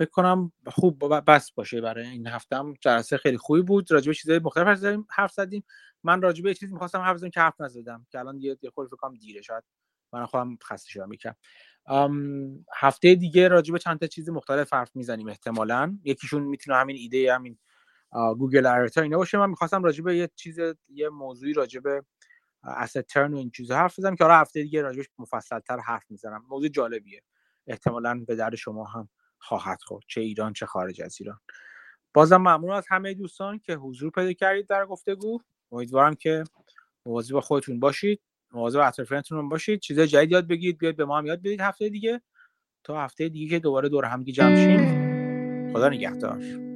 فکر 0.00 0.10
کنم 0.10 0.52
خوب 0.66 1.20
بس 1.20 1.52
باشه 1.52 1.80
برای 1.80 2.06
این 2.06 2.26
هفته 2.26 2.56
هم 2.56 2.74
جلسه 2.80 3.16
خیلی 3.16 3.36
خوبی 3.36 3.62
بود. 3.62 3.92
راجبه 3.92 4.14
چیزای 4.14 4.38
مختلف 4.38 4.84
حرف 5.10 5.32
زدیم 5.32 5.64
من 6.04 6.22
راجبه 6.22 6.48
یه 6.48 6.54
چیزی 6.54 6.72
می‌خواستم 6.72 6.98
حرف 6.98 7.14
بزنم 7.14 7.30
که 7.30 7.40
حرف 7.40 7.60
نزدم 7.60 8.06
که 8.10 8.18
الان 8.18 8.38
یه 8.40 8.56
خورده 8.74 8.88
فکر 8.88 8.96
کنم 8.96 9.14
دیره. 9.14 9.42
شاید 9.42 9.64
من 10.12 10.26
خودم 10.26 10.58
خسته 10.64 10.90
شدم 10.90 11.12
یکم. 11.12 11.34
هفته 12.76 13.14
دیگه 13.14 13.48
راجبه 13.48 13.78
چند 13.78 13.98
تا 13.98 14.06
چیز 14.06 14.30
مختلف 14.30 14.72
حرف 14.74 14.96
می‌زنیم 14.96 15.28
احتمالا. 15.28 15.98
یکیشون 16.04 16.42
می‌تونه 16.42 16.76
همین 16.76 16.96
ایده 16.96 17.34
همین 17.34 17.58
گوگل 18.38 18.66
ارتا 18.66 19.02
اینا 19.02 19.16
باشه. 19.16 19.38
من 19.38 19.50
می‌خواستم 19.50 19.82
راجبه 19.82 20.16
یه 20.16 20.30
چیز 20.36 20.58
یه 20.88 21.08
موضوعی 21.08 21.52
راجبه 21.52 22.04
asset 22.64 23.04
ترن 23.08 23.34
و 23.34 23.36
این 23.36 23.50
چیزا 23.50 23.76
حرف 23.76 23.98
بزنم 23.98 24.16
که 24.16 24.24
حالا 24.24 24.36
هفته 24.36 24.62
دیگه 24.62 24.82
راجبش 24.82 25.06
مفصلتر 25.18 25.78
حرف 25.78 26.10
می‌زنم. 26.10 26.44
موضوع 26.48 26.68
جالبیه. 26.68 27.22
احتمالا 27.66 28.24
به 28.26 28.36
درد 28.36 28.54
شما 28.54 28.84
هم 28.84 29.08
خواهد 29.40 29.82
خورد. 29.82 30.04
چه 30.08 30.20
ایران 30.20 30.52
چه 30.52 30.66
خارج 30.66 31.02
از 31.02 31.16
ایران. 31.20 31.40
بازم 32.14 32.36
ممنون 32.36 32.70
از 32.70 32.86
همه 32.88 33.14
دوستان 33.14 33.58
که 33.58 33.74
حضور 33.74 34.10
پیدا 34.10 34.32
کردید 34.32 34.66
در 34.66 34.86
گفتگو. 34.86 35.40
امیدوارم 35.72 36.14
که 36.14 36.44
مواظب 37.06 37.40
خودتون 37.40 37.80
باشید 37.80 38.20
مواظب 38.52 38.80
اطرافیانتون 38.80 39.48
باشید. 39.48 39.80
چیزای 39.80 40.06
جدید 40.06 40.32
یاد 40.32 40.46
بگیرید 40.46 40.78
بیاید 40.78 40.96
به 40.96 41.04
ما 41.04 41.18
هم 41.18 41.26
یاد 41.26 41.38
بدید 41.38 41.60
هفته 41.60 41.88
دیگه. 41.88 42.20
تا 42.84 43.02
هفته 43.02 43.28
دیگه 43.28 43.48
که 43.48 43.58
دوباره 43.58 43.88
دور 43.88 44.04
هم 44.04 44.24
جمع 44.24 44.56
شیم. 44.56 45.72
خدا 45.72 45.88
نگهدار. 45.88 46.69